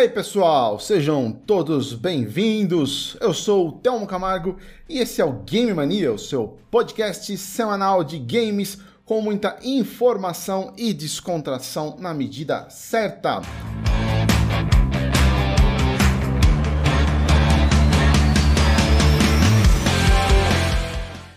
aí, 0.00 0.08
pessoal? 0.08 0.80
Sejam 0.80 1.30
todos 1.30 1.92
bem-vindos. 1.92 3.18
Eu 3.20 3.34
sou 3.34 3.68
o 3.68 3.72
Telmo 3.72 4.06
Camargo 4.06 4.56
e 4.88 4.98
esse 4.98 5.20
é 5.20 5.24
o 5.26 5.42
Game 5.42 5.74
Mania, 5.74 6.10
o 6.10 6.18
seu 6.18 6.56
podcast 6.70 7.36
semanal 7.36 8.02
de 8.02 8.18
games 8.18 8.78
com 9.04 9.20
muita 9.20 9.58
informação 9.62 10.72
e 10.78 10.94
descontração 10.94 11.98
na 11.98 12.14
medida 12.14 12.70
certa. 12.70 13.42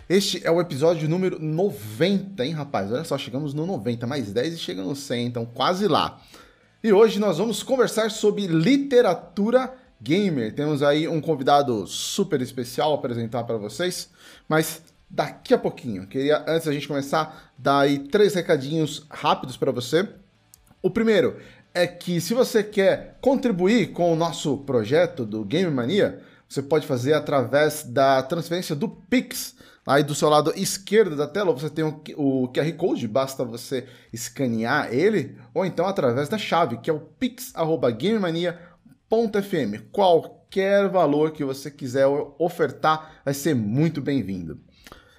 Este 0.07 0.45
é 0.45 0.51
o 0.51 0.61
episódio 0.61 1.09
número 1.09 1.37
90, 1.37 2.45
hein, 2.45 2.53
rapaz? 2.53 2.89
Olha 2.93 3.03
só, 3.03 3.17
chegamos 3.17 3.53
no 3.53 3.65
90, 3.65 4.07
mais 4.07 4.31
10 4.31 4.53
e 4.53 4.57
chega 4.57 4.81
no 4.81 4.95
100, 4.95 5.25
então 5.25 5.45
quase 5.45 5.85
lá. 5.85 6.21
E 6.85 6.91
hoje 6.91 7.17
nós 7.17 7.37
vamos 7.37 7.63
conversar 7.63 8.11
sobre 8.11 8.45
literatura 8.45 9.73
gamer. 10.01 10.53
Temos 10.53 10.83
aí 10.83 11.07
um 11.07 11.21
convidado 11.21 11.87
super 11.87 12.41
especial 12.41 12.91
a 12.91 12.95
apresentar 12.95 13.45
para 13.45 13.55
vocês, 13.55 14.09
mas 14.49 14.81
daqui 15.09 15.53
a 15.53 15.57
pouquinho. 15.57 16.05
Queria, 16.05 16.43
antes 16.45 16.65
da 16.65 16.73
gente 16.73 16.89
começar, 16.89 17.53
dar 17.57 17.79
aí 17.79 17.99
três 17.99 18.35
recadinhos 18.35 19.05
rápidos 19.09 19.55
para 19.55 19.71
você. 19.71 20.09
O 20.81 20.89
primeiro 20.89 21.37
é 21.73 21.87
que 21.87 22.19
se 22.19 22.33
você 22.33 22.61
quer 22.61 23.17
contribuir 23.21 23.93
com 23.93 24.11
o 24.11 24.17
nosso 24.17 24.57
projeto 24.57 25.25
do 25.25 25.45
Game 25.45 25.71
Mania, 25.71 26.21
você 26.49 26.61
pode 26.61 26.85
fazer 26.85 27.13
através 27.13 27.83
da 27.83 28.21
transferência 28.23 28.75
do 28.75 28.89
Pix 28.89 29.52
Aí 29.85 30.01
do 30.01 30.15
seu 30.15 30.29
lado 30.29 30.53
esquerdo 30.55 31.17
da 31.17 31.27
tela 31.27 31.51
você 31.51 31.69
tem 31.69 31.83
o, 31.83 32.47
QR 32.47 32.71
Code, 32.77 33.05
basta 33.07 33.43
você 33.43 33.85
escanear 34.13 34.93
ele, 34.93 35.37
ou 35.53 35.65
então 35.65 35.85
através 35.85 36.29
da 36.29 36.37
chave, 36.37 36.77
que 36.77 36.89
é 36.89 36.93
o 36.93 37.01
pix.gamemania.fm. 37.01 39.81
Qualquer 39.91 40.87
valor 40.87 41.31
que 41.31 41.43
você 41.43 41.69
quiser 41.69 42.07
ofertar 42.39 43.21
vai 43.25 43.33
ser 43.33 43.53
muito 43.53 44.01
bem-vindo. 44.01 44.57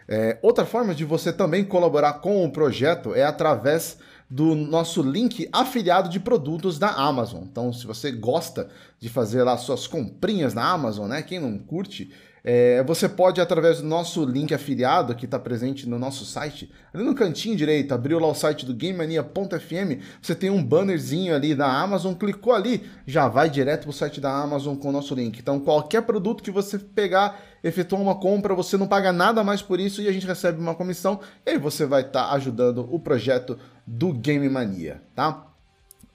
É, 0.09 0.39
outra 0.43 0.65
forma 0.65 0.95
de 0.95 1.05
você 1.05 1.33
também 1.33 1.65
colaborar 1.65 2.15
com 2.15 2.45
o 2.45 2.51
projeto 2.51 3.15
é 3.15 3.25
através 3.25 3.99
do 4.29 4.55
nosso 4.55 5.03
link 5.03 5.49
afiliado 5.53 6.09
de 6.09 6.19
produtos 6.19 6.79
da 6.79 6.89
Amazon. 6.89 7.45
Então, 7.45 7.73
se 7.73 7.87
você 7.87 8.11
gosta 8.11 8.69
de 8.99 9.09
fazer 9.09 9.43
lá 9.43 9.57
suas 9.57 9.87
comprinhas 9.87 10.55
na 10.55 10.67
Amazon, 10.67 11.09
né? 11.09 11.23
Quem 11.23 11.39
não 11.39 11.59
curte, 11.59 12.11
é, 12.47 12.83
você 12.83 13.09
pode, 13.09 13.41
através 13.41 13.81
do 13.81 13.87
nosso 13.87 14.23
link 14.23 14.53
afiliado, 14.53 15.15
que 15.15 15.25
está 15.25 15.39
presente 15.39 15.89
no 15.89 15.99
nosso 15.99 16.27
site, 16.27 16.71
ali 16.93 17.03
no 17.03 17.15
cantinho 17.15 17.57
direito, 17.57 17.95
abriu 17.95 18.19
lá 18.19 18.29
o 18.29 18.35
site 18.35 18.67
do 18.67 18.75
GameMania.fm, 18.75 20.03
você 20.21 20.35
tem 20.35 20.51
um 20.51 20.63
bannerzinho 20.63 21.35
ali 21.35 21.55
da 21.55 21.67
Amazon, 21.67 22.13
clicou 22.13 22.53
ali, 22.53 22.85
já 23.07 23.29
vai 23.29 23.49
direto 23.49 23.85
para 23.85 23.91
o 23.91 23.95
site 23.95 24.21
da 24.21 24.31
Amazon 24.31 24.77
com 24.77 24.91
o 24.91 24.93
nosso 24.93 25.15
link. 25.15 25.39
Então, 25.39 25.59
qualquer 25.59 26.03
produto 26.03 26.43
que 26.43 26.51
você 26.51 26.79
pegar, 26.79 27.41
efetuar 27.63 28.03
uma 28.03 28.17
compra, 28.17 28.55
você 28.55 28.77
não 28.77 28.87
paga 28.87 29.11
nada 29.11 29.43
mais 29.43 29.63
por 29.63 29.81
isso 29.81 30.03
e 30.03 30.09
a 30.09 30.13
gente 30.13 30.27
recebe 30.27 30.61
uma 30.61 30.75
comissão, 30.75 31.21
e 31.47 31.53
aí 31.53 31.59
você 31.59 31.87
vai 31.87 32.03
estar 32.03 32.29
tá 32.29 32.35
ajudando 32.35 32.87
o 32.91 33.01
projeto 33.01 33.59
do 33.87 34.13
Game 34.13 34.47
Mania, 34.51 35.01
tá? 35.15 35.54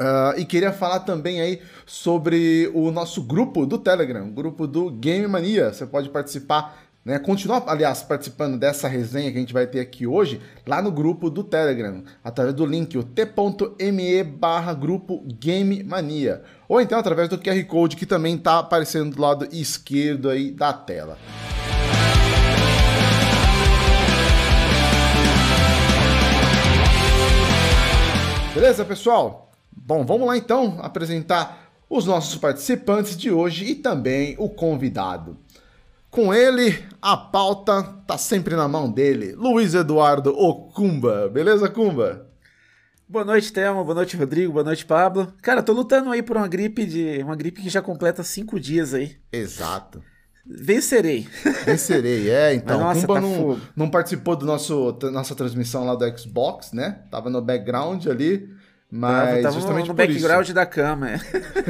Uh, 0.01 0.39
e 0.39 0.45
queria 0.45 0.71
falar 0.71 1.01
também 1.01 1.41
aí 1.41 1.61
sobre 1.85 2.71
o 2.73 2.89
nosso 2.89 3.21
grupo 3.21 3.65
do 3.65 3.77
Telegram, 3.77 4.31
grupo 4.31 4.65
do 4.65 4.89
Game 4.89 5.27
Mania. 5.27 5.73
Você 5.73 5.85
pode 5.85 6.07
participar, 6.07 6.81
né? 7.03 7.19
Continuar, 7.19 7.65
aliás, 7.67 8.01
participando 8.01 8.57
dessa 8.57 8.87
resenha 8.87 9.29
que 9.29 9.35
a 9.35 9.41
gente 9.41 9.51
vai 9.51 9.67
ter 9.67 9.81
aqui 9.81 10.07
hoje, 10.07 10.39
lá 10.65 10.81
no 10.81 10.89
grupo 10.89 11.29
do 11.29 11.43
Telegram, 11.43 12.01
através 12.23 12.55
do 12.55 12.65
link 12.65 12.97
o 12.97 13.03
t.me 13.03 14.23
barra 14.23 14.73
grupo 14.73 15.21
Game 15.37 15.83
Mania. 15.83 16.43
Ou 16.69 16.79
então 16.79 16.97
através 16.97 17.27
do 17.27 17.37
QR 17.37 17.61
Code 17.65 17.97
que 17.97 18.05
também 18.05 18.35
está 18.35 18.59
aparecendo 18.59 19.13
do 19.13 19.21
lado 19.21 19.49
esquerdo 19.51 20.29
aí 20.29 20.49
da 20.49 20.71
tela. 20.71 21.17
Beleza, 28.55 28.85
pessoal? 28.85 29.48
Bom, 29.89 30.05
vamos 30.05 30.27
lá 30.27 30.37
então 30.37 30.77
apresentar 30.83 31.71
os 31.89 32.05
nossos 32.05 32.35
participantes 32.35 33.17
de 33.17 33.31
hoje 33.31 33.65
e 33.65 33.73
também 33.73 34.35
o 34.37 34.47
convidado. 34.47 35.35
Com 36.11 36.31
ele, 36.31 36.77
a 37.01 37.17
pauta 37.17 37.81
tá 38.05 38.15
sempre 38.15 38.55
na 38.55 38.67
mão 38.67 38.91
dele, 38.91 39.33
Luiz 39.33 39.73
Eduardo 39.73 40.29
Ocumba. 40.29 41.27
Beleza, 41.27 41.67
Cumba? 41.67 42.27
Boa 43.07 43.25
noite, 43.25 43.51
Thelma. 43.51 43.83
Boa 43.83 43.95
noite, 43.95 44.15
Rodrigo. 44.15 44.53
Boa 44.53 44.63
noite, 44.63 44.85
Pablo. 44.85 45.33
Cara, 45.41 45.63
tô 45.63 45.73
lutando 45.73 46.11
aí 46.11 46.21
por 46.21 46.37
uma 46.37 46.47
gripe 46.47 46.85
de. 46.85 47.23
uma 47.23 47.35
gripe 47.35 47.59
que 47.59 47.69
já 47.71 47.81
completa 47.81 48.21
cinco 48.21 48.59
dias 48.59 48.93
aí. 48.93 49.17
Exato. 49.33 50.03
Vencerei. 50.45 51.27
Vencerei, 51.65 52.29
é. 52.29 52.53
Então, 52.53 52.79
Mas, 52.81 52.97
nossa, 52.97 53.07
Kumba 53.07 53.13
tá 53.15 53.21
não, 53.21 53.61
não 53.75 53.89
participou 53.89 54.35
do 54.35 54.45
nosso 54.45 54.95
nossa 55.11 55.33
transmissão 55.33 55.83
lá 55.83 55.95
do 55.95 56.05
Xbox, 56.15 56.73
né? 56.73 56.99
Tava 57.09 57.31
no 57.31 57.41
background 57.41 58.05
ali. 58.05 58.58
Mas 58.91 59.43
tava, 59.43 59.53
justamente 59.53 59.83
no, 59.83 59.89
no 59.89 59.93
background 59.93 60.45
isso. 60.45 60.53
da 60.53 60.65
cama, 60.65 61.11
é. 61.11 61.19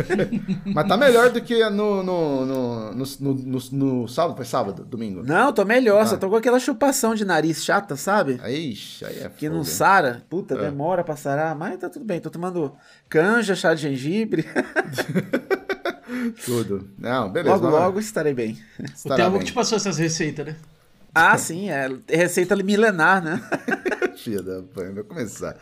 Mas 0.74 0.88
tá 0.88 0.96
melhor 0.96 1.30
do 1.30 1.42
que 1.42 1.70
no, 1.70 2.02
no, 2.02 2.46
no, 2.46 2.92
no, 2.94 3.06
no, 3.20 3.60
no 3.74 4.08
sábado, 4.08 4.38
foi 4.38 4.46
sábado, 4.46 4.86
domingo? 4.86 5.22
Não, 5.22 5.52
tô 5.52 5.66
melhor, 5.66 6.02
ah. 6.02 6.06
só 6.06 6.16
tô 6.16 6.30
com 6.30 6.38
aquela 6.38 6.62
chupação 6.62 7.14
de 7.14 7.26
nariz 7.26 7.62
chata, 7.62 7.98
sabe? 7.98 8.40
Ixi, 8.48 9.04
aí 9.04 9.20
é 9.20 9.30
Que 9.30 9.50
não 9.50 9.66
sara, 9.66 10.24
puta, 10.30 10.56
é. 10.56 10.58
demora 10.60 11.04
pra 11.04 11.18
sarar, 11.18 11.54
mas 11.56 11.78
tá 11.78 11.90
tudo 11.90 12.06
bem, 12.06 12.22
tô 12.22 12.30
tomando 12.30 12.74
canja, 13.10 13.54
chá 13.54 13.74
de 13.74 13.82
gengibre. 13.82 14.46
tudo. 16.46 16.90
Não, 16.98 17.30
beleza. 17.30 17.56
Logo, 17.58 17.70
logo 17.70 18.00
estarei 18.00 18.34
bem. 18.34 18.58
Estará 18.96 19.16
o 19.16 19.18
Thiago 19.18 19.40
que 19.40 19.46
te 19.46 19.54
passou 19.54 19.76
essas 19.76 19.98
receitas, 19.98 20.46
né? 20.46 20.56
Ah, 21.14 21.38
sim, 21.38 21.70
é 21.70 21.90
receita 22.08 22.56
milenar, 22.56 23.24
né? 23.24 23.42
Filha 24.18 24.42
da 24.44 24.62
mãe, 24.76 24.94
vai 24.94 25.04
começar. 25.04 25.58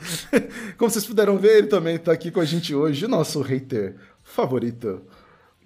Como 0.77 0.89
vocês 0.89 1.05
puderam 1.05 1.37
ver, 1.37 1.59
ele 1.59 1.67
também 1.67 1.97
tá 1.97 2.11
aqui 2.11 2.31
com 2.31 2.39
a 2.39 2.45
gente 2.45 2.73
hoje, 2.73 3.05
o 3.05 3.09
nosso 3.09 3.41
hater 3.41 3.95
favorito, 4.23 5.03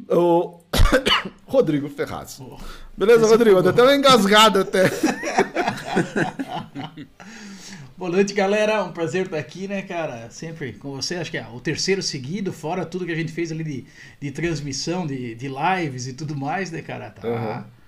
o 0.09 0.59
Rodrigo 1.45 1.89
Ferraz. 1.89 2.39
Oh, 2.39 2.57
Beleza, 2.97 3.25
Rodrigo? 3.25 3.63
Tô 3.63 3.69
até 3.69 3.81
uma 3.81 3.95
engasgada 3.95 4.61
até. 4.61 4.83
Boa 7.97 8.11
noite, 8.11 8.33
galera. 8.33 8.83
Um 8.83 8.91
prazer 8.91 9.25
estar 9.25 9.37
aqui, 9.37 9.67
né, 9.67 9.83
cara? 9.83 10.29
Sempre 10.31 10.73
com 10.73 10.95
você. 10.95 11.15
Acho 11.15 11.31
que 11.31 11.37
é 11.37 11.47
o 11.47 11.59
terceiro 11.59 12.01
seguido, 12.01 12.51
fora 12.51 12.85
tudo 12.85 13.05
que 13.05 13.11
a 13.11 13.15
gente 13.15 13.31
fez 13.31 13.51
ali 13.51 13.63
de, 13.63 13.85
de 14.19 14.31
transmissão, 14.31 15.05
de, 15.05 15.35
de 15.35 15.47
lives 15.47 16.07
e 16.07 16.13
tudo 16.13 16.35
mais, 16.35 16.71
né, 16.71 16.81
cara? 16.81 17.09
Tá. 17.11 17.27
Uhum 17.27 17.80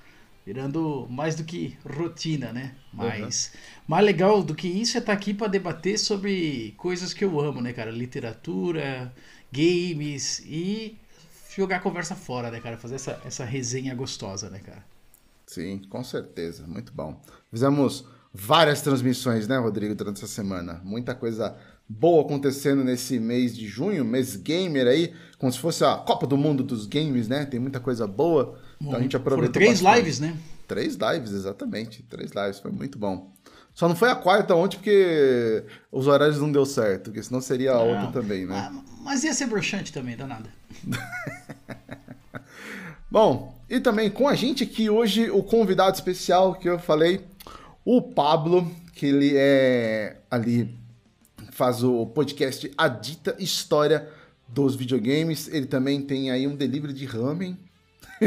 virando 0.46 1.08
mais 1.10 1.36
do 1.36 1.44
que 1.44 1.78
rotina, 1.86 2.52
né? 2.52 2.76
Mas 2.92 3.52
uhum. 3.54 3.60
mais 3.88 4.06
legal 4.06 4.44
do 4.44 4.54
que 4.54 4.68
isso 4.68 4.98
é 4.98 5.00
estar 5.00 5.14
tá 5.14 5.18
aqui 5.18 5.34
para 5.34 5.48
debater 5.48 5.98
sobre 5.98 6.74
coisas 6.78 7.14
que 7.14 7.24
eu 7.24 7.40
amo, 7.40 7.62
né, 7.62 7.74
cara? 7.74 7.92
Literatura, 7.92 9.14
games 9.52 10.40
e 10.46 10.98
jogar 11.56 11.78
a 11.78 11.80
conversa 11.80 12.16
fora, 12.16 12.52
né, 12.52 12.60
cara? 12.60 12.78
Fazer 12.78 12.96
essa, 12.96 13.22
essa 13.26 13.46
resenha 13.46 13.94
gostosa, 13.96 14.50
né, 14.50 14.60
cara? 14.60 14.84
Sim, 15.46 15.82
com 15.90 16.04
certeza. 16.04 16.66
Muito 16.68 16.92
bom. 16.94 17.22
Fizemos 17.52 18.06
várias 18.34 18.82
transmissões, 18.82 19.48
né, 19.48 19.58
Rodrigo, 19.58 19.94
durante 19.96 20.18
essa 20.18 20.28
semana. 20.28 20.82
Muita 20.84 21.14
coisa 21.14 21.56
boa 21.88 22.24
acontecendo 22.24 22.84
nesse 22.84 23.20
mês 23.20 23.56
de 23.56 23.68
junho, 23.68 24.04
mês 24.04 24.36
gamer 24.36 24.88
aí, 24.88 25.14
como 25.38 25.52
se 25.52 25.60
fosse 25.60 25.84
a 25.84 25.96
Copa 25.98 26.26
do 26.26 26.38
Mundo 26.38 26.64
dos 26.64 26.86
games, 26.86 27.28
né? 27.28 27.46
Tem 27.46 27.60
muita 27.60 27.80
coisa 27.80 28.08
boa. 28.08 28.58
Então 28.82 28.96
a 28.96 29.02
gente 29.02 29.16
aproveitou. 29.16 29.54
Foram 29.54 29.62
três 29.68 29.82
bastante. 29.82 30.00
lives, 30.00 30.20
né? 30.20 30.38
Três 30.68 30.96
lives, 30.96 31.32
exatamente. 31.32 32.04
Três 32.04 32.32
lives, 32.32 32.60
foi 32.60 32.72
muito 32.72 32.98
bom. 32.98 33.32
Só 33.74 33.88
não 33.88 33.96
foi 33.96 34.10
a 34.10 34.16
quarta 34.16 34.54
ontem 34.54 34.78
porque 34.78 35.64
os 35.92 36.08
horários 36.08 36.40
não 36.40 36.52
deu 36.52 36.66
certo, 36.66 37.06
porque 37.06 37.24
senão 37.24 37.42
seria 37.42 37.72
a 37.72 37.76
não. 37.76 37.90
outra 37.90 38.22
também, 38.22 38.46
né? 38.46 38.56
Ah, 38.56 38.84
mas 39.02 39.24
ia 39.24 39.34
ser 39.34 39.48
broxante 39.48 39.92
também, 39.92 40.16
danada. 40.16 40.48
bom, 43.10 43.60
e 43.68 43.80
também 43.80 44.12
com 44.12 44.28
a 44.28 44.36
gente 44.36 44.64
aqui 44.64 44.90
hoje 44.90 45.32
o 45.32 45.42
convidado 45.42 45.96
especial 45.96 46.54
que 46.54 46.70
eu 46.70 46.78
falei, 46.78 47.26
o 47.84 48.02
Pablo, 48.02 48.72
que 48.94 49.08
ele 49.08 49.34
é 49.36 50.18
ali 50.30 50.84
faz 51.54 51.84
o 51.84 52.06
podcast 52.08 52.72
A 52.78 52.88
Dita 52.88 53.36
História 53.40 54.10
dos 54.48 54.76
Videogames. 54.76 55.48
Ele 55.48 55.68
também 55.68 56.02
tem 56.02 56.32
aí 56.32 56.48
um 56.48 56.56
delivery 56.56 56.94
de 56.94 57.06
ramen. 57.06 57.58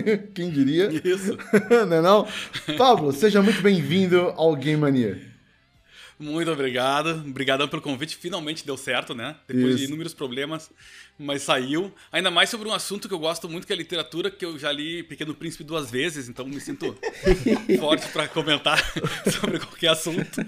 Quem 0.34 0.50
diria? 0.50 0.90
Isso. 1.04 1.36
não 1.88 1.96
é 1.96 2.02
não? 2.02 2.28
Pablo, 2.76 3.12
seja 3.12 3.42
muito 3.42 3.60
bem-vindo 3.62 4.32
ao 4.36 4.54
Game 4.56 4.80
Mania. 4.80 5.36
Muito 6.18 6.50
obrigado. 6.50 7.10
Obrigadão 7.10 7.68
pelo 7.68 7.82
convite. 7.82 8.16
Finalmente 8.16 8.64
deu 8.64 8.76
certo, 8.76 9.14
né? 9.14 9.36
Depois 9.46 9.74
Isso. 9.74 9.78
de 9.78 9.84
inúmeros 9.84 10.14
problemas, 10.14 10.70
mas 11.18 11.42
saiu. 11.42 11.92
Ainda 12.10 12.30
mais 12.30 12.48
sobre 12.48 12.68
um 12.68 12.72
assunto 12.72 13.06
que 13.06 13.12
eu 13.12 13.18
gosto 13.18 13.48
muito, 13.48 13.66
que 13.66 13.72
é 13.72 13.76
a 13.76 13.78
literatura, 13.78 14.30
que 14.30 14.44
eu 14.44 14.58
já 14.58 14.72
li 14.72 15.02
Pequeno 15.02 15.34
Príncipe 15.34 15.62
duas 15.62 15.90
vezes, 15.90 16.28
então 16.28 16.46
me 16.46 16.58
sinto 16.58 16.96
forte 17.78 18.08
para 18.08 18.26
comentar 18.28 18.78
sobre 19.30 19.58
qualquer 19.58 19.88
assunto. 19.88 20.40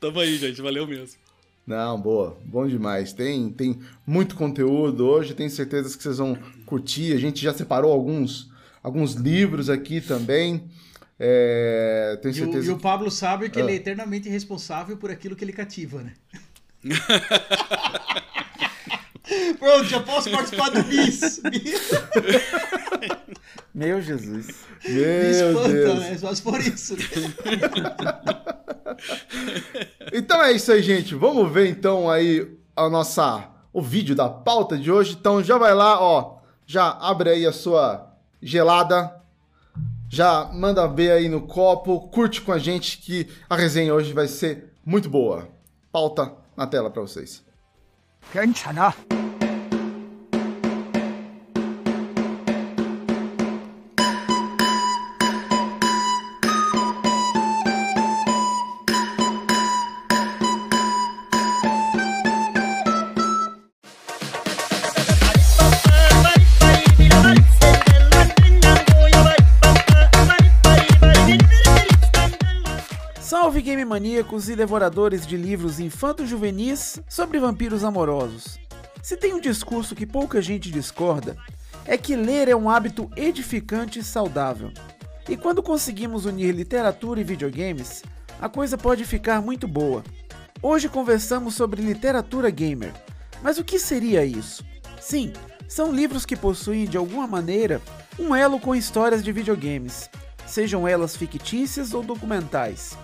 Tamo 0.00 0.18
aí, 0.18 0.36
gente. 0.36 0.60
Valeu 0.60 0.88
mesmo. 0.88 1.20
Não, 1.64 2.00
boa. 2.00 2.36
Bom 2.44 2.66
demais. 2.66 3.12
Tem, 3.12 3.48
tem 3.50 3.78
muito 4.04 4.34
conteúdo 4.34 5.06
hoje, 5.06 5.34
tenho 5.34 5.50
certeza 5.50 5.96
que 5.96 6.02
vocês 6.02 6.18
vão 6.18 6.36
curtir. 6.72 7.14
A 7.14 7.18
gente 7.18 7.42
já 7.42 7.52
separou 7.52 7.92
alguns, 7.92 8.50
alguns 8.82 9.12
livros 9.12 9.68
aqui 9.68 10.00
também. 10.00 10.70
É, 11.18 12.18
tenho 12.22 12.34
certeza. 12.34 12.66
E 12.66 12.70
o, 12.70 12.72
e 12.72 12.74
o 12.74 12.78
Pablo 12.78 13.10
sabe 13.10 13.50
que 13.50 13.60
ah. 13.60 13.62
ele 13.62 13.72
é 13.72 13.74
eternamente 13.74 14.30
responsável 14.30 14.96
por 14.96 15.10
aquilo 15.10 15.36
que 15.36 15.44
ele 15.44 15.52
cativa, 15.52 16.02
né? 16.02 16.14
Pronto, 19.58 19.84
já 19.84 20.00
posso 20.00 20.30
participar 20.30 20.70
do 20.70 20.82
bis. 20.82 21.40
Meu 23.74 24.02
Jesus. 24.02 24.64
Meu 24.84 24.94
Me 24.94 25.30
espanta, 25.30 25.68
Deus. 25.68 26.00
né? 26.00 26.18
Só 26.18 26.34
por 26.42 26.60
isso. 26.60 26.96
então 30.12 30.42
é 30.42 30.52
isso 30.52 30.72
aí, 30.72 30.82
gente. 30.82 31.14
Vamos 31.14 31.50
ver 31.52 31.68
então 31.68 32.10
aí 32.10 32.50
a 32.74 32.90
nossa 32.90 33.48
o 33.72 33.80
vídeo 33.80 34.14
da 34.14 34.28
pauta 34.28 34.76
de 34.76 34.90
hoje. 34.90 35.16
Então 35.18 35.42
já 35.42 35.56
vai 35.56 35.74
lá, 35.74 35.98
ó, 36.02 36.41
já 36.65 36.89
abre 36.89 37.29
aí 37.29 37.45
a 37.45 37.51
sua 37.51 38.13
gelada. 38.41 39.15
Já 40.09 40.45
manda 40.53 40.87
ver 40.87 41.11
aí 41.11 41.27
no 41.27 41.41
copo, 41.41 42.07
curte 42.09 42.41
com 42.41 42.51
a 42.51 42.57
gente 42.57 42.97
que 42.99 43.27
a 43.49 43.55
resenha 43.55 43.93
hoje 43.93 44.13
vai 44.13 44.27
ser 44.27 44.73
muito 44.85 45.09
boa. 45.09 45.49
Pauta 45.91 46.33
na 46.55 46.65
tela 46.65 46.89
para 46.89 47.01
vocês. 47.01 47.43
괜찮아. 48.31 48.93
E 74.48 74.56
devoradores 74.56 75.26
de 75.26 75.36
livros 75.36 75.80
infanto-juvenis 75.80 77.00
sobre 77.08 77.38
vampiros 77.38 77.84
amorosos. 77.84 78.58
Se 79.02 79.16
tem 79.16 79.34
um 79.34 79.40
discurso 79.40 79.94
que 79.94 80.06
pouca 80.06 80.40
gente 80.40 80.70
discorda, 80.70 81.36
é 81.84 81.96
que 81.98 82.14
ler 82.14 82.48
é 82.48 82.54
um 82.54 82.70
hábito 82.70 83.10
edificante 83.16 83.98
e 83.98 84.04
saudável. 84.04 84.70
E 85.28 85.36
quando 85.36 85.62
conseguimos 85.62 86.24
unir 86.24 86.54
literatura 86.54 87.20
e 87.20 87.24
videogames, 87.24 88.02
a 88.40 88.48
coisa 88.48 88.78
pode 88.78 89.04
ficar 89.04 89.42
muito 89.42 89.66
boa. 89.66 90.02
Hoje 90.62 90.88
conversamos 90.88 91.54
sobre 91.54 91.82
literatura 91.82 92.50
gamer. 92.50 92.92
Mas 93.42 93.58
o 93.58 93.64
que 93.64 93.78
seria 93.78 94.24
isso? 94.24 94.64
Sim, 95.00 95.32
são 95.68 95.92
livros 95.92 96.24
que 96.24 96.36
possuem 96.36 96.86
de 96.86 96.96
alguma 96.96 97.26
maneira 97.26 97.82
um 98.18 98.34
elo 98.34 98.60
com 98.60 98.74
histórias 98.74 99.24
de 99.24 99.32
videogames, 99.32 100.08
sejam 100.46 100.86
elas 100.86 101.16
fictícias 101.16 101.94
ou 101.94 102.02
documentais. 102.02 102.96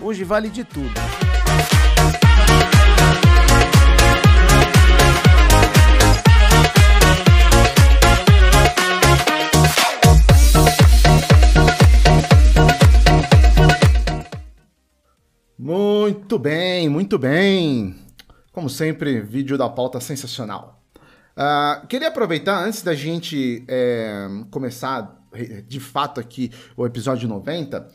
Hoje 0.00 0.24
vale 0.24 0.50
de 0.50 0.62
tudo. 0.62 0.90
Muito 15.58 16.38
bem, 16.38 16.88
muito 16.88 17.18
bem. 17.18 17.96
Como 18.52 18.68
sempre, 18.68 19.20
vídeo 19.20 19.56
da 19.56 19.68
pauta 19.68 19.98
sensacional. 20.00 20.82
Uh, 21.36 21.86
queria 21.86 22.08
aproveitar, 22.08 22.62
antes 22.62 22.82
da 22.82 22.94
gente 22.94 23.64
é, 23.68 24.26
começar 24.50 25.16
de 25.66 25.80
fato 25.80 26.20
aqui 26.20 26.50
o 26.76 26.86
episódio 26.86 27.28
90, 27.28 27.88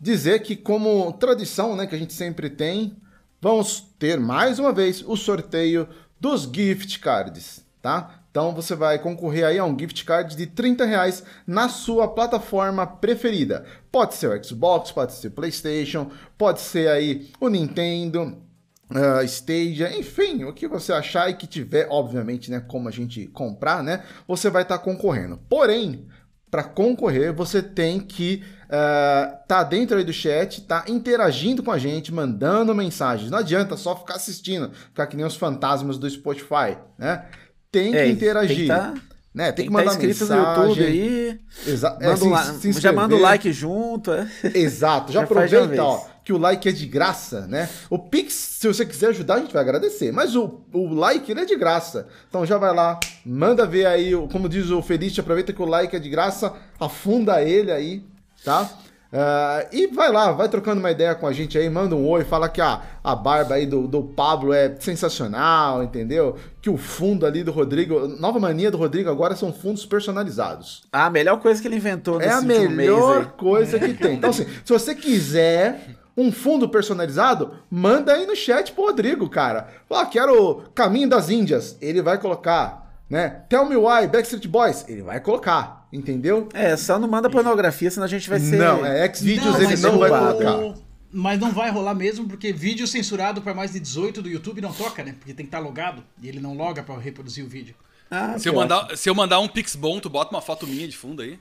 dizer 0.00 0.42
que, 0.42 0.56
como 0.56 1.12
tradição 1.14 1.76
né, 1.76 1.86
que 1.86 1.94
a 1.94 1.98
gente 1.98 2.12
sempre 2.12 2.50
tem, 2.50 2.96
vamos 3.40 3.80
ter 3.98 4.18
mais 4.18 4.58
uma 4.58 4.72
vez 4.72 5.02
o 5.06 5.16
sorteio 5.16 5.88
dos 6.20 6.42
gift 6.42 6.98
cards, 7.00 7.64
tá? 7.82 8.24
Então 8.30 8.52
você 8.52 8.74
vai 8.74 8.98
concorrer 8.98 9.44
aí 9.44 9.58
a 9.58 9.64
um 9.64 9.78
gift 9.78 10.04
card 10.04 10.34
de 10.34 10.46
30 10.46 10.84
reais 10.84 11.22
na 11.46 11.68
sua 11.68 12.08
plataforma 12.08 12.84
preferida. 12.84 13.64
Pode 13.92 14.14
ser 14.14 14.28
o 14.28 14.44
Xbox, 14.44 14.90
pode 14.90 15.12
ser 15.12 15.28
o 15.28 15.30
PlayStation, 15.30 16.10
pode 16.36 16.60
ser 16.60 16.88
aí 16.88 17.30
o 17.38 17.48
Nintendo, 17.48 18.42
uh, 18.90 19.22
Stadia, 19.24 19.96
enfim, 19.96 20.42
o 20.42 20.52
que 20.52 20.66
você 20.66 20.92
achar 20.92 21.30
e 21.30 21.34
que 21.34 21.46
tiver, 21.46 21.86
obviamente, 21.88 22.50
né, 22.50 22.58
como 22.58 22.88
a 22.88 22.90
gente 22.90 23.26
comprar, 23.28 23.84
né, 23.84 24.02
você 24.26 24.50
vai 24.50 24.62
estar 24.62 24.78
tá 24.78 24.84
concorrendo. 24.84 25.38
Porém, 25.48 26.08
para 26.50 26.64
concorrer, 26.64 27.32
você 27.32 27.62
tem 27.62 28.00
que 28.00 28.42
uh, 28.64 29.36
tá 29.46 29.62
dentro 29.62 29.96
aí 29.96 30.04
do 30.04 30.12
chat, 30.12 30.62
tá 30.62 30.84
interagindo 30.88 31.62
com 31.62 31.70
a 31.70 31.78
gente, 31.78 32.12
mandando 32.12 32.74
mensagens. 32.74 33.30
Não 33.30 33.38
adianta 33.38 33.76
só 33.76 33.96
ficar 33.96 34.14
assistindo, 34.14 34.70
ficar 34.72 35.06
que 35.06 35.16
nem 35.16 35.26
os 35.26 35.36
fantasmas 35.36 35.98
do 35.98 36.08
Spotify, 36.08 36.76
né? 36.98 37.24
Tem 37.70 37.90
que 37.90 37.98
é, 37.98 38.08
interagir. 38.08 38.56
Tem 38.56 38.66
que 38.66 38.68
tá... 38.68 38.94
Né? 39.34 39.46
Tem, 39.46 39.54
tem 39.54 39.66
que 39.66 39.72
mandar 39.72 39.90
tá 39.90 39.96
inscrito 39.96 40.20
mensagem. 40.20 40.44
no 40.44 40.68
YouTube 40.68 40.84
aí. 40.84 41.40
Exa 41.66 41.98
é, 42.00 42.16
se, 42.16 42.72
se 42.72 42.80
já 42.80 42.92
manda 42.92 43.16
o 43.16 43.18
like 43.18 43.52
junto. 43.52 44.12
É. 44.12 44.28
Exato. 44.54 45.12
Já, 45.12 45.20
já 45.20 45.24
aproveita, 45.24 45.82
ó, 45.82 46.06
que 46.24 46.32
o 46.32 46.38
like 46.38 46.68
é 46.68 46.72
de 46.72 46.86
graça, 46.86 47.44
né? 47.48 47.68
O 47.90 47.98
Pix, 47.98 48.32
se 48.32 48.68
você 48.68 48.86
quiser 48.86 49.08
ajudar, 49.08 49.34
a 49.34 49.40
gente 49.40 49.52
vai 49.52 49.60
agradecer. 49.60 50.12
Mas 50.12 50.36
o, 50.36 50.60
o 50.72 50.94
like, 50.94 51.30
ele 51.30 51.40
é 51.40 51.44
de 51.44 51.56
graça. 51.56 52.06
Então 52.28 52.46
já 52.46 52.56
vai 52.58 52.72
lá, 52.72 53.00
manda 53.26 53.66
ver 53.66 53.86
aí, 53.86 54.12
como 54.30 54.48
diz 54.48 54.70
o 54.70 54.80
Feliz, 54.80 55.18
aproveita 55.18 55.52
que 55.52 55.60
o 55.60 55.66
like 55.66 55.96
é 55.96 55.98
de 55.98 56.08
graça, 56.08 56.54
afunda 56.78 57.42
ele 57.42 57.72
aí, 57.72 58.04
tá? 58.44 58.70
Uh, 59.14 59.68
e 59.70 59.86
vai 59.86 60.10
lá, 60.10 60.32
vai 60.32 60.48
trocando 60.48 60.80
uma 60.80 60.90
ideia 60.90 61.14
com 61.14 61.24
a 61.24 61.32
gente 61.32 61.56
aí, 61.56 61.70
manda 61.70 61.94
um 61.94 62.04
oi, 62.08 62.24
fala 62.24 62.48
que 62.48 62.60
a, 62.60 62.82
a 63.02 63.14
barba 63.14 63.54
aí 63.54 63.64
do, 63.64 63.86
do 63.86 64.02
Pablo 64.02 64.52
é 64.52 64.74
sensacional, 64.80 65.84
entendeu? 65.84 66.34
Que 66.60 66.68
o 66.68 66.76
fundo 66.76 67.24
ali 67.24 67.44
do 67.44 67.52
Rodrigo, 67.52 68.08
nova 68.08 68.40
mania 68.40 68.72
do 68.72 68.76
Rodrigo 68.76 69.08
agora 69.08 69.36
são 69.36 69.52
fundos 69.52 69.86
personalizados. 69.86 70.82
A 70.92 71.08
melhor 71.10 71.38
coisa 71.38 71.62
que 71.62 71.68
ele 71.68 71.76
inventou 71.76 72.18
nesse 72.18 72.30
É 72.30 72.32
a 72.32 72.40
melhor 72.40 73.26
coisa 73.36 73.78
que 73.78 73.94
tem. 73.94 74.16
Então, 74.16 74.30
assim, 74.30 74.46
se 74.64 74.72
você 74.72 74.96
quiser 74.96 75.94
um 76.16 76.32
fundo 76.32 76.68
personalizado, 76.68 77.52
manda 77.70 78.14
aí 78.14 78.26
no 78.26 78.34
chat 78.34 78.72
pro 78.72 78.86
Rodrigo, 78.86 79.28
cara. 79.28 79.68
Fala, 79.88 80.06
quero 80.06 80.64
Caminho 80.74 81.08
das 81.08 81.30
Índias, 81.30 81.76
ele 81.80 82.02
vai 82.02 82.18
colocar 82.18 82.83
né? 83.08 83.42
Tell 83.48 83.66
Me 83.68 83.76
Why, 83.76 84.06
Backstreet 84.06 84.48
Boys, 84.48 84.84
ele 84.88 85.02
vai 85.02 85.20
colocar, 85.20 85.86
entendeu? 85.92 86.48
É, 86.54 86.76
só 86.76 86.98
não 86.98 87.08
manda 87.08 87.28
pornografia, 87.30 87.90
senão 87.90 88.04
a 88.04 88.08
gente 88.08 88.28
vai 88.28 88.40
ser. 88.40 88.56
Não, 88.56 88.84
é 88.84 89.12
Xvideos 89.12 89.60
ele 89.60 89.76
não 89.76 89.98
vai 89.98 90.10
colocar. 90.10 90.80
Mas 91.16 91.38
não 91.38 91.52
vai 91.52 91.70
rolar 91.70 91.94
mesmo, 91.94 92.26
porque 92.26 92.52
vídeo 92.52 92.88
censurado 92.88 93.40
para 93.40 93.54
mais 93.54 93.72
de 93.72 93.78
18 93.78 94.20
do 94.20 94.28
YouTube 94.28 94.60
não 94.60 94.72
toca, 94.72 95.04
né? 95.04 95.14
Porque 95.16 95.32
tem 95.32 95.46
que 95.46 95.48
estar 95.48 95.58
tá 95.58 95.64
logado 95.64 96.02
e 96.20 96.28
ele 96.28 96.40
não 96.40 96.56
loga 96.56 96.82
para 96.82 96.98
reproduzir 96.98 97.44
o 97.44 97.48
vídeo. 97.48 97.76
Ah, 98.10 98.36
se, 98.36 98.48
eu 98.48 98.54
mandar, 98.54 98.96
se 98.96 99.08
eu 99.08 99.14
mandar 99.14 99.38
um 99.38 99.46
Pix 99.46 99.76
bom, 99.76 100.00
tu 100.00 100.10
bota 100.10 100.34
uma 100.34 100.42
foto 100.42 100.66
minha 100.66 100.88
de 100.88 100.96
fundo 100.96 101.22
aí. 101.22 101.38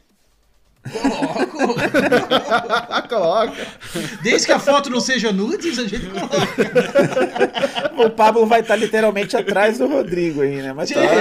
Coloco. 0.91 1.75
coloca. 3.07 3.67
Desde 4.21 4.47
que 4.47 4.51
a 4.51 4.59
foto 4.59 4.89
não 4.89 4.99
seja 4.99 5.31
nudes, 5.31 5.79
a 5.79 5.87
gente 5.87 6.07
coloca. 6.07 6.35
o 8.05 8.09
Pablo 8.09 8.45
vai 8.45 8.59
estar 8.59 8.75
literalmente 8.75 9.37
atrás 9.37 9.77
do 9.77 9.87
Rodrigo 9.87 10.41
aí, 10.41 10.61
né? 10.61 10.73
Mas 10.73 10.89
tá 10.89 10.99
é... 10.99 11.13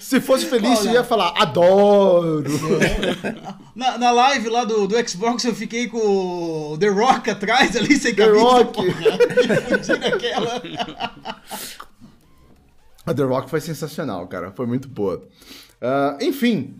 Se 0.00 0.20
fosse 0.20 0.46
feliz, 0.46 0.80
Olha. 0.80 0.90
ia 0.90 1.04
falar, 1.04 1.32
adoro. 1.36 2.44
Na, 3.74 3.98
na 3.98 4.10
live 4.10 4.48
lá 4.48 4.64
do, 4.64 4.86
do 4.86 5.08
Xbox, 5.08 5.44
eu 5.44 5.54
fiquei 5.54 5.86
com 5.86 5.98
o 6.72 6.78
The 6.78 6.88
Rock 6.88 7.28
atrás 7.30 7.76
ali, 7.76 7.96
sem 7.98 8.14
The 8.14 8.24
Rock. 8.24 8.80
A 13.04 13.14
The 13.14 13.22
Rock 13.22 13.50
foi 13.50 13.60
sensacional, 13.60 14.26
cara. 14.26 14.50
Foi 14.50 14.66
muito 14.66 14.88
boa. 14.88 15.22
Uh, 15.80 16.24
enfim, 16.24 16.74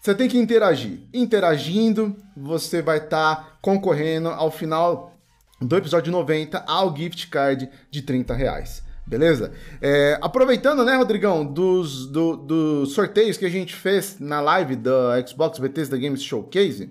você 0.00 0.14
tem 0.14 0.28
que 0.28 0.38
interagir. 0.38 1.00
Interagindo, 1.12 2.16
você 2.36 2.82
vai 2.82 2.98
estar 2.98 3.36
tá 3.36 3.56
concorrendo 3.62 4.28
ao 4.28 4.50
final 4.50 5.14
do 5.60 5.76
episódio 5.76 6.12
90 6.12 6.62
ao 6.66 6.94
gift 6.94 7.28
card 7.28 7.70
de 7.90 8.02
30 8.02 8.34
reais. 8.34 8.82
Beleza? 9.06 9.52
É, 9.82 10.18
aproveitando, 10.20 10.84
né, 10.84 10.96
Rodrigão, 10.96 11.44
dos, 11.44 12.06
do, 12.06 12.36
dos 12.36 12.92
sorteios 12.92 13.36
que 13.36 13.44
a 13.44 13.50
gente 13.50 13.74
fez 13.74 14.18
na 14.18 14.40
live 14.40 14.76
da 14.76 15.24
Xbox 15.26 15.58
Bethesda 15.58 15.96
Games 15.98 16.22
Showcase, 16.22 16.90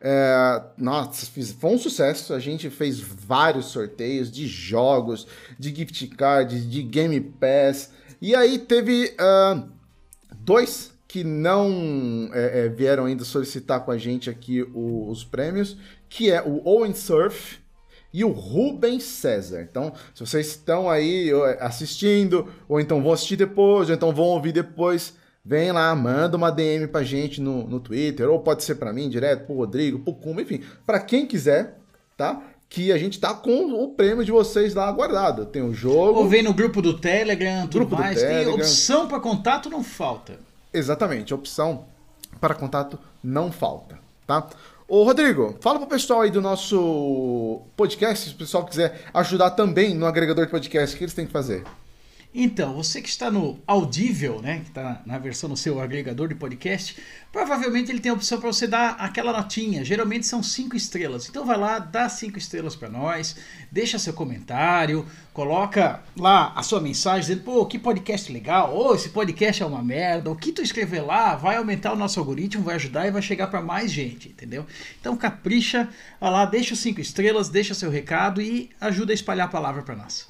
é, 0.00 0.62
nossa, 0.76 1.26
foi 1.58 1.70
um 1.70 1.78
sucesso. 1.78 2.34
A 2.34 2.38
gente 2.38 2.68
fez 2.70 3.00
vários 3.00 3.66
sorteios 3.66 4.30
de 4.30 4.46
jogos, 4.46 5.26
de 5.58 5.74
gift 5.74 6.06
cards, 6.08 6.68
de 6.68 6.82
Game 6.82 7.20
Pass. 7.20 7.90
E 8.20 8.34
aí 8.34 8.58
teve 8.58 9.14
uh, 9.14 9.75
dois 10.46 10.94
que 11.08 11.24
não 11.24 12.30
é, 12.32 12.60
é, 12.60 12.68
vieram 12.68 13.04
ainda 13.04 13.24
solicitar 13.24 13.84
com 13.84 13.90
a 13.90 13.98
gente 13.98 14.30
aqui 14.30 14.62
o, 14.74 15.08
os 15.08 15.24
prêmios, 15.24 15.76
que 16.08 16.30
é 16.30 16.40
o 16.42 16.62
Owen 16.64 16.94
Surf 16.94 17.58
e 18.12 18.24
o 18.24 18.30
Rubens 18.30 19.02
César. 19.02 19.62
Então, 19.62 19.92
se 20.14 20.24
vocês 20.24 20.46
estão 20.46 20.88
aí 20.88 21.30
assistindo, 21.60 22.48
ou 22.68 22.80
então 22.80 23.02
vão 23.02 23.12
assistir 23.12 23.36
depois, 23.36 23.88
ou 23.88 23.94
então 23.94 24.14
vão 24.14 24.26
ouvir 24.26 24.52
depois, 24.52 25.14
vem 25.44 25.72
lá, 25.72 25.94
manda 25.94 26.36
uma 26.36 26.50
DM 26.50 26.86
pra 26.86 27.02
gente 27.02 27.40
no, 27.40 27.66
no 27.66 27.80
Twitter, 27.80 28.28
ou 28.28 28.40
pode 28.40 28.62
ser 28.62 28.76
para 28.76 28.92
mim 28.92 29.08
direto, 29.08 29.46
pro 29.46 29.56
Rodrigo, 29.56 29.98
pro 29.98 30.14
Kuma, 30.14 30.42
enfim, 30.42 30.62
para 30.84 31.00
quem 31.00 31.26
quiser, 31.26 31.78
tá? 32.16 32.42
Que 32.68 32.92
a 32.92 32.98
gente 32.98 33.20
tá 33.20 33.32
com 33.32 33.82
o 33.82 33.88
prêmio 33.90 34.24
de 34.24 34.32
vocês 34.32 34.74
lá 34.74 34.90
guardado. 34.90 35.46
Tem 35.46 35.62
o 35.62 35.72
jogo. 35.72 36.20
Ou 36.20 36.28
vem 36.28 36.42
no 36.42 36.52
grupo 36.52 36.82
do 36.82 36.98
Telegram, 36.98 37.66
tudo 37.66 37.86
grupo 37.86 37.96
mais. 37.96 38.20
Tem 38.20 38.46
opção 38.48 39.06
para 39.06 39.20
contato, 39.20 39.70
não 39.70 39.82
falta. 39.82 40.38
Exatamente, 40.72 41.32
opção 41.32 41.84
para 42.40 42.54
contato 42.54 42.98
não 43.22 43.50
falta, 43.50 43.98
tá? 44.26 44.46
Ô 44.88 45.02
Rodrigo, 45.02 45.56
fala 45.60 45.78
pro 45.78 45.88
pessoal 45.88 46.20
aí 46.20 46.30
do 46.30 46.40
nosso 46.40 47.62
podcast, 47.76 48.28
se 48.28 48.34
o 48.34 48.38
pessoal 48.38 48.64
quiser 48.64 49.04
ajudar 49.12 49.50
também 49.50 49.94
no 49.94 50.06
agregador 50.06 50.44
de 50.44 50.50
podcast, 50.50 50.94
o 50.94 50.98
que 50.98 51.04
eles 51.04 51.14
têm 51.14 51.26
que 51.26 51.32
fazer? 51.32 51.64
Então, 52.38 52.74
você 52.74 53.00
que 53.00 53.08
está 53.08 53.30
no 53.30 53.58
Audível, 53.66 54.42
né, 54.42 54.58
que 54.58 54.68
está 54.68 55.00
na 55.06 55.16
versão 55.16 55.48
no 55.48 55.56
seu 55.56 55.80
agregador 55.80 56.28
de 56.28 56.34
podcast, 56.34 56.94
provavelmente 57.32 57.90
ele 57.90 57.98
tem 57.98 58.10
a 58.10 58.14
opção 58.14 58.38
para 58.38 58.52
você 58.52 58.66
dar 58.66 58.90
aquela 58.96 59.32
notinha. 59.32 59.82
Geralmente 59.82 60.26
são 60.26 60.42
cinco 60.42 60.76
estrelas. 60.76 61.30
Então 61.30 61.46
vai 61.46 61.56
lá, 61.56 61.78
dá 61.78 62.10
cinco 62.10 62.36
estrelas 62.36 62.76
para 62.76 62.90
nós, 62.90 63.36
deixa 63.72 63.98
seu 63.98 64.12
comentário, 64.12 65.06
coloca 65.32 66.02
lá 66.14 66.52
a 66.54 66.62
sua 66.62 66.78
mensagem 66.78 67.22
dizendo, 67.22 67.42
pô, 67.42 67.64
que 67.64 67.78
podcast 67.78 68.30
legal, 68.30 68.74
ou 68.74 68.94
esse 68.94 69.08
podcast 69.08 69.62
é 69.62 69.66
uma 69.66 69.82
merda, 69.82 70.30
o 70.30 70.36
que 70.36 70.52
tu 70.52 70.60
escrever 70.60 71.00
lá 71.00 71.36
vai 71.36 71.56
aumentar 71.56 71.94
o 71.94 71.96
nosso 71.96 72.20
algoritmo, 72.20 72.62
vai 72.62 72.74
ajudar 72.74 73.06
e 73.06 73.10
vai 73.10 73.22
chegar 73.22 73.46
para 73.46 73.62
mais 73.62 73.90
gente, 73.90 74.28
entendeu? 74.28 74.66
Então 75.00 75.16
capricha, 75.16 75.88
vai 76.20 76.30
lá, 76.30 76.44
deixa 76.44 76.76
cinco 76.76 77.00
estrelas, 77.00 77.48
deixa 77.48 77.72
seu 77.72 77.90
recado 77.90 78.42
e 78.42 78.68
ajuda 78.78 79.12
a 79.12 79.14
espalhar 79.14 79.46
a 79.46 79.50
palavra 79.50 79.82
para 79.82 79.96
nós. 79.96 80.28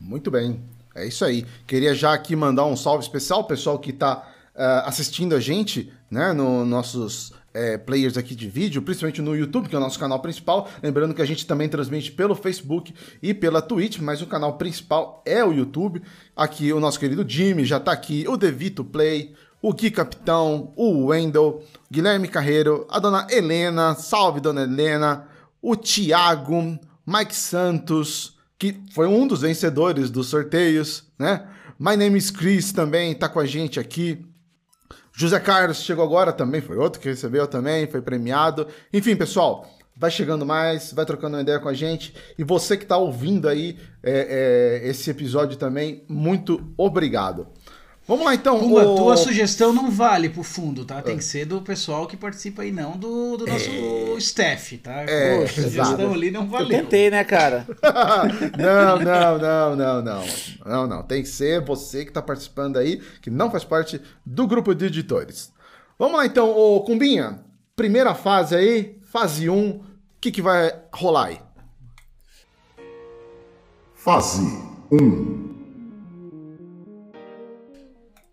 Muito 0.00 0.30
bem. 0.30 0.75
É 0.96 1.06
isso 1.06 1.24
aí. 1.24 1.46
Queria 1.66 1.94
já 1.94 2.14
aqui 2.14 2.34
mandar 2.34 2.64
um 2.64 2.76
salve 2.76 3.04
especial 3.04 3.40
ao 3.40 3.46
pessoal 3.46 3.78
que 3.78 3.90
está 3.90 4.16
uh, 4.16 4.22
eh, 4.56 4.82
assistindo 4.86 5.34
a 5.34 5.40
gente, 5.40 5.92
né, 6.10 6.32
no 6.32 6.64
nossos 6.64 7.34
é, 7.52 7.76
players 7.76 8.16
aqui 8.16 8.34
de 8.34 8.48
vídeo, 8.48 8.82
principalmente 8.82 9.20
no 9.20 9.36
YouTube, 9.36 9.68
que 9.68 9.74
é 9.74 9.78
o 9.78 9.80
nosso 9.80 9.98
canal 9.98 10.20
principal. 10.20 10.68
Lembrando 10.82 11.14
que 11.14 11.20
a 11.20 11.26
gente 11.26 11.46
também 11.46 11.68
transmite 11.68 12.12
pelo 12.12 12.34
Facebook 12.34 12.94
e 13.22 13.34
pela 13.34 13.60
Twitch, 13.60 13.98
mas 13.98 14.22
o 14.22 14.26
canal 14.26 14.58
principal 14.58 15.22
é 15.26 15.44
o 15.44 15.52
YouTube. 15.52 16.02
Aqui 16.34 16.72
o 16.72 16.80
nosso 16.80 16.98
querido 16.98 17.24
Jimmy 17.26 17.64
já 17.64 17.78
está 17.78 17.92
aqui, 17.92 18.26
o 18.28 18.36
Devito 18.36 18.84
Play, 18.84 19.34
o 19.62 19.72
Gui 19.72 19.90
Capitão, 19.90 20.72
o 20.76 21.06
Wendel, 21.06 21.62
Guilherme 21.90 22.28
Carreiro, 22.28 22.86
a 22.90 22.98
dona 22.98 23.26
Helena, 23.30 23.94
salve 23.94 24.40
dona 24.40 24.62
Helena, 24.62 25.26
o 25.62 25.74
Thiago, 25.74 26.78
Mike 27.06 27.34
Santos, 27.34 28.35
que 28.58 28.80
foi 28.92 29.06
um 29.06 29.26
dos 29.26 29.42
vencedores 29.42 30.10
dos 30.10 30.28
sorteios, 30.28 31.04
né? 31.18 31.46
My 31.78 31.96
Name 31.96 32.16
is 32.16 32.30
Chris 32.30 32.72
também 32.72 33.12
está 33.12 33.28
com 33.28 33.38
a 33.38 33.46
gente 33.46 33.78
aqui. 33.78 34.24
José 35.12 35.38
Carlos 35.40 35.82
chegou 35.82 36.04
agora 36.04 36.32
também, 36.32 36.60
foi 36.60 36.76
outro 36.76 37.00
que 37.00 37.08
recebeu 37.08 37.46
também, 37.46 37.86
foi 37.86 38.00
premiado. 38.00 38.66
Enfim, 38.92 39.14
pessoal, 39.16 39.66
vai 39.96 40.10
chegando 40.10 40.44
mais, 40.44 40.92
vai 40.92 41.06
trocando 41.06 41.36
uma 41.36 41.42
ideia 41.42 41.58
com 41.58 41.68
a 41.68 41.74
gente. 41.74 42.14
E 42.38 42.44
você 42.44 42.76
que 42.76 42.82
está 42.82 42.96
ouvindo 42.96 43.48
aí 43.48 43.78
é, 44.02 44.82
é, 44.82 44.88
esse 44.88 45.10
episódio 45.10 45.56
também, 45.56 46.04
muito 46.08 46.72
obrigado. 46.76 47.46
Vamos 48.06 48.24
lá 48.24 48.34
então. 48.34 48.60
Pumba, 48.60 48.86
o... 48.86 48.94
tua 48.94 49.16
sugestão 49.16 49.72
não 49.72 49.90
vale 49.90 50.28
pro 50.28 50.44
fundo, 50.44 50.84
tá? 50.84 51.02
Tem 51.02 51.14
é. 51.14 51.18
que 51.18 51.24
ser 51.24 51.44
do 51.44 51.60
pessoal 51.60 52.06
que 52.06 52.16
participa 52.16 52.62
aí, 52.62 52.70
não 52.70 52.96
do, 52.96 53.36
do 53.36 53.46
nosso 53.46 53.68
é. 53.68 54.18
staff, 54.18 54.78
tá? 54.78 55.02
É, 55.08 55.40
Poxa, 55.40 55.62
sugestão 55.62 56.12
ali 56.12 56.30
não 56.30 56.46
valeu. 56.46 56.70
Eu 56.70 56.82
tentei, 56.82 57.10
né, 57.10 57.24
cara? 57.24 57.66
não, 58.56 58.98
não, 59.00 59.38
não, 59.38 59.76
não, 59.76 60.02
não. 60.02 60.24
Não, 60.64 60.86
não. 60.86 61.02
Tem 61.02 61.22
que 61.22 61.28
ser 61.28 61.60
você 61.64 62.04
que 62.04 62.12
tá 62.12 62.22
participando 62.22 62.76
aí, 62.76 63.02
que 63.20 63.28
não 63.28 63.50
faz 63.50 63.64
parte 63.64 64.00
do 64.24 64.46
grupo 64.46 64.72
de 64.72 64.86
editores. 64.86 65.52
Vamos 65.98 66.16
lá 66.16 66.26
então, 66.26 66.48
ô 66.50 66.80
Cumbinha. 66.82 67.40
Primeira 67.74 68.14
fase 68.14 68.54
aí, 68.54 68.98
fase 69.04 69.50
1. 69.50 69.68
O 69.68 69.84
que, 70.20 70.30
que 70.30 70.40
vai 70.40 70.72
rolar 70.92 71.26
aí? 71.26 71.40
Fase 73.94 74.42
1 74.92 75.45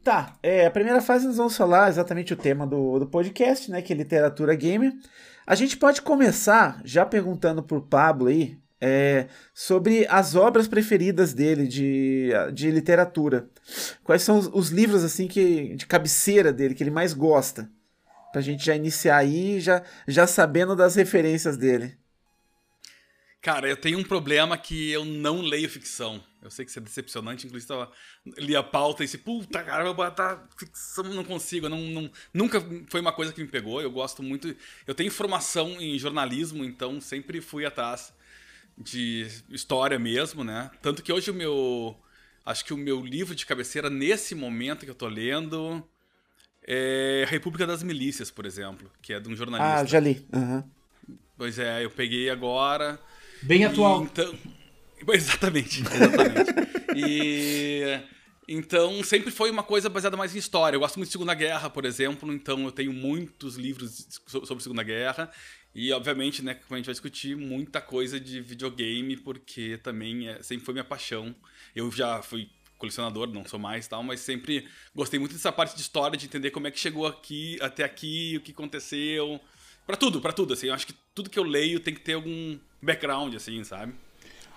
Tá, 0.03 0.37
é, 0.43 0.65
a 0.65 0.71
primeira 0.71 1.01
fase 1.01 1.25
nós 1.25 1.37
vamos 1.37 1.55
falar 1.55 1.87
exatamente 1.87 2.33
o 2.33 2.35
tema 2.35 2.67
do, 2.67 2.99
do 2.99 3.07
podcast, 3.07 3.71
né, 3.71 3.81
que 3.81 3.93
é 3.93 3.95
literatura 3.95 4.53
gamer. 4.53 4.93
A 5.47 5.55
gente 5.55 5.77
pode 5.77 6.01
começar 6.01 6.81
já 6.83 7.05
perguntando 7.05 7.63
pro 7.63 7.81
Pablo 7.81 8.27
aí 8.27 8.57
é, 8.81 9.27
sobre 9.53 10.05
as 10.09 10.35
obras 10.35 10.67
preferidas 10.67 11.33
dele 11.33 11.65
de, 11.65 12.31
de 12.53 12.69
literatura. 12.69 13.49
Quais 14.03 14.23
são 14.23 14.37
os, 14.37 14.47
os, 14.47 14.69
livros 14.71 15.05
assim 15.05 15.25
que 15.25 15.73
de 15.75 15.85
cabeceira 15.85 16.51
dele 16.51 16.75
que 16.75 16.83
ele 16.83 16.91
mais 16.91 17.13
gosta? 17.13 17.71
Pra 18.33 18.41
gente 18.41 18.65
já 18.65 18.75
iniciar 18.75 19.15
aí, 19.15 19.61
já, 19.61 19.83
já 20.05 20.27
sabendo 20.27 20.75
das 20.75 20.95
referências 20.95 21.55
dele. 21.55 21.97
Cara, 23.41 23.69
eu 23.69 23.77
tenho 23.77 23.99
um 23.99 24.03
problema 24.03 24.57
que 24.57 24.91
eu 24.91 25.05
não 25.05 25.39
leio 25.39 25.69
ficção. 25.69 26.21
Eu 26.43 26.51
sei 26.51 26.65
que 26.65 26.71
isso 26.71 26.79
é 26.79 26.81
decepcionante, 26.81 27.47
inclusive 27.47 27.67
tava, 27.67 27.89
li 28.37 28.55
a 28.55 28.61
pauta 28.61 29.01
e 29.01 29.05
disse, 29.05 29.17
puta, 29.17 29.63
cara, 29.63 29.83
vou 29.85 29.93
botar 29.93 30.45
ficção, 30.57 31.05
não 31.05 31.23
consigo. 31.23 31.69
Não, 31.69 31.79
não, 31.79 32.11
nunca 32.33 32.61
foi 32.89 32.99
uma 32.99 33.13
coisa 33.13 33.31
que 33.31 33.41
me 33.41 33.47
pegou. 33.47 33.81
Eu 33.81 33.89
gosto 33.89 34.21
muito. 34.21 34.53
Eu 34.85 34.93
tenho 34.93 35.09
formação 35.09 35.81
em 35.81 35.97
jornalismo, 35.97 36.65
então 36.65 36.99
sempre 36.99 37.39
fui 37.39 37.65
atrás 37.65 38.13
de 38.77 39.27
história 39.49 39.97
mesmo, 39.97 40.43
né? 40.43 40.69
Tanto 40.81 41.01
que 41.01 41.13
hoje 41.13 41.31
o 41.31 41.33
meu. 41.33 41.97
Acho 42.45 42.65
que 42.65 42.73
o 42.73 42.77
meu 42.77 42.99
livro 43.05 43.33
de 43.33 43.45
cabeceira, 43.45 43.89
nesse 43.89 44.35
momento 44.35 44.83
que 44.83 44.91
eu 44.91 44.95
tô 44.95 45.07
lendo, 45.07 45.81
é 46.67 47.25
República 47.29 47.65
das 47.65 47.81
Milícias, 47.81 48.29
por 48.29 48.45
exemplo, 48.45 48.91
que 49.01 49.13
é 49.13 49.19
de 49.19 49.29
um 49.29 49.35
jornalista. 49.35 49.79
Ah, 49.79 49.85
já 49.85 49.99
li. 49.99 50.27
Uhum. 50.33 50.63
Pois 51.37 51.57
é, 51.57 51.85
eu 51.85 51.89
peguei 51.89 52.29
agora. 52.29 52.99
Bem 53.41 53.63
atual. 53.63 54.03
Então, 54.03 54.37
exatamente, 55.13 55.81
exatamente. 55.81 56.51
e 56.95 57.99
então 58.47 59.03
sempre 59.03 59.31
foi 59.31 59.49
uma 59.49 59.63
coisa 59.63 59.89
baseada 59.89 60.17
mais 60.17 60.35
em 60.35 60.39
história. 60.39 60.75
Eu 60.75 60.81
gosto 60.81 60.97
muito 60.97 61.07
de 61.07 61.13
Segunda 61.13 61.33
Guerra, 61.33 61.69
por 61.69 61.85
exemplo, 61.85 62.31
então 62.33 62.63
eu 62.65 62.71
tenho 62.71 62.93
muitos 62.93 63.55
livros 63.55 64.07
sobre 64.27 64.63
Segunda 64.63 64.83
Guerra 64.83 65.31
e 65.75 65.91
obviamente, 65.91 66.43
né, 66.43 66.53
como 66.53 66.75
a 66.75 66.77
gente 66.77 66.85
vai 66.85 66.93
discutir, 66.93 67.35
muita 67.35 67.81
coisa 67.81 68.19
de 68.19 68.41
videogame, 68.41 69.17
porque 69.17 69.77
também 69.77 70.27
é, 70.27 70.41
sempre 70.43 70.65
foi 70.65 70.73
minha 70.73 70.83
paixão. 70.83 71.35
Eu 71.75 71.91
já 71.91 72.21
fui 72.21 72.49
colecionador, 72.77 73.27
não 73.27 73.45
sou 73.45 73.57
mais 73.57 73.87
tal, 73.87 74.03
mas 74.03 74.19
sempre 74.19 74.67
gostei 74.93 75.19
muito 75.19 75.33
dessa 75.33 75.51
parte 75.51 75.75
de 75.75 75.81
história, 75.81 76.17
de 76.17 76.25
entender 76.25 76.51
como 76.51 76.67
é 76.67 76.71
que 76.71 76.79
chegou 76.79 77.07
aqui, 77.07 77.57
até 77.61 77.83
aqui, 77.83 78.35
o 78.37 78.41
que 78.41 78.51
aconteceu. 78.51 79.39
Para 79.85 79.97
tudo, 79.97 80.21
para 80.21 80.31
tudo, 80.31 80.53
assim. 80.53 80.67
Eu 80.67 80.73
acho 80.73 80.85
que 80.85 80.93
tudo 81.15 81.29
que 81.29 81.39
eu 81.39 81.43
leio 81.43 81.79
tem 81.79 81.93
que 81.93 82.01
ter 82.01 82.13
algum 82.13 82.59
background, 82.81 83.33
assim, 83.35 83.63
sabe? 83.63 83.93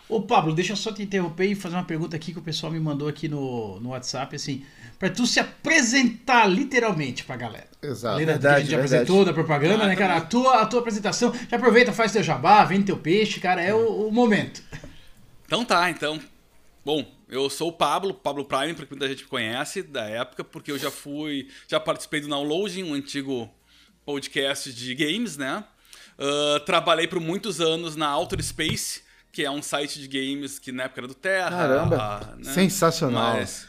Ô 0.08 0.22
Pablo, 0.22 0.54
deixa 0.54 0.72
eu 0.72 0.76
só 0.76 0.92
te 0.92 1.02
interromper 1.02 1.46
e 1.46 1.54
fazer 1.54 1.74
uma 1.74 1.84
pergunta 1.84 2.14
aqui 2.14 2.32
que 2.32 2.38
o 2.38 2.42
pessoal 2.42 2.72
me 2.72 2.78
mandou 2.78 3.08
aqui 3.08 3.28
no, 3.28 3.80
no 3.80 3.88
WhatsApp, 3.88 4.36
assim, 4.36 4.64
para 4.98 5.10
tu 5.10 5.26
se 5.26 5.40
apresentar 5.40 6.46
literalmente 6.46 7.24
pra 7.24 7.36
galera. 7.36 7.68
Exato. 7.82 8.14
Além 8.14 8.26
verdade, 8.26 8.54
que 8.54 8.56
a 8.56 8.60
gente 8.60 8.70
já 8.70 8.76
apresentou 8.76 9.24
da 9.24 9.32
propaganda, 9.32 9.84
ah, 9.84 9.88
né, 9.88 9.96
cara? 9.96 10.16
A 10.16 10.20
tua, 10.20 10.62
a 10.62 10.66
tua 10.66 10.80
apresentação, 10.80 11.32
já 11.50 11.56
aproveita, 11.56 11.92
faz 11.92 12.12
teu 12.12 12.22
jabá, 12.22 12.64
vende 12.64 12.84
teu 12.84 12.96
peixe, 12.96 13.40
cara, 13.40 13.60
é 13.60 13.74
o, 13.74 14.08
o 14.08 14.12
momento. 14.12 14.62
Então 15.44 15.64
tá, 15.64 15.90
então. 15.90 16.20
Bom, 16.84 17.04
eu 17.28 17.50
sou 17.50 17.70
o 17.70 17.72
Pablo, 17.72 18.14
Pablo 18.14 18.44
Prime, 18.44 18.74
porque 18.74 18.94
muita 18.94 19.08
gente 19.08 19.24
conhece 19.26 19.82
da 19.82 20.04
época, 20.04 20.44
porque 20.44 20.70
eu 20.70 20.78
já 20.78 20.90
fui, 20.90 21.48
já 21.66 21.80
participei 21.80 22.20
do 22.20 22.28
Downloading, 22.28 22.84
um 22.84 22.94
antigo 22.94 23.52
podcast 24.04 24.72
de 24.72 24.94
games, 24.94 25.36
né? 25.36 25.64
Uh, 26.16 26.60
trabalhei 26.60 27.08
por 27.08 27.18
muitos 27.20 27.60
anos 27.60 27.96
na 27.96 28.14
Outer 28.14 28.42
Space, 28.42 29.02
que 29.36 29.44
é 29.44 29.50
um 29.50 29.60
site 29.60 30.00
de 30.00 30.08
games 30.08 30.58
que 30.58 30.72
na 30.72 30.84
época 30.84 31.02
era 31.02 31.08
do 31.08 31.14
Terra. 31.14 31.50
Caramba! 31.50 32.36
Né? 32.38 32.52
Sensacional. 32.54 33.34
Mas 33.34 33.68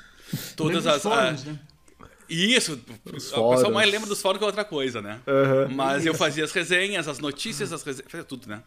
todas 0.55 0.87
as. 0.87 1.01
Fóruns, 1.01 1.43
né? 1.43 1.59
Isso, 2.29 2.81
Os 3.05 3.33
o 3.33 3.49
pessoal 3.49 3.71
mais 3.73 3.91
lembra 3.91 4.07
dos 4.07 4.21
fóruns 4.21 4.39
que 4.39 4.45
outra 4.45 4.63
coisa, 4.63 5.01
né? 5.01 5.19
Uhum. 5.27 5.75
Mas 5.75 6.05
eu 6.05 6.13
fazia 6.13 6.45
as 6.45 6.53
resenhas, 6.53 7.05
as 7.09 7.19
notícias, 7.19 7.73
as 7.73 7.83
resenhas, 7.83 8.09
fazia 8.09 8.23
tudo, 8.23 8.47
né? 8.47 8.63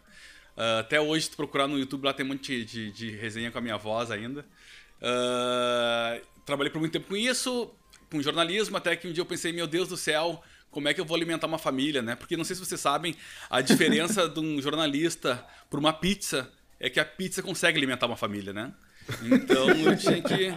Uh, 0.55 0.79
até 0.81 1.01
hoje, 1.01 1.25
se 1.25 1.31
tu 1.31 1.37
procurar 1.37 1.67
no 1.67 1.79
YouTube, 1.79 2.05
lá 2.05 2.13
tem 2.13 2.23
um 2.23 2.29
monte 2.29 2.63
de, 2.63 2.65
de, 2.65 2.91
de 2.91 3.17
resenha 3.17 3.49
com 3.49 3.57
a 3.57 3.61
minha 3.61 3.77
voz 3.77 4.11
ainda. 4.11 4.45
Uh, 5.01 6.23
trabalhei 6.45 6.71
por 6.71 6.77
muito 6.77 6.93
tempo 6.93 7.07
com 7.07 7.17
isso, 7.17 7.71
com 8.11 8.21
jornalismo, 8.21 8.77
até 8.77 8.95
que 8.95 9.07
um 9.07 9.11
dia 9.11 9.21
eu 9.21 9.25
pensei, 9.25 9.51
meu 9.51 9.65
Deus 9.65 9.89
do 9.89 9.97
céu, 9.97 10.43
como 10.69 10.87
é 10.87 10.93
que 10.93 11.01
eu 11.01 11.05
vou 11.05 11.15
alimentar 11.15 11.47
uma 11.47 11.57
família, 11.57 12.03
né? 12.03 12.15
Porque 12.15 12.37
não 12.37 12.43
sei 12.43 12.55
se 12.55 12.63
vocês 12.63 12.79
sabem, 12.79 13.15
a 13.49 13.59
diferença 13.59 14.29
de 14.29 14.39
um 14.39 14.61
jornalista 14.61 15.43
por 15.67 15.79
uma 15.79 15.93
pizza 15.93 16.51
é 16.81 16.89
que 16.89 16.99
a 16.99 17.05
pizza 17.05 17.41
consegue 17.41 17.77
alimentar 17.77 18.07
uma 18.07 18.17
família, 18.17 18.51
né? 18.51 18.73
Então 19.23 19.69
eu 19.69 19.97
tinha 19.97 20.21
que 20.21 20.53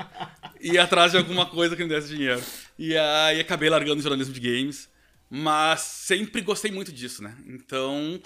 ir 0.61 0.79
atrás 0.79 1.13
de 1.13 1.19
alguma 1.19 1.47
coisa 1.47 1.77
que 1.77 1.83
me 1.83 1.89
desse 1.89 2.09
dinheiro. 2.09 2.43
E 2.79 2.97
aí 2.97 3.41
acabei 3.41 3.69
largando 3.69 4.01
o 4.01 4.03
jornalismo 4.03 4.33
de 4.33 4.41
games, 4.41 4.89
mas 5.31 5.81
sempre 5.81 6.41
gostei 6.41 6.71
muito 6.71 6.93
disso, 6.93 7.23
né? 7.23 7.37
Então 7.47 8.21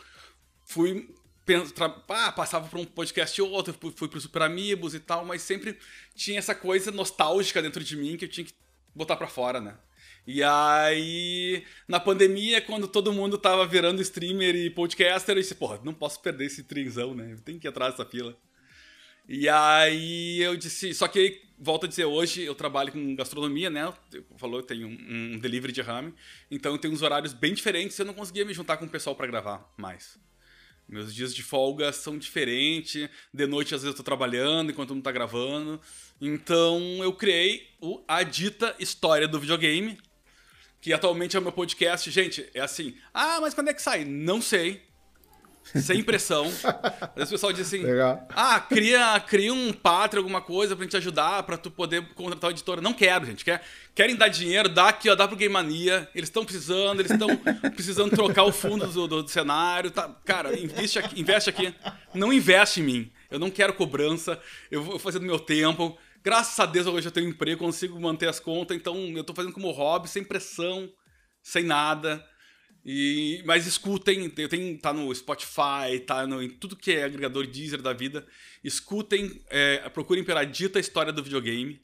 fui 0.65 1.09
ah, 2.09 2.33
passava 2.33 2.69
por 2.69 2.79
um 2.79 2.85
podcast 2.85 3.41
ou 3.41 3.51
outro, 3.51 3.75
fui 3.97 4.07
pro 4.07 4.21
Super 4.21 4.43
Amigos 4.43 4.95
e 4.95 5.01
tal, 5.01 5.25
mas 5.25 5.41
sempre 5.41 5.79
tinha 6.15 6.39
essa 6.39 6.55
coisa 6.55 6.91
nostálgica 6.91 7.63
dentro 7.63 7.83
de 7.83 7.97
mim 7.97 8.17
que 8.17 8.27
eu 8.27 8.29
tinha 8.29 8.45
que 8.45 8.53
botar 8.95 9.17
para 9.17 9.27
fora, 9.27 9.61
né? 9.61 9.75
E 10.31 10.43
aí, 10.43 11.65
na 11.89 11.99
pandemia, 11.99 12.61
quando 12.61 12.87
todo 12.87 13.15
mundo 13.15 13.39
tava 13.39 13.67
virando 13.67 14.03
streamer 14.03 14.55
e 14.55 14.69
podcaster, 14.69 15.35
eu 15.35 15.41
disse, 15.41 15.55
porra, 15.55 15.81
não 15.83 15.95
posso 15.95 16.21
perder 16.21 16.45
esse 16.45 16.65
trinzão, 16.65 17.15
né? 17.15 17.33
Eu 17.33 17.41
tenho 17.41 17.59
que 17.59 17.67
ir 17.67 17.71
atrás 17.71 17.95
dessa 17.95 18.05
fila. 18.05 18.37
E 19.27 19.49
aí 19.49 20.39
eu 20.43 20.55
disse, 20.55 20.93
só 20.93 21.09
que 21.09 21.41
volto 21.59 21.87
a 21.87 21.89
dizer, 21.89 22.05
hoje 22.05 22.43
eu 22.43 22.55
trabalho 22.55 22.93
com 22.93 23.17
gastronomia, 23.17 23.71
né? 23.71 23.91
Falou, 24.37 24.61
eu 24.61 24.63
tenho 24.63 24.87
um, 24.87 25.33
um 25.35 25.39
delivery 25.39 25.73
de 25.73 25.81
rame, 25.81 26.13
então 26.51 26.73
eu 26.73 26.79
tenho 26.79 26.93
uns 26.93 27.01
horários 27.01 27.33
bem 27.33 27.55
diferentes, 27.55 27.99
eu 27.99 28.05
não 28.05 28.13
conseguia 28.13 28.45
me 28.45 28.53
juntar 28.53 28.77
com 28.77 28.85
o 28.85 28.89
pessoal 28.91 29.17
para 29.17 29.27
gravar 29.27 29.73
mais. 29.79 30.19
Meus 30.87 31.15
dias 31.15 31.35
de 31.35 31.43
folga 31.43 31.91
são 31.91 32.19
diferentes, 32.19 33.09
de 33.33 33.47
noite 33.47 33.75
às 33.75 33.81
vezes 33.81 33.95
eu 33.95 33.97
tô 33.97 34.03
trabalhando 34.03 34.73
enquanto 34.73 34.95
não 34.95 35.01
tá 35.01 35.13
gravando. 35.13 35.81
Então 36.21 36.81
eu 37.03 37.15
criei 37.15 37.67
o 37.81 38.05
A 38.07 38.23
Dita 38.23 38.77
História 38.79 39.27
do 39.27 39.41
Videogame, 39.41 39.99
que 40.81 40.93
atualmente 40.93 41.37
é 41.37 41.41
o 41.41 41.43
meu 41.43 41.53
podcast. 41.53 42.11
Gente, 42.11 42.49
é 42.55 42.61
assim. 42.61 42.95
Ah, 43.13 43.39
mas 43.41 43.55
quando 43.55 43.69
é 43.69 43.75
que 43.75 43.83
sai? 43.83 44.05
Não 44.05 44.41
sei. 44.41 44.89
Sem 45.75 46.03
pressão. 46.03 46.45
Vezes 47.15 47.29
o 47.29 47.33
pessoal 47.33 47.53
diz 47.53 47.67
assim: 47.67 47.83
Legal. 47.83 48.27
Ah, 48.31 48.59
cria, 48.61 49.21
cria 49.21 49.53
um 49.53 49.73
pátrio, 49.73 50.21
alguma 50.21 50.41
coisa 50.41 50.75
pra 50.75 50.85
gente 50.85 50.97
ajudar, 50.97 51.43
pra 51.43 51.59
tu 51.59 51.71
poder 51.71 52.03
contratar 52.15 52.51
o 52.51 52.53
editora. 52.53 52.81
Não 52.81 52.95
quero, 52.95 53.27
gente. 53.27 53.45
Quer, 53.45 53.63
querem 53.95 54.17
dar 54.17 54.29
dinheiro? 54.29 54.69
Dá 54.69 54.89
aqui, 54.89 55.11
ó, 55.11 55.15
dá 55.15 55.29
pro 55.29 55.37
Game 55.37 55.53
Mania. 55.53 56.09
Eles 56.15 56.29
estão 56.29 56.45
precisando, 56.45 57.01
eles 57.01 57.13
estão 57.13 57.29
precisando 57.75 58.15
trocar 58.15 58.45
o 58.45 58.53
fundo 58.53 58.87
do, 58.87 59.07
do, 59.07 59.23
do, 59.23 59.29
cenário. 59.29 59.91
Tá? 59.91 60.09
Cara, 60.25 60.59
investe 60.59 60.99
aqui, 60.99 61.21
investe 61.21 61.51
aqui. 61.51 61.75
Não 62.15 62.33
investe 62.33 62.81
em 62.81 62.85
mim. 62.85 63.13
Eu 63.31 63.39
não 63.39 63.51
quero 63.51 63.75
cobrança. 63.75 64.41
Eu 64.71 64.83
vou 64.83 64.99
fazer 64.99 65.19
do 65.19 65.27
meu 65.27 65.39
tempo. 65.39 65.99
Graças 66.29 66.61
a 66.61 66.67
Deus 66.67 66.87
hoje 66.87 67.09
eu 67.09 67.11
tenho 67.11 67.31
emprego, 67.31 67.65
consigo 67.65 67.99
manter 67.99 68.29
as 68.29 68.39
contas, 68.39 68.77
então 68.77 68.95
eu 69.17 69.25
tô 69.25 69.35
fazendo 69.35 69.55
como 69.55 69.71
hobby, 69.71 70.11
sem 70.11 70.23
pressão, 70.23 70.93
sem 71.43 71.65
nada. 71.65 72.23
E, 72.85 73.43
mas 73.47 73.67
escutem, 73.67 74.31
eu 74.37 74.47
tenho, 74.47 74.79
tá 74.79 74.93
no 74.93 75.15
Spotify, 75.15 75.99
tá 76.07 76.27
no, 76.27 76.43
em 76.43 76.51
tudo 76.51 76.77
que 76.77 76.93
é 76.93 77.05
agregador 77.05 77.47
Deezer 77.47 77.81
da 77.81 77.95
vida. 77.95 78.27
Escutem, 78.63 79.43
é, 79.49 79.89
procurem 79.89 80.23
pela 80.23 80.45
dita 80.45 80.79
história 80.79 81.15
do 81.15 81.23
videogame. 81.23 81.81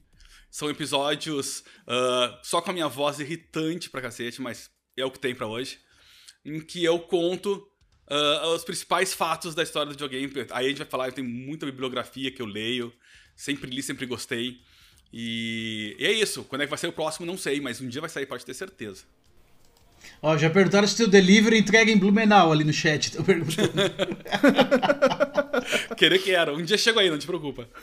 São 0.51 0.69
episódios 0.69 1.61
uh, 1.89 2.39
só 2.43 2.61
com 2.61 2.69
a 2.69 2.75
minha 2.75 2.87
voz 2.87 3.21
irritante 3.21 3.89
pra 3.89 4.03
cacete, 4.03 4.43
mas 4.43 4.71
é 4.95 5.07
o 5.07 5.11
que 5.11 5.19
tem 5.19 5.35
para 5.35 5.47
hoje. 5.47 5.79
Em 6.45 6.61
que 6.61 6.85
eu 6.85 6.99
conto 6.99 7.67
uh, 8.11 8.49
os 8.49 8.63
principais 8.63 9.15
fatos 9.15 9.55
da 9.55 9.63
história 9.63 9.87
do 9.87 9.93
videogame. 9.93 10.47
Aí 10.51 10.67
a 10.67 10.69
gente 10.69 10.79
vai 10.79 10.87
falar, 10.87 11.13
tenho 11.13 11.27
muita 11.27 11.65
bibliografia 11.65 12.31
que 12.31 12.43
eu 12.43 12.47
leio. 12.47 12.93
Sempre 13.37 13.71
li, 13.71 13.83
sempre 13.83 14.07
gostei. 14.07 14.59
E, 15.12 15.97
e 15.99 16.07
é 16.07 16.12
isso. 16.12 16.45
Quando 16.45 16.62
é 16.62 16.64
que 16.64 16.71
vai 16.71 16.79
ser 16.79 16.88
o 16.88 16.93
próximo, 16.93 17.26
não 17.26 17.37
sei, 17.37 17.61
mas 17.61 17.81
um 17.81 17.88
dia 17.88 18.00
vai 18.00 18.11
sair, 18.11 18.26
pode 18.26 18.45
ter 18.45 18.55
certeza. 18.55 19.05
Ó, 20.23 20.37
já 20.37 20.50
perguntaram 20.50 20.87
se 20.87 21.03
o 21.03 21.09
delivery 21.09 21.59
entrega 21.59 21.91
em 21.91 21.99
Blumenau 21.99 22.53
ali 22.53 22.64
no 22.64 22.73
chat. 22.73 23.12
Tô 23.12 23.23
perguntando. 23.23 23.73
Querer 25.97 26.19
que 26.19 26.31
era. 26.31 26.53
Um 26.53 26.62
dia 26.62 26.76
chego 26.76 26.99
aí, 26.99 27.11
não 27.11 27.19
te 27.19 27.26
preocupa. 27.26 27.67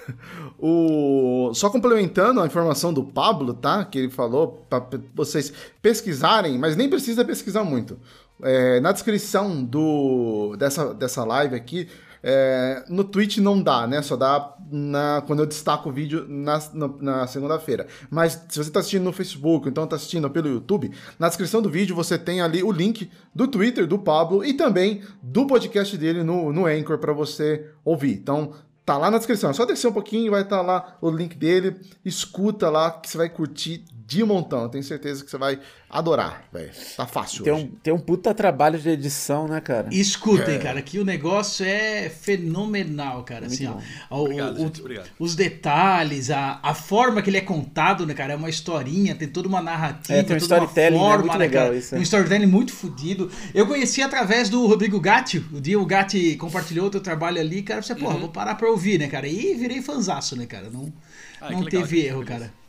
O... 0.63 1.51
Só 1.55 1.71
complementando 1.71 2.39
a 2.39 2.45
informação 2.45 2.93
do 2.93 3.03
Pablo, 3.03 3.53
tá? 3.53 3.83
Que 3.83 3.97
ele 3.97 4.11
falou 4.11 4.63
para 4.69 4.85
vocês 5.15 5.51
pesquisarem, 5.81 6.55
mas 6.59 6.75
nem 6.75 6.87
precisa 6.87 7.25
pesquisar 7.25 7.63
muito. 7.63 7.99
É, 8.43 8.79
na 8.79 8.91
descrição 8.91 9.63
do, 9.63 10.55
dessa, 10.57 10.93
dessa 10.93 11.23
live 11.23 11.55
aqui, 11.55 11.87
é, 12.23 12.83
no 12.87 13.03
Twitch 13.03 13.37
não 13.37 13.61
dá, 13.61 13.87
né? 13.87 14.01
Só 14.01 14.15
dá 14.15 14.55
na, 14.71 15.23
quando 15.25 15.39
eu 15.39 15.45
destaco 15.45 15.89
o 15.89 15.91
vídeo 15.91 16.25
na, 16.27 16.59
na, 16.99 17.27
segunda-feira. 17.27 17.87
Mas 18.09 18.33
se 18.47 18.57
você 18.57 18.69
está 18.69 18.79
assistindo 18.79 19.03
no 19.03 19.13
Facebook, 19.13 19.67
então 19.67 19.83
está 19.83 19.95
assistindo 19.95 20.29
pelo 20.29 20.47
YouTube, 20.47 20.91
na 21.17 21.27
descrição 21.27 21.61
do 21.61 21.69
vídeo 21.69 21.95
você 21.95 22.17
tem 22.17 22.41
ali 22.41 22.63
o 22.63 22.71
link 22.71 23.09
do 23.33 23.47
Twitter 23.47 23.87
do 23.87 23.97
Pablo 23.97 24.45
e 24.45 24.53
também 24.53 25.01
do 25.21 25.47
podcast 25.47 25.97
dele 25.97 26.23
no, 26.23 26.53
no 26.53 26.65
Anchor 26.65 26.97
para 26.99 27.13
você 27.13 27.65
ouvir. 27.83 28.13
Então 28.13 28.53
tá 28.85 28.97
lá 28.97 29.09
na 29.09 29.17
descrição. 29.17 29.49
É 29.49 29.53
só 29.53 29.65
descer 29.65 29.87
um 29.87 29.93
pouquinho, 29.93 30.31
vai 30.31 30.41
estar 30.41 30.57
tá 30.57 30.61
lá 30.61 30.97
o 31.01 31.09
link 31.09 31.35
dele. 31.35 31.77
Escuta 32.05 32.69
lá 32.69 32.91
que 32.91 33.09
você 33.09 33.17
vai 33.17 33.29
curtir 33.29 33.83
de 34.11 34.23
montão. 34.25 34.63
Eu 34.63 34.69
tenho 34.69 34.83
certeza 34.83 35.23
que 35.23 35.31
você 35.31 35.37
vai 35.37 35.57
adorar, 35.89 36.43
velho. 36.51 36.69
Tá 36.97 37.07
fácil. 37.07 37.45
Tem 37.45 37.53
um, 37.53 37.67
tem 37.67 37.93
um 37.93 37.97
puta 37.97 38.33
trabalho 38.33 38.77
de 38.77 38.89
edição, 38.89 39.47
né, 39.47 39.61
cara? 39.61 39.87
Escutem, 39.89 40.55
é. 40.55 40.59
cara, 40.59 40.81
que 40.81 40.99
o 40.99 41.05
negócio 41.05 41.65
é 41.65 42.09
fenomenal, 42.09 43.23
cara. 43.23 43.47
Muito 43.47 43.53
assim, 43.53 43.67
ó, 44.09 44.17
o, 44.17 44.23
obrigado, 44.23 44.55
o, 44.55 44.59
gente, 44.59 44.81
obrigado. 44.81 45.09
Os 45.17 45.33
detalhes, 45.33 46.29
a, 46.29 46.59
a 46.61 46.73
forma 46.73 47.21
que 47.21 47.29
ele 47.29 47.37
é 47.37 47.41
contado, 47.41 48.05
né, 48.05 48.13
cara? 48.13 48.33
É 48.33 48.35
uma 48.35 48.49
historinha, 48.49 49.15
tem 49.15 49.29
toda 49.29 49.47
uma 49.47 49.61
narrativa, 49.61 50.19
é, 50.19 50.23
tem 50.23 50.35
um 50.35 50.39
storytelling, 50.39 50.97
uma 50.97 51.09
né, 51.09 51.15
forma, 51.15 51.33
né, 51.33 51.39
legal 51.39 51.65
cara? 51.67 51.77
Isso, 51.77 51.95
é. 51.95 51.97
Um 51.97 52.01
storytelling 52.01 52.47
muito 52.47 52.73
fodido. 52.73 53.31
Eu 53.53 53.65
conheci 53.65 54.01
através 54.01 54.49
do 54.49 54.65
Rodrigo 54.67 54.99
Gatti. 54.99 55.37
O 55.53 55.61
dia 55.61 55.79
o 55.79 55.85
Gatti 55.85 56.35
compartilhou 56.35 56.87
o 56.87 56.89
teu 56.89 57.01
trabalho 57.01 57.39
ali, 57.39 57.63
cara. 57.63 57.81
Você, 57.81 57.95
porra, 57.95 58.15
uhum. 58.15 58.21
vou 58.21 58.29
parar 58.29 58.55
pra 58.55 58.69
ouvir, 58.69 58.99
né, 58.99 59.07
cara? 59.07 59.25
E 59.25 59.53
virei 59.55 59.81
fanzaço, 59.81 60.35
né, 60.35 60.45
cara? 60.45 60.69
Não, 60.69 60.91
ah, 61.39 61.49
não 61.49 61.63
teve 61.63 62.01
erro, 62.05 62.25
cara. 62.25 62.60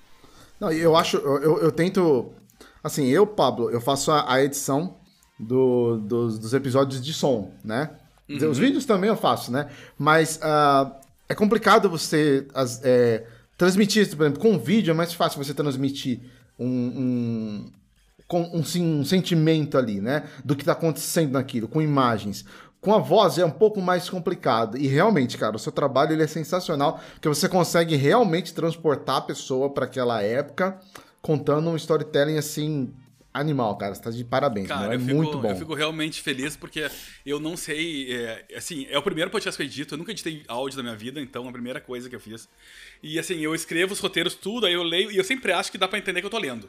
Não, 0.62 0.70
eu 0.70 0.94
acho, 0.94 1.16
eu, 1.16 1.58
eu 1.58 1.72
tento. 1.72 2.32
Assim, 2.84 3.08
eu, 3.08 3.26
Pablo, 3.26 3.68
eu 3.68 3.80
faço 3.80 4.12
a, 4.12 4.32
a 4.32 4.44
edição 4.44 4.94
do, 5.36 5.96
dos, 5.96 6.38
dos, 6.38 6.54
episódios 6.54 7.02
de 7.02 7.12
som, 7.12 7.52
né? 7.64 7.90
Uhum. 8.28 8.48
Os 8.48 8.58
vídeos 8.58 8.84
também 8.84 9.10
eu 9.10 9.16
faço, 9.16 9.50
né? 9.50 9.68
Mas 9.98 10.36
uh, 10.36 10.94
é 11.28 11.34
complicado 11.34 11.90
você 11.90 12.46
as, 12.54 12.80
é, 12.84 13.26
transmitir, 13.58 14.08
por 14.16 14.22
exemplo, 14.22 14.40
com 14.40 14.56
vídeo 14.56 14.92
é 14.92 14.94
mais 14.94 15.12
fácil 15.12 15.42
você 15.42 15.52
transmitir 15.52 16.20
um, 16.56 16.68
um, 16.68 17.72
um, 18.32 18.60
um 19.00 19.04
sentimento 19.04 19.76
ali, 19.76 20.00
né? 20.00 20.28
Do 20.44 20.54
que 20.54 20.62
está 20.62 20.74
acontecendo 20.74 21.32
naquilo, 21.32 21.66
com 21.66 21.82
imagens. 21.82 22.44
Com 22.82 22.92
a 22.92 22.98
voz 22.98 23.38
é 23.38 23.44
um 23.44 23.50
pouco 23.50 23.80
mais 23.80 24.10
complicado. 24.10 24.76
E 24.76 24.88
realmente, 24.88 25.38
cara, 25.38 25.54
o 25.54 25.58
seu 25.58 25.70
trabalho 25.70 26.12
ele 26.12 26.24
é 26.24 26.26
sensacional, 26.26 27.00
porque 27.12 27.28
você 27.28 27.48
consegue 27.48 27.94
realmente 27.94 28.52
transportar 28.52 29.18
a 29.18 29.20
pessoa 29.20 29.70
para 29.70 29.84
aquela 29.84 30.20
época, 30.20 30.80
contando 31.20 31.70
um 31.70 31.76
storytelling 31.76 32.36
assim 32.36 32.92
animal, 33.32 33.76
cara. 33.76 33.94
Você 33.94 34.02
tá 34.02 34.10
de 34.10 34.24
parabéns, 34.24 34.66
cara, 34.66 34.96
é 34.96 34.98
fico, 34.98 35.14
muito 35.14 35.38
bom. 35.38 35.48
Eu 35.48 35.56
fico 35.56 35.74
realmente 35.74 36.20
feliz 36.20 36.56
porque 36.56 36.90
eu 37.24 37.38
não 37.38 37.56
sei, 37.56 38.12
é, 38.12 38.46
assim, 38.56 38.84
é 38.90 38.98
o 38.98 39.02
primeiro 39.02 39.30
podcast 39.30 39.56
que 39.56 39.62
eu 39.62 39.66
edito, 39.66 39.94
eu 39.94 39.98
nunca 39.98 40.10
editei 40.10 40.42
áudio 40.48 40.78
na 40.78 40.82
minha 40.82 40.96
vida, 40.96 41.20
então 41.20 41.46
é 41.46 41.48
a 41.48 41.52
primeira 41.52 41.80
coisa 41.80 42.10
que 42.10 42.16
eu 42.16 42.20
fiz. 42.20 42.48
E 43.00 43.16
assim, 43.16 43.38
eu 43.38 43.54
escrevo 43.54 43.92
os 43.92 44.00
roteiros 44.00 44.34
tudo, 44.34 44.66
aí 44.66 44.72
eu 44.72 44.82
leio 44.82 45.12
e 45.12 45.16
eu 45.16 45.24
sempre 45.24 45.52
acho 45.52 45.70
que 45.70 45.78
dá 45.78 45.86
para 45.86 46.00
entender 46.00 46.20
que 46.20 46.26
eu 46.26 46.30
tô 46.30 46.38
lendo. 46.38 46.68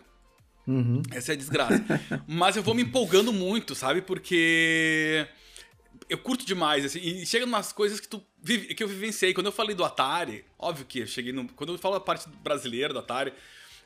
Uhum. 0.68 1.02
Essa 1.12 1.32
é 1.32 1.34
a 1.34 1.38
desgraça. 1.38 1.84
Mas 2.28 2.56
eu 2.56 2.62
vou 2.62 2.76
me 2.76 2.84
empolgando 2.84 3.34
muito, 3.34 3.74
sabe? 3.74 4.00
Porque 4.02 5.28
eu 6.10 6.18
curto 6.18 6.46
demais, 6.46 6.86
assim, 6.86 7.00
e 7.00 7.26
chega 7.26 7.46
umas 7.46 7.72
coisas 7.72 8.00
que, 8.00 8.08
tu, 8.08 8.24
que 8.76 8.84
eu 8.84 8.88
vivenciei. 8.88 9.34
Quando 9.34 9.48
eu 9.48 9.52
falei 9.52 9.76
do 9.76 9.84
Atari, 9.84 10.46
óbvio 10.58 10.86
que 10.86 11.00
eu 11.00 11.08
cheguei 11.08 11.32
no. 11.32 11.48
Quando 11.50 11.74
eu 11.74 11.78
falo 11.78 11.96
a 11.96 12.00
parte 12.00 12.28
brasileira 12.44 12.94
do 12.94 13.00
Atari, 13.00 13.34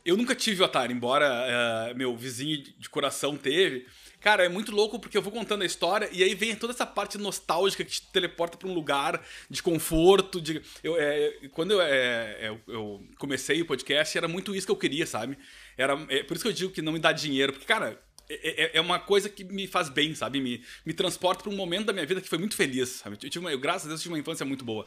eu 0.06 0.16
nunca 0.16 0.34
tive 0.34 0.62
o 0.62 0.66
Atari, 0.66 0.94
embora 0.94 1.92
uh, 1.92 1.98
meu 1.98 2.16
vizinho 2.16 2.64
de 2.64 2.90
coração 2.90 3.36
teve. 3.36 3.86
Cara, 4.20 4.46
é 4.46 4.50
muito 4.50 4.72
louco 4.72 5.00
porque 5.00 5.18
eu 5.18 5.22
vou 5.22 5.32
contando 5.32 5.62
a 5.62 5.66
história 5.66 6.10
e 6.12 6.24
aí 6.24 6.34
vem 6.34 6.56
toda 6.56 6.74
essa 6.74 6.86
parte 6.86 7.18
nostálgica 7.18 7.84
que 7.84 7.92
te 7.92 8.02
teleporta 8.12 8.58
para 8.58 8.68
um 8.68 8.74
lugar 8.74 9.22
de 9.50 9.62
conforto. 9.62 10.42
De, 10.42 10.62
eu, 10.84 10.96
é, 10.98 11.34
quando 11.52 11.72
eu, 11.72 11.82
é, 11.82 12.58
eu, 12.68 13.04
comecei 13.20 13.62
o 13.62 13.66
podcast, 13.66 14.18
era 14.18 14.28
muito 14.28 14.56
isso 14.56 14.66
que 14.66 14.72
eu 14.72 14.78
queria, 14.78 15.06
sabe? 15.06 15.38
Era, 15.78 15.94
é, 16.10 16.24
por 16.24 16.36
isso 16.36 16.44
que 16.44 16.50
eu 16.50 16.56
digo 16.56 16.72
que 16.72 16.82
não 16.82 16.94
me 16.94 17.00
dá 17.00 17.12
dinheiro, 17.12 17.54
porque, 17.54 17.68
cara, 17.68 18.02
é, 18.30 18.64
é, 18.64 18.78
é, 18.78 18.82
uma 18.82 19.00
coisa 19.00 19.30
que 19.30 19.44
me 19.44 19.68
faz 19.68 19.88
bem, 19.88 20.14
sabe? 20.14 20.42
Me, 20.42 20.62
me 20.86 20.94
transporta 20.94 21.44
para 21.44 21.52
um 21.52 21.56
momento 21.56 21.86
da 21.86 21.94
minha 21.94 22.06
vida 22.06 22.20
que 22.20 22.28
foi 22.28 22.38
muito 22.38 22.56
feliz, 22.56 22.90
sabe? 22.90 23.18
Eu, 23.22 23.30
tive 23.30 23.40
uma, 23.40 23.52
eu, 23.52 23.60
graças 23.60 23.86
a 23.86 23.88
Deus, 23.88 24.02
tive 24.02 24.14
uma 24.14 24.20
infância 24.20 24.46
muito 24.46 24.66
boa. 24.66 24.86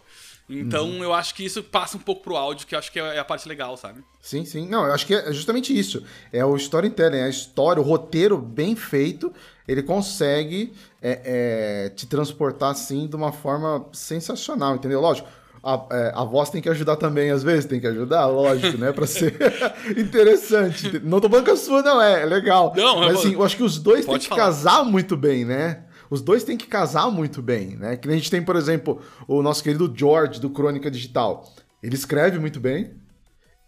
Então, 0.49 0.91
uhum. 0.91 1.03
eu 1.03 1.15
acho 1.15 1.35
que 1.35 1.45
isso 1.45 1.63
passa 1.63 1.97
um 1.97 2.01
pouco 2.01 2.23
pro 2.23 2.37
áudio, 2.37 2.67
que 2.67 2.75
eu 2.75 2.79
acho 2.79 2.93
que 2.93 3.01
é, 3.01 3.17
é 3.17 3.19
a 3.19 3.25
parte 3.25 3.49
legal, 3.49 3.77
sabe? 3.79 4.05
Sim, 4.21 4.45
sim. 4.45 4.69
Não, 4.69 4.87
eu 4.87 4.93
acho 4.93 5.07
que 5.07 5.15
é 5.15 5.33
justamente 5.33 5.77
isso. 5.77 6.05
É 6.31 6.45
o 6.45 6.55
storytelling, 6.57 7.17
é 7.17 7.25
a 7.25 7.29
história, 7.31 7.81
o 7.81 7.85
roteiro 7.85 8.37
bem 8.37 8.77
feito, 8.77 9.33
ele 9.67 9.83
consegue 9.83 10.75
é, 11.01 11.87
é, 11.87 11.89
te 11.91 12.07
transportar, 12.07 12.73
assim, 12.73 13.07
de 13.07 13.17
uma 13.17 13.33
forma 13.33 13.89
sensacional, 13.93 14.75
entendeu? 14.75 15.01
Lógico, 15.01 15.29
a, 15.63 15.87
é, 15.91 16.13
a 16.15 16.25
voz 16.25 16.49
tem 16.51 16.63
que 16.63 16.69
ajudar 16.69 16.97
também, 16.97 17.31
às 17.31 17.43
vezes, 17.43 17.67
tem 17.67 17.81
que 17.81 17.87
ajudar, 17.87 18.27
lógico, 18.27 18.79
né? 18.79 18.93
Pra 18.93 19.07
ser 19.07 19.37
interessante. 19.97 21.01
Não 21.05 21.21
tô 21.21 21.29
falando 21.29 21.45
que 21.45 21.51
a 21.51 21.57
sua 21.57 21.83
não 21.83 22.01
é, 22.01 22.23
é 22.23 22.27
legal. 22.27 22.73
Não, 22.77 23.01
Mas 23.01 23.19
assim, 23.19 23.35
eu 23.35 23.43
acho 23.43 23.57
que 23.57 23.63
os 23.63 23.79
dois 23.79 24.07
têm 24.07 24.19
que 24.19 24.29
falar. 24.29 24.41
casar 24.43 24.85
muito 24.85 25.17
bem, 25.17 25.45
né? 25.45 25.85
Os 26.09 26.21
dois 26.23 26.43
têm 26.43 26.57
que 26.57 26.67
casar 26.67 27.11
muito 27.11 27.41
bem, 27.41 27.77
né? 27.77 27.97
Que 27.97 28.09
a 28.09 28.13
gente 28.13 28.31
tem, 28.31 28.43
por 28.43 28.57
exemplo, 28.57 29.01
o 29.29 29.43
nosso 29.43 29.63
querido 29.63 29.93
George, 29.95 30.41
do 30.41 30.51
Crônica 30.51 30.91
Digital. 30.91 31.47
Ele 31.83 31.95
escreve 31.95 32.39
muito 32.39 32.59
bem 32.61 32.93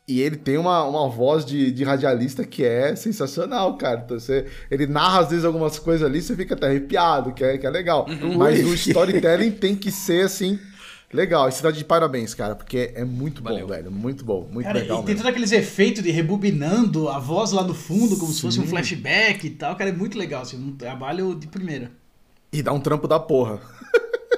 E 0.09 0.21
ele 0.21 0.37
tem 0.37 0.59
uma, 0.59 0.83
uma 0.85 1.09
voz 1.09 1.45
de, 1.45 1.71
de 1.71 1.85
radialista 1.85 2.45
que 2.45 2.65
é 2.65 2.97
sensacional, 2.97 3.77
cara. 3.77 4.03
Então, 4.05 4.19
você, 4.19 4.47
ele 4.71 4.87
narra 4.87 5.21
às 5.21 5.31
vezes 5.31 5.45
algumas 5.45 5.79
coisas 5.79 6.05
ali, 6.05 6.21
você 6.21 6.35
fica 6.35 6.55
até 6.55 6.67
arrepiado, 6.67 7.33
que 7.33 7.45
é, 7.45 7.57
que 7.57 7.67
é 7.67 7.71
legal. 7.71 8.07
Uhum. 8.09 8.37
Mas 8.37 8.65
o 8.67 8.75
storytelling 8.75 9.53
tem 9.53 9.77
que 9.77 9.93
ser 9.93 10.25
assim. 10.25 10.59
Legal, 11.13 11.47
e 11.49 11.53
você 11.53 11.63
tá 11.63 11.71
de 11.71 11.85
parabéns, 11.85 12.33
cara, 12.33 12.55
porque 12.55 12.93
é 12.95 13.05
muito 13.05 13.43
Valeu. 13.43 13.67
bom, 13.67 13.73
velho. 13.75 13.91
Muito 13.91 14.25
bom, 14.25 14.49
muito 14.51 14.65
Cara, 14.67 14.79
legal. 14.81 14.97
e 14.97 15.05
tem 15.05 15.15
mesmo. 15.15 15.19
todos 15.23 15.31
aqueles 15.31 15.53
efeitos 15.53 16.03
de 16.03 16.11
rebobinando 16.11 17.09
a 17.09 17.19
voz 17.19 17.53
lá 17.53 17.63
no 17.63 17.75
fundo, 17.75 18.17
como 18.17 18.33
se 18.33 18.41
fosse 18.41 18.59
um 18.59 18.67
flashback 18.67 19.47
e 19.47 19.51
tal. 19.51 19.77
Cara, 19.77 19.91
é 19.91 19.93
muito 19.93 20.17
legal, 20.17 20.41
assim, 20.43 20.57
um 20.57 20.75
trabalho 20.75 21.35
de 21.35 21.47
primeira. 21.47 21.91
E 22.51 22.63
dá 22.63 22.73
um 22.73 22.81
trampo 22.81 23.07
da 23.07 23.21
porra. 23.21 23.61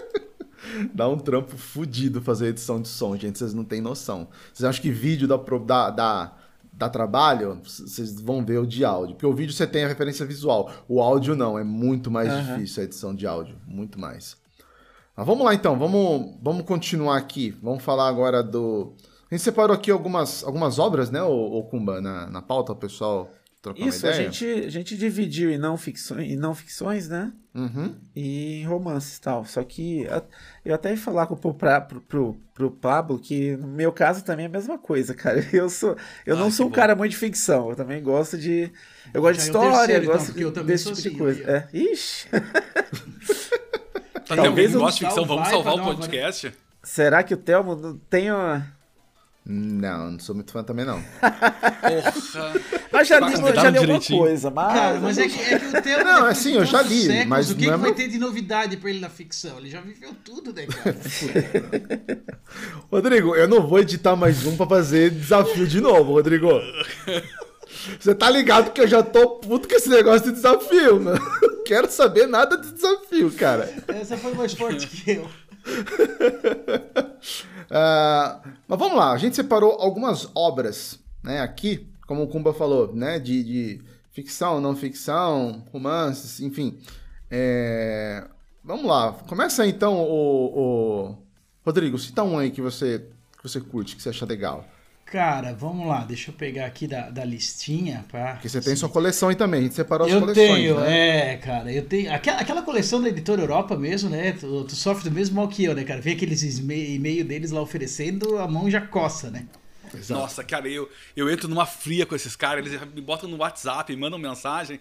dá 0.93 1.09
um 1.09 1.19
trampo 1.19 1.57
fudido 1.57 2.21
fazer 2.21 2.49
edição 2.49 2.83
de 2.83 2.89
som, 2.89 3.17
gente. 3.17 3.39
Vocês 3.39 3.55
não 3.55 3.65
têm 3.65 3.81
noção. 3.81 4.27
Vocês 4.53 4.69
acham 4.69 4.83
que 4.83 4.91
vídeo 4.91 5.29
dá, 5.29 5.37
dá, 5.37 5.91
dá, 5.91 6.33
dá 6.73 6.89
trabalho? 6.89 7.61
Vocês 7.63 8.21
vão 8.21 8.45
ver 8.45 8.59
o 8.59 8.67
de 8.67 8.85
áudio. 8.85 9.15
Porque 9.15 9.27
o 9.27 9.33
vídeo 9.33 9.53
você 9.53 9.67
tem 9.67 9.85
a 9.85 9.89
referência 9.89 10.27
visual. 10.27 10.73
O 10.89 11.01
áudio 11.01 11.37
não. 11.37 11.57
É 11.57 11.63
muito 11.63 12.11
mais 12.11 12.29
Aham. 12.31 12.55
difícil 12.57 12.83
a 12.83 12.85
edição 12.85 13.15
de 13.15 13.27
áudio. 13.27 13.57
Muito 13.67 13.99
mais. 13.99 14.37
Mas 15.17 15.27
vamos 15.27 15.45
lá 15.45 15.55
então. 15.55 15.79
Vamos, 15.79 16.35
vamos 16.43 16.65
continuar 16.65 17.17
aqui. 17.17 17.51
Vamos 17.63 17.83
falar 17.85 18.09
agora 18.09 18.43
do. 18.43 18.93
A 19.31 19.35
gente 19.35 19.43
separou 19.45 19.75
aqui 19.75 19.91
algumas, 19.91 20.45
algumas 20.45 20.79
obras, 20.79 21.11
né, 21.11 21.23
ô, 21.23 21.59
ô 21.59 21.65
Kumba, 21.65 22.01
na, 22.01 22.29
na 22.29 22.43
pauta, 22.43 22.73
o 22.73 22.77
pessoal 22.77 23.31
trocar 23.61 23.81
Isso, 23.81 24.07
a 24.07 24.13
gente, 24.13 24.45
a 24.47 24.69
gente 24.69 24.97
dividiu 24.97 25.51
em 25.51 25.57
não, 25.59 25.77
ficções, 25.79 26.31
em 26.31 26.37
não 26.37 26.55
ficções, 26.55 27.09
né? 27.09 27.33
Uhum. 27.55 27.95
E 28.15 28.61
em 28.61 28.67
romances 28.67 29.17
e 29.17 29.21
tal. 29.23 29.45
Só 29.47 29.63
que 29.65 30.07
eu 30.65 30.75
até 30.75 30.91
ia 30.91 30.97
falar 30.97 31.27
com, 31.27 31.35
pro, 31.35 31.55
pra- 31.55 31.81
pro, 31.81 32.01
pro, 32.03 32.37
pro 32.55 32.71
Pablo 32.71 33.19
que 33.19 33.57
no 33.57 33.67
meu 33.69 33.91
caso 33.93 34.23
também 34.23 34.45
é 34.45 34.49
a 34.49 34.53
mesma 34.53 34.77
coisa, 34.79 35.15
cara. 35.17 35.45
Eu 35.53 35.71
sou 35.71 35.97
eu 36.27 36.37
Ah, 36.37 36.39
não 36.39 36.51
sou 36.51 36.67
um 36.67 36.69
bom. 36.69 36.75
cara 36.75 36.95
muito 36.95 37.13
de 37.13 37.17
ficção. 37.17 37.71
Eu 37.71 37.77
também 37.77 38.03
gosto 38.03 38.37
de. 38.37 38.71
Eu 39.15 39.23
gosto 39.23 39.41
de 39.41 39.47
Já 39.47 39.53
é 39.53 39.57
o 39.57 39.63
história, 39.63 39.79
terceiro, 39.87 40.05
então, 40.05 40.17
gosto 40.19 40.39
eu 40.39 40.49
de- 40.51 40.55
também 40.55 40.67
desse 40.67 40.85
sou 40.85 40.93
tipo 40.93 41.03
de 41.03 41.09
assim, 41.09 41.19
coisa. 41.19 41.41
aí, 41.41 41.47
ó. 41.49 41.79
É. 41.79 41.93
Ixi. 41.93 42.29
Tá, 44.27 44.37
eu 44.37 44.53
gosta 44.53 44.69
de 44.69 44.79
dar 44.79 44.93
ficção? 44.93 45.25
Vamos 45.25 45.49
salvar 45.49 45.75
o 45.75 45.77
dar 45.77 45.83
uma- 45.83 45.95
podcast? 45.95 46.53
Será 46.83 47.23
que 47.23 47.35
o 47.35 47.37
Telmo 47.37 48.01
tem 48.11 48.31
uma. 48.31 48.67
Não, 49.47 50.13
não 50.13 50.19
sou 50.19 50.35
muito 50.35 50.51
fã 50.53 50.65
também, 50.65 50.87
não. 50.87 51.03
Porra. 51.03 52.55
Mas 52.91 53.09
já 53.09 53.21
Tá 53.21 53.29
li, 53.29 53.37
já 53.37 53.71
li 53.71 53.77
alguma 53.79 54.01
coisa, 54.01 54.51
mas. 54.51 54.73
Cara, 54.73 55.01
mas 55.01 55.19
é 55.19 55.29
que, 55.29 55.39
é 55.41 55.59
que 55.59 55.67
o 55.77 55.83
Theo... 55.83 56.03
Não, 56.05 56.25
assim, 56.27 56.55
eu 56.55 56.65
já 56.65 56.81
li, 56.81 57.03
séculos, 57.03 57.27
mas 57.27 57.51
O 57.51 57.55
que, 57.57 57.67
não 57.67 57.73
é 57.75 57.77
que 57.77 57.81
vai 57.83 57.91
meu- 57.91 57.95
ter 57.95 58.09
de 58.09 58.19
novidade 58.19 58.77
pra 58.79 58.89
ele 58.89 59.01
na 59.01 59.11
ficção? 59.11 59.59
Ele 59.59 59.69
já 59.69 59.83
viveu 59.83 60.15
tudo, 60.25 60.51
né, 60.55 60.67
cara? 60.67 60.97
Rodrigo, 62.91 63.35
eu 63.37 63.47
não 63.47 63.67
vou 63.67 63.81
editar 63.81 64.17
mais 64.17 64.47
um 64.47 64.57
pra 64.57 64.67
fazer 64.67 65.11
desafio 65.11 65.67
de 65.67 65.79
novo, 65.81 66.13
Rodrigo. 66.13 66.49
Você 67.99 68.15
tá 68.15 68.31
ligado 68.31 68.73
que 68.73 68.81
eu 68.81 68.89
já 68.89 69.03
tô 69.03 69.37
puto 69.37 69.69
com 69.69 69.75
esse 69.75 69.89
negócio 69.89 70.29
de 70.29 70.33
desafio, 70.33 71.01
né? 71.01 71.13
Não 71.43 71.65
quero 71.65 71.91
saber 71.91 72.27
nada 72.27 72.57
de 72.57 72.73
desafio, 72.73 73.31
cara. 73.33 73.73
Essa 73.89 74.17
foi 74.17 74.35
mais 74.35 74.55
forte 74.55 74.87
que 74.87 75.11
eu. 75.13 75.29
Ah, 77.71 78.41
mas 78.69 78.79
vamos 78.79 78.97
lá, 78.97 79.11
a 79.11 79.17
gente 79.17 79.35
separou 79.35 79.79
algumas 79.81 80.29
obras, 80.35 81.01
né, 81.23 81.41
aqui, 81.41 81.89
como 82.07 82.23
o 82.23 82.29
Kumba 82.29 82.53
falou, 82.53 82.95
né, 82.95 83.19
de, 83.19 83.43
de 83.43 83.83
ficção, 84.13 84.61
não 84.61 84.77
ficção, 84.77 85.65
romances, 85.73 86.41
enfim. 86.41 86.79
É, 87.31 88.23
Vamos 88.67 88.87
lá, 88.87 89.13
começa 89.29 89.67
então, 89.67 90.01
o, 90.01 90.47
o... 90.47 91.19
Rodrigo, 91.67 91.99
cita 91.99 92.23
um 92.23 92.39
aí 92.39 92.51
que 92.51 92.63
você, 92.63 93.07
que 93.37 93.47
você 93.47 93.61
curte, 93.61 93.95
que 93.95 94.03
você 94.03 94.09
acha 94.09 94.25
legal. 94.25 94.65
Cara, 95.15 95.53
vamos 95.55 95.87
lá, 95.87 96.03
deixa 96.03 96.33
eu 96.33 96.35
pegar 96.35 96.67
aqui 96.67 96.89
da, 96.89 97.09
da 97.09 97.25
listinha 97.25 98.05
pra... 98.11 98.33
Porque 98.33 98.49
você 98.49 98.61
tem 98.61 98.75
sua 98.75 98.89
coleção 98.89 99.29
aí 99.29 99.37
também, 99.37 99.61
a 99.61 99.63
gente 99.63 99.77
separou 99.77 100.09
as 100.09 100.13
Eu 100.13 100.19
coleções, 100.19 100.49
tenho, 100.49 100.81
né? 100.81 101.35
é, 101.35 101.37
cara, 101.37 101.73
eu 101.73 101.87
tenho. 101.87 102.13
Aquela, 102.13 102.41
aquela 102.41 102.63
coleção 102.63 103.01
da 103.01 103.09
editora 103.09 103.41
Europa 103.41 103.77
mesmo, 103.77 104.11
né? 104.11 104.33
Tu, 104.33 104.65
tu 104.65 104.75
sofre 104.75 105.09
do 105.09 105.15
mesmo 105.15 105.37
mal 105.37 105.47
que 105.47 105.63
eu, 105.63 105.73
né, 105.73 105.85
cara? 105.85 106.01
Vê 106.01 106.15
aqueles 106.15 106.43
e-mail 106.59 107.25
deles 107.25 107.53
lá 107.53 107.63
oferecendo, 107.63 108.39
a 108.39 108.49
mão 108.49 108.69
já 108.69 108.81
coça, 108.81 109.31
né? 109.31 109.47
Exato. 109.97 110.21
Nossa, 110.21 110.45
cara, 110.45 110.69
eu, 110.69 110.89
eu 111.17 111.31
entro 111.31 111.49
numa 111.49 111.67
fria 111.67 112.05
com 112.07 112.15
esses 112.15 112.35
caras, 112.37 112.67
eles 112.67 112.81
me 112.93 113.01
botam 113.01 113.29
no 113.29 113.37
WhatsApp, 113.39 113.93
me 113.95 114.01
mandam 114.01 114.19
mensagem. 114.19 114.81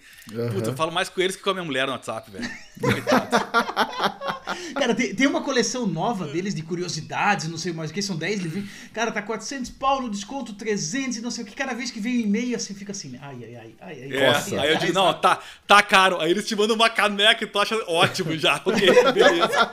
Puta, 0.54 0.70
eu 0.70 0.76
falo 0.76 0.92
mais 0.92 1.10
com 1.10 1.22
eles 1.22 1.36
que 1.36 1.42
com 1.44 1.50
a 1.50 1.54
minha 1.54 1.66
mulher 1.66 1.86
no 1.86 1.94
WhatsApp, 1.94 2.30
velho. 2.32 2.50
Coitado. 2.80 3.28
Cara, 4.76 4.94
tem, 4.94 5.16
tem 5.16 5.26
uma 5.28 5.42
coleção 5.42 5.88
nova 5.88 6.28
deles 6.28 6.54
de 6.54 6.62
curiosidades, 6.62 7.48
não 7.48 7.58
sei 7.58 7.72
mais 7.74 7.90
o 7.90 7.94
que, 7.94 8.02
são 8.02 8.16
10 8.16 8.42
livrinhos. 8.42 8.70
Cara, 8.94 9.12
tá 9.12 9.22
400 9.22 9.72
pau 9.72 10.02
no 10.02 10.10
desconto, 10.10 10.54
300 10.54 11.18
e 11.18 11.22
não 11.22 11.32
sei 11.32 11.44
o 11.44 11.48
que. 11.48 11.56
Cada 11.56 11.74
vez 11.74 11.90
que 11.92 12.00
vem 12.00 12.18
um 12.18 12.22
e-mail 12.22 12.56
assim, 12.56 12.74
fica 12.74 12.92
assim, 12.92 13.18
ai, 13.22 13.38
ai, 13.44 13.56
ai, 13.56 13.76
ai, 13.82 14.02
ai. 14.04 14.18
É, 14.18 14.28
Nossa. 14.28 14.62
aí 14.62 14.72
eu 14.74 14.78
digo, 14.78 14.94
não, 14.94 15.14
tá, 15.14 15.40
tá 15.66 15.82
caro. 15.82 16.20
Aí 16.20 16.30
eles 16.32 16.46
te 16.48 16.56
mandam 16.56 16.76
uma 16.76 16.90
caneca 16.90 17.44
e 17.44 17.48
tu 17.48 17.58
acha 17.60 17.76
ótimo 17.88 18.38
já. 18.38 18.62
Ok, 18.64 19.14
beleza. 19.14 19.70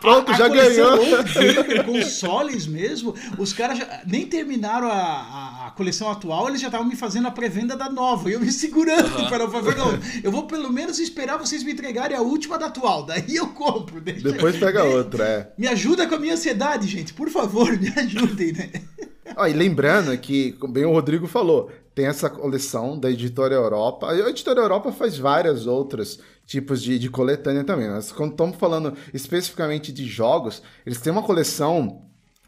Pronto, 0.00 0.30
a- 0.30 0.34
a 0.34 0.38
já 0.38 0.48
ganhou. 0.48 0.98
Gamer, 1.24 1.84
consoles 1.84 2.66
mesmo, 2.66 3.09
os 3.38 3.52
caras 3.52 3.78
nem 4.06 4.26
terminaram 4.26 4.88
a, 4.90 5.66
a- 5.66 5.70
coleção 5.76 6.10
atual, 6.10 6.48
eles 6.48 6.60
já 6.60 6.66
estavam 6.68 6.86
me 6.86 6.96
fazendo 6.96 7.28
a 7.28 7.30
pré-venda 7.30 7.76
da 7.76 7.88
nova. 7.88 8.28
E 8.28 8.34
eu 8.34 8.40
me 8.40 8.50
segurando 8.52 9.28
para 9.28 9.48
falar, 9.48 9.74
não, 9.76 9.98
eu 10.22 10.30
vou 10.30 10.46
pelo 10.46 10.70
menos 10.72 10.98
esperar 10.98 11.38
vocês 11.38 11.62
me 11.62 11.72
entregarem 11.72 12.16
a 12.16 12.20
última 12.20 12.58
da 12.58 12.66
atual, 12.66 13.04
daí 13.04 13.36
eu 13.36 13.48
compro. 13.48 14.00
deixa- 14.00 14.30
Depois 14.30 14.56
pega 14.56 14.82
de- 14.82 14.88
outra, 14.88 15.24
é. 15.24 15.52
Me 15.56 15.66
ajuda 15.68 16.06
com 16.06 16.14
a 16.16 16.18
minha 16.18 16.34
ansiedade, 16.34 16.86
gente, 16.88 17.14
por 17.14 17.30
favor, 17.30 17.70
me 17.78 17.88
ajudem, 17.88 18.52
né? 18.52 18.70
Ó, 19.36 19.46
e 19.46 19.52
lembrando 19.52 20.16
que, 20.18 20.56
bem 20.70 20.84
o 20.84 20.92
Rodrigo 20.92 21.26
falou, 21.28 21.70
tem 21.94 22.06
essa 22.06 22.28
coleção 22.28 22.98
da 22.98 23.10
Editora 23.10 23.54
Europa. 23.54 24.10
A 24.10 24.28
Editora 24.28 24.60
Europa 24.60 24.90
faz 24.92 25.16
várias 25.16 25.66
outras 25.68 26.18
tipos 26.44 26.82
de, 26.82 26.98
de 26.98 27.08
coletânea 27.08 27.62
também. 27.62 27.88
Mas 27.88 28.10
quando 28.10 28.32
estamos 28.32 28.56
falando 28.56 28.92
especificamente 29.14 29.92
de 29.92 30.04
jogos, 30.04 30.62
eles 30.84 31.00
têm 31.00 31.12
uma 31.12 31.22
coleção 31.22 32.02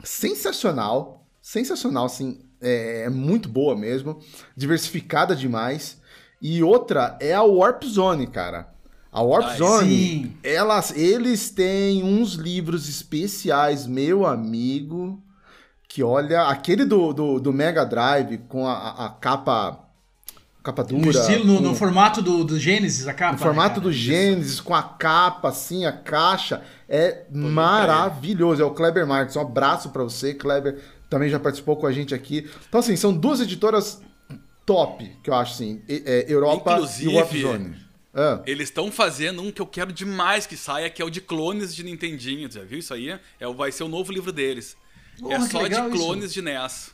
sensacional, 0.05 1.27
sensacional, 1.41 2.07
assim, 2.07 2.41
é, 2.61 3.05
é 3.05 3.11
muito 3.11 3.49
boa 3.49 3.77
mesmo, 3.77 4.19
diversificada 4.57 5.35
demais. 5.35 6.01
E 6.41 6.63
outra 6.63 7.17
é 7.21 7.33
a 7.35 7.43
Warp 7.43 7.85
Zone, 7.85 8.27
cara. 8.27 8.69
A 9.13 9.23
Warp 9.23 9.47
Ah, 9.47 9.57
Zone, 9.57 9.89
sim. 9.89 10.37
elas, 10.43 10.91
eles 10.97 11.51
têm 11.51 12.03
uns 12.03 12.33
livros 12.35 12.89
especiais, 12.89 13.87
meu 13.87 14.25
amigo, 14.27 15.23
que 15.89 16.03
olha, 16.03 16.43
aquele 16.49 16.85
do, 16.85 17.13
do, 17.13 17.39
do 17.39 17.53
Mega 17.53 17.85
Drive 17.85 18.39
com 18.49 18.67
a, 18.67 18.73
a- 18.73 19.07
a 19.07 19.11
capa 19.11 19.82
capa 20.63 20.85
dura, 20.85 21.03
No 21.05 21.11
estilo, 21.11 21.45
no, 21.45 21.57
com- 21.57 21.63
no 21.63 21.75
formato 21.75 22.23
do, 22.23 22.45
do 22.45 22.59
Gênesis, 22.59 23.07
a 23.09 23.15
capa. 23.15 23.33
no 23.33 23.39
formato 23.39 23.81
né, 23.81 23.85
do? 23.85 23.93
Gênesis, 23.93 24.61
com 24.61 24.75
a 24.75 24.83
capa, 24.83 25.49
assim, 25.49 25.85
a 25.85 25.93
caixa, 25.93 26.63
é 26.89 27.25
maravilhoso. 27.33 28.63
É 28.63 28.65
o 28.65 28.71
Kleber 28.71 29.07
Marques. 29.07 29.37
Um 29.37 29.41
abraço 29.41 29.91
pra 29.91 30.03
você, 30.03 30.35
Kleber. 30.35 30.79
Também 31.11 31.29
já 31.29 31.39
participou 31.39 31.77
com 31.77 31.87
a 31.87 31.93
gente 31.93 32.15
aqui. 32.15 32.49
Então, 32.69 32.81
assim, 32.81 32.97
são 32.97 33.13
duas 33.13 33.41
editoras 33.41 34.01
top, 34.65 35.11
que 35.23 35.29
eu 35.31 35.35
acho, 35.35 35.53
assim. 35.55 35.83
é, 35.89 36.25
Europa 36.29 36.73
Inclusive, 36.75 37.11
e 37.11 37.15
Warp 37.15 37.33
Zone. 37.37 37.77
Ah, 38.15 38.41
Eles 38.47 38.69
estão 38.69 38.93
fazendo 38.93 39.41
um 39.43 39.51
que 39.51 39.61
eu 39.63 39.67
quero 39.67 39.91
demais 39.93 40.47
que 40.47 40.57
saia, 40.57 40.89
que 40.91 41.01
é 41.01 41.05
o 41.05 41.11
de 41.11 41.21
clones 41.21 41.75
de 41.75 41.83
Nintendinho. 41.83 42.51
Já 42.51 42.63
viu 42.63 42.79
isso 42.79 42.93
aí? 42.93 43.19
É, 43.41 43.49
o- 43.49 43.55
vai 43.55 43.73
ser 43.73 43.85
o 43.85 43.89
novo 43.89 44.13
livro 44.13 44.31
deles. 44.33 44.77
Porra, 45.19 45.35
é 45.35 45.41
só 45.41 45.59
de 45.59 45.65
legal 45.65 45.89
isso. 45.89 45.97
clones 45.99 46.33
de 46.33 46.43
NES. 46.43 46.92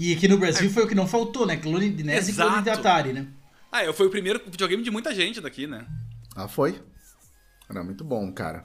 E 0.00 0.14
aqui 0.14 0.26
no 0.26 0.38
Brasil 0.38 0.70
foi 0.70 0.84
o 0.84 0.88
que 0.88 0.94
não 0.94 1.06
faltou, 1.06 1.44
né? 1.44 1.58
Clone 1.58 1.90
de 1.90 2.02
NES 2.02 2.30
e 2.30 2.32
clone 2.32 2.62
de 2.62 2.70
Exato. 2.70 2.88
Atari, 2.88 3.12
né? 3.12 3.26
Ah, 3.70 3.84
eu 3.84 3.92
foi 3.92 4.06
o 4.06 4.10
primeiro 4.10 4.40
videogame 4.46 4.82
de 4.82 4.90
muita 4.90 5.14
gente 5.14 5.42
daqui, 5.42 5.66
né? 5.66 5.84
ah, 6.34 6.48
foi? 6.48 6.80
Era 7.68 7.84
muito 7.84 8.02
bom, 8.02 8.32
cara. 8.32 8.64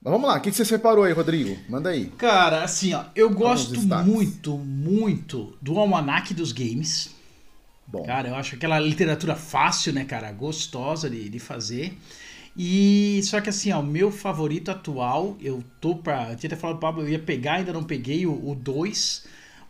Mas 0.00 0.12
vamos 0.12 0.28
lá, 0.28 0.36
o 0.36 0.40
que 0.40 0.52
você 0.52 0.64
separou 0.64 1.02
aí, 1.02 1.12
Rodrigo? 1.12 1.58
Manda 1.68 1.90
aí. 1.90 2.06
Cara, 2.10 2.62
assim, 2.62 2.94
ó, 2.94 3.06
eu 3.16 3.28
gosto 3.28 3.80
muito, 4.04 4.56
muito 4.56 5.58
do 5.60 5.80
Almanac 5.80 6.32
dos 6.32 6.52
Games. 6.52 7.10
Bom, 7.84 8.04
Cara, 8.04 8.28
eu 8.28 8.36
acho 8.36 8.54
aquela 8.54 8.78
literatura 8.78 9.34
fácil, 9.34 9.92
né, 9.92 10.04
cara? 10.04 10.30
Gostosa 10.30 11.10
de, 11.10 11.28
de 11.28 11.38
fazer. 11.40 11.98
E 12.56 13.20
só 13.24 13.40
que 13.40 13.48
assim, 13.48 13.72
ó, 13.72 13.80
o 13.80 13.82
meu 13.82 14.12
favorito 14.12 14.70
atual, 14.70 15.36
eu 15.40 15.60
tô 15.80 15.96
pra. 15.96 16.30
Eu 16.30 16.36
tinha 16.36 16.48
até 16.48 16.56
falado 16.56 16.76
pro 16.76 16.88
Pablo, 16.88 17.02
eu 17.02 17.08
ia 17.08 17.18
pegar, 17.18 17.54
ainda 17.54 17.72
não 17.72 17.82
peguei 17.82 18.26
o 18.28 18.54
2, 18.54 19.26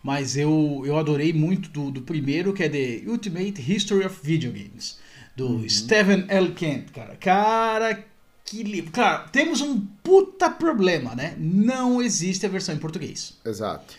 mas 0.07 0.37
eu, 0.37 0.85
eu 0.87 0.97
adorei 0.97 1.33
muito 1.33 1.69
do, 1.69 1.91
do 1.91 2.01
primeiro, 2.01 2.53
que 2.53 2.63
é 2.63 2.69
The 2.69 3.11
Ultimate 3.11 3.61
History 3.61 4.07
of 4.07 4.17
Video 4.23 4.53
Games, 4.53 5.01
do 5.35 5.69
Stephen 5.69 6.27
L. 6.29 6.53
Kent, 6.53 6.93
cara. 6.93 7.17
Cara, 7.17 8.05
que 8.45 8.63
livro. 8.63 8.93
Claro, 8.93 9.29
temos 9.33 9.61
um 9.61 9.81
puta 10.05 10.49
problema, 10.49 11.13
né? 11.17 11.35
Não 11.37 12.01
existe 12.01 12.47
a 12.47 12.49
versão 12.49 12.73
em 12.73 12.79
português. 12.79 13.37
exato. 13.45 13.97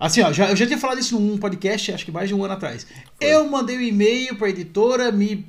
Assim, 0.00 0.22
ó, 0.22 0.32
já, 0.32 0.50
eu 0.50 0.56
já 0.56 0.66
tinha 0.66 0.76
falado 0.76 0.98
isso 0.98 1.20
num 1.20 1.38
podcast, 1.38 1.92
acho 1.92 2.04
que 2.04 2.10
mais 2.10 2.28
de 2.28 2.34
um 2.34 2.42
ano 2.42 2.54
atrás. 2.54 2.84
Eu 3.20 3.48
mandei 3.48 3.78
um 3.78 3.80
e-mail 3.80 4.34
pra 4.34 4.48
editora 4.48 5.12
me 5.12 5.46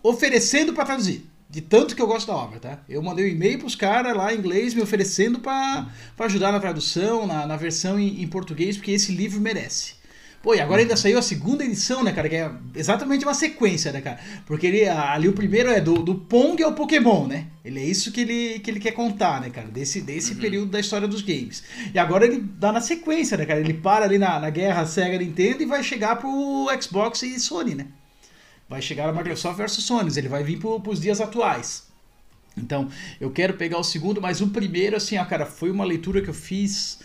oferecendo 0.00 0.72
pra 0.72 0.84
traduzir. 0.84 1.27
De 1.50 1.62
tanto 1.62 1.96
que 1.96 2.02
eu 2.02 2.06
gosto 2.06 2.26
da 2.26 2.36
obra, 2.36 2.60
tá? 2.60 2.78
Eu 2.86 3.02
mandei 3.02 3.24
um 3.24 3.28
e-mail 3.28 3.58
pros 3.58 3.74
caras 3.74 4.14
lá 4.14 4.34
em 4.34 4.38
inglês 4.38 4.74
me 4.74 4.82
oferecendo 4.82 5.38
para 5.38 5.86
ajudar 6.18 6.52
na 6.52 6.60
tradução, 6.60 7.26
na, 7.26 7.46
na 7.46 7.56
versão 7.56 7.98
em, 7.98 8.22
em 8.22 8.28
português, 8.28 8.76
porque 8.76 8.90
esse 8.90 9.12
livro 9.12 9.40
merece. 9.40 9.98
Pô, 10.42 10.54
e 10.54 10.60
agora 10.60 10.82
ainda 10.82 10.96
saiu 10.96 11.18
a 11.18 11.22
segunda 11.22 11.64
edição, 11.64 12.04
né, 12.04 12.12
cara? 12.12 12.28
Que 12.28 12.36
é 12.36 12.50
exatamente 12.74 13.24
uma 13.24 13.34
sequência, 13.34 13.90
né, 13.90 14.00
cara? 14.00 14.20
Porque 14.46 14.68
ele, 14.68 14.86
ali 14.86 15.26
o 15.26 15.32
primeiro 15.32 15.68
é 15.68 15.80
do, 15.80 15.94
do 15.94 16.14
Pong 16.14 16.62
ao 16.62 16.74
Pokémon, 16.74 17.26
né? 17.26 17.46
Ele 17.64 17.80
é 17.80 17.84
isso 17.84 18.12
que 18.12 18.20
ele, 18.20 18.60
que 18.60 18.70
ele 18.70 18.78
quer 18.78 18.92
contar, 18.92 19.40
né, 19.40 19.50
cara? 19.50 19.66
Desse, 19.66 20.00
desse 20.00 20.34
uhum. 20.34 20.40
período 20.40 20.70
da 20.70 20.78
história 20.78 21.08
dos 21.08 21.22
games. 21.22 21.64
E 21.92 21.98
agora 21.98 22.24
ele 22.24 22.40
dá 22.40 22.70
na 22.70 22.80
sequência, 22.80 23.36
né, 23.36 23.46
cara? 23.46 23.58
Ele 23.58 23.74
para 23.74 24.04
ali 24.04 24.16
na, 24.16 24.38
na 24.38 24.50
guerra 24.50 24.86
Sega 24.86 25.18
Nintendo 25.18 25.62
e 25.62 25.66
vai 25.66 25.82
chegar 25.82 26.16
pro 26.16 26.68
Xbox 26.80 27.22
e 27.22 27.40
Sony, 27.40 27.74
né? 27.74 27.86
Vai 28.68 28.82
chegar 28.82 29.08
a 29.08 29.12
Microsoft 29.12 29.56
versus 29.56 29.84
Sony, 29.84 30.10
ele 30.16 30.28
vai 30.28 30.44
vir 30.44 30.58
para 30.58 30.90
os 30.90 31.00
dias 31.00 31.20
atuais. 31.20 31.86
Então, 32.56 32.90
eu 33.20 33.30
quero 33.30 33.54
pegar 33.54 33.78
o 33.78 33.84
segundo, 33.84 34.20
mas 34.20 34.40
o 34.40 34.48
primeiro, 34.48 34.96
assim, 34.96 35.16
ah, 35.16 35.24
cara, 35.24 35.46
foi 35.46 35.70
uma 35.70 35.84
leitura 35.84 36.20
que 36.20 36.28
eu 36.28 36.34
fiz 36.34 36.98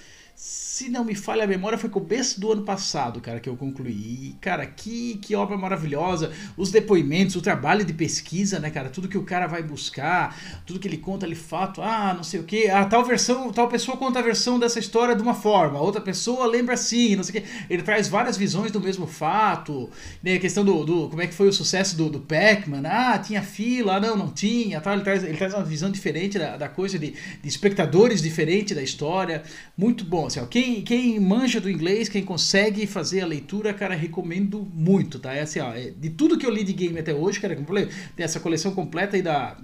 se 0.44 0.90
não 0.90 1.06
me 1.06 1.16
falha 1.16 1.46
a 1.46 1.48
memória, 1.48 1.78
foi 1.78 1.90
começo 1.90 2.42
do 2.42 2.52
ano 2.52 2.64
passado, 2.64 3.22
cara, 3.22 3.40
que 3.40 3.48
eu 3.48 3.56
concluí. 3.56 4.36
Cara, 4.42 4.66
que, 4.66 5.18
que 5.22 5.36
obra 5.36 5.56
maravilhosa. 5.56 6.34
Os 6.58 6.70
depoimentos, 6.70 7.38
o 7.38 7.42
trabalho 7.42 7.86
de 7.86 7.94
pesquisa, 7.94 8.60
né, 8.60 8.70
cara? 8.70 8.90
Tudo 8.90 9.08
que 9.08 9.18
o 9.18 9.24
cara 9.24 9.48
vai 9.48 9.64
buscar, 9.64 10.36
tudo 10.66 10.80
que 10.82 10.88
ele 10.88 10.98
conta 10.98 11.26
ali, 11.26 11.36
fato, 11.36 11.82
ah, 11.82 12.14
não 12.14 12.24
sei 12.24 12.42
o 12.42 12.44
que. 12.44 12.70
Ah, 12.70 12.84
tal 12.84 13.06
versão, 13.06 13.54
tal 13.54 13.70
pessoa 13.70 13.96
conta 13.96 14.20
a 14.20 14.22
versão 14.22 14.60
dessa 14.60 14.80
história 14.80 15.16
de 15.16 15.22
uma 15.22 15.34
forma, 15.34 15.80
outra 15.80 16.02
pessoa 16.02 16.46
lembra 16.46 16.74
assim, 16.74 17.16
não 17.16 17.24
sei 17.24 17.40
o 17.40 17.44
que. 17.44 17.50
Ele 17.70 17.84
traz 17.84 18.10
várias 18.10 18.36
visões 18.36 18.70
do 18.70 18.82
mesmo 18.82 19.08
fato. 19.08 19.90
Né, 20.22 20.34
a 20.34 20.40
questão 20.40 20.66
do, 20.66 20.84
do 20.84 21.08
como 21.08 21.22
é 21.22 21.28
que 21.28 21.34
foi 21.34 21.48
o 21.48 21.54
sucesso 21.54 21.96
do, 21.96 22.10
do 22.10 22.20
Pac-Man. 22.20 22.82
Ah, 22.84 23.18
tinha 23.18 23.42
fila, 23.42 23.98
não, 23.98 24.18
não 24.18 24.30
tinha, 24.30 24.82
tal. 24.82 24.94
Ele 24.94 25.04
traz, 25.04 25.24
ele 25.24 25.38
traz 25.38 25.54
uma 25.54 25.64
visão 25.64 25.90
diferente 25.90 26.38
da, 26.38 26.58
da 26.58 26.68
coisa, 26.68 27.00
de, 27.00 27.12
de 27.12 27.48
espectadores 27.48 28.22
diferentes 28.22 28.76
da 28.76 28.82
história. 28.82 29.44
Muito 29.78 30.04
bom, 30.04 30.33
assim, 30.34 30.40
ó, 30.40 30.46
quem, 30.46 30.82
quem 30.82 31.20
manja 31.20 31.62
do 31.62 31.70
inglês, 31.70 32.10
quem 32.10 32.24
consegue 32.24 32.88
fazer 32.88 33.22
a 33.22 33.26
leitura, 33.26 33.74
cara, 33.74 33.96
recomendo 33.96 34.68
muito, 34.74 35.20
tá? 35.20 35.34
É 35.34 35.42
assim, 35.42 35.60
ó, 35.60 35.74
é, 35.74 35.92
de 35.92 36.10
tudo 36.10 36.38
que 36.38 36.46
eu 36.46 36.52
li 36.52 36.64
de 36.64 36.74
game 36.74 37.00
até 37.00 37.14
hoje, 37.14 37.40
cara, 37.40 37.56
tem 37.56 38.24
essa 38.24 38.40
coleção 38.40 38.74
completa 38.74 39.16
aí 39.16 39.22
da, 39.22 39.58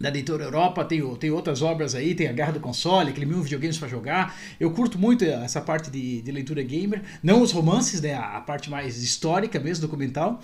da 0.00 0.08
Editora 0.08 0.44
Europa, 0.44 0.84
tem, 0.84 1.02
tem 1.16 1.30
outras 1.30 1.62
obras 1.62 1.94
aí, 1.94 2.14
tem 2.14 2.28
a 2.28 2.32
Guerra 2.32 2.52
do 2.52 2.60
Console, 2.60 3.10
aquele 3.10 3.26
mil 3.26 3.42
videogames 3.42 3.78
para 3.78 3.88
jogar. 3.88 4.36
Eu 4.58 4.70
curto 4.72 4.98
muito 4.98 5.24
essa 5.24 5.60
parte 5.60 5.90
de, 5.90 6.22
de 6.22 6.32
leitura 6.32 6.62
gamer, 6.62 7.02
não 7.22 7.42
os 7.42 7.52
romances, 7.52 8.00
né, 8.00 8.14
a 8.14 8.40
parte 8.40 8.70
mais 8.70 9.02
histórica 9.02 9.60
mesmo, 9.60 9.82
documental. 9.82 10.40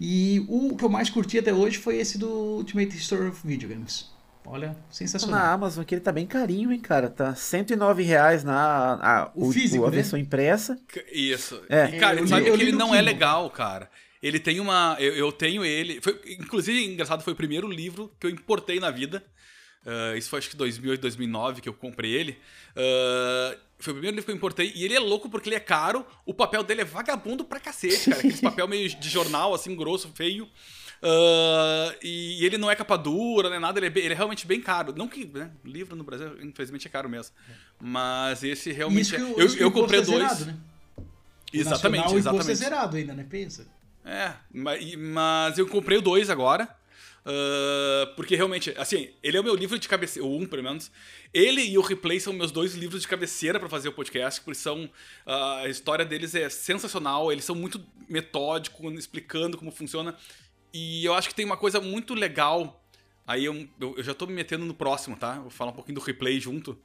E 0.00 0.44
o 0.48 0.76
que 0.76 0.84
eu 0.84 0.88
mais 0.88 1.10
curti 1.10 1.38
até 1.38 1.52
hoje 1.52 1.78
foi 1.78 1.96
esse 1.98 2.18
do 2.18 2.28
Ultimate 2.28 2.96
History 2.96 3.28
of 3.28 3.46
Video 3.46 3.68
Games. 3.68 4.19
Olha, 4.44 4.76
sensacional. 4.90 5.38
Na 5.38 5.52
Amazon, 5.52 5.84
que 5.84 5.94
ele 5.94 6.00
tá 6.00 6.10
bem 6.10 6.26
carinho, 6.26 6.72
hein, 6.72 6.80
cara? 6.80 7.08
Tá 7.08 7.34
109 7.34 8.02
reais 8.02 8.42
na 8.42 8.94
a, 8.94 9.30
o, 9.34 9.48
o 9.48 9.52
físico, 9.52 9.84
a 9.84 9.90
né? 9.90 9.96
versão 9.96 10.18
impressa. 10.18 10.78
Isso. 11.12 11.62
É. 11.68 11.96
E, 11.96 11.98
cara, 11.98 12.20
eu 12.20 12.26
sabe 12.26 12.44
li, 12.44 12.56
que 12.56 12.62
ele 12.62 12.72
não 12.72 12.94
é 12.94 13.00
legal, 13.00 13.48
cara. 13.50 13.90
Ele 14.22 14.38
tem 14.38 14.60
uma. 14.60 14.96
Eu, 14.98 15.14
eu 15.14 15.32
tenho 15.32 15.64
ele. 15.64 16.00
Foi, 16.00 16.18
inclusive, 16.38 16.84
engraçado, 16.84 17.22
foi 17.22 17.32
o 17.32 17.36
primeiro 17.36 17.68
livro 17.68 18.12
que 18.18 18.26
eu 18.26 18.30
importei 18.30 18.80
na 18.80 18.90
vida. 18.90 19.24
Uh, 19.84 20.16
isso 20.16 20.28
foi 20.28 20.40
acho 20.40 20.50
que 20.50 20.56
2008, 20.56 21.00
2009 21.00 21.60
que 21.62 21.68
eu 21.68 21.72
comprei 21.72 22.12
ele. 22.12 22.38
Uh, 22.72 23.58
foi 23.78 23.92
o 23.92 23.96
primeiro 23.96 24.14
livro 24.16 24.26
que 24.26 24.30
eu 24.30 24.36
importei. 24.36 24.72
E 24.74 24.84
ele 24.84 24.94
é 24.94 25.00
louco 25.00 25.30
porque 25.30 25.48
ele 25.48 25.56
é 25.56 25.60
caro. 25.60 26.04
O 26.26 26.34
papel 26.34 26.62
dele 26.62 26.82
é 26.82 26.84
vagabundo 26.84 27.44
pra 27.44 27.58
cacete, 27.58 28.10
cara. 28.10 28.18
Aquele 28.18 28.36
papel 28.42 28.68
meio 28.68 28.88
de 28.88 29.08
jornal, 29.08 29.54
assim, 29.54 29.74
grosso, 29.74 30.10
feio. 30.14 30.46
Uh, 31.02 31.96
e 32.02 32.44
ele 32.44 32.58
não 32.58 32.70
é 32.70 32.76
capa 32.76 32.96
dura, 32.96 33.48
nem 33.48 33.58
nada, 33.58 33.78
ele 33.78 33.86
é, 33.86 33.90
bem, 33.90 34.04
ele 34.04 34.12
é, 34.12 34.16
realmente 34.16 34.46
bem 34.46 34.60
caro. 34.60 34.94
Não 34.94 35.08
que 35.08 35.24
né, 35.24 35.50
livro 35.64 35.96
no 35.96 36.04
Brasil, 36.04 36.36
infelizmente, 36.42 36.86
é 36.86 36.90
caro 36.90 37.08
mesmo. 37.08 37.34
Mas 37.80 38.44
esse 38.44 38.70
realmente. 38.70 39.16
é, 39.16 39.20
eu, 39.20 39.56
eu 39.56 39.72
comprei 39.72 40.00
é 40.00 40.02
dois. 40.02 40.32
Zerado, 40.32 40.44
né? 40.46 40.56
Exatamente, 41.52 42.14
exatamente. 42.14 42.50
é 42.50 42.54
zerado 42.54 42.96
ainda, 42.96 43.14
né? 43.14 43.26
Pensa. 43.28 43.66
É, 44.04 44.32
mas 44.52 45.58
eu 45.58 45.66
comprei 45.66 45.98
o 45.98 46.02
dois 46.02 46.30
agora. 46.30 46.68
Uh, 47.20 48.14
porque 48.16 48.34
realmente, 48.34 48.72
assim, 48.78 49.10
ele 49.22 49.36
é 49.36 49.40
o 49.40 49.44
meu 49.44 49.54
livro 49.54 49.78
de 49.78 49.86
cabeceira, 49.86 50.26
o 50.26 50.38
um 50.38 50.46
pelo 50.46 50.62
menos. 50.62 50.90
Ele 51.34 51.62
e 51.62 51.76
o 51.76 51.82
Replay 51.82 52.18
são 52.18 52.32
meus 52.32 52.50
dois 52.50 52.74
livros 52.74 53.02
de 53.02 53.08
cabeceira 53.08 53.60
para 53.60 53.68
fazer 53.68 53.88
o 53.88 53.92
podcast, 53.92 54.40
porque 54.40 54.58
são. 54.58 54.84
Uh, 55.26 55.64
a 55.64 55.68
história 55.68 56.04
deles 56.04 56.34
é 56.34 56.48
sensacional, 56.48 57.30
eles 57.30 57.44
são 57.44 57.54
muito 57.54 57.84
metódicos, 58.08 58.92
explicando 58.94 59.58
como 59.58 59.70
funciona. 59.70 60.16
E 60.72 61.04
eu 61.04 61.14
acho 61.14 61.28
que 61.28 61.34
tem 61.34 61.44
uma 61.44 61.56
coisa 61.56 61.80
muito 61.80 62.14
legal. 62.14 62.84
Aí 63.26 63.44
eu, 63.44 63.68
eu, 63.80 63.96
eu, 63.96 64.02
já 64.02 64.14
tô 64.14 64.26
me 64.26 64.32
metendo 64.32 64.64
no 64.64 64.74
próximo, 64.74 65.16
tá? 65.16 65.38
Vou 65.40 65.50
falar 65.50 65.70
um 65.70 65.74
pouquinho 65.74 65.96
do 65.96 66.04
replay 66.04 66.40
junto. 66.40 66.78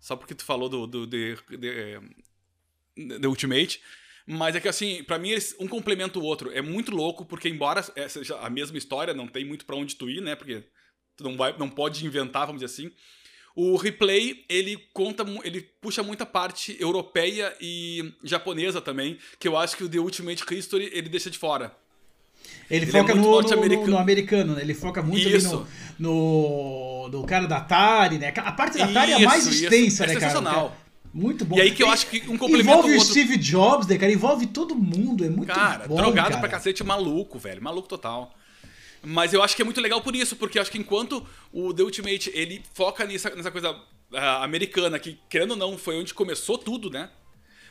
Só 0.00 0.16
porque 0.16 0.34
tu 0.34 0.44
falou 0.44 0.68
do, 0.68 0.86
do 0.86 1.06
de, 1.06 1.36
de, 1.50 3.18
de 3.18 3.26
Ultimate. 3.26 3.80
Mas 4.26 4.56
é 4.56 4.60
que 4.60 4.68
assim, 4.68 5.04
para 5.04 5.18
mim 5.18 5.30
eles, 5.30 5.54
um 5.60 5.68
complementa 5.68 6.18
o 6.18 6.22
outro. 6.22 6.50
É 6.52 6.60
muito 6.60 6.90
louco, 6.90 7.24
porque 7.24 7.48
embora 7.48 7.82
seja 8.08 8.38
a 8.38 8.50
mesma 8.50 8.76
história, 8.76 9.14
não 9.14 9.28
tem 9.28 9.44
muito 9.44 9.64
para 9.64 9.76
onde 9.76 9.94
tu 9.94 10.10
ir, 10.10 10.20
né? 10.20 10.34
Porque 10.34 10.64
tu 11.16 11.22
não, 11.24 11.36
vai, 11.36 11.56
não 11.56 11.68
pode 11.68 12.04
inventar, 12.04 12.46
vamos 12.46 12.60
dizer 12.60 12.72
assim. 12.72 12.92
O 13.54 13.76
replay, 13.76 14.44
ele 14.50 14.76
conta, 14.92 15.24
ele 15.42 15.62
puxa 15.80 16.02
muita 16.02 16.26
parte 16.26 16.76
europeia 16.78 17.56
e 17.58 18.12
japonesa 18.22 18.82
também, 18.82 19.18
que 19.38 19.48
eu 19.48 19.56
acho 19.56 19.76
que 19.76 19.84
o 19.84 19.88
The 19.88 19.98
Ultimate 19.98 20.44
History 20.54 20.90
ele 20.92 21.08
deixa 21.08 21.30
de 21.30 21.38
fora. 21.38 21.74
Ele, 22.70 22.84
ele 22.84 22.92
foca 22.92 23.12
é 23.12 23.14
no, 23.14 23.42
no, 23.42 23.86
no, 23.86 23.98
americano, 23.98 24.54
né? 24.54 24.62
Ele 24.62 24.74
foca 24.74 25.02
muito 25.02 25.28
no, 25.28 25.66
no, 25.98 27.08
no, 27.08 27.24
cara 27.24 27.46
da 27.46 27.58
Atari, 27.58 28.18
né? 28.18 28.32
A 28.36 28.52
parte 28.52 28.78
da 28.78 28.84
Atari 28.84 29.12
isso, 29.12 29.20
é 29.20 29.24
a 29.24 29.28
mais 29.28 29.46
extensa, 29.46 29.76
isso. 29.86 30.02
né, 30.02 30.08
é 30.08 30.14
sensacional. 30.14 30.70
cara? 30.70 30.86
Muito 31.14 31.44
bom. 31.44 31.56
E 31.56 31.60
aí 31.62 31.70
que 31.70 31.82
eu 31.82 31.90
acho 31.90 32.08
que 32.08 32.18
um 32.28 32.36
complemento 32.36 32.70
Envolve 32.70 32.90
o 32.90 32.98
outro... 32.98 33.10
Steve 33.10 33.38
Jobs, 33.38 33.86
né, 33.86 33.96
cara? 33.96 34.12
Envolve 34.12 34.46
todo 34.46 34.74
mundo, 34.74 35.24
é 35.24 35.30
muito 35.30 35.52
cara, 35.52 35.86
bom, 35.88 35.96
drogado 35.96 36.28
cara. 36.28 36.40
pra 36.40 36.48
cacete, 36.48 36.84
maluco, 36.84 37.38
velho. 37.38 37.62
Maluco 37.62 37.88
total. 37.88 38.34
Mas 39.02 39.32
eu 39.32 39.42
acho 39.42 39.54
que 39.54 39.62
é 39.62 39.64
muito 39.64 39.80
legal 39.80 40.02
por 40.02 40.14
isso, 40.16 40.36
porque 40.36 40.58
eu 40.58 40.62
acho 40.62 40.70
que 40.70 40.78
enquanto 40.78 41.24
o 41.52 41.72
The 41.72 41.82
Ultimate, 41.84 42.30
ele 42.34 42.62
foca 42.74 43.06
nessa, 43.06 43.30
nessa 43.30 43.50
coisa 43.50 43.70
uh, 43.70 44.42
americana, 44.42 44.98
que 44.98 45.18
querendo 45.28 45.52
ou 45.52 45.56
não, 45.56 45.78
foi 45.78 45.98
onde 45.98 46.12
começou 46.12 46.58
tudo, 46.58 46.90
né? 46.90 47.08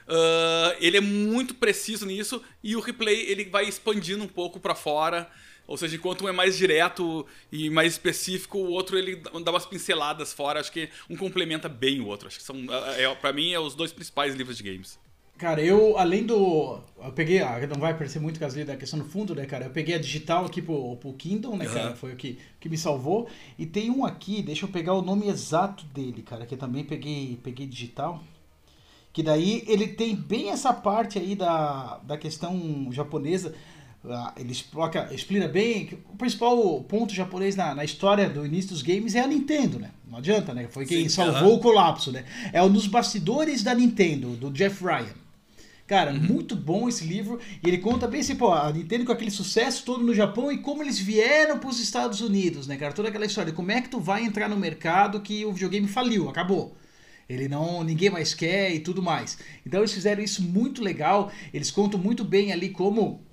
Uh, 0.07 0.77
ele 0.79 0.97
é 0.97 1.01
muito 1.01 1.55
preciso 1.55 2.05
nisso 2.05 2.41
e 2.63 2.75
o 2.75 2.79
replay 2.79 3.25
ele 3.27 3.45
vai 3.45 3.65
expandindo 3.67 4.23
um 4.23 4.27
pouco 4.27 4.59
para 4.59 4.75
fora. 4.75 5.29
Ou 5.67 5.77
seja, 5.77 5.95
enquanto 5.95 6.25
um 6.25 6.29
é 6.29 6.31
mais 6.31 6.55
direto 6.55 7.25
e 7.51 7.69
mais 7.71 7.93
específico, 7.93 8.59
o 8.59 8.69
outro 8.69 8.97
ele 8.97 9.15
dá 9.15 9.51
umas 9.51 9.65
pinceladas 9.65 10.31
fora. 10.31 10.59
Acho 10.59 10.71
que 10.71 10.89
um 11.09 11.17
complementa 11.17 11.67
bem 11.67 12.01
o 12.01 12.05
outro. 12.05 12.27
Acho 12.27 12.37
que 12.37 12.43
são, 12.43 12.55
é, 12.97 13.13
para 13.15 13.33
mim, 13.33 13.51
é 13.51 13.59
os 13.59 13.73
dois 13.73 13.91
principais 13.91 14.35
livros 14.35 14.57
de 14.57 14.63
games. 14.63 14.99
Cara, 15.37 15.61
eu, 15.61 15.97
além 15.97 16.23
do. 16.23 16.79
Eu 17.03 17.11
peguei. 17.11 17.41
Ah, 17.41 17.59
não 17.67 17.79
vai 17.79 17.91
aparecer 17.91 18.21
muito 18.21 18.39
caso 18.39 18.63
da 18.63 18.77
questão 18.77 18.99
no 18.99 19.05
fundo, 19.05 19.35
né, 19.35 19.45
cara? 19.45 19.65
Eu 19.65 19.69
peguei 19.69 19.95
a 19.95 19.99
digital 19.99 20.45
aqui 20.45 20.61
pro, 20.61 20.95
pro 20.95 21.11
Kindle, 21.13 21.57
né, 21.57 21.67
uhum. 21.67 21.73
cara? 21.73 21.95
Foi 21.95 22.13
o 22.13 22.15
que, 22.15 22.37
que 22.57 22.69
me 22.69 22.77
salvou. 22.77 23.27
E 23.59 23.65
tem 23.65 23.89
um 23.89 24.05
aqui, 24.05 24.41
deixa 24.41 24.65
eu 24.65 24.69
pegar 24.69 24.93
o 24.93 25.01
nome 25.01 25.27
exato 25.27 25.83
dele, 25.87 26.21
cara, 26.21 26.45
que 26.45 26.53
eu 26.53 26.57
também 26.57 26.85
peguei, 26.85 27.37
peguei 27.43 27.67
digital. 27.67 28.23
Que 29.15 29.23
daí 29.23 29.63
ele 29.65 29.87
tem 29.87 30.13
bem 30.13 30.49
essa 30.49 30.73
parte 30.73 31.17
aí 31.17 31.35
da, 31.35 32.01
da 32.03 32.17
questão 32.17 32.89
japonesa. 32.91 33.55
Ah, 34.03 34.33
ele 34.35 34.51
explica, 34.51 35.07
explica 35.13 35.47
bem 35.47 35.85
que 35.85 35.95
o 35.95 36.17
principal 36.17 36.83
ponto 36.83 37.13
japonês 37.13 37.55
na, 37.55 37.73
na 37.73 37.85
história 37.85 38.29
do 38.29 38.45
início 38.45 38.71
dos 38.71 38.81
games 38.81 39.15
é 39.15 39.21
a 39.21 39.27
Nintendo, 39.27 39.79
né? 39.79 39.91
Não 40.05 40.17
adianta, 40.17 40.53
né? 40.53 40.67
Foi 40.69 40.85
quem 40.85 41.03
Sim, 41.03 41.15
salvou 41.15 41.53
uh 41.53 41.55
-huh. 41.55 41.59
o 41.59 41.61
colapso, 41.61 42.11
né? 42.11 42.25
É 42.51 42.61
um 42.61 42.69
dos 42.69 42.87
bastidores 42.87 43.63
da 43.63 43.73
Nintendo, 43.73 44.31
do 44.31 44.51
Jeff 44.51 44.83
Ryan. 44.83 45.15
Cara, 45.87 46.11
uhum. 46.11 46.19
muito 46.19 46.53
bom 46.53 46.89
esse 46.89 47.05
livro. 47.05 47.39
E 47.63 47.69
ele 47.69 47.77
conta 47.77 48.09
bem 48.09 48.19
assim, 48.19 48.35
pô, 48.35 48.51
a 48.51 48.69
Nintendo 48.69 49.05
com 49.05 49.13
aquele 49.13 49.31
sucesso 49.31 49.85
todo 49.85 50.03
no 50.03 50.13
Japão 50.13 50.51
e 50.51 50.57
como 50.57 50.83
eles 50.83 50.99
vieram 50.99 51.57
para 51.57 51.69
os 51.69 51.79
Estados 51.79 52.19
Unidos, 52.19 52.67
né, 52.67 52.75
cara? 52.75 52.91
Toda 52.91 53.07
aquela 53.07 53.25
história. 53.25 53.53
Como 53.53 53.71
é 53.71 53.79
que 53.79 53.87
tu 53.87 54.01
vai 54.01 54.25
entrar 54.25 54.49
no 54.49 54.57
mercado 54.57 55.21
que 55.21 55.45
o 55.45 55.53
videogame 55.53 55.87
faliu, 55.87 56.27
acabou. 56.27 56.75
Ele 57.27 57.47
não, 57.47 57.83
ninguém 57.83 58.09
mais 58.09 58.33
quer 58.33 58.73
e 58.73 58.79
tudo 58.79 59.01
mais. 59.01 59.37
Então 59.65 59.79
eles 59.79 59.93
fizeram 59.93 60.21
isso 60.21 60.43
muito 60.43 60.81
legal. 60.83 61.31
Eles 61.53 61.71
contam 61.71 61.99
muito 61.99 62.23
bem 62.23 62.51
ali 62.51 62.69
como 62.69 63.23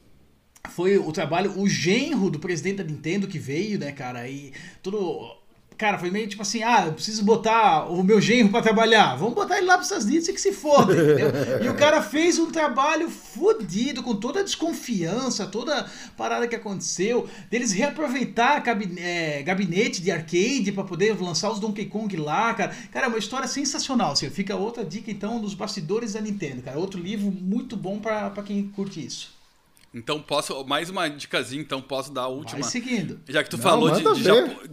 foi 0.71 0.97
o 0.97 1.13
trabalho, 1.13 1.59
o 1.59 1.69
genro 1.69 2.31
do 2.31 2.39
presidente 2.39 2.77
da 2.77 2.85
Nintendo 2.85 3.27
que 3.27 3.39
veio, 3.39 3.79
né, 3.79 3.93
cara? 3.93 4.29
E 4.29 4.53
tudo 4.83 5.42
Cara, 5.77 5.99
foi 5.99 6.11
meio 6.11 6.29
tipo 6.29 6.43
assim, 6.43 6.63
ah, 6.63 6.87
eu 6.87 6.93
preciso 6.93 7.25
botar 7.25 7.91
o 7.91 8.03
meu 8.03 8.21
genro 8.21 8.51
para 8.51 8.63
trabalhar. 8.63 9.17
Vamos 9.17 9.35
botar 9.35 9.59
ele 9.59 9.67
lá 9.67 9.75
para 9.75 9.83
Estados 9.83 10.05
Unidos 10.07 10.29
e 10.29 10.33
que 10.33 10.41
se 10.41 10.53
foda, 10.53 10.93
entendeu? 10.93 11.65
E 11.65 11.69
o 11.69 11.75
cara 11.75 12.03
fez 12.03 12.39
um 12.39 12.51
trabalho 12.51 13.09
fodido, 13.11 14.03
com 14.03 14.15
toda 14.15 14.41
a 14.41 14.43
desconfiança, 14.43 15.47
toda 15.47 15.81
a 15.81 15.89
parada 16.17 16.47
que 16.47 16.55
aconteceu, 16.55 17.29
deles 17.51 17.73
reaproveitar 17.73 18.63
é, 18.99 19.43
gabinete 19.43 20.01
de 20.01 20.11
arcade 20.11 20.71
para 20.73 20.85
poder 20.85 21.21
lançar 21.21 21.51
os 21.51 21.59
Donkey 21.59 21.87
Kong 21.87 22.17
lá, 22.17 22.55
cara. 22.55 22.75
Cara, 22.91 23.07
é 23.07 23.09
uma 23.09 23.19
história 23.19 23.49
sensacional, 23.49 24.13
assim. 24.13 24.31
Fica 24.31 24.55
outra 24.57 24.85
dica, 24.85 25.11
então, 25.11 25.41
dos 25.41 25.55
bastidores 25.55 26.13
da 26.13 26.21
Nintendo, 26.21 26.63
cara. 26.63 26.79
Outro 26.79 27.01
livro 27.01 27.31
muito 27.31 27.77
bom 27.77 27.99
para 27.99 28.31
quem 28.45 28.69
curte 28.69 29.05
isso. 29.05 29.43
Então 29.95 30.21
posso. 30.21 30.65
Mais 30.65 30.89
uma 30.89 31.09
dicasinha, 31.09 31.61
então 31.61 31.83
posso 31.83 32.13
dar 32.13 32.23
a 32.23 32.29
última. 32.29 32.61
Vai 32.61 32.71
seguindo. 32.71 33.21
Já 33.29 33.45
que 33.45 33.51
tu 33.51 33.57
Não, 33.57 33.63
falou 33.63 33.91
de, 33.91 34.03
de. 34.15 34.23
Japo- 34.23 34.69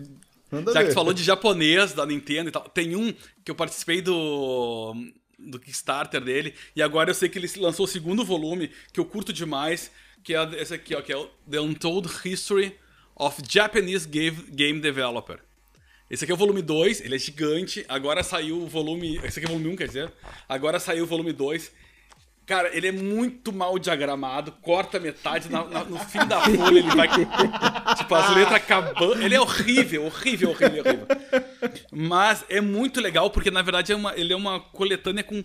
Manda 0.51 0.73
Já 0.73 0.81
que 0.83 0.89
tu 0.89 0.93
falou 0.93 1.13
de 1.13 1.23
japonês 1.23 1.93
da 1.93 2.05
Nintendo 2.05 2.49
e 2.49 2.51
tal, 2.51 2.63
tem 2.63 2.95
um 2.95 3.13
que 3.43 3.51
eu 3.51 3.55
participei 3.55 4.01
do 4.01 4.95
do 5.37 5.57
Kickstarter 5.57 6.19
dele 6.19 6.53
e 6.75 6.81
agora 6.81 7.11
eu 7.11 7.13
sei 7.13 7.29
que 7.29 7.39
ele 7.39 7.49
lançou 7.57 7.85
o 7.85 7.87
segundo 7.87 8.25
volume 8.25 8.69
que 8.91 8.99
eu 8.99 9.05
curto 9.05 9.31
demais, 9.31 9.89
que 10.21 10.35
é 10.35 10.61
esse 10.61 10.73
aqui, 10.73 10.93
ó, 10.93 11.01
que 11.01 11.13
é 11.13 11.17
o 11.17 11.29
The 11.49 11.61
Untold 11.61 12.09
History 12.25 12.75
of 13.15 13.41
Japanese 13.47 14.07
Game, 14.07 14.37
Game 14.49 14.79
Developer. 14.81 15.39
Esse 16.09 16.23
aqui 16.23 16.31
é 16.31 16.35
o 16.35 16.37
volume 16.37 16.61
2, 16.63 17.01
ele 17.01 17.15
é 17.15 17.19
gigante. 17.19 17.85
Agora 17.87 18.23
saiu 18.23 18.63
o 18.63 18.67
volume. 18.67 19.17
Esse 19.23 19.39
aqui 19.39 19.47
é 19.47 19.49
o 19.49 19.53
volume 19.53 19.73
1, 19.73 19.75
quer 19.75 19.87
dizer. 19.87 20.11
Agora 20.47 20.79
saiu 20.79 21.03
o 21.03 21.07
volume 21.07 21.31
2. 21.31 21.71
Cara, 22.49 22.75
ele 22.75 22.87
é 22.87 22.91
muito 22.91 23.53
mal 23.53 23.77
diagramado, 23.77 24.51
corta 24.53 24.99
metade, 24.99 25.49
na- 25.51 25.65
na- 25.65 25.83
no 25.83 25.99
fim 25.99 26.25
da 26.25 26.41
folha 26.41 26.79
ele 26.79 26.89
vai. 26.89 27.07
tipo, 27.95 28.15
as 28.15 28.35
letras 28.35 28.55
acabando. 28.55 29.21
Ele 29.21 29.35
é 29.35 29.39
horrível, 29.39 30.05
horrível, 30.07 30.49
horrível, 30.49 30.83
horrível. 30.83 31.07
Mas 31.91 32.43
é 32.49 32.59
muito 32.59 32.99
legal, 32.99 33.29
porque 33.29 33.51
na 33.51 33.61
verdade 33.61 33.91
é 33.91 33.95
uma, 33.95 34.15
ele 34.17 34.33
é 34.33 34.35
uma 34.35 34.59
coletânea 34.59 35.23
com 35.23 35.43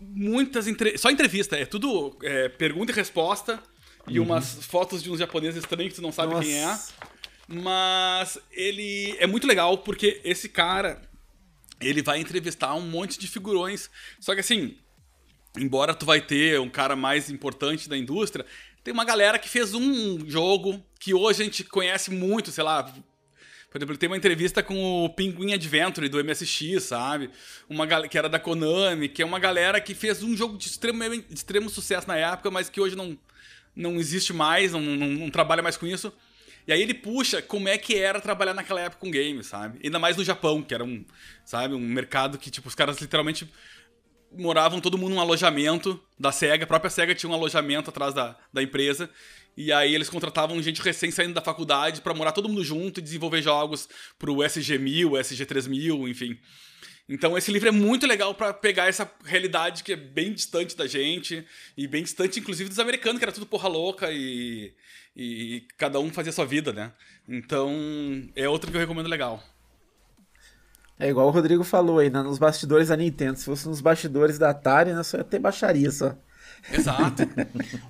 muitas. 0.00 0.66
Entre... 0.66 0.98
Só 0.98 1.08
entrevista, 1.08 1.54
é 1.56 1.64
tudo 1.64 2.18
é, 2.20 2.48
pergunta 2.48 2.90
e 2.90 2.94
resposta. 2.96 3.62
E 4.08 4.18
umas 4.18 4.64
fotos 4.64 5.04
de 5.04 5.08
uns 5.12 5.20
japoneses 5.20 5.62
estranhos 5.62 5.90
que 5.92 6.00
tu 6.00 6.02
não 6.02 6.10
sabe 6.10 6.34
quem 6.40 6.52
é. 6.58 6.64
Nossa. 6.66 6.92
Mas 7.46 8.38
ele 8.50 9.14
é 9.20 9.26
muito 9.28 9.46
legal 9.46 9.78
porque 9.78 10.20
esse 10.24 10.48
cara 10.48 11.00
ele 11.80 12.02
vai 12.02 12.18
entrevistar 12.20 12.74
um 12.74 12.80
monte 12.80 13.20
de 13.20 13.28
figurões. 13.28 13.88
Só 14.18 14.34
que 14.34 14.40
assim, 14.40 14.76
embora 15.56 15.94
tu 15.94 16.06
vai 16.06 16.20
ter 16.20 16.60
um 16.60 16.68
cara 16.68 16.94
mais 16.94 17.30
importante 17.30 17.88
da 17.88 17.96
indústria, 17.96 18.44
tem 18.82 18.94
uma 18.94 19.04
galera 19.04 19.38
que 19.38 19.48
fez 19.48 19.74
um 19.74 20.28
jogo 20.28 20.82
que 20.98 21.12
hoje 21.12 21.42
a 21.42 21.44
gente 21.44 21.64
conhece 21.64 22.10
muito, 22.10 22.50
sei 22.50 22.64
lá. 22.64 22.82
Por 23.70 23.78
exemplo, 23.78 23.96
tem 23.96 24.08
uma 24.08 24.16
entrevista 24.16 24.62
com 24.62 25.04
o 25.04 25.08
Pinguim 25.08 25.52
Adventure 25.52 26.08
do 26.08 26.22
MSX, 26.22 26.82
sabe? 26.82 27.30
Uma 27.68 27.86
que 28.08 28.18
era 28.18 28.28
da 28.28 28.38
Konami, 28.38 29.08
que 29.08 29.22
é 29.22 29.24
uma 29.24 29.38
galera 29.38 29.80
que 29.80 29.94
fez 29.94 30.22
um 30.22 30.36
jogo 30.36 30.58
de 30.58 30.66
extremo, 30.66 31.08
de 31.08 31.34
extremo 31.34 31.70
sucesso 31.70 32.08
na 32.08 32.16
época, 32.16 32.50
mas 32.50 32.68
que 32.68 32.80
hoje 32.80 32.96
não, 32.96 33.16
não 33.76 33.96
existe 33.96 34.32
mais, 34.32 34.72
não, 34.72 34.80
não, 34.80 35.06
não 35.08 35.30
trabalha 35.30 35.62
mais 35.62 35.76
com 35.76 35.86
isso. 35.86 36.12
E 36.66 36.72
aí 36.72 36.82
ele 36.82 36.94
puxa 36.94 37.40
como 37.40 37.68
é 37.68 37.78
que 37.78 37.96
era 37.96 38.20
trabalhar 38.20 38.54
naquela 38.54 38.80
época 38.80 39.00
com 39.00 39.10
games, 39.10 39.46
sabe? 39.46 39.78
Ainda 39.82 39.98
mais 39.98 40.16
no 40.16 40.24
Japão, 40.24 40.62
que 40.62 40.74
era 40.74 40.84
um, 40.84 41.04
sabe, 41.44 41.74
um 41.74 41.80
mercado 41.80 42.38
que, 42.38 42.50
tipo, 42.50 42.68
os 42.68 42.74
caras 42.74 42.98
literalmente 42.98 43.48
moravam 44.32 44.80
todo 44.80 44.98
mundo 44.98 45.14
num 45.14 45.20
alojamento 45.20 46.00
da 46.18 46.32
SEGA. 46.32 46.64
A 46.64 46.66
própria 46.66 46.90
SEGA 46.90 47.14
tinha 47.14 47.30
um 47.30 47.34
alojamento 47.34 47.90
atrás 47.90 48.14
da, 48.14 48.36
da 48.52 48.62
empresa. 48.62 49.10
E 49.56 49.72
aí 49.72 49.94
eles 49.94 50.08
contratavam 50.08 50.62
gente 50.62 50.80
recém 50.80 51.10
saindo 51.10 51.34
da 51.34 51.40
faculdade 51.40 52.00
pra 52.00 52.14
morar 52.14 52.32
todo 52.32 52.48
mundo 52.48 52.64
junto 52.64 53.00
e 53.00 53.02
desenvolver 53.02 53.42
jogos 53.42 53.88
pro 54.18 54.36
SG-1000, 54.36 55.10
SG-3000, 55.20 56.08
enfim. 56.08 56.38
Então 57.08 57.36
esse 57.36 57.50
livro 57.50 57.68
é 57.68 57.72
muito 57.72 58.06
legal 58.06 58.32
pra 58.34 58.54
pegar 58.54 58.86
essa 58.86 59.10
realidade 59.24 59.82
que 59.82 59.92
é 59.92 59.96
bem 59.96 60.32
distante 60.32 60.76
da 60.76 60.86
gente 60.86 61.44
e 61.76 61.88
bem 61.88 62.04
distante 62.04 62.38
inclusive 62.38 62.68
dos 62.68 62.78
americanos, 62.78 63.18
que 63.18 63.24
era 63.24 63.32
tudo 63.32 63.46
porra 63.46 63.68
louca 63.68 64.12
e, 64.12 64.72
e 65.16 65.66
cada 65.76 65.98
um 65.98 66.08
fazia 66.12 66.30
sua 66.30 66.46
vida, 66.46 66.72
né? 66.72 66.92
Então 67.28 67.68
é 68.36 68.48
outro 68.48 68.70
que 68.70 68.76
eu 68.76 68.80
recomendo 68.80 69.08
legal. 69.08 69.42
É 71.00 71.08
igual 71.08 71.26
o 71.28 71.30
Rodrigo 71.30 71.64
falou 71.64 71.98
aí, 71.98 72.10
né, 72.10 72.22
nos 72.22 72.38
bastidores 72.38 72.88
da 72.88 72.96
Nintendo. 72.96 73.38
Se 73.38 73.46
fosse 73.46 73.66
nos 73.66 73.80
bastidores 73.80 74.38
da 74.38 74.50
Atari, 74.50 74.92
né, 74.92 75.02
só 75.02 75.16
ia 75.16 75.24
ter 75.24 75.38
baixaria 75.38 75.90
só. 75.90 76.14
Exato. 76.72 77.22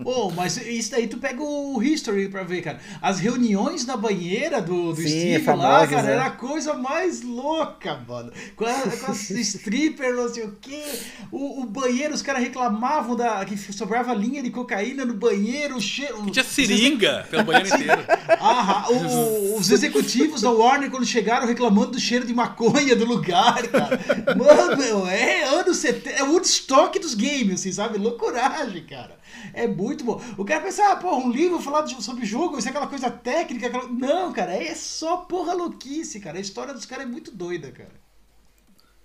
Ô, 0.04 0.30
mas 0.30 0.56
isso 0.56 0.90
daí 0.92 1.06
tu 1.06 1.18
pega 1.18 1.42
o 1.42 1.82
History 1.82 2.28
pra 2.28 2.42
ver, 2.42 2.62
cara. 2.62 2.80
As 3.02 3.18
reuniões 3.18 3.84
na 3.84 3.96
banheira 3.96 4.60
do, 4.62 4.92
do 4.92 5.02
Sim, 5.02 5.08
Steve 5.08 5.50
lá, 5.52 5.86
cara, 5.86 6.08
é. 6.08 6.12
era 6.12 6.26
a 6.26 6.30
coisa 6.30 6.74
mais 6.74 7.22
louca, 7.22 8.00
mano. 8.08 8.32
Com, 8.56 8.64
a, 8.64 8.72
com 8.82 9.10
as 9.12 9.28
strippers, 9.30 10.16
não 10.16 10.28
sei 10.32 10.44
o 10.44 10.56
quê. 10.60 10.82
O, 11.30 11.62
o 11.62 11.66
banheiro, 11.66 12.14
os 12.14 12.22
caras 12.22 12.42
reclamavam 12.42 13.16
da, 13.16 13.44
que 13.44 13.56
sobrava 13.72 14.14
linha 14.14 14.42
de 14.42 14.50
cocaína 14.50 15.04
no 15.04 15.14
banheiro, 15.14 15.76
o 15.76 15.80
cheiro. 15.80 16.24
Que 16.24 16.30
tinha 16.30 16.44
seringa 16.44 17.26
pelo 17.30 17.44
banheiro 17.44 17.68
inteiro. 17.74 18.02
Ah, 18.40 18.86
o- 18.90 19.56
os 19.58 19.70
executivos 19.70 20.40
da 20.42 20.50
Warner, 20.50 20.90
quando 20.90 21.04
chegaram, 21.04 21.46
reclamando 21.46 21.92
do 21.92 22.00
cheiro 22.00 22.26
de 22.26 22.32
maconha 22.34 22.94
do 22.96 23.04
lugar, 23.04 23.62
cara. 23.68 24.00
Mano, 24.36 24.76
meu, 24.76 25.06
é 25.06 25.44
anos 25.44 25.76
70. 25.78 26.10
É 26.10 26.22
o 26.22 26.32
Woodstock 26.32 26.98
dos 26.98 27.14
games, 27.14 27.60
assim, 27.60 27.72
sabe? 27.72 27.98
Loucuragem, 28.62 28.86
cara. 28.86 29.18
É 29.54 29.66
muito 29.66 30.04
bom. 30.04 30.20
O 30.36 30.44
cara 30.44 30.60
pensa, 30.62 30.92
ah, 30.92 30.96
porra, 30.96 31.16
um 31.24 31.30
livro 31.30 31.58
falar 31.60 31.82
de- 31.82 32.02
sobre 32.02 32.24
jogo, 32.24 32.58
isso 32.58 32.68
é 32.68 32.70
aquela 32.70 32.86
coisa 32.86 33.10
técnica. 33.10 33.66
aquela- 33.66 33.88
Não, 33.88 34.32
cara, 34.32 34.52
é 34.54 34.74
só 34.74 35.18
porra 35.18 35.52
louquice, 35.54 36.20
cara. 36.20 36.38
A 36.38 36.40
história 36.40 36.72
dos 36.74 36.86
caras 36.86 37.04
é 37.06 37.08
muito 37.08 37.30
doida, 37.30 37.70
cara. 37.70 38.00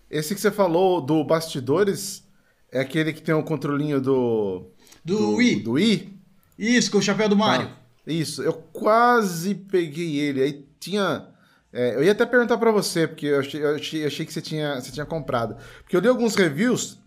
Esse 0.10 0.36
que 0.36 0.42
você 0.42 0.52
falou 0.52 1.02
do 1.02 1.24
bastidores 1.24 2.24
é 2.72 2.80
aquele 2.80 3.12
que 3.14 3.22
tem 3.22 3.34
o 3.34 3.44
controlinho 3.44 4.00
do. 4.00 4.68
Do 5.04 5.36
Wii. 5.36 5.62
Do 5.64 5.72
Wii? 5.74 6.20
Isso, 6.58 6.92
com 6.92 6.98
o 7.00 7.02
chapéu 7.02 7.28
do 7.28 7.36
Mario. 7.36 7.68
Ah, 7.70 7.78
isso, 8.08 8.42
eu 8.44 8.54
quase 8.54 9.56
peguei 9.56 10.18
ele. 10.20 10.42
Aí 10.42 10.66
tinha. 10.80 11.28
é, 11.74 11.96
eu 11.96 12.04
ia 12.04 12.12
até 12.12 12.26
perguntar 12.26 12.58
pra 12.58 12.72
você, 12.72 13.08
porque 13.08 13.26
eu 13.26 13.40
achei, 13.40 13.64
eu 13.64 13.76
achei, 13.76 14.06
achei 14.06 14.26
que 14.26 14.32
você 14.32 14.42
tinha, 14.42 14.76
você 14.80 14.92
tinha 14.92 15.06
comprado. 15.06 15.58
Porque 15.82 15.96
eu 15.96 16.00
li 16.00 16.08
alguns 16.08 16.36
reviews, 16.36 17.00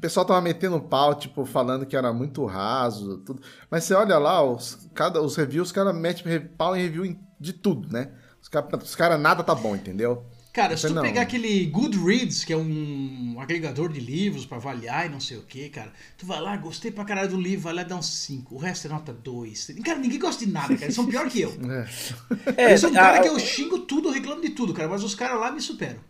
o 0.00 0.02
pessoal 0.02 0.24
tava 0.24 0.40
metendo 0.40 0.80
pau, 0.80 1.14
tipo, 1.14 1.44
falando 1.44 1.84
que 1.84 1.94
era 1.94 2.10
muito 2.10 2.42
raso, 2.46 3.18
tudo. 3.18 3.42
Mas 3.70 3.84
você 3.84 3.92
olha 3.92 4.16
lá, 4.16 4.42
os, 4.42 4.88
cada, 4.94 5.20
os 5.20 5.36
reviews, 5.36 5.68
os 5.68 5.72
caras 5.72 5.94
metem 5.94 6.40
pau 6.56 6.74
em 6.74 6.80
review 6.80 7.14
de 7.38 7.52
tudo, 7.52 7.86
né? 7.92 8.10
Os 8.40 8.48
caras, 8.48 8.94
cara, 8.94 9.18
nada 9.18 9.44
tá 9.44 9.54
bom, 9.54 9.76
entendeu? 9.76 10.24
Cara, 10.54 10.74
se 10.74 10.88
tu 10.88 10.94
Não. 10.94 11.02
pegar 11.02 11.20
aquele 11.20 11.66
Goodreads, 11.66 12.44
que 12.44 12.52
é 12.54 12.56
um 12.56 13.36
agregador 13.38 13.92
de 13.92 14.00
livros 14.00 14.46
pra 14.46 14.56
avaliar 14.56 15.04
e 15.04 15.10
não 15.10 15.20
sei 15.20 15.36
o 15.36 15.42
que, 15.42 15.68
cara, 15.68 15.92
tu 16.16 16.24
vai 16.24 16.40
lá, 16.40 16.56
gostei 16.56 16.90
pra 16.90 17.04
caralho 17.04 17.28
do 17.28 17.40
livro, 17.40 17.64
vai 17.64 17.74
lá 17.74 17.82
dá 17.82 17.94
um 17.94 18.02
5, 18.02 18.54
o 18.54 18.58
resto 18.58 18.86
é 18.86 18.90
nota 18.90 19.12
2. 19.12 19.72
Cara, 19.84 19.98
ninguém 19.98 20.18
gosta 20.18 20.44
de 20.46 20.50
nada, 20.50 20.68
cara, 20.72 20.86
eles 20.86 20.94
são 20.94 21.04
pior 21.06 21.28
que 21.28 21.42
eu. 21.42 21.52
É. 22.56 22.72
eu 22.72 22.78
sou 22.78 22.88
um 22.88 22.94
cara 22.94 23.18
a- 23.18 23.20
que 23.22 23.28
eu 23.28 23.38
xingo 23.38 23.80
tudo, 23.80 24.08
eu 24.08 24.12
reclamo 24.14 24.40
de 24.40 24.48
tudo, 24.50 24.72
cara, 24.72 24.88
mas 24.88 25.04
os 25.04 25.14
caras 25.14 25.38
lá 25.38 25.52
me 25.52 25.60
superam. 25.60 26.00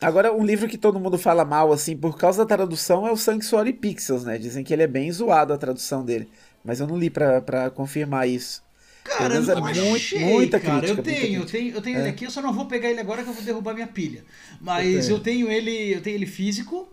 Agora, 0.00 0.32
um 0.32 0.44
livro 0.44 0.68
que 0.68 0.78
todo 0.78 1.00
mundo 1.00 1.18
fala 1.18 1.44
mal, 1.44 1.72
assim, 1.72 1.96
por 1.96 2.16
causa 2.16 2.44
da 2.44 2.56
tradução, 2.56 3.06
é 3.06 3.10
o 3.10 3.16
Sanctuary 3.16 3.72
Pixels, 3.72 4.24
né? 4.24 4.38
Dizem 4.38 4.62
que 4.62 4.72
ele 4.72 4.84
é 4.84 4.86
bem 4.86 5.10
zoado 5.10 5.52
a 5.52 5.58
tradução 5.58 6.04
dele. 6.04 6.28
Mas 6.64 6.78
eu 6.80 6.86
não 6.86 6.96
li 6.96 7.10
pra, 7.10 7.40
pra 7.40 7.68
confirmar 7.70 8.28
isso. 8.28 8.62
Cara, 9.02 9.34
eu 9.34 9.42
é 9.42 9.54
não 9.54 9.60
muito- 9.62 9.96
achei, 9.96 10.18
muita 10.20 10.60
cara. 10.60 10.80
crítica, 10.80 11.00
eu 11.00 11.02
tenho, 11.04 11.16
eu 11.16 11.40
crítica. 11.40 11.50
tenho, 11.58 11.74
eu 11.74 11.82
tenho 11.82 11.98
ele 11.98 12.08
aqui, 12.10 12.24
eu 12.26 12.30
só 12.30 12.42
não 12.42 12.52
vou 12.52 12.66
pegar 12.66 12.90
ele 12.90 13.00
agora 13.00 13.22
que 13.22 13.28
eu 13.28 13.32
vou 13.32 13.42
derrubar 13.42 13.74
minha 13.74 13.86
pilha. 13.86 14.24
Mas 14.60 15.08
Eu 15.08 15.16
eu 15.16 15.22
tenho, 15.22 15.50
ele, 15.50 15.94
eu 15.94 16.00
tenho 16.02 16.14
ele 16.16 16.26
físico. 16.26 16.88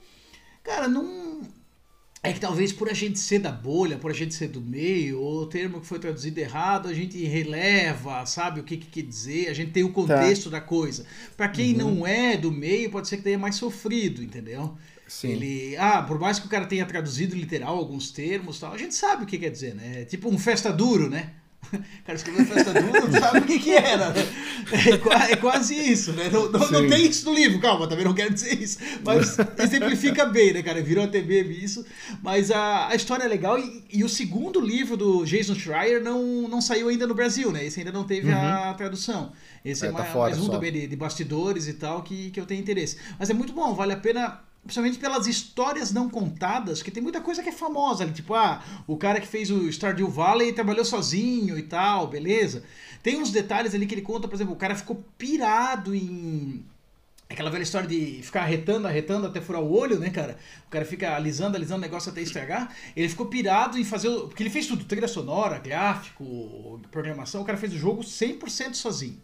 Cara, 0.63 0.87
não 0.87 1.41
é 2.29 2.33
que 2.33 2.39
talvez 2.39 2.71
por 2.71 2.89
a 2.89 2.93
gente 2.93 3.19
ser 3.19 3.39
da 3.39 3.51
bolha, 3.51 3.97
por 3.97 4.11
a 4.11 4.13
gente 4.13 4.33
ser 4.33 4.47
do 4.47 4.61
meio, 4.61 5.21
ou 5.21 5.43
o 5.43 5.45
termo 5.45 5.79
que 5.79 5.87
foi 5.87 5.99
traduzido 5.99 6.39
errado, 6.39 6.87
a 6.87 6.93
gente 6.93 7.23
releva, 7.23 8.25
sabe 8.25 8.59
o 8.59 8.63
que, 8.63 8.77
que 8.77 8.87
quer 8.87 9.07
dizer, 9.07 9.49
a 9.49 9.53
gente 9.53 9.71
tem 9.71 9.83
o 9.83 9.91
contexto 9.91 10.49
da 10.49 10.61
coisa. 10.61 11.05
Pra 11.37 11.47
quem 11.47 11.73
não 11.73 12.05
é 12.05 12.35
do 12.37 12.51
meio, 12.51 12.89
pode 12.89 13.07
ser 13.07 13.17
que 13.17 13.23
tenha 13.23 13.37
mais 13.37 13.55
sofrido, 13.55 14.23
entendeu? 14.23 14.77
Sim. 15.07 15.29
Ele, 15.29 15.77
ah, 15.77 16.01
por 16.01 16.19
mais 16.19 16.39
que 16.39 16.47
o 16.47 16.49
cara 16.49 16.65
tenha 16.65 16.85
traduzido 16.85 17.35
literal 17.35 17.77
alguns 17.77 18.11
termos, 18.11 18.59
tal, 18.59 18.73
a 18.73 18.77
gente 18.77 18.95
sabe 18.95 19.23
o 19.23 19.27
que 19.27 19.37
quer 19.37 19.49
dizer, 19.49 19.75
né? 19.75 20.01
É 20.01 20.05
tipo 20.05 20.29
um 20.29 20.37
festa 20.37 20.73
duro, 20.73 21.09
né? 21.09 21.31
Cara 22.05 22.15
escreveu 22.17 22.45
festa 22.45 22.73
duro, 22.73 23.07
não 23.07 23.19
sabe 23.19 23.39
o 23.39 23.43
que 23.43 23.59
que 23.59 23.73
era, 23.73 24.09
né? 24.11 24.21
É, 24.71 25.31
é 25.33 25.35
quase 25.35 25.73
isso, 25.75 26.13
né? 26.13 26.29
Não, 26.31 26.51
não, 26.51 26.71
não 26.71 26.87
tem 26.87 27.07
isso 27.07 27.25
no 27.25 27.35
livro, 27.35 27.59
calma, 27.59 27.87
também 27.87 28.05
não 28.05 28.13
quero 28.13 28.33
dizer 28.33 28.61
isso. 28.61 28.79
Mas 29.03 29.37
exemplifica 29.59 30.25
bem, 30.25 30.53
né, 30.53 30.63
cara? 30.63 30.81
Virou 30.81 31.03
até 31.03 31.21
meme 31.21 31.55
isso. 31.63 31.85
Mas 32.21 32.51
a, 32.51 32.89
a 32.89 32.95
história 32.95 33.23
é 33.23 33.27
legal 33.27 33.59
e, 33.59 33.83
e 33.91 34.03
o 34.03 34.09
segundo 34.09 34.59
livro 34.59 34.95
do 34.97 35.25
Jason 35.25 35.55
Schreier 35.55 36.01
não, 36.01 36.47
não 36.47 36.61
saiu 36.61 36.89
ainda 36.89 37.07
no 37.07 37.13
Brasil, 37.13 37.51
né? 37.51 37.65
Esse 37.65 37.79
ainda 37.79 37.91
não 37.91 38.03
teve 38.03 38.31
a 38.31 38.73
tradução. 38.73 39.31
Esse 39.63 39.85
é, 39.85 39.89
É, 39.89 39.91
tá 39.91 40.03
mais, 40.03 40.11
fora 40.11 40.35
mais 40.35 40.37
um 40.37 40.45
só. 40.45 40.51
também 40.51 40.71
de, 40.71 40.87
de 40.87 40.95
bastidores 40.95 41.67
e 41.67 41.73
tal 41.73 42.03
que, 42.03 42.31
que 42.31 42.39
eu 42.39 42.45
tenho 42.45 42.61
interesse. 42.61 42.97
Mas 43.19 43.29
é 43.29 43.33
muito 43.33 43.53
bom, 43.53 43.73
vale 43.73 43.93
a 43.93 43.97
pena. 43.97 44.44
Principalmente 44.65 44.97
pelas 44.97 45.27
histórias 45.27 45.91
não 45.93 46.09
contadas, 46.09 46.81
que 46.81 46.89
tem 46.89 47.01
muita 47.01 47.21
coisa 47.21 47.43
que 47.43 47.49
é 47.49 47.51
famosa 47.51 48.03
ali, 48.03 48.11
tipo, 48.11 48.33
ah, 48.33 48.63
o 48.87 48.97
cara 48.97 49.21
que 49.21 49.27
fez 49.27 49.51
o 49.51 49.71
Stardew 49.71 50.09
Valley 50.09 50.53
trabalhou 50.53 50.83
sozinho 50.83 51.55
e 51.57 51.61
tal, 51.63 52.07
beleza. 52.07 52.63
Tem 53.03 53.21
uns 53.21 53.29
detalhes 53.31 53.75
ali 53.75 53.85
que 53.85 53.93
ele 53.93 54.01
conta, 54.01 54.27
por 54.27 54.33
exemplo, 54.35 54.53
o 54.53 54.57
cara 54.57 54.75
ficou 54.75 55.03
pirado 55.17 55.93
em 55.93 56.65
Aquela 57.27 57.49
velha 57.49 57.63
história 57.63 57.87
de 57.87 58.21
ficar 58.21 58.41
arretando, 58.41 58.87
arretando 58.87 59.25
até 59.25 59.41
furar 59.41 59.59
o 59.59 59.71
olho, 59.75 59.97
né, 59.99 60.11
cara? 60.11 60.37
O 60.67 60.69
cara 60.69 60.85
fica 60.85 61.15
alisando, 61.15 61.57
alisando 61.57 61.79
o 61.79 61.81
negócio 61.81 62.11
até 62.11 62.21
estragar. 62.21 62.71
Ele 62.95 63.09
ficou 63.09 63.25
pirado 63.25 63.79
em 63.79 63.83
fazer. 63.83 64.09
o- 64.09 64.27
Porque 64.27 64.43
ele 64.43 64.49
fez 64.51 64.67
tudo: 64.67 64.85
trilha 64.85 65.07
sonora, 65.07 65.57
gráfico, 65.57 66.79
programação. 66.91 67.41
O 67.41 67.45
cara 67.45 67.57
fez 67.57 67.73
o 67.73 67.77
jogo 67.79 68.03
100% 68.03 68.75
sozinho. 68.75 69.19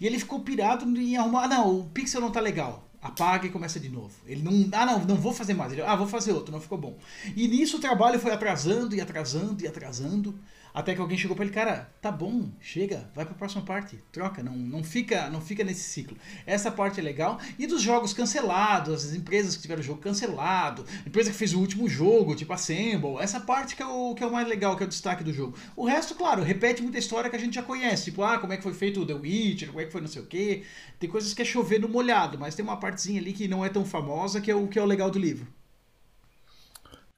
E 0.00 0.06
ele 0.06 0.16
ficou 0.20 0.40
pirado 0.40 0.84
em 0.96 1.16
arrumar. 1.16 1.44
"Ah, 1.44 1.48
Não, 1.48 1.80
o 1.80 1.84
pixel 1.86 2.20
não 2.20 2.30
tá 2.30 2.38
legal. 2.40 2.88
Apaga 3.02 3.46
e 3.46 3.50
começa 3.50 3.80
de 3.80 3.88
novo. 3.88 4.14
Ele 4.26 4.42
não, 4.42 4.78
ah 4.78 4.86
não, 4.86 5.04
não 5.04 5.16
vou 5.16 5.32
fazer 5.32 5.54
mais. 5.54 5.72
Ele, 5.72 5.82
ah, 5.82 5.96
vou 5.96 6.06
fazer 6.06 6.32
outro, 6.32 6.52
não 6.52 6.60
ficou 6.60 6.78
bom. 6.78 6.98
E 7.34 7.48
nisso 7.48 7.78
o 7.78 7.80
trabalho 7.80 8.18
foi 8.18 8.32
atrasando 8.32 8.94
e 8.94 9.00
atrasando 9.00 9.62
e 9.62 9.66
atrasando. 9.66 10.38
Até 10.72 10.94
que 10.94 11.00
alguém 11.00 11.18
chegou 11.18 11.34
para 11.36 11.44
ele, 11.44 11.54
cara, 11.54 11.92
tá 12.00 12.12
bom, 12.12 12.50
chega, 12.60 13.10
vai 13.14 13.24
para 13.24 13.34
a 13.34 13.38
próxima 13.38 13.62
parte, 13.62 13.98
troca, 14.12 14.42
não, 14.42 14.56
não 14.56 14.84
fica 14.84 15.28
não 15.28 15.40
fica 15.40 15.64
nesse 15.64 15.82
ciclo. 15.82 16.16
Essa 16.46 16.70
parte 16.70 17.00
é 17.00 17.02
legal. 17.02 17.38
E 17.58 17.66
dos 17.66 17.82
jogos 17.82 18.12
cancelados, 18.12 19.06
as 19.06 19.14
empresas 19.14 19.56
que 19.56 19.62
tiveram 19.62 19.80
o 19.80 19.84
jogo 19.84 20.00
cancelado, 20.00 20.84
a 21.04 21.08
empresa 21.08 21.30
que 21.30 21.36
fez 21.36 21.52
o 21.54 21.60
último 21.60 21.88
jogo, 21.88 22.36
tipo 22.36 22.52
Assemble, 22.52 23.16
essa 23.20 23.40
parte 23.40 23.74
que 23.74 23.82
é, 23.82 23.86
o, 23.86 24.14
que 24.14 24.22
é 24.22 24.26
o 24.26 24.32
mais 24.32 24.46
legal, 24.48 24.76
que 24.76 24.82
é 24.82 24.86
o 24.86 24.88
destaque 24.88 25.24
do 25.24 25.32
jogo. 25.32 25.56
O 25.74 25.84
resto, 25.84 26.14
claro, 26.14 26.42
repete 26.42 26.82
muita 26.82 26.98
história 26.98 27.28
que 27.28 27.36
a 27.36 27.40
gente 27.40 27.54
já 27.54 27.62
conhece, 27.62 28.04
tipo, 28.04 28.22
ah, 28.22 28.38
como 28.38 28.52
é 28.52 28.56
que 28.56 28.62
foi 28.62 28.74
feito 28.74 29.00
o 29.00 29.06
The 29.06 29.14
Witcher, 29.14 29.68
como 29.68 29.80
é 29.80 29.84
que 29.84 29.92
foi 29.92 30.00
não 30.00 30.08
sei 30.08 30.22
o 30.22 30.26
quê. 30.26 30.62
Tem 30.98 31.10
coisas 31.10 31.34
que 31.34 31.42
é 31.42 31.44
chover 31.44 31.80
no 31.80 31.88
molhado, 31.88 32.38
mas 32.38 32.54
tem 32.54 32.64
uma 32.64 32.78
partezinha 32.78 33.20
ali 33.20 33.32
que 33.32 33.48
não 33.48 33.64
é 33.64 33.68
tão 33.68 33.84
famosa, 33.84 34.40
que 34.40 34.50
é 34.50 34.54
o 34.54 34.68
que 34.68 34.78
é 34.78 34.82
o 34.82 34.86
legal 34.86 35.10
do 35.10 35.18
livro. 35.18 35.46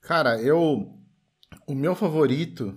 Cara, 0.01 0.41
eu. 0.41 0.99
O 1.67 1.75
meu 1.75 1.95
favorito 1.95 2.77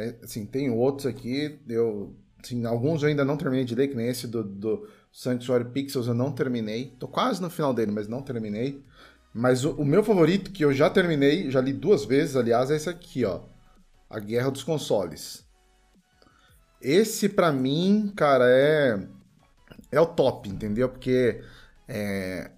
é, 0.00 0.16
assim, 0.22 0.46
tem 0.46 0.70
outros 0.70 1.06
aqui, 1.06 1.58
eu, 1.68 2.14
assim, 2.42 2.64
alguns 2.64 3.02
eu 3.02 3.08
ainda 3.08 3.24
não 3.24 3.36
terminei 3.36 3.64
de 3.64 3.74
ler, 3.74 3.88
que 3.88 3.96
nem 3.96 4.08
esse 4.08 4.26
do, 4.26 4.42
do 4.42 4.88
Sanctuary 5.12 5.66
Pixels 5.66 6.06
eu 6.06 6.14
não 6.14 6.32
terminei. 6.32 6.96
Tô 6.98 7.06
quase 7.06 7.40
no 7.40 7.50
final 7.50 7.74
dele, 7.74 7.92
mas 7.92 8.08
não 8.08 8.22
terminei. 8.22 8.84
Mas 9.32 9.64
o, 9.64 9.72
o, 9.72 9.84
meu 9.84 10.02
favorito, 10.02 10.50
que 10.50 10.64
eu 10.64 10.72
já 10.72 10.90
terminei, 10.90 11.50
já 11.50 11.60
li 11.60 11.72
duas 11.72 12.04
vezes, 12.04 12.36
aliás, 12.36 12.70
é 12.70 12.76
esse 12.76 12.88
aqui, 12.88 13.24
ó. 13.24 13.42
A 14.08 14.18
Guerra 14.18 14.50
dos 14.50 14.64
Consoles. 14.64 15.46
Esse, 16.80 17.28
para 17.28 17.52
mim, 17.52 18.12
cara, 18.16 18.44
é... 18.48 19.06
É 19.92 20.00
o 20.00 20.06
top, 20.06 20.48
entendeu? 20.48 20.88
Porque... 20.88 21.42
É, 21.86 22.50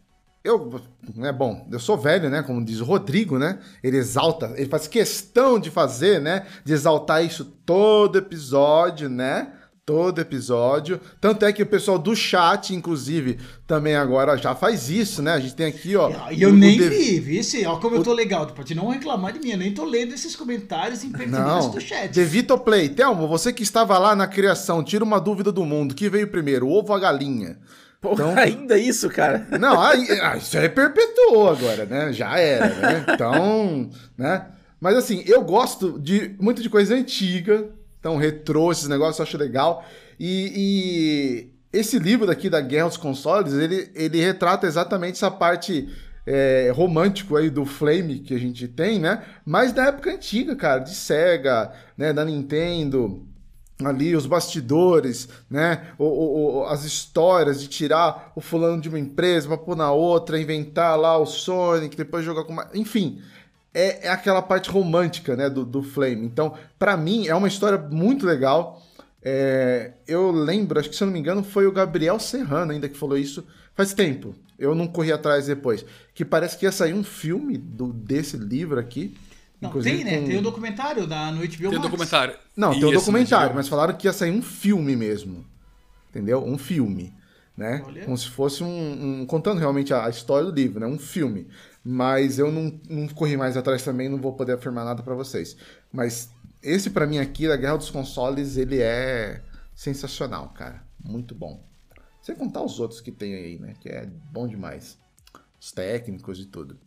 eu, 0.44 0.80
né, 1.14 1.32
bom, 1.32 1.66
eu 1.70 1.78
sou 1.78 1.96
velho, 1.96 2.28
né, 2.28 2.42
como 2.42 2.64
diz 2.64 2.80
o 2.80 2.84
Rodrigo, 2.84 3.38
né, 3.38 3.58
ele 3.82 3.96
exalta, 3.96 4.52
ele 4.56 4.68
faz 4.68 4.86
questão 4.88 5.58
de 5.58 5.70
fazer, 5.70 6.20
né, 6.20 6.46
de 6.64 6.72
exaltar 6.72 7.24
isso 7.24 7.44
todo 7.44 8.18
episódio, 8.18 9.08
né, 9.08 9.52
todo 9.84 10.20
episódio, 10.20 11.00
tanto 11.20 11.44
é 11.44 11.52
que 11.52 11.62
o 11.62 11.66
pessoal 11.66 11.98
do 11.98 12.14
chat, 12.14 12.74
inclusive, 12.74 13.38
também 13.66 13.96
agora 13.96 14.36
já 14.36 14.54
faz 14.54 14.88
isso, 14.88 15.22
né, 15.22 15.32
a 15.32 15.40
gente 15.40 15.54
tem 15.54 15.66
aqui, 15.66 15.96
ó... 15.96 16.30
E 16.30 16.42
eu 16.42 16.52
nem 16.52 16.80
o 16.80 16.90
vi, 16.90 17.20
vice, 17.20 17.64
ó 17.66 17.76
como 17.76 17.96
o... 17.96 17.98
eu 17.98 18.02
tô 18.02 18.12
legal, 18.12 18.46
pode 18.46 18.74
não 18.74 18.88
reclamar 18.88 19.32
de 19.32 19.40
mim, 19.40 19.50
eu 19.50 19.58
nem 19.58 19.72
tô 19.72 19.84
lendo 19.84 20.12
esses 20.14 20.36
comentários 20.36 21.04
impertinentes 21.04 21.68
do 21.68 21.80
chat. 21.80 22.12
Devito 22.12 22.56
Play, 22.58 22.88
Thelmo, 22.88 23.26
você 23.26 23.52
que 23.52 23.62
estava 23.62 23.98
lá 23.98 24.14
na 24.14 24.26
criação, 24.26 24.84
tira 24.84 25.04
uma 25.04 25.20
dúvida 25.20 25.50
do 25.50 25.64
mundo, 25.64 25.94
que 25.94 26.08
veio 26.08 26.28
primeiro, 26.28 26.66
o 26.66 26.72
ovo 26.72 26.90
ou 26.90 26.96
a 26.96 27.00
galinha? 27.00 27.58
Porra, 28.02 28.14
então, 28.14 28.36
ainda 28.36 28.76
isso, 28.76 29.08
cara? 29.08 29.46
Não, 29.60 29.80
aí, 29.80 30.04
ah, 30.20 30.36
isso 30.36 30.58
aí 30.58 30.68
perpetuou 30.68 31.48
agora, 31.48 31.86
né? 31.86 32.12
Já 32.12 32.36
era, 32.36 32.66
né? 32.66 33.04
Então, 33.08 33.88
né? 34.18 34.46
Mas 34.80 34.96
assim, 34.96 35.22
eu 35.24 35.40
gosto 35.42 36.00
de 36.00 36.34
muito 36.40 36.60
de 36.60 36.68
coisa 36.68 36.96
antiga, 36.96 37.68
então 38.00 38.16
retrô, 38.16 38.72
esses 38.72 38.88
negócios 38.88 39.20
eu 39.20 39.22
acho 39.22 39.38
legal. 39.38 39.86
E, 40.18 40.52
e, 41.72 41.78
esse 41.78 41.96
livro 41.96 42.26
daqui 42.26 42.50
da 42.50 42.60
Guerra 42.60 42.88
dos 42.88 42.96
Consoles, 42.96 43.52
ele, 43.52 43.88
ele 43.94 44.20
retrata 44.20 44.66
exatamente 44.66 45.14
essa 45.14 45.30
parte 45.30 45.88
é, 46.26 46.72
romântico 46.74 47.36
aí 47.36 47.48
do 47.48 47.64
Flame 47.64 48.18
que 48.18 48.34
a 48.34 48.38
gente 48.38 48.66
tem, 48.66 48.98
né? 48.98 49.22
Mas 49.46 49.72
da 49.72 49.86
época 49.86 50.12
antiga, 50.12 50.56
cara, 50.56 50.80
de 50.80 50.92
Sega, 50.92 51.72
né? 51.96 52.12
Da 52.12 52.24
Nintendo 52.24 53.24
ali 53.88 54.14
os 54.14 54.26
bastidores, 54.26 55.28
né? 55.50 55.88
O, 55.98 56.04
o, 56.04 56.64
as 56.66 56.84
histórias 56.84 57.60
de 57.60 57.68
tirar 57.68 58.32
o 58.34 58.40
fulano 58.40 58.80
de 58.80 58.88
uma 58.88 58.98
empresa 58.98 59.48
para 59.48 59.58
pôr 59.58 59.76
na 59.76 59.92
outra, 59.92 60.40
inventar 60.40 60.98
lá 60.98 61.18
o 61.18 61.26
Sonic, 61.26 61.96
depois 61.96 62.24
jogar 62.24 62.44
com. 62.44 62.56
Enfim, 62.74 63.20
é, 63.74 64.06
é 64.06 64.10
aquela 64.10 64.42
parte 64.42 64.70
romântica, 64.70 65.36
né? 65.36 65.48
Do, 65.48 65.64
do 65.64 65.82
Flame. 65.82 66.26
Então, 66.26 66.54
para 66.78 66.96
mim, 66.96 67.26
é 67.26 67.34
uma 67.34 67.48
história 67.48 67.78
muito 67.78 68.26
legal. 68.26 68.82
É, 69.24 69.92
eu 70.06 70.30
lembro, 70.32 70.80
acho 70.80 70.90
que 70.90 70.96
se 70.96 71.02
eu 71.02 71.06
não 71.06 71.12
me 71.12 71.20
engano, 71.20 71.44
foi 71.44 71.66
o 71.66 71.72
Gabriel 71.72 72.18
Serrano 72.18 72.72
ainda 72.72 72.88
que 72.88 72.98
falou 72.98 73.16
isso 73.16 73.44
faz 73.74 73.94
tempo. 73.94 74.34
Eu 74.58 74.74
não 74.74 74.86
corri 74.86 75.12
atrás 75.12 75.46
depois. 75.46 75.84
Que 76.14 76.24
parece 76.24 76.56
que 76.56 76.66
ia 76.66 76.72
sair 76.72 76.92
um 76.92 77.04
filme 77.04 77.56
do, 77.56 77.92
desse 77.92 78.36
livro 78.36 78.78
aqui. 78.78 79.16
Não, 79.62 79.70
tem, 79.80 80.02
né? 80.02 80.18
Com... 80.18 80.26
Tem 80.26 80.36
o 80.36 80.40
um 80.40 80.42
documentário 80.42 81.06
da 81.06 81.30
Noite 81.30 81.56
HBO 81.56 81.70
Tem 81.70 81.78
o 81.78 81.80
um 81.80 81.84
documentário. 81.84 82.34
Não, 82.56 82.72
tem 82.72 82.84
o 82.84 82.88
um 82.88 82.92
documentário, 82.92 83.54
mas 83.54 83.68
falaram 83.68 83.94
que 83.94 84.08
ia 84.08 84.12
sair 84.12 84.32
um 84.32 84.42
filme 84.42 84.96
mesmo. 84.96 85.46
Entendeu? 86.10 86.44
Um 86.44 86.58
filme. 86.58 87.14
Né? 87.56 87.82
Olha. 87.86 88.04
Como 88.04 88.18
se 88.18 88.28
fosse 88.28 88.64
um, 88.64 89.20
um, 89.20 89.26
contando 89.26 89.58
realmente 89.58 89.94
a, 89.94 90.06
a, 90.06 90.10
história 90.10 90.50
do 90.50 90.54
livro, 90.54 90.80
né? 90.80 90.86
Um 90.86 90.98
filme. 90.98 91.46
Mas 91.84 92.38
eu 92.38 92.50
não, 92.50 92.80
não 92.88 93.06
corri 93.08 93.36
mais 93.36 93.56
atrás 93.56 93.84
também, 93.84 94.08
não 94.08 94.18
vou 94.18 94.32
poder 94.32 94.54
afirmar 94.54 94.84
nada 94.84 95.02
para 95.02 95.14
vocês. 95.14 95.56
Mas 95.92 96.30
esse 96.62 96.90
para 96.90 97.06
mim 97.06 97.18
aqui, 97.18 97.46
da 97.46 97.56
Guerra 97.56 97.76
dos 97.76 97.90
Consoles, 97.90 98.56
ele 98.56 98.80
é 98.80 99.42
sensacional, 99.74 100.48
cara. 100.48 100.82
Muito 101.04 101.34
bom. 101.34 101.62
Sem 102.20 102.34
contar 102.34 102.62
os 102.62 102.80
outros 102.80 103.00
que 103.00 103.12
tem 103.12 103.34
aí, 103.34 103.58
né? 103.58 103.74
Que 103.80 103.88
é 103.88 104.06
bom 104.32 104.48
demais. 104.48 104.98
Os 105.60 105.70
técnicos 105.70 106.40
e 106.40 106.46
tudo. 106.46 106.78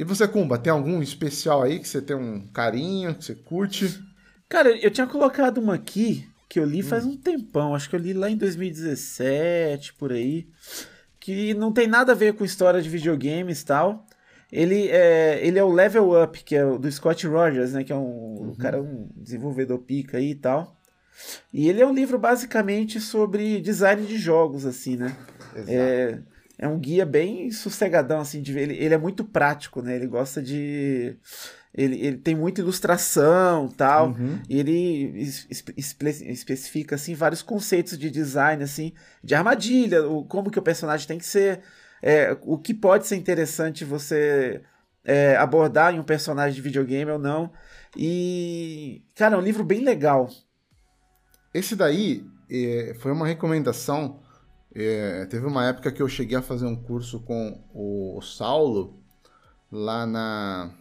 E 0.00 0.04
você, 0.04 0.26
Kumba, 0.26 0.56
tem 0.56 0.72
algum 0.72 1.02
especial 1.02 1.62
aí 1.62 1.78
que 1.78 1.86
você 1.86 2.00
tem 2.00 2.16
um 2.16 2.46
carinho, 2.54 3.14
que 3.14 3.22
você 3.22 3.34
curte? 3.34 4.02
Cara, 4.48 4.70
eu 4.70 4.90
tinha 4.90 5.06
colocado 5.06 5.58
uma 5.58 5.74
aqui 5.74 6.26
que 6.48 6.58
eu 6.58 6.64
li 6.64 6.82
faz 6.82 7.04
hum. 7.04 7.10
um 7.10 7.16
tempão, 7.18 7.74
acho 7.74 7.90
que 7.90 7.94
eu 7.94 8.00
li 8.00 8.14
lá 8.14 8.30
em 8.30 8.36
2017, 8.38 9.92
por 9.92 10.10
aí, 10.10 10.48
que 11.20 11.52
não 11.52 11.70
tem 11.70 11.86
nada 11.86 12.12
a 12.12 12.14
ver 12.14 12.32
com 12.32 12.46
história 12.46 12.80
de 12.80 12.88
videogames 12.88 13.60
e 13.60 13.66
tal. 13.66 14.06
Ele 14.50 14.88
é, 14.88 15.46
ele 15.46 15.58
é 15.58 15.62
o 15.62 15.70
Level 15.70 16.18
Up, 16.22 16.42
que 16.44 16.56
é 16.56 16.64
do 16.64 16.90
Scott 16.90 17.26
Rogers, 17.26 17.74
né, 17.74 17.84
que 17.84 17.92
é 17.92 17.96
um, 17.96 17.98
uhum. 18.00 18.50
um 18.52 18.54
cara, 18.54 18.80
um 18.80 19.06
desenvolvedor 19.14 19.80
pica 19.80 20.16
aí 20.16 20.30
e 20.30 20.34
tal. 20.34 20.80
E 21.52 21.68
ele 21.68 21.82
é 21.82 21.86
um 21.86 21.92
livro 21.92 22.18
basicamente 22.18 22.98
sobre 23.00 23.60
design 23.60 24.06
de 24.06 24.16
jogos, 24.16 24.64
assim, 24.64 24.96
né? 24.96 25.14
Exato. 25.54 25.70
É, 25.70 26.22
é 26.60 26.68
um 26.68 26.78
guia 26.78 27.06
bem 27.06 27.50
sossegadão, 27.50 28.20
assim, 28.20 28.42
de 28.42 28.52
ver. 28.52 28.64
Ele, 28.64 28.74
ele 28.74 28.92
é 28.92 28.98
muito 28.98 29.24
prático, 29.24 29.80
né? 29.80 29.96
Ele 29.96 30.06
gosta 30.06 30.42
de. 30.42 31.16
Ele, 31.72 31.98
ele 32.04 32.18
tem 32.18 32.34
muita 32.34 32.60
ilustração 32.60 33.66
tal. 33.68 34.08
Uhum. 34.08 34.42
E 34.46 34.60
ele 34.60 35.18
espe 35.48 35.72
especifica, 35.78 36.96
assim, 36.96 37.14
vários 37.14 37.40
conceitos 37.40 37.96
de 37.96 38.10
design, 38.10 38.62
assim, 38.62 38.92
de 39.24 39.34
armadilha, 39.34 40.06
o, 40.06 40.22
como 40.22 40.50
que 40.50 40.58
o 40.58 40.62
personagem 40.62 41.08
tem 41.08 41.16
que 41.16 41.24
ser. 41.24 41.62
É, 42.02 42.36
o 42.42 42.58
que 42.58 42.74
pode 42.74 43.06
ser 43.06 43.16
interessante 43.16 43.82
você 43.82 44.60
é, 45.02 45.36
abordar 45.36 45.94
em 45.94 45.98
um 45.98 46.04
personagem 46.04 46.54
de 46.54 46.60
videogame 46.60 47.10
ou 47.10 47.18
não. 47.18 47.50
E, 47.96 49.02
cara, 49.14 49.34
é 49.34 49.38
um 49.38 49.42
livro 49.42 49.64
bem 49.64 49.80
legal. 49.80 50.28
Esse 51.54 51.74
daí 51.74 52.22
é, 52.50 52.94
foi 53.00 53.12
uma 53.12 53.26
recomendação 53.26 54.20
é, 54.74 55.26
teve 55.26 55.46
uma 55.46 55.66
época 55.66 55.90
que 55.90 56.00
eu 56.00 56.08
cheguei 56.08 56.36
a 56.36 56.42
fazer 56.42 56.66
um 56.66 56.76
curso 56.76 57.20
com 57.20 57.60
o 57.74 58.20
Saulo 58.22 59.02
lá 59.70 60.06
na. 60.06 60.72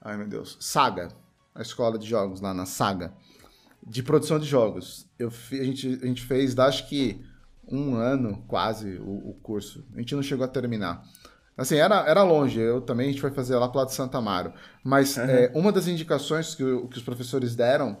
Ai 0.00 0.16
meu 0.16 0.28
Deus, 0.28 0.56
Saga, 0.60 1.08
a 1.54 1.62
escola 1.62 1.98
de 1.98 2.06
jogos 2.06 2.40
lá 2.40 2.54
na 2.54 2.66
Saga, 2.66 3.12
de 3.86 4.02
produção 4.02 4.38
de 4.38 4.46
jogos. 4.46 5.06
Eu, 5.18 5.28
a, 5.28 5.64
gente, 5.64 6.00
a 6.02 6.06
gente 6.06 6.22
fez, 6.22 6.58
acho 6.58 6.88
que 6.88 7.24
um 7.68 7.94
ano 7.94 8.44
quase 8.48 8.96
o, 8.98 9.30
o, 9.30 9.34
curso. 9.42 9.84
A 9.94 9.98
gente 9.98 10.14
não 10.14 10.22
chegou 10.22 10.44
a 10.44 10.48
terminar. 10.48 11.02
Assim, 11.56 11.76
era, 11.76 12.00
era 12.08 12.22
longe, 12.22 12.60
eu 12.60 12.80
também 12.80 13.08
a 13.08 13.10
gente 13.10 13.20
foi 13.20 13.30
fazer 13.30 13.56
lá 13.56 13.68
pro 13.68 13.78
lado 13.78 13.88
de 13.88 13.94
Santa 13.94 14.18
Amaro. 14.18 14.52
Mas 14.82 15.16
uhum. 15.16 15.24
é, 15.24 15.52
uma 15.54 15.70
das 15.70 15.86
indicações 15.86 16.54
que, 16.54 16.64
que 16.64 16.98
os 16.98 17.02
professores 17.02 17.54
deram, 17.54 17.96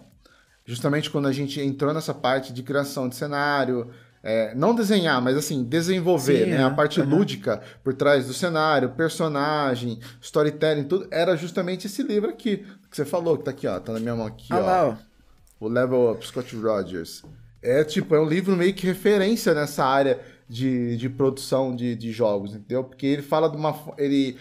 justamente 0.64 1.10
quando 1.10 1.28
a 1.28 1.32
gente 1.32 1.60
entrou 1.60 1.94
nessa 1.94 2.12
parte 2.12 2.52
de 2.52 2.62
criação 2.62 3.08
de 3.08 3.14
cenário, 3.14 3.90
é, 4.26 4.54
não 4.54 4.74
desenhar, 4.74 5.20
mas 5.20 5.36
assim, 5.36 5.62
desenvolver, 5.62 6.46
Sim, 6.46 6.50
né? 6.52 6.56
É. 6.56 6.62
A 6.62 6.70
parte 6.70 6.98
uhum. 6.98 7.06
lúdica 7.06 7.60
por 7.84 7.92
trás 7.92 8.26
do 8.26 8.32
cenário, 8.32 8.88
personagem, 8.88 10.00
storytelling, 10.18 10.84
tudo, 10.84 11.06
era 11.10 11.36
justamente 11.36 11.86
esse 11.86 12.02
livro 12.02 12.30
aqui, 12.30 12.64
que 12.90 12.96
você 12.96 13.04
falou, 13.04 13.36
que 13.36 13.44
tá 13.44 13.50
aqui, 13.50 13.66
ó, 13.66 13.78
tá 13.78 13.92
na 13.92 14.00
minha 14.00 14.16
mão 14.16 14.26
aqui, 14.26 14.46
ah, 14.48 14.56
ó. 14.56 14.60
Lá, 14.60 14.86
ó. 14.88 14.96
O 15.60 15.68
Level 15.68 16.12
Up, 16.12 16.26
Scott 16.26 16.56
Rogers. 16.56 17.22
É 17.62 17.84
tipo, 17.84 18.14
é 18.14 18.20
um 18.20 18.26
livro 18.26 18.56
meio 18.56 18.72
que 18.72 18.86
referência 18.86 19.52
nessa 19.52 19.84
área 19.84 20.18
de, 20.48 20.96
de 20.96 21.08
produção 21.10 21.76
de, 21.76 21.94
de 21.94 22.10
jogos, 22.10 22.54
entendeu? 22.54 22.82
Porque 22.82 23.06
ele 23.06 23.22
fala 23.22 23.48
de 23.48 23.56
uma. 23.56 23.74
Ele 23.98 24.38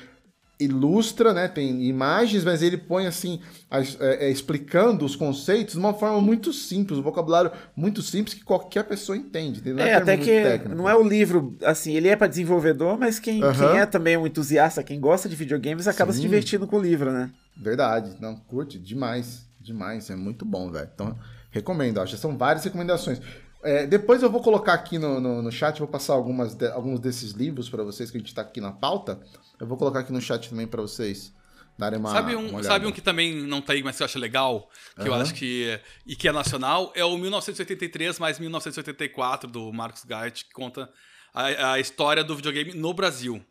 ilustra, 0.60 1.34
né? 1.34 1.48
Tem 1.48 1.84
imagens, 1.84 2.44
mas 2.44 2.62
ele 2.62 2.78
põe 2.78 3.06
assim, 3.06 3.40
é, 3.72 4.28
é, 4.28 4.30
explicando 4.30 5.06
os 5.06 5.16
conceitos 5.16 5.74
de 5.74 5.80
uma 5.80 5.94
forma 5.94 6.22
muito 6.22 6.54
simples, 6.54 7.00
um 7.00 7.02
vocabulário 7.02 7.52
muito 7.76 8.02
simples 8.02 8.34
que 8.34 8.44
qualquer 8.44 8.84
pessoa 8.84 9.18
entende. 9.18 9.62
Não 9.74 9.84
é, 9.84 9.90
é 9.90 9.94
até 9.96 10.18
que 10.18 10.26
técnico. 10.26 10.76
não 10.76 10.88
é 10.88 10.96
o 10.96 11.04
livro, 11.04 11.58
assim, 11.64 11.94
ele 11.94 12.08
é 12.08 12.16
para 12.16 12.28
desenvolvedor, 12.28 12.98
mas 12.98 13.20
quem, 13.20 13.44
uhum. 13.44 13.54
quem, 13.54 13.80
é 13.80 13.86
também 13.86 14.16
um 14.16 14.28
entusiasta, 14.28 14.84
quem 14.84 15.00
gosta 15.00 15.28
de 15.28 15.36
videogames, 15.36 15.88
acaba 15.88 16.12
Sim. 16.12 16.18
se 16.18 16.22
divertindo 16.22 16.68
com 16.68 16.78
o 16.78 16.82
livro, 16.82 17.12
né? 17.12 17.32
Verdade, 17.56 18.16
não 18.20 18.36
curte 18.36 18.80
demais, 18.80 19.46
demais, 19.60 20.10
é 20.10 20.16
muito 20.16 20.46
bom, 20.46 20.72
velho. 20.72 20.90
Então 20.94 21.16
recomendo, 21.54 22.02
acho. 22.02 22.18
São 22.18 22.36
várias 22.36 22.66
recomendações. 22.66 23.22
É, 23.64 23.88
depois 23.88 24.22
eu 24.22 24.30
vou 24.30 24.42
colocar 24.42 24.74
aqui 24.74 25.00
no, 25.00 25.20
no, 25.20 25.42
no 25.42 25.52
chat, 25.52 25.80
vou 25.80 25.88
passar 25.88 26.14
algumas 26.14 26.54
de, 26.54 26.68
alguns 26.68 27.00
desses 27.00 27.32
livros 27.32 27.70
para 27.70 27.84
vocês 27.84 28.12
que 28.12 28.18
a 28.18 28.20
gente 28.20 28.28
está 28.28 28.42
aqui 28.42 28.60
na 28.60 28.72
pauta. 28.72 29.22
Eu 29.60 29.66
vou 29.66 29.78
colocar 29.78 30.00
aqui 30.00 30.12
no 30.12 30.22
chat 30.22 30.50
também 30.50 30.68
para 30.68 30.82
vocês 30.82 31.34
darem 31.78 31.98
uma, 31.98 32.12
sabe 32.12 32.36
um, 32.36 32.50
uma 32.50 32.64
Sabe 32.64 32.86
um 32.86 32.92
que 32.92 33.02
também 33.02 33.34
não 33.34 33.62
tá 33.62 33.74
aí, 33.74 33.82
mas 33.82 33.96
que 33.96 34.04
eu 34.04 34.06
acho 34.06 34.20
legal, 34.20 34.70
que 35.02 35.08
eu 35.08 35.14
acho 35.14 35.34
que. 35.34 35.80
e 36.06 36.16
que 36.16 36.28
é 36.28 36.32
nacional, 36.32 36.92
é 36.96 37.06
o 37.06 37.18
1983 37.18 38.20
mais 38.20 38.38
1984 38.38 39.50
do 39.50 39.72
Marcos 39.72 40.04
Gait, 40.04 40.46
que 40.46 40.54
conta 40.54 40.90
a, 41.34 41.74
a 41.74 41.80
história 41.80 42.24
do 42.24 42.36
videogame 42.36 42.74
no 42.74 42.94
Brasil. 42.94 43.44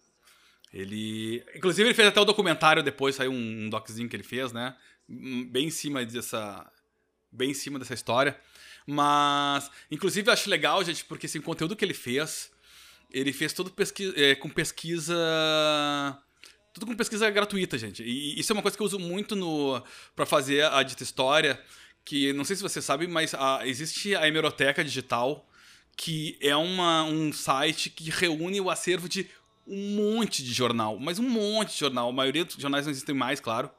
Ele. 0.73 1.45
Inclusive, 1.55 1.89
ele 1.89 1.95
fez 1.95 2.09
até 2.09 2.21
o 2.21 2.25
documentário 2.25 2.83
depois, 2.83 3.17
saiu 3.17 3.33
um, 3.33 3.65
um 3.65 3.71
doczinho 3.71 4.09
que 4.09 4.17
ele 4.17 4.23
fez, 4.23 4.53
né? 4.53 4.75
Bem 5.09 5.67
em 5.67 5.71
cima 5.71 6.05
dessa. 6.05 6.71
Bem 7.31 7.51
em 7.51 7.55
cima 7.55 7.79
dessa 7.79 7.95
história. 7.95 8.39
Mas, 8.87 9.71
inclusive, 9.91 10.29
eu 10.29 10.33
acho 10.33 10.51
legal, 10.51 10.83
gente, 10.85 11.05
porque 11.05 11.27
assim, 11.27 11.39
o 11.39 11.43
conteúdo 11.43 11.77
que 11.77 11.85
ele 11.85 11.95
fez, 11.95 12.51
ele 13.11 13.33
fez 13.33 13.53
tudo 13.53 13.73
é, 14.17 14.35
com 14.35 14.49
pesquisa. 14.49 15.15
Tudo 16.73 16.87
com 16.87 16.97
pesquisa 16.97 17.29
gratuita, 17.31 17.77
gente. 17.77 18.03
E 18.03 18.39
isso 18.41 18.53
é 18.53 18.55
uma 18.55 18.63
coisa 18.63 18.77
que 18.77 18.83
eu 18.83 18.87
uso 18.87 18.99
muito 18.99 19.37
no 19.37 19.83
para 20.17 20.25
fazer 20.25 20.65
a 20.65 20.83
dita 20.83 21.03
história. 21.03 21.63
Que 22.05 22.33
não 22.33 22.45
sei 22.45 22.57
se 22.57 22.63
você 22.63 22.83
sabe, 22.83 23.07
mas 23.07 23.35
a, 23.35 23.61
existe 23.67 24.17
a 24.17 24.27
Hemeroteca 24.27 24.83
Digital, 24.83 25.47
que 25.97 26.37
é 26.41 26.57
uma, 26.57 27.05
um 27.05 27.33
site 27.33 27.91
que 27.91 28.11
reúne 28.11 28.61
o 28.61 28.71
acervo 28.71 29.09
de 29.09 29.29
um 29.67 29.95
monte 29.95 30.43
de 30.43 30.53
jornal, 30.53 30.99
mas 30.99 31.19
um 31.19 31.29
monte 31.29 31.73
de 31.75 31.79
jornal. 31.79 32.09
A 32.09 32.13
maioria 32.13 32.45
dos 32.45 32.57
jornais 32.57 32.87
não 32.87 32.91
existem 32.91 33.15
mais, 33.15 33.39
claro. 33.39 33.71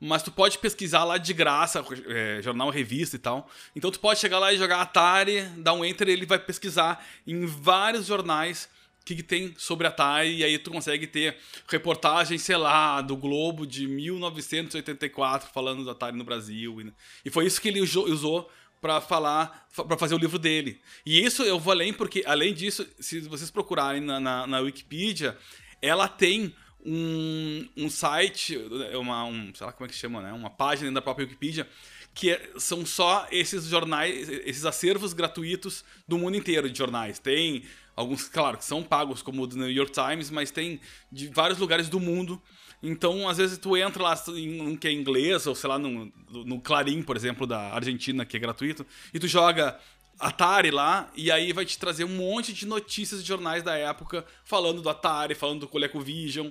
Mas 0.00 0.22
tu 0.22 0.30
pode 0.30 0.58
pesquisar 0.58 1.02
lá 1.04 1.18
de 1.18 1.32
graça, 1.32 1.84
é, 2.06 2.40
jornal, 2.40 2.70
revista 2.70 3.16
e 3.16 3.18
tal. 3.18 3.50
Então 3.74 3.90
tu 3.90 3.98
pode 3.98 4.20
chegar 4.20 4.38
lá 4.38 4.52
e 4.52 4.58
jogar 4.58 4.80
Atari, 4.80 5.42
dar 5.56 5.72
um 5.72 5.84
enter 5.84 6.08
e 6.08 6.12
ele 6.12 6.26
vai 6.26 6.38
pesquisar 6.38 7.04
em 7.26 7.44
vários 7.44 8.06
jornais 8.06 8.68
que, 9.04 9.22
tem 9.22 9.54
sobre 9.58 9.86
Atari. 9.86 10.36
E 10.36 10.44
aí 10.44 10.58
tu 10.58 10.70
consegue 10.70 11.06
ter 11.06 11.36
reportagem, 11.66 12.38
sei 12.38 12.56
lá, 12.56 13.00
do 13.00 13.16
Globo 13.16 13.66
de 13.66 13.88
1984 13.88 15.50
falando 15.52 15.82
do 15.82 15.90
Atari 15.90 16.16
no 16.16 16.24
Brasil. 16.24 16.92
E 17.24 17.30
foi 17.30 17.46
isso 17.46 17.60
que 17.60 17.68
ele 17.68 17.80
usou 17.80 18.50
para 18.80 19.00
falar, 19.00 19.68
para 19.74 19.98
fazer 19.98 20.14
o 20.14 20.18
livro 20.18 20.38
dele. 20.38 20.80
E 21.04 21.20
isso 21.24 21.42
eu 21.42 21.58
vou 21.58 21.72
além, 21.72 21.92
porque 21.92 22.22
além 22.26 22.54
disso, 22.54 22.86
se 23.00 23.20
vocês 23.20 23.50
procurarem 23.50 24.00
na, 24.00 24.20
na, 24.20 24.46
na 24.46 24.60
Wikipedia, 24.60 25.36
ela 25.82 26.08
tem 26.08 26.54
um, 26.84 27.68
um 27.76 27.90
site, 27.90 28.56
uma, 28.94 29.24
um, 29.24 29.52
sei 29.54 29.66
lá 29.66 29.72
como 29.72 29.86
é 29.86 29.88
que 29.88 29.94
chama, 29.94 30.22
né? 30.22 30.32
Uma 30.32 30.50
página 30.50 30.90
da 30.92 31.02
própria 31.02 31.24
Wikipedia, 31.24 31.68
que 32.14 32.30
é, 32.30 32.50
são 32.56 32.84
só 32.86 33.26
esses 33.30 33.66
jornais, 33.66 34.28
esses 34.28 34.64
acervos 34.64 35.12
gratuitos 35.12 35.84
do 36.06 36.18
mundo 36.18 36.36
inteiro 36.36 36.70
de 36.70 36.76
jornais. 36.76 37.18
Tem 37.18 37.64
alguns, 37.94 38.28
claro, 38.28 38.58
que 38.58 38.64
são 38.64 38.82
pagos, 38.82 39.22
como 39.22 39.42
o 39.42 39.46
do 39.46 39.56
New 39.56 39.70
York 39.70 39.92
Times, 39.92 40.30
mas 40.30 40.50
tem 40.50 40.80
de 41.10 41.28
vários 41.28 41.58
lugares 41.58 41.88
do 41.88 41.98
mundo. 41.98 42.40
Então, 42.82 43.28
às 43.28 43.38
vezes, 43.38 43.58
tu 43.58 43.76
entra 43.76 44.02
lá 44.02 44.24
em 44.28 44.60
um 44.60 44.76
que 44.76 44.86
é 44.86 44.92
inglês, 44.92 45.46
ou 45.46 45.54
sei 45.54 45.68
lá, 45.68 45.78
no, 45.78 46.12
no 46.30 46.60
Clarim, 46.60 47.02
por 47.02 47.16
exemplo, 47.16 47.46
da 47.46 47.72
Argentina, 47.74 48.24
que 48.24 48.36
é 48.36 48.40
gratuito, 48.40 48.86
e 49.12 49.18
tu 49.18 49.26
joga 49.26 49.78
Atari 50.18 50.70
lá, 50.70 51.10
e 51.16 51.30
aí 51.30 51.52
vai 51.52 51.64
te 51.64 51.78
trazer 51.78 52.04
um 52.04 52.16
monte 52.16 52.52
de 52.52 52.66
notícias 52.66 53.20
de 53.20 53.28
jornais 53.28 53.62
da 53.62 53.76
época 53.76 54.24
falando 54.44 54.80
do 54.80 54.88
Atari, 54.88 55.34
falando 55.34 55.60
do 55.60 55.68
ColecoVision. 55.68 56.50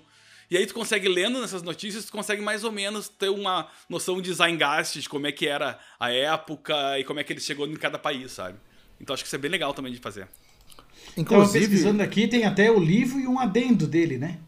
E 0.50 0.58
aí 0.58 0.66
tu 0.66 0.74
consegue, 0.74 1.10
lendo 1.10 1.41
nessas 1.41 1.62
notícias, 1.62 2.06
tu 2.06 2.12
consegue 2.12 2.41
mais 2.41 2.64
ou 2.64 2.72
menos 2.72 3.10
ter 3.10 3.30
uma 3.30 3.68
noção 3.89 4.22
de 4.22 4.34
Zeitgeist, 4.34 5.02
de 5.02 5.10
como 5.10 5.28
é 5.28 5.32
que 5.32 5.45
era 5.45 5.78
a 6.00 6.10
época 6.10 6.98
e 7.00 7.04
como 7.04 7.20
é 7.20 7.24
que 7.24 7.34
ele 7.34 7.41
chegou 7.41 7.68
em 7.68 7.76
cada 7.76 8.00
país, 8.00 8.32
sabe? 8.32 8.58
Então 9.00 9.14
acho 9.14 9.24
que 9.24 9.28
isso 9.28 9.36
é 9.36 9.39
bem 9.39 9.52
legal 9.52 9.74
também 9.74 9.91
de 9.91 10.00
fazer. 10.00 10.28
Inclusive, 11.18 11.66
Então, 11.66 11.70
pesquisando 11.70 12.04
aqui, 12.04 12.28
tem 12.28 12.45
até 12.45 12.72
o 12.72 12.80
livro 12.80 13.20
e 13.20 13.28
um 13.28 13.39
adendo 13.39 13.86
dele, 13.86 14.18
né? 14.18 14.39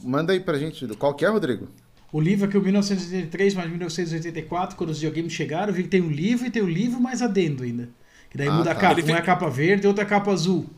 Manda 0.00 0.32
aí 0.32 0.40
pra 0.40 0.58
gente. 0.58 0.86
Qual 0.96 1.14
que 1.14 1.24
é, 1.24 1.28
Rodrigo? 1.28 1.68
O 2.12 2.20
livro 2.20 2.46
aqui, 2.46 2.56
o 2.56 2.62
1983 2.62 3.54
mais 3.54 3.68
1984, 3.68 4.76
quando 4.76 4.90
os 4.90 4.98
videogames 5.00 5.32
chegaram, 5.32 5.72
vi 5.72 5.84
que 5.84 5.88
tem 5.88 6.00
um 6.00 6.10
livro 6.10 6.46
e 6.46 6.50
tem 6.50 6.62
o 6.62 6.66
um 6.66 6.68
livro 6.68 7.00
mais 7.00 7.22
adendo 7.22 7.62
ainda. 7.62 7.88
Que 8.30 8.38
daí 8.38 8.48
ah, 8.48 8.52
muda 8.52 8.64
tá. 8.64 8.72
a 8.72 8.74
capa. 8.74 9.00
Ele 9.00 9.12
um 9.12 9.14
é 9.14 9.18
a 9.18 9.22
capa 9.22 9.48
verde 9.48 9.84
e 9.84 9.88
outra 9.88 10.04
a 10.04 10.06
capa 10.06 10.32
azul. 10.32 10.68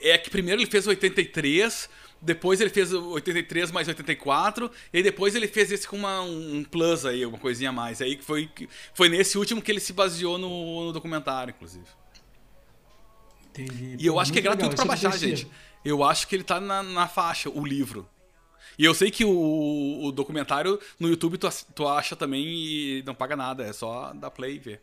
É 0.00 0.18
que 0.18 0.30
primeiro 0.30 0.60
ele 0.60 0.70
fez 0.70 0.86
83, 0.86 1.88
depois 2.22 2.60
ele 2.60 2.70
fez 2.70 2.92
83 2.92 3.72
mais 3.72 3.88
84, 3.88 4.70
e 4.92 5.02
depois 5.02 5.34
ele 5.34 5.48
fez 5.48 5.72
esse 5.72 5.86
com 5.86 5.96
uma, 5.96 6.22
um 6.22 6.64
plus 6.64 7.04
aí, 7.04 7.26
uma 7.26 7.38
coisinha 7.38 7.70
a 7.70 7.72
mais. 7.72 8.00
Aí 8.00 8.16
foi, 8.22 8.48
foi 8.94 9.08
nesse 9.08 9.36
último 9.36 9.60
que 9.60 9.72
ele 9.72 9.80
se 9.80 9.92
baseou 9.92 10.38
no, 10.38 10.86
no 10.86 10.92
documentário, 10.92 11.52
inclusive. 11.54 11.84
Entendi. 13.50 13.96
E 13.98 14.06
eu 14.06 14.14
Pô, 14.14 14.20
acho 14.20 14.32
que 14.32 14.38
é 14.38 14.42
gratuito 14.42 14.70
legal, 14.70 14.86
pra 14.86 14.94
baixar, 14.94 15.18
gente. 15.18 15.50
Eu 15.84 16.04
acho 16.04 16.28
que 16.28 16.36
ele 16.36 16.44
tá 16.44 16.60
na, 16.60 16.82
na 16.82 17.08
faixa, 17.08 17.50
o 17.50 17.66
livro. 17.66 18.08
E 18.78 18.84
eu 18.84 18.94
sei 18.94 19.10
que 19.10 19.24
o, 19.24 20.04
o 20.04 20.12
documentário 20.12 20.78
no 20.98 21.08
YouTube 21.08 21.36
tu, 21.36 21.48
tu 21.74 21.86
acha 21.86 22.14
também 22.14 22.44
e 22.46 23.02
não 23.04 23.14
paga 23.14 23.36
nada, 23.36 23.64
é 23.64 23.72
só 23.72 24.12
dar 24.14 24.30
play 24.30 24.56
e 24.56 24.58
ver. 24.58 24.80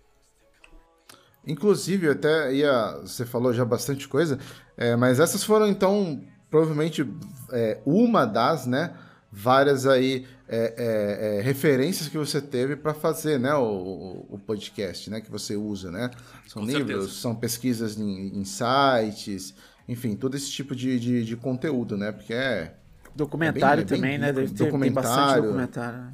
Inclusive, 1.47 2.09
até 2.09 2.53
ia, 2.53 2.99
você 3.01 3.25
falou 3.25 3.53
já 3.53 3.63
bastante 3.63 4.07
coisa, 4.07 4.37
é, 4.77 4.95
mas 4.95 5.19
essas 5.19 5.43
foram 5.43 5.67
então 5.67 6.21
provavelmente 6.49 7.07
é, 7.51 7.79
uma 7.85 8.25
das, 8.25 8.65
né, 8.65 8.93
várias 9.31 9.85
aí 9.85 10.25
é, 10.47 10.73
é, 10.77 11.37
é 11.37 11.41
referências 11.41 12.09
que 12.09 12.17
você 12.17 12.41
teve 12.41 12.75
para 12.75 12.93
fazer, 12.93 13.39
né, 13.39 13.53
o, 13.53 14.25
o, 14.29 14.39
podcast, 14.39 15.09
né, 15.09 15.21
que 15.21 15.29
você 15.29 15.55
usa, 15.55 15.91
né? 15.91 16.09
São 16.47 16.63
Com 16.63 16.67
livros, 16.67 16.87
certeza. 16.87 17.21
são 17.21 17.35
pesquisas 17.35 17.97
em, 17.97 18.39
em, 18.39 18.43
sites, 18.43 19.53
enfim, 19.87 20.15
todo 20.15 20.35
esse 20.35 20.49
tipo 20.49 20.75
de, 20.75 20.99
de, 20.99 21.23
de 21.23 21.35
conteúdo, 21.35 21.95
né? 21.95 22.11
Porque 22.11 22.33
é 22.33 22.75
documentário 23.15 23.81
é 23.81 23.85
bem, 23.85 23.97
também, 23.97 24.11
bem, 24.11 24.19
né? 24.19 24.33
Deve 24.33 24.53
ter, 24.53 24.65
documentário, 24.65 25.43
documentário. 25.43 25.99
Né? 25.99 26.13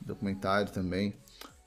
Documentário 0.00 0.72
também. 0.72 1.14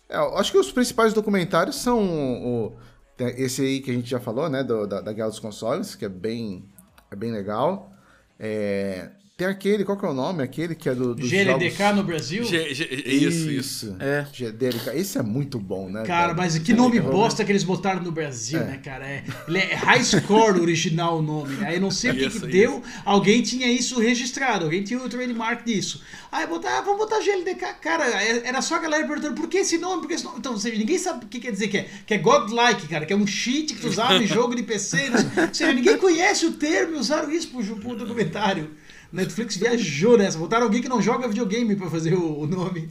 É, 0.07 0.17
acho 0.17 0.51
que 0.51 0.57
os 0.57 0.71
principais 0.71 1.13
documentários 1.13 1.77
são 1.77 1.99
o, 2.03 2.77
esse 3.17 3.61
aí 3.61 3.79
que 3.79 3.89
a 3.89 3.93
gente 3.93 4.09
já 4.09 4.19
falou, 4.19 4.49
né, 4.49 4.63
do, 4.63 4.85
da, 4.85 5.01
da 5.01 5.13
Guerra 5.13 5.29
dos 5.29 5.39
Consoles, 5.39 5.95
que 5.95 6.05
é 6.05 6.09
bem, 6.09 6.65
é 7.09 7.15
bem 7.15 7.31
legal. 7.31 7.94
É, 8.39 9.11
tem 9.37 9.47
aquele, 9.47 9.83
qual 9.83 9.97
que 9.97 10.05
é 10.05 10.07
o 10.07 10.13
nome? 10.13 10.41
Aquele 10.41 10.73
que 10.73 10.87
é 10.87 10.95
do. 10.95 11.13
do 11.13 11.27
GLDK 11.27 11.77
jogos... 11.77 11.95
no 11.97 12.03
Brasil? 12.05 12.45
G, 12.45 12.73
G, 12.73 12.85
isso, 13.05 13.51
isso. 13.51 13.97
É. 13.99 14.25
GLDK. 14.31 14.91
Esse 14.93 15.17
é 15.17 15.21
muito 15.21 15.59
bom, 15.59 15.89
né? 15.89 16.03
Cara, 16.03 16.33
mas 16.33 16.57
que 16.57 16.71
nome 16.71 17.01
bosta 17.01 17.43
que 17.43 17.51
eles 17.51 17.65
botaram 17.65 18.01
no 18.01 18.13
Brasil, 18.13 18.61
é. 18.61 18.63
né, 18.63 18.77
cara? 18.81 19.05
É, 19.05 19.25
ele 19.45 19.57
é 19.57 19.75
High 19.75 20.05
Score 20.05 20.61
original 20.61 21.19
o 21.19 21.21
nome. 21.21 21.53
Aí 21.55 21.63
né? 21.63 21.75
eu 21.75 21.81
não 21.81 21.91
sei 21.91 22.11
o 22.11 22.15
que, 22.15 22.29
que 22.29 22.47
deu. 22.47 22.81
Alguém 23.03 23.41
tinha 23.41 23.67
isso 23.67 23.99
registrado, 23.99 24.63
alguém 24.63 24.83
tinha 24.83 25.03
o 25.03 25.09
trademark 25.09 25.65
disso. 25.65 26.01
Aí 26.31 26.47
botar, 26.47 26.77
ah, 26.77 26.81
vamos 26.81 26.99
botar 26.99 27.19
GLDK. 27.19 27.73
Cara, 27.81 28.05
é, 28.05 28.47
era 28.47 28.61
só 28.61 28.75
a 28.75 28.79
galera 28.79 29.05
perguntando 29.05 29.35
por 29.35 29.49
que 29.49 29.57
esse 29.57 29.77
nome, 29.77 30.01
por 30.01 30.07
que 30.07 30.13
esse 30.13 30.23
nome. 30.23 30.37
Então, 30.39 30.57
seja, 30.57 30.77
ninguém 30.77 30.97
sabe 30.97 31.25
o 31.25 31.27
que 31.27 31.41
quer 31.41 31.51
dizer 31.51 31.67
que 31.67 31.79
é. 31.79 31.89
Que 32.07 32.13
é 32.13 32.17
godlike, 32.19 32.87
cara, 32.87 33.05
que 33.05 33.11
é 33.11 33.17
um 33.17 33.27
cheat 33.27 33.73
que 33.73 33.81
tu 33.81 33.89
usava 33.89 34.15
em 34.15 34.27
jogo 34.27 34.55
de 34.55 34.63
PC. 34.63 35.09
Ou 35.09 35.53
seja, 35.53 35.73
ninguém 35.73 35.97
conhece 35.97 36.45
o 36.45 36.53
termo 36.53 36.95
e 36.95 36.99
usaram 36.99 37.29
isso 37.29 37.49
pro, 37.49 37.75
pro 37.75 37.97
documentário. 37.97 38.71
Netflix 39.11 39.57
viajou 39.57 40.17
nessa. 40.17 40.37
Botaram 40.37 40.65
alguém 40.65 40.81
que 40.81 40.89
não 40.89 41.01
joga 41.01 41.27
videogame 41.27 41.75
para 41.75 41.89
fazer 41.89 42.13
o, 42.13 42.39
o 42.39 42.47
nome. 42.47 42.89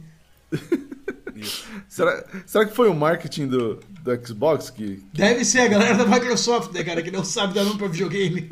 será, 1.87 2.25
será 2.45 2.65
que 2.65 2.75
foi 2.75 2.89
o 2.89 2.95
marketing 2.95 3.47
do, 3.47 3.79
do 4.01 4.27
Xbox 4.27 4.69
que. 4.69 5.03
Deve 5.13 5.43
ser 5.43 5.61
a 5.61 5.67
galera 5.67 5.95
da 5.95 6.05
Microsoft, 6.05 6.71
né, 6.73 6.83
cara, 6.83 7.01
que 7.01 7.11
não 7.11 7.23
sabe 7.23 7.53
dar 7.53 7.63
nome 7.63 7.77
pra 7.77 7.87
videogame. 7.87 8.47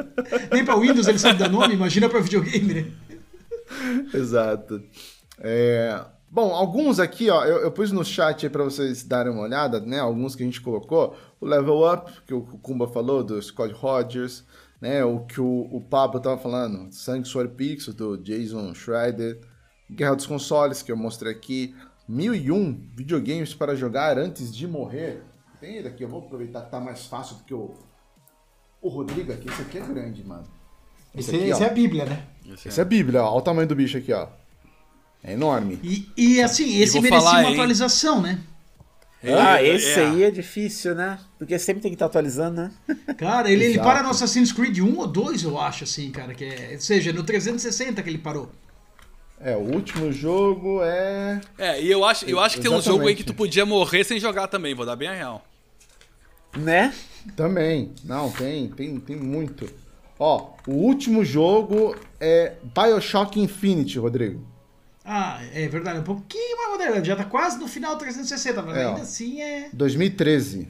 Nem 0.52 0.66
pra 0.66 0.76
Windows 0.76 1.08
ele 1.08 1.20
sabe 1.20 1.40
dar 1.40 1.50
nome, 1.50 1.74
imagina 1.74 2.10
pra 2.10 2.20
videogame, 2.20 2.74
né? 2.74 2.92
Exato. 4.14 4.84
É, 5.40 6.04
bom, 6.30 6.54
alguns 6.54 7.00
aqui, 7.00 7.30
ó, 7.30 7.44
eu, 7.46 7.60
eu 7.60 7.72
pus 7.72 7.92
no 7.92 8.04
chat 8.04 8.46
aí 8.46 8.50
pra 8.50 8.64
vocês 8.64 9.04
darem 9.04 9.32
uma 9.32 9.44
olhada, 9.44 9.80
né? 9.80 10.00
Alguns 10.00 10.36
que 10.36 10.44
a 10.44 10.46
gente 10.46 10.62
colocou. 10.62 11.16
O 11.40 11.46
Level 11.46 11.92
Up, 11.92 12.12
que 12.26 12.34
o 12.34 12.42
Kumba 12.42 12.88
falou, 12.88 13.24
do 13.24 13.42
Scott 13.42 13.74
Rogers 13.74 14.44
né? 14.84 15.02
O 15.06 15.22
que 15.22 15.40
o, 15.40 15.70
o 15.72 15.80
Pablo 15.80 16.20
tava 16.20 16.38
falando, 16.38 16.92
Sanctuary 16.92 17.48
Pixel, 17.48 17.94
do 17.94 18.18
Jason 18.18 18.74
Schreider, 18.74 19.40
Guerra 19.90 20.14
dos 20.14 20.26
Consoles, 20.26 20.82
que 20.82 20.92
eu 20.92 20.98
mostrei 20.98 21.32
aqui, 21.32 21.74
1001 22.06 22.90
videogames 22.94 23.54
para 23.54 23.78
jogar 23.78 24.18
antes 24.18 24.54
de 24.54 24.68
morrer. 24.68 25.24
Tem 25.62 25.78
ele 25.78 25.88
aqui, 25.88 26.04
eu 26.04 26.10
vou 26.10 26.20
aproveitar 26.20 26.64
que 26.64 26.72
tá 26.72 26.82
mais 26.82 27.06
fácil 27.06 27.38
do 27.38 27.44
que 27.46 27.54
o, 27.54 27.74
o 28.82 28.90
Rodrigo 28.90 29.32
aqui. 29.32 29.48
Esse 29.48 29.62
aqui 29.62 29.78
é 29.78 29.82
grande, 29.82 30.22
mano. 30.22 30.44
Esse, 31.16 31.30
esse, 31.30 31.36
aqui, 31.38 31.50
esse 31.52 31.64
é 31.64 31.66
a 31.66 31.74
Bíblia, 31.74 32.06
né? 32.06 32.28
Esse, 32.46 32.68
esse 32.68 32.80
é. 32.82 32.84
é 32.84 32.86
a 32.86 32.86
Bíblia, 32.86 33.24
ó. 33.24 33.30
Olha 33.30 33.38
o 33.38 33.42
tamanho 33.42 33.68
do 33.70 33.76
bicho 33.76 33.98
aqui, 33.98 34.12
ó. 34.12 34.28
É 35.24 35.32
enorme. 35.32 35.80
E, 35.82 36.12
e 36.18 36.42
assim, 36.42 36.82
esse 36.82 37.00
merecia 37.00 37.22
falar, 37.22 37.40
uma 37.40 37.48
hein? 37.48 37.54
atualização, 37.54 38.22
né? 38.22 38.44
Ah, 39.24 39.62
é, 39.62 39.76
esse 39.76 40.00
é. 40.00 40.06
aí 40.06 40.24
é 40.24 40.32
difícil, 40.32 40.94
né? 40.96 41.18
Porque 41.38 41.58
sempre 41.58 41.82
tem 41.82 41.92
que 41.92 41.96
estar 41.96 42.06
tá 42.06 42.10
atualizando, 42.10 42.62
né? 42.62 42.72
Cara, 43.18 43.50
ele, 43.50 43.66
ele 43.66 43.80
para 43.80 44.04
no 44.04 44.10
Assassin's 44.10 44.52
Creed 44.52 44.80
1 44.80 44.98
ou 44.98 45.08
2, 45.08 45.44
eu 45.44 45.60
acho, 45.60 45.86
assim, 45.86 46.12
cara. 46.12 46.34
Que 46.34 46.44
é, 46.44 46.72
ou 46.74 46.82
seja, 46.82 47.14
no 47.14 47.24
360 47.24 48.02
que 48.04 48.10
ele 48.10 48.18
parou. 48.18 48.52
É, 49.40 49.56
o 49.56 49.60
último 49.60 50.12
jogo 50.12 50.82
é. 50.84 51.42
É, 51.58 51.82
e 51.82 51.90
eu 51.90 52.04
acho, 52.06 52.26
eu 52.26 52.40
acho 52.40 52.58
que 52.58 52.62
tem 52.62 52.72
um 52.72 52.82
jogo 52.82 53.08
aí 53.08 53.16
que 53.16 53.24
tu 53.24 53.34
podia 53.34 53.66
morrer 53.66 54.04
sem 54.04 54.20
jogar 54.20 54.48
também, 54.48 54.74
vou 54.74 54.86
dar 54.86 54.96
bem 54.96 55.10
a 55.10 55.14
real. 55.14 55.46
Né? 56.58 56.94
Também. 57.36 57.92
Não, 58.04 58.30
tem, 58.32 58.68
tem, 58.70 59.00
tem 59.00 59.16
muito. 59.16 59.70
Ó, 60.20 60.52
o 60.68 60.74
último 60.74 61.26
jogo 61.26 61.96
é 62.20 62.54
Bioshock 62.64 63.40
Infinite, 63.40 64.00
Rodrigo. 64.00 64.46
Ah, 65.06 65.42
é 65.54 65.68
verdade, 65.68 66.00
um 66.00 66.04
pouquinho 66.04 66.58
mais 66.58 66.70
moderno. 66.72 67.04
Já 67.06 67.16
tá 67.16 67.26
quase 67.26 67.60
no 67.60 67.68
final 67.68 67.98
360, 67.98 68.62
mas 68.62 68.78
É, 68.78 68.86
ó. 68.86 68.90
ainda 68.92 69.02
assim 69.02 69.42
é. 69.42 69.70
2013. 69.74 70.68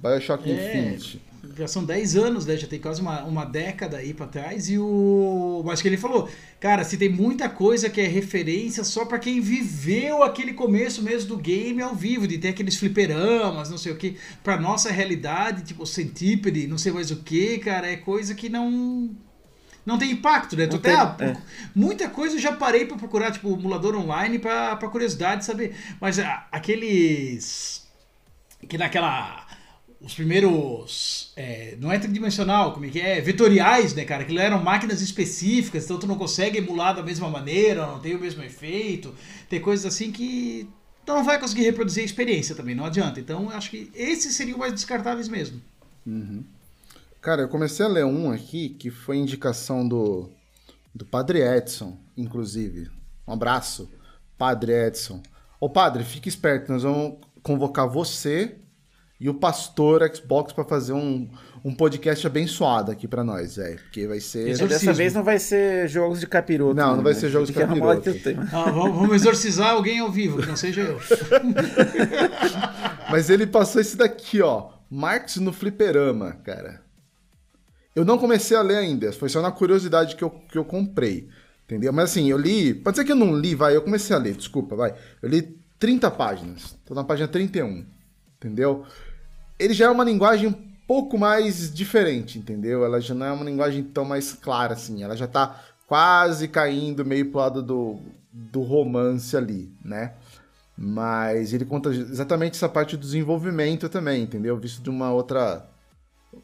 Bioshock 0.00 0.50
É, 0.50 0.54
Infinite. 0.78 1.20
já 1.56 1.68
são 1.68 1.84
10 1.84 2.16
anos, 2.16 2.46
né? 2.46 2.56
Já 2.56 2.66
tem 2.66 2.78
quase 2.78 3.00
uma, 3.00 3.22
uma 3.24 3.44
década 3.44 3.98
aí 3.98 4.12
pra 4.14 4.26
trás. 4.26 4.68
E 4.70 4.78
o. 4.78 5.62
Mas 5.66 5.80
que 5.82 5.88
ele 5.88 5.96
falou, 5.98 6.28
cara, 6.58 6.82
se 6.84 6.96
tem 6.96 7.08
muita 7.10 7.48
coisa 7.48 7.88
que 7.90 8.00
é 8.00 8.06
referência 8.06 8.84
só 8.84 9.04
pra 9.04 9.18
quem 9.18 9.40
viveu 9.40 10.22
aquele 10.22 10.54
começo 10.54 11.02
mesmo 11.02 11.28
do 11.28 11.36
game 11.36 11.80
ao 11.82 11.94
vivo, 11.94 12.26
de 12.26 12.38
ter 12.38 12.48
aqueles 12.48 12.76
fliperamas, 12.76 13.68
não 13.70 13.78
sei 13.78 13.92
o 13.92 13.96
que. 13.96 14.16
Pra 14.42 14.58
nossa 14.58 14.90
realidade, 14.90 15.62
tipo 15.62 15.86
Centípede, 15.86 16.66
não 16.66 16.78
sei 16.78 16.90
mais 16.92 17.10
o 17.10 17.16
que, 17.16 17.58
cara, 17.58 17.86
é 17.86 17.96
coisa 17.96 18.34
que 18.34 18.48
não. 18.48 19.10
Não 19.84 19.98
tem 19.98 20.10
impacto, 20.12 20.56
né? 20.56 20.66
Tu 20.66 20.76
até, 20.76 20.90
tem- 20.90 20.98
ah, 20.98 21.16
é. 21.20 21.36
Muita 21.74 22.08
coisa 22.08 22.36
eu 22.36 22.40
já 22.40 22.52
parei 22.52 22.86
pra 22.86 22.96
procurar, 22.96 23.30
tipo, 23.30 23.52
emulador 23.52 23.94
online 23.96 24.38
pra, 24.38 24.76
pra 24.76 24.88
curiosidade 24.88 25.44
saber. 25.44 25.76
Mas 26.00 26.18
ah, 26.18 26.46
aqueles. 26.50 27.86
Que 28.68 28.78
naquela. 28.78 29.46
Os 30.00 30.14
primeiros. 30.14 31.32
é, 31.36 31.76
não 31.80 31.90
é 31.90 31.98
tridimensional, 31.98 32.72
como 32.72 32.84
é 32.86 32.88
que 32.90 33.00
é? 33.00 33.20
Vetoriais, 33.20 33.94
né, 33.94 34.04
cara? 34.04 34.22
Aquilo 34.22 34.38
eram 34.38 34.62
máquinas 34.62 35.00
específicas, 35.00 35.84
então 35.84 35.98
tu 35.98 36.06
não 36.06 36.16
consegue 36.16 36.58
emular 36.58 36.94
da 36.94 37.02
mesma 37.02 37.28
maneira, 37.30 37.86
não 37.86 38.00
tem 38.00 38.14
o 38.14 38.20
mesmo 38.20 38.42
efeito. 38.42 39.14
Tem 39.48 39.60
coisas 39.60 39.86
assim 39.86 40.10
que. 40.12 40.68
Tu 41.06 41.12
não 41.12 41.22
vai 41.24 41.38
conseguir 41.38 41.62
reproduzir 41.64 42.02
a 42.02 42.06
experiência 42.06 42.54
também, 42.54 42.74
não 42.74 42.86
adianta. 42.86 43.20
Então, 43.20 43.50
acho 43.50 43.70
que 43.70 43.90
esses 43.94 44.34
seriam 44.34 44.56
mais 44.58 44.72
descartáveis 44.72 45.28
mesmo. 45.28 45.60
Cara, 47.24 47.40
eu 47.40 47.48
comecei 47.48 47.86
a 47.86 47.88
ler 47.88 48.04
um 48.04 48.30
aqui 48.30 48.68
que 48.68 48.90
foi 48.90 49.16
indicação 49.16 49.88
do, 49.88 50.28
do 50.94 51.06
Padre 51.06 51.40
Edson, 51.40 51.96
inclusive. 52.14 52.90
Um 53.26 53.32
abraço, 53.32 53.90
Padre 54.36 54.72
Edson. 54.72 55.22
Ô, 55.58 55.70
Padre, 55.70 56.04
fique 56.04 56.28
esperto, 56.28 56.70
nós 56.70 56.82
vamos 56.82 57.14
convocar 57.42 57.88
você 57.88 58.56
e 59.18 59.26
o 59.30 59.32
pastor 59.32 60.06
Xbox 60.14 60.52
pra 60.52 60.64
fazer 60.64 60.92
um, 60.92 61.26
um 61.64 61.74
podcast 61.74 62.26
abençoado 62.26 62.92
aqui 62.92 63.08
pra 63.08 63.24
nós, 63.24 63.56
velho. 63.56 63.78
Porque 63.78 64.06
vai 64.06 64.20
ser. 64.20 64.40
Exorcismo. 64.40 64.68
Dessa 64.68 64.92
vez 64.92 65.14
não 65.14 65.24
vai 65.24 65.38
ser 65.38 65.88
jogos 65.88 66.20
de 66.20 66.26
capiroto. 66.26 66.74
Não, 66.74 66.96
não 66.96 67.02
vai 67.02 67.14
né? 67.14 67.20
ser 67.20 67.30
jogos 67.30 67.48
de 67.48 67.56
arrumar 67.62 68.02
capiroto. 68.02 68.38
Ah, 68.52 68.70
vamos, 68.70 68.98
vamos 68.98 69.14
exorcizar 69.14 69.70
alguém 69.70 69.98
ao 69.98 70.12
vivo, 70.12 70.42
que 70.42 70.46
não 70.46 70.56
seja 70.56 70.82
eu. 70.82 71.00
Mas 73.10 73.30
ele 73.30 73.46
passou 73.46 73.80
esse 73.80 73.96
daqui, 73.96 74.42
ó. 74.42 74.74
Marx 74.90 75.36
no 75.36 75.54
fliperama, 75.54 76.34
cara. 76.44 76.83
Eu 77.94 78.04
não 78.04 78.18
comecei 78.18 78.56
a 78.56 78.62
ler 78.62 78.76
ainda, 78.76 79.12
foi 79.12 79.28
só 79.28 79.40
na 79.40 79.52
curiosidade 79.52 80.16
que 80.16 80.24
eu, 80.24 80.30
que 80.30 80.58
eu 80.58 80.64
comprei. 80.64 81.28
Entendeu? 81.64 81.92
Mas 81.92 82.10
assim, 82.10 82.28
eu 82.30 82.36
li. 82.36 82.74
Pode 82.74 82.96
ser 82.96 83.04
que 83.04 83.12
eu 83.12 83.16
não 83.16 83.34
li, 83.36 83.54
vai. 83.54 83.74
Eu 83.74 83.82
comecei 83.82 84.14
a 84.14 84.18
ler, 84.18 84.34
desculpa, 84.34 84.76
vai. 84.76 84.94
Eu 85.22 85.28
li 85.28 85.58
30 85.78 86.10
páginas. 86.10 86.76
Tô 86.84 86.94
na 86.94 87.04
página 87.04 87.26
31. 87.26 87.86
Entendeu? 88.36 88.84
Ele 89.58 89.72
já 89.72 89.86
é 89.86 89.90
uma 89.90 90.04
linguagem 90.04 90.48
um 90.48 90.74
pouco 90.86 91.16
mais 91.16 91.72
diferente, 91.72 92.38
entendeu? 92.38 92.84
Ela 92.84 93.00
já 93.00 93.14
não 93.14 93.26
é 93.26 93.32
uma 93.32 93.44
linguagem 93.44 93.82
tão 93.82 94.04
mais 94.04 94.32
clara, 94.32 94.74
assim. 94.74 95.02
Ela 95.02 95.16
já 95.16 95.26
tá 95.26 95.62
quase 95.86 96.48
caindo 96.48 97.04
meio 97.04 97.30
pro 97.30 97.40
lado 97.40 97.62
do, 97.62 97.98
do 98.30 98.60
romance 98.60 99.34
ali, 99.36 99.72
né? 99.82 100.12
Mas 100.76 101.52
ele 101.52 101.64
conta 101.64 101.88
exatamente 101.90 102.56
essa 102.56 102.68
parte 102.68 102.96
do 102.96 103.00
desenvolvimento 103.00 103.88
também, 103.88 104.24
entendeu? 104.24 104.56
Visto 104.58 104.82
de 104.82 104.90
uma 104.90 105.12
outra 105.12 105.64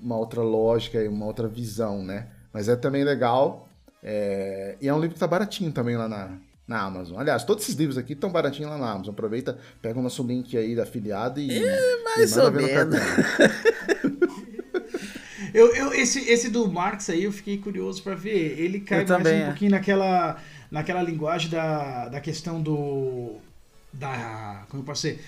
uma 0.01 0.17
outra 0.17 0.43
lógica 0.43 1.03
e 1.03 1.09
uma 1.09 1.27
outra 1.27 1.49
visão, 1.49 2.03
né? 2.05 2.29
Mas 2.53 2.69
é 2.69 2.77
também 2.77 3.05
legal. 3.05 3.69
é, 4.03 4.77
E 4.81 4.89
é 4.89 4.95
um 4.95 5.01
livro 5.01 5.15
que 5.15 5.21
tá 5.21 5.27
baratinho 5.27 5.73
também 5.73 5.97
lá 5.97 6.09
na, 6.09 6.39
na 6.67 6.81
Amazon. 6.83 7.19
Aliás, 7.19 7.45
todos 7.45 7.65
esses 7.65 7.77
livros 7.77 7.99
aqui 7.99 8.13
estão 8.13 8.31
baratinhos 8.31 8.71
lá 8.71 8.79
na 8.79 8.91
Amazon. 8.91 9.13
Aproveita, 9.13 9.59
pega 9.83 9.99
o 9.99 10.03
nosso 10.03 10.23
link 10.23 10.57
aí 10.57 10.75
da 10.77 10.85
afiliado 10.85 11.41
e. 11.41 11.49
mais 12.05 12.37
e 12.37 12.41
ou 12.41 12.51
menos. 12.53 12.97
Eu, 15.53 15.75
eu, 15.75 15.93
esse, 15.93 16.21
esse 16.31 16.49
do 16.49 16.71
Marx 16.71 17.11
aí 17.11 17.25
eu 17.25 17.33
fiquei 17.33 17.59
curioso 17.59 18.03
pra 18.03 18.15
ver. 18.15 18.59
Ele 18.59 18.81
cai 18.81 19.03
Eu 19.03 19.09
mais 19.09 19.23
também, 19.23 19.41
um 19.41 19.43
é. 19.43 19.47
pouquinho 19.47 19.71
naquela, 19.73 20.37
naquela 20.71 21.03
linguagem 21.03 21.51
da, 21.51 22.09
da 22.09 22.21
questão 22.21 22.63
do. 22.63 23.37
Da. 23.93 24.65
Como 24.69 24.83
eu 24.83 24.87
posso 24.87 25.09
dizer? 25.09 25.25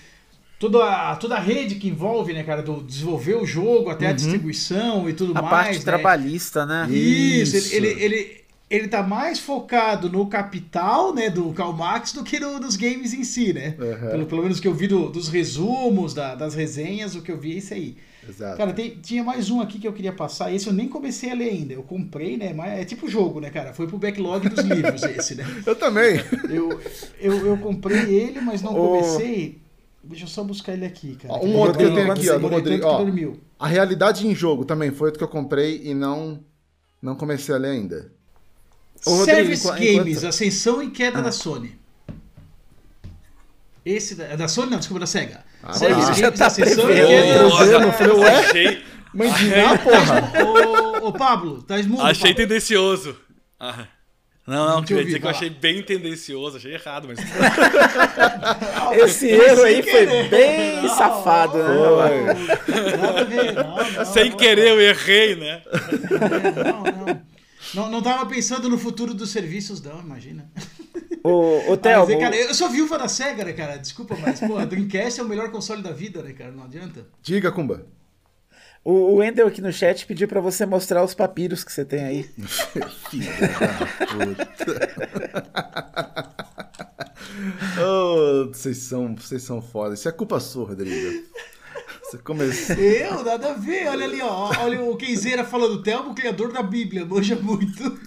Toda 0.63 1.11
a, 1.11 1.15
toda 1.17 1.35
a 1.35 1.39
rede 1.41 1.75
que 1.75 1.89
envolve, 1.89 2.31
né, 2.31 2.41
cara, 2.41 2.61
do 2.61 2.81
desenvolver 2.81 3.33
o 3.35 3.45
jogo 3.45 3.89
até 3.89 4.07
a 4.07 4.13
distribuição 4.13 5.09
e 5.09 5.13
tudo 5.13 5.37
A 5.37 5.41
mais. 5.41 5.49
parte 5.49 5.77
né? 5.79 5.83
trabalhista, 5.83 6.65
né? 6.65 6.87
Isso, 6.89 7.57
Isso. 7.57 7.75
Ele, 7.75 7.87
ele, 7.87 8.01
ele, 8.03 8.37
ele 8.69 8.87
tá 8.87 9.03
mais 9.03 9.39
focado 9.39 10.09
no 10.09 10.25
capital, 10.27 11.13
né, 11.13 11.29
do 11.29 11.51
Karl 11.51 11.73
Marx 11.73 12.13
do 12.13 12.23
que 12.23 12.39
no- 12.39 12.59
nos 12.59 12.77
games 12.77 13.13
em 13.13 13.25
si, 13.25 13.51
né? 13.51 13.75
Uhum. 13.77 14.09
Pelo, 14.09 14.25
pelo 14.25 14.41
menos 14.43 14.61
que 14.61 14.67
eu 14.69 14.73
vi 14.73 14.87
do- 14.87 15.09
dos 15.09 15.27
resumos, 15.27 16.13
da- 16.13 16.33
das 16.33 16.55
resenhas, 16.55 17.13
o 17.13 17.21
que 17.21 17.29
eu 17.31 17.37
vi 17.37 17.55
é 17.55 17.57
isso 17.57 17.73
aí. 17.73 17.97
Exato. 18.27 18.55
Cara, 18.57 18.71
tem- 18.71 18.91
tinha 19.01 19.21
mais 19.21 19.49
um 19.49 19.59
aqui 19.59 19.77
que 19.79 19.87
eu 19.87 19.91
queria 19.91 20.13
passar. 20.13 20.53
Esse 20.53 20.67
eu 20.67 20.71
nem 20.73 20.87
comecei 20.87 21.29
a 21.29 21.33
ler 21.33 21.49
ainda. 21.49 21.73
Eu 21.73 21.83
comprei, 21.83 22.37
né? 22.37 22.53
Mas 22.53 22.79
é 22.79 22.85
tipo 22.85 23.09
jogo, 23.09 23.41
né, 23.41 23.49
cara? 23.49 23.73
Foi 23.73 23.85
pro 23.85 23.97
backlog 23.97 24.47
dos 24.47 24.63
livros 24.63 25.03
esse, 25.03 25.35
né? 25.35 25.45
Eu 25.65 25.75
também. 25.75 26.21
Eu, 26.49 26.79
eu, 27.19 27.47
eu 27.47 27.57
comprei 27.57 28.15
ele, 28.15 28.39
mas 28.39 28.61
não 28.61 28.73
comecei. 28.73 29.61
Deixa 30.03 30.25
eu 30.25 30.27
só 30.27 30.43
buscar 30.43 30.73
ele 30.73 30.85
aqui, 30.85 31.15
cara. 31.15 31.33
Ó, 31.33 31.45
um 31.45 31.55
outro 31.55 31.77
que 31.77 31.83
eu 31.85 31.95
tenho 31.95 32.11
aqui, 32.11 32.29
ó, 32.29 32.37
do 32.37 32.47
Rodrigo, 32.47 32.85
ó. 32.85 32.97
dormiu. 32.97 33.39
A 33.57 33.67
realidade 33.67 34.27
em 34.27 34.35
jogo 34.35 34.65
também 34.65 34.91
foi 34.91 35.07
outro 35.07 35.17
que 35.17 35.23
eu 35.23 35.27
comprei 35.29 35.81
e 35.83 35.93
não, 35.93 36.43
não 37.01 37.15
comecei 37.15 37.55
a 37.55 37.57
ler 37.57 37.69
ainda. 37.71 38.11
Ô, 39.05 39.11
Rodrigo, 39.11 39.25
Service 39.37 39.67
enqu- 39.67 39.75
Games, 39.79 40.17
enquanto- 40.17 40.27
Ascensão 40.29 40.83
e 40.83 40.91
Queda 40.91 41.19
Ah. 41.19 41.21
da 41.21 41.31
Sony. 41.31 41.79
Esse 43.85 44.15
da, 44.15 44.25
é 44.25 44.37
da 44.37 44.47
Sony, 44.47 44.71
não, 44.71 44.77
desculpa, 44.79 44.99
da 45.01 45.05
SEGA. 45.07 45.43
Ah, 45.61 45.73
Service 45.73 45.99
tá. 46.01 46.05
Games, 46.07 46.19
Já 46.19 46.31
tá 46.31 46.47
Ascensão 46.47 46.89
e. 46.91 46.95
Queda 46.95 47.79
da 47.79 47.85
eu 47.87 47.93
falei, 47.93 48.13
ué? 48.13 48.35
Achei, 48.39 48.83
lá, 49.61 49.77
porra! 49.77 51.01
Ô, 51.01 51.07
ô, 51.07 51.13
Pablo, 51.13 51.61
tá 51.63 51.79
esmudo. 51.79 52.01
achei 52.01 52.31
Pablo. 52.33 52.47
tendencioso. 52.47 53.15
Ah. 53.59 53.87
Não, 54.45 54.75
não, 54.75 54.83
queria 54.83 55.05
dizer 55.05 55.19
que 55.19 55.25
eu 55.25 55.29
achei 55.29 55.49
bem 55.49 55.81
tendencioso, 55.81 56.57
achei 56.57 56.73
errado, 56.73 57.07
mas. 57.07 57.17
Esse 59.01 59.29
erro 59.29 59.63
aí 59.63 59.81
foi 59.81 60.05
querer. 60.05 60.29
bem 60.29 60.81
Não, 60.81 60.89
safado, 60.89 61.57
né? 61.59 61.73
Não, 63.55 63.93
não, 63.93 64.05
Sem 64.05 64.31
não, 64.31 64.37
querer 64.37 64.71
eu 64.71 64.81
errei, 64.81 65.35
né? 65.37 65.61
Não, 66.65 66.83
não. 66.83 67.21
Não, 67.73 67.89
não 67.89 68.01
tava 68.01 68.25
pensando 68.25 68.69
no 68.69 68.77
futuro 68.77 69.13
dos 69.13 69.31
serviços, 69.31 69.81
não, 69.81 69.99
imagina. 70.01 70.51
Mas, 71.23 71.79
Thelmo, 71.79 72.11
é, 72.11 72.19
cara, 72.19 72.35
eu 72.35 72.53
sou 72.53 72.69
viúva 72.69 72.97
da 72.99 73.07
SEGA, 73.07 73.45
né, 73.45 73.53
cara? 73.53 73.77
Desculpa, 73.77 74.15
mas, 74.19 74.41
pô, 74.41 74.57
a 74.57 74.65
Dreamcast 74.65 75.21
é 75.21 75.23
o 75.23 75.27
melhor 75.27 75.49
console 75.51 75.81
da 75.81 75.91
vida, 75.91 76.21
né, 76.21 76.33
cara? 76.33 76.51
Não 76.51 76.65
adianta. 76.65 77.07
Diga, 77.21 77.49
Kumba. 77.51 77.85
O, 78.83 79.15
Wendel 79.15 79.47
aqui 79.47 79.61
no 79.61 79.71
chat 79.71 80.05
pediu 80.05 80.27
pra 80.27 80.41
você 80.41 80.65
mostrar 80.65 81.03
os 81.03 81.13
papiros 81.13 81.63
que 81.63 81.71
você 81.71 81.85
tem 81.85 82.03
aí. 82.03 82.23
Filha 83.09 83.31
da 83.31 83.85
puta. 84.07 84.93
oh, 87.81 88.47
vocês 88.47 88.77
são, 88.77 89.15
vocês 89.15 89.41
são 89.43 89.61
foda. 89.61 89.93
Isso 89.93 90.09
é 90.09 90.11
culpa 90.11 90.39
sua, 90.39 90.67
Rodrigo. 90.67 91.23
Você 92.03 92.17
começou. 92.17 92.75
Eu, 92.75 93.23
nada 93.23 93.51
a 93.51 93.53
ver. 93.53 93.87
Olha 93.87 94.05
ali, 94.05 94.21
ó. 94.21 94.51
Olha 94.59 94.83
o 94.83 94.97
Kenzeira 94.97 95.43
falando, 95.45 95.81
Telmo, 95.81 96.11
o 96.11 96.15
criador 96.15 96.51
da 96.51 96.61
Bíblia, 96.61 97.05
manja 97.05 97.35
muito. 97.35 97.99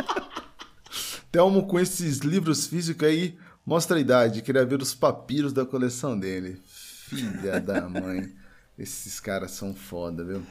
Telmo 1.30 1.66
com 1.66 1.78
esses 1.78 2.18
livros 2.18 2.66
físicos 2.66 3.06
aí, 3.06 3.38
mostra 3.64 3.98
a 3.98 4.00
idade. 4.00 4.42
Queria 4.42 4.64
ver 4.64 4.80
os 4.80 4.94
papiros 4.94 5.52
da 5.52 5.64
coleção 5.66 6.18
dele. 6.18 6.60
Filha 6.64 7.60
da 7.60 7.88
mãe. 7.88 8.39
Esses 8.80 9.20
caras 9.20 9.50
são 9.52 9.74
foda, 9.74 10.24
viu? 10.24 10.42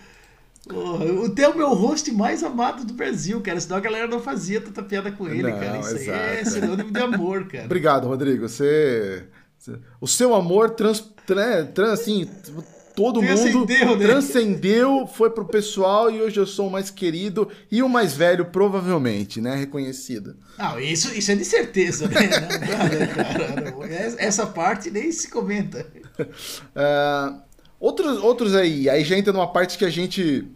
Porra, 0.68 1.06
o 1.06 1.30
Telmo 1.30 1.62
é 1.62 1.66
o 1.66 1.74
host 1.74 2.12
mais 2.12 2.44
amado 2.44 2.86
do 2.86 2.94
Brasil, 2.94 3.42
cara. 3.42 3.60
Senão 3.60 3.78
a 3.78 3.80
galera 3.80 4.08
não 4.08 4.20
fazia 4.22 4.62
tanta 4.62 4.84
piada 4.84 5.12
com 5.12 5.28
ele, 5.28 5.44
Não, 5.44 5.60
cara. 5.60 5.80
Isso 5.80 5.96
aí 5.96 6.10
é 6.10 6.42
exato. 6.42 6.50
sinônimo 6.60 6.92
de 6.92 7.00
amor, 7.00 7.48
cara. 7.48 7.66
Obrigado, 7.66 8.08
Rodrigo. 8.08 8.48
Você. 8.48 9.24
O 10.00 10.08
seu 10.08 10.36
amor 10.36 10.72
trans, 10.72 11.04
tran- 11.26 11.66
tran- 11.68 11.92
assim, 11.94 12.30
todo 12.96 13.22
mundo 13.22 13.36
Transcendeu, 13.36 13.98
né? 13.98 14.06
transcendeu, 14.06 15.08
foi 15.08 15.30
pro 15.30 15.46
pessoal 15.46 16.12
e 16.12 16.22
hoje 16.22 16.40
eu 16.40 16.46
sou 16.46 16.68
o 16.68 16.72
mais 16.72 16.90
querido 16.90 17.50
e 17.72 17.82
o 17.82 17.90
mais 17.90 18.14
velho, 18.14 18.46
provavelmente, 18.46 19.42
né? 19.42 19.56
Reconhecido. 19.56 20.36
Não, 20.58 20.80
isso, 20.80 21.14
isso 21.14 21.32
é 21.32 21.36
de 21.36 21.46
certeza, 21.46 22.08
né? 22.08 22.20
Não 22.30 23.80
né, 23.80 23.88
cara? 23.88 24.16
Essa 24.18 24.46
parte 24.46 24.92
nem 24.92 25.12
se 25.12 25.30
comenta. 25.32 25.86
Ah, 26.76 27.40
outros, 27.80 28.18
outros 28.18 28.56
aí, 28.56 28.90
aí 28.90 29.04
já 29.04 29.18
entra 29.18 29.34
numa 29.34 29.48
parte 29.48 29.78
que 29.78 29.86
a 29.86 29.90
gente 29.90 30.48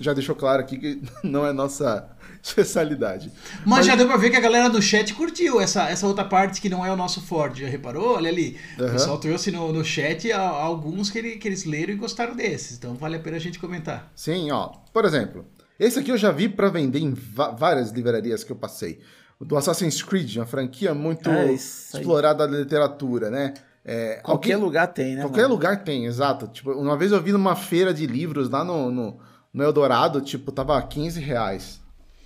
já 0.00 0.12
deixou 0.12 0.34
claro 0.34 0.62
aqui 0.62 0.78
que 0.78 1.02
não 1.22 1.46
é 1.46 1.52
nossa 1.52 2.08
especialidade. 2.42 3.30
Mas, 3.58 3.78
Mas, 3.78 3.86
já 3.86 3.94
deu 3.94 4.06
pra 4.06 4.16
ver 4.16 4.30
que 4.30 4.36
a 4.36 4.40
galera 4.40 4.68
do 4.68 4.82
chat 4.82 5.14
curtiu 5.14 5.60
essa, 5.60 5.88
essa 5.88 6.06
outra 6.06 6.24
parte 6.24 6.60
que 6.60 6.68
não 6.68 6.84
é 6.84 6.90
o 6.90 6.96
nosso 6.96 7.20
Ford. 7.20 7.56
Já 7.58 7.68
reparou? 7.68 8.16
Olha 8.16 8.28
ali. 8.28 8.58
Uhum. 8.78 8.86
O 8.86 8.90
pessoal 8.90 9.18
trouxe 9.18 9.50
no, 9.50 9.72
no 9.72 9.84
chat 9.84 10.30
alguns 10.32 11.08
que, 11.08 11.18
ele, 11.18 11.36
que 11.36 11.46
eles 11.46 11.64
leram 11.64 11.92
e 11.92 11.96
gostaram 11.96 12.34
desses. 12.34 12.76
Então 12.76 12.94
vale 12.94 13.16
a 13.16 13.20
pena 13.20 13.36
a 13.36 13.40
gente 13.40 13.58
comentar. 13.58 14.10
Sim, 14.14 14.50
ó. 14.50 14.72
Por 14.92 15.04
exemplo, 15.04 15.46
esse 15.78 15.98
aqui 15.98 16.10
eu 16.10 16.18
já 16.18 16.32
vi 16.32 16.48
para 16.48 16.68
vender 16.68 16.98
em 16.98 17.14
várias 17.14 17.90
livrarias 17.90 18.42
que 18.42 18.50
eu 18.50 18.56
passei. 18.56 19.00
O 19.38 19.44
do 19.44 19.56
Assassin's 19.56 20.02
Creed, 20.02 20.36
uma 20.36 20.46
franquia 20.46 20.94
muito 20.94 21.28
é 21.28 21.52
explorada 21.52 22.46
da 22.46 22.58
literatura, 22.58 23.30
né? 23.30 23.54
É, 23.84 24.20
qualquer 24.22 24.54
alguém, 24.54 24.64
lugar 24.64 24.86
tem, 24.88 25.16
né? 25.16 25.22
Qualquer 25.22 25.42
mano? 25.42 25.54
lugar 25.54 25.82
tem, 25.82 26.06
exato. 26.06 26.46
Tipo, 26.48 26.72
uma 26.72 26.96
vez 26.96 27.10
eu 27.10 27.20
vi 27.20 27.32
numa 27.32 27.56
feira 27.56 27.92
de 27.92 28.06
livros 28.06 28.48
lá 28.48 28.64
no, 28.64 28.90
no, 28.90 29.18
no 29.52 29.62
Eldorado, 29.62 30.20
tipo, 30.20 30.52
tava 30.52 30.80
15 30.80 31.20
reais. 31.20 31.82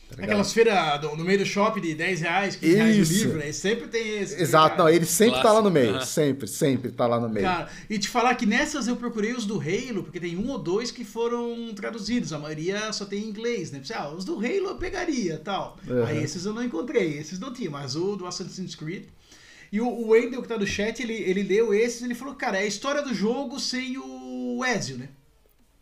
Tá 0.09 0.23
Aquelas 0.23 0.53
feiras 0.53 1.03
no 1.03 1.25
meio 1.25 1.41
do 1.41 1.47
shopping 1.47 1.81
de 1.81 1.95
10 1.95 2.21
reais, 2.21 2.57
15 2.57 2.73
Isso. 2.73 2.77
reais 2.77 2.97
o 2.97 3.13
livro, 3.13 3.39
né? 3.39 3.53
Sempre 3.53 3.89
tem 3.89 4.19
esse. 4.19 4.41
Exato, 4.41 4.79
não, 4.79 4.89
ele 4.89 5.05
sempre 5.05 5.41
Clássico. 5.41 5.49
tá 5.49 5.53
lá 5.55 5.63
no 5.63 5.71
meio. 5.71 5.95
Uhum. 5.95 6.01
Sempre, 6.01 6.47
sempre 6.47 6.93
tá 6.93 7.07
lá 7.09 7.19
no 7.19 7.29
meio. 7.29 7.45
Cara, 7.45 7.69
e 7.91 7.99
te 7.99 8.09
falar 8.09 8.35
que 8.37 8.47
nessas 8.47 8.87
eu 8.87 8.95
procurei 8.95 9.33
os 9.33 9.45
do 9.45 9.59
Halo, 9.61 10.05
porque 10.05 10.21
tem 10.21 10.37
um 10.37 10.49
ou 10.49 10.59
dois 10.59 10.93
que 10.93 11.05
foram 11.05 11.73
traduzidos. 11.75 12.33
A 12.33 12.39
maioria 12.39 12.93
só 12.93 13.05
tem 13.05 13.25
em 13.25 13.29
inglês, 13.29 13.73
né? 13.73 13.81
Ah, 13.95 14.09
os 14.11 14.25
do 14.25 14.37
Halo 14.37 14.69
eu 14.69 14.77
pegaria 14.77 15.41
tal. 15.43 15.77
Uhum. 15.89 16.05
Aí 16.05 16.23
esses 16.23 16.47
eu 16.47 16.55
não 16.55 16.63
encontrei, 16.63 17.19
esses 17.19 17.41
não 17.41 17.53
tinha, 17.53 17.71
mas 17.71 17.97
o 17.97 18.15
do 18.15 18.27
Assassin's 18.27 18.77
Creed. 18.77 19.07
E 19.77 19.81
o, 19.81 19.87
o 19.87 20.09
Wendel 20.09 20.41
que 20.41 20.49
tá 20.49 20.57
no 20.57 20.67
chat, 20.67 21.03
ele, 21.03 21.13
ele 21.13 21.43
leu 21.43 21.75
esses 21.75 22.01
ele 22.01 22.15
falou, 22.15 22.35
cara, 22.35 22.57
é 22.57 22.63
a 22.63 22.67
história 22.67 23.03
do 23.03 23.13
jogo 23.13 23.61
sem 23.61 23.99
o 23.99 24.65
Ezio, 24.65 24.97
né? 24.97 25.11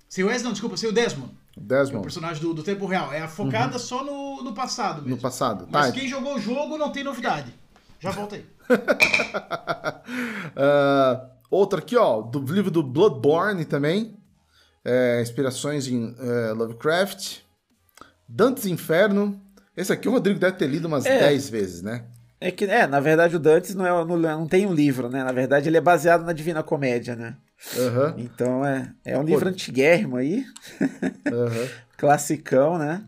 Sem 0.09 0.25
o 0.25 0.31
Ezio, 0.33 0.47
não, 0.47 0.51
desculpa, 0.51 0.77
sem 0.77 0.89
o 0.89 0.93
Desmond. 0.93 1.31
Desmond. 1.57 1.95
É 1.95 1.99
o 2.01 2.03
personagem 2.03 2.43
do, 2.43 2.53
do 2.53 2.65
tempo 2.65 2.87
real. 2.87 3.13
É 3.13 3.29
focada 3.29 3.75
uhum. 3.75 3.79
só 3.79 4.03
no, 4.03 4.43
no 4.43 4.53
passado 4.53 4.97
mesmo. 4.97 5.11
No 5.11 5.23
passado. 5.23 5.69
Mas 5.71 5.87
tá. 5.87 5.93
quem 5.93 6.09
jogou 6.09 6.35
o 6.35 6.41
jogo 6.41 6.77
não 6.77 6.91
tem 6.91 7.05
novidade. 7.05 7.55
Já 8.01 8.11
volta 8.11 8.35
aí. 8.35 8.45
uh, 10.57 11.31
outra 11.49 11.79
aqui, 11.79 11.97
ó, 11.97 12.21
do 12.21 12.41
livro 12.53 12.73
do 12.73 12.83
Bloodborne 12.83 13.65
também. 13.65 14.17
É, 14.85 15.23
inspirações 15.23 15.87
em 15.87 16.07
uh, 16.07 16.53
Lovecraft. 16.57 17.43
Dantes 18.29 18.67
Inferno. 18.67 19.41
Esse 19.77 19.93
aqui 19.93 20.09
o 20.09 20.11
Rodrigo 20.11 20.41
deve 20.41 20.57
ter 20.57 20.67
lido 20.67 20.89
umas 20.89 21.05
10 21.05 21.47
é. 21.47 21.51
vezes, 21.53 21.81
né? 21.81 22.07
É 22.45 22.51
que, 22.51 22.65
é, 22.67 22.87
na 22.87 23.01
verdade 23.01 23.35
o 23.35 23.39
Dantes 23.39 23.75
não, 23.75 23.87
é, 23.87 24.05
não, 24.05 24.19
não 24.19 24.47
tem 24.47 24.67
um 24.67 24.75
livro, 24.75 25.09
né? 25.09 25.25
Na 25.25 25.33
verdade 25.33 25.67
ele 25.67 25.79
é 25.79 25.81
baseado 25.81 26.25
na 26.25 26.33
Divina 26.35 26.63
Comédia, 26.63 27.17
né? 27.17 27.37
Uhum. 27.75 28.15
Então 28.19 28.65
é, 28.65 28.93
é 29.03 29.19
um 29.19 29.23
livro 29.23 29.49
antiguérrimo 29.49 30.17
aí. 30.17 30.45
Uhum. 30.81 31.69
Classicão, 31.97 32.77
né? 32.77 33.03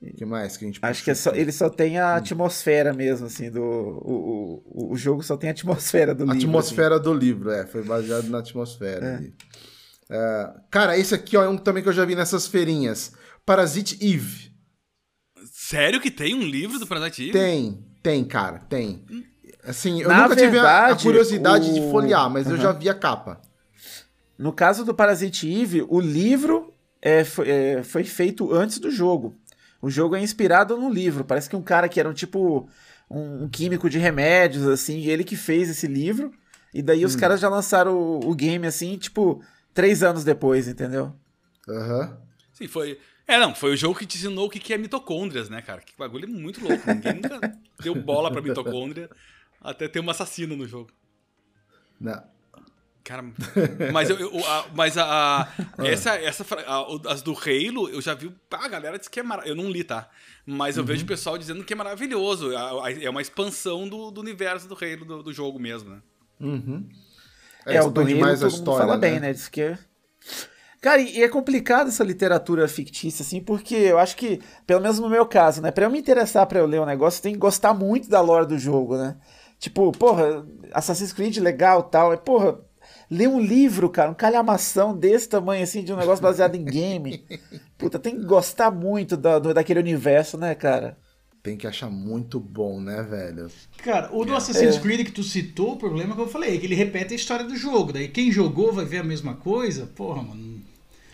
O 0.00 0.14
que 0.14 0.24
mais 0.24 0.56
que 0.56 0.64
a 0.64 0.68
gente 0.68 0.78
Acho 0.80 1.04
que 1.04 1.10
é 1.10 1.14
só, 1.14 1.32
ele 1.32 1.52
só 1.52 1.68
tem 1.68 1.98
a 1.98 2.14
hum. 2.14 2.16
atmosfera 2.16 2.94
mesmo, 2.94 3.26
assim, 3.26 3.50
do. 3.50 3.62
O, 3.62 4.62
o, 4.64 4.92
o 4.92 4.96
jogo 4.96 5.22
só 5.22 5.36
tem 5.36 5.50
a 5.50 5.52
atmosfera 5.52 6.14
do 6.14 6.22
a 6.22 6.26
livro. 6.32 6.38
atmosfera 6.38 6.94
assim. 6.94 7.04
do 7.04 7.14
livro, 7.14 7.50
é. 7.50 7.66
Foi 7.66 7.82
baseado 7.82 8.28
na 8.28 8.38
atmosfera. 8.38 9.22
É. 9.22 10.16
É, 10.16 10.54
cara, 10.70 10.96
esse 10.96 11.14
aqui 11.14 11.36
ó, 11.36 11.42
é 11.42 11.48
um 11.48 11.58
também 11.58 11.82
que 11.82 11.88
eu 11.88 11.94
já 11.94 12.04
vi 12.04 12.14
nessas 12.14 12.46
feirinhas. 12.46 13.12
Parasite 13.44 13.98
Eve. 14.00 14.52
Sério 15.52 16.00
que 16.00 16.10
tem 16.10 16.34
um 16.34 16.42
livro 16.42 16.78
do 16.78 16.86
Parasite 16.86 17.24
Eve? 17.24 17.32
Tem, 17.32 17.85
tem, 18.06 18.24
cara, 18.24 18.60
tem. 18.68 19.04
Assim, 19.64 20.00
eu 20.00 20.08
Na 20.08 20.22
nunca 20.22 20.36
verdade, 20.36 20.52
tive 20.52 20.58
a, 20.64 20.86
a 20.86 20.96
curiosidade 20.96 21.70
o... 21.70 21.74
de 21.74 21.80
folhear, 21.90 22.30
mas 22.30 22.46
uhum. 22.46 22.52
eu 22.52 22.58
já 22.58 22.70
vi 22.70 22.88
a 22.88 22.94
capa. 22.94 23.40
No 24.38 24.52
caso 24.52 24.84
do 24.84 24.94
Parasite 24.94 25.52
Eve, 25.52 25.84
o 25.88 25.98
livro 25.98 26.72
é, 27.02 27.24
foi, 27.24 27.50
é, 27.50 27.82
foi, 27.82 28.04
feito 28.04 28.54
antes 28.54 28.78
do 28.78 28.92
jogo. 28.92 29.34
O 29.82 29.90
jogo 29.90 30.14
é 30.14 30.20
inspirado 30.20 30.76
no 30.76 30.88
livro. 30.88 31.24
Parece 31.24 31.50
que 31.50 31.56
um 31.56 31.62
cara 31.62 31.88
que 31.88 31.98
era 31.98 32.08
um 32.08 32.12
tipo 32.12 32.68
um, 33.10 33.42
um 33.42 33.48
químico 33.48 33.90
de 33.90 33.98
remédios, 33.98 34.68
assim, 34.68 35.04
ele 35.06 35.24
que 35.24 35.34
fez 35.34 35.68
esse 35.68 35.88
livro. 35.88 36.30
E 36.72 36.82
daí 36.82 37.02
hum. 37.02 37.08
os 37.08 37.16
caras 37.16 37.40
já 37.40 37.48
lançaram 37.48 37.92
o, 37.92 38.30
o, 38.30 38.34
game, 38.36 38.68
assim, 38.68 38.96
tipo, 38.96 39.42
três 39.74 40.04
anos 40.04 40.22
depois, 40.22 40.68
entendeu? 40.68 41.12
Aham. 41.68 42.00
Uhum. 42.02 42.16
Sim, 42.52 42.68
foi. 42.68 43.00
É, 43.26 43.38
não, 43.38 43.54
foi 43.54 43.72
o 43.72 43.76
jogo 43.76 43.98
que 43.98 44.06
te 44.06 44.16
ensinou 44.16 44.46
o 44.46 44.50
que 44.50 44.72
é 44.72 44.78
mitocôndrias, 44.78 45.48
né, 45.48 45.60
cara? 45.60 45.80
Que 45.80 45.92
bagulho 45.98 46.28
muito 46.28 46.62
louco. 46.62 46.86
Ninguém 46.86 47.14
nunca 47.14 47.40
deu 47.82 47.94
bola 47.94 48.30
pra 48.30 48.40
mitocôndria 48.40 49.10
até 49.60 49.88
ter 49.88 50.00
um 50.00 50.08
assassino 50.08 50.56
no 50.56 50.66
jogo. 50.66 50.90
Não. 52.00 52.22
Cara, 53.02 53.22
mas, 53.92 54.10
eu, 54.10 54.18
eu 54.18 54.44
a, 54.44 54.66
mas 54.74 54.98
a, 54.98 55.04
a 55.04 55.42
ah. 55.78 55.86
essa, 55.86 56.16
essa 56.16 56.44
a, 56.66 57.12
as 57.12 57.22
do 57.22 57.32
Halo, 57.32 57.88
eu 57.88 58.00
já 58.00 58.14
vi. 58.14 58.34
A 58.50 58.66
galera 58.66 58.98
disse 58.98 59.08
que 59.08 59.20
é 59.20 59.22
maravilhoso. 59.22 59.58
Eu 59.58 59.62
não 59.62 59.70
li, 59.70 59.84
tá? 59.84 60.10
Mas 60.44 60.76
eu 60.76 60.82
uhum. 60.82 60.88
vejo 60.88 61.04
o 61.04 61.06
pessoal 61.06 61.38
dizendo 61.38 61.62
que 61.62 61.72
é 61.72 61.76
maravilhoso. 61.76 62.50
É 62.52 63.08
uma 63.08 63.22
expansão 63.22 63.88
do, 63.88 64.10
do 64.10 64.20
universo 64.20 64.66
do 64.66 64.74
Halo, 64.74 65.04
do, 65.04 65.22
do 65.22 65.32
jogo 65.32 65.56
mesmo, 65.56 65.90
né? 65.90 66.02
Uhum. 66.40 66.88
É, 67.64 67.76
é 67.76 67.82
o 67.82 67.90
do 67.90 68.00
Halo, 68.00 68.18
mais 68.18 68.42
a 68.42 68.48
história, 68.48 68.86
fala 68.86 68.98
né? 68.98 69.08
bem, 69.08 69.20
né? 69.20 69.32
Diz 69.32 69.48
que. 69.48 69.78
É 70.78 70.82
Cara, 70.82 71.00
e 71.00 71.22
é 71.22 71.28
complicado 71.28 71.88
essa 71.88 72.04
literatura 72.04 72.68
fictícia, 72.68 73.22
assim, 73.22 73.40
porque 73.40 73.74
eu 73.74 73.98
acho 73.98 74.16
que, 74.16 74.40
pelo 74.66 74.80
menos 74.80 74.98
no 74.98 75.08
meu 75.08 75.26
caso, 75.26 75.60
né? 75.60 75.70
Pra 75.70 75.86
eu 75.86 75.90
me 75.90 75.98
interessar 75.98 76.46
pra 76.46 76.58
eu 76.58 76.66
ler 76.66 76.80
um 76.80 76.86
negócio, 76.86 77.22
tem 77.22 77.32
que 77.32 77.38
gostar 77.38 77.74
muito 77.74 78.08
da 78.08 78.20
lore 78.20 78.46
do 78.46 78.58
jogo, 78.58 78.96
né? 78.96 79.16
Tipo, 79.58 79.90
porra, 79.92 80.46
Assassin's 80.72 81.12
Creed 81.12 81.38
legal 81.38 81.82
tal. 81.84 82.12
É, 82.12 82.16
porra, 82.16 82.58
ler 83.10 83.28
um 83.28 83.40
livro, 83.40 83.88
cara, 83.88 84.10
um 84.10 84.14
calhamação 84.14 84.96
desse 84.96 85.28
tamanho, 85.28 85.62
assim, 85.62 85.82
de 85.82 85.92
um 85.92 85.96
negócio 85.96 86.22
baseado 86.22 86.54
em 86.54 86.64
game. 86.64 87.24
Puta, 87.78 87.98
tem 87.98 88.18
que 88.18 88.26
gostar 88.26 88.70
muito 88.70 89.16
da, 89.16 89.38
do, 89.38 89.54
daquele 89.54 89.80
universo, 89.80 90.36
né, 90.36 90.54
cara? 90.54 90.96
Tem 91.42 91.56
que 91.56 91.66
achar 91.66 91.88
muito 91.88 92.40
bom, 92.40 92.80
né, 92.80 93.02
velho? 93.02 93.48
Cara, 93.78 94.10
o 94.12 94.24
do 94.24 94.32
é. 94.32 94.36
Assassin's 94.36 94.78
Creed 94.78 95.06
que 95.06 95.12
tu 95.12 95.22
citou, 95.22 95.74
o 95.74 95.78
problema 95.78 96.14
que 96.14 96.20
eu 96.20 96.28
falei 96.28 96.56
é 96.56 96.58
que 96.58 96.66
ele 96.66 96.74
repete 96.74 97.12
a 97.12 97.16
história 97.16 97.44
do 97.44 97.56
jogo. 97.56 97.92
Daí 97.92 98.08
quem 98.08 98.32
jogou 98.32 98.72
vai 98.72 98.84
ver 98.84 98.98
a 98.98 99.04
mesma 99.04 99.36
coisa. 99.36 99.86
Porra, 99.86 100.22
mano. 100.22 100.55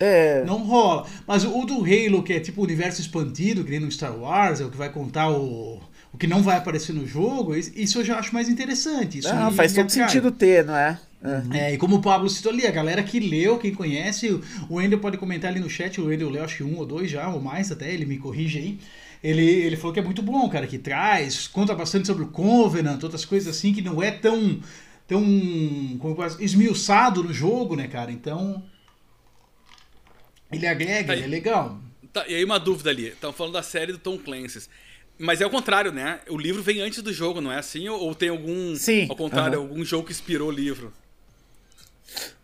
É. 0.05 0.43
Não 0.45 0.59
rola. 0.65 1.07
Mas 1.27 1.45
o 1.45 1.65
do 1.65 1.85
Halo, 1.85 2.25
que 2.25 2.33
é 2.33 2.41
tipo 2.41 2.61
o 2.61 2.65
universo 2.65 3.01
expandido, 3.01 3.63
que 3.63 3.71
nem 3.71 3.79
no 3.79 3.91
Star 3.91 4.19
Wars, 4.19 4.61
é 4.61 4.65
o 4.65 4.71
que 4.71 4.77
vai 4.77 4.89
contar 4.89 5.31
o, 5.31 5.81
o 6.13 6.19
que 6.19 6.27
não 6.27 6.43
vai 6.43 6.57
aparecer 6.57 6.93
no 6.93 7.07
jogo, 7.07 7.55
isso 7.55 8.01
eu 8.01 8.05
já 8.05 8.19
acho 8.19 8.35
mais 8.35 8.49
interessante. 8.49 9.19
Isso 9.19 9.33
não, 9.33 9.53
faz 9.53 9.73
todo 9.73 9.89
sentido 9.91 10.33
ter, 10.33 10.65
não 10.65 10.75
é? 10.75 10.99
Uhum. 11.23 11.55
É, 11.55 11.73
e 11.73 11.79
como 11.79 11.97
o 11.97 12.03
Pablo 12.03 12.29
citou 12.29 12.51
ali, 12.51 12.67
a 12.67 12.71
galera 12.73 13.01
que 13.01 13.21
leu, 13.21 13.59
quem 13.59 13.73
conhece, 13.73 14.29
o 14.69 14.75
Wendel 14.75 14.99
pode 14.99 15.17
comentar 15.17 15.53
ali 15.53 15.61
no 15.61 15.71
chat, 15.71 16.01
o 16.01 16.07
Wendel 16.07 16.29
leu 16.29 16.43
acho 16.43 16.57
que 16.57 16.65
um 16.65 16.77
ou 16.77 16.85
dois 16.85 17.09
já, 17.09 17.29
ou 17.29 17.41
mais 17.41 17.71
até, 17.71 17.95
ele 17.95 18.05
me 18.05 18.19
corrige 18.19 18.59
aí. 18.59 18.79
Ele, 19.23 19.49
ele 19.49 19.77
falou 19.77 19.95
que 19.95 20.01
é 20.01 20.03
muito 20.03 20.21
bom, 20.21 20.49
cara, 20.49 20.67
que 20.67 20.79
traz, 20.79 21.47
conta 21.47 21.77
bastante 21.77 22.09
sobre 22.09 22.25
o 22.25 22.29
Covenant, 22.29 23.01
outras 23.05 23.25
coisas 23.25 23.57
assim, 23.57 23.73
que 23.73 23.81
não 23.81 24.03
é 24.03 24.11
tão, 24.11 24.59
tão 25.07 25.23
como 26.01 26.17
esmiuçado 26.41 27.23
no 27.23 27.33
jogo, 27.33 27.77
né, 27.77 27.87
cara? 27.87 28.11
Então, 28.11 28.61
ele 30.53 30.67
agrega, 30.67 31.13
ele 31.15 31.25
é 31.25 31.27
legal. 31.27 31.81
Tá, 32.13 32.27
e 32.29 32.35
aí 32.35 32.45
uma 32.45 32.59
dúvida 32.59 32.91
ali, 32.91 33.09
estão 33.09 33.33
falando 33.33 33.55
da 33.55 33.63
série 33.63 33.93
do 33.93 33.99
Tom 33.99 34.19
Clancy. 34.19 34.69
Mas 35.19 35.41
é 35.41 35.47
o 35.47 35.51
contrário, 35.51 35.93
né? 35.93 36.21
O 36.29 36.37
livro 36.37 36.63
vem 36.63 36.81
antes 36.81 37.03
do 37.03 37.13
jogo, 37.13 37.41
não 37.41 37.53
é 37.53 37.59
assim? 37.59 37.89
Ou 37.89 38.15
tem 38.15 38.29
algum. 38.29 38.75
Sim. 38.77 39.07
Ao 39.09 39.17
contrário, 39.17 39.61
uhum. 39.61 39.69
algum 39.69 39.85
jogo 39.85 40.07
que 40.07 40.13
inspirou 40.13 40.49
o 40.49 40.53
livro? 40.53 40.93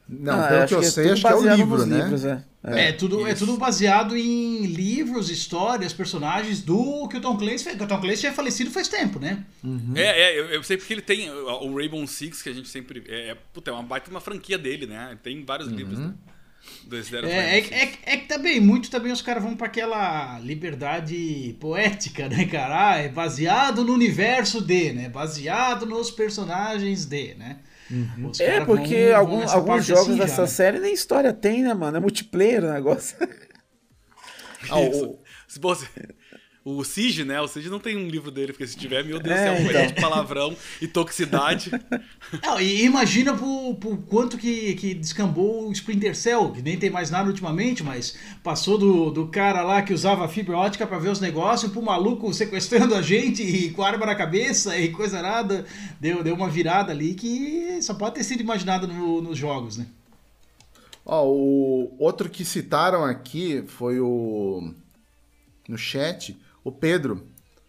Não, 0.09 0.41
ah, 0.41 0.49
pelo 0.49 0.67
que 0.67 0.75
eu 0.75 0.83
sei, 0.83 1.11
acho 1.11 1.21
que 1.21 1.29
é 1.29 1.35
o 1.35 1.55
livro, 1.55 1.85
né? 1.85 1.99
Livros, 1.99 2.25
é. 2.25 2.43
É, 2.65 2.89
é, 2.89 2.93
tudo, 2.93 3.27
é 3.27 3.35
tudo 3.35 3.57
baseado 3.57 4.17
em 4.17 4.65
livros, 4.67 5.31
histórias, 5.31 5.93
personagens 5.93 6.63
do 6.63 7.07
que 7.09 7.17
o 7.17 7.21
Tom 7.21 7.37
Clancy 7.37 7.65
fez. 7.65 7.81
O 7.81 7.87
Tom 7.87 8.01
Clancy 8.01 8.23
já 8.23 8.29
é 8.31 8.33
falecido 8.33 8.71
faz 8.71 8.89
tempo, 8.89 9.19
né? 9.19 9.45
Uhum. 9.63 9.93
É, 9.95 10.23
é 10.23 10.39
eu, 10.39 10.47
eu, 10.47 10.63
sei 10.63 10.77
porque 10.77 10.95
ele 10.95 11.03
tem 11.03 11.31
o 11.31 11.77
Rainbow 11.77 12.05
Six, 12.07 12.43
que 12.43 12.49
a 12.49 12.53
gente 12.53 12.69
sempre. 12.69 13.05
É, 13.07 13.31
é, 13.31 13.35
puta, 13.53 13.71
é 13.71 13.75
uma 13.75 13.83
baita 13.83 14.11
uma 14.11 14.21
franquia 14.21 14.57
dele, 14.57 14.87
né? 14.87 15.17
Tem 15.23 15.45
vários 15.45 15.69
uhum. 15.69 15.77
livros. 15.77 15.99
Né? 15.99 16.15
É, 17.25 17.29
é, 17.29 17.59
é, 17.59 17.93
é, 18.03 18.16
que 18.16 18.27
também, 18.27 18.61
muito 18.61 18.91
também 18.91 19.12
os 19.12 19.21
caras 19.21 19.43
vão 19.43 19.55
para 19.55 19.66
aquela 19.66 20.39
liberdade 20.39 21.55
poética, 21.61 22.29
né, 22.29 22.47
cara? 22.47 22.93
Ah, 22.93 22.97
é 22.97 23.09
baseado 23.09 23.85
no 23.85 23.93
universo 23.93 24.61
de, 24.62 24.93
né? 24.93 25.09
Baseado 25.09 25.85
nos 25.85 26.11
personagens 26.11 27.05
de, 27.05 27.35
né? 27.35 27.59
Uhum. 27.91 28.33
É, 28.41 28.64
porque 28.64 29.09
vão, 29.09 29.16
algum, 29.16 29.41
vão 29.41 29.55
alguns 29.55 29.85
jogos 29.85 30.09
assim 30.09 30.19
dessa 30.19 30.37
já, 30.37 30.43
né? 30.43 30.49
série 30.49 30.79
nem 30.79 30.95
história 30.95 31.33
tem, 31.33 31.62
né, 31.62 31.75
mano? 31.75 31.99
É 31.99 32.01
multiplayer 32.01 32.64
o 32.64 32.73
negócio. 32.73 33.16
Ah, 34.71 34.81
o, 34.81 35.19
se 35.47 35.61
você, 35.61 35.87
o 36.65 36.85
Siege, 36.85 37.25
né? 37.25 37.41
O 37.41 37.49
Siege 37.49 37.71
não 37.71 37.79
tem 37.79 37.97
um 37.97 38.09
livro 38.09 38.31
dele, 38.31 38.53
porque 38.53 38.67
se 38.67 38.77
tiver, 38.77 39.05
meu 39.05 39.19
Deus 39.19 39.35
do 39.35 39.41
é, 39.41 39.57
céu, 39.57 39.67
então. 39.67 39.87
de 39.87 39.95
palavrão 39.95 40.57
e 40.83 40.87
toxicidade. 40.87 41.71
Não, 42.43 42.61
e 42.61 42.85
imagina 42.85 43.35
por, 43.35 43.75
por 43.77 43.97
quanto 44.03 44.37
que, 44.37 44.75
que 44.75 44.93
descambou 44.93 45.69
o 45.69 45.73
Splinter 45.73 46.15
Cell, 46.15 46.51
que 46.53 46.61
nem 46.61 46.79
tem 46.79 46.91
mais 46.91 47.11
nada 47.11 47.29
ultimamente, 47.29 47.83
mas 47.83 48.19
passou 48.43 48.77
do, 48.77 49.11
do 49.11 49.29
cara 49.29 49.63
lá 49.63 49.81
que 49.81 49.95
usava 49.95 50.29
fibra 50.29 50.57
ótica 50.57 50.87
para 50.87 50.99
ver 50.99 51.09
os 51.09 51.21
negócios, 51.21 51.73
pro 51.73 51.81
maluco 51.81 52.33
sequestrando 52.35 52.95
a 52.95 53.01
gente 53.01 53.43
e 53.43 53.71
com 53.71 53.83
arma 53.83 54.05
na 54.05 54.15
cabeça 54.15 54.79
e 54.79 54.91
coisa 54.91 55.23
nada. 55.23 55.65
Deu, 55.99 56.23
deu 56.23 56.35
uma 56.35 56.51
virada 56.51 56.93
ali 56.93 57.15
que 57.15 57.81
só 57.81 57.95
pode 57.95 58.17
ter 58.17 58.25
sido 58.25 58.43
imaginada 58.43 58.87
no, 58.87 59.23
nos 59.23 59.39
jogos, 59.39 59.79
né? 59.79 59.87
Ó, 61.05 61.27
o 61.27 61.97
outro 61.99 62.29
que 62.29 62.45
citaram 62.45 63.03
aqui 63.03 63.65
foi 63.67 63.99
o. 63.99 64.75
No 65.67 65.79
chat, 65.79 66.37
o 66.69 66.73
Pedro, 66.73 67.27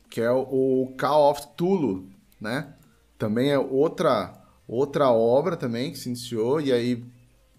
que 0.09 0.21
é 0.21 0.31
o 0.31 0.93
Call 0.97 1.31
of 1.31 1.41
Tulu, 1.55 2.09
né? 2.39 2.73
Também 3.17 3.51
é 3.51 3.57
outra 3.57 4.35
outra 4.67 5.09
obra 5.09 5.57
também 5.57 5.91
que 5.91 5.97
se 5.97 6.09
iniciou 6.09 6.61
e 6.61 6.71
aí 6.71 7.03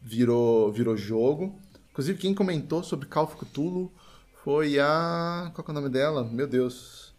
virou 0.02 0.70
virou 0.72 0.96
jogo. 0.96 1.58
Inclusive 1.90 2.18
quem 2.18 2.34
comentou 2.34 2.82
sobre 2.82 3.06
Call 3.06 3.24
of 3.24 3.36
Cthulhu 3.36 3.90
foi 4.44 4.78
a 4.78 5.50
qual 5.54 5.66
é 5.66 5.70
o 5.70 5.74
nome 5.74 5.88
dela? 5.88 6.24
Meu 6.24 6.46
Deus. 6.46 7.14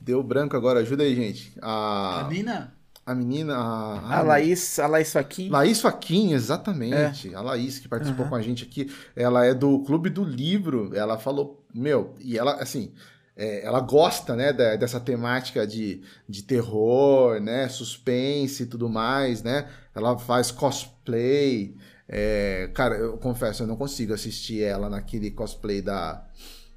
Deu 0.00 0.22
branco 0.22 0.56
agora, 0.56 0.80
ajuda 0.80 1.02
aí, 1.02 1.14
gente. 1.14 1.52
A, 1.60 2.20
a 2.20 2.28
Nina? 2.28 2.74
A 3.04 3.14
menina. 3.14 3.56
A, 3.56 4.18
a 4.18 4.22
Laís, 4.22 4.78
a 4.78 4.86
Laís 4.86 5.12
Faquin. 5.12 5.48
Laís 5.50 5.80
Faquin, 5.80 6.32
exatamente. 6.32 7.34
É. 7.34 7.34
A 7.34 7.40
Laís, 7.40 7.78
que 7.78 7.88
participou 7.88 8.24
uhum. 8.24 8.30
com 8.30 8.36
a 8.36 8.42
gente 8.42 8.64
aqui. 8.64 8.90
Ela 9.16 9.44
é 9.44 9.52
do 9.52 9.80
Clube 9.80 10.08
do 10.08 10.22
Livro. 10.22 10.90
Ela 10.94 11.18
falou, 11.18 11.62
meu, 11.74 12.14
e 12.20 12.38
ela, 12.38 12.54
assim, 12.54 12.92
é, 13.40 13.64
ela 13.64 13.80
gosta, 13.80 14.36
né, 14.36 14.52
da, 14.52 14.76
dessa 14.76 15.00
temática 15.00 15.66
de, 15.66 16.02
de 16.28 16.42
terror, 16.42 17.40
né, 17.40 17.70
suspense 17.70 18.64
e 18.64 18.66
tudo 18.66 18.86
mais, 18.86 19.42
né? 19.42 19.66
Ela 19.94 20.18
faz 20.18 20.50
cosplay. 20.50 21.74
É, 22.06 22.70
cara, 22.74 22.96
eu 22.96 23.16
confesso, 23.16 23.62
eu 23.62 23.66
não 23.66 23.76
consigo 23.76 24.12
assistir 24.12 24.62
ela 24.62 24.90
naquele 24.90 25.30
cosplay 25.30 25.80
da, 25.80 26.22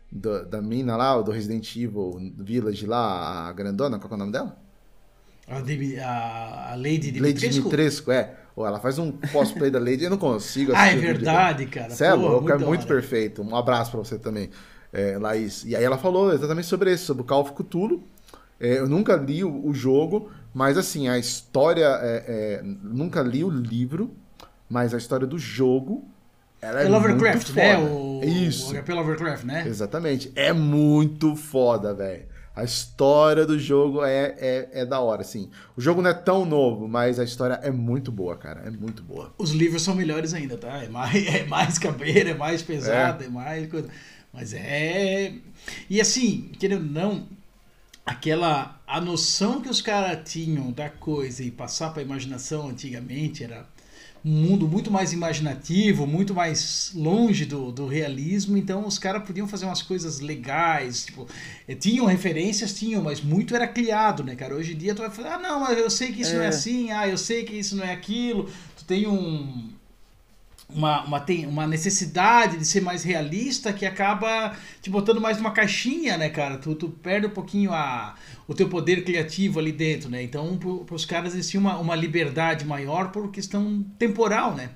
da, 0.09 0.43
da 0.43 0.61
mina 0.61 0.95
lá, 0.95 1.21
do 1.21 1.31
Resident 1.31 1.75
Evil 1.75 2.31
Village 2.37 2.85
lá, 2.85 3.49
a 3.49 3.51
grandona, 3.51 3.99
qual 3.99 4.11
é 4.11 4.15
o 4.15 4.17
nome 4.17 4.31
dela? 4.31 4.57
A, 5.45 5.59
de, 5.59 5.99
a, 5.99 6.71
a 6.71 6.75
Lady 6.75 7.11
Dimitrescu? 7.11 7.45
Lady 7.45 7.49
Dimitrescu, 7.49 8.11
é. 8.13 8.35
Ou 8.55 8.65
ela 8.65 8.79
faz 8.79 8.97
um 8.97 9.11
cosplay 9.33 9.69
da 9.69 9.79
Lady, 9.79 10.05
eu 10.05 10.09
não 10.09 10.17
consigo 10.17 10.71
assistir. 10.71 10.95
Ah, 10.95 10.97
é 10.97 11.13
verdade, 11.13 11.65
cara. 11.65 11.89
Você 11.89 12.05
é 12.05 12.13
louco, 12.13 12.49
é 12.49 12.57
muito 12.57 12.87
perfeito. 12.87 13.41
Um 13.41 13.53
abraço 13.53 13.91
pra 13.91 13.99
você 13.99 14.17
também 14.17 14.49
é, 14.93 15.17
Laís. 15.17 15.65
E 15.65 15.75
aí 15.75 15.83
ela 15.83 15.97
falou 15.97 16.31
exatamente 16.31 16.67
sobre 16.67 16.93
isso, 16.93 17.05
sobre 17.05 17.23
o 17.23 17.25
Call 17.25 17.41
of 17.41 17.53
Cthulhu. 17.53 18.03
É, 18.59 18.77
eu 18.77 18.87
nunca 18.87 19.15
li 19.15 19.43
o, 19.43 19.67
o, 19.67 19.73
jogo, 19.73 20.31
mas 20.53 20.77
assim, 20.77 21.09
a 21.09 21.17
história. 21.17 21.87
É, 22.01 22.23
é, 22.27 22.61
nunca 22.63 23.21
li 23.21 23.43
o 23.43 23.49
livro, 23.49 24.15
mas 24.69 24.93
a 24.93 24.97
história 24.97 25.25
do 25.25 25.39
jogo. 25.39 26.07
Ela 26.61 26.83
é, 26.83 26.85
é 26.85 26.89
Lovecraft, 26.89 27.49
né? 27.49 27.77
O, 27.77 28.21
isso. 28.23 28.73
O 28.73 28.81
HP 28.81 28.93
Lovecraft, 28.93 29.43
né? 29.43 29.67
Exatamente. 29.67 30.31
É 30.35 30.53
muito 30.53 31.35
foda, 31.35 31.93
velho. 31.93 32.31
A 32.55 32.63
história 32.63 33.47
do 33.47 33.57
jogo 33.57 34.05
é, 34.05 34.35
é, 34.37 34.69
é 34.73 34.85
da 34.85 34.99
hora, 34.99 35.21
assim. 35.21 35.49
O 35.75 35.81
jogo 35.81 36.03
não 36.03 36.11
é 36.11 36.13
tão 36.13 36.45
novo, 36.45 36.87
mas 36.87 37.19
a 37.19 37.23
história 37.23 37.55
é 37.63 37.71
muito 37.71 38.11
boa, 38.11 38.37
cara. 38.37 38.61
É 38.65 38.69
muito 38.69 39.01
boa. 39.01 39.33
Os 39.39 39.51
livros 39.51 39.81
são 39.81 39.95
melhores 39.95 40.35
ainda, 40.35 40.55
tá? 40.55 40.83
É 40.83 40.87
mais, 40.87 41.25
é 41.27 41.45
mais 41.45 41.79
cabreiro, 41.79 42.29
é 42.29 42.33
mais 42.35 42.61
pesado, 42.61 43.23
é, 43.23 43.25
é 43.25 43.29
mais 43.29 43.67
coisa. 43.67 43.89
Mas 44.33 44.53
é. 44.53 45.33
E 45.89 46.01
assim, 46.01 46.49
querendo 46.59 46.85
ou 46.85 46.91
não, 46.91 47.27
aquela. 48.05 48.81
A 48.87 48.99
noção 48.99 49.61
que 49.61 49.69
os 49.69 49.81
caras 49.81 50.29
tinham 50.29 50.71
da 50.71 50.89
coisa 50.89 51.43
e 51.43 51.49
passar 51.49 51.91
para 51.91 52.01
a 52.01 52.05
imaginação 52.05 52.69
antigamente 52.69 53.43
era 53.43 53.65
um 54.25 54.31
mundo 54.31 54.67
muito 54.67 54.89
mais 54.89 55.11
imaginativo, 55.11 56.07
muito 56.07 56.33
mais 56.33 56.91
longe 56.95 57.45
do, 57.45 57.71
do 57.71 57.87
realismo, 57.87 58.55
então 58.55 58.87
os 58.87 58.97
caras 58.97 59.23
podiam 59.23 59.47
fazer 59.47 59.65
umas 59.65 59.81
coisas 59.81 60.21
legais, 60.21 61.05
tipo, 61.05 61.27
eh, 61.67 61.75
tinham 61.75 62.05
referências, 62.05 62.73
tinham, 62.73 63.03
mas 63.03 63.19
muito 63.19 63.53
era 63.53 63.67
criado, 63.67 64.23
né, 64.23 64.35
cara? 64.35 64.55
Hoje 64.55 64.73
em 64.73 64.77
dia 64.77 64.95
tu 64.95 65.01
vai 65.01 65.11
falar, 65.11 65.35
ah, 65.35 65.39
não, 65.39 65.59
mas 65.59 65.77
eu 65.77 65.89
sei 65.89 66.13
que 66.13 66.21
isso 66.21 66.33
é. 66.33 66.37
não 66.37 66.43
é 66.43 66.47
assim, 66.47 66.91
ah, 66.91 67.07
eu 67.07 67.17
sei 67.17 67.43
que 67.43 67.53
isso 67.53 67.75
não 67.75 67.83
é 67.83 67.91
aquilo, 67.91 68.49
tu 68.77 68.85
tem 68.85 69.07
um 69.07 69.73
uma, 70.69 71.03
uma, 71.03 71.19
tem 71.19 71.45
uma 71.45 71.67
necessidade 71.67 72.57
de 72.57 72.65
ser 72.65 72.81
mais 72.81 73.03
realista 73.03 73.71
que 73.71 73.85
acaba 73.85 74.55
te 74.81 74.89
botando 74.89 75.21
mais 75.21 75.37
numa 75.37 75.51
caixinha, 75.51 76.17
né, 76.17 76.29
cara? 76.29 76.57
Tu, 76.57 76.75
tu 76.75 76.89
perde 76.89 77.27
um 77.27 77.31
pouquinho 77.31 77.71
a, 77.73 78.15
o 78.47 78.53
teu 78.53 78.69
poder 78.69 79.03
criativo 79.03 79.59
ali 79.59 79.71
dentro, 79.71 80.09
né? 80.09 80.23
Então, 80.23 80.57
para 80.57 80.95
os 80.95 81.05
caras 81.05 81.33
existia 81.33 81.59
uma, 81.59 81.77
uma 81.77 81.95
liberdade 81.95 82.65
maior 82.65 83.11
por 83.11 83.29
questão 83.31 83.85
temporal, 83.97 84.55
né? 84.55 84.71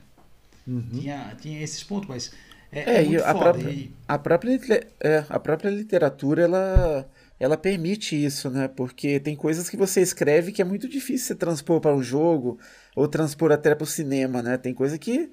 Uhum. 0.68 0.90
Tinha, 0.92 1.36
tinha 1.40 1.64
esses 1.64 1.84
pontos, 1.84 2.10
mas 2.10 2.32
é, 2.72 3.02
é, 3.02 3.14
é 3.14 3.24
a, 3.24 3.34
própria, 3.34 3.70
e... 3.70 3.92
a, 4.08 4.20
própria, 4.20 4.88
é, 5.00 5.26
a 5.30 5.40
própria 5.40 5.70
literatura, 5.70 6.44
ela, 6.44 7.10
ela 7.40 7.58
permite 7.58 8.22
isso, 8.22 8.50
né? 8.50 8.68
Porque 8.68 9.20
tem 9.20 9.36
coisas 9.36 9.70
que 9.70 9.78
você 9.78 10.02
escreve 10.02 10.52
que 10.52 10.62
é 10.62 10.66
muito 10.66 10.88
difícil 10.88 11.28
você 11.28 11.36
transpor 11.36 11.80
para 11.80 11.96
um 11.96 12.04
jogo 12.04 12.60
ou 12.96 13.08
transpor 13.08 13.52
até 13.52 13.74
para 13.74 13.84
o 13.84 13.88
cinema, 13.88 14.42
né? 14.42 14.58
Tem 14.58 14.74
coisa 14.74 14.98
que 14.98 15.32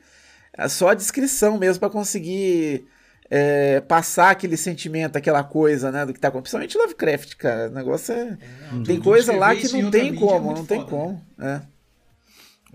só 0.68 0.88
a 0.88 0.94
descrição 0.94 1.58
mesmo 1.58 1.80
para 1.80 1.90
conseguir 1.90 2.86
é, 3.30 3.80
passar 3.80 4.30
aquele 4.30 4.56
sentimento, 4.56 5.16
aquela 5.16 5.42
coisa, 5.42 5.90
né, 5.90 6.06
do 6.06 6.12
que 6.12 6.20
tá 6.20 6.28
acontecendo. 6.28 6.60
Principalmente 6.60 6.96
Lovecraft, 6.96 7.36
cara. 7.36 7.68
O 7.68 7.72
negócio 7.74 8.14
é. 8.14 8.20
é 8.20 8.38
tem 8.84 9.00
coisa 9.00 9.34
lá 9.34 9.54
que 9.54 9.68
não 9.72 9.90
tem 9.90 10.14
como, 10.14 10.52
é 10.52 10.54
não 10.54 10.66
tem 10.66 10.80
foda, 10.80 10.90
como. 10.90 11.26
Né? 11.36 11.62
É. 11.70 11.74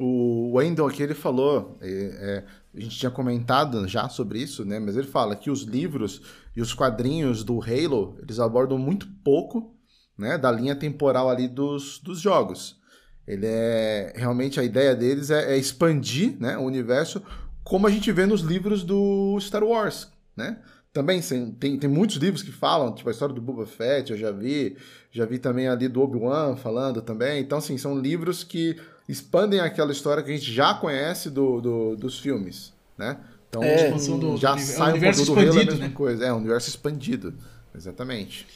O 0.01 0.53
Wendell 0.53 0.87
aqui 0.87 1.03
ele 1.03 1.13
falou, 1.13 1.77
é, 1.81 1.89
é, 1.89 2.43
a 2.73 2.79
gente 2.79 2.97
tinha 2.97 3.11
comentado 3.11 3.85
já 3.87 4.07
sobre 4.07 4.39
isso, 4.39 4.63
né? 4.63 4.79
Mas 4.79 4.95
ele 4.95 5.07
fala 5.07 5.35
que 5.35 5.51
os 5.51 5.63
livros 5.63 6.21
e 6.55 6.61
os 6.61 6.73
quadrinhos 6.73 7.43
do 7.43 7.61
Halo 7.61 8.17
eles 8.21 8.39
abordam 8.39 8.77
muito 8.77 9.07
pouco, 9.23 9.75
né, 10.17 10.37
da 10.37 10.51
linha 10.51 10.75
temporal 10.75 11.29
ali 11.29 11.47
dos, 11.47 11.99
dos 11.99 12.19
jogos. 12.19 12.77
Ele 13.27 13.45
é 13.45 14.13
realmente 14.15 14.59
a 14.59 14.63
ideia 14.63 14.95
deles 14.95 15.29
é, 15.29 15.53
é 15.53 15.57
expandir, 15.57 16.37
né, 16.39 16.57
o 16.57 16.63
universo 16.63 17.21
como 17.69 17.85
a 17.85 17.91
gente 17.91 18.11
vê 18.11 18.25
nos 18.25 18.41
livros 18.41 18.83
do 18.83 19.37
Star 19.39 19.63
Wars, 19.63 20.07
né? 20.35 20.57
Também 20.91 21.21
tem, 21.59 21.77
tem 21.77 21.87
muitos 21.87 22.15
livros 22.15 22.41
que 22.41 22.51
falam, 22.51 22.91
tipo 22.95 23.07
a 23.07 23.11
história 23.11 23.33
do 23.33 23.39
Boba 23.39 23.67
Fett, 23.67 24.11
eu 24.11 24.17
já 24.17 24.31
vi, 24.31 24.75
já 25.11 25.23
vi 25.23 25.37
também 25.37 25.67
ali 25.67 25.87
do 25.87 26.01
Obi-Wan 26.01 26.55
falando 26.55 26.99
também. 26.99 27.39
Então, 27.39 27.59
assim, 27.59 27.77
são 27.77 27.99
livros 27.99 28.43
que 28.43 28.75
expandem 29.07 29.59
aquela 29.59 29.91
história 29.91 30.23
que 30.23 30.31
a 30.31 30.33
gente 30.33 30.51
já 30.51 30.73
conhece 30.73 31.29
do, 31.29 31.61
do 31.61 31.95
dos 31.95 32.17
filmes, 32.19 32.73
né? 32.97 33.17
Então, 33.47 33.61
é, 33.61 33.91
do, 33.91 34.35
já 34.35 34.55
do, 34.55 34.61
sai 34.61 34.93
um 34.93 34.99
pouco 34.99 35.25
do 35.25 35.35
mesma 35.35 35.75
né? 35.75 35.89
coisa. 35.89 36.25
É, 36.25 36.33
um 36.33 36.37
universo 36.37 36.69
expandido, 36.69 37.35
exatamente. 37.75 38.47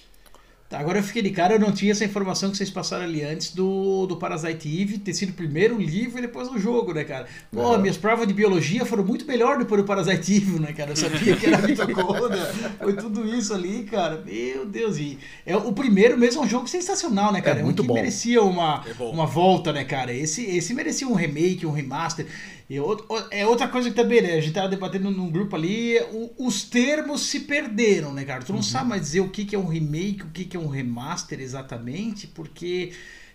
Tá, 0.73 0.79
agora 0.79 0.97
eu 0.97 1.03
fiquei 1.03 1.21
de 1.21 1.29
cara, 1.29 1.53
eu 1.53 1.59
não 1.59 1.71
tinha 1.71 1.91
essa 1.91 2.03
informação 2.03 2.49
que 2.49 2.57
vocês 2.57 2.71
passaram 2.71 3.03
ali 3.03 3.21
antes 3.21 3.53
do, 3.53 4.07
do 4.07 4.17
Parasite 4.17 4.67
Eve 4.81 4.97
ter 4.97 5.13
sido 5.13 5.31
primeiro 5.31 5.75
o 5.75 5.79
livro 5.79 6.17
e 6.17 6.21
depois 6.23 6.49
o 6.49 6.57
jogo, 6.57 6.95
né, 6.95 7.03
cara? 7.03 7.27
Pô, 7.51 7.77
minhas 7.77 7.95
provas 7.95 8.27
de 8.27 8.33
biologia 8.33 8.83
foram 8.83 9.05
muito 9.05 9.23
melhor 9.27 9.59
depois 9.59 9.79
do 9.79 9.85
Parasite 9.85 10.35
Eve, 10.35 10.57
né, 10.57 10.73
cara? 10.73 10.93
Eu 10.93 10.95
sabia 10.95 11.35
que 11.35 11.45
era 11.45 11.59
mitocôndria, 11.61 12.51
foi 12.79 12.93
tudo 12.93 13.23
isso 13.23 13.53
ali, 13.53 13.83
cara. 13.83 14.23
Meu 14.25 14.65
Deus, 14.65 14.97
e 14.97 15.19
é, 15.45 15.55
o 15.55 15.71
primeiro 15.73 16.17
mesmo 16.17 16.41
é 16.41 16.45
um 16.45 16.49
jogo 16.49 16.67
sensacional, 16.67 17.31
né, 17.31 17.39
cara? 17.39 17.59
É, 17.59 17.61
é 17.61 17.63
muito 17.63 17.83
um 17.83 17.85
que 17.85 17.89
bom. 17.89 17.93
merecia 17.93 18.41
uma, 18.41 18.83
é 18.83 19.03
uma 19.03 19.27
volta, 19.27 19.71
né, 19.71 19.83
cara? 19.83 20.11
Esse, 20.11 20.43
esse 20.43 20.73
merecia 20.73 21.07
um 21.07 21.13
remake, 21.13 21.67
um 21.67 21.71
remaster. 21.71 22.25
E 22.69 22.79
outro, 22.79 23.05
é 23.29 23.45
outra 23.45 23.67
coisa 23.67 23.89
que 23.89 23.95
também, 23.95 24.21
né? 24.21 24.33
A 24.33 24.41
gente 24.41 24.53
tava 24.53 24.69
debatendo 24.69 25.11
num 25.11 25.29
grupo 25.29 25.55
ali, 25.55 25.97
os 26.37 26.63
termos 26.63 27.21
se 27.21 27.41
perderam, 27.41 28.13
né, 28.13 28.23
cara? 28.23 28.43
Tu 28.43 28.51
não 28.51 28.59
uhum. 28.59 28.63
sabe 28.63 28.89
mais 28.89 29.01
dizer 29.01 29.19
o 29.19 29.29
que, 29.29 29.45
que 29.45 29.55
é 29.55 29.59
um 29.59 29.67
remake, 29.67 30.23
o 30.23 30.29
que, 30.29 30.45
que 30.45 30.55
é 30.55 30.59
um 30.59 30.67
remaster 30.67 31.39
exatamente, 31.39 32.27
porque 32.27 32.93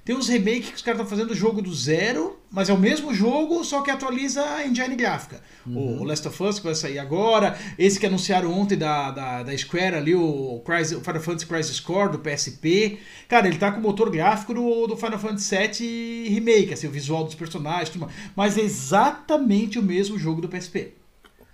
tem 0.08 0.16
uns 0.16 0.26
remakes 0.26 0.70
que 0.70 0.76
os 0.76 0.80
caras 0.80 1.02
estão 1.02 1.18
fazendo 1.18 1.32
o 1.32 1.34
jogo 1.34 1.60
do 1.60 1.74
zero, 1.74 2.38
mas 2.50 2.70
é 2.70 2.72
o 2.72 2.78
mesmo 2.78 3.12
jogo, 3.12 3.62
só 3.62 3.82
que 3.82 3.90
atualiza 3.90 4.42
a 4.42 4.66
engine 4.66 4.96
gráfica. 4.96 5.38
Uhum. 5.66 6.00
O 6.00 6.04
Last 6.04 6.26
of 6.26 6.42
Us 6.44 6.58
que 6.58 6.64
vai 6.64 6.74
sair 6.74 6.98
agora, 6.98 7.58
esse 7.78 8.00
que 8.00 8.06
anunciaram 8.06 8.50
ontem 8.50 8.78
da, 8.78 9.10
da, 9.10 9.42
da 9.42 9.58
Square 9.58 9.96
ali, 9.96 10.14
o, 10.14 10.62
Crisis, 10.64 10.96
o 10.96 11.02
Final 11.02 11.20
Fantasy 11.20 11.46
Crisis 11.46 11.78
Core 11.78 12.12
do 12.12 12.20
PSP. 12.20 13.00
Cara, 13.28 13.48
ele 13.48 13.58
tá 13.58 13.70
com 13.70 13.80
o 13.80 13.82
motor 13.82 14.08
gráfico 14.08 14.54
do, 14.54 14.86
do 14.86 14.96
Final 14.96 15.18
Fantasy 15.18 15.54
VII 15.54 16.28
Remake, 16.30 16.72
assim, 16.72 16.86
o 16.86 16.90
visual 16.90 17.24
dos 17.24 17.34
personagens, 17.34 17.90
tudo, 17.90 18.08
mas 18.34 18.56
é 18.56 18.62
exatamente 18.62 19.78
o 19.78 19.82
mesmo 19.82 20.18
jogo 20.18 20.40
do 20.40 20.48
PSP. 20.48 20.94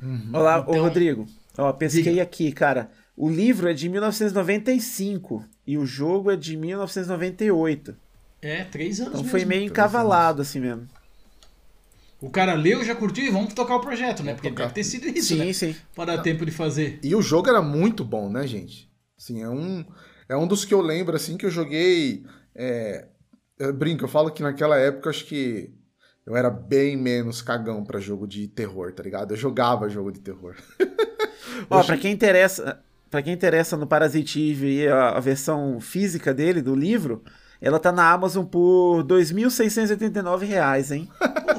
Uhum. 0.01 0.31
Olá, 0.33 0.65
então, 0.65 0.81
Rodrigo. 0.81 1.27
Ó, 1.59 1.73
pesquei 1.73 2.05
diga. 2.05 2.23
aqui, 2.23 2.53
cara. 2.53 2.89
O 3.17 3.29
livro 3.29 3.69
é 3.69 3.75
de 3.75 3.89
1995 3.89 5.45
e 5.67 5.77
o 5.77 5.85
jogo 5.85 6.31
é 6.31 6.37
de 6.37 6.57
1998. 6.57 8.04
É, 8.45 8.63
três 8.65 9.01
anos 9.01 9.15
Então 9.15 9.23
mesmo. 9.23 9.31
foi 9.31 9.45
meio 9.47 9.65
encavalado 9.65 10.43
assim 10.43 10.61
mesmo. 10.61 10.87
O 12.21 12.29
cara 12.29 12.53
leu, 12.55 12.85
já 12.85 12.95
curtiu 12.95 13.25
e 13.25 13.31
vamos 13.31 13.55
tocar 13.55 13.77
o 13.77 13.81
projeto, 13.81 14.23
né? 14.23 14.35
Porque 14.35 14.51
deve 14.51 14.73
ter 14.75 14.85
sido 14.85 15.09
isso, 15.09 15.29
sim, 15.29 15.39
né? 15.39 15.53
Sim, 15.53 15.75
Para 15.95 16.17
dar 16.17 16.23
tempo 16.23 16.45
de 16.45 16.53
fazer. 16.53 16.99
E 17.03 17.15
o 17.15 17.23
jogo 17.23 17.49
era 17.49 17.63
muito 17.63 18.05
bom, 18.05 18.31
né, 18.31 18.47
gente? 18.47 18.91
Assim, 19.19 19.43
é 19.43 19.49
um, 19.49 19.85
é 20.29 20.37
um 20.37 20.47
dos 20.47 20.65
que 20.65 20.75
eu 20.75 20.81
lembro, 20.83 21.17
assim, 21.17 21.37
que 21.39 21.47
eu 21.47 21.51
joguei... 21.51 22.25
É, 22.55 23.09
eu 23.59 23.73
brinco, 23.73 24.05
eu 24.05 24.09
falo 24.09 24.31
que 24.31 24.43
naquela 24.43 24.77
época, 24.77 25.11
acho 25.11 25.25
que 25.25 25.71
eu 26.27 26.37
era 26.37 26.51
bem 26.51 26.97
menos 26.97 27.41
cagão 27.41 27.83
para 27.83 27.99
jogo 27.99 28.27
de 28.27 28.47
terror, 28.49 28.93
tá 28.93 29.03
ligado? 29.03 29.33
Eu 29.33 29.37
jogava 29.37 29.89
jogo 29.89 30.13
de 30.13 30.21
terror. 30.21 30.55
Ó, 31.71 31.79
Hoje... 31.79 31.87
pra 31.87 31.97
quem 31.97 32.13
interessa... 32.13 32.79
Para 33.11 33.23
quem 33.23 33.33
interessa 33.33 33.77
no 33.77 33.87
Parasitive 33.87 34.67
e 34.67 34.89
a, 34.89 35.11
a 35.11 35.21
versão 35.21 35.79
física 35.81 36.35
dele, 36.35 36.61
do 36.61 36.75
livro, 36.75 37.23
ela 37.65 37.79
tá 37.81 37.91
na 37.91 38.11
Amazon 38.11 38.45
por 38.45 38.99
R$ 38.99 39.05
2.689, 39.05 40.91
hein? 40.93 41.09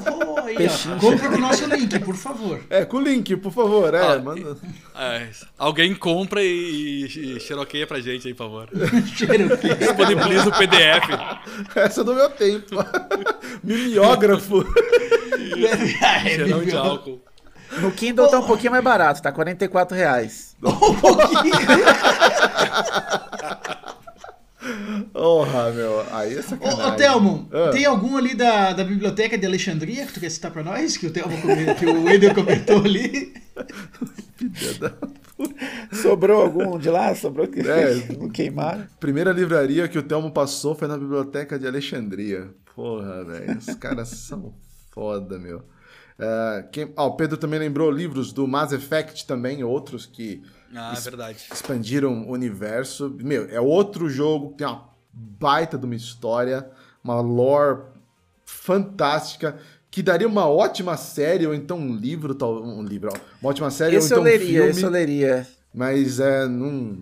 oh, 0.06 0.40
Peixinho. 0.42 0.96
Compra 0.98 1.28
com 1.28 1.34
o 1.34 1.38
nosso 1.40 1.66
link, 1.66 1.98
por 1.98 2.14
favor. 2.14 2.60
É, 2.70 2.84
com 2.84 2.98
o 2.98 3.00
link, 3.00 3.36
por 3.36 3.50
favor. 3.52 3.92
É, 3.92 4.14
Ah, 4.14 4.18
manda. 4.20 4.56
É, 4.94 5.26
alguém 5.58 5.94
compra 5.96 6.40
e, 6.42 7.06
e 7.06 7.40
xeroqueia 7.40 7.84
pra 7.86 7.98
gente 8.00 8.28
aí, 8.28 8.34
por 8.34 8.44
favor. 8.44 8.68
Disponibiliza 8.72 10.48
o 10.48 10.52
PDF. 10.52 11.08
Essa 11.74 12.00
é 12.02 12.04
do 12.04 12.14
meu 12.14 12.30
tempo. 12.30 12.76
Mimeógrafo. 13.64 14.64
É, 16.02 16.28
Cheirão 16.30 16.64
de 16.64 16.76
álcool. 16.76 17.20
No 17.80 17.90
Kindle 17.90 18.28
tá 18.28 18.38
um 18.38 18.46
pouquinho 18.46 18.70
mais 18.70 18.84
barato, 18.84 19.20
tá 19.20 19.32
44 19.32 19.96
reais. 19.96 20.54
Um 20.62 20.94
pouquinho. 20.94 21.52
Porra, 25.12 25.70
meu. 25.72 26.04
Aí 26.12 26.34
é 26.34 26.38
Ô, 26.38 26.42
sacanagem. 26.42 26.84
ô 26.84 26.96
Telmo, 26.96 27.48
Ah. 27.52 27.70
tem 27.70 27.84
algum 27.84 28.16
ali 28.16 28.34
da, 28.34 28.72
da 28.72 28.84
biblioteca 28.84 29.36
de 29.38 29.46
Alexandria 29.46 30.06
que 30.06 30.12
tu 30.12 30.20
quer 30.20 30.30
citar 30.30 30.50
pra 30.50 30.62
nós? 30.62 30.96
Que 30.96 31.06
o 31.06 31.10
Telmo 31.10 31.36
come- 31.40 31.74
que 31.74 31.86
o 31.86 32.08
Eder 32.08 32.34
comentou 32.34 32.78
ali. 32.84 33.34
Sobrou 35.92 36.42
algum 36.42 36.78
de 36.78 36.88
lá? 36.90 37.14
Sobrou 37.14 37.46
que 37.46 37.60
É. 37.60 37.94
não 38.18 38.28
queimaram? 38.30 38.86
Primeira 38.98 39.32
livraria 39.32 39.86
que 39.88 39.98
o 39.98 40.02
Telmo 40.02 40.30
passou 40.30 40.74
foi 40.74 40.88
na 40.88 40.96
biblioteca 40.96 41.58
de 41.58 41.66
Alexandria. 41.66 42.48
Porra, 42.74 43.24
velho. 43.24 43.58
Os 43.58 43.74
caras 43.74 44.08
são 44.28 44.54
foda, 44.92 45.38
meu. 45.38 45.62
Ah, 46.18 46.64
quem... 46.72 46.90
ah, 46.96 47.04
o 47.04 47.16
Pedro 47.16 47.36
também 47.36 47.58
lembrou 47.58 47.90
livros 47.90 48.32
do 48.32 48.46
Mass 48.48 48.72
Effect 48.72 49.26
também, 49.26 49.62
outros 49.62 50.06
que 50.06 50.42
Ah, 50.76 50.94
é 50.96 51.00
verdade. 51.00 51.44
expandiram 51.52 52.28
o 52.28 52.32
universo. 52.32 53.16
Meu, 53.22 53.48
é 53.50 53.60
outro 53.60 54.08
jogo 54.08 54.50
que 54.50 54.58
tem 54.58 54.66
uma 54.66 54.88
baita 55.12 55.76
de 55.78 55.84
uma 55.86 55.94
história, 55.94 56.68
uma 57.02 57.20
lore 57.20 57.82
fantástica, 58.44 59.58
que 59.90 60.02
daria 60.02 60.28
uma 60.28 60.46
ótima 60.48 60.96
série, 60.96 61.46
ou 61.46 61.54
então 61.54 61.78
um 61.78 61.94
livro, 61.96 62.34
tal, 62.34 62.62
um 62.62 62.82
livro, 62.82 63.10
ó, 63.14 63.18
uma 63.40 63.50
ótima 63.50 63.70
série, 63.70 63.96
Esse 63.96 64.12
ou 64.12 64.18
eu 64.18 64.20
então 64.20 64.22
um 64.22 64.24
leria, 64.24 64.46
filme, 64.58 64.70
esse 64.70 64.82
eu 64.82 64.90
leria. 64.90 65.46
mas 65.72 66.20
é, 66.20 66.46
não, 66.46 66.98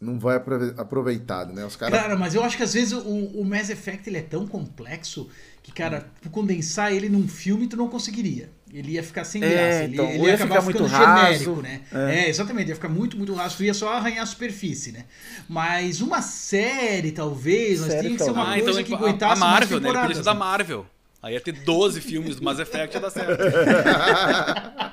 não 0.00 0.18
vai 0.18 0.36
aprove- 0.36 0.74
aproveitado, 0.76 1.52
né? 1.52 1.64
Os 1.64 1.76
caras... 1.76 1.98
Cara, 2.00 2.16
mas 2.16 2.34
eu 2.34 2.42
acho 2.42 2.56
que 2.56 2.62
às 2.62 2.74
vezes 2.74 2.92
o, 2.92 3.00
o 3.00 3.44
Mass 3.44 3.70
Effect 3.70 4.08
ele 4.08 4.18
é 4.18 4.22
tão 4.22 4.46
complexo 4.46 5.28
que, 5.62 5.70
cara, 5.72 6.06
tu 6.20 6.30
condensar 6.30 6.92
ele 6.92 7.08
num 7.08 7.28
filme 7.28 7.66
tu 7.68 7.76
não 7.76 7.88
conseguiria. 7.88 8.50
Ele 8.72 8.92
ia 8.92 9.02
ficar 9.02 9.24
sem 9.24 9.42
É, 9.42 9.48
graça. 9.48 9.84
Ele, 9.84 9.92
então, 9.94 10.06
ele 10.06 10.18
ia 10.22 10.28
ia 10.28 10.34
acabar 10.34 10.48
ficar 10.54 10.62
muito 10.62 10.84
ficando 10.84 10.90
raso, 10.90 11.32
genérico, 11.38 11.62
né? 11.62 11.80
é. 11.92 12.14
É. 12.26 12.28
exatamente. 12.28 12.68
Ia 12.68 12.74
ficar 12.74 12.88
muito, 12.88 13.16
muito 13.16 13.34
raso. 13.34 13.62
Ia 13.64 13.74
só 13.74 13.92
arranhar 13.92 14.22
a 14.22 14.26
superfície, 14.26 14.92
né? 14.92 15.04
Mas 15.48 16.00
uma 16.00 16.22
série, 16.22 17.12
talvez, 17.12 17.80
mas 17.80 17.94
tinha 18.00 18.10
que 18.16 18.18
ser 18.22 18.30
uma 18.30 18.42
Ah, 18.54 18.60
coisa 18.60 18.80
então 18.80 18.84
que 18.84 18.94
a- 18.94 18.96
aguentasse 18.96 19.32
a 19.42 19.44
Marvel, 19.44 19.80
mais 19.80 19.82
né? 19.82 19.88
Ele 19.88 19.98
podia 20.00 20.14
ser 20.16 20.22
da 20.24 20.34
né? 20.34 20.38
Marvel. 20.40 20.86
Aí 21.22 21.34
ia 21.34 21.40
ter 21.40 21.52
12 21.52 22.00
filmes 22.00 22.36
do 22.36 22.42
Mass 22.42 22.58
Effect 22.58 22.94
ia 22.96 23.00
dar 23.00 23.10
certo. 23.10 23.42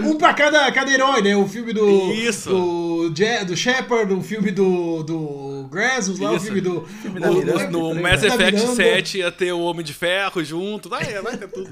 Um 0.00 0.16
pra 0.16 0.32
cada, 0.32 0.70
cada 0.72 0.90
herói, 0.90 1.20
né? 1.20 1.36
O 1.36 1.46
filme 1.48 1.72
do. 1.72 2.12
Isso. 2.12 2.48
Do, 2.48 3.12
Je- 3.14 3.44
do 3.44 3.56
Shepard, 3.56 4.12
o 4.14 4.22
filme 4.22 4.50
do. 4.50 5.02
do 5.02 5.68
Grassus, 5.70 6.18
lá, 6.18 6.32
o 6.32 6.40
filme 6.40 6.60
do. 6.60 6.86
da 7.20 7.30
o- 7.30 7.34
Miranda. 7.34 7.68
No 7.70 7.94
da 7.94 8.00
Mass 8.00 8.22
Effect 8.22 8.52
Miranda. 8.60 8.74
7 8.76 9.18
ia 9.18 9.30
ter 9.32 9.52
o 9.52 9.60
Homem 9.60 9.84
de 9.84 9.92
Ferro 9.92 10.42
junto. 10.44 10.88
Ah, 10.94 11.00
é, 11.02 11.20
vai 11.20 11.36
ter 11.36 11.48
tudo. 11.48 11.70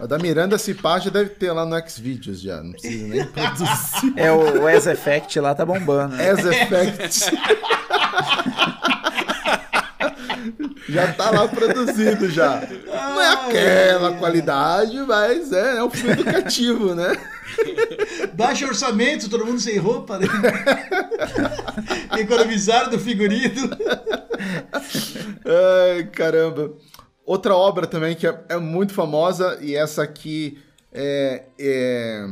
A 0.00 0.06
da 0.06 0.18
Miranda, 0.18 0.58
se 0.58 0.74
pá, 0.74 0.98
já 0.98 1.10
deve 1.10 1.30
ter 1.30 1.52
lá 1.52 1.64
no 1.66 1.88
Xvideos 1.88 2.40
já. 2.40 2.62
Não 2.62 2.72
precisa 2.72 3.06
nem 3.06 3.24
produzir. 3.26 4.12
É, 4.16 4.32
o, 4.32 4.62
o 4.62 4.66
As 4.66 4.86
Effect 4.86 5.38
lá 5.38 5.54
tá 5.54 5.64
bombando. 5.64 6.16
né? 6.16 6.30
As 6.30 6.44
Effect. 6.44 7.30
já 10.90 11.12
tá 11.12 11.30
lá 11.30 11.48
produzido 11.48 12.28
já. 12.28 12.62
Não 12.86 13.20
é 13.20 13.32
aquela 13.32 14.16
qualidade, 14.16 14.98
mas 15.00 15.52
é, 15.52 15.78
é 15.78 15.84
um 15.84 15.90
filme 15.90 16.12
educativo, 16.12 16.94
né? 16.94 17.16
Baixo 18.34 18.66
orçamento, 18.66 19.28
todo 19.28 19.46
mundo 19.46 19.60
sem 19.60 19.78
roupa, 19.78 20.18
né? 20.18 20.26
Economizaram 22.18 22.90
do 22.90 22.98
figurino. 22.98 23.70
Ai, 25.44 26.04
caramba. 26.12 26.74
Outra 27.24 27.54
obra 27.54 27.86
também 27.86 28.14
que 28.14 28.26
é, 28.26 28.44
é 28.48 28.56
muito 28.56 28.92
famosa, 28.92 29.58
e 29.60 29.76
essa 29.76 30.02
aqui 30.02 30.58
é, 30.92 31.44
é, 31.58 32.26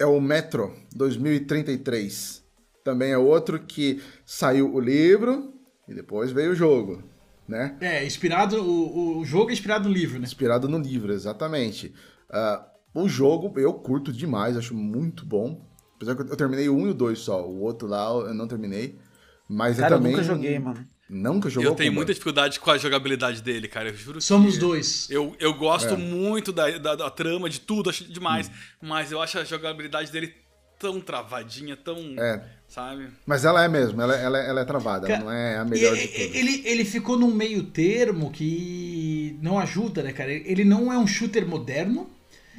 é 0.00 0.06
o 0.06 0.20
Metro 0.20 0.74
2033. 0.94 2.42
Também 2.82 3.12
é 3.12 3.18
outro 3.18 3.60
que 3.60 4.02
saiu 4.26 4.74
o 4.74 4.80
livro 4.80 5.54
e 5.88 5.94
depois 5.94 6.30
veio 6.32 6.52
o 6.52 6.54
jogo, 6.56 7.02
né? 7.46 7.76
É, 7.80 8.04
inspirado. 8.04 8.56
O, 8.62 9.18
o 9.18 9.24
jogo 9.24 9.50
é 9.50 9.52
inspirado 9.52 9.88
no 9.88 9.94
livro, 9.94 10.18
né? 10.18 10.24
Inspirado 10.24 10.68
no 10.68 10.78
livro, 10.78 11.12
exatamente. 11.12 11.92
Ah, 12.30 12.66
o 12.94 13.08
jogo 13.08 13.58
eu 13.58 13.72
curto 13.74 14.12
demais, 14.12 14.56
acho 14.56 14.74
muito 14.74 15.24
bom. 15.26 15.66
Apesar 15.96 16.14
que 16.16 16.22
eu 16.22 16.26
eu 16.26 16.36
terminei 16.36 16.68
o 16.68 16.76
1 16.76 16.86
e 16.86 16.90
o 16.90 16.94
2 16.94 17.18
só. 17.18 17.46
O 17.46 17.60
outro 17.60 17.86
lá 17.88 18.08
eu 18.10 18.34
não 18.34 18.48
terminei. 18.48 18.98
Mas 19.48 19.76
Cara, 19.76 19.94
eu 19.94 19.96
eu 19.96 19.98
também. 19.98 20.12
nunca 20.12 20.24
joguei, 20.24 20.58
mano. 20.58 20.88
Nunca 21.08 21.50
jogou 21.50 21.70
Eu 21.70 21.76
tenho 21.76 21.92
muita 21.92 22.12
dificuldade 22.12 22.58
com 22.58 22.70
a 22.70 22.78
jogabilidade 22.78 23.42
dele, 23.42 23.68
cara. 23.68 23.90
Eu 23.90 23.94
juro 23.94 24.22
Somos 24.22 24.54
que 24.54 24.60
dois. 24.60 25.08
Eu, 25.10 25.36
eu 25.38 25.52
gosto 25.52 25.94
É. 25.94 25.96
muito 25.98 26.50
da, 26.50 26.78
da, 26.78 26.94
da 26.94 27.10
trama, 27.10 27.48
de 27.50 27.60
tudo, 27.60 27.90
acho 27.90 28.04
demais. 28.10 28.48
Hum. 28.48 28.52
Mas 28.88 29.12
eu 29.12 29.20
acho 29.20 29.38
a 29.38 29.44
jogabilidade 29.44 30.10
dele 30.10 30.32
tão 30.78 31.00
travadinha, 31.00 31.76
tão. 31.76 31.98
É. 32.18 32.42
Sabe? 32.74 33.06
Mas 33.24 33.44
ela 33.44 33.62
é 33.64 33.68
mesmo, 33.68 34.02
ela, 34.02 34.16
ela, 34.16 34.38
ela 34.38 34.60
é 34.62 34.64
travada, 34.64 35.06
ela 35.06 35.18
Ca- 35.18 35.24
não 35.24 35.30
é 35.30 35.58
a 35.58 35.62
E- 35.62 35.68
melhor 35.70 35.94
de 35.94 36.02
e- 36.02 36.08
todas. 36.08 36.34
ele, 36.34 36.62
ele 36.64 36.84
ficou 36.84 37.16
num 37.16 37.32
meio 37.32 37.62
termo 37.62 38.30
que 38.32 39.36
não 39.40 39.58
ajuda, 39.60 40.02
né, 40.02 40.12
cara? 40.12 40.32
Ele 40.32 40.64
não 40.64 40.92
é 40.92 40.98
um 40.98 41.06
shooter 41.06 41.46
moderno, 41.46 42.08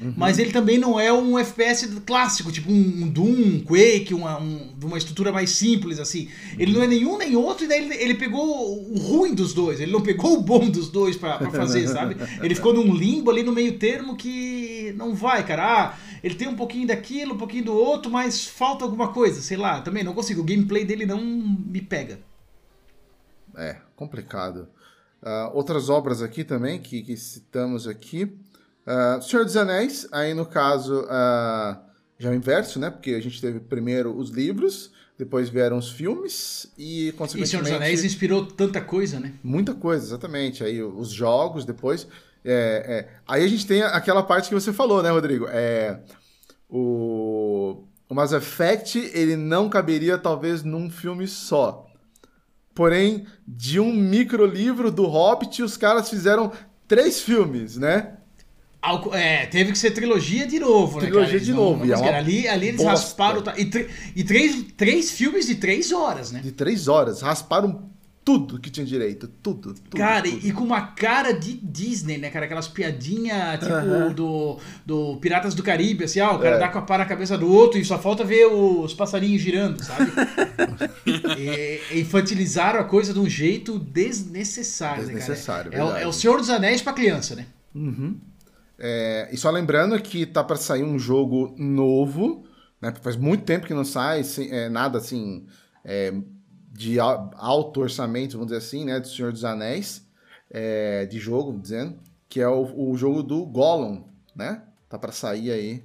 Uhum. 0.02 0.14
mas 0.18 0.40
ele 0.40 0.52
também 0.52 0.78
não 0.78 0.98
é 1.00 1.12
um 1.12 1.38
FPS 1.40 1.88
clássico, 2.06 2.50
tipo 2.52 2.70
um 2.72 3.08
Doom, 3.10 3.26
um 3.30 3.60
Quake, 3.62 4.14
uma, 4.14 4.40
um- 4.42 4.74
uma 4.84 4.98
estrutura 4.98 5.32
mais 5.34 5.50
simples, 5.52 6.00
assim. 6.00 6.30
Ele 6.58 6.72
não 6.74 6.84
é 6.84 6.88
nenhum 6.88 7.18
nem 7.18 7.36
outro, 7.36 7.66
e 7.66 7.68
daí 7.68 7.84
ele, 7.84 7.96
ele 7.96 8.14
pegou 8.16 8.46
o 8.94 8.98
ruim 8.98 9.34
dos 9.34 9.54
dois, 9.54 9.80
ele 9.82 9.92
não 9.92 10.02
pegou 10.02 10.38
o 10.38 10.42
bom 10.42 10.70
dos 10.70 10.90
dois 10.90 11.16
pra, 11.18 11.38
pra 11.38 11.50
fazer, 11.52 11.88
sabe? 11.90 12.16
Ele 12.44 12.56
ficou 12.56 12.74
num 12.74 12.94
limbo 12.94 13.32
ali 13.32 13.42
no 13.44 13.52
meio 13.54 13.74
termo 13.78 14.16
que 14.16 14.94
não 14.98 15.14
vai, 15.16 15.46
cara. 15.46 15.64
Ah, 15.66 15.98
ele 16.26 16.34
tem 16.34 16.48
um 16.48 16.56
pouquinho 16.56 16.88
daquilo, 16.88 17.36
um 17.36 17.38
pouquinho 17.38 17.66
do 17.66 17.74
outro, 17.76 18.10
mas 18.10 18.48
falta 18.48 18.84
alguma 18.84 19.14
coisa, 19.14 19.42
sei 19.42 19.58
lá, 19.58 19.82
também 19.82 20.04
não 20.04 20.16
consigo. 20.16 20.42
O 20.42 20.44
gameplay 20.44 20.84
dele 20.84 21.06
não 21.06 21.24
me 21.24 21.80
pega. 21.80 22.20
É, 23.56 23.78
complicado. 23.96 24.68
Ah, 25.22 25.52
outras 25.54 25.88
obras 25.88 26.24
aqui 26.24 26.44
também 26.44 26.82
que, 26.82 27.04
que 27.04 27.16
citamos 27.16 27.88
aqui. 27.88 28.36
Ah, 28.88 29.20
Senhor 29.22 29.46
dos 29.46 29.56
Anéis, 29.56 30.08
aí 30.12 30.34
no 30.34 30.48
caso 30.48 31.06
ah, 31.12 31.80
já 32.18 32.32
o 32.32 32.34
inverso, 32.34 32.80
né? 32.80 32.90
Porque 32.90 33.12
a 33.12 33.22
gente 33.22 33.40
teve 33.40 33.60
primeiro 33.60 34.12
os 34.18 34.32
livros, 34.32 34.92
depois 35.20 35.48
vieram 35.48 35.78
os 35.78 35.92
filmes 35.92 36.66
e, 36.76 37.10
E 37.10 37.12
consequentemente... 37.12 37.50
Senhor 37.52 37.62
dos 37.62 37.72
Anéis 37.72 38.04
inspirou 38.04 38.48
tanta 38.48 38.82
coisa, 38.82 39.20
né? 39.20 39.34
Muita 39.44 39.76
coisa, 39.76 40.04
exatamente. 40.04 40.64
Aí 40.64 40.82
os 40.82 41.12
jogos, 41.12 41.66
depois. 41.66 42.08
É, 42.46 42.86
é. 42.88 43.08
Aí 43.28 43.44
a 43.44 43.48
gente 43.48 43.66
tem 43.66 43.82
aquela 43.82 44.22
parte 44.24 44.50
que 44.50 44.56
você 44.56 44.72
falou, 44.72 45.02
né, 45.04 45.10
Rodrigo? 45.10 45.48
É, 45.50 46.00
o, 46.70 47.84
o 48.10 48.14
Mass 48.16 48.32
Effect, 48.32 49.00
ele 49.14 49.36
não 49.36 49.70
caberia, 49.70 50.18
talvez, 50.18 50.64
num 50.64 50.90
filme 50.90 51.28
só. 51.28 51.86
Porém, 52.74 53.26
de 53.48 53.80
um 53.80 53.94
microlivro 53.94 54.92
do 54.92 55.06
Hobbit, 55.06 55.64
os 55.64 55.78
caras 55.78 56.10
fizeram 56.10 56.52
três 56.88 57.22
filmes, 57.22 57.78
né? 57.78 58.18
É, 59.14 59.48
teve 59.48 59.72
que 59.72 59.78
ser 59.80 59.92
trilogia 59.92 60.46
de 60.46 60.60
novo, 60.60 61.00
né? 61.00 61.08
Trilogia 61.08 61.26
cara? 61.26 61.36
Eles 61.38 61.46
de 61.48 61.54
não- 61.54 61.60
novo, 61.72 61.86
não 61.86 61.96
é 61.96 61.98
uma 61.98 62.18
ali, 62.18 62.48
ali 62.48 62.68
eles 62.68 62.82
bosta. 62.84 62.92
rasparam. 62.92 63.42
ta- 63.42 63.56
E, 63.58 63.64
e 64.16 64.24
três, 64.24 64.64
três 64.78 65.10
filmes 65.12 65.48
de 65.48 65.56
três 65.56 65.92
horas, 65.92 66.32
né? 66.32 66.40
De 66.42 66.52
três 66.52 66.88
horas. 66.88 67.22
Rasparam 67.22 67.90
tudo 68.26 68.60
que 68.60 68.72
tinha 68.72 68.86
direito. 68.86 69.28
Tudo, 69.42 69.74
tudo. 69.76 69.96
Cara, 69.98 70.24
tudo. 70.30 70.46
e 70.48 70.52
com 70.52 70.64
uma 70.64 70.82
cara 70.88 71.32
de 71.32 71.54
Disney, 71.58 72.18
né, 72.18 72.32
cara? 72.32 72.46
Aquelas 72.46 72.68
piadinhas, 72.68 73.60
tipo, 73.60 73.72
Aham. 73.72 74.12
do, 74.12 74.58
do 74.86 75.18
Piratas 75.18 75.54
do 75.54 75.62
Caribe, 75.62 76.04
assim, 76.06 76.20
ó, 76.20 76.36
o 76.36 76.40
cara 76.40 76.56
É. 76.56 76.60
dá 76.60 76.68
com 76.70 76.80
a 76.80 76.82
pá 76.82 76.98
na 76.98 77.06
cabeça 77.06 77.38
do 77.38 77.48
outro 77.50 77.80
e 77.80 77.86
só 77.86 78.00
falta 78.00 78.24
ver 78.24 78.48
os 78.48 78.94
passarinhos 78.96 79.42
girando, 79.42 79.84
sabe? 79.84 80.12
e, 81.38 82.00
infantilizaram 82.02 82.80
a 82.80 82.84
coisa 82.84 83.14
de 83.14 83.20
um 83.20 83.30
jeito 83.30 83.78
desnecessário, 83.78 85.06
Desnecessário, 85.06 85.70
né, 85.72 85.78
cara? 85.78 86.00
É, 86.00 86.04
é 86.04 86.08
o 86.08 86.12
Senhor 86.12 86.38
dos 86.38 86.50
Anéis 86.50 86.82
pra 86.82 86.94
criança, 86.94 87.36
né? 87.36 87.46
É, 88.78 89.30
e 89.32 89.38
só 89.38 89.50
lembrando 89.50 89.98
que 90.02 90.26
tá 90.26 90.44
para 90.44 90.56
sair 90.58 90.84
um 90.84 91.00
jogo 91.00 91.54
novo, 91.58 92.44
né? 92.82 92.94
Faz 93.02 93.16
muito 93.16 93.44
tempo 93.44 93.66
que 93.68 93.74
não 93.74 93.86
sai, 93.86 94.24
sem- 94.24 94.50
é, 94.52 94.68
nada 94.68 94.98
assim 94.98 95.46
é, 95.84 96.14
de 96.78 97.00
al- 97.00 97.32
alto 97.38 97.80
orçamento, 97.82 98.34
vamos 98.34 98.48
dizer 98.48 98.58
assim, 98.58 98.84
né? 98.86 99.00
Do 99.00 99.08
Senhor 99.08 99.32
dos 99.32 99.46
Anéis, 99.46 100.06
é, 100.52 101.06
de 101.06 101.18
jogo, 101.20 101.58
dizendo, 101.60 101.96
que 102.28 102.42
é 102.42 102.48
o, 102.48 102.92
o 102.92 102.98
jogo 102.98 103.24
do 103.24 103.46
Gollum, 103.46 104.04
né? 104.36 104.62
Tá 104.90 105.00
para 105.00 105.12
sair 105.12 105.52
aí, 105.52 105.84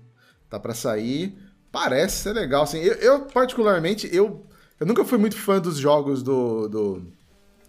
tá 0.49 0.59
para 0.59 0.74
sair. 0.74 1.38
Parece 1.70 2.16
ser 2.24 2.32
legal, 2.32 2.64
assim. 2.64 2.78
Eu, 2.78 2.95
eu, 2.95 3.20
particularmente, 3.26 4.09
eu, 4.12 4.45
eu 4.80 4.86
nunca 4.86 5.05
fui 5.05 5.16
muito 5.18 5.36
fã 5.36 5.61
dos 5.61 5.76
jogos 5.78 6.22
do 6.22 6.68
do, 6.68 7.03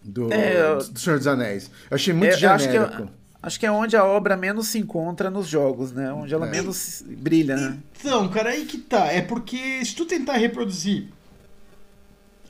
do, 0.03 0.33
É, 0.33 0.71
eu- 0.71 0.77
do 0.79 0.99
Senhor 0.99 1.17
dos 1.19 1.27
Anéis. 1.27 1.69
Eu 1.89 1.95
achei 1.95 2.13
muito 2.13 2.33
Eu- 2.33 2.39
eu 2.39 2.49
acho 2.51 2.65
que 2.67 2.73
genérico. 2.73 3.09
Acho 3.43 3.59
que 3.59 3.65
é 3.65 3.71
onde 3.71 3.95
a 3.97 4.03
obra 4.05 4.35
menos 4.37 4.67
se 4.67 4.77
encontra 4.77 5.29
nos 5.31 5.47
jogos, 5.47 5.91
né? 5.91 6.11
Onde 6.13 6.31
ela 6.33 6.47
É. 6.47 6.51
menos 6.51 7.03
brilha, 7.07 7.55
né? 7.55 7.77
Então, 7.99 8.27
cara, 8.29 8.49
aí 8.51 8.65
que 8.65 8.77
tá. 8.77 9.07
É 9.07 9.21
porque 9.21 9.83
se 9.85 9.95
tu 9.95 10.05
tentar 10.05 10.33
reproduzir 10.37 11.07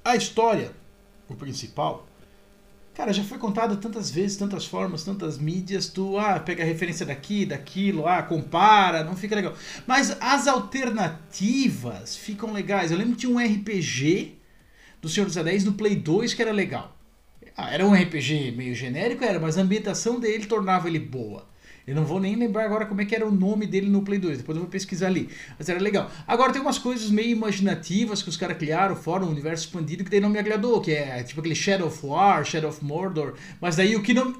a 0.04 0.16
história, 0.16 0.72
o 1.30 1.36
principal, 1.36 2.08
cara, 2.94 3.14
já 3.14 3.24
foi 3.24 3.38
contada 3.38 3.76
tantas 3.76 4.10
vezes, 4.12 4.38
tantas 4.38 4.66
formas, 4.66 5.04
tantas 5.04 5.38
mídias, 5.38 5.88
tu 5.88 6.18
ah, 6.18 6.40
pega 6.40 6.64
a 6.64 6.66
referência 6.66 7.06
daqui, 7.06 7.46
daquilo, 7.46 8.08
ah, 8.08 8.22
compara, 8.24 9.04
não 9.04 9.16
fica 9.16 9.36
legal. 9.36 9.54
Mas 9.86 10.16
as 10.20 10.48
alternativas 10.48 12.16
ficam 12.16 12.52
legais. 12.52 12.92
Eu 12.92 12.98
lembro 12.98 13.14
que 13.14 13.22
tinha 13.22 13.32
um 13.32 13.40
RPG 13.40 14.38
do 15.02 15.10
Senhor 15.10 15.26
dos 15.26 15.38
Anéis 15.38 15.64
no 15.64 15.74
Play 15.74 15.96
2 15.96 16.34
que 16.34 16.42
era 16.42 16.52
legal. 16.52 16.96
Ah, 17.56 17.70
era 17.70 17.86
um 17.86 17.94
RPG 17.94 18.52
meio 18.52 18.74
genérico, 18.74 19.24
era, 19.24 19.40
mas 19.40 19.58
a 19.58 19.62
ambientação 19.62 20.20
dele 20.20 20.46
tornava 20.46 20.88
ele 20.88 21.00
boa. 21.00 21.51
Eu 21.92 21.96
não 21.96 22.06
vou 22.06 22.22
nem 22.22 22.38
lembrar 22.38 22.64
agora 22.64 22.86
como 22.86 23.02
é 23.02 23.06
que 23.06 23.14
era 23.14 23.28
o 23.28 23.32
nome 23.32 23.68
dele 23.68 23.90
no 23.90 24.02
Play 24.02 24.18
2, 24.18 24.38
depois 24.38 24.56
eu 24.56 24.62
vou 24.62 24.72
pesquisar 24.72 25.08
ali. 25.08 25.28
Mas 25.60 25.68
era 25.68 25.78
legal. 25.78 26.10
Agora 26.26 26.54
tem 26.54 26.62
umas 26.62 26.78
coisas 26.78 27.10
meio 27.10 27.32
imaginativas 27.32 28.24
que 28.24 28.30
os 28.30 28.38
caras 28.38 28.58
criaram, 28.58 28.96
fora 28.96 29.26
um 29.26 29.30
universo 29.30 29.66
expandido, 29.66 30.06
que 30.06 30.10
daí 30.10 30.22
não 30.22 30.30
me 30.30 30.40
agradou, 30.40 30.80
que 30.80 30.94
é 30.94 31.22
tipo 31.22 31.42
aquele 31.42 31.54
Shadow 31.54 31.90
of 31.90 32.06
War, 32.06 32.46
Shadow 32.46 32.70
of 32.70 32.82
Mordor. 32.82 33.34
Mas 33.60 33.76
daí 33.76 33.94
o 33.98 34.02
que 34.02 34.14
não. 34.14 34.34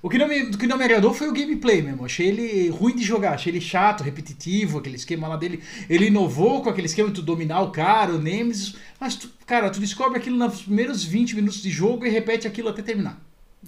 O 0.00 0.08
que, 0.08 0.18
não 0.18 0.28
me, 0.28 0.42
o 0.42 0.56
que 0.56 0.68
não 0.68 0.78
me 0.78 0.84
agradou 0.84 1.12
foi 1.12 1.28
o 1.28 1.32
gameplay 1.32 1.82
mesmo. 1.82 2.04
Achei 2.04 2.28
ele 2.28 2.68
ruim 2.68 2.94
de 2.94 3.02
jogar, 3.02 3.32
achei 3.32 3.50
ele 3.50 3.60
chato, 3.60 4.04
repetitivo, 4.04 4.78
aquele 4.78 4.94
esquema 4.94 5.26
lá 5.26 5.36
dele. 5.36 5.60
Ele 5.90 6.06
inovou 6.06 6.62
com 6.62 6.70
aquele 6.70 6.86
esquema 6.86 7.08
de 7.08 7.16
tu 7.16 7.22
dominar 7.22 7.60
o 7.62 7.72
cara, 7.72 8.14
o 8.14 8.22
Nemesis. 8.22 8.76
Mas, 9.00 9.16
tu, 9.16 9.28
cara, 9.44 9.68
tu 9.68 9.80
descobre 9.80 10.16
aquilo 10.16 10.36
nos 10.36 10.62
primeiros 10.62 11.02
20 11.02 11.34
minutos 11.34 11.60
de 11.60 11.70
jogo 11.70 12.06
e 12.06 12.08
repete 12.08 12.46
aquilo 12.46 12.68
até 12.68 12.82
terminar. 12.82 13.20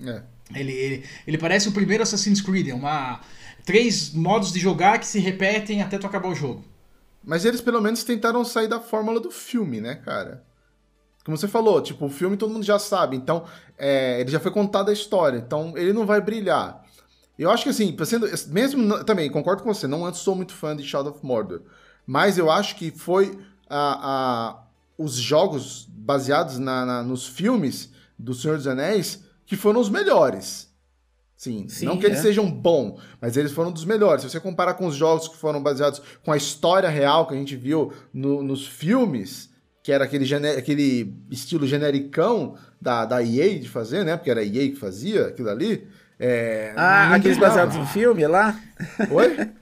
É. 0.07 0.23
Ele, 0.55 0.73
ele, 0.73 1.05
ele 1.27 1.39
parece 1.39 1.69
o 1.69 1.73
primeiro 1.73 2.03
Assassin's 2.03 2.41
Creed, 2.41 2.69
é 2.69 2.75
uma. 2.75 3.21
Três 3.65 4.13
modos 4.13 4.53
de 4.53 4.59
jogar 4.59 4.99
que 4.99 5.07
se 5.07 5.19
repetem 5.19 5.83
até 5.83 5.99
tu 5.99 6.07
acabar 6.07 6.29
o 6.29 6.35
jogo. 6.35 6.65
Mas 7.23 7.45
eles 7.45 7.61
pelo 7.61 7.81
menos 7.81 8.03
tentaram 8.03 8.45
sair 8.45 8.67
da 8.69 8.81
fórmula 8.81 9.21
do 9.21 9.31
filme, 9.31 9.81
né, 9.81 9.95
cara? 9.97 10.43
Como 11.25 11.37
você 11.37 11.47
falou, 11.47 11.83
tipo, 11.83 12.07
o 12.07 12.11
filme 12.11 12.37
todo 12.37 12.53
mundo 12.53 12.65
já 12.65 12.79
sabe, 12.79 13.15
então 13.17 13.45
é, 13.77 14.19
ele 14.21 14.31
já 14.31 14.41
foi 14.41 14.51
contada 14.51 14.91
a 14.91 14.95
história, 14.95 15.37
então 15.37 15.75
ele 15.77 15.93
não 15.93 16.07
vai 16.07 16.21
brilhar. 16.21 16.83
Eu 17.39 17.51
acho 17.51 17.65
que 17.65 17.69
assim, 17.71 17.95
sendo, 18.07 18.27
mesmo 18.49 19.05
também, 19.05 19.31
concordo 19.31 19.63
com 19.63 19.73
você, 19.73 19.87
não 19.87 20.13
sou 20.15 20.35
muito 20.35 20.55
fã 20.55 20.75
de 20.75 20.83
Shadow 20.83 21.13
of 21.13 21.25
Mordor, 21.25 21.61
mas 22.07 22.39
eu 22.39 22.51
acho 22.51 22.75
que 22.77 22.91
foi 22.91 23.39
a, 23.69 24.09
a- 24.11 24.63
os 24.97 25.15
jogos 25.17 25.87
baseados 25.91 26.59
na- 26.59 26.87
na- 26.87 27.03
nos 27.03 27.27
filmes 27.29 27.91
do 28.19 28.33
Senhor 28.35 28.57
dos 28.57 28.67
Anéis 28.67 29.23
que 29.51 29.57
foram 29.57 29.81
os 29.81 29.91
melhores. 29.91 30.71
Sim, 31.37 31.67
Sim, 31.69 31.87
não 31.87 31.99
que 31.99 32.07
eles 32.07 32.21
é. 32.21 32.23
sejam 32.23 32.49
bons, 32.49 33.01
mas 33.21 33.37
eles 33.37 33.51
foram 33.51 33.73
dos 33.73 33.85
melhores. 33.85 34.23
Se 34.23 34.31
você 34.31 34.39
comparar 34.39 34.75
com 34.75 34.87
os 34.87 34.95
jogos 34.95 35.27
que 35.27 35.37
foram 35.37 35.61
baseados 35.61 36.01
com 36.25 36.31
a 36.31 36.37
história 36.37 36.89
real 36.89 37.27
que 37.27 37.35
a 37.35 37.37
gente 37.37 37.57
viu 37.57 37.93
no- 38.15 38.45
nos 38.45 38.65
filmes, 38.65 39.51
que 39.83 39.91
era 39.91 40.05
aquele, 40.05 40.33
aquele 40.57 41.17
estilo 41.33 41.67
genericão 41.67 42.55
da, 42.81 43.05
da 43.05 43.21
EA 43.25 43.59
de 43.59 43.69
fazer, 43.69 44.05
né? 44.05 44.17
Porque 44.17 44.31
era 44.31 44.41
a 44.41 44.45
EA 44.45 44.69
que 44.71 44.77
fazia 44.77 45.27
aquilo 45.27 45.49
ali. 45.51 45.89
É, 46.19 46.73
Ah, 46.77 47.15
aqueles 47.17 47.39
baseados 47.39 47.75
no 47.75 47.87
filme 47.87 48.25
lá? 48.29 48.57
Oi? 49.11 49.51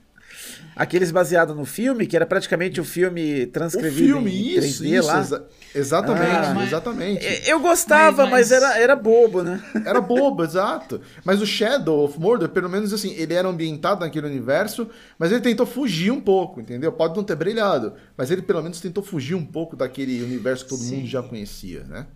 Aqueles 0.79 1.11
baseados 1.11 1.55
no 1.55 1.65
filme, 1.65 2.07
que 2.07 2.15
era 2.15 2.25
praticamente 2.25 2.79
o 2.79 2.85
filme 2.85 3.43
O 3.43 3.47
transcrevido 3.51 4.07
filme, 4.13 4.31
em 4.31 4.57
isso, 4.57 4.81
3D 4.83 4.97
isso. 4.99 5.07
lá. 5.07 5.19
exa- 5.19 5.45
exatamente, 5.75 6.31
Ah, 6.57 6.63
exatamente. 6.65 7.25
É, 7.25 7.51
Eu 7.51 7.59
gostava, 7.59 8.23
Mas- 8.23 8.31
mas, 8.31 8.49
mas- 8.49 8.51
era, 8.51 8.77
era 8.79 8.95
bobo, 8.95 9.43
né? 9.43 9.61
Era 9.85 9.99
bobo, 9.99 10.43
exato. 10.43 11.01
Mas 11.25 11.41
o 11.41 11.45
Shadow 11.45 12.05
of 12.05 12.17
Mordor, 12.19 12.47
pelo 12.49 12.69
menos 12.69 12.93
assim, 12.93 13.13
ele 13.15 13.33
era 13.33 13.47
ambientado 13.47 13.99
naquele 14.01 14.27
universo, 14.27 14.87
mas 15.17 15.31
ele 15.31 15.41
tentou 15.41 15.65
fugir 15.65 16.11
um 16.11 16.21
pouco, 16.21 16.61
entendeu? 16.61 16.91
Pode 16.93 17.15
não 17.15 17.23
ter 17.25 17.35
brilhado, 17.35 17.93
mas 18.17 18.31
ele 18.31 18.41
pelo 18.41 18.63
menos 18.63 18.79
tentou 18.79 19.03
fugir 19.03 19.35
um 19.35 19.45
pouco 19.45 19.75
daquele 19.75 20.23
universo 20.23 20.63
que 20.63 20.69
todo 20.69 20.79
Sim. 20.81 20.95
mundo 20.97 21.07
já 21.07 21.21
conhecia, 21.21 21.83
né? 21.83 22.07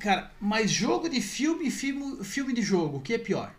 Cara, 0.00 0.30
mas 0.40 0.70
jogo 0.70 1.08
de 1.08 1.20
filme 1.20 1.68
e 1.68 1.70
filme, 1.70 2.24
filme 2.24 2.52
de 2.52 2.62
jogo, 2.62 2.98
o 2.98 3.00
que 3.00 3.14
é 3.14 3.18
pior? 3.18 3.52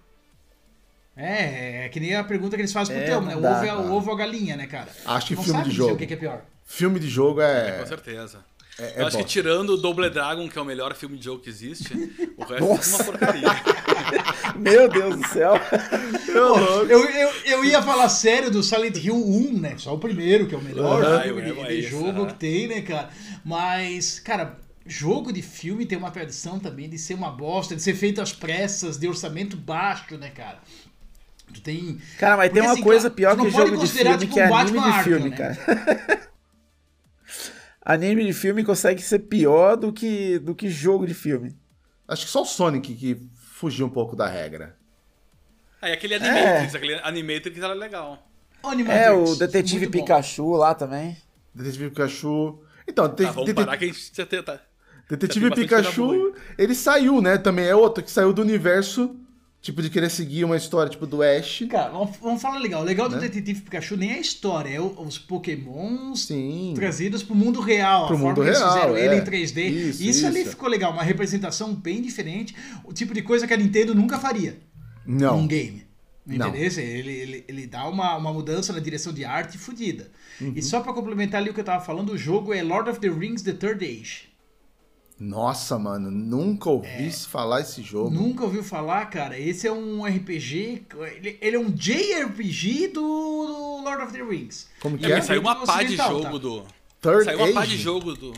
É, 1.22 1.86
é 1.86 1.89
que 1.89 1.99
nem 1.99 2.15
a 2.15 2.24
pergunta 2.24 2.55
que 2.55 2.61
eles 2.61 2.72
fazem 2.72 2.95
pro 2.95 3.03
É, 3.03 3.07
teu, 3.07 3.22
né? 3.22 3.36
O 3.36 3.39
ovo, 3.39 3.65
é, 3.65 3.74
o 3.76 3.91
ovo 3.93 4.07
ou 4.09 4.15
a 4.15 4.17
galinha, 4.17 4.55
né, 4.55 4.67
cara? 4.67 4.88
Acho 5.05 5.28
que 5.28 5.36
não 5.36 5.43
filme 5.43 5.57
sabe 5.59 5.70
de 5.70 5.76
dizer 5.76 5.84
jogo. 5.84 5.95
O 5.95 5.97
que 5.97 6.07
que 6.07 6.13
é 6.13 6.17
pior? 6.17 6.41
Filme 6.63 6.99
de 6.99 7.09
jogo 7.09 7.41
é. 7.41 7.78
Com 7.80 7.86
certeza. 7.86 8.39
é, 8.80 8.93
Eu 8.97 9.03
é 9.03 9.07
acho 9.07 9.17
que 9.17 9.24
bom. 9.24 9.28
tirando 9.30 9.70
o 9.72 9.78
Double 9.78 10.09
Dragon, 10.09 10.47
que 10.47 10.57
é 10.57 10.61
o 10.61 10.65
melhor 10.65 10.95
filme 10.95 11.17
de 11.17 11.26
jogo 11.26 11.41
que 11.41 11.49
existe, 11.49 11.93
o 12.38 12.41
resto 12.43 12.53
é 12.55 12.59
Nossa. 12.61 12.95
uma 12.95 13.03
porcaria. 13.05 13.49
Meu 14.55 14.88
Deus 14.88 15.15
do 15.17 15.28
céu. 15.28 15.53
Eu, 16.28 17.09
eu, 17.09 17.32
eu 17.45 17.65
ia 17.65 17.82
falar 17.82 18.07
sério 18.09 18.49
do 18.49 18.61
Silent 18.63 18.95
Hill 18.97 19.15
1, 19.15 19.59
né? 19.59 19.76
Só 19.78 19.93
o 19.95 19.99
primeiro, 19.99 20.47
que 20.47 20.55
é 20.55 20.57
o 20.57 20.61
melhor 20.61 21.03
Aham, 21.03 21.22
filme 21.24 21.41
eu 21.49 21.55
de, 21.55 21.61
de 21.61 21.67
é 21.67 21.74
isso, 21.74 21.89
jogo 21.89 22.28
que 22.28 22.34
tem, 22.36 22.67
né, 22.67 22.82
cara? 22.82 23.09
Mas, 23.43 24.20
cara, 24.20 24.57
jogo 24.86 25.32
de 25.32 25.41
filme 25.41 25.86
tem 25.86 25.97
uma 25.97 26.11
tradição 26.11 26.59
também 26.59 26.89
de 26.89 26.97
ser 26.97 27.13
uma 27.13 27.30
bosta, 27.32 27.76
de 27.76 27.82
ser 27.82 27.93
feito 27.95 28.22
às 28.22 28.32
pressas, 28.32 28.97
de 28.97 29.07
orçamento 29.07 29.57
baixo, 29.57 30.17
né, 30.17 30.30
cara? 30.30 30.59
Tu 31.53 31.61
tem. 31.61 31.99
Cara, 32.19 32.37
mas 32.37 32.47
tem 32.51 32.55
Porque, 32.55 32.67
uma 32.67 32.73
assim, 32.73 32.83
coisa 32.83 33.09
pior 33.09 33.35
que 33.37 33.49
jogo 33.49 33.77
de 33.77 33.87
filme, 33.87 34.17
tipo, 34.17 34.33
que 34.33 34.39
é 34.39 34.43
anime 34.45 34.77
Batman 34.79 34.91
de 34.97 35.03
filme, 35.03 35.33
Arkham, 35.33 35.55
cara. 35.55 36.29
anime 37.83 38.25
de 38.25 38.33
filme 38.33 38.63
consegue 38.63 39.01
ser 39.01 39.19
pior 39.19 39.75
do 39.75 39.91
que, 39.91 40.39
do 40.39 40.53
que 40.55 40.69
jogo 40.69 41.05
de 41.07 41.13
filme. 41.13 41.57
Acho 42.07 42.25
que 42.25 42.31
só 42.31 42.41
o 42.41 42.45
Sonic 42.45 42.93
que 42.95 43.21
fugiu 43.35 43.85
um 43.85 43.89
pouco 43.89 44.15
da 44.15 44.27
regra. 44.27 44.75
Aí 45.81 45.93
aquele 45.93 46.15
Animatrix, 46.15 46.75
aquele 46.75 46.95
Animatrix 46.95 47.57
era 47.57 47.73
legal. 47.73 48.27
Animatrix, 48.63 49.05
É, 49.07 49.11
o 49.11 49.35
Detetive 49.35 49.79
muito 49.85 49.91
bom. 49.97 49.99
Pikachu 50.01 50.51
lá 50.51 50.73
também. 50.75 51.17
Detetive 51.53 51.89
Pikachu. 51.89 52.59
Então, 52.87 53.07
Tá, 53.07 53.15
Dete- 53.15 53.31
vamos 53.33 53.53
parar 53.53 53.77
que 53.77 53.85
a 53.85 53.87
gente 53.87 54.11
já 54.13 54.25
tem- 54.25 54.43
tá. 54.43 54.59
Detetive 55.09 55.49
tem 55.51 55.63
Pikachu, 55.63 56.33
ele 56.57 56.75
saiu, 56.75 57.21
né? 57.21 57.37
Também 57.37 57.65
é 57.65 57.73
outro 57.75 58.03
que 58.03 58.11
saiu 58.11 58.31
do 58.33 58.41
universo, 58.41 59.15
tipo, 59.62 59.82
de 59.82 59.89
querer 59.89 60.10
seguir 60.10 60.43
uma 60.45 60.55
história, 60.55 60.89
tipo, 60.89 61.05
do 61.05 61.22
Ash. 61.22 61.64
Cara, 61.70 61.89
vamos, 61.89 62.18
vamos 62.22 62.41
falar 62.41 62.60
legal. 62.60 62.82
O 62.82 62.86
legal 62.86 63.10
do 63.10 63.16
Né? 63.16 63.22
Detetive 63.24 63.62
Pikachu 63.62 63.97
nem 63.97 64.12
é 64.12 64.16
a 64.16 64.20
história, 64.20 64.70
é 64.70 64.80
o- 64.80 65.01
os 65.01 65.18
pokémons 65.18 66.26
Sim. 66.26 66.74
trazidos 66.76 67.24
pro 67.24 67.36
mundo 67.36 67.60
real. 67.60 68.07
Pro 68.07 68.16
a 68.16 68.20
mundo 68.20 68.36
forma 68.36 68.43
que 68.43 68.49
eles 68.49 68.60
real, 68.60 68.74
fizeram 68.74 68.97
é. 68.97 69.05
ele 69.05 69.16
em 69.16 69.24
3D. 69.24 69.68
Isso, 69.70 70.03
Isso, 70.03 70.28
ali 70.28 70.41
isso. 70.41 70.51
ficou 70.51 70.70
legal, 70.70 70.91
uma 70.93 71.03
representação 71.03 71.74
bem 71.74 72.01
diferente. 72.01 72.55
O 72.84 72.93
tipo 72.93 73.14
de 73.14 73.22
coisa 73.22 73.45
que 73.47 73.53
a 73.53 73.57
Nintendo 73.57 73.93
nunca 73.93 74.18
faria 74.18 74.60
Não. 75.05 75.41
num 75.41 75.47
game. 75.47 75.88
Não. 76.26 76.49
Entendeu? 76.49 76.84
Ele, 76.84 77.12
ele, 77.12 77.45
ele 77.47 77.66
dá 77.68 77.88
uma, 77.88 78.16
uma 78.16 78.32
mudança 78.32 78.72
na 78.72 78.80
direção 78.80 79.12
de 79.12 79.26
arte 79.26 79.57
fodida. 79.57 80.12
Uhum. 80.39 80.53
E 80.55 80.62
só 80.62 80.80
pra 80.80 80.93
complementar 80.93 81.41
ali 81.41 81.49
o 81.49 81.53
que 81.55 81.60
eu 81.60 81.64
tava 81.64 81.84
falando, 81.84 82.12
o 82.14 82.18
jogo 82.18 82.53
é 82.53 82.62
Lord 82.62 82.88
of 82.89 82.99
the 82.99 83.10
Rings 83.10 83.41
The 83.41 83.53
Third 83.53 83.84
Age. 83.84 84.28
Nossa, 85.20 85.78
mano, 85.78 86.09
nunca 86.09 86.70
ouvi 86.70 87.07
É. 87.07 87.11
falar 87.11 87.59
esse 87.61 87.82
jogo. 87.82 88.09
Nunca 88.09 88.43
ouviu 88.45 88.63
falar, 88.63 89.05
cara? 89.07 89.38
Esse 89.38 89.67
é 89.67 89.72
um 89.72 90.05
RPG. 90.05 90.84
Ele, 91.17 91.38
ele 91.41 91.55
é 91.57 91.59
um 91.59 91.70
JRPG 91.70 92.88
do, 92.88 93.01
do 93.01 93.84
Lord 93.84 94.03
of 94.03 94.13
the 94.13 94.24
Rings. 94.24 94.67
Como 94.80 94.95
E 94.95 94.99
que 94.99 95.05
é? 95.11 95.15
Mas 95.17 95.26
saiu 95.26 95.41
uma 95.41 95.55
pá 95.65 95.80
de 95.84 95.88
ocidental, 95.95 96.11
jogo 96.11 96.24
tá? 96.24 96.38
do. 96.38 96.63
Third 97.01 97.26
Saiu 97.26 97.39
uma 97.39 97.53
pá 97.53 97.65
de 97.65 97.78
jogo 97.78 98.13
do. 98.13 98.34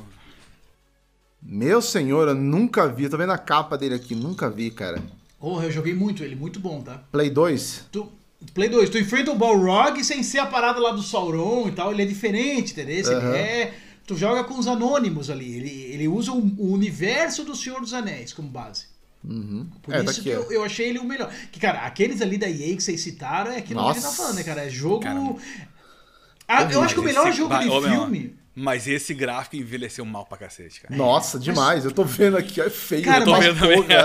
Meu 1.41 1.81
senhor, 1.81 2.27
eu 2.27 2.35
nunca 2.35 2.87
vi. 2.87 3.03
Eu 3.05 3.09
tô 3.09 3.17
vendo 3.17 3.31
a 3.31 3.37
capa 3.37 3.77
dele 3.77 3.95
aqui, 3.95 4.15
nunca 4.15 4.49
vi, 4.49 4.71
cara. 4.71 5.01
Porra, 5.39 5.65
eu 5.65 5.71
joguei 5.71 5.93
muito 5.93 6.23
ele, 6.23 6.35
muito 6.35 6.59
bom, 6.59 6.81
tá? 6.81 7.03
Play 7.11 7.29
2? 7.29 7.87
Tu, 7.91 8.07
Play 8.53 8.69
2, 8.69 8.89
tu 8.89 8.97
enfrenta 8.99 9.31
o 9.31 9.35
Balrog 9.35 10.03
sem 10.03 10.21
ser 10.23 10.39
a 10.39 10.45
parada 10.45 10.79
lá 10.79 10.91
do 10.91 11.01
Sauron 11.01 11.67
e 11.67 11.71
tal, 11.71 11.91
ele 11.91 12.03
é 12.03 12.05
diferente, 12.05 12.71
entendeu? 12.73 13.17
Aham. 13.17 13.29
Ele 13.29 13.37
é. 13.37 13.73
Tu 14.11 14.17
joga 14.17 14.43
com 14.43 14.59
os 14.59 14.67
anônimos 14.67 15.29
ali. 15.29 15.55
Ele, 15.55 15.69
ele 15.93 16.07
usa 16.09 16.33
o, 16.33 16.37
o 16.57 16.73
universo 16.73 17.45
do 17.45 17.55
Senhor 17.55 17.79
dos 17.79 17.93
Anéis 17.93 18.33
como 18.33 18.49
base. 18.49 18.87
Uhum. 19.23 19.69
Por 19.81 19.93
é, 19.93 20.03
isso 20.03 20.21
que 20.21 20.27
eu, 20.27 20.51
eu 20.51 20.65
achei 20.65 20.89
ele 20.89 20.99
o 20.99 21.05
melhor. 21.05 21.31
Que, 21.49 21.61
cara, 21.61 21.85
aqueles 21.85 22.21
ali 22.21 22.37
da 22.37 22.49
EA 22.49 22.75
que 22.75 22.81
vocês 22.83 22.99
citaram 22.99 23.51
é 23.51 23.59
aquilo 23.59 23.79
que 23.79 23.89
a 23.89 23.93
gente 23.93 24.01
tá 24.01 24.07
Nossa. 24.09 24.21
falando, 24.21 24.35
né, 24.35 24.43
cara? 24.43 24.65
É 24.65 24.69
jogo. 24.69 24.99
Cara, 24.99 25.19
Ah, 26.45 26.63
eu 26.63 26.81
acho 26.83 26.93
que 26.93 26.99
o 26.99 27.03
Mas 27.03 27.13
melhor 27.13 27.29
esse- 27.29 27.37
jogo 27.37 27.57
de 27.57 27.69
ô, 27.69 27.79
meu, 27.79 27.89
filme. 27.89 28.35
Mas 28.53 28.85
esse 28.85 29.13
gráfico 29.13 29.55
envelheceu 29.55 30.03
mal 30.03 30.25
pra 30.25 30.37
cacete, 30.37 30.81
cara. 30.81 30.93
Nossa, 30.93 31.39
demais. 31.39 31.85
Eu 31.85 31.93
tô 31.93 32.03
vendo 32.03 32.35
aqui, 32.35 32.59
é 32.59 32.69
feio. 32.69 33.05
Cara, 33.05 33.21
eu 33.21 33.25
Tô 33.25 33.31
mas, 33.31 33.45
vendo 33.45 33.59
também. 33.59 33.85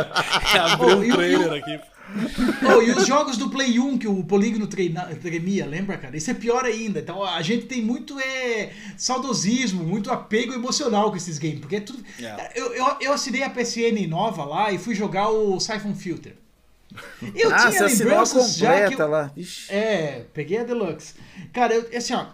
Abriu 0.70 0.98
um 0.98 1.10
trailer 1.10 1.52
aqui. 1.52 1.80
Oh, 2.76 2.82
e 2.82 2.90
os 2.90 3.06
jogos 3.06 3.36
do 3.36 3.50
Play 3.50 3.78
1 3.78 3.98
que 3.98 4.08
o 4.08 4.22
polígono 4.24 4.66
treina- 4.66 5.06
tremia, 5.16 5.66
lembra, 5.66 5.96
cara? 5.98 6.16
Isso 6.16 6.30
é 6.30 6.34
pior 6.34 6.64
ainda. 6.64 7.00
Então 7.00 7.22
a 7.24 7.42
gente 7.42 7.66
tem 7.66 7.82
muito 7.82 8.18
é, 8.18 8.72
saudosismo, 8.96 9.84
muito 9.84 10.10
apego 10.10 10.52
emocional 10.52 11.10
com 11.10 11.16
esses 11.16 11.38
games. 11.38 11.60
Porque 11.60 11.76
é 11.76 11.80
tudo. 11.80 12.02
É. 12.18 12.22
Cara, 12.22 12.52
Eu, 12.54 12.72
eu, 12.74 12.86
eu 13.00 13.12
assinei 13.12 13.42
a 13.42 13.50
PSN 13.50 14.06
nova 14.08 14.44
lá 14.44 14.72
e 14.72 14.78
fui 14.78 14.94
jogar 14.94 15.28
o 15.28 15.58
Siphon 15.60 15.94
Filter. 15.94 16.34
Eu 17.34 17.52
ah, 17.52 17.68
tinha 17.68 17.82
lembranças 17.82 18.56
já 18.56 18.88
que 18.88 18.94
eu, 18.94 19.08
lá. 19.08 19.30
Ixi. 19.36 19.70
É, 19.70 20.24
peguei 20.32 20.58
a 20.58 20.64
Deluxe. 20.64 21.14
Cara, 21.52 21.74
eu, 21.74 21.90
assim, 21.94 22.14
ó. 22.14 22.26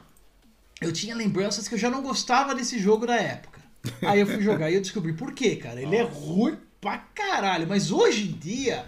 Eu 0.81 0.93
tinha 0.93 1.17
lembranças 1.17 1.67
que 1.67 1.75
eu 1.75 1.79
já 1.79 1.91
não 1.91 2.03
gostava 2.03 2.55
desse 2.55 2.79
jogo 2.79 3.07
na 3.07 3.17
época. 3.17 3.61
Aí 4.03 4.21
eu 4.21 4.27
fui 4.27 4.41
jogar 4.41 4.71
e 4.71 4.75
eu 4.75 4.81
descobri 4.81 5.13
por 5.13 5.33
quê, 5.33 5.57
cara. 5.57 5.81
Ele 5.81 5.97
é 5.97 6.03
ruim 6.03 6.57
pra 6.81 6.99
caralho. 6.99 7.67
Mas 7.69 7.91
hoje 7.91 8.29
em 8.29 8.33
dia, 8.33 8.85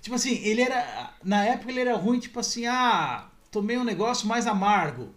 Tipo 0.00 0.16
assim, 0.16 0.36
ele 0.42 0.62
era. 0.62 1.14
Na 1.22 1.44
época 1.44 1.70
ele 1.70 1.80
era 1.80 1.96
ruim, 1.96 2.18
tipo 2.18 2.40
assim, 2.40 2.66
ah, 2.66 3.28
tomei 3.50 3.76
um 3.76 3.84
negócio 3.84 4.26
mais 4.26 4.46
amargo. 4.46 5.14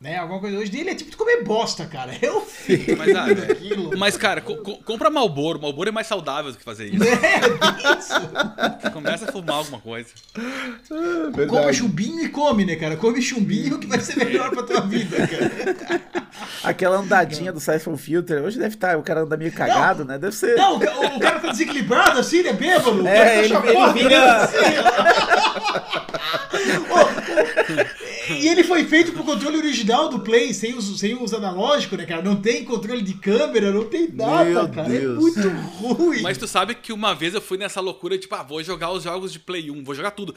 Né? 0.00 0.16
Alguma 0.16 0.40
coisa. 0.40 0.56
Hoje 0.56 0.70
dele 0.70 0.90
é 0.90 0.94
tipo 0.94 1.10
de 1.10 1.16
comer 1.16 1.44
bosta, 1.44 1.84
cara. 1.84 2.12
Eu 2.22 2.40
fiz 2.40 2.96
Mas, 2.96 3.14
ah, 3.14 3.26
aquilo. 3.50 3.98
mas, 3.98 4.16
cara, 4.16 4.40
co- 4.40 4.56
co- 4.56 4.78
compra 4.78 5.10
Malboro. 5.10 5.60
Malboro 5.60 5.90
é 5.90 5.92
mais 5.92 6.06
saudável 6.06 6.50
do 6.50 6.56
que 6.56 6.64
fazer 6.64 6.86
isso. 6.86 7.04
É, 7.20 7.98
isso. 7.98 8.90
Começa 8.92 9.26
a 9.28 9.32
fumar 9.32 9.56
alguma 9.56 9.78
coisa. 9.78 10.08
É 10.34 10.40
Compra 10.88 11.30
verdade. 11.46 11.76
chumbinho 11.76 12.24
e 12.24 12.28
come, 12.30 12.64
né, 12.64 12.76
cara? 12.76 12.96
Come 12.96 13.20
chumbinho 13.20 13.78
que 13.78 13.86
vai 13.86 14.00
ser 14.00 14.16
melhor 14.16 14.48
pra 14.50 14.62
tua 14.62 14.80
vida, 14.80 15.16
cara. 15.28 16.00
Aquela 16.64 16.96
andadinha 16.96 17.52
do 17.52 17.60
Siphon 17.60 17.96
Filter, 17.98 18.42
hoje 18.42 18.58
deve 18.58 18.74
estar, 18.76 18.96
o 18.96 19.02
cara 19.02 19.20
anda 19.20 19.36
meio 19.36 19.52
cagado, 19.52 20.02
né? 20.04 20.16
Deve 20.18 20.34
ser. 20.34 20.56
Não, 20.56 20.78
o 20.78 21.16
o, 21.16 21.20
cara 21.20 21.40
tá 21.40 21.50
desequilibrado 21.50 22.18
assim, 22.20 22.42
né? 22.42 22.54
Bêbado. 22.54 23.02
o 23.02 23.04
cara 23.04 23.16
É, 23.18 23.34
tá 23.34 23.38
ele, 23.40 23.48
chapado, 23.48 23.98
ele 23.98 24.08
vira. 24.08 24.50
Ô, 26.90 26.98
E 28.34 28.48
ele 28.48 28.64
foi 28.64 28.84
feito 28.84 29.12
pro 29.12 29.24
controle 29.24 29.56
original 29.58 30.08
do 30.08 30.20
Play, 30.20 30.52
sem 30.54 30.74
os, 30.74 30.98
sem 30.98 31.20
os 31.20 31.32
analógicos, 31.32 31.98
né, 31.98 32.06
cara? 32.06 32.22
Não 32.22 32.36
tem 32.36 32.64
controle 32.64 33.02
de 33.02 33.14
câmera, 33.14 33.70
não 33.70 33.86
tem 33.86 34.08
nada, 34.08 34.44
Meu 34.44 34.68
cara. 34.68 34.88
Deus. 34.88 35.36
É 35.36 35.42
muito 35.44 35.48
ruim. 35.96 36.22
Mas 36.22 36.38
tu 36.38 36.46
sabe 36.46 36.74
que 36.74 36.92
uma 36.92 37.14
vez 37.14 37.34
eu 37.34 37.40
fui 37.40 37.58
nessa 37.58 37.80
loucura, 37.80 38.18
tipo, 38.18 38.34
ah, 38.34 38.42
vou 38.42 38.62
jogar 38.62 38.90
os 38.92 39.04
jogos 39.04 39.32
de 39.32 39.38
Play 39.38 39.70
1, 39.70 39.84
vou 39.84 39.94
jogar 39.94 40.12
tudo. 40.12 40.34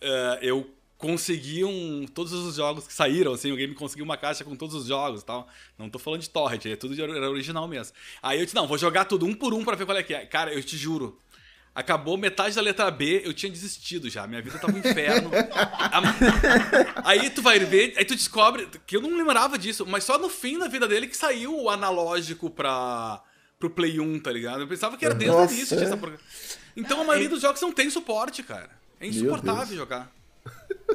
Eh, 0.00 0.38
eu 0.42 0.70
consegui 0.98 1.62
um, 1.62 2.06
todos 2.06 2.32
os 2.32 2.56
jogos 2.56 2.86
que 2.86 2.92
saíram, 2.92 3.32
assim, 3.32 3.50
alguém 3.50 3.66
me 3.66 3.74
conseguiu 3.74 4.04
uma 4.04 4.16
caixa 4.16 4.44
com 4.44 4.56
todos 4.56 4.74
os 4.74 4.86
jogos 4.86 5.20
e 5.20 5.24
tal. 5.24 5.46
Não 5.78 5.90
tô 5.90 5.98
falando 5.98 6.22
de 6.22 6.30
torrent, 6.30 6.64
é 6.66 6.76
tudo 6.76 6.94
de, 6.94 7.02
era 7.02 7.30
original 7.30 7.68
mesmo. 7.68 7.94
Aí 8.22 8.38
eu 8.38 8.44
disse, 8.44 8.56
não, 8.56 8.66
vou 8.66 8.78
jogar 8.78 9.04
tudo 9.04 9.26
um 9.26 9.34
por 9.34 9.52
um 9.52 9.64
pra 9.64 9.76
ver 9.76 9.84
qual 9.84 9.96
é 9.96 10.02
que 10.02 10.14
é. 10.14 10.24
Cara, 10.24 10.52
eu 10.52 10.62
te 10.62 10.76
juro, 10.76 11.18
acabou 11.76 12.16
metade 12.16 12.54
da 12.54 12.62
letra 12.62 12.90
B, 12.90 13.20
eu 13.22 13.34
tinha 13.34 13.52
desistido 13.52 14.08
já, 14.08 14.26
minha 14.26 14.40
vida 14.40 14.58
tava 14.58 14.74
um 14.74 14.78
inferno. 14.78 15.30
Aí 17.04 17.28
tu 17.28 17.42
vai 17.42 17.58
ver, 17.58 17.92
aí 17.98 18.04
tu 18.04 18.16
descobre, 18.16 18.66
que 18.86 18.96
eu 18.96 19.02
não 19.02 19.14
lembrava 19.14 19.58
disso, 19.58 19.84
mas 19.86 20.02
só 20.02 20.18
no 20.18 20.30
fim 20.30 20.58
da 20.58 20.68
vida 20.68 20.88
dele 20.88 21.06
que 21.06 21.16
saiu 21.16 21.54
o 21.54 21.68
analógico 21.68 22.48
pra... 22.48 23.22
Pro 23.58 23.70
Play 23.70 23.98
1, 23.98 24.20
tá 24.20 24.30
ligado? 24.30 24.60
Eu 24.60 24.68
pensava 24.68 24.98
que 24.98 25.04
era 25.04 25.14
desde 25.14 25.34
o 25.34 25.44
início 25.44 25.78
é. 25.78 26.18
Então 26.76 27.00
a 27.00 27.04
maioria 27.04 27.28
dos 27.28 27.40
jogos 27.40 27.58
não 27.62 27.72
tem 27.72 27.88
suporte, 27.88 28.42
cara. 28.42 28.68
É 29.00 29.06
insuportável 29.06 29.74
jogar. 29.74 30.12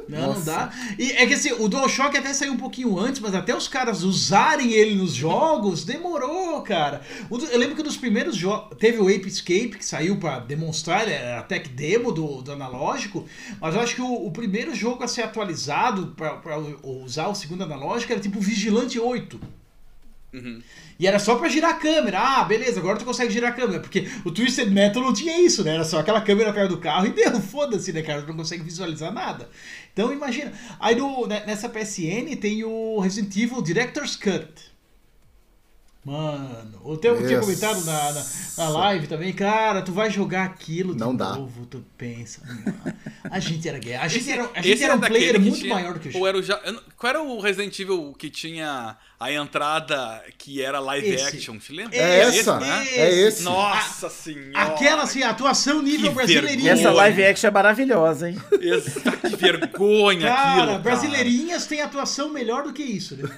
Não, 0.08 0.34
não 0.34 0.42
dá. 0.42 0.72
E 0.98 1.12
é 1.12 1.26
que 1.26 1.34
assim, 1.34 1.52
o 1.52 1.68
DualShock 1.68 2.16
até 2.16 2.32
saiu 2.32 2.52
um 2.52 2.56
pouquinho 2.56 2.98
antes, 2.98 3.20
mas 3.20 3.34
até 3.34 3.54
os 3.54 3.68
caras 3.68 4.02
usarem 4.02 4.72
ele 4.72 4.94
nos 4.94 5.12
jogos, 5.12 5.84
demorou, 5.84 6.60
cara. 6.62 7.02
Eu 7.30 7.58
lembro 7.58 7.76
que 7.76 7.82
nos 7.82 7.96
primeiros 7.96 8.36
jogos. 8.36 8.76
Teve 8.78 8.98
o 8.98 9.08
Ape 9.08 9.28
Escape, 9.28 9.76
que 9.78 9.84
saiu 9.84 10.16
pra 10.16 10.38
demonstrar, 10.38 11.08
era 11.08 11.40
a 11.40 11.42
tech 11.42 11.68
demo 11.68 12.10
do, 12.12 12.42
do 12.42 12.52
analógico, 12.52 13.26
mas 13.60 13.74
eu 13.74 13.80
acho 13.80 13.94
que 13.94 14.02
o, 14.02 14.26
o 14.26 14.30
primeiro 14.30 14.74
jogo 14.74 15.02
a 15.04 15.08
ser 15.08 15.22
atualizado 15.22 16.08
pra, 16.16 16.36
pra 16.36 16.58
usar 16.82 17.28
o 17.28 17.34
segundo 17.34 17.64
analógico 17.64 18.12
era 18.12 18.20
tipo 18.20 18.40
Vigilante 18.40 18.98
8. 18.98 19.40
E 20.98 21.06
era 21.06 21.18
só 21.18 21.34
pra 21.36 21.48
girar 21.48 21.72
a 21.72 21.74
câmera. 21.74 22.18
Ah, 22.18 22.44
beleza, 22.44 22.80
agora 22.80 22.98
tu 22.98 23.04
consegue 23.04 23.32
girar 23.32 23.52
a 23.52 23.54
câmera. 23.54 23.80
Porque 23.80 24.08
o 24.24 24.30
Twisted 24.30 24.70
Metal 24.70 25.02
não 25.02 25.12
tinha 25.12 25.38
isso, 25.40 25.62
né? 25.62 25.74
Era 25.74 25.84
só 25.84 25.98
aquela 25.98 26.20
câmera 26.20 26.52
perto 26.52 26.70
do 26.70 26.78
carro 26.78 27.06
e 27.06 27.10
deu, 27.10 27.38
foda-se, 27.40 27.92
né, 27.92 28.02
cara? 28.02 28.22
Tu 28.22 28.28
não 28.28 28.36
consegue 28.36 28.62
visualizar 28.62 29.12
nada. 29.12 29.48
Então 29.92 30.12
imagina. 30.12 30.52
Aí 30.80 30.94
no, 30.96 31.26
ne- 31.26 31.44
nessa 31.44 31.68
PSN 31.68 32.36
tem 32.40 32.64
o 32.64 32.98
Resident 33.00 33.36
Evil 33.36 33.62
Director's 33.62 34.16
Cut. 34.16 34.71
Mano, 36.04 36.80
o 36.82 36.96
teu 36.96 37.16
tinha 37.18 37.36
Yes. 37.38 37.40
comentado 37.46 37.84
na, 37.84 38.12
na, 38.12 38.24
na 38.58 38.68
live 38.70 39.06
também, 39.06 39.32
cara, 39.32 39.82
tu 39.82 39.92
vai 39.92 40.10
jogar 40.10 40.44
aquilo 40.44 40.94
de 40.94 40.98
Não 41.00 41.14
dá. 41.14 41.36
novo, 41.36 41.64
tu 41.64 41.84
pensa. 41.96 42.42
"Não, 42.44 42.92
A 43.30 43.38
gente 43.38 43.68
era 43.68 43.78
gay. 43.78 43.94
A 43.94 44.08
gente 44.08 44.22
Esse- 44.22 44.32
era, 44.32 44.42
a 44.52 44.58
esse 44.58 44.68
gente 44.68 44.82
era 44.82 44.96
um 44.96 45.00
player 45.00 45.40
muito 45.40 45.58
tinha- 45.60 45.72
maior 45.74 45.94
do 45.94 46.00
que 46.00 46.08
o 46.16 46.20
ou 46.20 46.26
era 46.26 46.36
o 46.36 46.42
Qual 46.96 47.08
era 47.10 47.22
o 47.22 47.40
Resident 47.40 47.78
Evil 47.78 48.12
que 48.18 48.28
tinha 48.28 48.96
a 49.18 49.32
entrada 49.32 50.20
que 50.36 50.60
era 50.60 50.80
live 50.80 51.08
Esse. 51.08 51.36
action? 51.36 51.56
Te 51.58 51.72
lembra? 51.72 51.96
É 51.96 52.22
Esse, 52.28 52.40
essa, 52.40 52.58
né? 52.58 52.84
é 52.88 53.10
esse. 53.20 53.42
Nossa 53.44 54.10
senhora! 54.10 54.60
Aquela 54.74 55.04
assim, 55.04 55.22
atuação 55.22 55.80
nível 55.80 56.10
Que 56.16 56.26
vergonha. 56.26 56.72
Essa 56.72 56.90
live 56.90 57.24
action 57.24 57.46
é 57.48 57.50
maravilhosa, 57.52 58.28
hein? 58.28 58.36
Exa- 58.60 59.00
que 59.12 59.36
vergonha 59.36 60.26
Cara, 60.26 60.62
aquilo, 60.64 60.78
brasileirinhas 60.80 61.64
têm 61.66 61.80
atuação 61.80 62.28
melhor 62.28 62.64
do 62.64 62.72
que 62.72 62.82
isso, 62.82 63.16
né? 63.16 63.28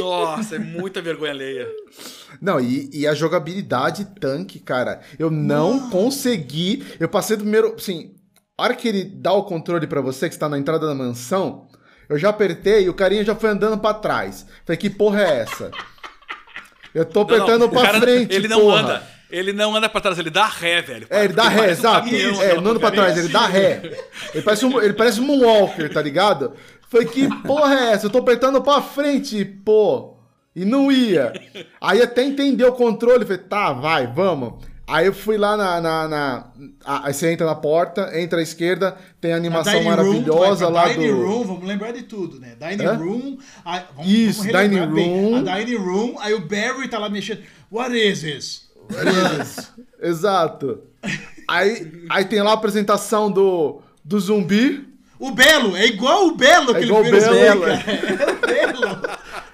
Nossa, 0.00 0.56
é 0.56 0.58
muita 0.58 1.00
vergonha 1.00 1.30
alheia. 1.30 1.68
Não, 2.40 2.58
e, 2.60 2.88
e 2.92 3.06
a 3.06 3.14
jogabilidade 3.14 4.04
tanque, 4.18 4.58
cara, 4.58 5.00
eu 5.18 5.30
não 5.30 5.90
consegui. 5.90 6.84
Eu 6.98 7.08
passei 7.08 7.36
do 7.36 7.42
primeiro. 7.42 7.74
Assim, 7.76 8.14
a 8.58 8.64
hora 8.64 8.74
que 8.74 8.88
ele 8.88 9.04
dá 9.04 9.32
o 9.32 9.44
controle 9.44 9.86
pra 9.86 10.00
você, 10.00 10.28
que 10.28 10.34
está 10.34 10.48
na 10.48 10.58
entrada 10.58 10.86
da 10.86 10.94
mansão, 10.94 11.68
eu 12.08 12.18
já 12.18 12.30
apertei 12.30 12.84
e 12.84 12.88
o 12.88 12.94
carinha 12.94 13.24
já 13.24 13.34
foi 13.34 13.50
andando 13.50 13.78
pra 13.78 13.94
trás. 13.94 14.46
Falei, 14.64 14.76
que 14.78 14.90
porra 14.90 15.22
é 15.22 15.38
essa? 15.40 15.70
Eu 16.94 17.06
tô 17.06 17.20
Não, 17.20 17.26
não, 17.28 17.34
apertando 17.36 17.70
cara- 17.70 18.00
frente, 18.00 18.34
Ele 18.34 18.48
não 18.48 18.60
porra. 18.60 18.80
anda. 18.82 19.02
Ele 19.30 19.52
não 19.54 19.74
anda 19.74 19.88
pra 19.88 19.98
trás, 19.98 20.18
ele 20.18 20.28
dá 20.28 20.44
ré, 20.44 20.82
velho. 20.82 21.06
É, 21.08 21.24
ele 21.24 21.32
dá 21.32 21.48
ré, 21.48 21.62
um 21.62 21.64
exato. 21.64 22.04
caminhão, 22.04 22.28
é, 22.32 22.34
aquela 22.34 22.52
ele 22.52 22.60
não 22.60 22.70
anda 22.72 22.80
pra 22.80 22.90
trás, 22.90 23.16
ele 23.16 23.28
dá 23.28 23.46
ré. 23.46 23.98
Ele 24.34 24.42
parece 24.42 24.66
um, 24.66 24.78
ele 24.82 24.92
parece 24.92 25.18
um 25.20 25.24
Moonwalker, 25.24 25.90
tá 25.90 26.02
ligado? 26.02 26.52
Falei, 26.90 27.06
que 27.06 27.26
porra 27.44 27.74
é 27.74 27.92
essa? 27.92 28.04
Eu 28.06 28.10
tô 28.10 28.18
apertando 28.18 28.60
pra 28.60 28.82
frente, 28.82 29.42
pô. 29.42 30.11
E 30.54 30.64
não 30.64 30.92
ia. 30.92 31.32
Aí 31.80 32.02
até 32.02 32.22
entender 32.22 32.64
o 32.64 32.72
controle, 32.72 33.24
falei, 33.24 33.38
tá, 33.38 33.72
vai, 33.72 34.06
vamos. 34.06 34.54
Aí 34.86 35.06
eu 35.06 35.14
fui 35.14 35.38
lá 35.38 35.56
na. 35.56 35.80
na, 35.80 36.08
na- 36.08 36.46
a- 36.84 37.06
aí 37.06 37.14
você 37.14 37.32
entra 37.32 37.46
na 37.46 37.54
porta, 37.54 38.10
entra 38.20 38.40
à 38.40 38.42
esquerda, 38.42 38.96
tem 39.20 39.32
a 39.32 39.36
animação 39.36 39.72
Dining 39.72 39.88
maravilhosa 39.88 40.66
room, 40.66 40.72
lá 40.74 40.88
Dining 40.88 41.06
do. 41.08 41.24
Room, 41.26 41.44
vamos 41.44 41.64
lembrar 41.66 41.92
de 41.92 42.02
tudo, 42.02 42.38
né? 42.38 42.54
Dining 42.60 42.84
Hã? 42.84 42.94
Room. 42.96 43.38
aí- 43.64 43.82
vamos, 43.96 44.12
Isso, 44.12 44.44
vamos 44.44 44.60
Dining 44.70 44.86
bem. 44.92 45.08
Room. 45.24 45.36
A 45.48 45.58
Dining 45.58 45.76
Room, 45.78 46.16
aí 46.20 46.34
o 46.34 46.40
Barry 46.40 46.88
tá 46.88 46.98
lá 46.98 47.08
mexendo. 47.08 47.40
What 47.70 47.96
is 47.96 48.20
this? 48.20 48.68
Exato. 50.02 50.80
Aí, 51.48 52.04
aí 52.10 52.24
tem 52.24 52.42
lá 52.42 52.50
a 52.50 52.54
apresentação 52.54 53.30
do, 53.30 53.80
do 54.04 54.18
zumbi. 54.20 54.88
O 55.18 55.30
Belo, 55.30 55.76
é 55.76 55.86
igual 55.86 56.26
o 56.26 56.34
Belo, 56.36 56.68
É 56.68 56.70
aquele 56.72 56.86
igual 56.86 57.02
o 57.02 57.10
Belo, 57.10 57.60
cara. 57.62 57.84
É 58.18 58.30
o 58.32 58.46
Belo. 58.46 59.00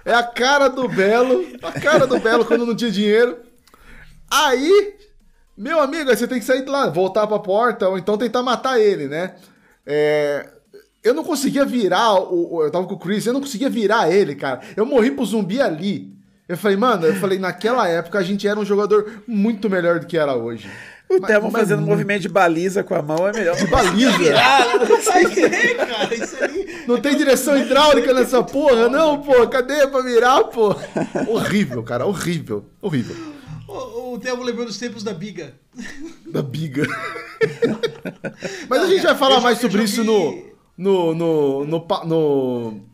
É 0.09 0.14
a 0.14 0.22
cara 0.22 0.68
do 0.68 0.89
Belo. 0.89 1.44
A 1.62 1.72
cara 1.72 2.06
do 2.06 2.18
Belo 2.18 2.44
quando 2.44 2.64
não 2.64 2.74
tinha 2.74 2.90
dinheiro. 2.90 3.36
Aí, 4.30 4.94
meu 5.55 5.80
amigo, 5.80 6.09
aí 6.09 6.16
você 6.16 6.26
tem 6.26 6.39
que 6.39 6.47
sair 6.47 6.64
de 6.64 6.70
lá, 6.70 6.89
voltar 6.89 7.26
pra 7.26 7.39
porta, 7.39 7.89
ou 7.89 7.98
então 7.98 8.16
tentar 8.16 8.43
matar 8.43 8.80
ele, 8.80 9.06
né? 9.06 9.35
É, 9.86 10.48
eu 11.05 11.12
não 11.12 11.22
conseguia 11.22 11.64
virar, 11.64 12.14
o, 12.14 12.62
eu 12.62 12.70
tava 12.70 12.86
com 12.86 12.94
o 12.94 12.98
Chris, 12.98 13.26
eu 13.26 13.35
não 13.35 13.40
conseguia 13.40 13.68
virar 13.68 14.10
ele, 14.10 14.35
cara. 14.35 14.60
Eu 14.74 14.86
morri 14.86 15.10
pro 15.10 15.26
zumbi 15.26 15.60
ali. 15.60 16.16
Eu 16.48 16.56
falei, 16.56 16.78
mano, 16.78 17.06
eu 17.06 17.14
falei, 17.16 17.39
naquela 17.39 17.86
época 17.86 18.18
a 18.18 18.22
gente 18.22 18.48
era 18.48 18.59
um 18.59 18.64
jogador 18.64 19.22
muito 19.26 19.68
melhor 19.68 20.01
do 20.01 20.06
que 20.06 20.16
era 20.16 20.35
hoje. 20.35 20.70
O 21.10 21.18
Mas- 21.20 21.43
mas 21.43 21.52
fazendo 21.52 21.78
um 21.78 21.80
muito. 21.82 21.90
movimento 21.93 22.22
de 22.22 22.28
baliza 22.28 22.85
com 22.85 22.94
a 22.94 23.01
mão 23.02 23.26
é 23.26 23.32
melhor. 23.32 23.56
Baliza! 23.68 24.10
Isso 24.98 25.10
aí, 25.10 25.74
cara, 25.74 26.14
isso 26.14 26.44
aí. 26.44 26.85
Não 26.86 27.01
tem 27.01 27.16
direção 27.16 27.56
hidráulica 27.56 28.12
nessa 28.12 28.43
porra, 28.43 28.89
não, 28.89 29.20
pô. 29.22 29.47
Cadê 29.48 29.86
pra 29.86 30.02
virar, 30.02 30.44
pô? 30.44 30.74
Horrível, 31.28 31.82
cara, 31.82 32.05
horrível, 32.06 32.64
horrível. 32.82 33.16
O, 33.66 34.14
o 34.14 34.18
Theo 34.18 34.43
lembrou 34.43 34.66
dos 34.66 34.78
tempos 34.78 35.02
da 35.02 35.12
Biga. 35.14 35.55
Da 36.26 36.43
biga. 36.43 36.86
Mas 38.68 38.82
a 38.82 38.86
gente 38.86 39.02
vai 39.02 39.14
falar 39.14 39.40
mais 39.40 39.59
sobre 39.59 39.80
eu 39.80 39.85
isso 39.85 40.05
joguei- 40.05 40.52
no. 40.76 41.14
No. 41.14 41.64
No. 41.64 41.64
No. 41.66 41.86
no- 42.05 42.88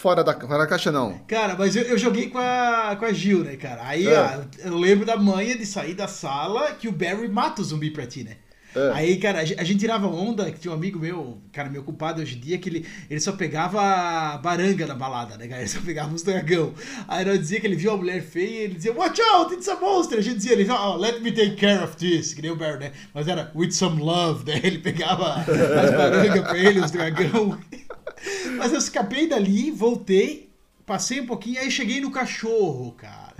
fora, 0.00 0.24
da, 0.24 0.32
fora 0.34 0.58
da 0.58 0.66
caixa, 0.66 0.90
não. 0.90 1.18
Cara, 1.28 1.54
mas 1.58 1.76
eu, 1.76 1.82
eu 1.82 1.98
joguei 1.98 2.28
com 2.30 2.38
a, 2.38 2.96
com 2.98 3.04
a 3.04 3.12
Gil, 3.12 3.44
né, 3.44 3.56
cara? 3.56 3.82
Aí, 3.84 4.06
É. 4.06 4.18
ó, 4.18 4.68
eu 4.68 4.76
lembro 4.78 5.04
da 5.04 5.16
manha 5.16 5.56
de 5.56 5.66
sair 5.66 5.94
da 5.94 6.08
sala 6.08 6.72
que 6.72 6.88
o 6.88 6.92
Barry 6.92 7.28
mata 7.28 7.60
o 7.60 7.64
zumbi 7.64 7.90
pra 7.90 8.06
ti, 8.06 8.24
né? 8.24 8.36
É. 8.74 8.90
Aí, 8.94 9.16
cara, 9.16 9.40
a 9.40 9.44
gen- 9.44 9.58
a 9.58 9.64
gente 9.64 9.80
tirava 9.80 10.06
onda, 10.06 10.48
que 10.48 10.60
tinha 10.60 10.70
um 10.70 10.76
amigo 10.76 10.96
meu, 10.96 11.38
cara, 11.52 11.68
meu 11.68 11.82
culpado 11.82 12.22
hoje 12.22 12.36
em 12.36 12.40
dia, 12.40 12.56
que 12.56 12.68
ele, 12.68 12.86
ele 13.10 13.18
só 13.18 13.32
pegava 13.32 14.38
baranga 14.38 14.86
na 14.86 14.94
balada, 14.94 15.36
né, 15.36 15.48
cara? 15.48 15.58
Ele 15.62 15.68
só 15.68 15.80
pegava 15.80 16.14
os 16.14 16.22
dragão. 16.22 16.72
Aí 17.08 17.24
nós 17.24 17.40
dizia 17.40 17.60
que 17.60 17.66
ele 17.66 17.74
viu 17.74 17.90
uma 17.90 17.96
mulher 17.96 18.22
feia 18.22 18.48
e 18.48 18.56
ele 18.62 18.74
dizia, 18.74 18.92
watch 18.92 19.20
out, 19.34 19.52
it's 19.54 19.68
a 19.68 19.74
monster. 19.74 20.18
A 20.20 20.22
gente 20.22 20.36
dizia, 20.36 20.52
ele, 20.52 20.70
oh, 20.70 20.96
let 20.96 21.20
me 21.20 21.32
take 21.32 21.56
care 21.56 21.82
of 21.82 21.96
this, 21.96 22.32
que 22.32 22.40
nem 22.42 22.52
o 22.52 22.56
Barry, 22.56 22.78
né? 22.78 22.92
Mas 23.12 23.26
era 23.26 23.50
with 23.56 23.72
some 23.72 24.00
love, 24.00 24.44
né? 24.46 24.60
Ele 24.62 24.78
pegava 24.78 25.34
as 25.40 25.90
barangas 25.90 26.40
pra 26.42 26.56
ele, 26.56 26.78
os 26.78 26.92
dragão. 26.92 27.58
Mas 28.56 28.72
eu 28.72 28.78
escapei 28.78 29.28
dali, 29.28 29.70
voltei, 29.70 30.50
passei 30.86 31.20
um 31.20 31.26
pouquinho, 31.26 31.60
aí 31.60 31.70
cheguei 31.70 32.00
no 32.00 32.10
cachorro, 32.10 32.92
cara. 32.92 33.34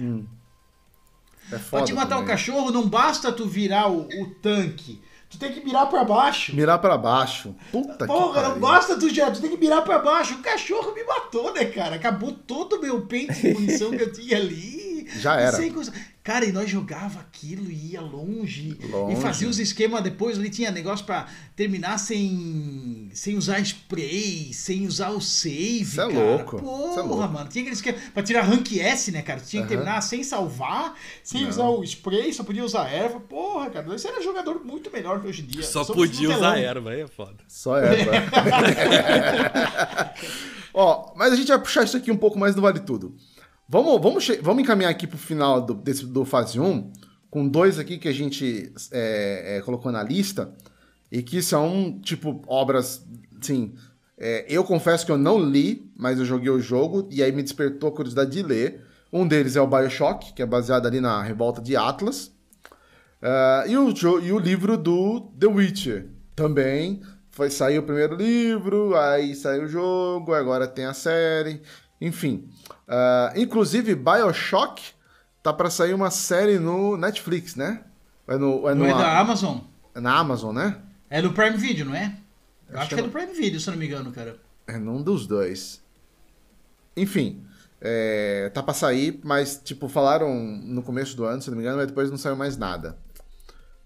É 1.52 1.59
foda. 1.59 1.69
Pra 1.70 1.85
te 1.85 1.93
matar 1.93 2.16
o 2.16 2.20
também. 2.20 2.27
cachorro, 2.27 2.70
não 2.70 2.89
basta 2.89 3.32
tu 3.32 3.47
virar 3.47 3.90
o, 3.90 4.02
o 4.02 4.31
tanque. 4.40 5.01
Tu 5.28 5.39
tem 5.39 5.52
que 5.52 5.65
mirar 5.65 5.86
pra 5.86 6.02
baixo. 6.02 6.55
Mirar 6.57 6.78
pra 6.81 6.98
baixo. 6.98 7.55
Puta 7.70 8.05
Porra, 8.05 8.48
não 8.48 8.59
basta 8.59 8.98
tu 8.98 9.09
já, 9.09 9.31
tu 9.31 9.40
tem 9.40 9.51
que 9.51 9.57
mirar 9.57 9.82
pra 9.82 10.01
baixo. 10.01 10.35
O 10.35 10.43
cachorro 10.43 10.93
me 10.93 11.05
matou, 11.05 11.55
né, 11.55 11.66
cara? 11.66 11.94
Acabou 11.94 12.32
todo 12.32 12.77
o 12.77 12.81
meu 12.81 13.02
pente 13.02 13.40
de 13.40 13.55
munição 13.55 13.93
que 13.93 14.02
eu 14.02 14.12
tinha 14.12 14.36
ali. 14.36 15.09
Já 15.20 15.40
era. 15.40 15.57
Sem 15.57 15.73
Cara, 16.22 16.44
e 16.44 16.52
nós 16.52 16.68
jogava 16.68 17.18
aquilo 17.18 17.70
e 17.70 17.92
ia 17.92 18.01
longe, 18.01 18.76
Longe. 18.90 19.16
E 19.16 19.20
fazia 19.22 19.48
os 19.48 19.59
esquemas 19.59 20.02
depois, 20.02 20.38
ali 20.38 20.51
tinha 20.51 20.70
negócio 20.70 21.05
pra 21.06 21.26
terminar 21.56 21.97
sem, 21.98 23.09
sem 23.14 23.36
usar 23.38 23.59
spray, 23.60 24.52
sem 24.52 24.86
usar 24.86 25.10
o 25.10 25.20
save, 25.20 25.84
Cê 25.86 26.01
é 26.02 26.06
cara. 26.06 26.12
louco, 26.18 26.59
Porra, 26.60 26.92
cê 26.92 26.98
é 27.01 27.02
louco. 27.02 27.28
mano. 27.32 27.48
Tinha 27.48 27.62
aquele 27.62 27.74
esquema 27.74 27.98
pra 28.12 28.22
tirar 28.22 28.42
rank 28.42 28.70
S, 28.76 29.10
né, 29.10 29.22
cara? 29.22 29.40
Tinha 29.40 29.62
que 29.62 29.72
Aham. 29.72 29.82
terminar 29.82 30.01
sem 30.02 30.22
salvar, 30.22 30.94
sem 31.24 31.42
Não. 31.42 31.48
usar 31.48 31.64
o 31.64 31.82
spray, 31.82 32.32
só 32.34 32.44
podia 32.44 32.64
usar 32.66 32.86
erva. 32.90 33.18
Porra, 33.18 33.70
cara. 33.70 33.86
Você 33.86 34.09
era 34.09 34.22
jogador 34.22 34.62
muito 34.62 34.90
melhor 34.92 35.22
que 35.22 35.26
hoje 35.28 35.40
em 35.40 35.47
dia. 35.47 35.62
Só 35.62 35.82
Somos 35.84 36.06
podia 36.06 36.36
usar 36.36 36.59
erva, 36.59 36.90
aí 36.90 37.01
é 37.01 37.06
foda. 37.09 37.36
Só 37.48 37.78
erva. 37.78 38.10
Ó, 40.72 41.12
mas 41.16 41.32
a 41.32 41.36
gente 41.36 41.48
vai 41.48 41.59
puxar 41.59 41.84
isso 41.84 41.97
aqui 41.97 42.10
um 42.12 42.16
pouco 42.16 42.38
mais 42.38 42.55
do 42.55 42.60
Vale 42.62 42.80
Tudo. 42.80 43.14
Vamos, 43.72 44.02
vamos, 44.02 44.28
vamos 44.42 44.64
encaminhar 44.64 44.90
aqui 44.90 45.06
pro 45.06 45.16
final 45.16 45.60
do, 45.60 45.74
desse, 45.74 46.05
do 46.05 46.24
fase 46.24 46.59
1, 46.59 46.90
com 47.30 47.47
dois 47.47 47.78
aqui 47.78 47.98
que 47.98 48.09
a 48.09 48.12
gente 48.12 48.72
é, 48.90 49.59
é, 49.59 49.60
colocou 49.60 49.92
na 49.92 50.02
lista, 50.02 50.52
e 51.09 51.22
que 51.22 51.40
são, 51.40 52.01
tipo, 52.02 52.42
obras, 52.48 53.06
assim, 53.40 53.72
é, 54.18 54.44
eu 54.48 54.64
confesso 54.64 55.06
que 55.06 55.12
eu 55.12 55.16
não 55.16 55.38
li, 55.38 55.88
mas 55.97 56.18
eu 56.18 56.24
joguei 56.24 56.51
o 56.51 56.59
jogo, 56.59 57.06
e 57.12 57.22
aí 57.22 57.30
me 57.30 57.44
despertou 57.44 57.90
a 57.90 57.92
curiosidade 57.92 58.32
de 58.32 58.42
ler. 58.42 58.84
Um 59.12 59.24
deles 59.24 59.55
é 59.55 59.60
o 59.60 59.68
Bioshock, 59.68 60.32
que 60.32 60.42
é 60.42 60.47
baseado 60.47 60.86
ali 60.86 61.01
na 61.01 61.22
revolta 61.22 61.62
de 61.62 61.76
Atlas. 61.76 62.32
Ah, 63.22 63.62
e, 63.68 63.76
o, 63.76 63.94
e 64.20 64.32
o 64.32 64.38
livro 64.40 64.76
do 64.76 65.30
The 65.38 65.47
Witcher 65.47 66.09
também. 66.34 67.02
Foi 67.30 67.48
sair 67.48 67.78
o 67.78 67.84
primeiro 67.84 68.16
livro, 68.16 68.97
aí 68.97 69.32
saiu 69.36 69.62
o 69.62 69.68
jogo, 69.68 70.34
agora 70.34 70.66
tem 70.66 70.86
a 70.86 70.92
série. 70.92 71.62
Enfim. 72.01 72.51
Ah, 72.88 73.32
inclusive, 73.36 73.94
Bioshock 73.94 74.82
tá 75.42 75.52
pra 75.52 75.70
sair 75.70 75.94
uma 75.94 76.10
série 76.10 76.59
no 76.59 76.97
Netflix, 76.97 77.56
né? 77.56 77.84
É, 78.28 78.36
no, 78.36 78.68
é, 78.68 78.74
Não 78.74 78.86
é 78.86 78.90
da 78.90 79.18
Amazon? 79.18 79.59
é 79.94 80.01
na 80.01 80.16
Amazon, 80.16 80.55
né? 80.55 80.80
É 81.09 81.20
no 81.20 81.32
Prime 81.32 81.56
Video, 81.56 81.86
não 81.86 81.94
é? 81.94 82.16
Eu 82.68 82.74
Acho 82.76 82.80
acho 82.80 82.88
que 82.90 82.94
que 82.97 83.01
é 83.01 83.05
no 83.05 83.10
Prime 83.10 83.32
Video, 83.32 83.59
se 83.59 83.68
eu 83.68 83.72
não 83.72 83.78
me 83.78 83.86
engano, 83.86 84.12
cara. 84.12 84.36
É 84.66 84.78
num 84.78 85.02
dos 85.02 85.26
dois. 85.26 85.82
Enfim, 86.97 87.44
é, 87.80 88.51
tá 88.55 88.62
pra 88.62 88.74
sair, 88.74 89.20
mas, 89.24 89.60
tipo, 89.64 89.88
falaram 89.88 90.32
no 90.34 90.82
começo 90.82 91.16
do 91.16 91.24
ano, 91.24 91.40
se 91.42 91.51
não 91.51 91.56
me 91.56 91.62
engano, 91.62 91.78
mas 91.78 91.88
depois 91.88 92.10
não 92.10 92.18
saiu 92.18 92.36
mais 92.36 92.56
nada. 92.56 92.97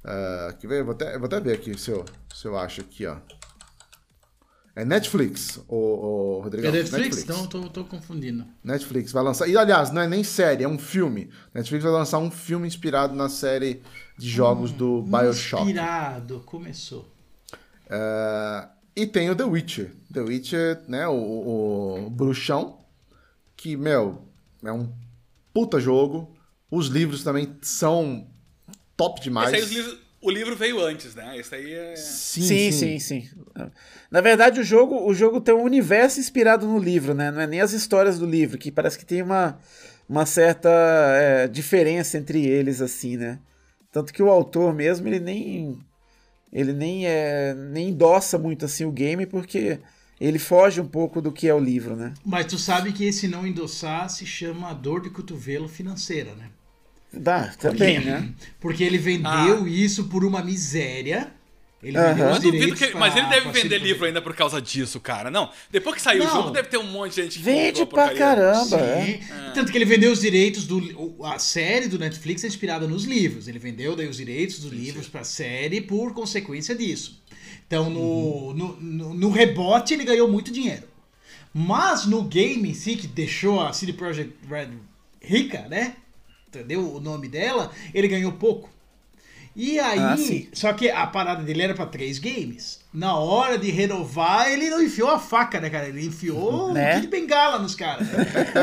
Ah, 0.04 0.54
quer 0.60 0.66
ver? 0.66 0.80
Eu 0.80 0.84
Vou 0.84 0.94
até, 0.94 1.16
vou 1.16 1.26
até 1.26 1.40
ver 1.40 1.54
aqui 1.54 1.78
se 1.78 1.90
eu, 1.90 2.04
se 2.34 2.46
eu 2.46 2.58
acho 2.58 2.82
aqui, 2.82 3.06
ó. 3.06 3.16
É 4.76 4.84
Netflix, 4.84 5.60
o, 5.68 5.76
o 5.76 6.40
Rodrigo. 6.40 6.66
É 6.66 6.72
Netflix? 6.72 7.22
Então 7.22 7.42
eu 7.42 7.46
tô, 7.46 7.68
tô 7.68 7.84
confundindo. 7.84 8.44
Netflix 8.62 9.12
vai 9.12 9.22
lançar. 9.22 9.46
E 9.48 9.56
aliás, 9.56 9.92
não 9.92 10.02
é 10.02 10.08
nem 10.08 10.24
série, 10.24 10.64
é 10.64 10.68
um 10.68 10.78
filme. 10.78 11.30
Netflix 11.54 11.84
vai 11.84 11.92
lançar 11.92 12.18
um 12.18 12.30
filme 12.30 12.66
inspirado 12.66 13.14
na 13.14 13.28
série 13.28 13.82
de 14.18 14.28
jogos 14.28 14.72
do 14.72 15.02
Bioshock. 15.02 15.62
Inspirado, 15.62 16.40
começou. 16.44 17.08
Ah, 17.88 18.68
e 18.96 19.06
tem 19.06 19.30
o 19.30 19.36
The 19.36 19.44
Witcher. 19.44 19.92
The 20.12 20.20
Witcher, 20.22 20.82
né? 20.88 21.06
O, 21.06 21.12
o, 21.14 22.06
o 22.06 22.10
bruxão. 22.10 22.78
Que, 23.56 23.76
meu, 23.76 24.24
é 24.64 24.72
um 24.72 24.92
puta 25.52 25.78
jogo. 25.78 26.34
Os 26.68 26.88
livros 26.88 27.22
também 27.22 27.56
são 27.62 28.26
top 28.96 29.20
demais. 29.20 29.52
Esse 29.52 29.56
aí, 29.56 29.62
os 29.62 29.70
livros- 29.70 30.03
o 30.24 30.30
livro 30.30 30.56
veio 30.56 30.80
antes, 30.80 31.14
né? 31.14 31.38
Esse 31.38 31.54
aí 31.54 31.72
é. 31.72 31.96
Sim, 31.96 32.72
sim, 32.72 32.98
sim, 32.98 33.28
Na 34.10 34.22
verdade, 34.22 34.58
o 34.58 34.64
jogo, 34.64 35.06
o 35.06 35.12
jogo 35.12 35.38
tem 35.38 35.54
um 35.54 35.62
universo 35.62 36.18
inspirado 36.18 36.66
no 36.66 36.78
livro, 36.78 37.12
né? 37.12 37.30
Não 37.30 37.42
é 37.42 37.46
nem 37.46 37.60
as 37.60 37.72
histórias 37.72 38.18
do 38.18 38.24
livro, 38.24 38.56
que 38.56 38.72
parece 38.72 38.98
que 38.98 39.04
tem 39.04 39.20
uma, 39.20 39.58
uma 40.08 40.24
certa 40.24 40.70
é, 40.70 41.46
diferença 41.46 42.16
entre 42.16 42.44
eles, 42.46 42.80
assim, 42.80 43.18
né? 43.18 43.38
Tanto 43.92 44.14
que 44.14 44.22
o 44.22 44.30
autor 44.30 44.74
mesmo, 44.74 45.06
ele 45.06 45.20
nem. 45.20 45.78
Ele 46.50 46.72
nem, 46.72 47.06
é, 47.06 47.52
nem 47.52 47.88
endossa 47.88 48.38
muito 48.38 48.64
assim 48.64 48.84
o 48.84 48.92
game, 48.92 49.26
porque 49.26 49.80
ele 50.20 50.38
foge 50.38 50.80
um 50.80 50.86
pouco 50.86 51.20
do 51.20 51.32
que 51.32 51.48
é 51.48 51.54
o 51.54 51.58
livro, 51.58 51.96
né? 51.96 52.14
Mas 52.24 52.46
tu 52.46 52.56
sabe 52.56 52.92
que 52.92 53.04
esse 53.04 53.26
não 53.26 53.46
endossar 53.46 54.08
se 54.08 54.24
chama 54.24 54.72
dor 54.72 55.02
de 55.02 55.10
cotovelo 55.10 55.68
financeira, 55.68 56.32
né? 56.34 56.50
Dá, 57.16 57.52
também, 57.58 58.00
né? 58.00 58.28
Porque 58.60 58.82
ele 58.84 58.98
vendeu 58.98 59.66
isso 59.68 60.04
por 60.04 60.24
uma 60.24 60.42
miséria. 60.42 61.32
Ele 61.82 61.98
Mas, 61.98 62.38
duvido 62.40 62.74
que, 62.74 62.86
pra- 62.86 62.98
mas 63.00 63.14
ele 63.14 63.26
deve 63.26 63.50
vender 63.52 63.76
livro 63.76 64.06
ainda 64.06 64.22
por 64.22 64.34
causa 64.34 64.58
disso, 64.60 64.98
cara. 64.98 65.30
Não, 65.30 65.50
depois 65.70 65.96
que 65.96 66.00
saiu 66.00 66.22
o 66.22 66.26
Não. 66.26 66.32
jogo, 66.36 66.50
deve 66.50 66.68
ter 66.68 66.78
um 66.78 66.86
monte 66.90 67.14
de 67.16 67.22
gente 67.24 67.38
que 67.38 67.44
Vende 67.44 67.84
pra 67.84 68.06
porcaria. 68.08 68.16
caramba, 68.18 68.80
é. 68.80 69.04
Sim. 69.04 69.20
Tanto 69.52 69.70
que 69.70 69.76
ele 69.76 69.84
vendeu 69.84 70.10
os 70.10 70.20
direitos 70.22 70.66
do. 70.66 70.78
o- 70.98 71.26
A 71.26 71.38
série 71.38 71.86
do 71.86 71.98
Netflix 71.98 72.42
é 72.42 72.46
inspirada 72.46 72.88
nos 72.88 73.04
livros. 73.04 73.48
Ele 73.48 73.58
vendeu 73.58 73.94
daí 73.94 74.08
os 74.08 74.16
direitos 74.16 74.60
dos 74.60 74.72
livros 74.72 75.08
pra 75.08 75.24
série 75.24 75.82
por 75.82 76.14
consequência 76.14 76.74
disso. 76.74 77.22
Então, 77.66 77.90
no, 77.90 78.54
no, 78.54 78.76
no, 78.80 79.14
no 79.14 79.30
rebote, 79.30 79.92
ele 79.92 80.04
ganhou 80.04 80.26
muito 80.26 80.50
dinheiro. 80.50 80.84
Mas 81.52 82.06
no 82.06 82.22
game 82.22 82.70
em 82.70 82.74
si, 82.74 82.96
que 82.96 83.06
deixou 83.06 83.60
a 83.60 83.74
CD 83.74 83.92
Projekt 83.92 84.32
Red 84.48 84.68
rica, 85.20 85.66
né? 85.68 85.96
Entendeu 86.58 86.94
o 86.94 87.00
nome 87.00 87.28
dela? 87.28 87.70
Ele 87.92 88.08
ganhou 88.08 88.32
pouco. 88.32 88.70
E 89.56 89.78
aí, 89.78 90.00
Ah, 90.00 90.16
só 90.52 90.72
que 90.72 90.90
a 90.90 91.06
parada 91.06 91.42
dele 91.44 91.62
era 91.62 91.74
pra 91.74 91.86
três 91.86 92.18
games. 92.18 92.80
Na 92.92 93.16
hora 93.16 93.56
de 93.56 93.70
renovar, 93.70 94.50
ele 94.50 94.68
não 94.68 94.82
enfiou 94.82 95.08
a 95.08 95.18
faca, 95.18 95.60
né, 95.60 95.70
cara? 95.70 95.86
Ele 95.88 96.04
enfiou 96.06 96.72
Né? 96.72 96.90
um 96.90 96.94
kit 96.94 97.02
de 97.02 97.06
bengala 97.06 97.60
nos 97.60 97.76
caras. 97.76 98.08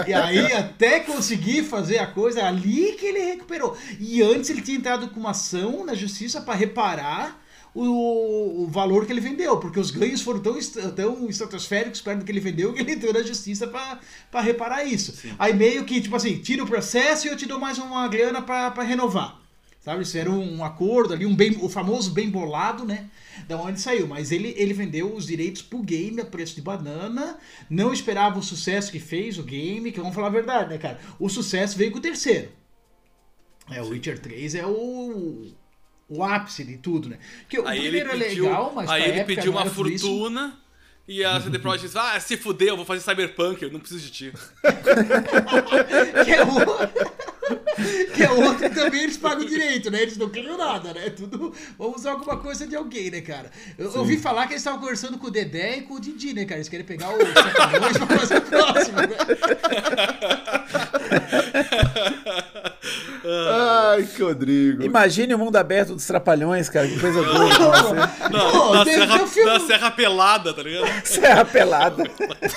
e 0.05 0.13
aí, 0.13 0.51
até 0.51 0.99
conseguir 0.99 1.63
fazer 1.63 1.97
a 1.99 2.07
coisa, 2.07 2.45
ali 2.45 2.93
que 2.99 3.05
ele 3.05 3.19
recuperou. 3.19 3.77
E 4.01 4.21
antes 4.21 4.49
ele 4.49 4.61
tinha 4.61 4.77
entrado 4.77 5.07
com 5.09 5.19
uma 5.21 5.31
ação 5.31 5.85
na 5.85 5.93
justiça 5.95 6.41
pra 6.41 6.55
reparar 6.55 7.41
o, 7.73 8.63
o 8.63 8.67
valor 8.67 9.05
que 9.05 9.13
ele 9.13 9.21
vendeu, 9.21 9.57
porque 9.57 9.79
os 9.79 9.91
ganhos 9.91 10.21
foram 10.21 10.39
tão, 10.41 10.59
tão 10.95 11.29
estratosféricos 11.29 12.01
perto 12.01 12.19
do 12.19 12.25
que 12.25 12.31
ele 12.31 12.39
vendeu 12.39 12.73
que 12.73 12.81
ele 12.81 12.93
entrou 12.93 13.13
na 13.13 13.23
justiça 13.23 13.67
pra 13.67 13.99
pra 14.29 14.41
reparar 14.41 14.83
isso. 14.83 15.13
Aí 15.39 15.53
meio 15.53 15.85
que, 15.85 16.01
tipo 16.01 16.15
assim, 16.15 16.37
tira 16.37 16.63
o 16.63 16.67
processo 16.67 17.27
e 17.27 17.29
eu 17.29 17.37
te 17.37 17.45
dou 17.45 17.59
mais 17.59 17.77
uma 17.77 18.07
grana 18.07 18.41
pra 18.41 18.71
pra 18.71 18.83
renovar. 18.83 19.39
Sabe, 19.81 20.03
isso 20.03 20.15
era 20.15 20.29
um 20.29 20.63
acordo 20.63 21.11
ali, 21.11 21.25
um 21.25 21.35
bem, 21.35 21.57
o 21.59 21.67
famoso 21.67 22.11
bem 22.11 22.29
bolado, 22.29 22.85
né? 22.85 23.09
Da 23.47 23.59
onde 23.59 23.81
saiu. 23.81 24.07
Mas 24.07 24.31
ele, 24.31 24.53
ele 24.55 24.73
vendeu 24.75 25.11
os 25.11 25.25
direitos 25.25 25.63
pro 25.63 25.81
game 25.81 26.21
a 26.21 26.25
preço 26.25 26.53
de 26.53 26.61
banana, 26.61 27.39
não 27.67 27.91
esperava 27.91 28.37
o 28.37 28.43
sucesso 28.43 28.91
que 28.91 28.99
fez 28.99 29.39
o 29.39 29.43
game, 29.43 29.91
que 29.91 29.99
vamos 29.99 30.13
falar 30.13 30.27
a 30.27 30.31
verdade, 30.31 30.69
né, 30.69 30.77
cara? 30.77 30.99
O 31.17 31.27
sucesso 31.27 31.75
veio 31.79 31.91
com 31.91 31.97
o 31.97 32.01
terceiro. 32.01 32.49
É, 33.71 33.81
o 33.81 33.89
Witcher 33.89 34.19
3 34.19 34.53
é 34.53 34.65
o, 34.67 35.51
o 36.11 36.23
ápice 36.23 36.65
de 36.65 36.77
tudo, 36.77 37.07
né? 37.07 37.17
Que 37.47 37.57
o 37.57 37.65
Aí 37.65 37.79
ele 37.79 38.01
primeiro 38.01 38.25
pediu, 38.25 38.45
é 38.45 38.49
legal, 38.49 38.73
mas 38.75 38.89
aí 38.89 39.03
ele 39.03 39.19
época 39.19 39.35
pediu 39.35 39.51
uma 39.53 39.65
isso. 39.65 39.75
fortuna 39.75 40.59
e 41.07 41.23
a 41.23 41.39
CD 41.39 41.57
Projekt 41.57 41.87
disse: 41.87 41.97
Ah, 41.97 42.19
se 42.19 42.35
fuder, 42.35 42.67
eu 42.69 42.75
vou 42.75 42.85
fazer 42.85 42.99
Cyberpunk, 43.01 43.63
eu 43.63 43.71
não 43.71 43.79
preciso 43.79 44.03
de 44.03 44.11
ti. 44.11 44.33
que 46.25 46.31
é 46.31 46.43
outro, 46.43 46.89
que 48.13 48.23
é 48.23 48.29
outro 48.29 48.69
também 48.69 49.03
eles 49.03 49.15
pagam 49.15 49.45
direito, 49.45 49.89
né? 49.89 50.01
Eles 50.01 50.17
não 50.17 50.27
criam 50.29 50.57
nada, 50.57 50.93
né? 50.93 51.09
Tudo. 51.09 51.53
Vamos 51.77 52.01
usar 52.01 52.11
alguma 52.11 52.37
coisa 52.37 52.67
de 52.67 52.75
alguém, 52.75 53.09
né, 53.09 53.21
cara? 53.21 53.49
Eu 53.77 53.89
eu 53.89 53.99
ouvi 53.99 54.17
falar 54.17 54.47
que 54.47 54.53
eles 54.53 54.61
estavam 54.61 54.81
conversando 54.81 55.17
com 55.17 55.27
o 55.27 55.31
Dedé 55.31 55.77
e 55.77 55.81
com 55.83 55.93
o 55.93 55.99
Didi, 55.99 56.33
né, 56.33 56.43
cara? 56.43 56.57
Eles 56.57 56.67
querem 56.67 56.85
pegar 56.85 57.09
os 57.15 57.27
sacanões 57.29 57.97
pra 57.97 58.07
fazer 58.19 58.37
o 58.37 58.41
próximo, 58.41 58.97
né? 58.97 59.07
Ai, 63.23 64.03
que 64.03 64.21
Rodrigo. 64.23 64.83
Imagine 64.83 65.33
o 65.35 65.37
mundo 65.37 65.55
aberto 65.55 65.93
dos 65.95 66.05
trapalhões, 66.05 66.69
cara, 66.69 66.87
que 66.87 66.99
coisa 66.99 67.21
boa 67.21 67.47
você. 67.47 67.95
Não, 68.31 68.51
Pô, 68.51 68.73
na, 68.75 68.85
tem- 68.85 68.93
serra, 68.95 69.15
tem 69.15 69.23
um 69.23 69.27
filme- 69.27 69.51
na 69.51 69.59
Serra 69.59 69.91
Pelada, 69.91 70.53
tá 70.53 70.63
ligado? 70.63 70.87
Serra 71.05 71.45
pelada. 71.45 72.03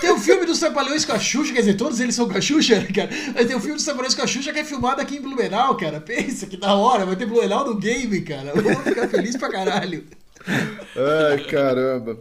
Tem 0.00 0.10
o 0.10 0.18
filme 0.18 0.46
dos 0.46 0.58
Trapalhões 0.60 1.04
com 1.04 1.12
a 1.12 1.18
Xuxa, 1.18 1.52
quer 1.52 1.60
dizer, 1.60 1.74
todos 1.74 2.00
eles 2.00 2.14
são 2.14 2.28
com 2.28 2.38
a 2.38 2.40
Xuxa, 2.40 2.80
né, 2.80 2.86
cara? 2.94 3.10
Mas 3.34 3.46
tem 3.46 3.56
o 3.56 3.60
filme 3.60 3.74
dos 3.76 3.84
Trapalhões 3.84 4.14
com 4.14 4.22
a 4.22 4.26
Xuxa 4.26 4.52
que 4.52 4.58
é 4.60 4.64
filmado 4.64 5.00
aqui 5.00 5.16
em 5.16 5.20
Blumenau, 5.22 5.76
cara. 5.76 6.00
Pensa 6.00 6.46
que 6.46 6.56
da 6.56 6.74
hora, 6.74 7.04
vai 7.04 7.16
ter 7.16 7.26
Blumenau 7.26 7.64
no 7.66 7.76
game, 7.76 8.20
cara. 8.22 8.52
Eu 8.54 8.62
vou 8.62 8.74
ficar 8.76 9.08
feliz 9.08 9.36
pra 9.36 9.50
caralho. 9.50 10.04
Ai, 10.48 11.44
caramba. 11.44 12.18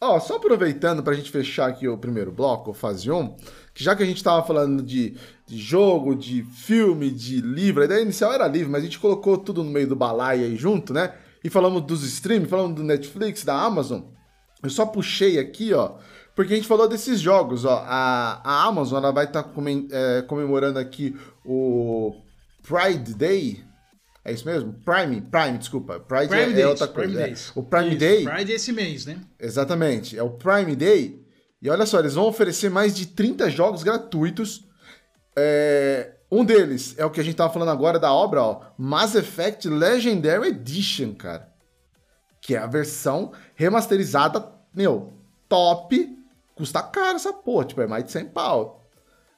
Ó, 0.00 0.20
só 0.20 0.36
aproveitando 0.36 1.02
pra 1.02 1.14
gente 1.14 1.30
fechar 1.30 1.68
aqui 1.68 1.88
o 1.88 1.96
primeiro 1.96 2.30
bloco, 2.30 2.70
o 2.70 2.74
fase 2.74 3.10
1, 3.10 3.34
que 3.74 3.82
já 3.82 3.96
que 3.96 4.02
a 4.02 4.06
gente 4.06 4.22
tava 4.22 4.46
falando 4.46 4.82
de, 4.82 5.16
de 5.46 5.58
jogo, 5.58 6.14
de 6.14 6.42
filme, 6.42 7.10
de 7.10 7.40
livro, 7.40 7.82
a 7.82 7.84
ideia 7.84 8.02
inicial 8.02 8.32
era 8.32 8.48
livro, 8.48 8.70
mas 8.72 8.82
a 8.82 8.84
gente 8.84 8.98
colocou 8.98 9.38
tudo 9.38 9.62
no 9.62 9.70
meio 9.70 9.86
do 9.86 9.94
balaio 9.94 10.44
aí 10.44 10.56
junto, 10.56 10.92
né? 10.92 11.14
E 11.44 11.48
falamos 11.48 11.82
dos 11.82 12.02
streams, 12.02 12.48
falamos 12.48 12.74
do 12.74 12.82
Netflix, 12.82 13.44
da 13.44 13.54
Amazon. 13.54 14.02
Eu 14.62 14.70
só 14.70 14.84
puxei 14.84 15.38
aqui, 15.38 15.72
ó, 15.72 15.94
porque 16.34 16.52
a 16.52 16.56
gente 16.56 16.66
falou 16.66 16.88
desses 16.88 17.20
jogos, 17.20 17.64
ó. 17.64 17.84
A, 17.86 18.40
a 18.42 18.64
Amazon, 18.64 18.98
ela 18.98 19.12
vai 19.12 19.26
estar 19.26 19.44
comemorando 20.26 20.78
aqui 20.78 21.14
o 21.44 22.12
Pride 22.62 23.14
Day. 23.14 23.64
É 24.24 24.32
isso 24.32 24.44
mesmo? 24.44 24.74
Prime, 24.84 25.20
Prime, 25.20 25.56
desculpa. 25.56 26.00
Pride 26.00 26.26
Prime 26.26 26.52
é, 26.54 26.60
é 26.62 26.66
outra 26.66 26.88
Prime 26.88 27.06
coisa. 27.06 27.20
é. 27.20 27.26
Days. 27.26 27.52
O 27.54 27.62
Prime 27.62 27.90
Isso, 27.90 27.98
Day 27.98 28.24
Pride 28.24 28.52
é 28.52 28.54
esse 28.56 28.72
mês, 28.72 29.06
né? 29.06 29.20
Exatamente, 29.38 30.18
é 30.18 30.22
o 30.22 30.30
Prime 30.30 30.74
Day. 30.74 31.24
E 31.62 31.70
olha 31.70 31.86
só, 31.86 32.00
eles 32.00 32.14
vão 32.14 32.26
oferecer 32.26 32.68
mais 32.68 32.94
de 32.94 33.06
30 33.06 33.48
jogos 33.50 33.84
gratuitos. 33.84 34.65
É, 35.38 36.12
um 36.30 36.44
deles 36.44 36.94
é 36.98 37.04
o 37.04 37.10
que 37.10 37.20
a 37.20 37.24
gente 37.24 37.36
tava 37.36 37.52
falando 37.52 37.70
agora 37.70 37.98
da 37.98 38.12
obra, 38.12 38.42
ó, 38.42 38.60
Mass 38.78 39.14
Effect 39.14 39.68
Legendary 39.68 40.48
Edition, 40.48 41.14
cara. 41.14 41.48
Que 42.40 42.54
é 42.54 42.58
a 42.58 42.66
versão 42.66 43.32
remasterizada, 43.54 44.44
meu, 44.74 45.12
top. 45.48 46.16
Custa 46.54 46.82
caro 46.82 47.16
essa 47.16 47.32
porra, 47.32 47.64
tipo, 47.66 47.82
é 47.82 47.86
mais 47.86 48.04
de 48.04 48.12
100 48.12 48.26
pau. 48.26 48.82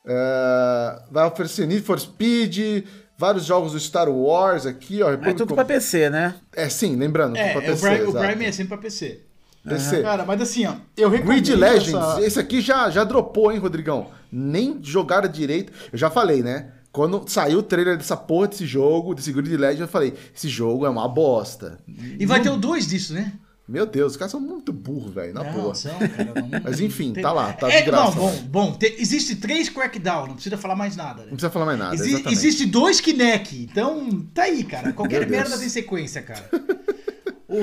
É, 0.06 1.02
vai 1.10 1.26
oferecer 1.26 1.66
Need 1.66 1.82
for 1.82 1.98
Speed, 1.98 2.86
vários 3.16 3.44
jogos 3.44 3.72
do 3.72 3.80
Star 3.80 4.08
Wars 4.08 4.64
aqui, 4.64 5.02
ó. 5.02 5.10
É 5.12 5.34
tudo 5.34 5.54
pra 5.54 5.64
PC, 5.64 6.08
né? 6.08 6.36
É, 6.54 6.68
sim, 6.68 6.96
lembrando. 6.96 7.36
É, 7.36 7.52
tudo 7.52 7.60
pra 7.60 7.62
é, 7.62 7.66
o, 7.66 7.72
PC, 7.72 7.88
Prime, 7.88 8.04
o. 8.04 8.12
Prime 8.12 8.44
é 8.46 8.52
sempre 8.52 8.68
pra 8.68 8.78
PC. 8.78 9.24
PC. 9.68 10.02
Cara, 10.02 10.24
mas 10.24 10.40
assim, 10.40 10.64
ó, 10.66 10.74
eu 10.96 11.10
recomendo 11.10 11.42
Grid 11.44 11.54
Legends, 11.56 11.94
essa- 11.94 12.20
esse 12.22 12.40
aqui 12.40 12.60
já, 12.60 12.88
já 12.88 13.04
dropou, 13.04 13.52
hein, 13.52 13.58
Rodrigão? 13.58 14.10
Nem 14.30 14.78
jogaram 14.82 15.28
direito. 15.28 15.72
Eu 15.92 15.98
já 15.98 16.10
falei, 16.10 16.42
né? 16.42 16.72
Quando 16.90 17.22
saiu 17.28 17.58
o 17.58 17.62
trailer 17.62 17.96
dessa 17.96 18.16
porra 18.16 18.48
desse 18.48 18.66
jogo, 18.66 19.14
desse 19.14 19.32
Grid 19.32 19.56
Legends, 19.56 19.80
eu 19.80 19.88
falei, 19.88 20.14
esse 20.34 20.48
jogo 20.48 20.86
é 20.86 20.88
uma 20.88 21.06
bosta. 21.08 21.78
E 22.18 22.24
vai 22.26 22.40
ter 22.42 22.50
o 22.50 22.56
2 22.56 22.86
disso, 22.86 23.12
né? 23.14 23.32
Meu 23.68 23.84
Deus, 23.84 24.12
os 24.12 24.16
caras 24.16 24.32
são 24.32 24.40
muito 24.40 24.72
burros, 24.72 25.12
velho, 25.12 25.34
na 25.34 25.44
não, 25.44 25.52
boa. 25.52 25.74
não- 25.74 26.60
Mas 26.64 26.80
enfim, 26.80 27.12
tá 27.12 27.30
lá, 27.30 27.52
tá 27.52 27.70
é, 27.70 27.80
de 27.80 27.86
graça. 27.90 28.16
Não, 28.16 28.24
bom, 28.24 28.42
bom, 28.48 28.72
te- 28.72 28.96
existe 28.98 29.36
três 29.36 29.68
Crackdown, 29.68 30.28
não 30.28 30.34
precisa 30.34 30.56
falar 30.56 30.74
mais 30.74 30.96
nada, 30.96 31.16
né? 31.20 31.26
Não 31.28 31.36
precisa 31.36 31.50
falar 31.50 31.66
mais 31.66 31.78
nada, 31.78 31.94
Exi- 31.94 32.08
exatamente. 32.14 32.32
existe 32.32 32.64
dois 32.64 32.98
Kinect, 32.98 33.54
então 33.70 34.22
tá 34.32 34.44
aí, 34.44 34.64
cara. 34.64 34.94
Qualquer 34.94 35.28
merda 35.28 35.58
tem 35.58 35.68
sequência, 35.68 36.22
cara. 36.22 36.48
o... 37.46 37.54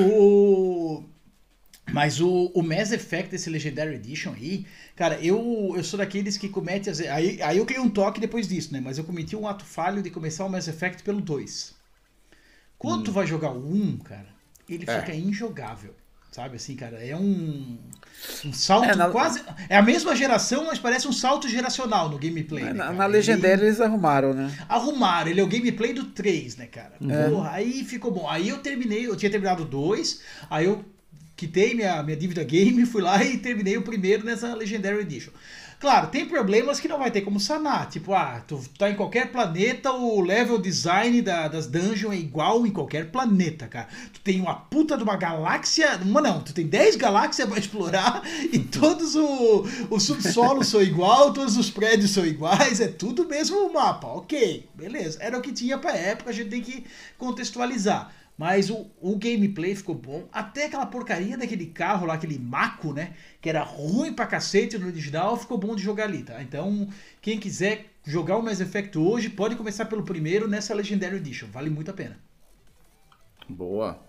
Mas 1.92 2.20
o, 2.20 2.52
o 2.54 2.64
Mass 2.64 2.92
Effect, 2.92 3.36
esse 3.36 3.50
Legendary 3.50 3.96
Edition 3.96 4.34
aí, 4.34 4.66
cara, 4.96 5.20
eu, 5.22 5.74
eu 5.76 5.84
sou 5.84 5.98
daqueles 6.00 6.36
que 6.38 6.50
comete. 6.50 6.90
As... 6.90 7.00
Aí, 7.00 7.42
aí 7.42 7.58
eu 7.58 7.66
criei 7.66 7.82
um 7.82 7.90
toque 7.90 8.20
depois 8.20 8.48
disso, 8.48 8.74
né? 8.74 8.82
Mas 8.84 8.98
eu 8.98 9.04
cometi 9.04 9.36
um 9.36 9.48
ato 9.48 9.64
falho 9.64 10.02
de 10.02 10.10
começar 10.10 10.46
o 10.46 10.50
Mass 10.50 10.68
Effect 10.68 11.04
pelo 11.04 11.22
2. 11.22 11.76
Quando 12.78 13.04
tu 13.06 13.12
vai 13.12 13.26
jogar 13.26 13.52
o 13.52 13.74
1, 13.74 13.98
cara, 14.00 14.28
ele 14.68 14.84
É. 14.88 15.00
fica 15.00 15.14
injogável. 15.16 15.94
Sabe 16.32 16.58
assim, 16.58 16.76
cara? 16.76 16.98
É 17.02 17.16
um. 17.16 17.78
Um 18.44 18.52
salto 18.52 18.90
É, 18.90 18.96
na- 18.96 19.08
quase. 19.10 19.42
É 19.70 19.78
a 19.78 19.82
mesma 19.82 20.14
geração, 20.14 20.66
mas 20.66 20.78
parece 20.78 21.08
um 21.08 21.14
salto 21.14 21.48
geracional 21.48 22.10
no 22.10 22.18
gameplay. 22.20 22.66
né, 22.66 22.74
Na, 22.74 22.92
na 22.92 23.06
Ele- 23.06 23.14
Legendary 23.14 23.62
eles 23.62 23.80
arrumaram, 23.80 24.34
né? 24.34 24.54
arrumaram. 24.68 25.30
Ele 25.32 25.40
é 25.40 25.44
o 25.44 25.48
gameplay 25.48 25.94
do 25.94 26.04
3, 26.08 26.58
né, 26.58 26.66
cara? 26.66 26.98
Porra, 27.30 27.52
aí 27.52 27.86
ficou 27.86 28.12
bom. 28.12 28.28
Aí 28.30 28.50
eu 28.50 28.58
terminei, 28.58 29.08
eu 29.08 29.16
tinha 29.16 29.32
terminado 29.32 29.64
o 29.64 29.66
2, 29.66 30.20
aí 30.50 30.66
eu 30.66 30.84
quitei 31.36 31.74
minha, 31.74 32.02
minha 32.04 32.18
dívida 32.18 32.44
game, 32.44 32.86
fui 32.86 33.02
lá 33.02 33.24
e 33.24 33.38
terminei 33.38 33.78
o 33.78 33.82
primeiro 33.82 34.26
nessa 34.26 34.54
Legendary 34.56 35.02
Edition. 35.02 35.32
Claro, 35.78 36.08
tem 36.08 36.26
problemas 36.26 36.80
que 36.80 36.88
não 36.88 36.98
vai 36.98 37.12
ter 37.12 37.22
como 37.22 37.38
sanar. 37.38 37.90
Tipo, 37.90 38.14
ah, 38.14 38.42
tu 38.48 38.60
tá 38.80 38.90
em 38.90 38.96
qualquer 38.96 39.30
planeta, 39.32 39.92
o 39.92 40.22
level 40.22 40.58
design 40.58 41.22
da- 41.22 41.50
das 41.50 41.68
dungeons 41.68 42.14
é 42.14 42.18
igual 42.18 42.66
em 42.66 42.72
qualquer 42.72 43.12
planeta, 43.12 43.68
cara. 43.68 43.90
Tu 44.14 44.22
tem 44.22 44.40
uma 44.40 44.56
puta 44.56 44.96
de 44.98 45.04
uma 45.04 45.18
galáxia. 45.18 45.98
Uma 46.02 46.22
não, 46.22 46.40
tu 46.42 46.54
tem 46.54 46.66
10 46.66 46.96
galáxias 46.96 47.48
pra 47.48 47.60
explorar 47.60 48.22
e 48.54 48.58
todos 48.58 49.16
o, 49.16 49.66
o 49.90 50.00
subsolo 50.00 50.64
são 50.64 50.82
igual, 50.82 51.34
todos 51.34 51.58
os 51.58 51.70
prédios 51.70 52.12
são 52.12 52.26
iguais, 52.26 52.80
é 52.80 52.88
tudo 52.88 53.24
o 53.24 53.28
mesmo 53.28 53.72
mapa. 53.74 54.08
Ok, 54.08 54.68
beleza. 54.74 55.18
Era 55.22 55.38
o 55.38 55.42
que 55.42 55.52
tinha 55.52 55.78
pra 55.78 55.92
época, 55.96 56.30
a 56.30 56.34
gente 56.34 56.50
tem 56.50 56.62
que 56.62 56.86
contextualizar. 57.18 58.12
Mas 58.38 58.70
o, 58.70 58.88
o 59.02 59.16
gameplay 59.18 59.76
ficou 59.76 59.96
bom. 59.96 60.28
Até 60.32 60.66
aquela 60.66 60.86
porcaria 60.86 61.38
daquele 61.38 61.68
carro 61.68 62.06
lá, 62.06 62.16
aquele 62.16 62.38
Mako, 62.38 62.94
né? 62.94 63.14
Que 63.40 63.50
era 63.50 63.64
ruim 63.64 64.14
pra 64.14 64.28
cacete 64.28 64.78
no 64.78 64.88
original, 64.88 65.38
ficou 65.38 65.58
bom 65.58 65.76
de 65.76 65.82
jogar 65.82 66.06
ali, 66.06 66.24
tá? 66.24 66.42
Então, 66.42 66.88
quem 67.22 67.40
quiser 67.40 67.86
jogar 68.04 68.38
o 68.38 68.44
Mass 68.44 68.60
Effect 68.60 68.98
hoje, 68.98 69.30
pode 69.30 69.56
começar 69.56 69.86
pelo 69.86 70.04
primeiro 70.04 70.48
nessa 70.48 70.74
Legendary 70.74 71.16
Edition. 71.16 71.48
Vale 71.52 71.70
muito 71.70 71.92
a 71.92 71.94
pena. 71.94 72.20
Boa. 73.48 74.00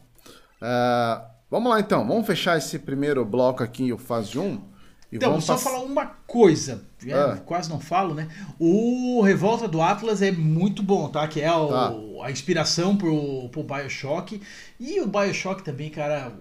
É, 0.61 1.23
vamos 1.51 1.70
lá 1.70 1.78
então, 1.78 2.07
vamos 2.07 2.27
fechar 2.27 2.59
esse 2.59 2.78
primeiro 2.78 3.24
bloco 3.24 3.62
aqui, 3.62 3.93
o 3.93 3.98
Fase 3.98 4.39
1. 4.39 4.55
E 4.55 4.76
Então, 5.16 5.40
só 5.40 5.55
pass- 5.55 5.62
falar 5.64 5.80
uma 5.80 6.06
coisa, 6.26 6.84
é, 7.06 7.12
Ah. 7.12 7.40
quase 7.44 7.68
não 7.70 7.80
falo, 7.80 8.14
né? 8.14 8.28
O 8.59 9.20
Revolta 9.22 9.66
do 9.68 9.80
Atlas 9.82 10.22
é 10.22 10.30
muito 10.32 10.82
bom, 10.82 11.09
tá? 11.09 11.26
Que 11.28 11.40
é 11.40 11.52
o- 11.52 11.68
Tá. 11.68 11.94
a 12.24 12.30
inspiração 12.30 12.97
pro, 12.97 13.48
pro 13.51 13.62
Bioshock. 13.62 14.40
E 14.78 15.01
o 15.01 15.06
Bioshock 15.06 15.62
também, 15.62 15.90
cara. 15.90 16.32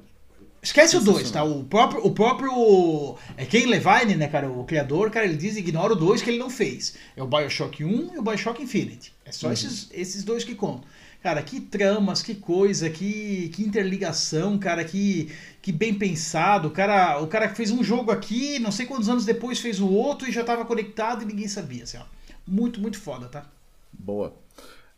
Esquece 0.61 0.97
o 0.97 1.01
2, 1.01 1.29
tá? 1.29 1.43
O 1.43 1.63
próprio, 1.63 2.03
o 2.03 2.09
próprio. 2.11 3.15
É 3.37 3.45
Ken 3.45 3.67
Levine, 3.67 4.15
né, 4.15 4.27
cara? 4.27 4.49
O 4.49 4.63
criador, 4.63 5.11
cara, 5.11 5.25
ele 5.25 5.37
diz 5.37 5.55
ignora 5.57 5.93
o 5.93 5.95
2 5.95 6.23
que 6.23 6.29
ele 6.31 6.39
não 6.39 6.49
fez. 6.49 6.95
É 7.15 7.21
o 7.21 7.27
Bioshock 7.27 7.83
1 7.83 8.15
e 8.15 8.17
o 8.17 8.23
Bioshock 8.23 8.63
Infinite. 8.63 9.13
É 9.23 9.29
Uhum. 9.29 9.33
só 9.33 9.51
esses, 9.51 9.89
esses 9.93 10.23
dois 10.23 10.43
que 10.43 10.55
contam. 10.55 10.83
Cara, 11.25 11.41
que 11.41 11.59
tramas, 11.59 12.21
que 12.21 12.35
coisa, 12.35 12.87
que, 12.87 13.49
que 13.49 13.63
interligação, 13.63 14.59
cara, 14.59 14.85
que, 14.85 15.31
que 15.59 15.71
bem 15.71 15.91
pensado. 15.91 16.67
O 16.67 16.71
cara, 16.71 17.19
o 17.19 17.25
cara 17.25 17.49
fez 17.49 17.71
um 17.71 17.83
jogo 17.83 18.11
aqui, 18.11 18.59
não 18.59 18.71
sei 18.71 18.85
quantos 18.85 19.09
anos 19.09 19.25
depois 19.25 19.59
fez 19.59 19.79
o 19.79 19.91
outro 19.91 20.29
e 20.29 20.31
já 20.31 20.43
tava 20.43 20.63
conectado 20.65 21.23
e 21.23 21.25
ninguém 21.25 21.47
sabia, 21.47 21.81
assim, 21.81 21.97
ó. 21.97 22.03
Muito, 22.45 22.79
muito 22.79 22.99
foda, 22.99 23.27
tá? 23.27 23.49
Boa. 23.91 24.35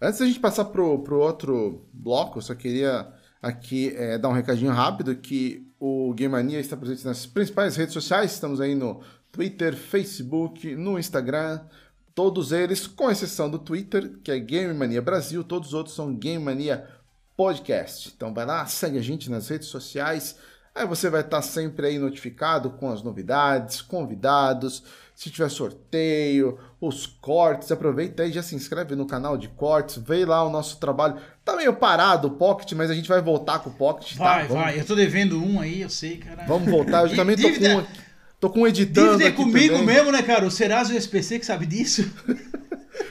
Antes 0.02 0.20
da 0.20 0.26
gente 0.26 0.42
passar 0.42 0.66
pro, 0.66 1.00
pro 1.00 1.18
outro 1.18 1.86
bloco, 1.94 2.40
eu 2.40 2.42
só 2.42 2.54
queria 2.54 3.08
aqui 3.42 3.94
é, 3.96 4.18
dar 4.18 4.28
um 4.28 4.34
recadinho 4.34 4.72
rápido 4.72 5.16
que 5.16 5.66
o 5.80 6.14
Game 6.14 6.34
Mania 6.34 6.60
está 6.60 6.76
presente 6.76 7.06
nas 7.06 7.26
principais 7.26 7.78
redes 7.78 7.94
sociais. 7.94 8.34
Estamos 8.34 8.60
aí 8.60 8.76
no 8.76 9.00
Twitter, 9.32 9.78
Facebook, 9.78 10.76
no 10.76 11.00
Instagram. 11.00 11.62
Todos 12.18 12.52
eles, 12.52 12.88
com 12.88 13.12
exceção 13.12 13.48
do 13.48 13.60
Twitter, 13.60 14.10
que 14.24 14.32
é 14.32 14.40
Game 14.40 14.74
Mania 14.74 15.04
Brasil. 15.04 15.44
Todos 15.44 15.68
os 15.68 15.74
outros 15.76 15.94
são 15.96 16.16
Game 16.16 16.44
Mania 16.44 16.84
Podcast. 17.38 18.12
Então 18.18 18.34
vai 18.34 18.44
lá, 18.44 18.66
segue 18.66 18.98
a 18.98 19.02
gente 19.04 19.30
nas 19.30 19.48
redes 19.50 19.68
sociais. 19.68 20.36
Aí 20.74 20.84
você 20.88 21.12
vai 21.12 21.22
estar 21.22 21.44
sempre 21.44 21.86
aí 21.86 22.00
notificado 22.00 22.72
com 22.72 22.90
as 22.92 23.04
novidades, 23.04 23.84
convidados, 23.84 24.82
se 25.14 25.30
tiver 25.30 25.48
sorteio, 25.50 26.58
os 26.82 27.06
cortes. 27.06 27.72
Aproveita 27.72 28.24
aí, 28.24 28.32
já 28.32 28.42
se 28.42 28.56
inscreve 28.56 28.96
no 28.96 29.06
canal 29.06 29.38
de 29.38 29.50
cortes, 29.50 29.98
vê 29.98 30.26
lá 30.26 30.44
o 30.44 30.50
nosso 30.50 30.80
trabalho. 30.80 31.18
Tá 31.46 31.56
meio 31.56 31.76
parado 31.76 32.30
o 32.30 32.32
Pocket, 32.32 32.72
mas 32.74 32.90
a 32.90 32.96
gente 32.96 33.08
vai 33.10 33.22
voltar 33.22 33.60
com 33.60 33.70
o 33.70 33.74
Pocket, 33.74 34.18
tá? 34.18 34.24
Vai, 34.24 34.48
Vamos- 34.48 34.64
vai. 34.64 34.80
Eu 34.80 34.86
tô 34.86 34.96
devendo 34.96 35.40
um 35.40 35.60
aí, 35.60 35.82
eu 35.82 35.90
sei, 35.90 36.18
cara. 36.18 36.46
Vamos 36.48 36.68
voltar. 36.70 37.08
Eu 37.08 37.14
também 37.16 37.36
tô 37.36 37.44
com, 37.48 37.78
um- 37.80 37.86
tô 38.40 38.50
com 38.50 38.62
um 38.62 38.68
editando 38.68 39.08
Dívida 39.12 39.24
é 39.26 39.28
aqui 39.28 39.38
comigo 39.38 39.78
também. 39.78 39.96
mesmo, 39.96 40.12
né, 40.12 40.22
cara? 40.22 40.46
O 40.46 40.52
Serasa 40.52 40.94
e 40.94 40.96
o 40.96 40.98
SPC 41.00 41.40
que 41.40 41.46
sabe 41.46 41.66
disso. 41.66 42.10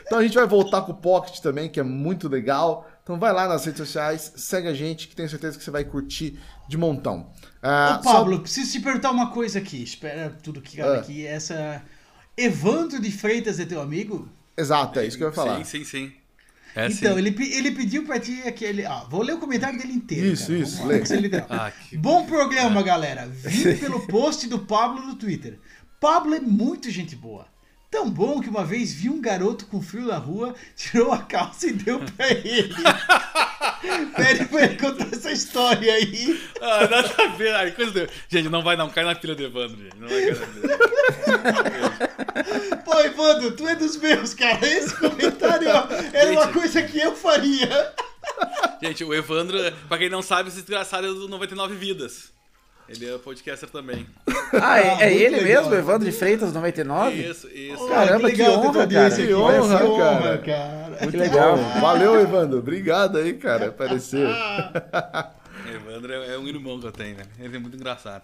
Então 0.05 0.19
a 0.19 0.23
gente 0.23 0.35
vai 0.35 0.47
voltar 0.47 0.83
com 0.83 0.93
o 0.93 0.97
Pocket 0.97 1.41
também, 1.41 1.69
que 1.69 1.81
é 1.81 1.83
muito 1.83 2.29
legal. 2.29 2.89
Então 3.03 3.19
vai 3.19 3.33
lá 3.33 3.49
nas 3.49 3.65
redes 3.65 3.79
sociais, 3.79 4.33
segue 4.37 4.69
a 4.69 4.75
gente, 4.75 5.09
que 5.09 5.17
tenho 5.17 5.29
certeza 5.29 5.59
que 5.59 5.65
você 5.65 5.71
vai 5.71 5.85
curtir 5.85 6.39
de 6.69 6.77
montão. 6.77 7.31
Ah, 7.61 7.99
Ô, 8.01 8.05
só- 8.05 8.13
Pablo, 8.13 8.39
preciso 8.41 8.71
te 8.71 8.81
perguntar 8.81 9.11
uma 9.11 9.31
coisa 9.33 9.59
aqui. 9.59 9.83
Espera 9.83 10.37
tudo 10.43 10.61
que 10.61 10.77
cabe 10.77 10.97
Ah. 10.97 11.01
aqui. 11.01 11.27
Essa. 11.27 11.83
Evandro 12.37 13.01
de 13.01 13.11
Freitas 13.11 13.59
é 13.59 13.65
teu 13.65 13.81
amigo? 13.81 14.29
Exato, 14.57 15.01
é 15.01 15.07
isso 15.07 15.17
que 15.17 15.25
eu 15.25 15.29
ia 15.29 15.35
falar. 15.35 15.57
Sim, 15.65 15.65
sim, 15.65 15.85
sim. 15.85 16.13
É, 16.77 16.87
então, 16.89 17.13
sim. 17.15 17.19
ele, 17.19 17.35
ele 17.57 17.71
pediu 17.73 18.05
pra 18.05 18.21
ti 18.21 18.43
aquele. 18.47 18.85
Ah, 18.85 19.05
vou 19.11 19.23
ler 19.23 19.33
o 19.33 19.39
comentário 19.39 19.79
dele 19.79 19.95
inteiro. 19.95 20.27
Isso, 20.27 20.47
cara. 20.49 20.59
isso, 20.59 20.77
Vamos 20.83 21.11
lê. 21.11 21.17
legal. 21.21 21.47
Ah, 21.49 21.71
que- 21.71 21.97
Bom 21.97 22.27
programa, 22.27 22.83
galera. 22.83 23.27
Vim 23.27 23.77
pelo 23.81 24.07
post 24.07 24.47
do 24.47 24.59
Pablo 24.59 25.05
no 25.07 25.15
Twitter. 25.17 25.59
Pablo 25.99 26.35
é 26.35 26.41
muito 26.41 26.91
gente 26.91 27.17
boa. 27.17 27.47
Tão 27.91 28.11
bom 28.11 28.41
que 28.41 28.49
uma 28.51 28.65
vez 28.65 28.93
vi 28.93 29.09
um 29.09 29.21
garoto 29.21 29.65
com 29.67 29.81
frio 29.81 30.07
na 30.09 30.19
rua, 30.19 30.55
tirou 30.77 31.13
a 31.13 31.19
calça 31.19 31.69
e 31.69 31.73
deu 31.73 32.01
pra 32.01 32.31
ele. 32.31 32.75
Pede 34.17 34.45
pra 34.47 34.65
ele 34.65 34.77
contar 34.77 35.07
essa 35.13 35.31
história 35.33 35.93
aí. 35.95 36.39
Ah, 36.61 36.89
nada 36.89 37.15
a 37.23 37.29
ver. 37.37 37.55
Ai, 37.55 37.71
coisa 37.71 37.93
de... 37.93 38.09
Gente, 38.29 38.49
não 38.51 38.63
vai 38.63 38.77
não. 38.77 38.91
Cai 38.91 39.05
na 39.05 39.15
pilha 39.15 39.35
do 39.35 39.45
Evandro, 39.45 39.79
gente. 39.83 39.97
Não 39.99 40.09
vai 40.09 40.21
cair 40.21 40.37
na 40.37 40.47
pilha. 40.47 40.77
Pô, 42.85 43.01
Evandro, 43.01 43.53
tu 43.53 43.67
é 43.69 43.75
dos 43.75 43.97
meus, 43.97 44.35
cara. 44.35 44.67
Esse 44.67 44.95
comentário 44.97 45.69
ó, 45.71 45.87
era 46.13 46.31
uma 46.33 46.49
coisa 46.49 46.83
que 46.83 46.99
eu 46.99 47.15
faria. 47.15 47.93
Gente, 48.83 49.05
o 49.05 49.15
Evandro, 49.15 49.59
pra 49.89 49.99
quem 49.99 50.09
não 50.09 50.23
sabe, 50.23 50.49
esse 50.49 50.59
desgraçado 50.61 51.07
é 51.07 51.11
do 51.11 51.29
99 51.29 51.75
Vidas. 51.75 52.35
Ele 52.89 53.05
é 53.13 53.19
podcaster 53.19 53.69
também. 53.69 54.07
Ah, 54.53 54.79
é, 54.79 54.91
Ah, 54.91 55.01
é 55.01 55.11
muito 55.11 55.23
ele 55.23 55.37
legal. 55.41 55.63
mesmo, 55.65 55.75
Evandro 55.75 56.09
de 56.09 56.17
Freitas 56.17 56.53
99? 56.53 57.17
Isso, 57.21 57.49
isso. 57.49 57.89
Caramba, 57.89 58.31
que 58.31 58.43
honra, 58.43 58.63
ter 58.63 58.73
tua 58.73 58.81
audiência 58.83 59.17
cara. 59.17 59.27
Que 59.27 59.35
honra, 59.35 59.79
Que 59.79 59.85
honra, 59.85 60.39
cara. 60.39 60.39
cara. 60.39 61.11
Que 61.11 61.17
legal. 61.17 61.57
Bom, 61.57 61.81
valeu, 61.81 62.21
Evandro. 62.21 62.59
Obrigado 62.59 63.19
aí, 63.19 63.35
cara. 63.35 63.69
Apareceu. 63.69 64.29
O 65.67 65.69
Evandro 65.69 66.13
é 66.13 66.35
é 66.35 66.39
um 66.39 66.47
irmão 66.47 66.79
que 66.79 66.87
eu 66.87 66.93
tenho, 66.93 67.17
né? 67.17 67.25
Ele 67.41 67.57
é 67.57 67.59
muito 67.59 67.77
engraçado. 67.77 68.23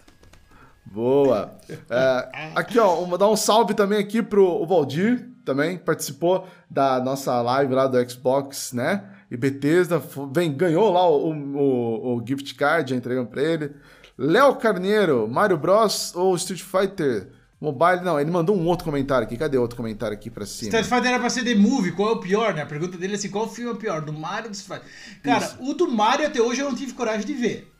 Boa. 0.92 1.58
É, 1.88 2.28
aqui, 2.54 2.78
ó, 2.78 3.00
uma, 3.00 3.16
dar 3.16 3.28
um 3.28 3.36
salve 3.36 3.72
também 3.72 3.98
aqui 3.98 4.22
pro 4.22 4.64
Valdir, 4.66 5.30
também 5.42 5.78
participou 5.78 6.46
da 6.68 7.00
nossa 7.00 7.40
live 7.40 7.74
lá 7.74 7.86
do 7.86 8.10
Xbox, 8.10 8.72
né? 8.72 9.02
E 9.30 9.36
Bethesda 9.36 10.00
vem, 10.30 10.52
ganhou 10.52 10.92
lá 10.92 11.08
o, 11.08 11.32
o, 11.32 12.16
o 12.16 12.26
gift 12.26 12.54
card, 12.54 12.90
já 12.90 12.96
entregamos 12.96 13.30
pra 13.30 13.42
ele. 13.42 13.72
Léo 14.18 14.56
Carneiro, 14.56 15.26
Mario 15.26 15.56
Bros 15.56 16.14
ou 16.14 16.36
Street 16.36 16.60
Fighter 16.60 17.28
Mobile, 17.58 18.02
não, 18.02 18.20
ele 18.20 18.30
mandou 18.30 18.54
um 18.54 18.66
outro 18.66 18.84
comentário 18.84 19.24
aqui. 19.24 19.36
Cadê 19.36 19.56
outro 19.56 19.76
comentário 19.76 20.14
aqui 20.14 20.28
pra 20.28 20.44
cima? 20.44 20.68
Street 20.68 20.84
Fighter 20.84 21.12
era 21.12 21.18
pra 21.18 21.30
ser 21.30 21.44
The 21.44 21.54
Movie, 21.54 21.92
qual 21.92 22.10
é 22.10 22.12
o 22.12 22.20
pior, 22.20 22.52
né? 22.52 22.62
A 22.62 22.66
pergunta 22.66 22.98
dele 22.98 23.14
é 23.14 23.16
assim, 23.16 23.30
qual 23.30 23.48
filme 23.48 23.70
é 23.70 23.72
o 23.72 23.76
pior? 23.76 24.02
Do 24.02 24.12
Mario 24.12 24.46
ou 24.46 24.50
do 24.50 24.54
Street 24.54 24.82
Fighter? 24.82 25.22
Cara, 25.22 25.44
Isso. 25.46 25.56
o 25.60 25.72
do 25.72 25.88
Mario 25.88 26.26
até 26.26 26.42
hoje 26.42 26.60
eu 26.60 26.68
não 26.68 26.76
tive 26.76 26.92
coragem 26.92 27.24
de 27.24 27.32
ver. 27.32 27.71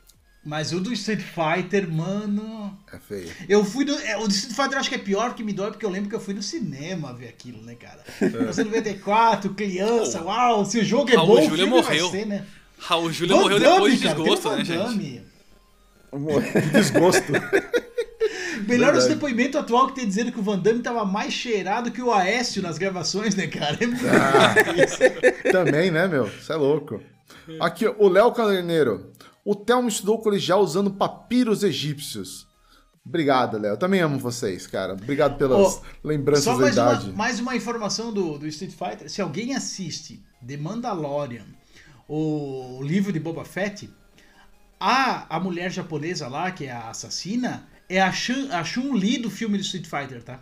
Mas 0.45 0.73
o 0.73 0.79
do 0.81 0.91
Street 0.91 1.21
Fighter, 1.21 1.89
mano... 1.89 2.77
É 2.91 2.97
feio. 2.99 3.31
Eu 3.47 3.63
fui 3.63 3.85
do. 3.85 3.93
é, 3.99 4.17
o 4.17 4.27
do 4.27 4.33
Street 4.33 4.53
Fighter 4.55 4.73
eu 4.73 4.79
acho 4.79 4.89
que 4.89 4.95
é 4.95 4.99
pior 4.99 5.29
porque 5.29 5.43
me 5.43 5.53
dói, 5.53 5.71
porque 5.71 5.85
eu 5.85 5.89
lembro 5.89 6.09
que 6.09 6.15
eu 6.15 6.19
fui 6.19 6.33
no 6.33 6.43
cinema 6.43 7.13
ver 7.13 7.29
aquilo, 7.29 7.61
né, 7.63 7.75
cara? 7.75 8.03
Você 8.47 8.63
94, 8.63 9.53
criança, 9.53 10.21
uau, 10.21 10.65
se 10.65 10.79
o 10.79 10.83
jogo 10.83 11.09
é 11.09 11.15
Raul 11.15 11.27
bom, 11.27 11.45
o 11.45 11.49
Júlia 11.49 11.65
morreu. 11.65 12.09
ser, 12.11 12.25
né? 12.25 12.45
Raul 12.77 13.11
Júlia 13.11 13.37
morreu 13.37 13.57
depois 13.59 13.93
de 13.93 13.99
desgosto, 14.07 14.49
né, 14.51 14.65
gente? 14.65 15.23
Que 16.51 16.61
desgosto. 16.73 17.31
Melhor 18.67 18.89
os 18.93 19.03
Verdade. 19.03 19.07
depoimentos 19.15 19.59
atual 19.59 19.87
que 19.87 19.95
tem 19.95 20.07
dizendo 20.07 20.31
que 20.31 20.39
o 20.39 20.43
Van 20.43 20.59
Damme 20.59 20.81
tava 20.81 21.03
mais 21.05 21.33
cheirado 21.33 21.91
que 21.91 22.01
o 22.01 22.11
Aécio 22.13 22.61
nas 22.61 22.77
gravações, 22.77 23.35
né, 23.35 23.47
cara? 23.47 23.77
É 23.79 23.87
muito 23.87 24.05
Ah. 24.07 24.53
isso. 24.83 24.99
Também, 25.51 25.89
né, 25.91 26.07
meu? 26.07 26.25
Você 26.29 26.51
é 26.53 26.55
louco. 26.55 27.01
Aqui, 27.59 27.87
o 27.87 28.07
Léo 28.07 28.31
Caderneiro. 28.31 29.11
O 29.45 29.55
Thelmo 29.55 29.87
estudou 29.89 30.19
colegial 30.19 30.61
usando 30.61 30.91
papiros 30.91 31.63
egípcios. 31.63 32.47
Obrigado, 33.05 33.57
Léo. 33.57 33.75
Também 33.75 33.99
amo 33.99 34.17
vocês, 34.17 34.65
cara. 34.65 34.93
Obrigado 34.93 35.37
pelas 35.37 35.75
Ô, 35.75 35.81
lembranças 36.03 36.45
Só 36.45 36.51
da 36.53 36.57
uma, 36.59 36.69
idade. 36.69 37.11
mais 37.11 37.39
uma 37.39 37.53
informação 37.55 38.13
do, 38.13 38.37
do 38.37 38.47
Street 38.47 38.71
Fighter. 38.73 39.09
Se 39.09 39.21
alguém 39.21 39.53
assiste 39.55 40.23
The 40.45 40.55
Mandalorian, 40.55 41.45
o 42.07 42.79
livro 42.81 43.11
de 43.11 43.19
Boba 43.19 43.43
Fett, 43.43 43.89
a, 44.79 45.35
a 45.35 45.39
mulher 45.39 45.69
japonesa 45.71 46.29
lá, 46.29 46.49
que 46.51 46.65
é 46.65 46.71
a 46.71 46.89
assassina, 46.91 47.67
é 47.89 48.01
a, 48.01 48.11
Chun- 48.13 48.47
Chun-Li 48.63 49.17
do 49.17 49.29
filme 49.29 49.57
do 49.57 49.61
Street 49.63 49.85
Fighter, 49.85 50.23
tá? 50.23 50.39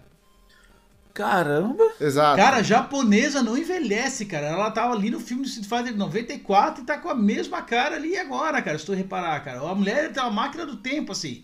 Caramba! 1.13 1.83
Exato. 1.99 2.37
Cara, 2.37 2.57
a 2.57 2.63
japonesa 2.63 3.43
não 3.43 3.57
envelhece, 3.57 4.25
cara. 4.25 4.47
Ela 4.47 4.71
tava 4.71 4.93
ali 4.93 5.09
no 5.09 5.19
filme 5.19 5.43
do 5.43 5.47
Street 5.49 5.67
Fighter 5.67 5.93
de 5.93 5.99
94 5.99 6.81
e 6.81 6.85
tá 6.85 6.97
com 6.97 7.09
a 7.09 7.15
mesma 7.15 7.61
cara 7.61 7.95
ali 7.95 8.17
agora, 8.17 8.61
cara. 8.61 8.77
Se 8.77 8.85
tu 8.85 8.93
reparar, 8.93 9.43
cara. 9.43 9.59
A 9.59 9.75
mulher 9.75 10.11
tem 10.11 10.23
uma 10.23 10.31
máquina 10.31 10.65
do 10.65 10.77
tempo, 10.77 11.11
assim. 11.11 11.43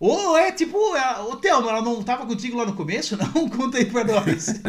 Ou 0.00 0.38
é 0.38 0.52
tipo, 0.52 0.76
é, 0.96 1.20
ô 1.20 1.36
Thelma, 1.36 1.70
ela 1.70 1.82
não 1.82 2.02
tava 2.02 2.24
contigo 2.24 2.56
lá 2.56 2.64
no 2.64 2.74
começo? 2.74 3.16
Não? 3.18 3.48
Conta 3.48 3.78
aí 3.78 3.84
pra 3.84 4.04
nós. 4.04 4.46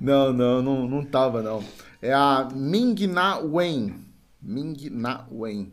Não, 0.00 0.32
não, 0.32 0.62
não, 0.62 0.86
não 0.86 1.04
tava, 1.04 1.42
não. 1.42 1.64
É 2.00 2.12
a 2.12 2.48
Ming 2.54 3.06
Na 3.06 3.38
Wen. 3.38 3.94
Ming 4.40 4.90
Na 4.90 5.26
Wen. 5.30 5.72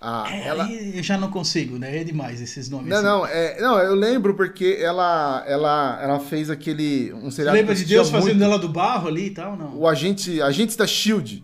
Ah, 0.00 0.26
É, 0.30 0.46
ela... 0.46 0.70
eu 0.70 1.02
já 1.02 1.16
não 1.16 1.30
consigo, 1.30 1.78
né? 1.78 2.00
É 2.00 2.04
demais 2.04 2.40
esses 2.40 2.68
nomes. 2.68 2.88
Não, 2.88 2.96
assim. 2.96 3.06
não, 3.06 3.26
é, 3.26 3.60
não, 3.60 3.78
eu 3.78 3.94
lembro 3.94 4.34
porque 4.34 4.78
ela, 4.80 5.42
ela, 5.46 5.98
ela 6.02 6.20
fez 6.20 6.50
aquele 6.50 7.12
um 7.14 7.30
Você 7.30 7.36
seriado 7.36 7.56
lembra 7.56 7.74
de 7.74 7.84
Deus 7.84 8.10
fazendo 8.10 8.38
muito. 8.38 8.44
ela 8.44 8.58
do 8.58 8.68
barro 8.68 9.08
ali 9.08 9.26
e 9.26 9.30
tal? 9.30 9.56
Não. 9.56 9.76
o 9.76 9.88
agente, 9.88 10.40
agentes 10.42 10.76
da 10.76 10.86
Shield, 10.86 11.42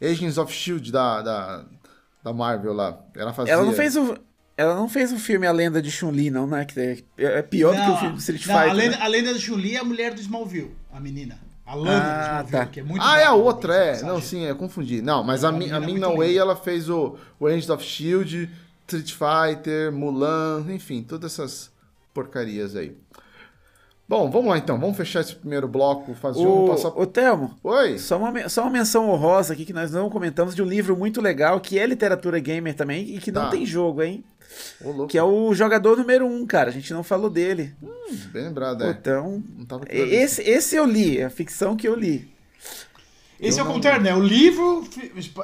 Agents 0.00 0.38
of 0.38 0.52
Shield 0.52 0.90
da, 0.90 1.20
da, 1.20 1.64
da 2.24 2.32
Marvel 2.32 2.72
lá. 2.72 2.98
Ela 3.14 3.32
fazia. 3.32 3.52
Ela 3.52 3.64
não 3.64 3.72
fez 3.72 3.96
o. 3.96 4.16
Ela 4.56 4.74
não 4.74 4.88
fez 4.88 5.10
o 5.10 5.18
filme 5.18 5.46
A 5.46 5.52
Lenda 5.52 5.80
de 5.80 5.90
Chun-Li, 5.90 6.30
não, 6.30 6.46
né? 6.46 6.66
Que 6.66 6.78
é, 6.80 6.98
é 7.16 7.42
pior 7.42 7.74
do 7.74 7.82
que 7.82 7.90
o 7.90 7.96
filme 7.96 8.14
do 8.14 8.18
Street 8.18 8.46
não, 8.46 8.54
Fighter. 8.54 8.70
A 8.70 8.74
lenda, 8.74 8.96
né? 8.96 9.02
a 9.02 9.08
lenda 9.08 9.32
do 9.32 9.40
Chun-Li 9.40 9.76
é 9.76 9.78
a 9.78 9.84
mulher 9.84 10.12
do 10.12 10.20
Smallville, 10.20 10.76
a 10.92 11.00
menina. 11.00 11.38
A 11.70 11.74
Lana 11.76 12.38
Ah, 12.40 12.44
tá. 12.50 12.66
que 12.66 12.80
é 12.80 12.82
muito 12.82 13.02
Ah, 13.04 13.18
é 13.20 13.24
a 13.24 13.32
outra, 13.34 13.74
é. 13.74 14.02
Não, 14.02 14.20
sim, 14.20 14.44
é 14.46 14.52
confundi. 14.54 15.00
Não, 15.00 15.22
mas 15.22 15.44
a, 15.44 15.48
A 15.48 15.52
Mi- 15.52 15.58
menina 15.60 15.78
a 15.78 15.82
é 15.82 15.86
Mina 15.86 16.08
Way, 16.16 16.36
ela 16.38 16.56
fez 16.56 16.88
o, 16.88 17.16
o 17.38 17.46
Agents 17.46 17.70
of 17.70 17.84
Shield, 17.84 18.50
Street 18.88 19.12
Fighter, 19.12 19.92
Mulan, 19.92 20.64
enfim, 20.70 21.02
todas 21.02 21.32
essas 21.32 21.70
porcarias 22.12 22.74
aí. 22.74 22.96
Bom, 24.08 24.28
vamos 24.28 24.50
lá 24.50 24.58
então. 24.58 24.76
Vamos 24.80 24.96
fechar 24.96 25.20
esse 25.20 25.36
primeiro 25.36 25.68
bloco, 25.68 26.12
fazer 26.14 26.40
um 26.40 26.64
O, 26.64 26.68
passar. 26.70 26.88
o 26.88 27.06
Thelmo, 27.06 27.54
Oi! 27.62 27.96
só 27.98 28.18
uma, 28.18 28.48
só 28.48 28.62
uma 28.62 28.70
menção 28.70 29.08
honrosa 29.08 29.52
aqui 29.52 29.64
que 29.64 29.72
nós 29.72 29.92
não 29.92 30.10
comentamos 30.10 30.56
de 30.56 30.62
um 30.62 30.66
livro 30.66 30.96
muito 30.96 31.20
legal 31.20 31.60
que 31.60 31.78
é 31.78 31.86
literatura 31.86 32.40
gamer 32.40 32.74
também 32.74 33.14
e 33.14 33.18
que 33.20 33.30
não 33.30 33.42
Tá. 33.42 33.50
tem 33.50 33.64
jogo, 33.64 34.02
hein? 34.02 34.24
Ô. 34.84 35.06
Que 35.06 35.16
é 35.18 35.22
o 35.22 35.54
jogador 35.54 35.96
número 35.96 36.26
um, 36.26 36.46
cara. 36.46 36.70
A 36.70 36.72
gente 36.72 36.92
não 36.92 37.02
falou 37.02 37.30
dele. 37.30 37.74
Bem 38.32 38.44
lembrado, 38.44 38.84
é. 38.84 38.90
Então, 38.90 39.42
esse, 39.88 40.42
esse 40.42 40.76
eu 40.76 40.84
li, 40.84 41.18
é 41.18 41.24
a 41.24 41.30
ficção 41.30 41.76
que 41.76 41.86
eu 41.86 41.94
li. 41.94 42.28
Esse 43.38 43.58
Eu 43.58 43.62
é 43.62 43.64
o 43.64 43.68
não- 43.68 43.74
contrário, 43.74 44.02
né? 44.02 44.14
O 44.14 44.20
livro 44.20 44.84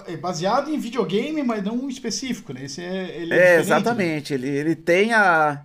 é 0.07 0.17
baseado 0.17 0.69
em 0.71 0.79
videogame, 0.79 1.43
mas 1.43 1.65
não 1.65 1.75
um 1.77 1.89
específico, 1.89 2.53
né? 2.53 2.65
Esse 2.65 2.83
é. 2.83 3.17
Ele 3.17 3.33
é, 3.33 3.37
É, 3.37 3.57
né? 3.57 3.61
exatamente. 3.61 4.35
Ele, 4.35 4.49
ele 4.49 4.75
tem 4.77 5.13
a. 5.15 5.65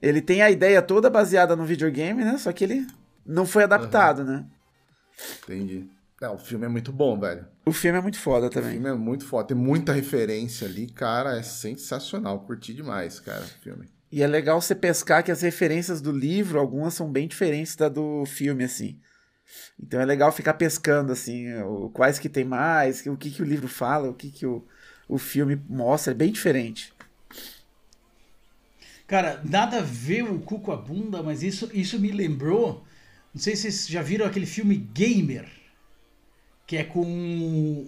Ele 0.00 0.20
tem 0.20 0.42
a 0.42 0.50
ideia 0.50 0.82
toda 0.82 1.08
baseada 1.08 1.54
no 1.54 1.64
videogame, 1.64 2.24
né? 2.24 2.36
Só 2.36 2.50
que 2.52 2.64
ele 2.64 2.84
não 3.24 3.46
foi 3.46 3.62
adaptado, 3.62 4.24
né? 4.24 4.44
Entendi. 5.44 5.84
É, 6.20 6.28
o 6.28 6.38
filme 6.38 6.64
é 6.64 6.68
muito 6.68 6.92
bom, 6.92 7.18
velho. 7.20 7.46
O 7.64 7.72
filme 7.72 7.98
é 7.98 8.00
muito 8.00 8.18
foda 8.18 8.46
O 8.46 8.50
também. 8.50 8.72
filme 8.72 8.88
é 8.88 8.94
muito 8.94 9.24
foda. 9.24 9.48
Tem 9.48 9.56
muita 9.56 9.92
referência 9.92 10.66
ali, 10.66 10.88
cara. 10.88 11.38
É 11.38 11.42
sensacional. 11.42 12.40
Curti 12.40 12.74
demais, 12.74 13.20
cara, 13.20 13.44
o 13.44 13.62
filme. 13.62 13.88
E 14.10 14.22
é 14.22 14.26
legal 14.26 14.60
você 14.60 14.74
pescar 14.74 15.22
que 15.24 15.30
as 15.30 15.40
referências 15.40 16.00
do 16.00 16.12
livro, 16.12 16.58
algumas 16.58 16.92
são 16.94 17.10
bem 17.10 17.26
diferentes 17.26 17.74
da 17.76 17.88
do 17.88 18.24
filme, 18.26 18.64
assim. 18.64 18.98
Então 19.82 20.00
é 20.00 20.04
legal 20.04 20.30
ficar 20.32 20.54
pescando, 20.54 21.12
assim, 21.12 21.54
o, 21.62 21.88
quais 21.90 22.18
que 22.18 22.28
tem 22.28 22.44
mais, 22.44 23.06
o 23.06 23.16
que, 23.16 23.30
que 23.30 23.42
o 23.42 23.44
livro 23.44 23.68
fala, 23.68 24.10
o 24.10 24.14
que, 24.14 24.30
que 24.30 24.44
o, 24.46 24.62
o 25.08 25.18
filme 25.18 25.60
mostra, 25.68 26.12
é 26.12 26.14
bem 26.14 26.30
diferente. 26.32 26.92
Cara, 29.06 29.40
nada 29.44 29.78
a 29.78 29.82
ver 29.82 30.24
o 30.24 30.38
cu 30.40 30.60
com 30.60 30.72
a 30.72 30.76
bunda, 30.76 31.22
mas 31.22 31.42
isso, 31.42 31.70
isso 31.72 31.98
me 31.98 32.10
lembrou. 32.10 32.84
Não 33.34 33.40
sei 33.40 33.56
se 33.56 33.62
vocês 33.62 33.88
já 33.88 34.02
viram 34.02 34.26
aquele 34.26 34.46
filme 34.46 34.76
Gamer, 34.76 35.48
que 36.72 36.76
é 36.78 36.84
com 36.84 37.02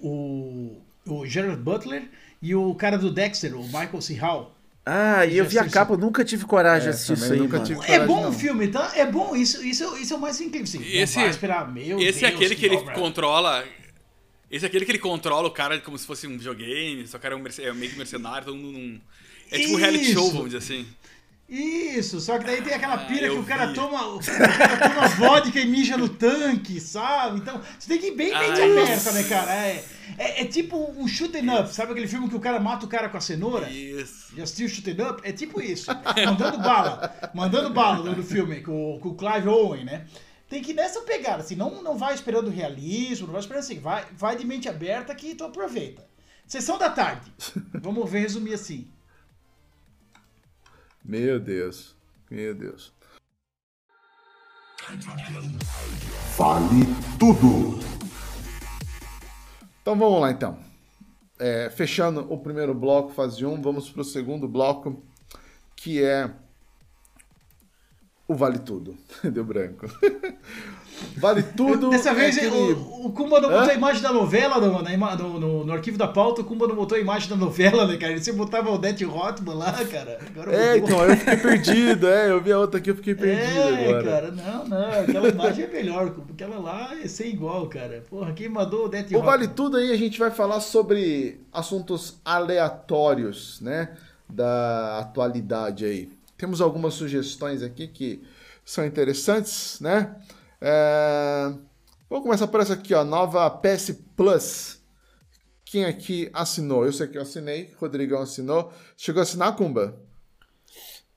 o, 0.02 0.82
o 1.06 1.27
Gerard 1.27 1.56
Butler 1.62 2.02
e 2.43 2.55
o 2.55 2.74
cara 2.74 2.98
do 2.98 3.11
Dexter, 3.11 3.59
o 3.59 3.65
Michael 3.65 4.01
C. 4.02 4.12
Hall. 4.16 4.55
Ah, 4.85 5.24
e 5.24 5.39
eu 5.39 5.47
vi 5.47 5.59
a 5.59 5.66
capa, 5.66 5.97
nunca 5.97 6.23
tive 6.23 6.44
coragem 6.44 6.82
de 6.82 6.86
É, 6.89 6.90
assistir 6.90 7.15
isso 7.15 7.32
aí, 7.32 7.39
nunca 7.39 7.56
mano. 7.56 7.65
tive- 7.66 7.81
É 7.81 7.85
Coragem, 7.86 8.06
bom 8.06 8.23
não. 8.24 8.28
o 8.28 8.32
filme, 8.35 8.69
tá? 8.69 8.93
É 8.94 9.06
bom, 9.06 9.35
isso, 9.35 9.65
isso, 9.65 9.97
isso 9.97 10.12
é 10.12 10.16
o 10.19 10.20
mais 10.20 10.39
incrível. 10.39 10.65
Assim, 10.65 10.82
Esse- 10.86 11.15
não 11.16 11.23
vai 11.23 11.31
esperar, 11.31 11.73
meu 11.73 11.98
Esse 11.98 12.27
é 12.27 12.28
Deus, 12.28 12.40
aquele 12.43 12.55
que 12.56 12.66
ele 12.66 12.77
obra. 12.77 12.93
controla. 12.94 13.65
Esse 14.51 14.66
é 14.66 14.69
aquele 14.69 14.85
que 14.85 14.90
ele 14.90 14.98
controla 14.98 15.48
o 15.48 15.51
cara 15.51 15.81
como 15.81 15.97
se 15.97 16.06
fosse 16.06 16.27
um 16.27 16.36
videogame, 16.36 17.06
só 17.06 17.19
que 17.19 17.24
era 17.24 17.35
um 17.35 17.40
merce- 17.40 17.62
é 17.62 17.73
meio 17.73 17.90
que 17.90 17.97
mercenário, 17.97 18.44
todo 18.44 18.56
mundo 18.59 18.77
num. 18.78 19.01
É 19.51 19.59
tipo 19.61 19.73
um 19.73 19.77
reality 19.77 20.12
show, 20.12 20.31
vamos 20.31 20.51
dizer 20.52 20.59
assim. 20.59 20.86
Isso, 21.55 22.20
só 22.20 22.39
que 22.39 22.44
daí 22.44 22.60
tem 22.62 22.74
aquela 22.74 22.98
pira 22.98 23.26
Ah, 23.26 23.31
que 23.31 23.36
o 23.39 23.44
cara 23.44 23.66
vi. 23.66 23.74
toma, 23.74 24.06
o 24.09 24.18
cara 24.20 24.89
toma 24.89 25.09
vodka 25.16 25.60
e 25.60 25.66
mija 25.66 25.97
no 25.97 26.09
tanque, 26.09 26.81
sabe? 26.81 27.39
Então, 27.39 27.60
você 27.78 27.89
tem 27.89 27.98
que 27.98 28.09
ir 28.09 28.16
bem 28.16 28.28
mente 28.36 28.60
Ah, 28.60 28.64
aberta, 28.64 28.93
isso. 28.94 29.12
né, 29.12 29.22
cara? 29.24 29.55
É, 29.55 29.85
é, 30.18 30.43
é 30.43 30.44
tipo 30.47 30.76
um 30.98 31.06
shooting 31.06 31.48
up, 31.51 31.72
sabe 31.72 31.93
aquele 31.93 32.09
filme 32.09 32.28
que 32.28 32.35
o 32.36 32.40
cara 32.40 32.59
mata 32.59 32.85
o 32.85 32.89
cara 32.89 33.09
com 33.09 33.16
a 33.16 33.20
cenoura? 33.20 33.70
Isso. 33.70 34.35
Já 34.36 34.43
assistiu 34.43 34.68
Shooting 34.68 35.01
Up? 35.02 35.20
É 35.22 35.31
tipo 35.32 35.60
isso. 35.60 35.90
Mandando 36.26 36.59
bala. 36.59 37.31
Mandando 37.32 37.70
bala 37.70 38.02
do, 38.02 38.16
do 38.16 38.22
filme, 38.24 38.60
com, 38.62 38.97
o- 38.97 38.98
com 38.98 39.10
o 39.10 39.14
Clive 39.14 39.48
Owen, 39.48 39.85
né? 39.85 40.06
Tem 40.48 40.60
que 40.62 40.72
ir 40.72 40.74
nessa 40.74 41.01
pegada, 41.02 41.39
assim, 41.43 41.55
não, 41.56 41.82
não 41.82 41.97
vai 41.97 42.14
esperando 42.14 42.51
realismo, 42.51 43.26
não 43.26 43.32
vai 43.32 43.40
esperando 43.40 43.62
assim, 43.62 43.78
vai, 43.78 44.05
vai 44.16 44.36
de 44.36 44.44
mente 44.47 44.68
aberta 44.68 45.14
que 45.14 45.35
tu 45.35 45.44
aproveita. 45.44 46.05
Sessão 46.47 46.76
da 46.78 46.90
tarde. 46.90 47.32
Vamos 47.81 48.09
ver, 48.10 48.20
resumir 48.20 48.55
assim. 48.55 48.86
Meu 51.05 51.39
Deus. 51.39 51.94
Meu 52.31 52.55
Deus. 52.55 52.93
Vale 56.36 56.86
tudo. 57.18 57.78
Então 59.82 59.97
vamos 59.97 60.20
lá 60.20 60.31
então. 60.31 60.59
É, 61.39 61.68
fechando 61.68 62.32
o 62.32 62.39
primeiro 62.39 62.74
bloco, 62.74 63.12
fase 63.12 63.44
1, 63.44 63.60
vamos 63.60 63.90
pro 63.90 64.02
segundo 64.02 64.48
bloco, 64.48 65.02
que 65.76 66.02
é 66.02 66.31
o 68.26 68.35
Vale 68.35 68.59
Tudo. 68.59 68.97
Deu 69.22 69.44
branco. 69.44 69.86
vale 71.16 71.43
Tudo. 71.43 71.91
Dessa 71.91 72.11
é 72.11 72.15
vez 72.15 72.37
aquele- 72.37 72.55
o, 72.55 73.07
o 73.07 73.12
Kumba 73.12 73.41
não 73.41 73.49
Hã? 73.51 73.59
botou 73.59 73.71
a 73.71 73.75
imagem 73.75 74.03
da 74.03 74.12
novela 74.12 74.61
no, 74.61 74.83
na 74.83 75.16
no, 75.16 75.41
no- 75.41 75.65
no 75.65 75.73
arquivo 75.73 75.97
da 75.99 76.07
pauta, 76.09 76.41
o 76.41 76.45
Kumba 76.45 76.66
não 76.69 76.75
botou 76.77 76.97
a 76.97 77.01
imagem 77.01 77.29
da 77.29 77.37
novela, 77.37 77.87
né, 77.87 77.97
cara? 77.97 78.19
Você 78.19 78.33
botava 78.33 78.71
o 78.71 78.75
Odete 78.75 79.05
Rotman 79.05 79.55
lá, 79.55 79.73
cara. 79.85 80.19
Agora 80.27 80.55
É, 80.55 80.77
então, 80.79 81.05
eu 81.05 81.16
fiquei 81.16 81.37
perdido, 81.37 82.07
é, 82.09 82.31
eu 82.31 82.41
vi 82.41 82.53
a 82.53 82.59
outra 82.59 82.79
aqui, 82.81 82.91
eu 82.91 82.97
fiquei 82.97 83.15
perdido 83.15 83.59
É, 83.59 83.89
agora. 83.89 84.05
cara, 84.05 84.31
não, 84.31 84.69
não, 84.69 84.91
aquela 85.01 85.29
imagem 85.29 85.65
é 85.65 85.69
melhor, 85.69 86.11
Kumba. 86.11 86.33
aquela 86.33 86.59
lá 86.59 86.91
é 87.03 87.07
sem 87.09 87.31
igual, 87.31 87.66
cara. 87.69 88.03
Porra, 88.09 88.33
quem 88.33 88.49
mandou 88.49 88.83
o 88.83 88.85
Odete 88.87 89.15
O 89.15 89.19
Rotman? 89.19 89.31
Vale 89.33 89.49
Tudo 89.49 89.77
aí 89.77 89.93
a 89.93 89.97
gente 89.97 90.19
vai 90.19 90.31
falar 90.31 90.61
sobre 90.61 91.41
assuntos 91.53 92.19
aleatórios, 92.25 93.61
né? 93.61 93.91
Da 94.29 94.99
atualidade 95.01 95.85
aí. 95.85 96.09
Temos 96.37 96.61
algumas 96.61 96.95
sugestões 96.95 97.62
aqui 97.62 97.87
que 97.87 98.23
são 98.65 98.85
interessantes, 98.85 99.79
né? 99.81 100.11
É... 100.66 101.53
Vamos 102.09 102.24
começar 102.24 102.47
por 102.47 102.61
essa 102.61 102.73
aqui, 102.73 102.95
ó. 102.95 103.05
Nova 103.05 103.51
PS 103.51 103.91
Plus. 104.16 104.81
quem 105.65 105.85
aqui 105.85 106.31
assinou? 106.32 106.86
Eu 106.86 106.93
sei 106.93 107.07
que 107.07 107.19
eu 107.19 107.23
assinei, 107.23 107.74
Rodrigão 107.78 108.23
assinou. 108.23 108.73
Chegou 108.97 109.20
a 109.20 109.24
assinar, 109.24 109.55
Kumba? 109.57 110.01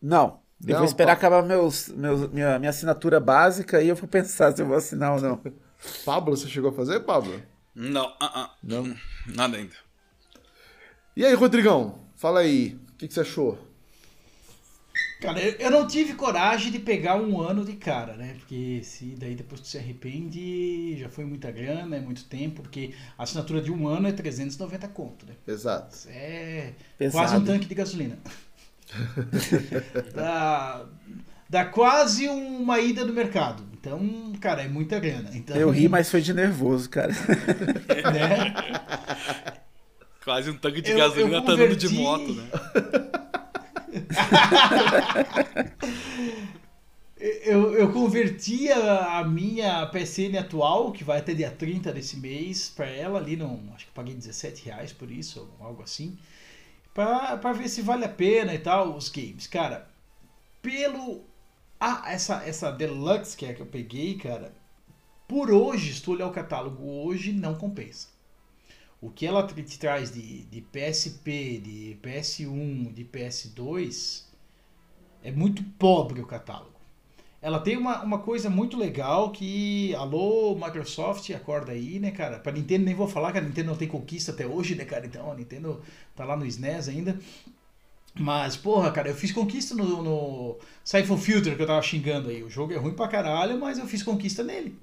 Não. 0.01 0.41
Eu 0.61 0.69
Não, 0.73 0.77
vou 0.79 0.85
esperar 0.85 1.15
pa- 1.15 1.19
acabar 1.19 1.43
meus, 1.43 1.87
meus, 1.89 2.29
minha, 2.31 2.57
minha 2.59 2.71
assinatura 2.71 3.19
básica 3.19 3.81
e 3.81 3.87
eu 3.89 3.95
vou 3.95 4.07
pensar 4.09 4.53
se 4.55 4.61
eu 4.61 4.65
vou 4.67 4.75
assinar 4.75 5.13
ou 5.13 5.21
não. 5.21 5.41
Pablo, 6.03 6.35
você 6.35 6.47
chegou 6.47 6.71
a 6.71 6.73
fazer, 6.73 6.99
Pablo? 7.01 7.39
Não, 7.75 8.07
ah, 8.19 8.31
ah, 8.33 8.55
Não. 8.63 8.95
nada 9.27 9.55
ainda. 9.55 9.75
E 11.15 11.23
aí, 11.23 11.33
Rodrigão? 11.35 11.99
Fala 12.15 12.39
aí, 12.39 12.79
o 12.89 12.93
que, 12.97 13.07
que 13.07 13.13
você 13.13 13.21
achou? 13.21 13.57
Cara, 15.19 15.39
eu, 15.39 15.71
não 15.71 15.87
tive 15.87 16.13
coragem 16.13 16.71
de 16.71 16.77
pegar 16.77 17.15
um 17.15 17.41
ano 17.41 17.65
de 17.65 17.73
cara, 17.73 18.13
né? 18.15 18.35
Porque 18.37 18.81
se 18.83 19.15
daí 19.17 19.33
depois 19.33 19.61
tu 19.61 19.67
se 19.67 19.77
arrepende, 19.77 20.95
já 20.99 21.09
foi 21.09 21.25
muita 21.25 21.49
grana, 21.49 21.95
é 21.95 21.99
muito 21.99 22.23
tempo, 22.25 22.61
porque 22.61 22.93
a 23.17 23.23
assinatura 23.23 23.59
de 23.59 23.71
um 23.71 23.87
ano 23.87 24.07
é 24.07 24.11
390 24.11 24.87
conto, 24.89 25.25
né? 25.25 25.33
Exato. 25.47 25.95
Isso 25.95 26.07
é 26.11 26.73
Pesado. 26.99 27.23
quase 27.25 27.35
um 27.41 27.45
tanque 27.45 27.65
de 27.65 27.73
gasolina. 27.73 28.19
dá, 30.13 30.85
dá 31.49 31.65
quase 31.65 32.27
uma 32.27 32.79
ida 32.79 33.03
no 33.03 33.11
mercado. 33.13 33.63
Então, 33.73 34.33
cara, 34.39 34.61
é 34.63 34.67
muita 34.67 34.99
grana. 34.99 35.29
Então, 35.33 35.55
Eu 35.57 35.69
ri, 35.71 35.87
mas 35.89 36.09
foi 36.11 36.21
de 36.21 36.33
nervoso, 36.33 36.89
cara. 36.89 37.11
né? 38.13 38.53
Quase 40.23 40.49
um 40.51 40.57
tanque 40.57 40.81
de 40.81 40.91
Eu- 40.91 40.97
gasolina 40.97 41.37
eu 41.37 41.41
tá 41.41 41.51
andando 41.53 41.75
de 41.75 41.87
converti- 41.87 42.03
moto, 42.03 42.33
né? 42.33 42.47
Eu, 47.19 47.73
eu 47.73 47.91
converti 47.91 48.71
a, 48.71 49.19
a 49.19 49.23
minha 49.23 49.87
PSN 49.87 50.37
atual, 50.37 50.91
que 50.91 51.03
vai 51.03 51.17
até 51.17 51.33
dia 51.33 51.49
30 51.49 51.91
desse 51.91 52.15
mês, 52.17 52.69
pra 52.69 52.85
ela 52.85 53.17
ali, 53.17 53.35
não, 53.35 53.59
acho 53.73 53.87
que 53.87 53.91
paguei 53.91 54.13
17 54.13 54.65
reais 54.65 54.93
por 54.93 55.09
isso, 55.09 55.49
ou 55.59 55.65
algo 55.65 55.81
assim, 55.81 56.15
pra 56.93 57.53
ver 57.53 57.69
se 57.69 57.81
vale 57.81 58.05
a 58.05 58.09
pena 58.09 58.53
e 58.53 58.59
tal, 58.59 58.95
os 58.95 59.09
games. 59.09 59.47
Cara, 59.47 59.89
pelo. 60.61 61.23
Ah, 61.79 62.03
essa, 62.07 62.43
essa 62.43 62.71
Deluxe 62.71 63.35
que 63.35 63.45
é 63.45 63.53
que 63.53 63.61
eu 63.61 63.67
peguei, 63.67 64.17
cara, 64.17 64.53
por 65.27 65.51
hoje, 65.51 65.93
se 65.93 66.01
tu 66.01 66.11
olhar 66.11 66.27
o 66.27 66.31
catálogo 66.31 66.83
hoje, 66.83 67.31
não 67.33 67.55
compensa. 67.55 68.07
O 68.99 69.09
que 69.11 69.25
ela 69.25 69.45
te 69.45 69.79
traz 69.79 70.11
de, 70.11 70.43
de 70.45 70.61
PSP, 70.61 71.59
de 71.59 71.97
PS1, 72.01 72.93
de 72.93 73.05
PS2, 73.05 74.23
é 75.23 75.31
muito 75.31 75.63
pobre 75.77 76.19
o 76.19 76.25
catálogo. 76.25 76.77
Ela 77.39 77.59
tem 77.59 77.77
uma, 77.77 78.01
uma 78.01 78.19
coisa 78.19 78.49
muito 78.49 78.75
legal 78.75 79.31
que. 79.31 79.93
Alô, 79.95 80.55
Microsoft, 80.55 81.29
acorda 81.29 81.71
aí, 81.71 81.99
né, 81.99 82.09
cara? 82.09 82.39
Pra 82.39 82.51
Nintendo 82.51 82.85
nem 82.85 82.95
vou 82.95 83.07
falar 83.07 83.31
que 83.31 83.37
a 83.37 83.41
Nintendo 83.41 83.69
não 83.69 83.77
tem 83.77 83.87
conquista 83.87 84.31
até 84.31 84.47
hoje, 84.47 84.73
né, 84.73 84.83
cara? 84.85 85.05
Então 85.05 85.31
a 85.31 85.35
Nintendo 85.35 85.79
tá 86.15 86.25
lá 86.25 86.35
no 86.35 86.45
SNES 86.45 86.89
ainda. 86.89 87.19
Mas, 88.19 88.57
porra, 88.57 88.91
cara, 88.91 89.09
eu 89.09 89.15
fiz 89.15 89.31
conquista 89.31 89.75
no, 89.75 90.01
no 90.01 90.57
Siphon 90.83 91.17
Filter 91.17 91.55
que 91.55 91.61
eu 91.61 91.67
tava 91.67 91.81
xingando 91.83 92.29
aí. 92.29 92.43
O 92.43 92.49
jogo 92.49 92.73
é 92.73 92.77
ruim 92.77 92.95
pra 92.95 93.07
caralho, 93.07 93.59
mas 93.59 93.77
eu 93.77 93.85
fiz 93.85 94.01
conquista 94.01 94.43
nele. 94.43 94.75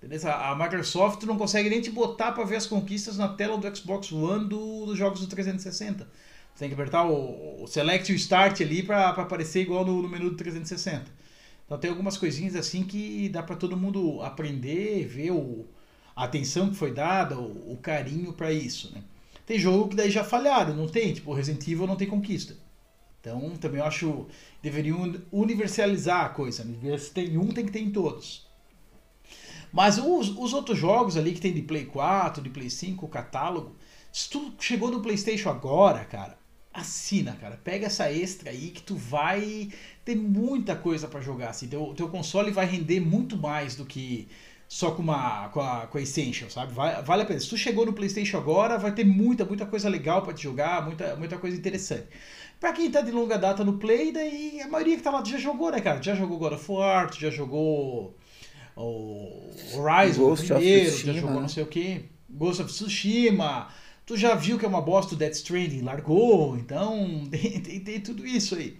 Beleza? 0.00 0.32
A 0.34 0.54
Microsoft 0.56 1.22
não 1.24 1.36
consegue 1.36 1.68
nem 1.68 1.80
te 1.80 1.90
botar 1.90 2.32
pra 2.32 2.44
ver 2.44 2.56
as 2.56 2.66
conquistas 2.66 3.18
na 3.18 3.28
tela 3.28 3.58
do 3.58 3.76
Xbox 3.76 4.10
One 4.12 4.48
do- 4.48 4.86
dos 4.86 4.96
jogos 4.98 5.20
do 5.20 5.26
360. 5.26 6.04
Você 6.54 6.58
tem 6.60 6.68
que 6.68 6.74
apertar 6.74 7.04
o, 7.06 7.62
o 7.62 7.66
Select 7.66 8.10
e 8.10 8.14
o 8.14 8.16
Start 8.16 8.60
ali 8.62 8.82
pra 8.82 9.10
aparecer 9.10 9.60
igual 9.62 9.84
no, 9.84 10.00
no 10.02 10.08
menu 10.08 10.30
do 10.30 10.36
360. 10.36 11.10
Então 11.66 11.78
tem 11.78 11.90
algumas 11.90 12.16
coisinhas 12.16 12.56
assim 12.56 12.82
que 12.82 13.28
dá 13.28 13.42
pra 13.42 13.56
todo 13.56 13.76
mundo 13.76 14.20
aprender, 14.22 15.06
ver 15.06 15.30
o, 15.32 15.66
a 16.16 16.24
atenção 16.24 16.70
que 16.70 16.76
foi 16.76 16.92
dada, 16.92 17.38
o, 17.38 17.72
o 17.72 17.76
carinho 17.76 18.32
pra 18.32 18.52
isso, 18.52 18.90
né? 18.94 19.02
Tem 19.46 19.58
jogo 19.58 19.88
que 19.90 19.96
daí 19.96 20.10
já 20.10 20.24
falharam, 20.24 20.74
não 20.74 20.88
tem? 20.88 21.12
Tipo, 21.12 21.32
Resident 21.34 21.66
Evil 21.68 21.86
não 21.86 21.96
tem 21.96 22.08
conquista. 22.08 22.56
Então 23.20 23.50
também 23.60 23.80
eu 23.80 23.86
acho 23.86 24.26
deveriam 24.62 25.14
universalizar 25.30 26.24
a 26.24 26.28
coisa. 26.30 26.64
Né? 26.64 26.96
Se 26.98 27.10
tem 27.12 27.36
um, 27.36 27.48
tem 27.48 27.66
que 27.66 27.72
ter 27.72 27.80
em 27.80 27.90
todos. 27.90 28.46
Mas 29.72 29.98
os, 29.98 30.30
os 30.36 30.52
outros 30.52 30.78
jogos 30.78 31.16
ali 31.16 31.32
que 31.32 31.40
tem 31.40 31.52
de 31.52 31.62
Play 31.62 31.84
4, 31.84 32.42
de 32.42 32.50
Play 32.50 32.70
5, 32.70 33.04
o 33.04 33.08
catálogo, 33.08 33.76
se 34.12 34.28
tu 34.28 34.52
chegou 34.58 34.90
no 34.90 35.00
PlayStation 35.00 35.48
agora, 35.48 36.04
cara, 36.04 36.38
assina, 36.72 37.32
cara. 37.40 37.60
Pega 37.62 37.86
essa 37.86 38.10
extra 38.10 38.50
aí 38.50 38.70
que 38.70 38.82
tu 38.82 38.96
vai 38.96 39.70
ter 40.04 40.16
muita 40.16 40.74
coisa 40.76 41.08
pra 41.08 41.20
jogar. 41.20 41.50
Assim. 41.50 41.68
Teu, 41.68 41.94
teu 41.94 42.08
console 42.08 42.50
vai 42.50 42.66
render 42.66 43.00
muito 43.00 43.36
mais 43.36 43.76
do 43.76 43.84
que 43.84 44.28
só 44.68 44.92
com, 44.92 45.02
uma, 45.02 45.48
com, 45.48 45.60
a, 45.60 45.86
com 45.88 45.98
a 45.98 46.00
Essential, 46.00 46.48
sabe? 46.48 46.72
Vai, 46.72 47.02
vale 47.02 47.22
a 47.22 47.26
pena. 47.26 47.40
Se 47.40 47.48
tu 47.48 47.56
chegou 47.56 47.84
no 47.84 47.92
PlayStation 47.92 48.38
agora, 48.38 48.78
vai 48.78 48.92
ter 48.92 49.04
muita, 49.04 49.44
muita 49.44 49.66
coisa 49.66 49.88
legal 49.88 50.22
pra 50.22 50.32
te 50.32 50.44
jogar, 50.44 50.84
muita, 50.84 51.16
muita 51.16 51.38
coisa 51.38 51.56
interessante. 51.56 52.06
Pra 52.60 52.72
quem 52.72 52.90
tá 52.90 53.00
de 53.00 53.10
longa 53.10 53.36
data 53.36 53.64
no 53.64 53.78
Play, 53.78 54.12
daí 54.12 54.60
a 54.60 54.68
maioria 54.68 54.96
que 54.96 55.02
tá 55.02 55.10
lá 55.10 55.24
já 55.24 55.38
jogou, 55.38 55.72
né, 55.72 55.80
cara? 55.80 56.00
Já 56.02 56.14
jogou 56.14 56.38
God 56.38 56.52
of 56.52 56.70
War, 56.70 57.12
já 57.12 57.30
jogou 57.30 58.14
o 58.80 59.50
Horizon 59.74 60.22
Ghost 60.22 60.46
primeiro, 60.46 60.96
já 60.96 61.12
jogou 61.12 61.34
né? 61.36 61.40
não 61.40 61.48
sei 61.48 61.62
o 61.62 61.66
que, 61.66 62.04
Ghost 62.28 62.62
of 62.62 62.72
Tsushima, 62.72 63.68
tu 64.06 64.16
já 64.16 64.34
viu 64.34 64.58
que 64.58 64.64
é 64.64 64.68
uma 64.68 64.80
bosta 64.80 65.14
o 65.14 65.18
Death 65.18 65.34
Stranding, 65.34 65.82
largou, 65.82 66.56
então 66.56 67.26
tem, 67.30 67.60
tem, 67.60 67.80
tem 67.80 68.00
tudo 68.00 68.26
isso 68.26 68.54
aí. 68.54 68.78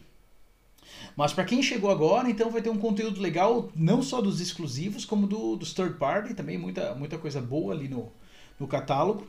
Mas 1.16 1.32
para 1.32 1.44
quem 1.44 1.62
chegou 1.62 1.90
agora, 1.90 2.30
então 2.30 2.50
vai 2.50 2.62
ter 2.62 2.70
um 2.70 2.78
conteúdo 2.78 3.20
legal, 3.20 3.70
não 3.74 4.02
só 4.02 4.20
dos 4.20 4.40
exclusivos, 4.40 5.04
como 5.04 5.26
do, 5.26 5.56
dos 5.56 5.72
third 5.72 5.98
party, 5.98 6.34
também 6.34 6.56
muita, 6.56 6.94
muita 6.94 7.18
coisa 7.18 7.40
boa 7.40 7.74
ali 7.74 7.88
no, 7.88 8.12
no 8.58 8.66
catálogo. 8.66 9.26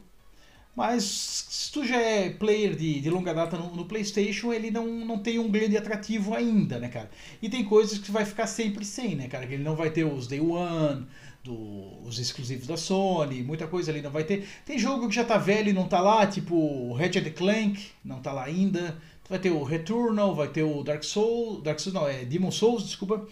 Mas 0.75 1.03
se 1.03 1.71
tu 1.71 1.85
já 1.85 1.99
é 2.01 2.29
player 2.29 2.75
de, 2.75 3.01
de 3.01 3.09
longa 3.09 3.33
data 3.33 3.57
no, 3.57 3.75
no 3.75 3.85
PlayStation, 3.85 4.53
ele 4.53 4.71
não, 4.71 4.87
não 4.87 5.19
tem 5.19 5.37
um 5.37 5.51
grande 5.51 5.75
atrativo 5.75 6.33
ainda, 6.33 6.79
né, 6.79 6.87
cara? 6.87 7.11
E 7.41 7.49
tem 7.49 7.63
coisas 7.63 7.97
que 7.97 8.09
vai 8.09 8.23
ficar 8.23 8.47
sempre 8.47 8.85
sem, 8.85 9.15
né, 9.15 9.27
cara? 9.27 9.45
Que 9.45 9.55
ele 9.55 9.63
não 9.63 9.75
vai 9.75 9.89
ter 9.89 10.05
os 10.05 10.27
Day 10.27 10.39
One, 10.39 11.05
do, 11.43 12.01
os 12.05 12.19
exclusivos 12.19 12.67
da 12.67 12.77
Sony, 12.77 13.43
muita 13.43 13.67
coisa 13.67 13.91
ali 13.91 14.01
não 14.01 14.11
vai 14.11 14.23
ter. 14.23 14.47
Tem 14.65 14.77
jogo 14.77 15.09
que 15.09 15.15
já 15.15 15.25
tá 15.25 15.37
velho 15.37 15.69
e 15.69 15.73
não 15.73 15.87
tá 15.87 15.99
lá, 15.99 16.25
tipo 16.25 16.93
Ratchet 16.93 17.31
Clank, 17.31 17.91
não 18.03 18.21
tá 18.21 18.31
lá 18.31 18.45
ainda. 18.45 18.97
Vai 19.29 19.39
ter 19.39 19.49
o 19.49 19.63
Returnal, 19.63 20.35
vai 20.35 20.49
ter 20.49 20.63
o 20.63 20.83
Dark 20.83 21.03
Souls, 21.03 21.63
Dark 21.63 21.79
Souls 21.79 21.93
não, 21.93 22.07
é 22.07 22.25
Demon 22.25 22.51
Souls, 22.51 22.83
desculpa. 22.83 23.25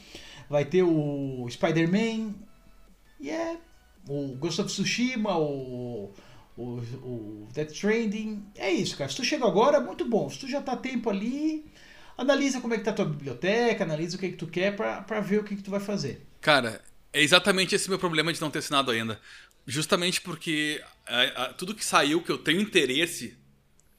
Vai 0.49 0.65
ter 0.65 0.83
o 0.83 1.45
Spider-Man, 1.49 2.33
e 3.19 3.29
é 3.29 3.57
o 4.07 4.35
Ghost 4.35 4.61
of 4.61 4.69
Tsushima, 4.69 5.37
o, 5.37 6.09
o, 6.64 6.80
o 7.03 7.48
Death 7.53 7.72
Stranding. 7.72 8.44
É 8.57 8.72
isso, 8.72 8.98
cara. 8.98 9.10
Se 9.10 9.15
tu 9.18 9.23
chega 9.23 9.45
agora, 9.45 9.80
muito 9.80 10.06
bom. 10.06 10.30
Se 10.30 10.40
tu 10.40 10.48
já 10.48 10.61
tá 10.61 10.76
tempo 10.76 11.10
ali, 11.10 11.65
analisa 12.18 12.60
como 12.61 12.73
é 12.73 12.77
que 12.77 12.84
tá 12.84 12.91
a 12.91 12.94
tua 12.95 13.06
biblioteca, 13.06 13.84
analisa 13.84 14.18
o 14.18 14.19
que, 14.19 14.30
que 14.30 14.38
tu 14.38 14.48
quer 14.48 14.76
pra, 14.76 15.02
pra 15.02 15.19
ver 15.19 15.40
o 15.40 15.44
que, 15.44 15.56
que 15.56 15.64
tu 15.64 15.72
vai 15.72 15.80
fazer. 15.80 16.26
Cara, 16.41 16.81
é 17.14 17.22
exatamente 17.22 17.76
esse 17.76 17.90
meu 17.90 17.99
problema 17.99 18.31
de 18.34 18.41
não 18.41 18.52
ter 18.52 18.60
assinado 18.60 18.91
ainda. 18.91 19.19
Justamente 19.65 20.22
porque 20.22 20.81
a- 21.07 21.44
a- 21.44 21.53
tudo 21.53 21.76
que 21.76 21.86
saiu 21.86 22.22
que 22.23 22.31
eu 22.31 22.38
tenho 22.38 22.60
interesse, 22.61 23.38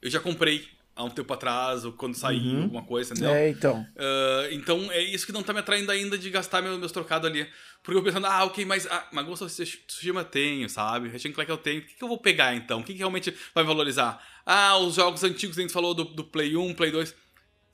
eu 0.01 0.09
já 0.09 0.19
comprei 0.19 0.67
há 0.95 1.03
um 1.03 1.09
tempo 1.09 1.33
atrás, 1.33 1.85
ou 1.85 1.93
quando 1.93 2.15
saiu 2.15 2.63
alguma 2.63 2.83
coisa, 2.83 3.13
entendeu? 3.13 3.31
É, 3.33 3.49
então. 3.49 3.85
Ah, 3.97 4.47
então 4.51 4.91
é 4.91 5.01
isso 5.01 5.25
que 5.25 5.31
não 5.31 5.41
tá 5.43 5.53
me 5.53 5.59
atraindo 5.59 5.89
ainda 5.91 6.17
de 6.17 6.29
gastar 6.29 6.61
meu- 6.61 6.77
meus 6.77 6.91
trocados 6.91 7.29
ali. 7.29 7.47
Porque 7.83 7.97
eu 7.97 8.03
pensando, 8.03 8.27
ah, 8.27 8.43
ok, 8.43 8.63
mas, 8.63 8.87
ah, 8.87 9.07
of 9.11 9.65
Tsushima 9.87 10.21
eu 10.21 10.25
tenho, 10.25 10.69
sabe? 10.69 11.09
Ratchet 11.09 11.33
Clank 11.33 11.49
eu 11.49 11.57
tenho. 11.57 11.81
O 11.81 11.83
que, 11.83 11.95
que 11.95 12.03
eu 12.03 12.07
vou 12.07 12.19
pegar 12.19 12.55
então? 12.55 12.81
O 12.81 12.83
que, 12.83 12.93
que 12.93 12.99
realmente 12.99 13.33
vai 13.55 13.63
valorizar? 13.63 14.23
Ah, 14.45 14.77
os 14.77 14.95
jogos 14.95 15.23
antigos 15.23 15.57
a 15.57 15.61
gente 15.61 15.73
falou 15.73 15.93
do, 15.93 16.03
do 16.03 16.23
Play 16.23 16.55
1, 16.55 16.75
Play 16.75 16.91
2. 16.91 17.15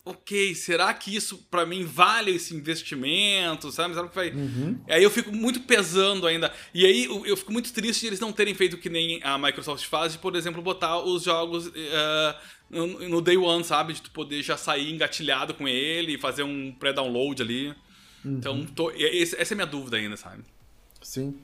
Ok, 0.05 0.55
será 0.55 0.93
que 0.93 1.13
isso 1.13 1.37
pra 1.51 1.65
mim 1.65 1.83
vale 1.83 2.31
esse 2.31 2.55
investimento, 2.55 3.69
sabe? 3.73 3.93
Será 3.93 4.07
que 4.07 4.15
vai... 4.15 4.29
Aí 4.87 5.03
eu 5.03 5.11
fico 5.11 5.33
muito 5.35 5.59
pesando 5.61 6.25
ainda. 6.25 6.53
E 6.73 6.85
aí 6.85 7.03
eu, 7.03 7.25
eu 7.25 7.35
fico 7.35 7.51
muito 7.51 7.73
triste 7.73 8.01
de 8.01 8.07
eles 8.07 8.19
não 8.21 8.31
terem 8.31 8.53
feito 8.53 8.77
que 8.77 8.89
nem 8.89 9.21
a 9.21 9.37
Microsoft 9.37 9.85
faz, 9.87 10.13
de, 10.13 10.19
por 10.19 10.33
exemplo, 10.37 10.61
botar 10.61 10.99
os 10.99 11.23
jogos 11.23 11.69
eh, 11.75 12.35
no, 12.69 12.87
no 13.09 13.21
Day 13.21 13.35
One, 13.35 13.65
sabe? 13.65 13.91
De 13.91 14.01
tu 14.01 14.11
poder 14.11 14.41
já 14.41 14.55
sair 14.55 14.89
engatilhado 14.93 15.53
com 15.53 15.67
ele 15.67 16.13
e 16.13 16.17
fazer 16.17 16.43
um 16.43 16.71
pré-download 16.71 17.41
ali. 17.41 17.75
Então, 18.37 18.65
tô- 18.65 18.91
e- 18.91 19.21
esse- 19.21 19.35
essa 19.39 19.53
é 19.53 19.55
a 19.55 19.57
minha 19.57 19.67
dúvida 19.67 19.97
ainda, 19.97 20.17
sabe? 20.17 20.43
Sim. 21.01 21.35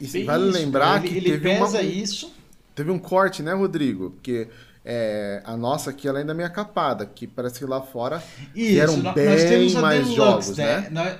E 0.00 0.06
Bem 0.06 0.24
vale 0.24 0.44
isso, 0.48 0.52
lembrar 0.58 0.98
ele, 1.04 1.08
que 1.08 1.16
ele 1.18 1.30
teve, 1.32 1.48
pesa 1.48 1.78
uma, 1.78 1.82
isso. 1.82 2.32
teve 2.74 2.90
um 2.90 2.98
corte, 2.98 3.42
né, 3.42 3.52
Rodrigo? 3.52 4.10
Porque 4.10 4.48
é, 4.84 5.40
a 5.44 5.56
nossa 5.56 5.90
aqui 5.90 6.08
ela 6.08 6.18
ainda 6.18 6.32
é 6.32 6.34
meio 6.34 6.52
capada, 6.52 7.06
que 7.06 7.26
parece 7.26 7.60
que 7.60 7.64
lá 7.64 7.80
fora 7.80 8.22
Isso, 8.54 8.80
eram 8.80 8.96
nó- 8.98 9.12
bem 9.12 9.26
nós 9.26 9.74
mais 9.74 10.00
Deluxe, 10.00 10.16
jogos, 10.16 10.56
né? 10.58 10.80
né? 10.80 10.88
Nós- 10.90 11.18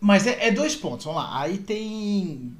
Mas 0.00 0.26
é, 0.26 0.48
é 0.48 0.50
dois 0.50 0.74
pontos, 0.76 1.04
vamos 1.06 1.22
lá. 1.22 1.40
Aí 1.40 1.58
tem. 1.58 2.52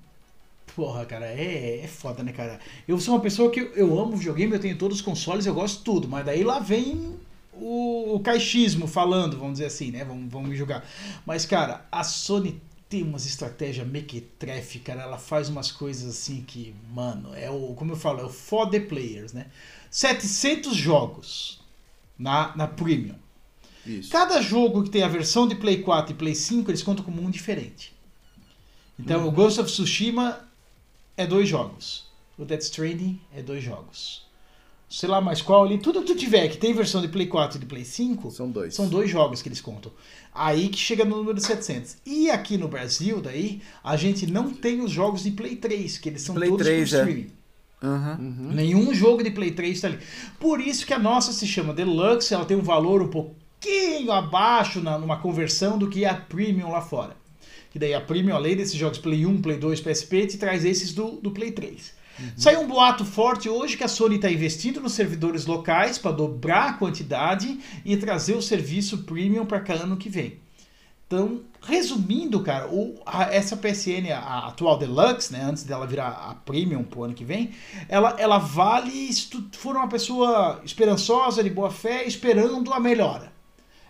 Porra, 0.74 1.05
cara, 1.05 1.27
é, 1.27 1.81
é 1.85 1.87
foda, 1.87 2.23
né, 2.23 2.33
cara? 2.33 2.59
Eu 2.89 2.99
sou 2.99 3.15
uma 3.15 3.20
pessoa 3.20 3.51
que 3.51 3.61
eu, 3.61 3.73
eu 3.74 4.01
amo 4.01 4.16
videogame, 4.16 4.55
eu 4.55 4.59
tenho 4.61 4.79
todos 4.79 4.97
os 4.99 5.03
consoles, 5.03 5.45
eu 5.45 5.53
gosto 5.53 5.79
de 5.79 5.85
tudo, 5.85 6.09
mas 6.09 6.24
daí 6.24 6.43
lá 6.43 6.59
vem 6.61 7.15
o, 7.63 8.17
o 8.17 8.21
caixismo 8.21 8.87
falando, 8.87 9.39
vamos 9.39 9.55
dizer 9.55 9.67
assim, 9.67 9.91
né? 9.91 10.05
Vamos, 10.05 10.31
vamos 10.31 10.51
me 10.51 10.57
julgar. 10.57 10.85
Mas, 11.25 11.47
cara, 11.47 11.87
a 11.91 12.03
Sony 12.03 12.61
tem 12.89 13.03
umas 13.03 13.25
estratégias 13.25 13.87
mequetrefe, 13.87 14.81
cara. 14.81 15.03
Ela 15.03 15.19
faz 15.19 15.49
umas 15.49 15.71
coisas 15.71 16.09
assim 16.09 16.43
que, 16.43 16.75
mano, 16.93 17.35
é 17.35 17.49
o, 17.49 17.75
como 17.75 17.93
eu 17.93 17.97
falo, 17.97 18.21
é 18.21 18.25
o 18.25 18.29
for 18.29 18.69
the 18.69 18.81
players, 18.81 19.33
né? 19.33 19.47
700 19.91 20.75
jogos 20.75 21.61
na, 22.19 22.55
na 22.57 22.67
Premium. 22.67 23.17
Isso. 23.87 24.11
Cada 24.11 24.41
jogo 24.43 24.83
que 24.85 24.91
tem 24.91 25.03
a 25.03 25.09
versão 25.09 25.47
de 25.47 25.55
Play 25.55 25.83
4 25.83 26.13
e 26.13 26.17
Play 26.17 26.35
5, 26.35 26.71
eles 26.71 26.83
contam 26.83 27.05
como 27.05 27.23
um 27.23 27.31
diferente. 27.31 27.93
Então, 28.99 29.27
o 29.27 29.33
Ghost 29.33 29.61
of 29.61 29.71
Tsushima 29.71 30.41
é 31.17 31.27
dois 31.27 31.49
jogos. 31.49 32.05
O 32.39 32.45
Death 32.45 32.63
Stranding 32.63 33.21
é 33.35 33.43
dois 33.43 33.63
jogos. 33.63 34.25
Sei 34.93 35.09
lá 35.09 35.23
mais 35.23 35.40
qual 35.40 35.64
ali. 35.64 35.78
Tudo 35.78 36.02
que 36.02 36.12
tu 36.12 36.14
tiver 36.14 36.48
que 36.48 36.59
tem 36.59 36.74
versão 36.74 37.01
de 37.01 37.09
Play 37.09 37.27
4 37.27 37.56
e 37.56 37.60
de 37.60 37.64
Play 37.66 37.82
5, 37.82 38.31
São 38.31 38.51
dois. 38.51 38.74
são 38.74 38.86
dois 38.86 39.10
jogos 39.10 39.40
que 39.40 39.48
eles 39.48 39.60
contam. 39.60 39.90
Aí 40.35 40.69
que 40.69 40.77
chega 40.77 41.02
no 41.02 41.16
número 41.16 41.35
de 41.35 41.43
700. 41.43 41.97
E 42.05 42.31
aqui 42.31 42.59
no 42.59 42.69
Brasil, 42.69 43.19
daí, 43.23 43.62
a 43.82 43.97
gente 43.97 44.27
não 44.27 44.52
tem 44.52 44.82
os 44.82 44.90
jogos 44.90 45.23
de 45.23 45.31
Play 45.31 45.56
3, 45.56 45.97
que 45.97 46.10
eles 46.10 46.20
são 46.20 46.35
Play 46.35 46.51
todos 46.51 46.66
3, 46.66 46.90
por 46.90 46.97
é. 46.97 47.01
streaming. 47.01 47.31
Aham. 47.82 48.19
Nenhum 48.55 48.94
jogo 48.94 49.24
de 49.24 49.31
Play 49.31 49.52
3 49.52 49.74
está 49.74 49.89
ali. 49.89 49.98
Por 50.39 50.60
isso 50.60 50.86
que 50.86 50.93
a 50.93 50.98
nossa 50.98 51.32
se 51.32 51.47
chama 51.47 51.73
Deluxe, 51.73 52.35
ela 52.35 52.44
tem 52.44 52.56
um 52.56 52.62
valor 52.62 53.01
um 53.01 53.09
pouquinho 53.09 54.12
abaixo 54.12 54.82
na, 54.82 54.98
numa 54.98 55.16
conversão 55.16 55.78
do 55.78 55.89
que 55.89 56.05
a 56.05 56.14
Premium 56.14 56.70
lá 56.70 56.82
fora. 56.82 57.16
Que 57.70 57.78
daí 57.78 57.94
a 57.94 58.01
Premium, 58.02 58.36
além 58.36 58.55
desses 58.55 58.74
jogos 58.74 58.98
Play 58.98 59.24
1, 59.24 59.40
Play 59.40 59.56
2, 59.56 59.81
PSP, 59.81 60.27
te 60.27 60.36
traz 60.36 60.66
esses 60.66 60.93
do, 60.93 61.12
do 61.12 61.31
Play 61.31 61.51
3. 61.51 62.02
Saiu 62.37 62.61
um 62.61 62.67
boato 62.69 63.05
forte 63.05 63.49
hoje 63.49 63.77
que 63.77 63.85
a 63.85 63.89
Sony 63.89 64.17
está 64.17 64.31
investindo 64.31 64.81
nos 64.81 64.93
servidores 64.93 65.47
locais 65.47 65.99
para 65.99 66.13
dobrar 66.13 66.71
a 66.71 66.73
quantidade 66.75 67.59
e 67.85 67.97
trazer 67.97 68.35
o 68.35 68.43
serviço 68.43 68.99
Premium 69.05 69.47
para 69.47 69.61
cá 69.61 69.75
ano 69.75 69.97
que 69.97 70.09
vem. 70.09 70.41
Então, 71.07 71.43
resumindo, 71.61 72.43
cara, 72.43 72.69
o, 72.73 72.99
a- 73.05 73.25
essa 73.35 73.55
PSN, 73.57 74.11
a, 74.13 74.19
a 74.19 74.49
atual 74.49 74.79
Deluxe, 74.79 75.31
né, 75.33 75.43
antes 75.43 75.63
dela 75.63 75.87
virar 75.87 76.09
a 76.09 76.35
Premium 76.35 76.83
pro 76.85 77.05
ano 77.05 77.13
que 77.15 77.25
vem, 77.25 77.51
ela, 77.89 78.15
ela 78.19 78.39
vale 78.39 79.13
se 79.13 79.29
tu 79.29 79.45
for 79.53 79.77
uma 79.77 79.89
pessoa 79.89 80.63
esperançosa, 80.65 81.43
de 81.45 81.51
boa 81.51 81.71
fé, 81.71 82.05
esperando 82.07 82.73
a 82.73 82.81
melhora. 82.81 83.31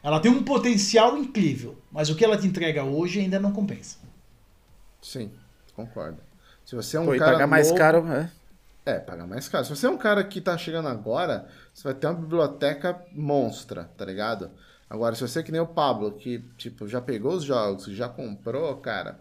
Ela 0.03 0.19
tem 0.19 0.33
um 0.33 0.43
potencial 0.43 1.17
incrível, 1.17 1.79
mas 1.93 2.11
o 2.11 2.17
que 2.17 2.25
ela 2.25 2.37
te 2.37 2.45
entrega 2.47 2.83
hoje 2.83 3.21
ainda 3.21 3.39
não 3.39 3.53
compensa. 3.53 3.99
Sim, 5.01 5.31
concordo. 5.75 6.19
Se 6.65 6.75
você 6.75 6.97
é 6.97 7.01
um 7.01 7.07
Pô, 7.07 7.17
cara 7.17 7.33
pagar 7.33 7.47
mais 7.47 7.67
novo- 7.69 7.79
caro, 7.79 8.07
é. 8.13 8.31
É, 8.85 8.99
pagar 8.99 9.27
mais 9.27 9.49
caro. 9.49 9.65
Se 9.65 9.71
você 9.75 9.87
é 9.87 9.91
um 9.91 9.97
cara 9.99 10.25
que 10.25 10.41
tá 10.41 10.57
chegando 10.59 10.89
agora, 10.89 11.47
você 11.73 11.85
vai 11.85 11.95
ter 11.95 12.07
uma 12.07 12.15
biblioteca 12.15 13.01
monstra, 13.13 13.85
tá 13.97 14.05
ligado? 14.05 14.51
Agora, 14.91 15.15
se 15.15 15.21
você 15.23 15.39
é 15.41 15.43
que 15.43 15.53
nem 15.53 15.61
o 15.61 15.67
Pablo, 15.67 16.13
que, 16.13 16.41
tipo, 16.59 16.87
já 16.89 17.01
pegou 17.01 17.33
os 17.35 17.45
jogos, 17.45 17.85
já 17.87 18.09
comprou, 18.09 18.77
cara, 18.79 19.21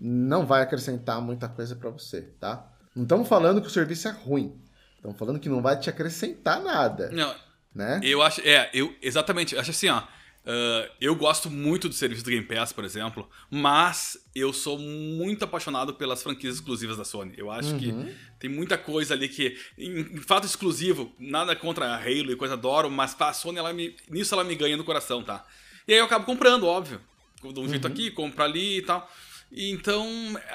não 0.00 0.46
vai 0.46 0.62
acrescentar 0.62 1.20
muita 1.20 1.48
coisa 1.48 1.74
pra 1.76 1.90
você, 1.90 2.22
tá? 2.40 2.66
Não 2.94 3.02
estamos 3.02 3.28
falando 3.28 3.60
que 3.60 3.66
o 3.66 3.70
serviço 3.70 4.08
é 4.08 4.12
ruim. 4.12 4.56
Estamos 4.96 5.18
falando 5.18 5.38
que 5.40 5.48
não 5.48 5.60
vai 5.60 5.78
te 5.78 5.90
acrescentar 5.90 6.62
nada, 6.62 7.10
Não, 7.10 7.34
né? 7.74 8.00
eu 8.02 8.22
acho. 8.22 8.40
É, 8.42 8.70
eu. 8.72 8.94
Exatamente. 9.02 9.54
eu 9.54 9.60
Acho 9.60 9.70
assim, 9.72 9.88
ó. 9.88 10.02
Ah, 10.46 10.90
eu 11.00 11.14
gosto 11.14 11.50
muito 11.50 11.88
do 11.88 11.94
serviço 11.94 12.22
do 12.22 12.30
Game 12.30 12.44
Pass, 12.44 12.72
por 12.72 12.84
exemplo, 12.84 13.28
mas 13.50 14.18
eu 14.34 14.52
sou 14.52 14.78
muito 14.78 15.44
apaixonado 15.44 15.94
pelas 15.94 16.22
franquias 16.22 16.56
exclusivas 16.56 16.96
da 16.96 17.04
Sony. 17.04 17.32
Eu 17.36 17.50
acho 17.50 17.76
que 17.76 17.94
tem 18.38 18.50
muita 18.50 18.76
coisa 18.76 19.14
ali 19.14 19.28
que, 19.28 19.56
em, 19.78 20.00
em 20.00 20.20
fato 20.20 20.44
exclusivo, 20.46 21.14
nada 21.18 21.56
contra 21.56 21.86
a 21.86 21.96
Halo 21.96 22.32
e 22.32 22.36
coisa 22.36 22.54
adoro, 22.54 22.90
mas 22.90 23.16
a 23.18 23.32
Sony, 23.32 23.58
ela 23.58 23.72
me, 23.72 23.96
nisso 24.08 24.34
ela 24.34 24.44
me 24.44 24.54
ganha 24.54 24.76
no 24.76 24.84
coração, 24.84 25.22
tá? 25.22 25.44
E 25.88 25.92
aí 25.92 25.98
eu 25.98 26.04
acabo 26.04 26.24
comprando, 26.24 26.66
óbvio. 26.66 27.00
Dou 27.42 27.64
um 27.64 27.68
jeito 27.68 27.86
aqui, 27.86 28.10
compro 28.10 28.42
ali 28.42 28.78
e 28.78 28.82
tal. 28.82 29.10
Então, 29.52 30.08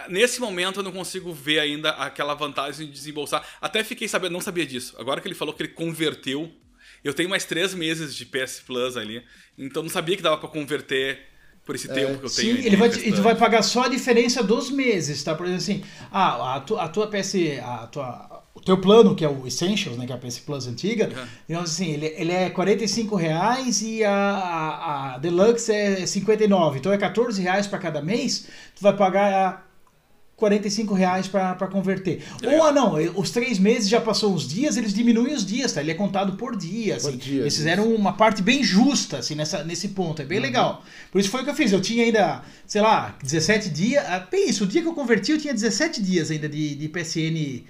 nesse 0.09 0.41
momento 0.41 0.79
eu 0.79 0.83
não 0.83 0.91
consigo 0.91 1.31
ver 1.31 1.59
ainda 1.59 1.91
aquela 1.91 2.33
vantagem 2.33 2.87
de 2.87 2.91
desembolsar. 2.91 3.47
Até 3.61 3.83
fiquei 3.83 4.07
sabendo, 4.07 4.33
não 4.33 4.41
sabia 4.41 4.65
disso. 4.65 4.95
Agora 4.99 5.21
que 5.21 5.27
ele 5.27 5.35
falou 5.35 5.53
que 5.53 5.61
ele 5.61 5.69
converteu, 5.69 6.51
eu 7.03 7.13
tenho 7.13 7.29
mais 7.29 7.45
três 7.45 7.73
meses 7.73 8.15
de 8.15 8.25
PS 8.25 8.61
Plus 8.65 8.97
ali. 8.97 9.23
Então 9.57 9.83
não 9.83 9.89
sabia 9.89 10.15
que 10.15 10.23
dava 10.23 10.37
pra 10.37 10.49
converter 10.49 11.19
por 11.65 11.75
esse 11.75 11.87
tempo 11.87 12.17
que 12.19 12.25
eu 12.25 12.29
tenho. 12.29 12.57
Sim, 12.57 12.65
ele 12.65 12.75
vai, 12.75 12.89
e 12.89 13.11
tu 13.11 13.21
vai 13.21 13.35
pagar 13.35 13.61
só 13.61 13.83
a 13.83 13.87
diferença 13.87 14.41
dos 14.41 14.71
meses, 14.71 15.23
tá? 15.23 15.35
Por 15.35 15.45
exemplo, 15.45 15.63
assim, 15.63 15.83
ah, 16.11 16.55
a, 16.55 16.59
tu, 16.61 16.77
a 16.77 16.87
tua 16.87 17.07
PS, 17.07 17.35
a 17.61 17.87
tua, 17.87 18.43
o 18.55 18.59
teu 18.59 18.77
plano, 18.79 19.15
que 19.15 19.23
é 19.23 19.29
o 19.29 19.45
Essentials, 19.45 19.97
né, 19.97 20.07
que 20.07 20.11
é 20.11 20.15
a 20.15 20.17
PS 20.17 20.39
Plus 20.39 20.67
antiga, 20.67 21.09
digamos 21.47 21.69
assim, 21.69 21.91
ele, 21.91 22.07
ele 22.17 22.31
é 22.31 22.49
45 22.49 23.15
reais 23.15 23.81
e 23.83 24.03
a, 24.03 24.11
a, 24.11 25.15
a 25.15 25.17
Deluxe 25.19 25.71
é 25.71 26.05
59, 26.05 26.79
então 26.79 26.91
é 26.91 26.97
14 26.97 27.41
reais 27.41 27.67
para 27.67 27.77
cada 27.77 28.01
mês, 28.01 28.47
tu 28.75 28.81
vai 28.81 28.95
pagar 28.95 29.68
45 30.39 30.93
reais 30.93 31.27
para 31.27 31.67
converter. 31.67 32.23
Ou, 32.43 32.63
ah, 32.63 32.71
não, 32.71 32.93
os 33.15 33.29
três 33.29 33.59
meses 33.59 33.89
já 33.89 33.99
passou 33.99 34.33
uns 34.33 34.47
dias, 34.47 34.77
eles 34.77 34.93
diminuem 34.93 35.33
os 35.33 35.45
dias, 35.45 35.73
tá? 35.73 35.81
Ele 35.81 35.91
é 35.91 35.93
contado 35.93 36.37
por 36.37 36.55
dia, 36.55 36.95
assim. 36.95 37.17
dia, 37.17 37.41
Eles 37.41 37.53
isso. 37.53 37.57
fizeram 37.57 37.93
uma 37.93 38.13
parte 38.13 38.41
bem 38.41 38.63
justa, 38.63 39.17
assim, 39.17 39.35
nessa, 39.35 39.63
nesse 39.63 39.89
ponto. 39.89 40.21
É 40.21 40.25
bem 40.25 40.39
legal. 40.39 40.83
Por 41.11 41.19
isso 41.19 41.29
foi 41.29 41.41
o 41.41 41.43
que 41.43 41.49
eu 41.49 41.55
fiz. 41.55 41.73
Eu 41.73 41.81
tinha 41.81 42.05
ainda, 42.05 42.41
sei 42.65 42.81
lá, 42.81 43.17
17 43.21 43.69
dias. 43.69 44.03
Bem 44.31 44.49
isso, 44.49 44.63
o 44.63 44.67
dia 44.67 44.81
que 44.81 44.87
eu 44.87 44.93
converti, 44.93 45.33
eu 45.33 45.37
tinha 45.37 45.53
17 45.53 46.01
dias 46.01 46.31
ainda 46.31 46.47
de, 46.47 46.75
de 46.75 46.87
PSN 46.87 47.65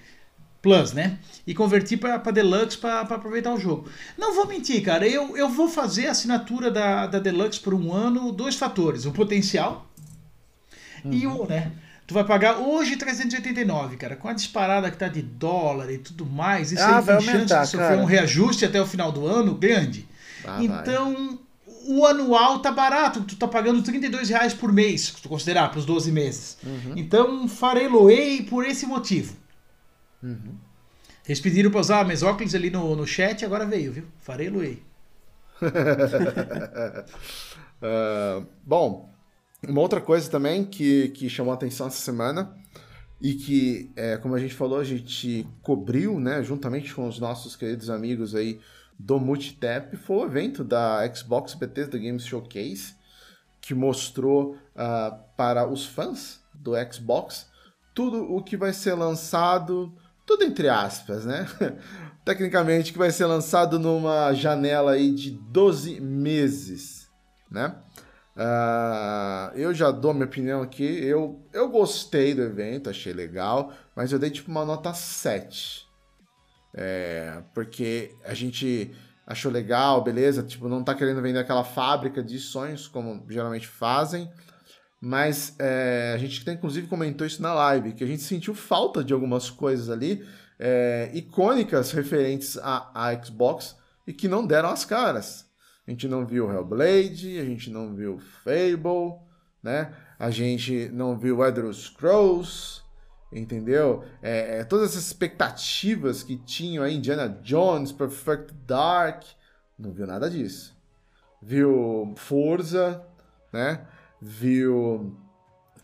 Plus, 0.61 0.93
né? 0.93 1.17
E 1.47 1.55
converti 1.55 1.97
pra, 1.97 2.19
pra 2.19 2.31
Deluxe 2.31 2.77
pra, 2.77 3.03
pra 3.05 3.15
aproveitar 3.15 3.53
o 3.53 3.59
jogo. 3.59 3.89
Não 4.17 4.35
vou 4.35 4.45
mentir, 4.45 4.83
cara. 4.83 5.07
Eu, 5.07 5.35
eu 5.35 5.49
vou 5.49 5.69
fazer 5.69 6.07
a 6.07 6.11
assinatura 6.11 6.69
da, 6.69 7.07
da 7.07 7.17
Deluxe 7.17 7.59
por 7.59 7.73
um 7.73 7.93
ano, 7.93 8.31
dois 8.31 8.55
fatores. 8.55 9.05
O 9.05 9.11
potencial 9.11 9.89
e 11.05 11.25
o, 11.25 11.45
né? 11.47 11.71
Tu 12.09 12.13
vai 12.15 12.23
pagar 12.23 12.57
hoje 12.57 12.95
389, 12.95 13.95
cara. 13.95 14.15
Com 14.15 14.27
a 14.27 14.33
disparada 14.33 14.89
que 14.89 14.97
tá 14.97 15.07
de 15.07 15.21
dólar 15.21 15.91
e 15.91 15.99
tudo 15.99 16.25
mais, 16.25 16.71
isso 16.71 16.81
Ah, 16.81 16.97
aí 16.97 17.03
vai 17.03 17.17
tem 17.17 17.25
chance 17.27 17.35
aumentar, 17.37 17.61
de 17.65 17.69
sofrer 17.69 17.89
cara. 17.89 18.01
um 18.01 18.05
reajuste 18.05 18.65
até 18.65 18.81
o 18.81 18.87
final 18.87 19.11
do 19.11 19.27
ano 19.27 19.53
grande. 19.53 20.07
Ah, 20.43 20.55
vai. 20.55 20.63
então, 20.65 21.37
o 21.85 22.03
anual 22.07 22.63
tá 22.63 22.71
barato. 22.71 23.21
Tu 23.21 23.35
tá 23.35 23.47
pagando 23.47 23.83
32 23.83 24.27
reais 24.29 24.55
por 24.55 24.73
mês, 24.73 25.01
se 25.01 25.21
tu 25.21 25.29
considerar, 25.29 25.69
pros 25.69 25.85
12 25.85 26.11
meses. 26.11 26.57
Uhum. 26.63 26.93
Então, 26.95 27.47
farei 27.47 27.87
Loei 27.87 28.41
por 28.41 28.65
esse 28.65 28.87
motivo. 28.87 29.35
Uhum. 30.23 30.55
Eles 31.27 31.39
pediram 31.39 31.69
pra 31.69 31.79
usar 31.79 31.99
a 31.99 32.03
Mesóclise 32.05 32.57
ali 32.57 32.71
no, 32.71 32.95
no 32.95 33.05
chat, 33.05 33.45
agora 33.45 33.67
veio, 33.67 33.91
viu? 33.93 34.05
Farei 34.19 34.49
Loei. 34.49 34.81
Ah, 37.81 38.41
bom, 38.65 39.08
uma 39.67 39.81
outra 39.81 39.99
coisa 39.99 40.29
também 40.29 40.63
que, 40.63 41.09
que 41.09 41.29
chamou 41.29 41.53
atenção 41.53 41.87
essa 41.87 41.97
semana 41.97 42.55
e 43.21 43.33
que, 43.33 43.91
é, 43.95 44.17
como 44.17 44.35
a 44.35 44.39
gente 44.39 44.53
falou, 44.53 44.79
a 44.79 44.83
gente 44.83 45.45
cobriu, 45.61 46.19
né, 46.19 46.41
juntamente 46.41 46.93
com 46.93 47.07
os 47.07 47.19
nossos 47.19 47.55
queridos 47.55 47.89
amigos 47.89 48.33
aí 48.33 48.59
do 48.97 49.19
Multitap, 49.19 49.95
foi 49.97 50.17
o 50.17 50.25
evento 50.25 50.63
da 50.63 51.01
Xbox 51.13 51.53
Bethesda 51.53 51.97
Games 51.97 52.25
Showcase, 52.25 52.95
que 53.61 53.73
mostrou 53.73 54.57
ah, 54.75 55.17
para 55.35 55.67
os 55.67 55.85
fãs 55.85 56.41
do 56.53 56.73
Xbox 56.91 57.47
tudo 57.93 58.33
o 58.33 58.41
que 58.41 58.55
vai 58.55 58.71
ser 58.71 58.93
lançado, 58.93 59.93
tudo 60.25 60.43
entre 60.43 60.69
aspas, 60.69 61.25
né? 61.25 61.45
Tecnicamente, 62.23 62.91
que 62.93 62.97
vai 62.97 63.11
ser 63.11 63.25
lançado 63.25 63.79
numa 63.79 64.33
janela 64.33 64.91
aí 64.91 65.13
de 65.13 65.31
12 65.31 65.99
meses, 65.99 67.09
né? 67.51 67.75
Ah, 68.41 69.51
eu 69.53 69.73
já 69.73 69.91
dou 69.91 70.13
minha 70.13 70.25
opinião 70.25 70.61
aqui. 70.61 70.85
Eu, 70.85 71.45
eu 71.51 71.67
gostei 71.67 72.33
do 72.33 72.41
evento, 72.41 72.89
achei 72.89 73.11
legal, 73.11 73.73
mas 73.93 74.13
eu 74.13 74.17
dei 74.17 74.29
tipo 74.29 74.49
uma 74.49 74.63
nota 74.63 74.93
7. 74.93 75.85
É, 76.73 77.43
porque 77.53 78.15
a 78.23 78.33
gente 78.33 78.95
achou 79.27 79.51
legal, 79.51 80.01
beleza, 80.01 80.41
tipo, 80.41 80.69
não 80.69 80.81
tá 80.85 80.95
querendo 80.95 81.21
vender 81.21 81.39
aquela 81.39 81.65
fábrica 81.65 82.23
de 82.23 82.39
sonhos 82.39 82.87
como 82.87 83.25
geralmente 83.29 83.67
fazem. 83.67 84.31
Mas 85.01 85.55
é, 85.59 86.13
a 86.15 86.17
gente 86.17 86.41
até 86.41 86.53
inclusive 86.53 86.87
comentou 86.87 87.27
isso 87.27 87.41
na 87.41 87.53
live, 87.53 87.91
que 87.91 88.05
a 88.05 88.07
gente 88.07 88.21
sentiu 88.21 88.55
falta 88.55 89.03
de 89.03 89.11
algumas 89.13 89.49
coisas 89.49 89.89
ali 89.89 90.25
é, 90.57 91.11
icônicas 91.13 91.91
referentes 91.91 92.57
à, 92.57 92.89
à 92.93 93.21
Xbox 93.21 93.75
e 94.07 94.13
que 94.13 94.29
não 94.29 94.47
deram 94.47 94.69
as 94.69 94.85
caras. 94.85 95.48
A 95.89 95.91
gente 95.91 96.07
não 96.07 96.23
viu 96.23 96.51
Hellblade, 96.53 97.39
a 97.39 97.43
gente 97.43 97.71
não 97.71 97.95
viu 97.95 98.19
Fable, 98.19 99.15
né? 99.63 99.91
A 100.19 100.29
gente 100.29 100.87
não 100.93 101.17
viu 101.17 101.43
Elder 101.43 101.73
Scrolls, 101.73 102.83
entendeu? 103.33 104.03
É, 104.21 104.59
é, 104.59 104.63
todas 104.63 104.91
essas 104.91 105.07
expectativas 105.07 106.21
que 106.21 106.37
tinham 106.37 106.83
aí, 106.83 106.95
Indiana 106.95 107.27
Jones, 107.41 107.91
Perfect 107.91 108.53
Dark, 108.67 109.23
não 109.79 109.91
viu 109.91 110.05
nada 110.05 110.29
disso. 110.29 110.77
Viu 111.41 112.13
Forza, 112.17 113.03
né? 113.51 113.81
Viu 114.21 115.17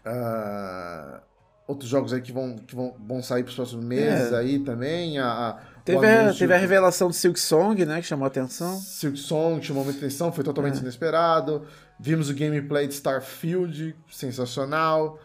ah, 0.06 1.24
outros 1.68 1.90
jogos 1.90 2.14
aí 2.14 2.22
que 2.22 2.32
vão, 2.32 2.58
que 2.58 2.76
vão, 2.76 2.96
vão 3.00 3.24
sair 3.24 3.42
para 3.42 3.50
os 3.50 3.56
próximos 3.56 3.84
meses 3.84 4.32
É. 4.32 4.38
aí 4.38 4.60
também. 4.60 5.18
A, 5.18 5.32
a- 5.32 5.60
Teve 5.86 6.08
a, 6.08 6.22
anúncio 6.22 6.40
teve 6.40 6.54
a 6.54 6.58
revelação 6.58 7.08
do 7.10 7.14
Silk 7.14 7.40
Song, 7.40 7.86
né? 7.86 8.02
Que 8.02 8.08
chamou 8.08 8.26
a 8.26 8.28
atenção. 8.28 8.76
Silk 8.80 9.18
Song 9.20 9.64
chamou 9.64 9.84
muita 9.84 10.00
atenção, 10.00 10.32
foi 10.32 10.44
totalmente 10.44 10.78
É. 10.78 10.80
inesperado. 10.80 11.66
Vimos 12.00 12.28
o 12.30 12.34
gameplay 12.34 12.88
de 12.88 12.96
Starfield, 12.96 13.96
sensacional, 14.12 15.20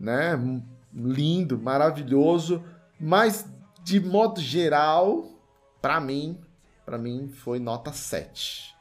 né? 0.00 0.40
Lindo, 0.94 1.58
maravilhoso, 1.58 2.64
mas 2.98 3.44
de 3.84 4.00
modo 4.00 4.40
geral, 4.40 5.26
para 5.80 6.00
mim, 6.00 6.38
para 6.86 6.96
mim 6.96 7.30
foi 7.44 7.58
nota 7.58 7.92
7. 7.92 8.72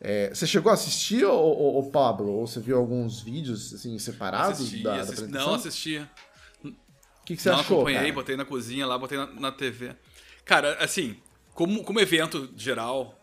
É, 0.00 0.30
você 0.34 0.46
chegou 0.46 0.70
a 0.70 0.74
assistir, 0.74 1.24
ô, 1.24 1.78
ô, 1.78 1.82
Pablo? 1.90 2.30
Ou 2.30 2.46
você 2.46 2.60
viu 2.60 2.76
alguns 2.76 3.20
vídeos 3.20 3.72
assim, 3.72 3.98
separados 3.98 4.60
assisti, 4.60 4.82
da, 4.82 4.96
assisti, 4.96 5.06
da 5.06 5.12
apresentação? 5.14 5.46
Não, 5.48 5.54
assistia. 5.54 6.10
O 6.62 7.24
que, 7.24 7.36
que 7.36 7.42
você 7.42 7.50
não 7.50 7.60
achou? 7.60 7.76
acompanhei, 7.78 8.00
cara? 8.00 8.12
botei 8.12 8.36
na 8.36 8.44
cozinha 8.44 8.86
lá, 8.86 8.98
botei 8.98 9.16
na, 9.16 9.26
na 9.26 9.52
TV. 9.52 9.94
Cara, 10.44 10.76
assim, 10.82 11.16
como, 11.54 11.82
como 11.84 12.00
evento 12.00 12.52
geral, 12.56 13.18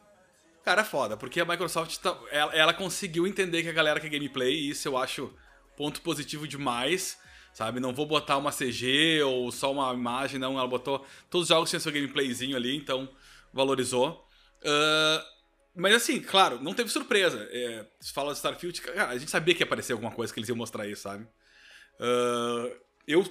cara, 0.63 0.81
é 0.81 0.85
foda, 0.85 1.15
porque 1.15 1.39
a 1.39 1.45
Microsoft 1.45 1.97
tá, 1.97 2.17
ela, 2.31 2.55
ela 2.55 2.73
conseguiu 2.73 3.27
entender 3.27 3.61
que 3.63 3.69
a 3.69 3.73
galera 3.73 3.99
quer 3.99 4.09
gameplay, 4.09 4.53
e 4.53 4.69
isso 4.69 4.87
eu 4.87 4.97
acho 4.97 5.33
ponto 5.75 6.01
positivo 6.01 6.47
demais, 6.47 7.17
sabe? 7.53 7.79
Não 7.79 7.93
vou 7.93 8.05
botar 8.05 8.37
uma 8.37 8.51
CG 8.51 9.21
ou 9.23 9.51
só 9.51 9.71
uma 9.71 9.93
imagem, 9.93 10.39
não. 10.39 10.57
Ela 10.57 10.67
botou. 10.67 11.05
Todos 11.29 11.45
os 11.45 11.49
jogos 11.49 11.69
tinham 11.69 11.79
seu 11.79 11.91
gameplayzinho 11.91 12.55
ali, 12.55 12.75
então 12.75 13.09
valorizou. 13.53 14.27
Uh, 14.61 15.23
mas 15.75 15.95
assim, 15.95 16.19
claro, 16.19 16.61
não 16.61 16.73
teve 16.73 16.89
surpresa. 16.89 17.47
É, 17.51 17.87
se 17.99 18.13
fala 18.13 18.31
de 18.31 18.37
Starfield, 18.37 18.81
cara, 18.81 19.09
a 19.09 19.17
gente 19.17 19.31
sabia 19.31 19.55
que 19.55 19.61
ia 19.61 19.65
aparecer 19.65 19.93
alguma 19.93 20.11
coisa 20.11 20.33
que 20.33 20.39
eles 20.39 20.49
iam 20.49 20.55
mostrar 20.55 20.87
isso, 20.87 21.03
sabe? 21.03 21.23
Uh, 21.99 22.75
eu, 23.07 23.23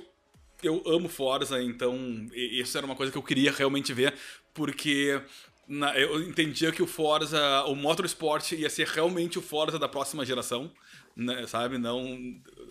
eu 0.68 0.82
amo 0.86 1.08
Forza, 1.08 1.62
então 1.62 2.26
isso 2.32 2.76
era 2.76 2.86
uma 2.86 2.96
coisa 2.96 3.10
que 3.12 3.18
eu 3.18 3.22
queria 3.22 3.52
realmente 3.52 3.92
ver, 3.92 4.14
porque 4.52 5.20
na, 5.66 5.96
eu 5.98 6.22
entendia 6.22 6.72
que 6.72 6.82
o 6.82 6.86
Forza, 6.86 7.64
o 7.66 7.74
Motorsport 7.74 8.52
ia 8.52 8.68
ser 8.70 8.86
realmente 8.88 9.38
o 9.38 9.42
Forza 9.42 9.78
da 9.78 9.88
próxima 9.88 10.24
geração, 10.24 10.70
né, 11.16 11.46
sabe? 11.46 11.78
Não, 11.78 12.02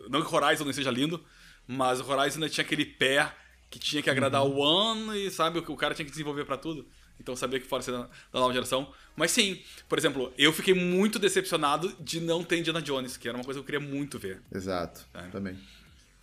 não 0.09 0.21
que 0.21 0.33
o 0.33 0.35
Horizon 0.35 0.65
não 0.65 0.73
seja 0.73 0.91
lindo, 0.91 1.23
mas 1.67 1.99
o 1.99 2.09
Horizon 2.09 2.35
ainda 2.35 2.49
tinha 2.49 2.63
aquele 2.65 2.85
pé 2.85 3.33
que 3.69 3.77
tinha 3.77 4.01
que 4.01 4.09
agradar 4.09 4.43
o 4.43 4.57
One 4.57 5.25
e 5.27 5.29
sabe 5.31 5.59
o 5.59 5.63
que 5.63 5.71
o 5.71 5.75
cara 5.75 5.93
tinha 5.93 6.05
que 6.05 6.11
desenvolver 6.11 6.43
para 6.45 6.57
tudo. 6.57 6.87
Então 7.19 7.35
sabia 7.35 7.59
que 7.59 7.67
Forza 7.67 7.91
era 7.91 8.01
da 8.31 8.39
nova 8.39 8.53
geração. 8.53 8.91
Mas 9.15 9.31
sim, 9.31 9.61
por 9.87 9.97
exemplo, 9.97 10.33
eu 10.37 10.51
fiquei 10.53 10.73
muito 10.73 11.19
decepcionado 11.19 11.93
de 11.99 12.21
não 12.21 12.43
ter 12.43 12.57
Indiana 12.57 12.81
Jones, 12.81 13.17
que 13.17 13.27
era 13.27 13.37
uma 13.37 13.43
coisa 13.43 13.59
que 13.59 13.61
eu 13.61 13.65
queria 13.65 13.79
muito 13.79 14.17
ver. 14.17 14.41
Exato, 14.51 15.05
É. 15.13 15.23
também. 15.27 15.59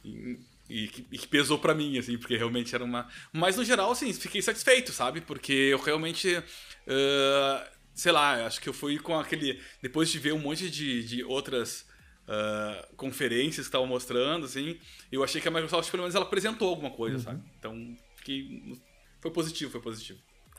E, 0.04 0.38
e 0.68 0.88
que, 0.88 1.06
e 1.12 1.18
que 1.18 1.28
pesou 1.28 1.58
pra 1.58 1.74
mim, 1.74 1.98
assim, 1.98 2.18
porque 2.18 2.36
realmente 2.36 2.74
era 2.74 2.84
uma. 2.84 3.08
Mas 3.32 3.56
no 3.56 3.64
geral, 3.64 3.90
assim, 3.90 4.12
fiquei 4.12 4.42
satisfeito, 4.42 4.92
sabe? 4.92 5.20
Porque 5.20 5.52
eu 5.52 5.78
realmente. 5.78 6.42
ah, 6.88 7.70
sei 7.94 8.12
lá, 8.12 8.46
acho 8.46 8.60
que 8.60 8.68
eu 8.68 8.74
fui 8.74 8.98
com 8.98 9.18
aquele. 9.18 9.60
Depois 9.80 10.10
de 10.10 10.18
ver 10.18 10.32
um 10.32 10.38
monte 10.38 10.70
de, 10.70 11.04
de 11.04 11.24
outras 11.24 11.86
ah, 12.28 12.88
conferências 12.96 13.66
que 13.66 13.68
estavam 13.68 13.86
mostrando, 13.86 14.46
assim, 14.46 14.78
eu 15.10 15.22
achei 15.22 15.40
que 15.40 15.48
a 15.48 15.50
Microsoft, 15.50 15.90
pelo 15.90 16.02
menos, 16.02 16.14
ela 16.14 16.24
apresentou 16.24 16.68
alguma 16.68 16.90
coisa, 16.90 17.18
sabe? 17.18 17.42
Então, 17.58 17.96
fiquei. 18.16 18.76
Foi 19.20 19.30
positivo, 19.30 19.70
foi 19.70 19.80
positivo. 19.80 20.18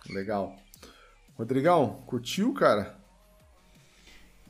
Legal. 0.09 0.55
Rodrigão, 1.35 2.03
curtiu, 2.07 2.53
cara? 2.53 2.97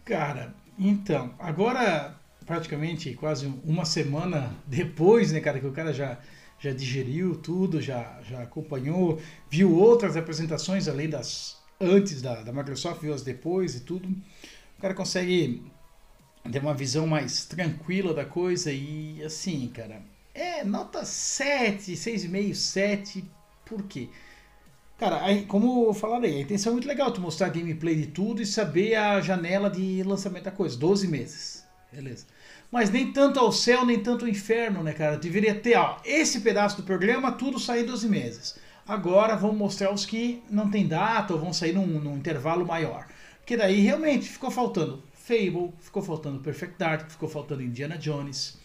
Cara, 0.06 0.56
então, 0.80 1.36
agora 1.38 2.18
praticamente 2.48 3.14
quase 3.14 3.46
uma 3.64 3.86
semana 3.86 4.56
depois, 4.66 5.32
né, 5.32 5.40
cara, 5.40 5.60
que 5.60 5.68
o 5.68 5.72
cara 5.72 5.94
já, 5.94 6.18
já 6.58 6.72
digeriu 6.72 7.36
tudo, 7.36 7.80
já, 7.80 8.20
já 8.28 8.42
acompanhou, 8.42 9.22
viu 9.50 9.72
outras 9.76 10.18
apresentações 10.18 10.88
além 10.88 11.10
das 11.10 11.58
antes 11.80 12.22
da, 12.24 12.42
da 12.42 12.52
Microsoft, 12.52 13.02
viu 13.02 13.14
as 13.14 13.22
depois 13.22 13.76
e 13.76 13.82
tudo, 13.82 14.10
o 14.10 14.82
cara 14.82 14.96
consegue 14.96 15.62
ter 16.52 16.60
uma 16.60 16.74
visão 16.74 17.06
mais 17.06 17.46
tranquila 17.46 18.14
da 18.14 18.26
coisa 18.26 18.72
e 18.72 19.22
assim, 19.24 19.68
cara, 19.68 20.02
é 20.34 20.64
nota 20.64 21.06
7, 21.06 21.94
6,5, 21.94 22.56
7, 22.56 23.26
por 23.66 23.84
quê? 23.84 24.10
Cara, 24.98 25.24
aí, 25.24 25.46
como 25.46 25.86
eu 25.86 25.94
falarei, 25.94 26.38
a 26.38 26.42
intenção 26.42 26.72
é 26.72 26.74
muito 26.74 26.88
legal 26.88 27.12
tu 27.12 27.22
mostrar 27.22 27.50
gameplay 27.50 27.96
de 27.96 28.08
tudo 28.08 28.42
e 28.42 28.46
saber 28.46 28.96
a 28.96 29.22
janela 29.22 29.70
de 29.70 30.02
lançamento 30.02 30.46
da 30.46 30.52
coisa, 30.52 30.76
12 30.76 31.08
meses. 31.08 31.64
Beleza. 31.92 32.26
Mas 32.72 32.90
nem 32.90 33.12
tanto 33.12 33.40
ao 33.40 33.52
céu, 33.52 33.86
nem 33.86 34.00
tanto 34.00 34.26
ao 34.26 34.30
inferno, 34.30 34.84
né, 34.84 34.94
cara? 34.94 35.18
Deveria 35.18 35.56
ter, 35.56 35.78
ó, 35.78 35.98
esse 36.04 36.42
pedaço 36.42 36.78
do 36.78 36.84
programa, 36.84 37.32
tudo 37.32 37.60
sai 37.60 37.82
em 37.82 37.86
12 37.86 38.10
meses. 38.10 38.60
Agora 38.86 39.36
vamos 39.36 39.58
mostrar 39.58 39.94
os 39.94 40.06
que 40.06 40.44
não 40.50 40.70
tem 40.70 40.88
data 40.88 41.34
ou 41.34 41.40
vão 41.40 41.54
sair 41.54 41.74
num, 41.74 41.86
num 41.86 42.18
intervalo 42.18 42.66
maior. 42.66 43.08
Porque 43.40 43.56
daí 43.56 43.80
realmente 43.80 44.28
ficou 44.28 44.52
faltando 44.52 45.04
Fable, 45.14 45.74
ficou 45.80 46.02
faltando 46.02 46.40
Perfect 46.40 46.76
Dark, 46.78 47.10
ficou 47.10 47.28
faltando 47.28 47.62
Indiana 47.62 47.98
Jones 47.98 48.58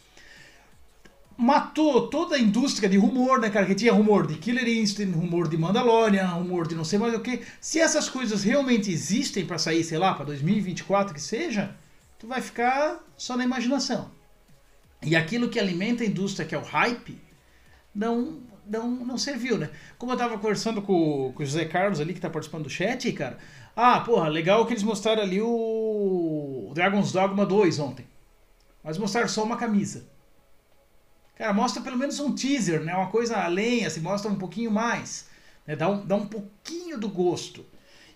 matou 1.37 2.09
toda 2.09 2.37
a 2.37 2.39
indústria 2.39 2.89
de 2.89 2.97
rumor, 2.97 3.41
né, 3.41 3.51
cara? 3.51 3.67
Que 3.67 3.75
tinha 3.75 3.93
rumor 3.93 4.27
de 4.27 4.37
Killer 4.37 4.69
Instinct, 4.69 5.13
rumor 5.13 5.49
de 5.49 5.57
Mandalorian, 5.57 6.27
rumor 6.29 6.69
de 6.69 6.75
não 6.75 6.85
sei 6.85 6.99
mais 6.99 7.15
o 7.15 7.21
que. 7.21 7.41
Se 7.61 7.81
essas 7.81 8.09
coisas 8.09 8.45
realmente 8.45 8.91
existem 8.91 9.45
para 9.45 9.59
sair, 9.59 9.83
sei 9.83 9.99
lá, 9.99 10.15
para 10.15 10.27
2024 10.27 11.15
que 11.15 11.21
seja, 11.21 11.75
tu 12.23 12.29
vai 12.29 12.41
ficar 12.41 13.05
só 13.17 13.37
na 13.37 13.43
imaginação. 13.43 14.09
E 15.03 15.17
aquilo 15.17 15.49
que 15.49 15.59
alimenta 15.59 16.05
a 16.05 16.07
indústria, 16.07 16.47
que 16.47 16.55
é 16.55 16.59
o 16.59 16.63
hype, 16.63 17.21
não 17.93 18.41
não, 18.65 18.89
não 18.89 19.19
serviu, 19.19 19.59
né? 19.59 19.71
Como 19.99 20.13
eu 20.13 20.17
tava 20.17 20.39
conversando 20.39 20.81
com, 20.81 21.33
com 21.35 21.43
o 21.43 21.45
José 21.45 21.65
Carlos 21.65 21.99
ali, 21.99 22.15
que 22.15 22.21
tá 22.21 22.31
participando 22.31 22.63
do 22.63 22.71
chat, 22.71 23.11
cara. 23.13 23.39
Ah, 23.75 23.99
porra, 24.03 24.29
legal 24.29 24.65
que 24.65 24.73
eles 24.73 24.85
mostraram 24.85 25.21
ali 25.21 25.43
o 25.43 26.71
Dragon's 26.73 27.11
Dogma 27.11 27.45
2 27.45 27.81
ontem. 27.81 28.07
Mas 28.85 28.97
mostraram 28.99 29.27
só 29.27 29.43
uma 29.43 29.57
camisa. 29.57 30.07
Cara, 31.35 31.53
mostra 31.53 31.83
pelo 31.83 31.99
menos 31.99 32.21
um 32.21 32.33
teaser, 32.33 32.85
né? 32.85 32.95
Uma 32.95 33.11
coisa 33.11 33.37
além, 33.37 33.85
assim, 33.85 34.01
mostra 34.01 34.31
um 34.31 34.37
pouquinho 34.37 34.71
mais. 34.71 35.27
Né? 35.67 35.75
Dá, 35.75 35.89
um, 35.89 36.07
dá 36.07 36.15
um 36.15 36.27
pouquinho 36.27 36.97
do 36.97 37.09
gosto. 37.09 37.67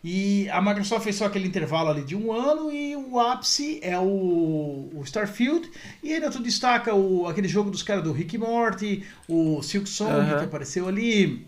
E 0.09 0.49
a 0.51 0.63
Microsoft 0.63 1.03
fez 1.03 1.17
só 1.17 1.25
aquele 1.25 1.49
intervalo 1.49 1.91
ali 1.91 2.05
de 2.05 2.15
um 2.15 2.33
ano 2.33 2.71
e 2.71 2.95
o 2.95 3.19
ápice 3.19 3.81
é 3.83 3.99
o, 3.99 4.89
o 4.95 5.03
Starfield. 5.03 5.69
E 6.01 6.15
ainda 6.15 6.31
tu 6.31 6.41
destaca 6.41 6.95
o, 6.95 7.27
aquele 7.27 7.49
jogo 7.49 7.73
dos 7.73 7.83
caras 7.83 8.05
do 8.05 8.13
Rick 8.13 8.39
Morty, 8.39 9.05
o 9.29 9.61
Silk 9.65 9.89
Song 9.89 10.13
Aham. 10.13 10.39
que 10.39 10.45
apareceu 10.45 10.87
ali. 10.87 11.45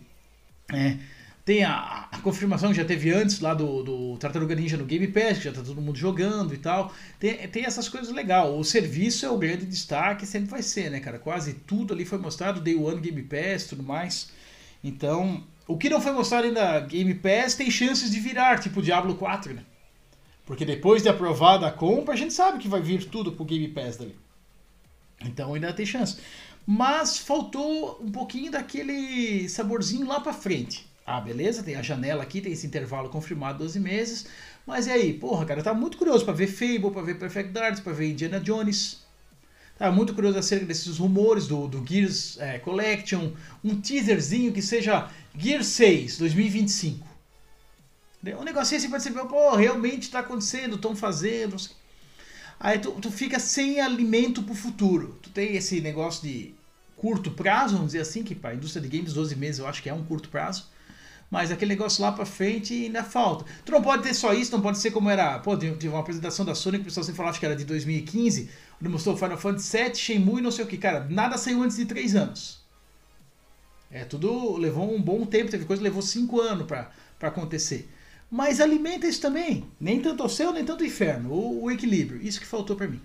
É, 0.72 0.96
tem 1.44 1.62
a, 1.62 2.08
a 2.10 2.18
confirmação 2.18 2.70
que 2.70 2.76
já 2.76 2.84
teve 2.84 3.14
antes 3.14 3.38
lá 3.38 3.54
do, 3.54 3.84
do 3.84 4.16
Tartaruga 4.18 4.56
Ninja 4.56 4.76
no 4.76 4.84
Game 4.84 5.06
Pass, 5.06 5.38
que 5.38 5.44
já 5.44 5.52
tá 5.52 5.62
todo 5.62 5.80
mundo 5.80 5.96
jogando 5.96 6.52
e 6.52 6.58
tal. 6.58 6.92
Tem, 7.20 7.36
tem 7.46 7.64
essas 7.64 7.88
coisas 7.88 8.12
legais. 8.12 8.50
O 8.50 8.64
serviço 8.64 9.24
é 9.24 9.30
o 9.30 9.38
grande 9.38 9.66
destaque, 9.66 10.26
sempre 10.26 10.50
vai 10.50 10.62
ser, 10.62 10.90
né, 10.90 10.98
cara? 10.98 11.20
Quase 11.20 11.54
tudo 11.54 11.94
ali 11.94 12.04
foi 12.04 12.18
mostrado, 12.18 12.60
Day 12.60 12.74
One 12.74 13.00
Game 13.00 13.22
Pass 13.22 13.68
tudo 13.68 13.84
mais. 13.84 14.32
Então, 14.82 15.44
o 15.68 15.76
que 15.76 15.90
não 15.90 16.00
foi 16.00 16.12
mostrado 16.12 16.46
ainda 16.46 16.80
Game 16.80 17.14
Pass 17.14 17.54
tem 17.54 17.70
chances 17.70 18.10
de 18.10 18.18
virar, 18.18 18.58
tipo 18.58 18.80
Diablo 18.80 19.14
4, 19.14 19.52
né? 19.52 19.62
Porque 20.46 20.64
depois 20.64 21.02
de 21.02 21.10
aprovada 21.10 21.66
a 21.66 21.70
compra, 21.70 22.14
a 22.14 22.16
gente 22.16 22.32
sabe 22.32 22.58
que 22.58 22.66
vai 22.66 22.80
vir 22.80 23.04
tudo 23.04 23.32
pro 23.32 23.44
Game 23.44 23.68
Pass 23.68 23.98
dali. 23.98 24.16
Então 25.20 25.52
ainda 25.52 25.70
tem 25.74 25.84
chance. 25.84 26.18
Mas 26.66 27.18
faltou 27.18 28.00
um 28.02 28.10
pouquinho 28.10 28.50
daquele 28.50 29.46
saborzinho 29.48 30.06
lá 30.06 30.20
pra 30.20 30.32
frente. 30.32 30.88
Ah, 31.04 31.20
beleza, 31.20 31.62
tem 31.62 31.76
a 31.76 31.82
janela 31.82 32.22
aqui, 32.22 32.40
tem 32.40 32.52
esse 32.52 32.66
intervalo 32.66 33.10
confirmado 33.10 33.58
12 33.58 33.78
meses. 33.78 34.26
Mas 34.66 34.86
e 34.86 34.90
aí, 34.90 35.12
porra, 35.12 35.44
cara, 35.44 35.62
tá 35.62 35.74
muito 35.74 35.98
curioso 35.98 36.24
pra 36.24 36.32
ver 36.32 36.46
Fable, 36.46 36.90
pra 36.90 37.02
ver 37.02 37.18
Perfect 37.18 37.52
Dark, 37.52 37.82
pra 37.82 37.92
ver 37.92 38.10
Indiana 38.10 38.40
Jones. 38.40 39.02
Tá 39.78 39.92
muito 39.92 40.12
curioso 40.12 40.38
acerca 40.38 40.66
desses 40.66 40.98
rumores 40.98 41.46
do, 41.46 41.68
do 41.68 41.86
Gears 41.86 42.36
é, 42.40 42.58
Collection. 42.58 43.30
Um 43.62 43.80
teaserzinho 43.80 44.52
que 44.52 44.60
seja 44.60 45.08
Gear 45.38 45.62
6 45.62 46.18
2025. 46.18 47.06
Um 48.38 48.42
negocinho 48.42 48.78
assim 48.78 48.90
pra 48.90 48.98
você 48.98 49.10
ver, 49.10 49.24
pô, 49.26 49.54
realmente 49.54 50.10
tá 50.10 50.18
acontecendo, 50.18 50.74
estão 50.74 50.96
fazendo. 50.96 51.56
Aí 52.58 52.80
tu, 52.80 52.90
tu 52.92 53.08
fica 53.12 53.38
sem 53.38 53.80
alimento 53.80 54.42
pro 54.42 54.54
futuro. 54.54 55.16
Tu 55.22 55.30
tem 55.30 55.54
esse 55.54 55.80
negócio 55.80 56.22
de 56.22 56.52
curto 56.96 57.30
prazo, 57.30 57.76
vamos 57.76 57.92
dizer 57.92 58.00
assim, 58.00 58.24
que 58.24 58.34
para 58.34 58.54
indústria 58.54 58.82
de 58.82 58.88
games 58.88 59.12
12 59.12 59.36
meses 59.36 59.60
eu 59.60 59.68
acho 59.68 59.80
que 59.80 59.88
é 59.88 59.94
um 59.94 60.04
curto 60.04 60.28
prazo. 60.28 60.66
Mas 61.30 61.52
aquele 61.52 61.68
negócio 61.68 62.02
lá 62.02 62.10
pra 62.10 62.26
frente 62.26 62.74
ainda 62.86 63.04
falta. 63.04 63.44
Tu 63.64 63.70
não 63.70 63.80
pode 63.80 64.02
ter 64.02 64.14
só 64.14 64.34
isso, 64.34 64.50
não 64.50 64.60
pode 64.60 64.78
ser 64.78 64.90
como 64.90 65.08
era. 65.08 65.38
Pô, 65.38 65.56
teve 65.56 65.86
uma 65.86 66.00
apresentação 66.00 66.44
da 66.44 66.54
Sony 66.54 66.78
que 66.78 66.82
o 66.82 66.84
pessoal 66.86 67.04
sempre 67.04 67.16
falava 67.16 67.30
acho 67.30 67.40
que 67.40 67.46
era 67.46 67.54
de 67.54 67.64
2015, 67.64 68.50
onde 68.80 68.90
mostrou 68.90 69.16
Final 69.16 69.38
Fantasy 69.38 69.76
VII, 69.76 69.94
Shenmue 69.94 70.40
e 70.40 70.42
não 70.42 70.50
sei 70.50 70.64
o 70.64 70.68
que. 70.68 70.76
Cara, 70.76 71.06
nada 71.08 71.38
saiu 71.38 71.62
antes 71.62 71.76
de 71.76 71.84
3 71.84 72.16
anos. 72.16 72.57
É, 73.90 74.04
tudo 74.04 74.56
levou 74.56 74.94
um 74.94 75.00
bom 75.00 75.24
tempo, 75.24 75.50
teve 75.50 75.64
coisa 75.64 75.80
que 75.80 75.88
levou 75.88 76.02
5 76.02 76.40
anos 76.40 76.66
pra, 76.66 76.90
pra 77.18 77.28
acontecer. 77.28 77.88
Mas 78.30 78.60
alimenta 78.60 79.06
isso 79.06 79.20
também. 79.22 79.64
Nem 79.80 80.00
tanto 80.00 80.22
ao 80.22 80.28
céu, 80.28 80.52
nem 80.52 80.64
tanto 80.64 80.82
ao 80.82 80.86
inferno. 80.86 81.30
O, 81.32 81.62
o 81.64 81.70
equilíbrio. 81.70 82.20
Isso 82.20 82.38
que 82.38 82.46
faltou 82.46 82.76
pra 82.76 82.86
mim. 82.86 83.00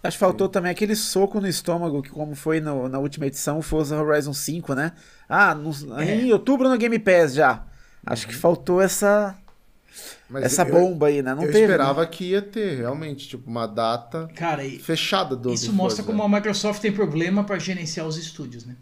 Acho 0.00 0.16
que 0.16 0.20
faltou 0.20 0.48
também 0.48 0.70
aquele 0.70 0.94
soco 0.94 1.40
no 1.40 1.48
estômago, 1.48 2.00
que 2.00 2.10
como 2.10 2.36
foi 2.36 2.60
no- 2.60 2.88
na 2.88 3.00
última 3.00 3.26
edição, 3.26 3.60
Forza 3.60 4.00
Horizon 4.00 4.32
5, 4.32 4.74
né? 4.74 4.92
Ah, 5.28 5.52
no- 5.56 5.72
É. 6.00 6.14
em 6.14 6.32
outubro 6.32 6.68
no 6.68 6.78
Game 6.78 6.98
Pass 7.00 7.34
já. 7.34 7.64
Acho 8.06 8.28
que 8.28 8.34
faltou 8.34 8.80
essa. 8.80 9.36
Mas 10.30 10.44
essa 10.44 10.62
eu- 10.62 10.70
bomba 10.72 11.08
aí, 11.08 11.20
né? 11.22 11.34
Não 11.34 11.42
eu 11.42 11.50
teve. 11.50 11.64
esperava 11.64 12.06
que 12.06 12.26
ia 12.26 12.40
ter, 12.40 12.76
realmente, 12.76 13.26
tipo, 13.26 13.50
uma 13.50 13.66
data 13.66 14.28
Cara, 14.36 14.62
fechada 14.80 15.34
do 15.34 15.52
isso 15.52 15.66
do 15.66 15.72
mostra 15.72 16.04
Forza. 16.04 16.16
como 16.20 16.22
a 16.22 16.36
Microsoft 16.38 16.80
tem 16.80 16.92
problema 16.92 17.42
pra 17.42 17.58
gerenciar 17.58 18.06
os 18.06 18.16
estúdios, 18.16 18.64
né? 18.64 18.76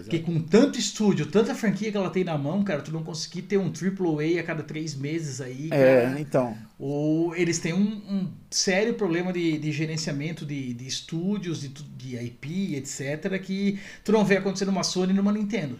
Porque 0.00 0.18
com 0.20 0.40
tanto 0.40 0.78
estúdio, 0.78 1.26
tanta 1.26 1.54
franquia 1.54 1.90
que 1.90 1.96
ela 1.96 2.10
tem 2.10 2.24
na 2.24 2.36
mão, 2.38 2.62
cara, 2.64 2.82
tu 2.82 2.92
não 2.92 3.02
conseguir 3.02 3.42
ter 3.42 3.58
um 3.58 3.66
AAA 3.72 4.40
a 4.40 4.42
cada 4.42 4.62
três 4.62 4.94
meses 4.94 5.40
aí, 5.40 5.68
É, 5.70 6.02
cara. 6.06 6.20
então. 6.20 6.56
Ou 6.78 7.34
eles 7.36 7.58
têm 7.58 7.72
um, 7.72 7.78
um 8.08 8.32
sério 8.50 8.94
problema 8.94 9.32
de, 9.32 9.58
de 9.58 9.72
gerenciamento 9.72 10.44
de, 10.44 10.74
de 10.74 10.86
estúdios, 10.86 11.60
de, 11.60 11.68
de 11.68 12.16
IP, 12.16 12.74
etc., 12.76 13.40
que 13.40 13.78
tu 14.04 14.12
não 14.12 14.24
vê 14.24 14.36
acontecer 14.38 14.64
numa 14.64 14.82
Sony 14.82 15.12
e 15.12 15.16
numa 15.16 15.32
Nintendo. 15.32 15.78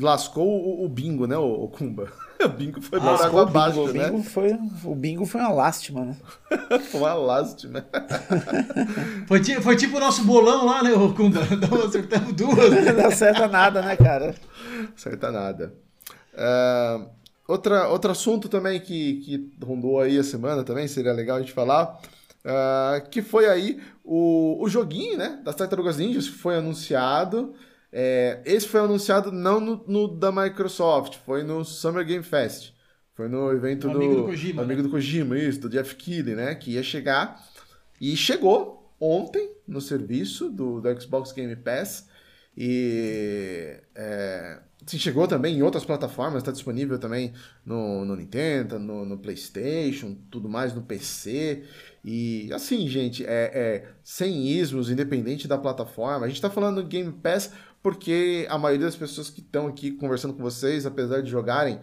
Lascou 0.00 0.46
o, 0.46 0.84
o 0.84 0.88
bingo, 0.88 1.26
né, 1.26 1.36
o, 1.36 1.64
o 1.64 1.68
Kumba? 1.68 2.08
O 2.44 2.48
bingo 2.48 2.82
foi 2.82 2.98
Lascou 2.98 3.16
por 3.16 3.26
água 3.26 3.42
o 3.42 3.46
bingo, 3.46 3.58
abaixo, 3.58 3.80
o 3.80 3.92
né? 3.92 4.10
bingo 4.10 4.22
foi, 4.24 4.52
o 4.84 4.94
bingo 4.94 5.24
foi 5.24 5.40
uma 5.40 5.52
lástima, 5.52 6.04
né? 6.04 6.16
Foi 6.90 7.00
uma 7.00 7.14
lástima. 7.14 7.86
Foi, 9.26 9.40
ti- 9.40 9.60
foi 9.62 9.76
tipo 9.76 9.96
o 9.96 10.00
nosso 10.00 10.24
bolão 10.24 10.66
lá, 10.66 10.82
né, 10.82 10.92
ô 10.92 11.12
Kumba? 11.14 11.40
Nós 11.70 11.86
acertamos 11.86 12.32
duas. 12.34 12.70
né? 12.70 12.82
Não 12.82 12.96
dá 12.96 13.10
certo 13.10 13.46
nada, 13.48 13.80
né, 13.80 13.96
cara? 13.96 14.34
Acerta 14.94 15.30
nada. 15.30 15.72
É, 16.34 17.00
outra, 17.48 17.88
outro 17.88 18.10
assunto 18.10 18.48
também 18.48 18.80
que, 18.80 19.20
que 19.20 19.52
rondou 19.64 20.00
aí 20.00 20.18
a 20.18 20.24
semana 20.24 20.64
também, 20.64 20.86
seria 20.88 21.12
legal 21.12 21.36
a 21.36 21.40
gente 21.40 21.52
falar, 21.52 21.98
é, 22.44 23.00
que 23.10 23.22
foi 23.22 23.46
aí 23.46 23.80
o, 24.04 24.58
o 24.62 24.68
joguinho, 24.68 25.16
né, 25.16 25.40
das 25.44 25.54
Tartarugas 25.54 25.96
Ninjas, 25.96 26.28
que 26.28 26.36
foi 26.36 26.56
anunciado. 26.56 27.54
É, 27.96 28.40
esse 28.44 28.66
foi 28.66 28.80
anunciado 28.80 29.30
não 29.30 29.60
no, 29.60 29.84
no 29.86 30.08
da 30.08 30.32
Microsoft, 30.32 31.18
foi 31.24 31.44
no 31.44 31.64
Summer 31.64 32.04
Game 32.04 32.24
Fest. 32.24 32.72
Foi 33.14 33.28
no 33.28 33.52
evento 33.52 33.88
do, 33.88 33.96
amigo 33.96 34.16
do 34.16 34.24
Kojima, 34.24 34.62
amigo 34.62 34.82
do 34.82 34.90
Kojima, 34.90 35.38
isso, 35.38 35.60
do 35.60 35.68
Jeff 35.68 35.94
Keighley, 35.94 36.34
né, 36.34 36.56
que 36.56 36.72
ia 36.72 36.82
chegar. 36.82 37.40
E 38.00 38.16
chegou 38.16 38.92
ontem 38.98 39.48
no 39.64 39.80
serviço 39.80 40.50
do, 40.50 40.80
do 40.80 41.00
Xbox 41.00 41.30
Game 41.30 41.54
Pass. 41.54 42.08
E 42.56 43.80
é, 43.94 44.58
assim, 44.84 44.98
chegou 44.98 45.28
também 45.28 45.58
em 45.58 45.62
outras 45.62 45.84
plataformas, 45.84 46.42
está 46.42 46.50
disponível 46.50 46.98
também 46.98 47.32
no, 47.64 48.04
no 48.04 48.16
Nintendo, 48.16 48.76
no, 48.76 49.04
no 49.04 49.18
PlayStation, 49.18 50.16
tudo 50.32 50.48
mais 50.48 50.74
no 50.74 50.82
PC. 50.82 51.62
E 52.04 52.52
assim, 52.52 52.88
gente, 52.88 53.24
é, 53.24 53.50
é 53.54 53.88
sem 54.02 54.48
ismos, 54.48 54.90
independente 54.90 55.46
da 55.46 55.56
plataforma. 55.56 56.26
A 56.26 56.28
gente 56.28 56.38
está 56.38 56.50
falando 56.50 56.82
do 56.82 56.88
Game 56.88 57.12
Pass 57.12 57.52
porque 57.84 58.46
a 58.50 58.58
maioria 58.58 58.86
das 58.86 58.96
pessoas 58.96 59.30
que 59.30 59.42
estão 59.42 59.68
aqui 59.68 59.92
conversando 59.92 60.34
com 60.34 60.42
vocês, 60.42 60.86
apesar 60.86 61.22
de 61.22 61.30
jogarem 61.30 61.78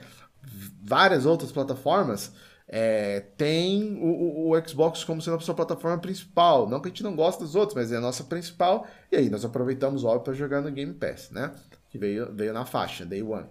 várias 0.83 1.25
outras 1.27 1.51
plataformas, 1.51 2.33
é, 2.67 3.19
tem 3.37 3.95
o, 4.01 4.07
o- 4.07 4.51
o 4.57 4.67
Xbox 4.67 5.03
como 5.03 5.21
sendo 5.21 5.37
a 5.37 5.39
sua 5.39 5.53
plataforma 5.53 5.99
principal. 5.99 6.67
Não 6.67 6.79
que 6.81 6.87
a 6.87 6.91
gente 6.91 7.03
não 7.03 7.15
gosta 7.15 7.43
dos 7.43 7.55
outros, 7.55 7.75
mas 7.75 7.91
é 7.91 7.97
a 7.97 8.01
nossa 8.01 8.23
principal. 8.23 8.87
E 9.11 9.15
aí 9.17 9.29
nós 9.29 9.45
aproveitamos, 9.45 10.03
óbvio, 10.03 10.21
para 10.23 10.33
jogar 10.33 10.61
no 10.61 10.71
Game 10.71 10.93
Pass, 10.93 11.29
né? 11.31 11.51
Que 11.89 11.99
veio, 11.99 12.33
veio 12.33 12.53
na 12.53 12.65
faixa, 12.65 13.05
Day 13.05 13.21
One. 13.21 13.45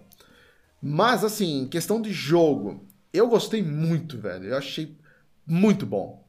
Mas, 0.81 1.23
assim, 1.23 1.67
questão 1.69 2.01
de 2.01 2.11
jogo, 2.11 2.85
eu 3.13 3.27
gostei 3.27 3.61
muito, 3.63 4.17
velho. 4.17 4.45
Eu 4.47 4.57
achei 4.57 4.97
muito 5.45 5.85
bom. 5.85 6.23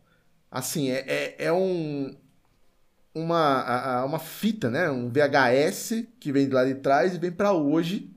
Assim, 0.51 0.91
é, 0.91 1.05
é, 1.07 1.47
é 1.47 1.53
um. 1.53 2.15
Uma, 3.15 3.39
a- 3.39 3.99
a- 4.01 4.05
uma 4.07 4.19
fita, 4.19 4.71
né? 4.71 4.91
Um 4.91 5.09
VHS 5.11 6.07
que 6.19 6.33
vem 6.33 6.49
de 6.49 6.55
lá 6.55 6.65
de 6.65 6.77
trás 6.77 7.15
e 7.15 7.19
vem 7.19 7.31
para 7.31 7.53
hoje, 7.53 8.11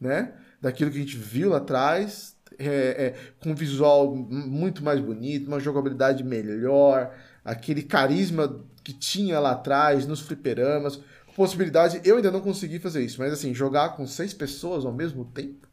né? 0.00 0.34
Daquilo 0.60 0.90
que 0.90 0.98
a 0.98 1.00
gente 1.00 1.16
viu 1.16 1.50
lá 1.50 1.58
atrás, 1.58 2.36
é, 2.58 2.66
é, 2.66 3.14
com 3.40 3.50
um 3.50 3.54
visual 3.54 4.14
muito 4.14 4.82
mais 4.84 5.00
bonito, 5.00 5.48
uma 5.48 5.60
jogabilidade 5.60 6.24
melhor, 6.24 7.14
aquele 7.44 7.82
carisma 7.82 8.64
que 8.84 8.92
tinha 8.92 9.40
lá 9.40 9.52
atrás 9.52 10.06
nos 10.06 10.20
fliperamas, 10.20 11.00
possibilidade. 11.36 12.00
Eu 12.04 12.16
ainda 12.16 12.30
não 12.30 12.40
consegui 12.40 12.78
fazer 12.78 13.04
isso, 13.04 13.20
mas 13.20 13.32
assim, 13.32 13.54
jogar 13.54 13.96
com 13.96 14.06
seis 14.06 14.34
pessoas 14.34 14.84
ao 14.84 14.92
mesmo 14.92 15.24
tempo, 15.26 15.68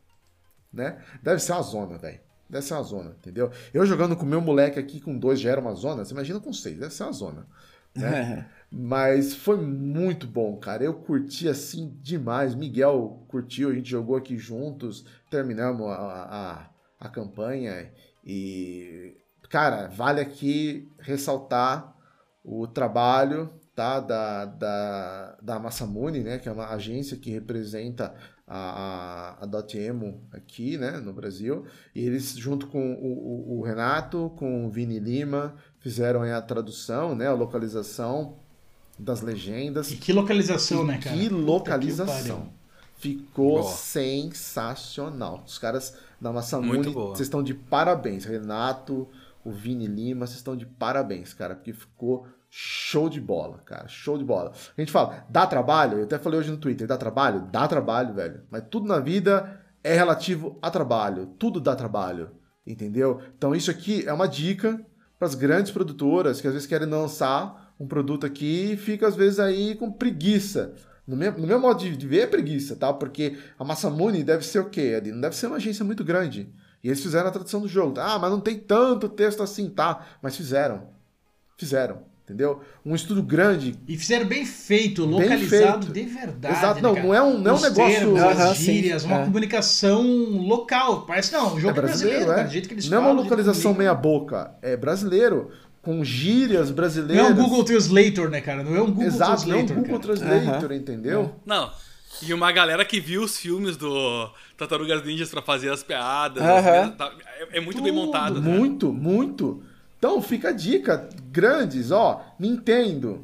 né? 0.73 0.97
Deve 1.23 1.39
ser 1.41 1.53
uma 1.53 1.61
zona, 1.63 1.97
velho. 1.97 2.19
Deve 2.49 2.65
ser 2.65 2.75
uma 2.75 2.83
zona, 2.83 3.15
entendeu? 3.19 3.51
Eu 3.73 3.85
jogando 3.85 4.15
com 4.15 4.25
meu 4.25 4.41
moleque 4.41 4.79
aqui 4.79 4.99
com 5.01 5.17
dois 5.17 5.39
já 5.39 5.51
era 5.51 5.61
uma 5.61 5.73
zona, 5.73 6.05
você 6.05 6.13
imagina 6.13 6.39
com 6.39 6.53
seis, 6.53 6.77
deve 6.79 6.93
ser 6.93 7.03
uma 7.03 7.11
zona. 7.13 7.47
Né? 7.95 8.49
Mas 8.77 9.33
foi 9.33 9.55
muito 9.55 10.27
bom, 10.27 10.57
cara. 10.57 10.83
Eu 10.83 10.95
curti 10.95 11.47
assim 11.47 11.97
demais. 12.01 12.53
Miguel 12.53 13.25
curtiu, 13.29 13.69
a 13.69 13.73
gente 13.73 13.89
jogou 13.89 14.17
aqui 14.17 14.37
juntos, 14.37 15.05
terminamos 15.29 15.87
a, 15.87 15.95
a, 15.95 16.69
a 16.99 17.09
campanha 17.09 17.89
e, 18.25 19.15
cara, 19.49 19.87
vale 19.87 20.19
aqui 20.19 20.91
ressaltar 20.99 21.95
o 22.43 22.67
trabalho 22.67 23.49
tá, 23.73 24.01
da, 24.01 24.43
da, 24.43 25.37
da 25.41 25.57
Massamune, 25.57 26.19
né, 26.19 26.37
que 26.37 26.49
é 26.49 26.51
uma 26.51 26.67
agência 26.67 27.15
que 27.15 27.31
representa 27.31 28.13
a, 28.45 29.37
a, 29.39 29.43
a 29.43 29.45
Dotemu 29.45 30.21
aqui, 30.33 30.77
né, 30.77 30.99
no 30.99 31.13
Brasil, 31.13 31.65
e 31.95 32.05
eles, 32.05 32.35
junto 32.35 32.67
com 32.67 32.93
o, 32.93 33.53
o, 33.53 33.59
o 33.59 33.63
Renato, 33.63 34.33
com 34.37 34.65
o 34.65 34.69
Vini 34.69 34.99
Lima, 34.99 35.55
fizeram 35.79 36.23
a 36.23 36.41
tradução, 36.41 37.15
né, 37.15 37.27
a 37.27 37.33
localização 37.33 38.43
das 38.97 39.21
legendas. 39.21 39.91
E 39.91 39.97
que 39.97 40.13
localização, 40.13 40.83
E 40.83 40.87
né, 40.87 40.97
cara? 40.97 41.15
Que 41.15 41.29
localização. 41.29 42.49
Ficou 42.97 43.61
Boa. 43.61 43.71
sensacional. 43.71 45.43
Os 45.45 45.57
caras 45.57 45.95
da 46.19 46.31
Massamune, 46.31 46.89
vocês 46.89 47.21
estão 47.27 47.43
de 47.43 47.53
parabéns. 47.53 48.25
Renato, 48.25 49.07
o 49.43 49.51
Vini 49.51 49.85
Lima, 49.85 50.25
vocês 50.25 50.37
estão 50.37 50.55
de 50.55 50.65
parabéns, 50.65 51.33
cara, 51.33 51.55
porque 51.55 51.73
ficou 51.73 52.25
show 52.49 53.09
de 53.09 53.19
bola, 53.19 53.59
cara. 53.65 53.87
Show 53.87 54.17
de 54.17 54.23
bola. 54.23 54.53
A 54.75 54.81
gente 54.81 54.91
fala, 54.91 55.25
dá 55.29 55.45
trabalho? 55.45 55.99
Eu 55.99 56.03
até 56.05 56.17
falei 56.17 56.39
hoje 56.39 56.49
no 56.49 56.57
Twitter, 56.57 56.87
dá 56.87 56.97
trabalho? 56.97 57.41
Dá 57.51 57.67
trabalho, 57.67 58.13
velho. 58.13 58.41
Mas 58.49 58.63
tudo 58.71 58.87
na 58.87 58.99
vida 58.99 59.61
é 59.83 59.93
relativo 59.93 60.57
a 60.61 60.71
trabalho. 60.71 61.27
Tudo 61.37 61.59
dá 61.59 61.75
trabalho. 61.75 62.31
Entendeu? 62.65 63.21
Então 63.37 63.53
isso 63.53 63.69
aqui 63.69 64.07
é 64.07 64.13
uma 64.13 64.27
dica 64.27 64.83
para 65.19 65.27
as 65.27 65.35
grandes 65.35 65.71
produtoras 65.71 66.41
que 66.41 66.47
às 66.47 66.53
vezes 66.53 66.67
querem 66.67 66.87
lançar 66.87 67.64
um 67.79 67.87
produto 67.87 68.25
aqui 68.25 68.71
e 68.73 68.77
fica 68.77 69.07
às 69.07 69.15
vezes 69.15 69.39
aí 69.39 69.75
com 69.75 69.91
preguiça. 69.91 70.73
No 71.07 71.15
meu, 71.15 71.31
no 71.33 71.45
meu 71.45 71.59
modo 71.59 71.79
de, 71.79 71.95
de 71.95 72.07
ver 72.07 72.21
é 72.21 72.27
preguiça, 72.27 72.75
tá? 72.75 72.91
Porque 72.91 73.37
a 73.59 73.63
Massamune 73.63 74.23
deve 74.23 74.43
ser 74.45 74.59
o 74.59 74.69
quê? 74.69 74.99
Não 75.05 75.21
deve 75.21 75.35
ser 75.35 75.47
uma 75.47 75.57
agência 75.57 75.85
muito 75.85 76.03
grande. 76.03 76.49
E 76.83 76.87
eles 76.87 77.01
fizeram 77.01 77.27
a 77.27 77.31
tradução 77.31 77.61
do 77.61 77.67
jogo. 77.67 77.99
Ah, 77.99 78.17
mas 78.17 78.31
não 78.31 78.39
tem 78.39 78.57
tanto 78.57 79.07
texto 79.09 79.43
assim, 79.43 79.69
tá? 79.69 80.05
Mas 80.21 80.35
fizeram. 80.35 80.87
Fizeram, 81.57 81.99
entendeu? 82.23 82.61
Um 82.85 82.93
estudo 82.95 83.23
grande. 83.23 83.75
E 83.87 83.97
fizeram 83.97 84.25
bem 84.25 84.45
feito, 84.45 85.03
Bem 85.07 85.11
localizado 85.19 85.85
feito. 85.85 85.93
de 85.93 86.03
verdade. 86.03 86.57
Exato, 86.57 86.75
né, 86.75 86.81
não, 86.81 86.93
cara? 86.95 87.05
não 87.07 87.13
é 87.13 87.21
um, 87.21 87.37
não 87.37 87.51
é 87.51 87.57
um 87.57 87.61
negócio. 87.61 87.99
termos, 87.99 88.21
as 88.21 88.57
sim, 88.57 88.63
gírias, 88.63 89.03
uma 89.03 89.21
é. 89.21 89.25
comunicação 89.25 90.01
local. 90.03 91.05
Parece 91.05 91.31
não, 91.31 91.53
o 91.53 91.57
É 91.57 91.61
jogo 91.61 91.69
é 91.69 91.81
brasileiro, 91.81 92.25
brasileiro, 92.25 92.31
é. 92.31 92.35
cara, 92.35 92.47
do 92.47 92.51
jeito 92.51 92.67
que 92.67 92.73
eles 92.73 92.89
Não 92.89 92.97
é 92.97 93.01
falam. 93.01 93.13
uma 93.15 93.21
jeito 93.21 93.35
que 93.35 93.41
localização 93.41 93.73
meia-boca. 93.73 94.55
É 94.61 94.75
brasileiro. 94.75 95.51
Com 95.85 96.03
gírias 96.03 96.65
Não 96.65 96.71
é 96.71 96.75
brasileiras. 96.75 97.31
um 97.31 97.35
Google 97.35 97.63
Translator, 97.63 98.29
né, 98.29 98.41
cara? 98.41 98.63
Não 98.63 98.75
é 98.75 98.81
um 98.81 98.87
Google 98.87 99.03
Exato, 99.03 99.47
não 99.47 99.55
é 99.55 99.59
um 99.61 99.65
Translator. 99.65 99.75
Google 99.75 99.99
cara. 99.99 100.17
Translator, 100.41 100.71
entendeu? 100.73 101.35
Não. 101.45 101.71
E 102.23 102.33
uma 102.33 102.51
galera 102.51 102.83
que 102.83 102.99
viu 102.99 103.21
os 103.23 103.37
filmes 103.37 103.77
do 103.77 104.29
Tartarugas 104.57 105.03
Ninjas 105.05 105.29
pra 105.29 105.41
fazer 105.41 105.69
as 105.71 105.83
piadas. 105.83 106.41
Aham. 106.41 106.57
as 106.57 106.63
piadas, 106.63 106.95
tá- 106.97 107.11
é, 107.51 107.57
é 107.57 107.61
muito 107.61 107.81
bem 107.83 107.93
Tudo, 107.93 108.05
montado. 108.05 108.41
né? 108.41 108.57
Muito, 108.57 108.91
muito. 108.91 109.61
Então 109.99 110.21
fica 110.21 110.49
a 110.49 110.51
dica. 110.51 111.07
Grandes, 111.31 111.91
ó. 111.91 112.25
Nintendo. 112.39 113.23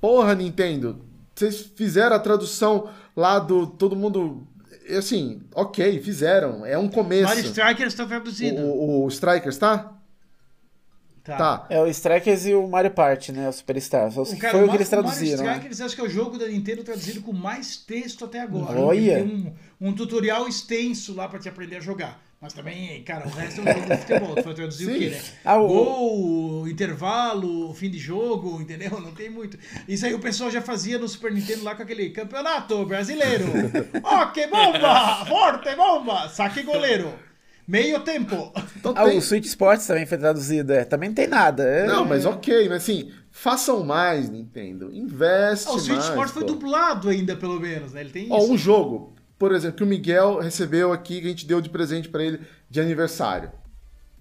Porra, 0.00 0.34
Nintendo. 0.34 1.00
Vocês 1.34 1.60
fizeram 1.74 2.16
a 2.16 2.18
tradução 2.18 2.88
lá 3.16 3.38
do. 3.38 3.66
Todo 3.66 3.96
mundo. 3.96 4.46
Assim, 4.96 5.40
ok, 5.54 6.00
fizeram. 6.00 6.64
É 6.66 6.76
um 6.78 6.88
começo. 6.88 7.24
Mario 7.24 7.44
Strikers 7.44 7.92
está 7.92 8.04
traduzido. 8.06 8.60
O, 8.60 9.00
o, 9.00 9.04
o 9.04 9.08
Strikers, 9.08 9.56
tá? 9.58 9.92
Tá. 11.26 11.36
Tá. 11.36 11.66
É 11.68 11.80
o 11.80 11.86
Strikers 11.88 12.46
e 12.46 12.54
o 12.54 12.68
Mario 12.68 12.90
Party, 12.92 13.32
né? 13.32 13.48
O 13.48 13.52
Superstar. 13.52 14.10
Foi, 14.12 14.22
O 14.22 14.36
cara, 14.38 14.52
foi 14.58 14.64
o 14.66 14.70
que 14.70 14.76
eles 14.76 14.88
traduziram. 14.88 15.44
Mario 15.44 15.44
né? 15.44 15.52
Strikers 15.56 15.80
acho 15.80 15.94
que 15.96 16.00
é 16.00 16.04
o 16.04 16.08
jogo 16.08 16.38
da 16.38 16.46
Nintendo 16.46 16.84
traduzido 16.84 17.20
com 17.20 17.32
mais 17.32 17.76
texto 17.76 18.24
até 18.24 18.40
agora. 18.40 18.78
Olha. 18.78 19.16
Tem 19.16 19.24
um, 19.80 19.88
um 19.88 19.92
tutorial 19.92 20.46
extenso 20.48 21.14
lá 21.14 21.28
pra 21.28 21.38
te 21.40 21.48
aprender 21.48 21.76
a 21.76 21.80
jogar. 21.80 22.24
Mas 22.38 22.52
também, 22.52 23.02
cara, 23.02 23.26
o 23.26 23.30
resto 23.30 23.60
é 23.60 23.64
um 23.64 23.74
jogo 23.74 23.86
de 23.86 23.96
futebol. 23.96 24.34
Tu 24.36 24.42
vai 24.42 24.54
traduzir 24.54 24.86
o 24.86 24.92
Sim. 24.92 24.98
quê, 24.98 25.08
né? 25.08 25.20
Ah, 25.42 25.56
o- 25.58 25.66
Gol, 25.68 26.68
intervalo, 26.68 27.72
fim 27.74 27.90
de 27.90 27.98
jogo, 27.98 28.60
entendeu? 28.60 29.00
Não 29.00 29.12
tem 29.12 29.30
muito. 29.30 29.58
Isso 29.88 30.04
aí 30.04 30.12
o 30.14 30.18
pessoal 30.18 30.50
já 30.50 30.60
fazia 30.60 30.98
no 30.98 31.08
Super 31.08 31.32
Nintendo 31.32 31.64
lá 31.64 31.74
com 31.74 31.82
aquele 31.82 32.10
campeonato 32.10 32.84
brasileiro. 32.84 33.46
Ó, 34.04 34.26
que 34.26 34.46
bomba! 34.48 35.24
Forte 35.24 35.74
bomba! 35.74 36.28
Saque 36.28 36.62
goleiro. 36.62 37.12
Meio 37.66 38.00
tempo. 38.00 38.52
Então 38.76 38.92
Ah, 38.96 39.04
tem. 39.04 39.18
o 39.18 39.22
Switch 39.22 39.44
Sports 39.46 39.86
também 39.86 40.06
foi 40.06 40.18
traduzido, 40.18 40.72
é. 40.72 40.84
Também 40.84 41.08
não 41.08 41.14
tem 41.14 41.26
nada. 41.26 41.62
é- 41.64 41.86
Não, 41.86 42.04
mas 42.04 42.24
ok, 42.24 42.68
mas 42.68 42.82
assim, 42.82 43.12
façam 43.30 43.84
mais, 43.84 44.28
Nintendo. 44.30 44.90
Investe 44.92 45.66
Ah, 45.68 45.72
o 45.72 45.78
Switch 45.78 45.96
mais. 45.98 46.08
Sport 46.10 46.28
foi 46.30 46.42
pô. 46.42 46.48
dublado 46.52 47.08
ainda, 47.08 47.34
pelo 47.36 47.58
menos, 47.58 47.92
né? 47.92 48.02
Ele 48.02 48.10
tem 48.10 48.28
Ó, 48.30 48.38
isso. 48.38 48.52
um 48.52 48.56
jogo. 48.58 49.14
por 49.38 49.52
exemplo, 49.52 49.76
que 49.76 49.84
o 49.84 49.86
Miguel 49.86 50.38
recebeu 50.40 50.92
aqui, 50.94 51.20
que 51.20 51.26
a 51.26 51.28
gente 51.30 51.44
deu 51.46 51.60
de 51.60 51.68
presente 51.68 52.08
para 52.08 52.22
ele 52.24 52.40
de 52.70 52.80
aniversário. 52.80 53.50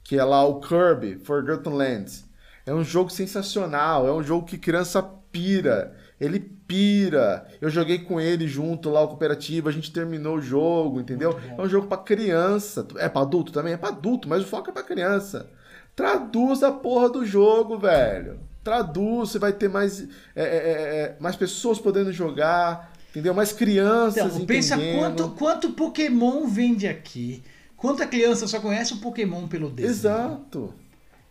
Que 0.03 0.19
é 0.19 0.23
lá 0.25 0.43
o 0.45 0.59
Kirby 0.59 1.19
Forgotten 1.23 1.71
Lands. 1.71 2.25
É 2.65 2.73
um 2.73 2.83
jogo 2.83 3.09
sensacional, 3.09 4.05
é 4.07 4.11
um 4.11 4.21
jogo 4.21 4.45
que 4.45 4.57
criança 4.57 5.01
pira. 5.31 5.95
Ele 6.19 6.51
pira. 6.67 7.47
Eu 7.61 7.69
joguei 7.69 7.99
com 7.99 8.19
ele 8.19 8.47
junto 8.47 8.89
lá, 8.89 9.01
o 9.01 9.07
cooperativo, 9.07 9.69
a 9.69 9.71
gente 9.71 9.91
terminou 9.91 10.37
o 10.37 10.41
jogo, 10.41 10.99
entendeu? 10.99 11.39
É 11.57 11.61
um 11.61 11.69
jogo 11.69 11.87
para 11.87 11.97
criança. 11.97 12.87
É 12.97 13.07
para 13.07 13.21
adulto 13.21 13.51
também? 13.51 13.73
É 13.73 13.77
para 13.77 13.89
adulto, 13.89 14.27
mas 14.27 14.43
o 14.43 14.47
foco 14.47 14.69
é 14.69 14.73
para 14.73 14.83
criança. 14.83 15.49
Traduz 15.95 16.63
a 16.63 16.71
porra 16.71 17.09
do 17.09 17.25
jogo, 17.25 17.77
velho. 17.77 18.39
Traduz, 18.63 19.31
você 19.31 19.39
vai 19.39 19.53
ter 19.53 19.69
mais, 19.69 20.01
é, 20.35 20.43
é, 20.43 20.43
é, 20.43 21.15
mais 21.19 21.35
pessoas 21.35 21.79
podendo 21.79 22.11
jogar, 22.11 22.91
entendeu? 23.11 23.33
Mais 23.33 23.53
crianças 23.53 24.35
então, 24.35 24.45
Pensa 24.45 24.75
quanto, 24.77 25.29
quanto 25.29 25.69
Pokémon 25.71 26.47
vende 26.47 26.87
aqui. 26.87 27.43
Quanta 27.77 28.07
criança 28.07 28.47
só 28.47 28.59
conhece 28.59 28.93
o 28.93 28.97
Pokémon 28.97 29.47
pelo 29.47 29.69
desenho. 29.69 29.91
Exato 29.91 30.84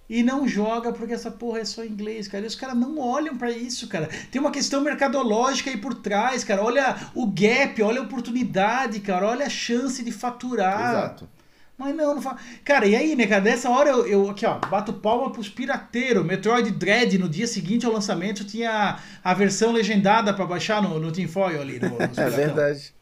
e 0.09 0.23
não 0.23 0.47
joga 0.47 0.93
porque 0.93 1.15
essa 1.15 1.31
porra 1.31 1.61
é 1.61 1.65
só 1.65 1.85
inglês, 1.85 2.29
cara. 2.29 2.45
E 2.45 2.47
os 2.47 2.55
caras 2.55 2.77
não 2.77 2.99
olham 2.99 3.37
para 3.37 3.51
isso, 3.51 3.89
cara. 3.89 4.09
Tem 4.31 4.41
uma 4.41 4.51
questão 4.51 4.81
mercadológica 4.81 5.71
aí 5.71 5.77
por 5.77 5.95
trás, 5.95 6.45
cara. 6.45 6.63
Olha 6.63 6.97
o 7.15 7.27
gap, 7.27 7.83
olha 7.83 8.01
a 8.01 8.05
oportunidade, 8.05 9.01
cara. 9.01 9.27
Olha 9.27 9.47
a 9.47 9.51
chance 9.51 10.03
de 10.03 10.13
faturar. 10.13 10.91
Exato. 10.91 11.29
Mas 11.77 11.95
não, 11.95 12.15
não 12.15 12.23
fala. 12.23 12.39
Cara, 12.65 12.87
e 12.87 12.95
aí, 12.95 13.17
né, 13.17 13.27
cara? 13.27 13.43
Nessa 13.43 13.69
hora 13.69 13.91
eu, 13.91 14.07
eu 14.07 14.31
aqui, 14.31 14.47
ó, 14.47 14.59
bato 14.59 14.93
palma 14.93 15.31
pros 15.33 15.49
pirateiros. 15.49 16.25
Metroid 16.25 16.71
Dread, 16.71 17.19
no 17.19 17.29
dia 17.29 17.47
seguinte 17.47 17.85
ao 17.85 17.93
lançamento, 17.93 18.45
tinha 18.45 18.99
a 19.23 19.35
versão 19.35 19.73
legendada 19.73 20.33
para 20.33 20.47
baixar 20.47 20.81
no, 20.81 21.01
no 21.01 21.11
Tinfoil 21.11 21.61
ali. 21.61 21.81
No, 21.81 21.97
é 22.17 22.31
verdade. 22.31 22.94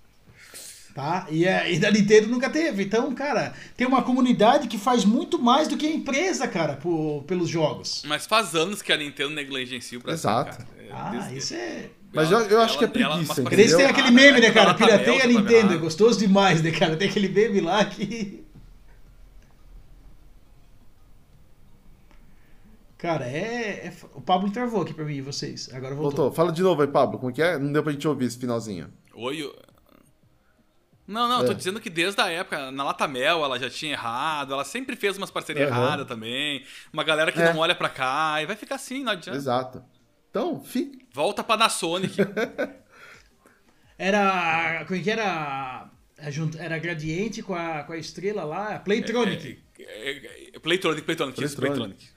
Tá? 0.95 1.27
E, 1.31 1.47
é, 1.47 1.73
e 1.73 1.79
da 1.79 1.91
Nintendo 1.91 2.29
nunca 2.29 2.51
teve. 2.51 2.85
Então, 2.85 3.15
cara, 3.15 3.55
tem 3.77 3.87
uma 3.87 4.03
comunidade 4.03 4.69
que 4.69 4.77
faz 4.77 5.05
muito 5.05 5.39
mais 5.39 5.67
do 5.67 5.77
que 5.77 5.87
a 5.87 5.91
empresa, 5.91 6.47
cara, 6.47 6.75
por, 6.75 7.25
pelos 7.27 7.49
jogos. 7.49 8.03
Mas 8.07 8.27
faz 8.27 8.55
anos 8.55 8.83
que 8.83 8.93
a 8.93 8.97
Nintendo 8.97 9.31
negligencia 9.31 9.99
o 9.99 10.03
Brasil, 10.03 10.21
Exato. 10.21 10.59
Cara. 10.59 10.69
É, 10.79 10.93
ah, 10.93 11.11
desde... 11.11 11.39
isso 11.39 11.55
é... 11.55 11.89
Mas 12.13 12.31
eu, 12.31 12.41
eu 12.41 12.61
acho 12.61 12.75
ela, 12.75 12.79
que 12.79 12.85
é 12.85 12.89
preguiça. 12.89 13.41
Ela, 13.41 13.53
Eles 13.55 13.75
têm 13.75 13.87
aquele 13.87 14.11
meme, 14.11 14.39
né, 14.39 14.51
cara? 14.51 14.75
Pirateia 14.75 15.25
a 15.25 15.27
Nintendo, 15.27 15.73
é 15.73 15.77
gostoso 15.79 16.19
demais, 16.19 16.61
né, 16.63 16.71
cara? 16.71 16.95
Tem 16.95 17.09
aquele 17.09 17.29
meme 17.29 17.61
lá 17.63 17.83
que... 17.87 18.45
Cara, 22.99 23.25
é, 23.25 23.87
é, 23.87 23.93
O 24.15 24.21
Pablo 24.21 24.51
travou 24.51 24.83
aqui 24.83 24.93
pra 24.93 25.05
mim 25.05 25.17
e 25.17 25.21
vocês. 25.23 25.71
Agora 25.73 25.95
voltou. 25.95 26.25
voltou. 26.25 26.33
Fala 26.33 26.53
de 26.53 26.63
novo 26.63 26.83
aí, 26.83 26.89
Pablo. 26.89 27.19
Como 27.19 27.33
é 27.33 27.35
que 27.35 27.43
é? 27.43 27.59
Não 27.59 27.73
deu 27.73 27.83
pra 27.83 27.93
gente 27.93 28.07
ouvir 28.07 28.27
esse 28.27 28.39
finalzinho. 28.39 28.89
Oi. 29.15 29.51
Não, 31.13 31.29
não, 31.29 31.43
é. 31.43 31.47
tô 31.47 31.53
dizendo 31.53 31.79
que 31.79 31.91
desde 31.91 32.21
a 32.21 32.31
época, 32.31 32.71
na 32.71 32.83
Latamel, 32.83 33.45
ela 33.45 33.59
já 33.59 33.69
tinha 33.69 33.93
errado, 33.93 34.55
ela 34.55 34.65
sempre 34.65 34.97
fez 34.97 35.19
umas 35.19 35.31
parcerias 35.31 35.71
uhum. 35.71 35.77
erradas 35.77 36.07
também. 36.07 36.65
Uma 36.93 37.05
galera 37.05 37.31
que 37.31 37.41
é. 37.41 37.53
não 37.53 37.61
olha 37.61 37.75
pra 37.75 37.91
cá, 37.91 38.43
e 38.43 38.47
vai 38.47 38.57
ficar 38.57 38.77
assim, 38.77 39.05
não 39.05 39.13
adianta. 39.13 39.39
Exato. 39.39 39.85
Então, 40.31 40.65
fica. 40.65 40.99
Volta 41.13 41.45
pra 41.45 41.69
Sonic. 41.69 42.17
era. 43.99 44.85
Como 44.87 44.99
é 44.99 45.03
que 45.03 45.11
era? 45.11 45.91
Era 46.59 46.79
Gradiente 46.79 47.43
com 47.43 47.55
a, 47.55 47.83
com 47.83 47.93
a 47.93 47.99
estrela 47.99 48.45
lá, 48.45 48.79
Playtronic. 48.79 49.59
É, 49.79 49.83
é, 49.83 50.51
é, 50.55 50.59
Playtronic, 50.59 51.03
Playtronic, 51.03 51.37
Playtronic. 51.37 51.57
Playtronic. 51.57 52.09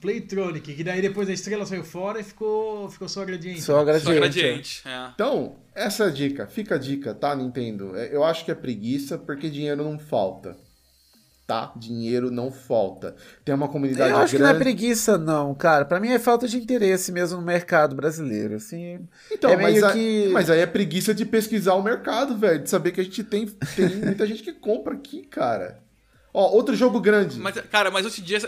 Playtronic, 0.00 0.74
que 0.74 0.84
daí 0.84 1.02
depois 1.02 1.28
a 1.28 1.32
estrela 1.32 1.66
saiu 1.66 1.82
fora 1.82 2.20
e 2.20 2.24
ficou, 2.24 2.88
ficou 2.90 3.08
só 3.08 3.22
a 3.22 3.24
gradiente. 3.24 3.62
Só 3.62 3.80
a 3.80 3.84
gradiente. 3.84 4.04
Só 4.04 4.12
a 4.12 4.14
gradiente 4.14 4.82
é. 4.84 5.10
Então, 5.14 5.56
essa 5.74 6.04
é 6.04 6.06
a 6.06 6.10
dica. 6.10 6.46
Fica 6.46 6.76
a 6.76 6.78
dica, 6.78 7.12
tá, 7.12 7.34
Nintendo? 7.34 7.96
É, 7.96 8.14
eu 8.14 8.22
acho 8.22 8.44
que 8.44 8.50
é 8.50 8.54
preguiça 8.54 9.18
porque 9.18 9.50
dinheiro 9.50 9.82
não 9.82 9.98
falta. 9.98 10.56
Tá? 11.46 11.72
Dinheiro 11.76 12.30
não 12.30 12.50
falta. 12.50 13.14
Tem 13.44 13.54
uma 13.54 13.68
comunidade 13.68 14.10
Eu 14.10 14.16
acho 14.16 14.36
grande... 14.36 14.36
que 14.36 14.42
não 14.42 14.48
é 14.48 14.58
preguiça, 14.58 15.18
não, 15.18 15.54
cara. 15.54 15.84
Para 15.84 16.00
mim 16.00 16.08
é 16.08 16.18
falta 16.18 16.48
de 16.48 16.56
interesse 16.56 17.12
mesmo 17.12 17.38
no 17.38 17.44
mercado 17.44 17.94
brasileiro. 17.94 18.54
Assim, 18.54 19.06
então, 19.30 19.50
é 19.50 19.56
mas, 19.56 19.82
a... 19.82 19.92
que... 19.92 20.28
mas 20.32 20.48
aí 20.48 20.60
é 20.60 20.66
preguiça 20.66 21.12
de 21.12 21.26
pesquisar 21.26 21.74
o 21.74 21.82
mercado, 21.82 22.36
velho. 22.38 22.62
De 22.62 22.70
saber 22.70 22.92
que 22.92 23.00
a 23.00 23.04
gente 23.04 23.22
tem, 23.22 23.46
tem 23.76 23.96
muita 23.96 24.24
gente 24.26 24.42
que 24.42 24.52
compra 24.52 24.94
aqui, 24.94 25.22
cara. 25.22 25.84
Ó, 26.32 26.50
outro 26.50 26.74
jogo 26.74 26.98
grande. 26.98 27.38
Mas, 27.38 27.54
cara, 27.70 27.90
mas 27.90 28.06
hoje 28.06 28.20
em 28.20 28.24
dia 28.24 28.38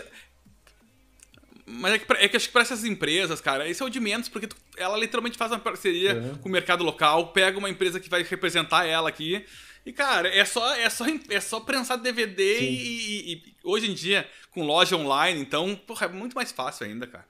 mas 1.69 1.95
é 1.95 1.99
que, 1.99 2.13
é 2.13 2.27
que 2.29 2.37
acho 2.37 2.47
que 2.47 2.53
para 2.53 2.61
essas 2.61 2.85
empresas, 2.85 3.41
cara, 3.41 3.67
isso 3.67 3.83
é 3.83 3.85
o 3.85 3.89
de 3.89 3.99
menos, 3.99 4.29
porque 4.29 4.47
tu, 4.47 4.55
ela 4.77 4.97
literalmente 4.97 5.37
faz 5.37 5.51
uma 5.51 5.59
parceria 5.59 6.15
uhum. 6.15 6.37
com 6.37 6.47
o 6.47 6.51
mercado 6.51 6.81
local, 6.81 7.33
pega 7.33 7.57
uma 7.57 7.69
empresa 7.69 7.99
que 7.99 8.09
vai 8.09 8.23
representar 8.23 8.85
ela 8.85 9.09
aqui. 9.09 9.45
E, 9.85 9.91
cara, 9.91 10.29
é 10.29 10.45
só, 10.45 10.73
é 10.75 10.89
só, 10.89 11.05
é 11.29 11.41
só 11.41 11.59
prensar 11.59 11.97
DVD 11.97 12.61
e, 12.61 12.63
e, 12.63 13.33
e, 13.33 13.43
hoje 13.65 13.91
em 13.91 13.93
dia, 13.93 14.25
com 14.51 14.65
loja 14.65 14.95
online, 14.95 15.41
então, 15.41 15.75
porra, 15.75 16.05
é 16.05 16.09
muito 16.09 16.35
mais 16.35 16.53
fácil 16.53 16.85
ainda, 16.85 17.05
cara. 17.05 17.25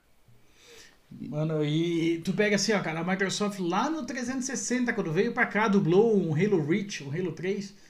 Mano, 1.10 1.64
e 1.64 2.18
tu 2.18 2.32
pega 2.32 2.54
assim, 2.54 2.72
ó, 2.72 2.80
cara, 2.80 3.00
a 3.00 3.04
Microsoft 3.04 3.58
lá 3.58 3.90
no 3.90 4.06
360, 4.06 4.92
quando 4.92 5.12
veio 5.12 5.32
pra 5.32 5.46
cá, 5.46 5.66
dublou 5.66 6.16
um 6.16 6.32
Halo 6.32 6.64
Reach, 6.64 7.02
um 7.02 7.10
Halo 7.10 7.32
3 7.32 7.87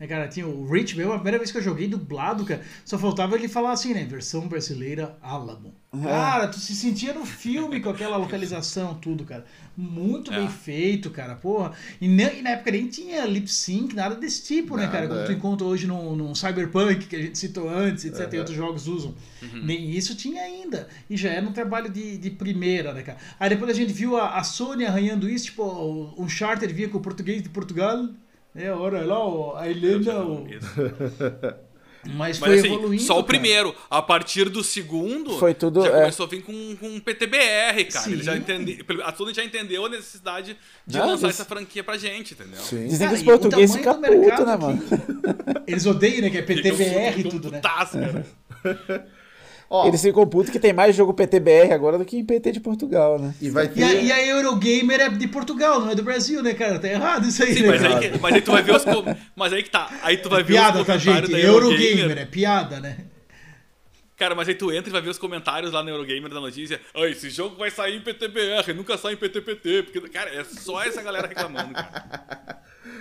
né, 0.00 0.06
cara, 0.06 0.26
tinha 0.26 0.46
o 0.46 0.66
Rich 0.72 0.96
mesmo, 0.96 1.12
a 1.12 1.16
primeira 1.16 1.36
vez 1.36 1.52
que 1.52 1.58
eu 1.58 1.62
joguei 1.62 1.86
dublado, 1.86 2.42
cara, 2.46 2.62
só 2.86 2.98
faltava 2.98 3.36
ele 3.36 3.48
falar 3.48 3.72
assim, 3.72 3.92
né? 3.92 4.02
Versão 4.04 4.48
brasileira 4.48 5.14
Alamo. 5.20 5.74
Uhum. 5.92 6.04
Cara, 6.04 6.48
tu 6.48 6.58
se 6.58 6.74
sentia 6.74 7.12
no 7.12 7.26
filme 7.26 7.80
com 7.80 7.90
aquela 7.90 8.16
localização, 8.16 8.94
tudo, 8.94 9.24
cara. 9.24 9.44
Muito 9.76 10.32
é. 10.32 10.36
bem 10.36 10.48
feito, 10.48 11.10
cara, 11.10 11.34
porra. 11.34 11.72
E, 12.00 12.08
nem, 12.08 12.38
e, 12.38 12.42
na 12.42 12.50
época 12.50 12.70
nem 12.70 12.86
tinha 12.86 13.26
lip 13.26 13.50
sync, 13.50 13.94
nada 13.94 14.14
desse 14.14 14.42
tipo, 14.44 14.74
nada, 14.74 14.86
né, 14.86 14.92
cara? 14.92 15.08
Como 15.08 15.20
é. 15.20 15.24
tu 15.24 15.32
encontra 15.32 15.66
hoje 15.66 15.86
num, 15.86 16.16
num 16.16 16.34
Cyberpunk, 16.34 17.06
que 17.06 17.16
a 17.16 17.22
gente 17.22 17.38
citou 17.38 17.68
antes, 17.68 18.06
etc. 18.06 18.20
Uhum. 18.20 18.34
E 18.34 18.38
outros 18.38 18.56
jogos 18.56 18.86
usam. 18.86 19.14
Uhum. 19.42 19.64
Nem 19.64 19.90
isso 19.90 20.14
tinha 20.14 20.40
ainda. 20.42 20.88
E 21.10 21.16
já 21.16 21.28
era 21.28 21.46
um 21.46 21.52
trabalho 21.52 21.90
de, 21.90 22.16
de 22.16 22.30
primeira, 22.30 22.94
né, 22.94 23.02
cara? 23.02 23.18
Aí 23.38 23.50
depois 23.50 23.70
a 23.70 23.74
gente 23.74 23.92
viu 23.92 24.16
a, 24.16 24.38
a 24.38 24.44
Sony 24.44 24.86
arranhando 24.86 25.28
isso, 25.28 25.46
tipo, 25.46 26.14
um 26.16 26.28
charter 26.28 26.72
via 26.72 26.88
com 26.88 26.96
o 26.96 27.02
português 27.02 27.42
de 27.42 27.50
Portugal. 27.50 28.08
É, 28.54 28.72
olha 28.72 29.04
lá, 29.04 29.60
a 29.60 29.68
Irlanda. 29.68 30.24
O... 32.02 32.10
Mas, 32.14 32.38
foi 32.38 32.48
Mas, 32.48 32.60
assim, 32.60 32.72
evoluindo. 32.72 33.02
Só 33.02 33.18
o 33.18 33.24
primeiro. 33.24 33.74
A 33.90 34.00
partir 34.00 34.48
do 34.48 34.64
segundo, 34.64 35.38
foi 35.38 35.52
tudo, 35.52 35.82
já 35.82 35.88
é. 35.88 36.00
começou 36.00 36.24
a 36.24 36.28
vir 36.30 36.42
com, 36.42 36.76
com 36.76 36.98
PTBR, 36.98 37.84
cara. 37.92 38.10
Ele 38.10 38.22
já 38.22 38.36
entende, 38.36 38.84
a 39.04 39.14
Sony 39.14 39.34
já 39.34 39.44
entendeu 39.44 39.84
a 39.84 39.88
necessidade 39.88 40.56
de 40.86 40.98
Não, 40.98 41.08
lançar 41.08 41.28
essa 41.28 41.44
franquia 41.44 41.84
pra 41.84 41.98
gente, 41.98 42.32
entendeu? 42.32 42.60
Sim. 42.60 42.86
Dizem 42.86 43.08
que 43.08 43.14
os 43.16 43.22
portugueses 43.22 43.76
ficam 43.76 44.00
putos, 44.00 44.46
né, 44.46 44.56
mano? 44.56 44.82
Eles 45.66 45.84
odeiam, 45.84 46.22
né? 46.22 46.30
Que 46.30 46.38
é 46.38 46.42
PTBR 46.42 47.20
e 47.20 47.24
tudo, 47.24 47.50
né? 47.50 47.58
Putaço, 47.58 47.98
cara. 47.98 48.26
Ó, 49.72 49.86
Eles 49.86 50.02
ficam 50.02 50.26
putos 50.26 50.50
que 50.50 50.58
tem 50.58 50.72
mais 50.72 50.96
jogo 50.96 51.14
PTBR 51.14 51.72
agora 51.72 51.96
do 51.96 52.04
que 52.04 52.16
em 52.16 52.24
PT 52.24 52.50
de 52.50 52.60
Portugal, 52.60 53.20
né? 53.20 53.32
E, 53.40 53.50
vai 53.50 53.68
ter... 53.68 53.78
e, 53.78 53.84
a, 53.84 53.94
e 53.94 54.10
a 54.10 54.26
Eurogamer 54.26 55.00
é 55.00 55.08
de 55.08 55.28
Portugal, 55.28 55.80
não 55.80 55.90
é 55.90 55.94
do 55.94 56.02
Brasil, 56.02 56.42
né, 56.42 56.54
cara? 56.54 56.80
Tá 56.80 56.88
errado 56.88 57.28
isso 57.28 57.40
aí, 57.44 57.54
Sim, 57.54 57.62
né? 57.62 57.68
Mas 57.68 57.84
aí, 57.84 58.10
que, 58.10 58.18
mas 58.18 58.34
aí 58.34 58.40
tu 58.42 58.50
vai 58.50 58.62
ver 58.64 58.74
os. 58.74 58.84
Mas 59.36 59.52
aí 59.52 59.62
que 59.62 59.70
tá. 59.70 59.88
Aí 60.02 60.16
tu 60.16 60.28
vai 60.28 60.40
é 60.40 60.42
ver 60.42 60.54
piada, 60.54 60.80
os 60.80 60.86
tá, 60.88 60.98
gente? 60.98 61.32
Eurogamer. 61.32 61.44
Eurogamer 61.44 62.18
é 62.18 62.24
piada, 62.24 62.80
né? 62.80 62.96
Cara, 64.16 64.34
mas 64.34 64.48
aí 64.48 64.56
tu 64.56 64.72
entra 64.72 64.90
e 64.90 64.92
vai 64.92 65.00
ver 65.00 65.10
os 65.10 65.18
comentários 65.18 65.72
lá 65.72 65.84
no 65.84 65.88
Eurogamer 65.88 66.28
da 66.28 66.40
notícia. 66.40 66.80
Ah, 66.92 67.06
esse 67.06 67.30
jogo 67.30 67.54
vai 67.56 67.70
sair 67.70 67.96
em 67.96 68.00
PTBR, 68.00 68.74
nunca 68.74 68.98
sai 68.98 69.12
em 69.12 69.16
PTPT. 69.16 69.84
Porque, 69.84 70.00
cara, 70.08 70.34
é 70.34 70.42
só 70.42 70.82
essa 70.82 71.00
galera 71.00 71.28
reclamando, 71.28 71.72
cara. 71.74 72.60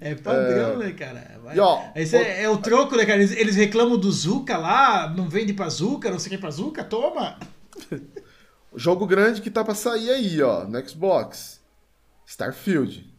É 0.00 0.14
padrão, 0.14 0.80
é... 0.80 0.86
né, 0.86 0.92
cara? 0.92 1.40
Ó, 1.58 1.84
Esse 1.94 2.16
é, 2.16 2.42
é, 2.42 2.48
o 2.48 2.58
troco, 2.58 2.96
né, 2.96 3.04
cara? 3.04 3.18
Eles, 3.18 3.32
eles, 3.32 3.56
reclamam 3.56 3.98
do 3.98 4.10
Zuka 4.10 4.56
lá, 4.56 5.12
não 5.14 5.28
vende 5.28 5.52
pra 5.52 5.68
Zuka, 5.68 6.10
não 6.10 6.18
sei 6.18 6.30
quem 6.30 6.38
pra 6.38 6.50
Zuka, 6.50 6.82
toma! 6.82 7.38
Jogo 8.76 9.06
grande 9.06 9.40
que 9.40 9.50
tá 9.50 9.62
pra 9.62 9.74
sair 9.74 10.10
aí, 10.10 10.42
ó, 10.42 10.64
no 10.64 10.88
Xbox. 10.88 11.62
Starfield 12.26 13.13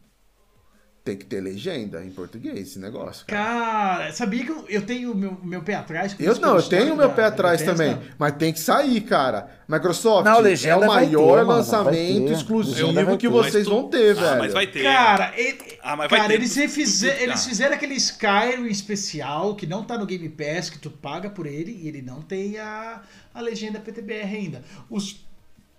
tem 1.05 1.15
que 1.15 1.23
ter 1.23 1.39
legenda 1.39 2.03
em 2.03 2.09
português 2.09 2.69
esse 2.69 2.79
negócio. 2.79 3.27
Cara, 3.27 3.99
cara 3.99 4.11
sabia 4.11 4.43
que 4.43 4.49
eu, 4.49 4.65
eu 4.67 4.81
tenho 4.81 5.13
meu, 5.13 5.37
meu 5.43 5.61
pé 5.61 5.75
atrás? 5.75 6.15
Eu 6.19 6.35
não, 6.39 6.55
eu 6.55 6.63
tenho 6.63 6.95
meu 6.95 7.11
pé 7.11 7.25
atrás 7.25 7.61
também. 7.61 7.95
Mas 8.17 8.33
tem 8.33 8.51
que 8.51 8.59
sair, 8.59 9.01
cara. 9.01 9.47
Microsoft 9.67 10.25
não, 10.25 10.43
é 10.43 10.75
o 10.75 10.87
maior 10.87 11.37
ter, 11.37 11.43
lançamento 11.43 12.33
exclusivo 12.33 13.17
que 13.17 13.27
vocês 13.27 13.67
vão 13.67 13.87
ter, 13.87 14.17
ah, 14.17 14.21
velho. 14.21 14.39
Mas 14.39 14.53
vai 14.53 14.65
ter. 14.65 14.81
Cara, 14.81 15.31
ele, 15.37 15.59
ah, 15.83 15.95
mas 15.95 16.09
cara 16.09 16.27
ter. 16.27 16.33
Eles, 16.33 16.55
refizer, 16.55 17.21
eles 17.21 17.45
fizeram 17.45 17.75
aquele 17.75 17.93
Skyrim 17.93 18.67
especial 18.67 19.55
que 19.55 19.67
não 19.67 19.83
tá 19.83 19.99
no 19.99 20.07
Game 20.07 20.27
Pass, 20.29 20.71
que 20.71 20.79
tu 20.79 20.89
paga 20.89 21.29
por 21.29 21.45
ele 21.45 21.71
e 21.83 21.87
ele 21.87 22.01
não 22.01 22.23
tem 22.23 22.57
a, 22.57 23.03
a 23.31 23.41
legenda 23.41 23.79
PTBR 23.79 24.35
ainda. 24.35 24.63
Os 24.89 25.23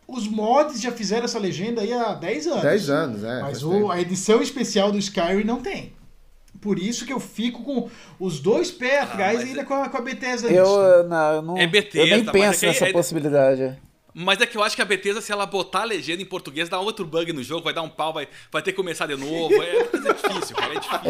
os 0.06 0.28
mods 0.28 0.80
já 0.80 0.92
fizeram 0.92 1.24
essa 1.24 1.38
legenda 1.38 1.82
aí 1.82 1.92
há 1.92 2.14
10 2.14 2.46
anos. 2.46 2.62
10 2.62 2.90
anos, 2.90 3.24
é. 3.24 3.40
Mas 3.40 3.62
o, 3.62 3.90
a 3.90 4.00
edição 4.00 4.40
especial 4.40 4.92
do 4.92 4.98
Skyrim 4.98 5.44
não 5.44 5.60
tem. 5.60 5.92
Por 6.60 6.78
isso 6.78 7.04
que 7.04 7.12
eu 7.12 7.20
fico 7.20 7.62
com 7.62 7.88
os 8.18 8.40
dois 8.40 8.70
pés 8.70 9.00
ah, 9.00 9.02
atrás 9.04 9.40
ainda 9.40 9.60
é... 9.60 9.64
com, 9.64 9.74
a, 9.74 9.88
com 9.88 9.98
a 9.98 10.00
Bethesda 10.00 10.48
eu, 10.48 11.04
não, 11.04 11.32
eu 11.32 11.42
não, 11.42 11.58
É 11.58 11.66
Bethesda, 11.66 11.98
eu 11.98 12.06
nem 12.06 12.24
penso 12.24 12.64
é 12.64 12.68
nessa 12.68 12.88
é... 12.88 12.92
possibilidade. 12.92 13.78
Mas 14.18 14.40
é 14.40 14.46
que 14.46 14.56
eu 14.56 14.62
acho 14.62 14.74
que 14.74 14.80
a 14.80 14.84
Bethesda, 14.86 15.20
se 15.20 15.30
ela 15.30 15.44
botar 15.44 15.82
a 15.82 15.84
legenda 15.84 16.22
em 16.22 16.24
português, 16.24 16.70
dá 16.70 16.80
outro 16.80 17.04
bug 17.04 17.34
no 17.34 17.42
jogo, 17.42 17.64
vai 17.64 17.74
dar 17.74 17.82
um 17.82 17.88
pau, 17.90 18.14
vai, 18.14 18.26
vai 18.50 18.62
ter 18.62 18.70
que 18.72 18.76
começar 18.78 19.06
de 19.06 19.14
novo. 19.14 19.52
É, 19.62 19.76
é 19.76 19.82
difícil, 19.84 20.56
cara, 20.56 20.74
é 20.74 20.80
difícil. 20.80 21.00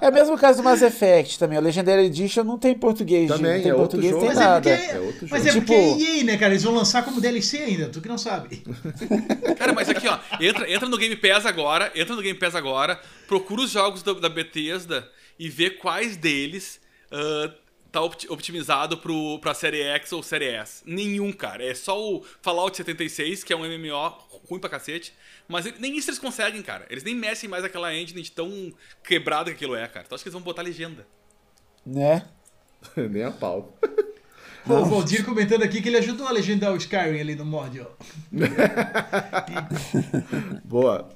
É. 0.00 0.06
É 0.06 0.08
o 0.08 0.12
mesmo 0.12 0.36
caso 0.36 0.58
do 0.58 0.64
Mass 0.64 0.82
Effect 0.82 1.38
também. 1.38 1.56
O 1.58 1.60
Legendary 1.62 2.06
Edition 2.06 2.42
não 2.42 2.58
tem 2.58 2.74
português. 2.74 3.28
Também, 3.28 3.54
não 3.58 3.62
tem 3.62 3.70
é 3.70 3.74
outro 3.74 4.00
português, 4.00 4.10
jogo. 4.10 4.26
tem 4.26 4.34
Mas 4.34 4.38
é 4.40 4.48
nada. 4.48 4.70
porque, 4.76 4.90
É 4.92 4.98
outro 4.98 5.28
mas 5.30 5.44
jogo. 5.44 5.48
é 5.48 5.60
porque 5.60 5.74
Tipo- 5.88 6.00
é 6.02 6.18
EA, 6.18 6.24
né, 6.24 6.36
cara? 6.36 6.52
Eles 6.54 6.62
vão 6.64 6.74
lançar 6.74 7.04
como 7.04 7.20
DLC 7.20 7.58
ainda, 7.58 7.88
tu 7.88 8.00
que 8.00 8.08
não 8.08 8.18
sabe. 8.18 8.64
Cara, 9.56 9.72
mas 9.72 9.88
aqui, 9.88 10.08
ó, 10.08 10.18
entra, 10.40 10.68
entra 10.68 10.88
no 10.88 10.98
Game 10.98 11.14
Pass 11.14 11.46
agora, 11.46 11.92
entra 11.94 12.16
no 12.16 12.20
Game 12.22 12.36
Pass 12.38 12.56
agora, 12.56 13.00
procura 13.28 13.62
os 13.62 13.70
jogos 13.70 14.02
da, 14.02 14.12
da 14.12 14.28
Bethesda 14.28 15.08
e 15.38 15.48
vê 15.48 15.70
quais 15.70 16.16
deles 16.16 16.80
ah, 17.12 17.50
tá 17.96 18.02
opti- 18.02 18.26
otimizado 18.30 18.98
pro, 18.98 19.38
pra 19.40 19.54
série 19.54 19.80
X 19.82 20.12
ou 20.12 20.22
série 20.22 20.46
S. 20.48 20.82
Nenhum, 20.86 21.32
cara. 21.32 21.64
É 21.64 21.74
só 21.74 21.98
o 21.98 22.22
Fallout 22.42 22.76
76, 22.76 23.42
que 23.42 23.52
é 23.52 23.56
um 23.56 23.64
MMO 23.64 24.12
ruim 24.48 24.60
pra 24.60 24.68
cacete. 24.68 25.14
Mas 25.48 25.64
ele- 25.64 25.76
nem 25.78 25.96
isso 25.96 26.10
eles 26.10 26.18
conseguem, 26.20 26.60
cara. 26.62 26.84
Eles 26.90 27.02
nem 27.02 27.14
mexem 27.14 27.48
mais 27.48 27.64
aquela 27.64 27.94
engine 27.94 28.20
de 28.20 28.30
tão 28.32 28.70
quebrada 29.02 29.50
que 29.50 29.56
aquilo 29.56 29.74
é, 29.74 29.86
cara. 29.88 30.04
Então 30.04 30.14
acho 30.14 30.22
que 30.22 30.28
eles 30.28 30.34
vão 30.34 30.42
botar 30.42 30.60
legenda. 30.62 31.06
Né? 31.86 32.26
Nem 32.96 33.24
a 33.24 33.30
pau. 33.30 33.72
Pô, 34.66 34.74
o 34.80 34.84
Valdir 34.84 35.24
comentando 35.24 35.62
aqui 35.62 35.80
que 35.80 35.88
ele 35.88 35.98
ajudou 35.98 36.26
a 36.26 36.32
legendar 36.32 36.72
o 36.72 36.76
Skyrim 36.76 37.20
ali 37.20 37.36
no 37.36 37.44
mod, 37.44 37.80
ó. 37.80 37.86
Boa. 40.64 41.08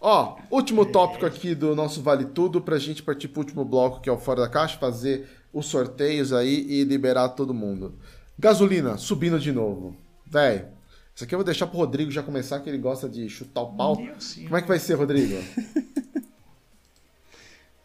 Ó, 0.00 0.36
último 0.50 0.86
tópico 0.86 1.26
aqui 1.26 1.54
do 1.54 1.74
nosso 1.74 2.02
Vale 2.02 2.26
Tudo 2.26 2.60
pra 2.60 2.78
gente 2.78 3.02
partir 3.02 3.28
pro 3.28 3.40
último 3.40 3.64
bloco 3.64 4.00
que 4.00 4.08
é 4.08 4.12
o 4.12 4.18
Fora 4.18 4.42
da 4.42 4.48
Caixa, 4.48 4.78
fazer 4.78 5.28
os 5.52 5.66
sorteios 5.66 6.32
aí 6.32 6.66
e 6.68 6.84
liberar 6.84 7.30
todo 7.30 7.52
mundo. 7.54 7.94
Gasolina, 8.38 8.96
subindo 8.96 9.38
de 9.38 9.52
novo. 9.52 9.96
Véi, 10.26 10.66
isso 11.14 11.24
aqui 11.24 11.34
eu 11.34 11.38
vou 11.38 11.44
deixar 11.44 11.66
pro 11.66 11.78
Rodrigo 11.78 12.10
já 12.10 12.22
começar, 12.22 12.60
que 12.60 12.68
ele 12.68 12.78
gosta 12.78 13.08
de 13.08 13.28
chutar 13.28 13.62
o 13.62 13.72
pau. 13.74 13.96
Senhor. 14.18 14.46
Como 14.48 14.56
é 14.56 14.62
que 14.62 14.68
vai 14.68 14.78
ser, 14.78 14.94
Rodrigo? 14.94 15.36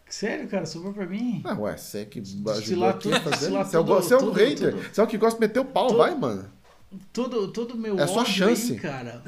Sério, 0.08 0.48
cara, 0.48 0.66
sobrou 0.68 0.94
pra 0.94 1.08
mim. 1.08 1.42
Ah, 1.44 1.56
ué, 1.60 1.76
você 1.76 2.00
é 2.00 2.06
que 2.06 2.20
ajudou 2.20 2.88
aqui 2.88 3.02
tudo, 3.04 3.16
a 3.16 3.20
fazer. 3.22 3.36
destilar 3.38 3.66
Você 3.66 3.76
é 3.76 3.80
o, 3.80 3.84
tudo, 3.84 3.96
você 3.96 4.14
é 4.14 4.18
o 4.18 4.20
tudo, 4.20 4.32
hater. 4.34 4.72
tudo. 4.76 4.94
Você 4.94 5.02
é 5.02 5.04
o 5.04 5.08
que 5.08 5.18
gosta 5.18 5.40
de 5.40 5.48
meter 5.48 5.60
o 5.60 5.66
pau, 5.66 5.88
Tudo. 5.88 5.98
vai, 5.98 6.14
mano. 6.16 6.52
Todo, 7.12 7.48
todo 7.52 7.76
meu 7.76 8.00
É 8.00 8.06
sua 8.06 8.24
chance. 8.24 8.74
aí, 8.74 8.80
cara. 8.80 9.24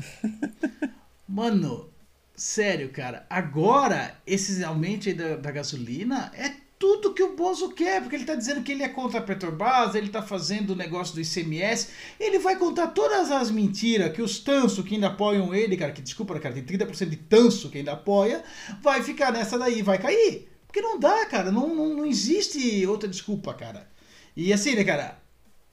Mano, 1.28 1.90
sério, 2.36 2.90
cara. 2.92 3.26
Agora, 3.28 4.16
esses 4.28 4.62
aumentos 4.62 5.08
aí 5.08 5.16
da, 5.16 5.36
da 5.38 5.50
gasolina 5.52 6.32
é 6.36 6.52
tudo 6.86 7.16
que 7.16 7.24
o 7.24 7.36
Bozo 7.36 7.72
quer, 7.72 8.00
porque 8.00 8.16
ele 8.16 8.26
tá 8.26 8.36
dizendo 8.36 8.62
que 8.62 8.72
ele 8.72 8.84
é 8.84 8.88
contra 8.88 9.18
a 9.18 9.24
Petrobras, 9.24 9.96
ele 9.96 10.10
tá 10.10 10.22
fazendo 10.22 10.70
o 10.70 10.76
negócio 10.76 11.16
do 11.16 11.20
ICMS, 11.20 11.90
ele 12.20 12.38
vai 12.38 12.58
contar 12.58 12.90
todas 12.90 13.32
as 13.32 13.50
mentiras 13.50 14.14
que 14.14 14.22
os 14.22 14.38
tanso 14.38 14.84
que 14.84 14.94
ainda 14.94 15.08
apoiam 15.08 15.52
ele, 15.52 15.76
cara, 15.76 15.92
que 15.92 16.02
desculpa, 16.02 16.40
cara, 16.40 16.54
tem 16.54 16.64
30% 16.64 17.10
de 17.10 17.16
tanso 17.16 17.72
que 17.72 17.80
ainda 17.80 17.94
apoia, 17.94 18.44
vai 18.84 19.02
ficar 19.02 19.32
nessa 19.32 19.58
daí, 19.58 19.82
vai 19.82 19.98
cair. 19.98 20.48
Porque 20.68 20.80
não 20.80 21.00
dá, 21.00 21.26
cara, 21.26 21.52
não, 21.52 21.74
não, 21.74 21.96
não 21.96 22.06
existe 22.06 22.86
outra 22.86 23.10
desculpa, 23.10 23.52
cara. 23.56 23.90
E 24.38 24.54
assim, 24.54 24.76
né, 24.76 24.84
cara, 24.84 25.18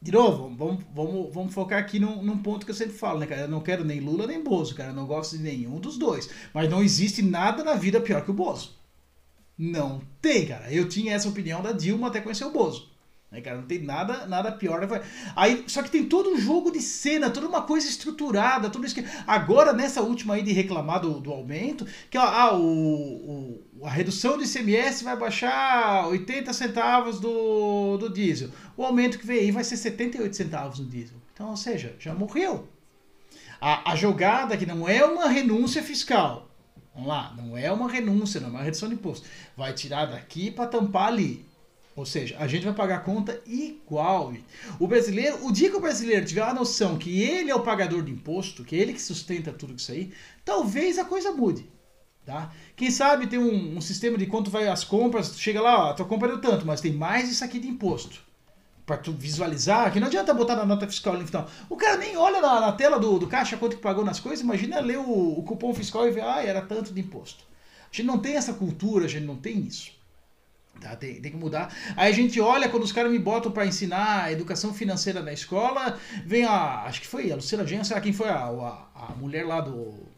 de 0.01 0.13
novo, 0.13 0.51
vamos, 0.57 0.83
vamos, 0.95 1.35
vamos 1.35 1.53
focar 1.53 1.79
aqui 1.79 1.99
num, 1.99 2.23
num 2.23 2.39
ponto 2.39 2.65
que 2.65 2.73
eu 2.73 2.77
sempre 2.77 2.97
falo, 2.97 3.19
né, 3.19 3.27
cara? 3.27 3.43
Eu 3.43 3.49
não 3.49 3.61
quero 3.61 3.85
nem 3.85 4.01
Lula 4.01 4.27
nem 4.27 4.43
Bozo, 4.43 4.75
cara. 4.75 4.93
Eu 4.93 4.97
não 4.97 5.05
gosto 5.05 5.37
de 5.37 5.43
nenhum 5.43 5.79
dos 5.79 5.99
dois. 5.99 6.31
Mas 6.55 6.71
não 6.71 6.83
existe 6.83 7.21
nada 7.21 7.63
na 7.63 7.75
vida 7.75 8.01
pior 8.01 8.25
que 8.25 8.31
o 8.31 8.35
Bozo. 8.35 8.81
Não 9.59 10.01
tem, 10.21 10.47
cara. 10.47 10.73
Eu 10.73 10.89
tinha 10.89 11.15
essa 11.15 11.29
opinião 11.29 11.63
da 11.63 11.73
Dilma 11.73 12.09
até 12.09 12.21
conhecer 12.21 12.45
o 12.45 12.51
Bozo. 12.51 12.91
Né, 13.31 13.41
cara? 13.41 13.57
Não 13.57 13.67
tem 13.67 13.83
nada, 13.83 14.27
nada 14.27 14.53
pior. 14.53 14.87
Aí, 15.35 15.65
só 15.67 15.83
que 15.83 15.91
tem 15.91 16.05
todo 16.07 16.31
um 16.31 16.39
jogo 16.39 16.71
de 16.71 16.83
cena, 16.83 17.31
toda 17.31 17.49
uma 17.49 17.63
coisa 17.63 17.89
estruturada, 17.89 18.69
tudo 18.69 18.85
isso 18.85 18.95
que. 18.95 19.05
Agora, 19.27 19.73
nessa 19.73 20.03
última 20.03 20.35
aí 20.35 20.43
de 20.43 20.53
reclamar 20.53 21.01
do, 21.01 21.19
do 21.19 21.33
aumento, 21.33 21.87
que 22.11 22.19
ah, 22.19 22.53
o, 22.55 22.61
o- 23.81 23.87
a 23.87 23.91
redução 23.91 24.37
do 24.37 24.45
ICMS 24.45 25.03
vai 25.03 25.17
baixar 25.17 26.07
80 26.09 26.53
centavos 26.53 27.19
do, 27.21 27.97
do 27.97 28.13
diesel. 28.13 28.51
O 28.77 28.85
aumento 28.85 29.19
que 29.19 29.27
vem 29.27 29.39
aí 29.41 29.51
vai 29.51 29.65
ser 29.65 29.77
78 29.79 30.37
centavos 30.37 30.79
no 30.79 30.85
diesel. 30.87 31.17
Então, 31.33 31.49
ou 31.51 31.57
seja, 31.57 31.97
já 31.99 32.15
morreu. 32.15 32.69
A, 33.61 33.93
a 33.93 33.97
jogada 33.97 34.57
que 34.57 34.67
não 34.67 34.87
é 34.89 35.05
uma 35.05 35.29
renúncia 35.29 35.83
fiscal. 35.83 36.49
Vamos 36.95 37.09
lá, 37.09 37.35
não 37.37 37.57
é 37.57 37.73
uma 37.73 37.91
renúncia, 37.91 38.41
não 38.41 38.49
é 38.49 38.51
uma 38.51 38.63
redução 38.63 38.89
de 38.89 38.95
imposto. 38.95 39.27
Vai 39.57 39.73
tirar 39.73 40.07
daqui 40.07 40.51
para 40.51 40.67
tampar 40.67 41.09
ali. 41.09 41.47
Ou 41.95 42.07
seja, 42.07 42.37
a 42.39 42.47
gente 42.47 42.65
vai 42.65 42.73
pagar 42.73 42.97
a 42.97 43.01
conta 43.01 43.41
igual. 43.47 44.33
O 44.79 44.87
brasileiro, 44.87 45.47
o 45.47 45.53
dia 45.53 45.71
que 45.71 45.77
o 45.77 45.81
brasileiro 45.81 46.25
tiver 46.25 46.43
a 46.43 46.55
noção 46.55 46.97
que 46.97 47.23
ele 47.23 47.51
é 47.51 47.55
o 47.55 47.63
pagador 47.63 48.03
de 48.03 48.11
imposto, 48.11 48.65
que 48.65 48.77
é 48.77 48.79
ele 48.79 48.95
que 48.95 49.03
sustenta 49.03 49.53
tudo 49.53 49.75
isso 49.75 49.93
aí, 49.93 50.13
talvez 50.45 50.99
a 50.99 51.05
coisa 51.05 51.33
mude. 51.33 51.71
Tá? 52.25 52.53
Quem 52.77 52.91
sabe 52.91 53.27
tem 53.27 53.39
um, 53.39 53.77
um 53.77 53.81
sistema 53.81 54.17
de 54.17 54.27
quanto 54.27 54.51
vai 54.51 54.69
as 54.69 54.85
compras, 54.85 55.39
chega 55.39 55.61
lá, 55.61 55.91
ó, 55.91 55.93
tua 55.93 56.07
compra 56.07 56.29
deu 56.29 56.41
tanto, 56.41 56.65
mas 56.65 56.81
tem 56.81 56.93
mais 56.93 57.31
isso 57.31 57.45
aqui 57.45 57.59
de 57.59 57.69
imposto. 57.69 58.21
Tu 58.97 59.13
visualizar, 59.13 59.93
que 59.93 60.01
não 60.01 60.07
adianta 60.07 60.35
botar 60.35 60.57
na 60.57 60.67
nota 60.67 60.87
fiscal 60.87 61.15
ali 61.15 61.27
final. 61.27 61.49
O 61.69 61.77
cara 61.77 61.97
nem 61.97 62.17
olha 62.17 62.41
na, 62.41 62.61
na 62.61 62.73
tela 62.73 62.99
do, 62.99 63.19
do 63.19 63.27
caixa 63.27 63.57
quanto 63.57 63.77
que 63.77 63.83
pagou 63.83 64.05
nas 64.05 64.21
coisas, 64.21 64.41
imagina 64.41 64.81
ler 64.81 64.99
o, 64.99 65.39
o 65.39 65.43
cupom 65.43 65.73
fiscal 65.75 66.07
e 66.07 66.11
ver, 66.11 66.23
ah, 66.23 66.43
era 66.45 66.61
tanto 66.63 66.93
de 66.93 67.01
imposto. 67.01 67.45
A 67.93 67.97
gente 67.97 68.07
não 68.07 68.19
tem 68.19 68.37
essa 68.37 68.55
cultura, 68.55 69.05
a 69.05 69.09
gente 69.09 69.27
não 69.27 69.37
tem 69.37 69.59
isso. 69.59 69.93
Tá? 70.81 70.97
Tem, 70.97 71.21
tem 71.21 71.31
que 71.31 71.37
mudar. 71.37 71.75
Aí 71.97 72.11
a 72.11 72.15
gente 72.15 72.41
olha 72.41 72.69
quando 72.69 72.83
os 72.83 72.93
caras 72.93 73.13
me 73.13 73.19
botam 73.19 73.53
para 73.53 73.67
ensinar 73.67 74.33
educação 74.33 74.73
financeira 74.75 75.23
na 75.23 75.33
escola, 75.33 75.99
vem 76.25 76.45
a. 76.45 76.83
Acho 76.85 77.01
que 77.01 77.07
foi 77.07 77.31
a 77.31 77.37
Luciana 77.37 77.65
lá 77.91 78.01
quem 78.01 78.13
foi 78.13 78.29
a, 78.29 78.47
a, 78.47 78.89
a 78.95 79.15
mulher 79.17 79.47
lá 79.47 79.61
do. 79.61 80.12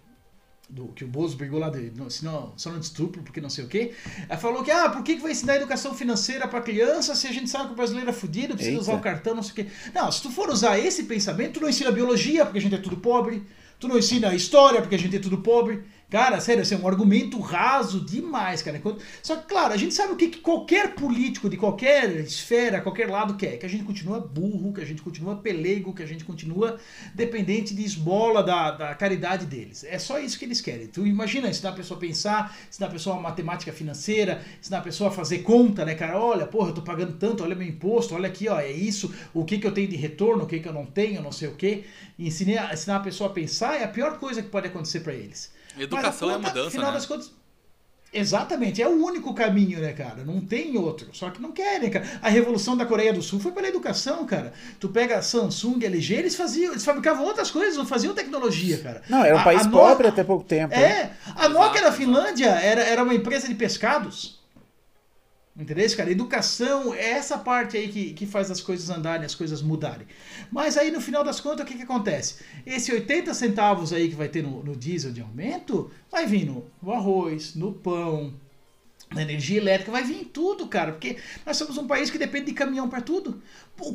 Do, 0.75 0.89
que 0.89 1.05
o 1.05 1.07
Bozo 1.07 1.37
brigou 1.37 1.61
lá, 1.61 1.71
de, 1.71 1.93
não, 1.97 2.11
senão, 2.11 2.53
só 2.57 2.69
não 2.69 2.81
de 2.81 2.87
estupro, 2.87 3.23
porque 3.23 3.41
não 3.41 3.49
sei 3.49 3.65
o 3.65 3.69
quê. 3.69 3.93
Ela 4.29 4.37
falou 4.37 4.65
que, 4.65 4.73
ah, 4.73 4.91
por 4.91 5.05
que, 5.05 5.15
que 5.15 5.23
vai 5.23 5.31
ensinar 5.31 5.55
educação 5.55 5.95
financeira 5.95 6.49
para 6.49 6.61
criança 6.61 7.15
se 7.15 7.29
a 7.29 7.33
gente 7.33 7.49
sabe 7.49 7.67
que 7.69 7.75
o 7.75 7.77
brasileiro 7.77 8.11
é 8.11 8.13
fudido, 8.13 8.55
precisa 8.55 8.73
Eita. 8.73 8.83
usar 8.83 8.95
o 8.95 9.01
cartão, 9.01 9.37
não 9.37 9.43
sei 9.45 9.53
o 9.53 9.55
quê. 9.55 9.67
Não, 9.95 10.11
se 10.11 10.21
tu 10.21 10.33
for 10.33 10.51
usar 10.51 10.77
esse 10.77 11.05
pensamento, 11.05 11.55
tu 11.55 11.61
não 11.61 11.69
ensina 11.69 11.93
biologia, 11.93 12.45
porque 12.45 12.59
a 12.59 12.61
gente 12.61 12.75
é 12.75 12.79
tudo 12.79 12.97
pobre. 12.97 13.45
Tu 13.79 13.87
não 13.87 13.97
ensina 13.97 14.35
história, 14.35 14.81
porque 14.81 14.97
a 14.97 14.99
gente 14.99 15.15
é 15.15 15.21
tudo 15.21 15.39
pobre. 15.39 15.85
Cara, 16.15 16.39
sério, 16.39 16.62
é 16.62 16.77
um 16.77 16.86
argumento 16.86 17.41
raso 17.41 18.01
demais, 18.01 18.62
cara. 18.62 18.81
Só 19.20 19.35
que, 19.35 19.49
claro, 19.49 19.74
a 19.74 19.77
gente 19.77 19.93
sabe 19.93 20.12
o 20.12 20.16
que, 20.16 20.28
que 20.28 20.39
qualquer 20.39 20.95
político 20.95 21.51
de 21.51 21.57
qualquer 21.57 22.09
esfera, 22.20 22.81
qualquer 22.81 23.11
lado 23.11 23.35
quer. 23.36 23.59
Que 23.59 23.66
a 23.66 23.69
gente 23.69 23.82
continua 23.82 24.20
burro, 24.20 24.73
que 24.73 24.81
a 24.81 24.85
gente 24.85 25.03
continua 25.03 25.35
pelego, 25.35 25.93
que 25.93 26.05
a 26.05 26.07
gente 26.07 26.24
continua 26.24 26.78
dependente 27.16 27.74
de 27.74 27.82
esmola 27.82 28.45
da, 28.45 28.70
da 28.70 28.95
caridade 28.95 29.45
deles. 29.47 29.82
É 29.82 29.99
só 29.99 30.20
isso 30.20 30.39
que 30.39 30.45
eles 30.45 30.61
querem. 30.61 30.86
Tu 30.86 31.05
imagina 31.05 31.49
ensinar 31.49 31.70
a 31.70 31.73
pessoa 31.73 31.99
a 31.99 32.01
pensar, 32.01 32.57
ensinar 32.69 32.86
a 32.86 32.91
pessoa 32.91 33.16
a 33.16 33.20
matemática 33.20 33.73
financeira, 33.73 34.41
ensinar 34.61 34.78
a 34.78 34.82
pessoa 34.82 35.11
a 35.11 35.12
fazer 35.12 35.39
conta, 35.39 35.85
né, 35.85 35.97
cara? 35.97 36.16
Olha, 36.16 36.47
porra, 36.47 36.69
eu 36.69 36.74
tô 36.74 36.82
pagando 36.82 37.15
tanto, 37.15 37.43
olha 37.43 37.57
meu 37.57 37.66
imposto, 37.66 38.15
olha 38.15 38.28
aqui, 38.28 38.49
ó, 38.49 38.61
é 38.61 38.70
isso, 38.70 39.12
o 39.35 39.45
que, 39.45 39.59
que 39.59 39.66
eu 39.66 39.73
tenho 39.73 39.89
de 39.89 39.97
retorno, 39.97 40.45
o 40.45 40.47
que, 40.47 40.61
que 40.61 40.69
eu 40.69 40.73
não 40.73 40.86
tenho, 40.86 41.20
não 41.20 41.32
sei 41.32 41.49
o 41.49 41.57
quê. 41.57 41.82
E 42.16 42.28
ensinar, 42.28 42.73
ensinar 42.73 42.99
a 42.99 43.01
pessoa 43.01 43.31
a 43.31 43.32
pensar 43.32 43.81
é 43.81 43.82
a 43.82 43.89
pior 43.89 44.16
coisa 44.20 44.41
que 44.41 44.49
pode 44.49 44.69
acontecer 44.69 45.01
para 45.01 45.12
eles. 45.12 45.53
Educação 45.79 46.29
Mas 46.29 46.37
é 46.37 46.39
a 46.39 46.39
conta, 46.39 46.49
mudança, 46.49 46.71
final 46.71 46.87
né? 46.91 46.95
das 46.95 47.07
contas, 47.07 47.33
Exatamente, 48.17 48.81
é 48.81 48.87
o 48.87 48.93
único 49.05 49.35
caminho, 49.35 49.81
né, 49.81 49.93
cara? 49.93 50.23
Não 50.25 50.41
tem 50.41 50.77
outro. 50.79 51.09
Só 51.13 51.31
que 51.31 51.43
não 51.43 51.51
querem, 51.51 51.91
cara. 51.91 52.07
A 52.23 52.29
revolução 52.29 52.77
da 52.77 52.87
Coreia 52.87 53.13
do 53.13 53.21
Sul 53.21 53.41
foi 53.41 53.51
pela 53.51 53.67
educação, 53.67 54.25
cara. 54.25 54.53
Tu 54.79 54.89
pega 54.89 55.21
Samsung, 55.21 55.85
LG, 55.85 56.15
eles 56.15 56.37
faziam, 56.37 56.71
eles 56.71 56.85
fabricavam 56.85 57.25
outras 57.25 57.51
coisas, 57.51 57.77
não 57.77 57.85
faziam 57.85 58.15
tecnologia, 58.15 58.79
cara. 58.79 59.03
Não, 59.09 59.25
era 59.25 59.35
um 59.35 59.41
A- 59.41 59.43
país 59.43 59.63
a 59.63 59.65
No- 59.65 59.73
pobre 59.77 60.07
até 60.07 60.23
pouco 60.23 60.45
tempo. 60.45 60.73
né? 60.73 60.81
É, 60.81 61.11
a 61.35 61.49
Nokia 61.49 61.83
da 61.83 61.91
Finlândia 61.91 62.51
era, 62.51 62.83
era 62.85 63.03
uma 63.03 63.15
empresa 63.15 63.49
de 63.49 63.55
pescados. 63.57 64.39
Entendeu, 65.56 65.97
cara? 65.97 66.10
Educação 66.10 66.93
é 66.93 67.10
essa 67.10 67.39
parte 67.39 67.76
aí 67.76 67.86
que, 67.89 68.12
que 68.12 68.26
faz 68.26 68.51
as 68.51 68.60
coisas 68.60 68.90
andarem, 68.90 69.24
as 69.24 69.36
coisas 69.36 69.62
mudarem. 69.62 70.06
Mas 70.51 70.76
aí, 70.76 70.90
no 70.90 71.01
final 71.01 71.22
das 71.22 71.40
contas, 71.40 71.64
o 71.64 71.68
que, 71.68 71.76
que 71.76 71.82
acontece? 71.82 72.43
Esse 72.66 72.93
80 72.93 73.32
centavos 73.35 73.93
aí 73.93 74.09
que 74.09 74.16
vai 74.16 74.28
ter 74.28 74.43
no, 74.43 74.64
no 74.64 74.74
diesel 74.74 75.12
de 75.12 75.20
aumento, 75.20 75.93
vai 76.10 76.26
vir 76.26 76.44
no, 76.44 76.64
no 76.82 76.93
arroz, 76.93 77.55
no 77.55 77.72
pão, 77.72 78.35
na 79.15 79.23
energia 79.23 79.59
elétrica, 79.59 79.91
vai 79.93 80.03
vir 80.03 80.20
em 80.20 80.24
tudo, 80.24 80.66
cara. 80.66 80.93
Porque 80.93 81.16
nós 81.47 81.57
somos 81.57 81.78
um 81.78 81.86
país 81.86 82.11
que 82.11 82.19
depende 82.19 82.47
de 82.47 82.53
caminhão 82.53 82.89
para 82.89 83.01
tudo. 83.01 83.41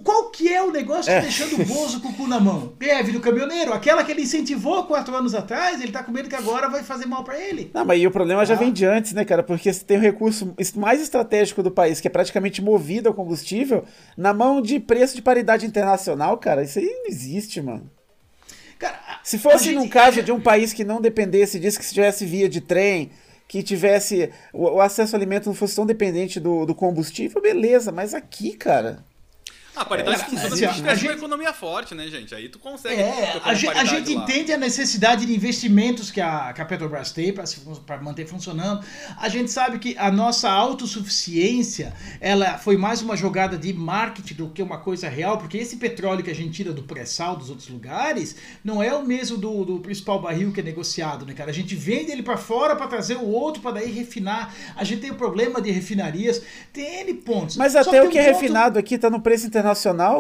Qual 0.04 0.30
que 0.30 0.48
é 0.54 0.62
o 0.62 0.72
negócio 0.72 1.06
que 1.06 1.12
tá 1.12 1.18
É. 1.18 1.22
deixando 1.22 1.62
o 1.62 1.66
Bozo 1.66 2.02
com 2.02 2.10
o 2.10 2.14
cu 2.14 2.28
na 2.28 2.40
mão? 2.40 2.74
Greve 2.78 3.12
do 3.14 3.20
caminhoneiro, 3.22 3.72
aquela 3.72 4.04
que 4.04 4.12
ele 4.12 4.24
incentivou 4.24 4.84
quatro 4.86 5.16
anos 5.16 5.34
atrás, 5.34 5.82
ele 5.82 5.92
tá 5.92 6.04
com 6.04 6.12
medo 6.12 6.28
que 6.28 6.36
agora 6.36 6.68
vai 6.68 6.84
fazer 6.84 7.06
mal 7.06 7.24
para 7.24 7.40
ele. 7.40 7.72
Não, 7.74 7.86
mas 7.86 8.02
e 8.02 8.06
o 8.06 8.12
problema 8.12 8.46
já 8.46 8.56
Ah. 8.56 8.58
vem 8.58 8.74
de 8.74 8.86
antes, 8.86 9.14
né, 9.14 9.24
cara? 9.24 9.42
Porque 9.42 9.72
você 9.72 9.84
tem 9.84 9.98
o 9.98 10.02
recurso 10.02 10.54
mais 10.76 11.02
estratégico 11.02 11.64
do 11.64 11.72
país, 11.72 12.02
que 12.02 12.08
é 12.08 12.12
praticamente 12.12 12.62
movido 12.62 13.08
ao 13.08 13.14
combustível, 13.16 13.86
na 14.18 14.34
mão 14.34 14.62
de 14.62 14.80
preço 14.80 15.16
de 15.16 15.22
paridade 15.22 15.66
internacional, 15.66 16.38
cara. 16.38 16.62
Isso 16.64 16.78
aí 16.80 16.86
não 16.86 17.08
existe, 17.08 17.62
mano. 17.62 17.90
Cara, 18.78 18.98
Se 19.24 19.38
fosse 19.38 19.70
a 19.70 19.74
num 19.74 19.82
gente- 19.82 19.92
caso 19.92 20.22
de 20.24 20.32
um 20.32 20.40
país 20.40 20.72
que 20.74 20.84
não 20.86 21.02
dependesse 21.02 21.60
disso, 21.60 21.78
que 21.80 21.86
se 21.86 21.94
tivesse 21.94 22.26
via 22.26 22.48
de 22.48 22.62
trem, 22.62 23.12
que 23.50 23.64
tivesse. 23.64 24.32
O, 24.54 24.80
acesso 24.80 25.16
ao 25.16 25.20
alimento 25.20 25.48
não 25.48 25.56
fosse 25.56 25.76
tão 25.76 25.86
dependente 25.86 26.40
do, 26.40 26.68
do 26.68 26.76
combustível, 26.76 27.42
beleza, 27.42 27.92
mas 27.92 28.14
aqui, 28.14 28.56
cara. 28.56 29.04
Ah, 29.80 29.84
a 29.84 29.86
paridade 29.86 30.22
É, 30.22 30.26
funciona 30.26 30.48
assim, 30.48 30.58
se 30.58 30.66
ó, 30.66 30.74
tiver 30.74 30.92
a 30.92 30.96
uma 30.96 31.14
economia 31.14 31.54
forte, 31.54 31.96
né, 31.96 32.08
gente? 32.08 32.36
Aí 32.36 32.50
tu 32.50 32.60
consegue. 32.60 33.02
É, 33.02 33.40
a 33.44 33.54
gente, 33.54 33.78
a 33.78 33.86
gente 33.86 34.14
lá. 34.14 34.24
entende 34.24 34.52
a 34.52 34.58
necessidade 34.58 35.26
de 35.26 35.34
investimentos 35.34 36.12
que 36.12 36.20
a, 36.20 36.52
que 36.54 36.62
a 36.62 36.66
Petrobras 36.66 37.12
tem 37.12 37.34
para 37.34 38.02
manter 38.02 38.28
funcionando. 38.28 38.84
A 39.18 39.30
gente 39.30 39.50
sabe 39.52 39.80
que 39.80 39.98
a 39.98 40.12
nossa 40.12 40.50
autossuficiência 40.50 41.94
ela 42.20 42.58
foi 42.58 42.78
mais 42.78 43.02
uma 43.02 43.16
jogada 43.16 43.58
de 43.58 43.74
marketing 43.74 44.34
do 44.36 44.50
que 44.50 44.62
uma 44.62 44.78
coisa 44.78 45.08
real, 45.10 45.38
porque 45.38 45.58
esse 45.58 45.78
petróleo 45.78 46.24
que 46.24 46.30
a 46.32 46.36
gente 46.36 46.52
tira 46.52 46.74
do 46.74 46.84
pré-sal 46.84 47.36
dos 47.36 47.50
outros 47.50 47.70
lugares 47.70 48.36
não 48.64 48.82
é 48.84 48.94
o 48.94 49.06
mesmo 49.06 49.38
do, 49.38 49.64
do 49.66 49.80
principal 49.80 50.22
barril 50.22 50.52
que 50.52 50.60
é 50.60 50.64
negociado, 50.64 51.26
né, 51.26 51.34
cara? 51.34 51.50
A 51.50 51.54
gente 51.54 51.76
vende 51.76 52.12
ele 52.12 52.24
para 52.24 52.38
fora 52.38 52.76
para 52.76 52.88
trazer 52.88 53.16
o 53.16 53.26
outro 53.28 53.62
para 53.62 53.72
daí 53.72 53.92
refinar. 53.92 54.54
A 54.76 54.84
gente 54.84 55.02
tem 55.02 55.12
o 55.12 55.16
problema 55.16 55.62
de 55.62 55.72
refinarias, 55.72 56.42
tem 56.74 57.02
N 57.02 57.14
pontos. 57.16 57.56
Mas 57.58 57.76
até 57.76 58.02
o 58.04 58.10
que 58.10 58.18
um 58.18 58.22
é 58.22 58.26
ponto- 58.26 58.34
refinado 58.40 58.80
aqui 58.80 58.98
tá 58.98 59.10
no 59.10 59.22
preço 59.22 59.46
internacional, 59.48 59.69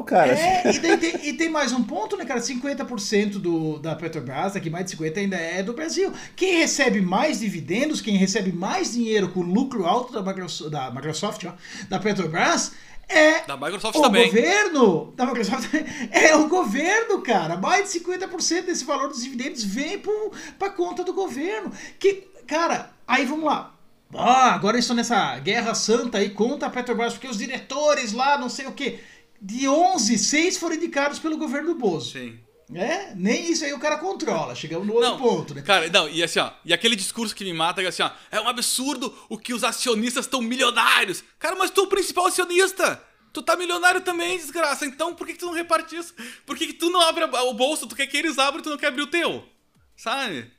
cara. 0.03 0.33
é, 0.33 0.71
e, 0.73 0.79
daí 0.79 0.97
tem, 0.97 1.27
e 1.29 1.33
tem 1.33 1.49
mais 1.49 1.71
um 1.71 1.83
ponto, 1.83 2.17
né, 2.17 2.25
cara? 2.25 2.39
50% 2.39 3.39
do, 3.39 3.79
da 3.79 3.95
Petrobras, 3.95 4.55
aqui 4.55 4.69
mais 4.69 4.85
de 4.85 4.95
50% 4.97 5.17
ainda 5.17 5.35
é 5.37 5.61
do 5.63 5.73
Brasil. 5.73 6.11
Quem 6.35 6.59
recebe 6.59 7.01
mais 7.01 7.39
dividendos, 7.39 8.01
quem 8.01 8.15
recebe 8.17 8.51
mais 8.51 8.93
dinheiro 8.93 9.29
com 9.29 9.41
lucro 9.41 9.85
alto 9.85 10.13
da 10.13 10.21
Microsoft, 10.21 10.71
da, 10.71 10.91
Microsoft, 10.91 11.45
ó, 11.45 11.51
da 11.89 11.99
Petrobras, 11.99 12.73
é 13.09 13.41
Da 13.47 13.57
Microsoft 13.57 13.97
o 13.97 14.01
também. 14.03 14.27
governo. 14.27 15.13
Da 15.15 15.25
Microsoft 15.25 15.67
é 16.11 16.35
o 16.35 16.47
governo, 16.47 17.21
cara. 17.21 17.57
Mais 17.57 17.91
de 17.91 17.99
50% 17.99 18.65
desse 18.65 18.85
valor 18.85 19.09
dos 19.09 19.23
dividendos 19.23 19.63
vem 19.63 19.97
pro, 19.97 20.31
pra 20.59 20.69
conta 20.69 21.03
do 21.03 21.11
governo. 21.11 21.71
Que, 21.97 22.27
cara, 22.45 22.91
aí 23.07 23.25
vamos 23.25 23.45
lá. 23.45 23.73
Ah, 24.13 24.53
agora 24.53 24.77
estou 24.77 24.95
nessa 24.95 25.37
guerra 25.39 25.75
santa 25.75 26.17
aí 26.17 26.31
contra 26.31 26.67
a 26.67 26.71
Petrobras, 26.71 27.13
porque 27.13 27.27
os 27.27 27.37
diretores 27.37 28.11
lá, 28.11 28.37
não 28.37 28.49
sei 28.49 28.65
o 28.65 28.71
quê. 28.71 28.99
De 29.41 29.67
11, 29.67 30.17
6 30.17 30.57
foram 30.57 30.75
indicados 30.75 31.19
pelo 31.19 31.37
governo 31.37 31.73
do 31.73 31.79
Bozo. 31.79 32.11
Sim. 32.13 32.39
É, 32.75 33.15
nem 33.15 33.51
isso 33.51 33.65
aí 33.65 33.73
o 33.73 33.79
cara 33.79 33.97
controla. 33.97 34.53
Chegamos 34.53 34.85
no 34.85 34.93
outro 34.93 35.09
Não, 35.09 35.17
ponto, 35.17 35.55
né? 35.55 35.61
Cara, 35.63 35.89
não, 35.89 36.07
e 36.07 36.21
assim, 36.21 36.39
ó, 36.39 36.51
e 36.63 36.71
aquele 36.71 36.95
discurso 36.95 37.33
que 37.35 37.43
me 37.43 37.51
mata 37.53 37.81
é 37.81 37.87
assim, 37.87 38.03
ó, 38.03 38.11
é 38.29 38.39
um 38.39 38.47
absurdo 38.47 39.11
o 39.27 39.37
que 39.39 39.53
os 39.53 39.63
acionistas 39.63 40.25
estão 40.25 40.39
milionários. 40.41 41.23
Cara, 41.39 41.55
mas 41.55 41.71
tu 41.71 41.81
é 41.81 41.83
o 41.85 41.87
principal 41.87 42.27
acionista. 42.27 43.03
Tu 43.33 43.41
tá 43.41 43.55
milionário 43.55 44.01
também, 44.01 44.37
desgraça. 44.37 44.85
Então 44.85 45.15
por 45.15 45.25
que, 45.25 45.33
que 45.33 45.39
tu 45.39 45.47
não 45.47 45.53
reparte 45.53 45.95
isso? 45.95 46.13
Por 46.45 46.55
que, 46.57 46.67
que 46.67 46.73
tu 46.73 46.89
não 46.91 47.01
abre 47.01 47.23
o 47.23 47.53
bolso? 47.53 47.87
Tu 47.87 47.95
quer 47.95 48.05
que 48.07 48.17
eles 48.17 48.37
abram 48.37 48.59
e 48.59 48.63
tu 48.63 48.69
não 48.69 48.77
quer 48.77 48.87
abrir 48.87 49.01
o 49.03 49.07
teu? 49.07 49.43
Sabe? 49.95 50.51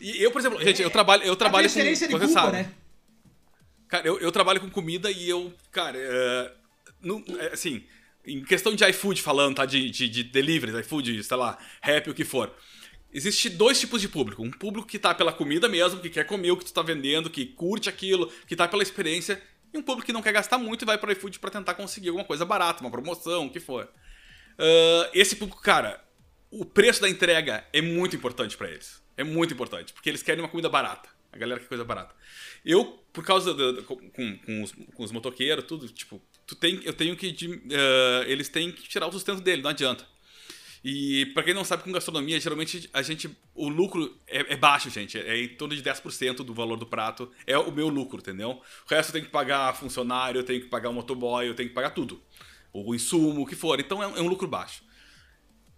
E 0.00 0.22
eu, 0.22 0.32
por 0.32 0.40
exemplo, 0.40 0.60
gente, 0.62 0.82
eu 0.82 0.90
trabalho, 0.90 1.22
eu 1.22 1.36
trabalho 1.36 1.66
a 1.68 1.70
com. 1.70 1.78
de 1.78 2.08
culpa, 2.08 2.28
sabe. 2.28 2.52
né? 2.52 2.70
Cara, 3.88 4.06
eu, 4.08 4.18
eu 4.18 4.32
trabalho 4.32 4.60
com 4.60 4.68
comida 4.70 5.08
e 5.10 5.28
eu, 5.28 5.52
cara, 5.70 5.96
é, 5.96 6.52
não- 7.00 7.22
é, 7.38 7.52
assim, 7.52 7.84
em 8.26 8.42
questão 8.44 8.74
de 8.74 8.84
iFood 8.90 9.20
falando, 9.22 9.56
tá? 9.56 9.66
De, 9.66 9.90
de, 9.90 10.08
de 10.08 10.22
deliveries, 10.24 10.76
iFood, 10.86 11.22
sei 11.22 11.36
lá, 11.36 11.58
rap, 11.82 12.10
o 12.10 12.14
que 12.14 12.24
for. 12.24 12.54
Existe 13.12 13.48
dois 13.48 13.78
tipos 13.78 14.00
de 14.00 14.08
público. 14.08 14.42
Um 14.42 14.50
público 14.50 14.88
que 14.88 14.98
tá 14.98 15.14
pela 15.14 15.32
comida 15.32 15.68
mesmo, 15.68 16.00
que 16.00 16.10
quer 16.10 16.24
comer 16.24 16.50
o 16.50 16.56
que 16.56 16.64
tu 16.64 16.72
tá 16.72 16.82
vendendo, 16.82 17.30
que 17.30 17.46
curte 17.46 17.88
aquilo, 17.88 18.30
que 18.46 18.56
tá 18.56 18.66
pela 18.66 18.82
experiência. 18.82 19.40
E 19.72 19.78
um 19.78 19.82
público 19.82 20.06
que 20.06 20.12
não 20.12 20.22
quer 20.22 20.32
gastar 20.32 20.58
muito 20.58 20.82
e 20.82 20.86
vai 20.86 20.98
pro 20.98 21.12
iFood 21.12 21.38
pra 21.38 21.50
tentar 21.50 21.74
conseguir 21.74 22.08
alguma 22.08 22.24
coisa 22.26 22.44
barata, 22.44 22.80
uma 22.80 22.90
promoção, 22.90 23.46
o 23.46 23.50
que 23.50 23.60
for. 23.60 23.88
Ah, 24.58 25.10
esse 25.14 25.36
público, 25.36 25.60
cara, 25.62 26.02
o 26.50 26.64
preço 26.64 27.00
da 27.00 27.08
entrega 27.08 27.64
é 27.72 27.80
muito 27.80 28.16
importante 28.16 28.56
pra 28.56 28.68
eles. 28.70 29.02
É 29.16 29.22
muito 29.22 29.54
importante, 29.54 29.92
porque 29.92 30.08
eles 30.08 30.22
querem 30.22 30.42
uma 30.42 30.48
comida 30.48 30.68
barata. 30.68 31.08
A 31.32 31.38
galera 31.38 31.60
quer 31.60 31.66
coisa 31.68 31.84
barata. 31.84 32.14
Eu, 32.64 32.84
por 33.12 33.24
causa 33.24 33.52
do, 33.54 33.72
do- 33.74 33.82
com, 33.84 33.96
com 34.38 34.62
os, 34.62 34.72
com 34.72 35.02
os 35.02 35.12
motoqueiros, 35.12 35.64
tudo, 35.64 35.88
tipo, 35.88 36.20
tu 36.46 36.54
tem, 36.54 36.80
eu 36.84 36.92
tenho 36.92 37.16
que. 37.16 37.34
ah, 37.72 38.24
eles 38.26 38.48
têm 38.48 38.72
que 38.72 38.82
tirar 38.88 39.06
o 39.06 39.12
sustento 39.12 39.40
dele, 39.40 39.62
não 39.62 39.70
adianta. 39.70 40.06
E 40.84 41.26
pra 41.32 41.42
quem 41.42 41.54
não 41.54 41.64
sabe, 41.64 41.82
com 41.82 41.90
gastronomia, 41.90 42.38
geralmente 42.38 42.90
a 42.92 43.00
gente. 43.00 43.34
O 43.54 43.68
lucro 43.70 44.20
é, 44.26 44.52
é 44.52 44.56
baixo, 44.56 44.90
gente. 44.90 45.18
É 45.18 45.42
em 45.42 45.48
torno 45.48 45.74
de 45.74 45.82
10% 45.82 46.36
do 46.36 46.52
valor 46.52 46.76
do 46.76 46.84
prato. 46.84 47.30
É 47.46 47.56
o 47.56 47.72
meu 47.72 47.88
lucro, 47.88 48.18
entendeu? 48.18 48.60
O 48.84 48.90
resto 48.90 49.08
eu 49.08 49.12
tenho 49.14 49.24
que 49.24 49.30
pagar 49.30 49.74
funcionário, 49.74 50.40
eu 50.40 50.44
tenho 50.44 50.60
que 50.60 50.68
pagar 50.68 50.90
o 50.90 50.92
motoboy, 50.92 51.48
eu 51.48 51.54
tenho 51.54 51.70
que 51.70 51.74
pagar 51.74 51.90
tudo. 51.90 52.22
O 52.70 52.94
insumo, 52.94 53.42
o 53.42 53.46
que 53.46 53.56
for. 53.56 53.80
Então 53.80 54.02
é 54.02 54.18
é 54.18 54.22
um 54.22 54.28
lucro 54.28 54.46
baixo. 54.46 54.82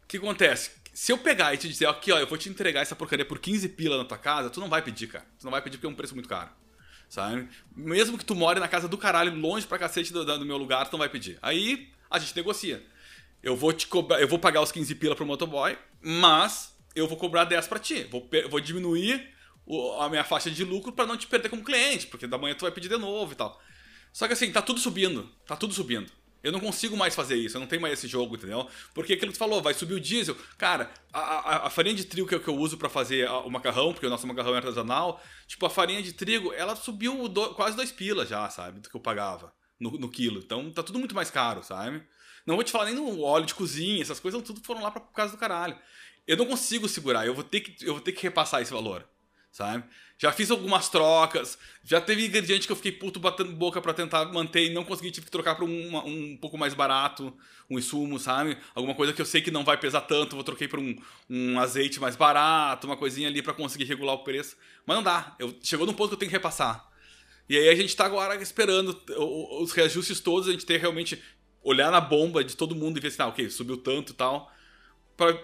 O 0.02 0.08
que 0.08 0.16
acontece? 0.16 0.72
Se 0.92 1.12
eu 1.12 1.18
pegar 1.18 1.54
e 1.54 1.58
te 1.58 1.68
dizer, 1.68 1.86
aqui, 1.86 2.10
ó, 2.10 2.18
eu 2.18 2.26
vou 2.26 2.38
te 2.38 2.48
entregar 2.48 2.80
essa 2.80 2.96
porcaria 2.96 3.24
por 3.24 3.38
15 3.38 3.68
pila 3.68 3.98
na 3.98 4.04
tua 4.04 4.18
casa, 4.18 4.50
tu 4.50 4.58
não 4.58 4.68
vai 4.68 4.82
pedir, 4.82 5.06
cara. 5.06 5.26
Tu 5.38 5.44
não 5.44 5.52
vai 5.52 5.62
pedir 5.62 5.76
porque 5.76 5.86
é 5.86 5.90
um 5.90 5.94
preço 5.94 6.14
muito 6.14 6.28
caro. 6.28 6.50
Sabe? 7.08 7.48
Mesmo 7.74 8.18
que 8.18 8.24
tu 8.24 8.34
more 8.34 8.58
na 8.60 8.68
casa 8.68 8.88
do 8.88 8.98
caralho, 8.98 9.34
longe 9.34 9.66
pra 9.66 9.78
cacete 9.78 10.12
do, 10.12 10.24
do 10.24 10.44
meu 10.44 10.56
lugar, 10.56 10.86
tu 10.88 10.92
não 10.92 10.98
vai 10.98 11.08
pedir. 11.08 11.38
Aí 11.40 11.88
a 12.10 12.18
gente 12.18 12.34
negocia. 12.36 12.84
Eu 13.42 13.56
vou 13.56 13.72
te 13.72 13.86
cobrar, 13.86 14.20
eu 14.20 14.26
vou 14.28 14.38
pagar 14.38 14.60
os 14.60 14.72
15 14.72 14.94
pila 14.96 15.14
pro 15.14 15.24
motoboy, 15.24 15.78
mas 16.02 16.76
eu 16.94 17.06
vou 17.06 17.16
cobrar 17.16 17.44
10 17.44 17.68
pra 17.68 17.78
ti. 17.78 18.04
Vou, 18.04 18.28
vou 18.50 18.60
diminuir 18.60 19.28
o- 19.64 20.00
a 20.00 20.08
minha 20.08 20.24
faixa 20.24 20.50
de 20.50 20.64
lucro 20.64 20.92
pra 20.92 21.06
não 21.06 21.16
te 21.16 21.26
perder 21.26 21.48
como 21.48 21.62
cliente, 21.62 22.06
porque 22.08 22.26
da 22.26 22.38
manhã 22.38 22.54
tu 22.54 22.62
vai 22.62 22.72
pedir 22.72 22.88
de 22.88 22.96
novo 22.96 23.32
e 23.32 23.36
tal. 23.36 23.60
Só 24.12 24.26
que 24.26 24.32
assim, 24.32 24.50
tá 24.50 24.62
tudo 24.62 24.80
subindo. 24.80 25.30
Tá 25.46 25.54
tudo 25.54 25.72
subindo. 25.74 26.10
Eu 26.46 26.52
não 26.52 26.60
consigo 26.60 26.96
mais 26.96 27.14
fazer 27.14 27.34
isso, 27.34 27.56
eu 27.56 27.60
não 27.60 27.66
tenho 27.66 27.82
mais 27.82 27.94
esse 27.94 28.06
jogo, 28.06 28.36
entendeu? 28.36 28.68
Porque 28.94 29.14
aquilo 29.14 29.32
que 29.32 29.36
tu 29.36 29.40
falou, 29.40 29.60
vai 29.60 29.74
subir 29.74 29.94
o 29.94 30.00
diesel. 30.00 30.36
Cara, 30.56 30.88
a, 31.12 31.20
a, 31.20 31.66
a 31.66 31.70
farinha 31.70 31.94
de 31.96 32.04
trigo 32.04 32.28
que 32.28 32.34
eu, 32.36 32.40
que 32.40 32.48
eu 32.48 32.54
uso 32.56 32.78
pra 32.78 32.88
fazer 32.88 33.26
a- 33.26 33.40
o 33.40 33.50
macarrão, 33.50 33.92
porque 33.92 34.06
o 34.06 34.10
nosso 34.10 34.26
macarrão 34.26 34.54
é 34.54 34.58
artesanal, 34.58 35.20
tipo, 35.48 35.66
a 35.66 35.70
farinha 35.70 36.00
de 36.02 36.12
trigo, 36.12 36.52
ela 36.52 36.76
subiu 36.76 37.26
do- 37.28 37.52
quase 37.54 37.76
dois 37.76 37.90
pilas 37.90 38.28
já, 38.28 38.48
sabe? 38.48 38.78
Do 38.80 38.88
que 38.88 38.94
eu 38.96 39.00
pagava 39.00 39.52
no, 39.80 39.90
no 39.98 40.08
quilo. 40.08 40.38
Então 40.38 40.70
tá 40.70 40.82
tudo 40.84 40.98
muito 41.00 41.14
mais 41.16 41.30
caro, 41.30 41.64
sabe? 41.64 42.00
Não 42.46 42.54
vou 42.54 42.62
te 42.62 42.70
falar 42.70 42.84
nem 42.84 42.94
no 42.94 43.22
óleo 43.22 43.44
de 43.46 43.54
cozinha, 43.54 44.00
essas 44.00 44.20
coisas 44.20 44.40
tudo 44.42 44.60
foram 44.64 44.80
lá 44.82 44.90
pra 44.92 45.00
casa 45.00 45.32
do 45.32 45.38
caralho. 45.38 45.76
Eu 46.28 46.36
não 46.36 46.46
consigo 46.46 46.88
segurar, 46.88 47.26
eu 47.26 47.34
vou 47.34 47.42
ter 47.44 47.60
que, 47.60 47.84
eu 47.84 47.94
vou 47.94 48.00
ter 48.00 48.12
que 48.12 48.22
repassar 48.22 48.62
esse 48.62 48.72
valor 48.72 49.04
sabe? 49.56 49.84
Já 50.18 50.32
fiz 50.32 50.50
algumas 50.50 50.90
trocas, 50.90 51.58
já 51.82 51.98
teve 51.98 52.26
ingrediente 52.26 52.66
que 52.66 52.72
eu 52.72 52.76
fiquei 52.76 52.92
puto 52.92 53.18
batendo 53.18 53.52
boca 53.52 53.80
pra 53.80 53.94
tentar 53.94 54.26
manter 54.26 54.66
e 54.66 54.70
não 54.70 54.84
consegui, 54.84 55.10
tive 55.10 55.24
que 55.24 55.32
trocar 55.32 55.54
pra 55.54 55.64
um, 55.64 55.96
um 55.96 56.36
pouco 56.36 56.58
mais 56.58 56.74
barato, 56.74 57.34
um 57.68 57.78
insumo, 57.78 58.18
sabe? 58.18 58.58
Alguma 58.74 58.94
coisa 58.94 59.14
que 59.14 59.20
eu 59.20 59.24
sei 59.24 59.40
que 59.40 59.50
não 59.50 59.64
vai 59.64 59.78
pesar 59.78 60.02
tanto, 60.02 60.36
eu 60.36 60.44
troquei 60.44 60.68
pra 60.68 60.78
um, 60.78 60.94
um 61.28 61.58
azeite 61.58 61.98
mais 61.98 62.16
barato, 62.16 62.86
uma 62.86 62.98
coisinha 62.98 63.28
ali 63.28 63.40
pra 63.40 63.54
conseguir 63.54 63.84
regular 63.84 64.14
o 64.14 64.24
preço. 64.24 64.56
Mas 64.84 64.96
não 64.96 65.02
dá, 65.02 65.34
eu, 65.38 65.56
chegou 65.62 65.86
num 65.86 65.94
ponto 65.94 66.10
que 66.10 66.14
eu 66.14 66.18
tenho 66.18 66.30
que 66.30 66.36
repassar. 66.36 66.86
E 67.48 67.56
aí 67.56 67.70
a 67.70 67.74
gente 67.74 67.96
tá 67.96 68.04
agora 68.04 68.34
esperando 68.42 69.00
os 69.58 69.72
reajustes 69.72 70.20
todos, 70.20 70.48
a 70.48 70.52
gente 70.52 70.66
ter 70.66 70.78
realmente 70.78 71.22
olhar 71.62 71.90
na 71.90 72.00
bomba 72.00 72.44
de 72.44 72.54
todo 72.54 72.74
mundo 72.74 72.98
e 72.98 73.00
ver 73.00 73.08
assim, 73.08 73.22
ah, 73.22 73.28
ok, 73.28 73.48
subiu 73.48 73.78
tanto 73.78 74.12
e 74.12 74.14
tal, 74.14 74.52
pra 75.16 75.40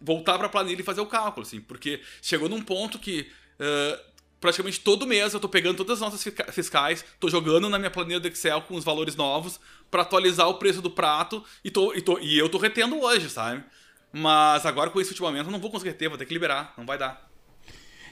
voltar 0.00 0.38
pra 0.38 0.50
planilha 0.50 0.82
e 0.82 0.84
fazer 0.84 1.00
o 1.00 1.06
cálculo, 1.06 1.46
assim, 1.46 1.60
porque 1.60 2.02
chegou 2.20 2.48
num 2.48 2.60
ponto 2.60 2.98
que 2.98 3.30
eh, 3.58 4.00
praticamente 4.40 4.80
todo 4.80 5.06
mês 5.06 5.32
eu 5.32 5.40
tô 5.40 5.48
pegando 5.48 5.76
todas 5.76 5.94
as 5.94 6.00
notas 6.00 6.22
fisca- 6.22 6.52
fiscais, 6.52 7.04
tô 7.18 7.28
jogando 7.28 7.68
na 7.68 7.78
minha 7.78 7.90
planilha 7.90 8.20
do 8.20 8.28
Excel 8.28 8.62
com 8.62 8.74
os 8.74 8.84
valores 8.84 9.16
novos 9.16 9.58
pra 9.90 10.02
atualizar 10.02 10.48
o 10.48 10.54
preço 10.54 10.82
do 10.82 10.90
prato 10.90 11.42
e, 11.64 11.70
tô, 11.70 11.94
e, 11.94 12.00
tô- 12.02 12.18
e 12.18 12.38
eu 12.38 12.48
tô 12.48 12.58
retendo 12.58 13.00
hoje, 13.00 13.30
sabe? 13.30 13.64
Mas 14.12 14.64
agora 14.66 14.90
com 14.90 15.00
esse 15.00 15.10
ultimamento 15.10 15.48
eu 15.48 15.52
não 15.52 15.58
vou 15.60 15.70
conseguir 15.70 15.90
reter, 15.90 16.08
vou 16.08 16.18
ter 16.18 16.26
que 16.26 16.32
liberar, 16.34 16.74
não 16.76 16.86
vai 16.86 16.98
dar. 16.98 17.28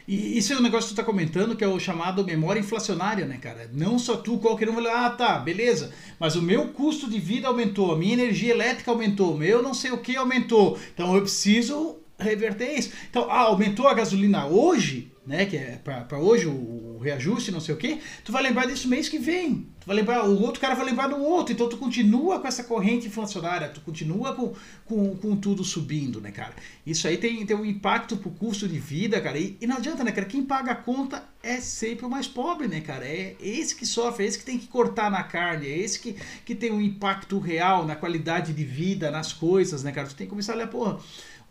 E 0.07 0.37
isso 0.37 0.53
é 0.53 0.57
um 0.57 0.63
negócio 0.63 0.89
que 0.89 0.95
tu 0.95 0.97
tá 0.97 1.05
comentando, 1.05 1.55
que 1.55 1.63
é 1.63 1.69
o 1.69 1.79
chamado 1.79 2.25
memória 2.25 2.59
inflacionária, 2.59 3.25
né, 3.25 3.39
cara? 3.39 3.71
Não 3.73 3.99
só 3.99 4.17
tu, 4.17 4.39
qualquer 4.39 4.69
um 4.69 4.75
vai 4.75 4.83
lá, 4.83 5.07
ah, 5.07 5.11
tá, 5.11 5.39
beleza, 5.39 5.93
mas 6.19 6.35
o 6.35 6.43
meu 6.43 6.69
custo 6.69 7.09
de 7.09 7.21
vida 7.21 7.47
aumentou, 7.47 7.93
a 7.93 7.97
minha 7.97 8.15
energia 8.15 8.53
elétrica 8.53 8.91
aumentou, 8.91 9.35
o 9.35 9.39
meu 9.39 9.63
não 9.63 9.73
sei 9.75 9.93
o 9.93 9.99
que 9.99 10.17
aumentou, 10.17 10.77
então 10.93 11.15
eu 11.15 11.23
preciso 11.23 12.02
reverter 12.23 12.79
isso. 12.79 12.93
Então, 13.11 13.31
ah, 13.31 13.43
aumentou 13.43 13.89
a 13.89 13.95
gasolina 13.95 14.47
hoje, 14.47 15.13
né, 15.27 15.47
que 15.47 15.57
é 15.57 15.79
pra 15.83 16.19
hoje 16.19 16.47
o, 16.47 16.97
o 16.97 16.99
reajuste, 16.99 17.53
não 17.53 17.61
sei 17.61 17.75
o 17.75 17.79
que, 17.79 18.01
tu 18.25 18.33
vai 18.33 18.43
lembrar 18.43 18.67
disso 18.67 18.89
mês 18.89 19.09
que 19.09 19.19
vem. 19.19 19.69
Tu 19.81 19.87
vai 19.87 19.97
lembrar, 19.97 20.25
o 20.25 20.41
outro 20.41 20.61
cara 20.61 20.75
vai 20.75 20.85
lembrar 20.85 21.09
do 21.09 21.21
outro, 21.21 21.53
então 21.53 21.69
tu 21.69 21.77
continua 21.77 22.39
com 22.39 22.47
essa 22.47 22.63
corrente 22.63 23.09
inflacionária, 23.09 23.69
tu 23.69 23.81
continua 23.81 24.33
com, 24.35 24.55
com, 24.85 25.17
com 25.17 25.37
tudo 25.37 25.65
subindo, 25.65 26.21
né, 26.21 26.31
cara? 26.31 26.55
Isso 26.87 27.07
aí 27.09 27.17
tem, 27.17 27.45
tem 27.45 27.57
um 27.57 27.65
impacto 27.65 28.17
pro 28.17 28.31
custo 28.31 28.69
de 28.69 28.79
vida, 28.79 29.21
cara, 29.21 29.39
e, 29.39 29.57
e 29.61 29.67
não 29.67 29.77
adianta, 29.77 30.05
né, 30.05 30.13
cara? 30.13 30.27
Quem 30.27 30.45
paga 30.45 30.73
a 30.73 30.77
conta 30.77 31.25
é 31.43 31.61
sempre 31.61 32.07
o 32.07 32.11
mais 32.11 32.29
pobre, 32.29 32.69
né, 32.69 32.81
cara? 32.81 33.05
É 33.05 33.35
esse 33.41 33.75
que 33.75 33.85
sofre, 33.85 34.25
é 34.25 34.29
esse 34.29 34.39
que 34.39 34.45
tem 34.45 34.59
que 34.59 34.69
cortar 34.69 35.11
na 35.11 35.25
carne, 35.25 35.67
é 35.67 35.79
esse 35.79 35.99
que, 35.99 36.17
que 36.45 36.55
tem 36.55 36.71
um 36.71 36.81
impacto 36.81 37.39
real 37.41 37.85
na 37.85 37.97
qualidade 37.97 38.53
de 38.53 38.65
vida, 38.65 39.11
nas 39.11 39.33
coisas, 39.33 39.83
né, 39.83 39.91
cara? 39.91 40.07
Tu 40.07 40.15
tem 40.15 40.27
que 40.27 40.31
começar 40.31 40.53
a 40.53 40.57
olhar, 40.57 40.69
porra, 40.69 40.99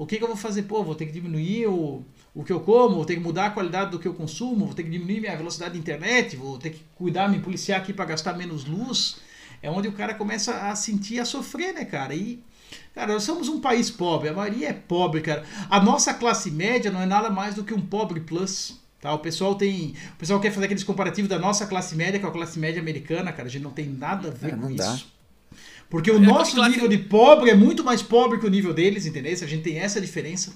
o 0.03 0.05
que, 0.07 0.17
que 0.17 0.23
eu 0.23 0.27
vou 0.27 0.37
fazer? 0.37 0.63
Pô, 0.63 0.83
vou 0.83 0.95
ter 0.95 1.05
que 1.05 1.11
diminuir 1.11 1.67
o, 1.67 2.03
o 2.33 2.43
que 2.43 2.51
eu 2.51 2.59
como, 2.59 2.95
vou 2.95 3.05
ter 3.05 3.15
que 3.15 3.19
mudar 3.21 3.47
a 3.47 3.49
qualidade 3.51 3.91
do 3.91 3.99
que 3.99 4.07
eu 4.07 4.13
consumo, 4.13 4.65
vou 4.65 4.73
ter 4.73 4.83
que 4.83 4.89
diminuir 4.89 5.19
minha 5.21 5.35
velocidade 5.35 5.73
de 5.73 5.79
internet, 5.79 6.35
vou 6.35 6.57
ter 6.57 6.71
que 6.71 6.81
cuidar, 6.95 7.29
me 7.29 7.39
policiar 7.39 7.79
aqui 7.79 7.93
para 7.93 8.05
gastar 8.05 8.33
menos 8.33 8.65
luz. 8.65 9.17
É 9.61 9.69
onde 9.69 9.87
o 9.87 9.91
cara 9.91 10.13
começa 10.15 10.53
a 10.69 10.75
sentir, 10.75 11.19
a 11.19 11.25
sofrer, 11.25 11.73
né, 11.73 11.85
cara? 11.85 12.15
E, 12.15 12.43
cara, 12.95 13.13
nós 13.13 13.23
somos 13.23 13.47
um 13.47 13.61
país 13.61 13.91
pobre, 13.91 14.29
a 14.29 14.33
maioria 14.33 14.69
é 14.69 14.73
pobre, 14.73 15.21
cara. 15.21 15.43
A 15.69 15.79
nossa 15.79 16.13
classe 16.15 16.49
média 16.49 16.89
não 16.89 17.01
é 17.01 17.05
nada 17.05 17.29
mais 17.29 17.53
do 17.55 17.63
que 17.63 17.73
um 17.73 17.81
pobre 17.81 18.21
plus. 18.21 18.79
Tá, 18.99 19.13
o 19.13 19.19
pessoal 19.19 19.55
tem. 19.55 19.95
O 20.13 20.17
pessoal 20.17 20.39
quer 20.39 20.51
fazer 20.51 20.65
aqueles 20.65 20.83
comparativos 20.83 21.27
da 21.29 21.39
nossa 21.39 21.65
classe 21.65 21.95
média 21.95 22.19
com 22.19 22.27
a 22.27 22.31
classe 22.31 22.59
média 22.59 22.79
americana, 22.79 23.31
cara. 23.31 23.47
A 23.47 23.51
gente 23.51 23.63
não 23.63 23.71
tem 23.71 23.87
nada 23.87 24.27
a 24.27 24.31
ver 24.31 24.53
É, 24.53 24.55
com 24.55 24.75
dá. 24.75 24.93
isso. 24.93 25.11
Porque 25.91 26.09
o 26.09 26.17
nosso 26.17 26.55
nível 26.69 26.87
de 26.87 26.97
pobre 26.97 27.49
é 27.49 27.53
muito 27.53 27.83
mais 27.83 28.01
pobre 28.01 28.39
que 28.39 28.45
o 28.45 28.49
nível 28.49 28.73
deles, 28.73 29.05
entendeu? 29.05 29.33
A 29.33 29.35
gente 29.35 29.61
tem 29.61 29.77
essa 29.77 29.99
diferença. 29.99 30.53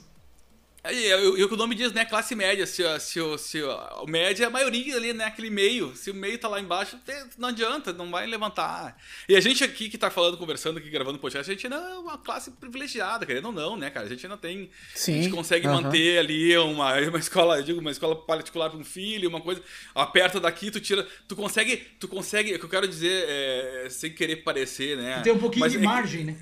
E 0.92 1.44
o 1.44 1.48
que 1.48 1.54
o 1.54 1.58
nome 1.58 1.76
diz, 1.76 1.92
né? 1.94 2.06
Classe 2.06 2.36
média. 2.36 2.66
Se, 2.66 2.84
se, 3.00 3.20
se, 3.38 3.64
o 3.64 4.06
média 4.08 4.44
é 4.44 4.48
a 4.48 4.50
maioria 4.50 4.96
ali, 4.96 5.14
né? 5.14 5.26
Aquele 5.26 5.50
meio. 5.50 5.96
Se 5.96 6.12
o 6.12 6.14
meio 6.14 6.38
tá 6.38 6.48
lá 6.48 6.60
embaixo, 6.60 7.00
não 7.38 7.50
adianta, 7.50 7.92
não 7.92 8.12
vai 8.12 8.26
levantar. 8.26 8.98
E 9.28 9.36
a 9.36 9.40
gente 9.40 9.64
aqui 9.64 9.90
que 9.90 9.98
tá 9.98 10.10
falando, 10.10 10.38
conversando 10.38 10.78
aqui, 10.78 10.90
gravando 10.90 11.18
podcast, 11.18 11.50
a 11.50 11.54
gente 11.54 11.66
ainda 11.66 11.78
é 11.78 11.98
uma 11.98 12.18
classe 12.18 12.52
privilegiada, 12.52 13.26
querendo 13.26 13.48
ou 13.48 13.52
não, 13.52 13.78
né, 13.78 13.90
cara? 13.90 14.06
A 14.06 14.10
gente 14.10 14.26
ainda 14.26 14.38
tem. 14.38 14.70
Sim. 14.94 15.20
A 15.20 15.22
gente 15.24 15.34
consegue 15.34 15.68
manter 15.68 16.20
ali 16.20 16.58
uma, 16.58 16.94
uma 17.10 17.20
escola, 17.20 17.64
digo, 17.64 17.80
uma 17.80 17.92
escola 17.92 18.16
particular 18.16 18.70
para 18.70 18.80
um 18.80 18.84
filho, 18.84 19.30
uma 19.30 19.42
coisa. 19.42 19.62
Aperta 19.94 20.40
daqui, 20.40 20.70
tu 20.70 20.80
tira. 20.80 21.08
Tu 21.28 21.36
consegue. 21.36 21.78
Tu 22.00 22.08
consegue. 22.08 22.54
O 22.56 22.60
que 22.60 22.66
eu 22.66 22.70
quero 22.70 22.88
dizer, 22.88 23.26
é, 23.28 23.88
sem 23.90 24.12
querer 24.12 24.38
parecer, 24.38 24.98
né? 24.98 25.22
Tem 25.22 25.34
um 25.34 25.40
pouquinho 25.40 25.70
de 25.70 25.78
é, 25.78 25.82
margem, 25.82 26.38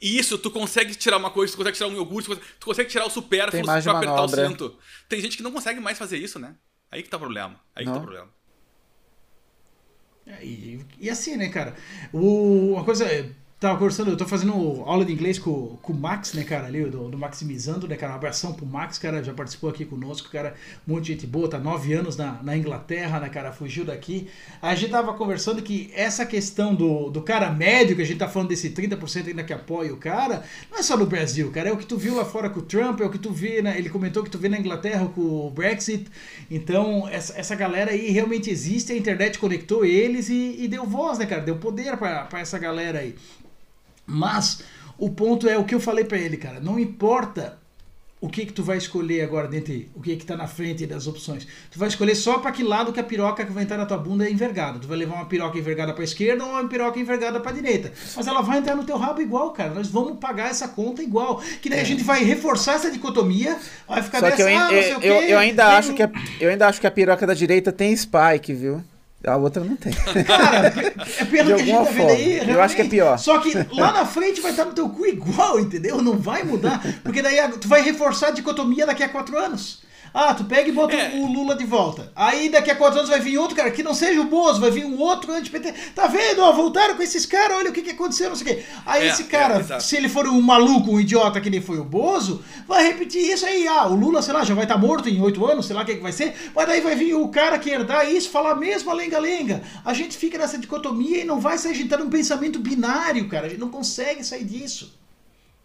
Isso, 0.00 0.38
tu 0.38 0.50
consegue 0.50 0.94
tirar 0.94 1.16
uma 1.16 1.30
coisa, 1.30 1.52
tu 1.52 1.56
consegue 1.56 1.76
tirar 1.76 1.88
um 1.88 1.94
iogurte, 1.94 2.28
tu 2.60 2.66
consegue, 2.66 2.90
tirar 2.90 3.06
o 3.06 3.10
supérfluo 3.10 3.62
pra 3.64 3.78
apertar 3.78 4.22
o 4.22 4.28
cinto. 4.28 4.78
Tem 5.08 5.20
gente 5.20 5.36
que 5.36 5.42
não 5.42 5.52
consegue 5.52 5.80
mais 5.80 5.96
fazer 5.96 6.18
isso, 6.18 6.38
né? 6.38 6.54
Aí 6.90 7.02
que 7.02 7.08
tá 7.08 7.16
o 7.16 7.20
problema. 7.20 7.58
Aí 7.74 7.84
não. 7.84 7.92
que 7.92 7.98
tá 7.98 8.02
o 8.02 8.06
problema. 8.06 8.36
É, 10.26 10.44
e, 10.44 10.84
e, 10.98 11.08
assim, 11.08 11.36
né, 11.36 11.48
cara? 11.48 11.76
O, 12.12 12.72
uma 12.74 12.84
coisa 12.84 13.06
Tava 13.58 13.78
conversando, 13.78 14.10
eu 14.10 14.18
tô 14.18 14.26
fazendo 14.26 14.52
aula 14.84 15.02
de 15.02 15.10
inglês 15.10 15.38
com, 15.38 15.78
com 15.80 15.94
o 15.94 15.96
Max, 15.96 16.34
né, 16.34 16.44
cara, 16.44 16.66
ali, 16.66 16.84
do, 16.84 17.08
do 17.08 17.16
Maximizando, 17.16 17.88
né, 17.88 17.96
cara, 17.96 18.12
um 18.12 18.16
abração 18.16 18.52
pro 18.52 18.66
Max, 18.66 18.98
cara, 18.98 19.24
já 19.24 19.32
participou 19.32 19.70
aqui 19.70 19.82
conosco, 19.86 20.28
cara, 20.30 20.52
um 20.86 20.92
monte 20.92 21.06
de 21.06 21.12
gente 21.14 21.26
boa, 21.26 21.48
tá 21.48 21.58
nove 21.58 21.94
anos 21.94 22.18
na, 22.18 22.42
na 22.42 22.54
Inglaterra, 22.54 23.18
né, 23.18 23.30
cara, 23.30 23.52
fugiu 23.52 23.82
daqui. 23.82 24.28
A 24.60 24.74
gente 24.74 24.90
tava 24.90 25.14
conversando 25.14 25.62
que 25.62 25.90
essa 25.94 26.26
questão 26.26 26.74
do, 26.74 27.08
do 27.08 27.22
cara 27.22 27.50
médio, 27.50 27.96
que 27.96 28.02
a 28.02 28.04
gente 28.04 28.18
tá 28.18 28.28
falando 28.28 28.50
desse 28.50 28.68
30% 28.68 29.28
ainda 29.28 29.42
que 29.42 29.54
apoia 29.54 29.90
o 29.90 29.96
cara, 29.96 30.44
não 30.70 30.76
é 30.76 30.82
só 30.82 30.94
no 30.94 31.06
Brasil, 31.06 31.50
cara, 31.50 31.70
é 31.70 31.72
o 31.72 31.78
que 31.78 31.86
tu 31.86 31.96
viu 31.96 32.14
lá 32.14 32.26
fora 32.26 32.50
com 32.50 32.60
o 32.60 32.62
Trump, 32.62 33.00
é 33.00 33.06
o 33.06 33.10
que 33.10 33.18
tu 33.18 33.32
vê, 33.32 33.62
né, 33.62 33.78
ele 33.78 33.88
comentou 33.88 34.22
que 34.22 34.28
tu 34.28 34.38
vê 34.38 34.50
na 34.50 34.58
Inglaterra 34.58 35.08
com 35.08 35.22
o 35.22 35.50
Brexit, 35.50 36.10
então 36.50 37.08
essa, 37.08 37.32
essa 37.40 37.54
galera 37.54 37.92
aí 37.92 38.10
realmente 38.10 38.50
existe, 38.50 38.92
a 38.92 38.96
internet 38.98 39.38
conectou 39.38 39.82
eles 39.82 40.28
e, 40.28 40.56
e 40.58 40.68
deu 40.68 40.84
voz, 40.84 41.18
né, 41.18 41.24
cara, 41.24 41.40
deu 41.40 41.56
poder 41.56 41.96
para 41.96 42.28
essa 42.38 42.58
galera 42.58 42.98
aí. 42.98 43.14
Mas 44.06 44.62
o 44.96 45.10
ponto 45.10 45.48
é 45.48 45.58
o 45.58 45.64
que 45.64 45.74
eu 45.74 45.80
falei 45.80 46.04
para 46.04 46.18
ele, 46.18 46.36
cara. 46.36 46.60
Não 46.60 46.78
importa 46.78 47.58
o 48.18 48.28
que 48.28 48.46
que 48.46 48.52
tu 48.52 48.62
vai 48.62 48.78
escolher 48.78 49.22
agora 49.22 49.46
dentre 49.46 49.90
o 49.94 50.00
que 50.00 50.16
que 50.16 50.24
tá 50.24 50.36
na 50.36 50.46
frente 50.46 50.86
das 50.86 51.06
opções. 51.06 51.46
Tu 51.70 51.78
vai 51.78 51.88
escolher 51.88 52.14
só 52.14 52.38
para 52.38 52.50
que 52.50 52.62
lado 52.62 52.92
que 52.92 52.98
a 52.98 53.04
piroca 53.04 53.44
que 53.44 53.52
vai 53.52 53.64
entrar 53.64 53.76
na 53.76 53.84
tua 53.84 53.98
bunda 53.98 54.26
é 54.26 54.30
envergada. 54.30 54.78
Tu 54.78 54.88
vai 54.88 54.96
levar 54.96 55.16
uma 55.16 55.26
piroca 55.26 55.58
envergada 55.58 55.92
para 55.92 56.02
esquerda 56.02 56.42
ou 56.44 56.50
uma 56.50 56.66
piroca 56.66 56.98
envergada 56.98 57.38
para 57.40 57.52
direita. 57.52 57.92
Mas 58.16 58.26
ela 58.26 58.40
vai 58.40 58.58
entrar 58.58 58.74
no 58.74 58.84
teu 58.84 58.96
rabo 58.96 59.20
igual, 59.20 59.50
cara. 59.50 59.74
Nós 59.74 59.88
vamos 59.88 60.18
pagar 60.18 60.48
essa 60.50 60.66
conta 60.66 61.02
igual. 61.02 61.42
Que 61.60 61.68
daí 61.68 61.80
a 61.80 61.84
gente 61.84 62.02
vai 62.02 62.24
reforçar 62.24 62.74
essa 62.74 62.90
dicotomia, 62.90 63.58
vai 63.86 64.02
ficar 64.02 64.20
só 64.20 64.30
dessa, 64.30 64.42
eu, 64.42 64.58
ah, 64.58 64.72
eu, 64.72 65.00
eu, 65.00 65.22
eu, 65.22 65.38
ainda 65.38 65.76
acho 65.76 65.92
que 65.92 66.02
a, 66.02 66.10
eu 66.40 66.48
ainda 66.48 66.66
acho 66.66 66.80
que 66.80 66.86
a 66.86 66.90
piroca 66.90 67.26
da 67.26 67.34
direita 67.34 67.70
tem 67.70 67.94
spike, 67.94 68.54
viu? 68.54 68.82
A 69.26 69.36
outra 69.36 69.64
não 69.64 69.74
tem. 69.74 69.92
Cara, 69.92 70.68
é 71.18 71.24
pelo 71.24 71.48
que 71.48 71.52
a 71.52 71.58
gente 71.58 71.72
tá 71.72 71.90
vendo 71.90 72.10
aí. 72.10 72.48
Eu 72.48 72.62
acho 72.62 72.76
que 72.76 72.82
é 72.82 72.84
pior. 72.84 73.18
Só 73.18 73.38
que 73.38 73.52
lá 73.72 73.92
na 73.92 74.06
frente 74.06 74.40
vai 74.40 74.52
estar 74.52 74.64
no 74.64 74.72
teu 74.72 74.88
cu 74.88 75.04
igual, 75.04 75.58
entendeu? 75.58 76.00
Não 76.00 76.16
vai 76.16 76.44
mudar. 76.44 76.80
Porque 77.02 77.20
daí 77.20 77.36
tu 77.58 77.66
vai 77.66 77.82
reforçar 77.82 78.28
a 78.28 78.30
dicotomia 78.30 78.86
daqui 78.86 79.02
a 79.02 79.08
quatro 79.08 79.36
anos. 79.36 79.82
Ah, 80.12 80.34
tu 80.34 80.44
pega 80.44 80.68
e 80.68 80.72
bota 80.72 80.94
é. 80.94 81.16
o 81.16 81.26
Lula 81.26 81.54
de 81.54 81.64
volta. 81.64 82.10
Aí 82.14 82.48
daqui 82.48 82.70
a 82.70 82.76
quatro 82.76 82.98
anos 82.98 83.10
vai 83.10 83.20
vir 83.20 83.38
outro 83.38 83.56
cara 83.56 83.70
que 83.70 83.82
não 83.82 83.94
seja 83.94 84.20
o 84.20 84.24
Bozo, 84.24 84.60
vai 84.60 84.70
vir 84.70 84.84
um 84.84 84.98
outro 84.98 85.32
anti-PT. 85.32 85.74
Tá 85.94 86.06
vendo? 86.06 86.40
Ó, 86.40 86.52
voltaram 86.52 86.96
com 86.96 87.02
esses 87.02 87.26
caras, 87.26 87.58
olha 87.58 87.70
o 87.70 87.72
que, 87.72 87.82
que 87.82 87.90
aconteceu, 87.90 88.28
não 88.28 88.36
sei 88.36 88.52
o 88.52 88.56
quê. 88.56 88.64
Aí 88.84 89.04
é, 89.04 89.08
esse 89.08 89.24
cara, 89.24 89.64
é, 89.68 89.80
se 89.80 89.96
ele 89.96 90.08
for 90.08 90.26
um 90.26 90.40
maluco, 90.40 90.90
um 90.90 91.00
idiota 91.00 91.40
que 91.40 91.50
nem 91.50 91.60
foi 91.60 91.78
o 91.78 91.84
Bozo, 91.84 92.42
vai 92.66 92.84
repetir 92.84 93.22
isso 93.30 93.44
aí. 93.46 93.66
Ah, 93.68 93.86
o 93.86 93.94
Lula, 93.94 94.22
sei 94.22 94.34
lá, 94.34 94.44
já 94.44 94.54
vai 94.54 94.64
estar 94.64 94.74
tá 94.74 94.80
morto 94.80 95.08
em 95.08 95.20
oito 95.20 95.44
anos, 95.44 95.66
sei 95.66 95.76
lá 95.76 95.82
o 95.82 95.84
que, 95.84 95.96
que 95.96 96.02
vai 96.02 96.12
ser. 96.12 96.34
Mas 96.54 96.66
daí 96.66 96.80
vai 96.80 96.94
vir 96.94 97.14
o 97.14 97.28
cara 97.28 97.58
que 97.58 97.70
herdar 97.70 98.10
isso, 98.10 98.30
falar 98.30 98.56
a 98.56 98.92
lenga-lenga. 98.94 99.62
A 99.84 99.92
gente 99.92 100.16
fica 100.16 100.38
nessa 100.38 100.58
dicotomia 100.58 101.20
e 101.20 101.24
não 101.24 101.40
vai 101.40 101.58
sair, 101.58 101.72
a 101.72 101.74
gente 101.74 101.88
tá 101.88 101.98
num 101.98 102.10
pensamento 102.10 102.58
binário, 102.58 103.28
cara. 103.28 103.46
A 103.46 103.48
gente 103.48 103.60
não 103.60 103.68
consegue 103.68 104.24
sair 104.24 104.44
disso. 104.44 104.98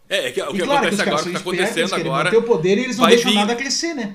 É, 0.08 0.28
é 0.28 0.30
que, 0.30 0.42
o 0.42 0.52
que 0.52 0.62
claro, 0.62 0.86
acontece 0.86 1.02
que 1.02 1.08
agora, 1.08 1.22
o 1.22 1.24
que 1.24 1.32
tá 1.32 1.38
acontecendo 1.38 1.94
agora. 1.94 2.38
O 2.38 2.42
poder 2.42 2.76
e 2.76 2.84
eles 2.84 2.98
não 2.98 3.06
deixam 3.06 3.30
vir... 3.30 3.36
nada 3.36 3.56
crescer, 3.56 3.94
né? 3.94 4.14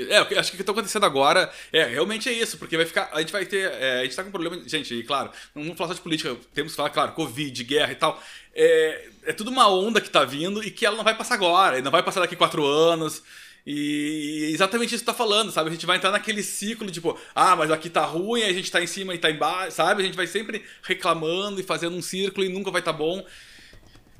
É, 0.00 0.18
acho 0.38 0.50
que 0.50 0.54
o 0.54 0.56
que 0.56 0.62
está 0.62 0.72
acontecendo 0.72 1.04
agora 1.04 1.52
é 1.72 1.84
realmente 1.84 2.28
é 2.28 2.32
isso, 2.32 2.56
porque 2.56 2.76
vai 2.76 2.86
ficar. 2.86 3.10
A 3.12 3.20
gente 3.20 3.32
vai 3.32 3.44
ter. 3.44 3.70
É, 3.72 3.98
a 3.98 4.02
gente 4.02 4.10
está 4.10 4.22
com 4.22 4.30
um 4.30 4.32
problema. 4.32 4.60
Gente, 4.66 4.94
e 4.94 5.02
claro, 5.02 5.30
não 5.54 5.62
vamos 5.62 5.76
falar 5.76 5.88
só 5.88 5.94
de 5.94 6.00
política, 6.00 6.34
temos 6.54 6.72
que 6.72 6.76
falar, 6.76 6.90
claro, 6.90 7.12
Covid, 7.12 7.62
guerra 7.64 7.92
e 7.92 7.96
tal. 7.96 8.22
É, 8.54 9.08
é 9.26 9.32
tudo 9.32 9.50
uma 9.50 9.68
onda 9.68 10.00
que 10.00 10.06
está 10.06 10.24
vindo 10.24 10.64
e 10.64 10.70
que 10.70 10.86
ela 10.86 10.96
não 10.96 11.04
vai 11.04 11.14
passar 11.14 11.34
agora, 11.34 11.80
não 11.82 11.90
vai 11.90 12.02
passar 12.02 12.20
daqui 12.20 12.36
quatro 12.36 12.64
anos. 12.64 13.22
E 13.66 14.50
exatamente 14.52 14.94
isso 14.94 15.04
que 15.04 15.10
tá 15.10 15.14
falando, 15.14 15.52
sabe? 15.52 15.68
A 15.68 15.72
gente 15.72 15.86
vai 15.86 15.96
entrar 15.96 16.10
naquele 16.10 16.42
ciclo, 16.42 16.90
tipo, 16.90 17.18
ah, 17.34 17.54
mas 17.54 17.70
aqui 17.70 17.88
tá 17.88 18.04
ruim, 18.04 18.42
a 18.42 18.52
gente 18.52 18.70
tá 18.72 18.82
em 18.82 18.86
cima 18.88 19.14
e 19.14 19.18
tá 19.18 19.30
embaixo, 19.30 19.76
sabe? 19.76 20.02
A 20.02 20.04
gente 20.04 20.16
vai 20.16 20.26
sempre 20.26 20.64
reclamando 20.82 21.60
e 21.60 21.62
fazendo 21.62 21.96
um 21.96 22.02
círculo 22.02 22.44
e 22.44 22.48
nunca 22.48 22.70
vai 22.70 22.82
tá 22.82 22.92
bom. 22.92 23.24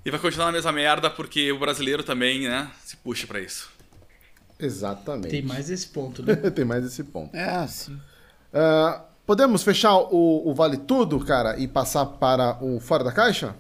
E 0.05 0.11
vai 0.11 0.21
continuar 0.21 0.47
na 0.47 0.53
mesma 0.53 0.71
merda 0.71 1.11
porque 1.11 1.51
o 1.51 1.59
brasileiro 1.59 2.05
também, 2.05 2.43
né, 2.43 2.71
se 2.85 2.97
puxa 2.97 3.27
para 3.27 3.41
isso. 3.41 3.71
Exatamente. 4.63 5.29
Tem 5.29 5.43
mais 5.43 5.69
esse 5.69 5.87
ponto, 5.89 6.23
né? 6.23 6.37
Tem 6.51 6.65
mais 6.65 6.85
esse 6.85 7.03
ponto. 7.05 7.37
É, 7.37 7.67
sim. 7.67 7.95
Uh, 7.95 9.01
podemos 9.27 9.63
fechar 9.63 9.97
o, 9.97 10.49
o, 10.49 10.55
Vale 10.55 10.77
Tudo, 10.77 11.19
cara, 11.21 11.59
e 11.59 11.67
passar 11.67 12.07
para 12.07 12.63
o 12.63 12.79
Fora 12.81 13.03
da 13.03 13.13
Caixa? 13.13 13.55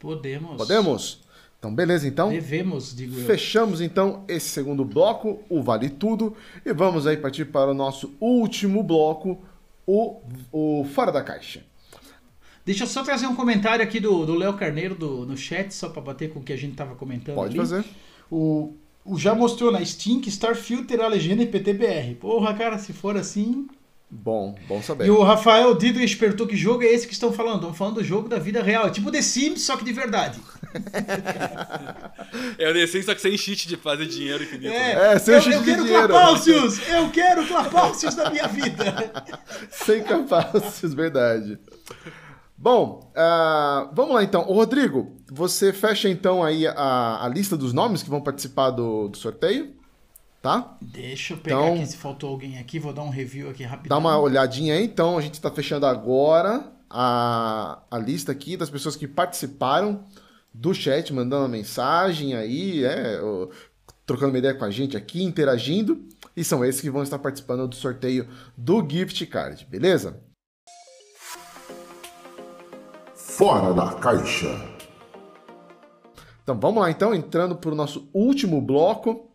Podemos. 0.00 0.56
Podemos? 0.56 1.20
Então, 1.58 1.74
beleza, 1.74 2.06
então. 2.06 2.30
Devemos, 2.30 2.94
digo 2.94 3.18
eu. 3.18 3.26
Fechamos, 3.26 3.80
então, 3.80 4.24
esse 4.28 4.48
segundo 4.48 4.84
bloco, 4.84 5.42
o 5.48 5.62
Vale 5.62 5.88
Tudo, 5.88 6.36
e 6.64 6.72
vamos 6.72 7.06
aí 7.06 7.16
partir 7.16 7.46
para 7.46 7.70
o 7.70 7.74
nosso 7.74 8.14
último 8.20 8.82
bloco, 8.82 9.38
o, 9.86 10.20
o 10.52 10.86
Fora 10.94 11.10
da 11.10 11.22
Caixa. 11.22 11.62
Deixa 12.64 12.84
eu 12.84 12.86
só 12.86 13.02
trazer 13.02 13.26
um 13.26 13.34
comentário 13.34 13.82
aqui 13.82 13.98
do 13.98 14.34
Léo 14.34 14.52
Carneiro 14.52 14.94
do, 14.94 15.24
no 15.24 15.36
chat, 15.38 15.72
só 15.72 15.88
para 15.88 16.02
bater 16.02 16.30
com 16.32 16.40
o 16.40 16.42
que 16.42 16.52
a 16.52 16.56
gente 16.56 16.72
estava 16.72 16.94
comentando 16.94 17.36
Pode 17.36 17.58
ali. 17.58 17.58
fazer. 17.58 17.84
O 18.30 18.74
já 19.16 19.34
mostrou 19.34 19.70
na 19.70 19.84
Steam 19.84 20.20
que 20.20 20.28
Starfilter 20.28 21.00
a 21.00 21.08
legenda 21.08 21.42
em 21.42 21.46
PTBR. 21.46 22.14
Porra, 22.16 22.52
cara, 22.54 22.78
se 22.78 22.92
for 22.92 23.16
assim. 23.16 23.68
Bom, 24.10 24.54
bom 24.66 24.82
saber. 24.82 25.06
E 25.06 25.10
o 25.10 25.22
Rafael 25.22 25.74
Dido 25.74 26.00
espertou 26.00 26.46
que 26.46 26.56
jogo 26.56 26.82
é 26.82 26.86
esse 26.86 27.06
que 27.06 27.12
estão 27.12 27.30
falando? 27.30 27.56
Estão 27.56 27.74
falando 27.74 27.96
do 27.96 28.04
jogo 28.04 28.26
da 28.26 28.38
vida 28.38 28.62
real. 28.62 28.86
É 28.86 28.90
tipo 28.90 29.10
The 29.10 29.20
Sims, 29.20 29.62
só 29.62 29.76
que 29.76 29.84
de 29.84 29.92
verdade. 29.92 30.40
é 32.58 32.70
o 32.70 32.72
The 32.72 32.86
Sims, 32.86 33.04
só 33.04 33.14
que 33.14 33.20
sem 33.20 33.36
cheat 33.36 33.68
de 33.68 33.76
fazer 33.76 34.06
dinheiro 34.06 34.42
infinito. 34.42 34.72
É, 34.72 34.94
né? 34.94 35.14
é 35.14 35.18
sem 35.18 35.34
eu, 35.34 35.40
cheat 35.42 35.56
eu 35.56 35.64
quero 35.64 35.84
dinheiro. 35.84 36.08
Clapalcios! 36.08 36.88
Eu 36.88 37.10
quero 37.10 37.46
Clapalcios 37.46 38.16
na 38.16 38.30
minha 38.30 38.48
vida! 38.48 39.12
sem 39.70 40.02
Clapalcios, 40.02 40.94
verdade. 40.94 41.58
Bom, 42.60 43.12
uh, 43.14 43.88
vamos 43.94 44.16
lá 44.16 44.24
então. 44.24 44.42
Ô, 44.48 44.54
Rodrigo, 44.54 45.16
você 45.30 45.72
fecha 45.72 46.08
então 46.08 46.42
aí 46.42 46.66
a, 46.66 47.24
a 47.24 47.28
lista 47.28 47.56
dos 47.56 47.72
nomes 47.72 48.02
que 48.02 48.10
vão 48.10 48.20
participar 48.20 48.70
do, 48.70 49.06
do 49.06 49.16
sorteio, 49.16 49.76
tá? 50.42 50.76
Deixa 50.82 51.34
eu 51.34 51.38
pegar 51.38 51.60
então, 51.60 51.74
aqui 51.74 51.86
se 51.86 51.96
faltou 51.96 52.30
alguém 52.30 52.58
aqui, 52.58 52.80
vou 52.80 52.92
dar 52.92 53.02
um 53.02 53.10
review 53.10 53.48
aqui 53.48 53.62
rapidinho. 53.62 53.90
Dá 53.90 53.96
uma 53.96 54.18
olhadinha 54.18 54.74
aí, 54.74 54.84
então 54.84 55.16
a 55.16 55.20
gente 55.20 55.34
está 55.34 55.52
fechando 55.52 55.86
agora 55.86 56.72
a, 56.90 57.80
a 57.88 57.96
lista 57.96 58.32
aqui 58.32 58.56
das 58.56 58.68
pessoas 58.68 58.96
que 58.96 59.06
participaram 59.06 60.04
do 60.52 60.74
chat, 60.74 61.12
mandando 61.12 61.42
uma 61.42 61.48
mensagem 61.48 62.34
aí, 62.34 62.84
é, 62.84 63.20
trocando 64.04 64.32
uma 64.32 64.38
ideia 64.38 64.54
com 64.54 64.64
a 64.64 64.70
gente 64.70 64.96
aqui, 64.96 65.22
interagindo. 65.22 66.04
E 66.36 66.42
são 66.42 66.64
esses 66.64 66.80
que 66.80 66.90
vão 66.90 67.04
estar 67.04 67.20
participando 67.20 67.68
do 67.68 67.76
sorteio 67.76 68.26
do 68.56 68.84
gift 68.88 69.24
card, 69.26 69.64
beleza? 69.70 70.20
Fora 73.38 73.72
da 73.72 73.92
Caixa. 73.92 74.48
Então 76.42 76.58
vamos 76.58 76.82
lá, 76.82 76.90
então, 76.90 77.14
entrando 77.14 77.54
para 77.54 77.70
o 77.70 77.74
nosso 77.76 78.10
último 78.12 78.60
bloco. 78.60 79.30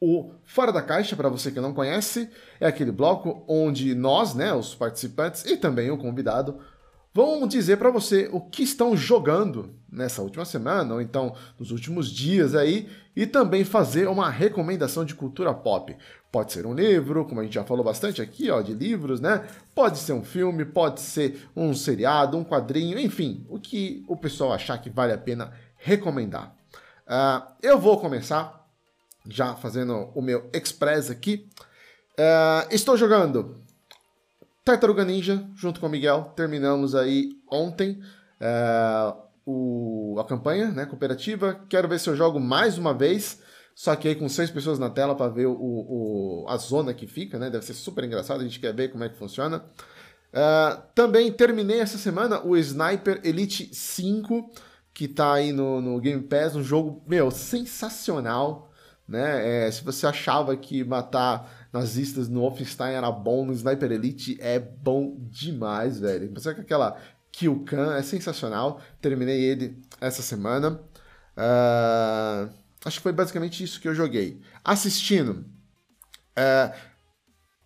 O 0.00 0.32
Fora 0.44 0.72
da 0.72 0.80
Caixa, 0.80 1.16
para 1.16 1.28
você 1.28 1.50
que 1.50 1.58
não 1.58 1.74
conhece, 1.74 2.30
é 2.60 2.68
aquele 2.68 2.92
bloco 2.92 3.44
onde 3.48 3.96
nós, 3.96 4.36
né, 4.36 4.54
os 4.54 4.76
participantes 4.76 5.44
e 5.44 5.56
também 5.56 5.90
o 5.90 5.98
convidado, 5.98 6.60
vão 7.12 7.48
dizer 7.48 7.78
para 7.78 7.90
você 7.90 8.30
o 8.32 8.40
que 8.40 8.62
estão 8.62 8.96
jogando 8.96 9.74
nessa 9.90 10.22
última 10.22 10.44
semana 10.44 10.94
ou 10.94 11.00
então 11.00 11.34
nos 11.58 11.72
últimos 11.72 12.08
dias 12.08 12.54
aí 12.54 12.88
e 13.16 13.26
também 13.26 13.64
fazer 13.64 14.06
uma 14.06 14.30
recomendação 14.30 15.04
de 15.04 15.16
cultura 15.16 15.52
pop. 15.52 15.96
Pode 16.30 16.52
ser 16.52 16.64
um 16.64 16.72
livro, 16.72 17.24
como 17.24 17.40
a 17.40 17.44
gente 17.44 17.54
já 17.54 17.64
falou 17.64 17.84
bastante 17.84 18.22
aqui, 18.22 18.50
ó, 18.50 18.60
de 18.60 18.72
livros, 18.72 19.20
né? 19.20 19.46
Pode 19.74 19.98
ser 19.98 20.12
um 20.12 20.22
filme, 20.22 20.64
pode 20.64 21.00
ser 21.00 21.48
um 21.56 21.74
seriado, 21.74 22.36
um 22.36 22.44
quadrinho, 22.44 22.98
enfim, 22.98 23.44
o 23.48 23.58
que 23.58 24.04
o 24.06 24.16
pessoal 24.16 24.52
achar 24.52 24.78
que 24.78 24.88
vale 24.88 25.12
a 25.12 25.18
pena 25.18 25.52
recomendar. 25.76 26.54
Uh, 27.06 27.52
eu 27.60 27.78
vou 27.78 27.98
começar 27.98 28.64
já 29.28 29.54
fazendo 29.56 30.10
o 30.14 30.22
meu 30.22 30.48
express 30.52 31.10
aqui. 31.10 31.48
Uh, 32.12 32.68
estou 32.70 32.96
jogando 32.96 33.60
Tartaruga 34.64 35.04
Ninja, 35.04 35.44
junto 35.56 35.80
com 35.80 35.86
o 35.86 35.90
Miguel, 35.90 36.32
terminamos 36.36 36.94
aí 36.94 37.30
ontem 37.50 38.00
é, 38.40 39.14
o, 39.44 40.16
a 40.20 40.24
campanha 40.24 40.70
né, 40.70 40.86
cooperativa. 40.86 41.60
Quero 41.68 41.88
ver 41.88 41.98
se 41.98 42.08
eu 42.08 42.16
jogo 42.16 42.38
mais 42.38 42.78
uma 42.78 42.94
vez, 42.94 43.42
só 43.80 43.96
que 43.96 44.08
aí 44.08 44.14
com 44.14 44.28
seis 44.28 44.50
pessoas 44.50 44.78
na 44.78 44.90
tela 44.90 45.14
para 45.14 45.32
ver 45.32 45.46
o, 45.46 45.54
o, 45.54 46.44
a 46.50 46.58
zona 46.58 46.92
que 46.92 47.06
fica, 47.06 47.38
né? 47.38 47.48
Deve 47.48 47.64
ser 47.64 47.72
super 47.72 48.04
engraçado, 48.04 48.42
a 48.42 48.44
gente 48.44 48.60
quer 48.60 48.74
ver 48.74 48.88
como 48.92 49.04
é 49.04 49.08
que 49.08 49.16
funciona. 49.16 49.64
Uh, 50.34 50.82
também 50.94 51.32
terminei 51.32 51.80
essa 51.80 51.96
semana 51.96 52.46
o 52.46 52.58
Sniper 52.58 53.22
Elite 53.24 53.74
5, 53.74 54.50
que 54.92 55.08
tá 55.08 55.32
aí 55.32 55.50
no, 55.50 55.80
no 55.80 55.98
Game 55.98 56.22
Pass, 56.22 56.54
um 56.54 56.62
jogo, 56.62 57.02
meu, 57.08 57.30
sensacional, 57.30 58.70
né? 59.08 59.64
É, 59.64 59.70
se 59.70 59.82
você 59.82 60.06
achava 60.06 60.54
que 60.58 60.84
matar 60.84 61.70
nazistas 61.72 62.28
no 62.28 62.40
Wolfenstein 62.40 62.92
era 62.92 63.10
bom, 63.10 63.46
no 63.46 63.52
Sniper 63.54 63.92
Elite 63.92 64.36
é 64.42 64.58
bom 64.58 65.16
demais, 65.20 65.98
velho. 65.98 66.30
Você 66.34 66.54
com 66.54 66.60
aquela 66.60 66.98
Kill 67.32 67.64
Khan 67.64 67.94
é 67.94 68.02
sensacional, 68.02 68.78
terminei 69.00 69.40
ele 69.40 69.82
essa 70.02 70.20
semana. 70.20 70.78
Uh, 71.34 72.59
acho 72.84 72.96
que 72.98 73.02
foi 73.02 73.12
basicamente 73.12 73.62
isso 73.62 73.80
que 73.80 73.88
eu 73.88 73.94
joguei. 73.94 74.40
Assistindo, 74.64 75.44
uh, 76.36 76.90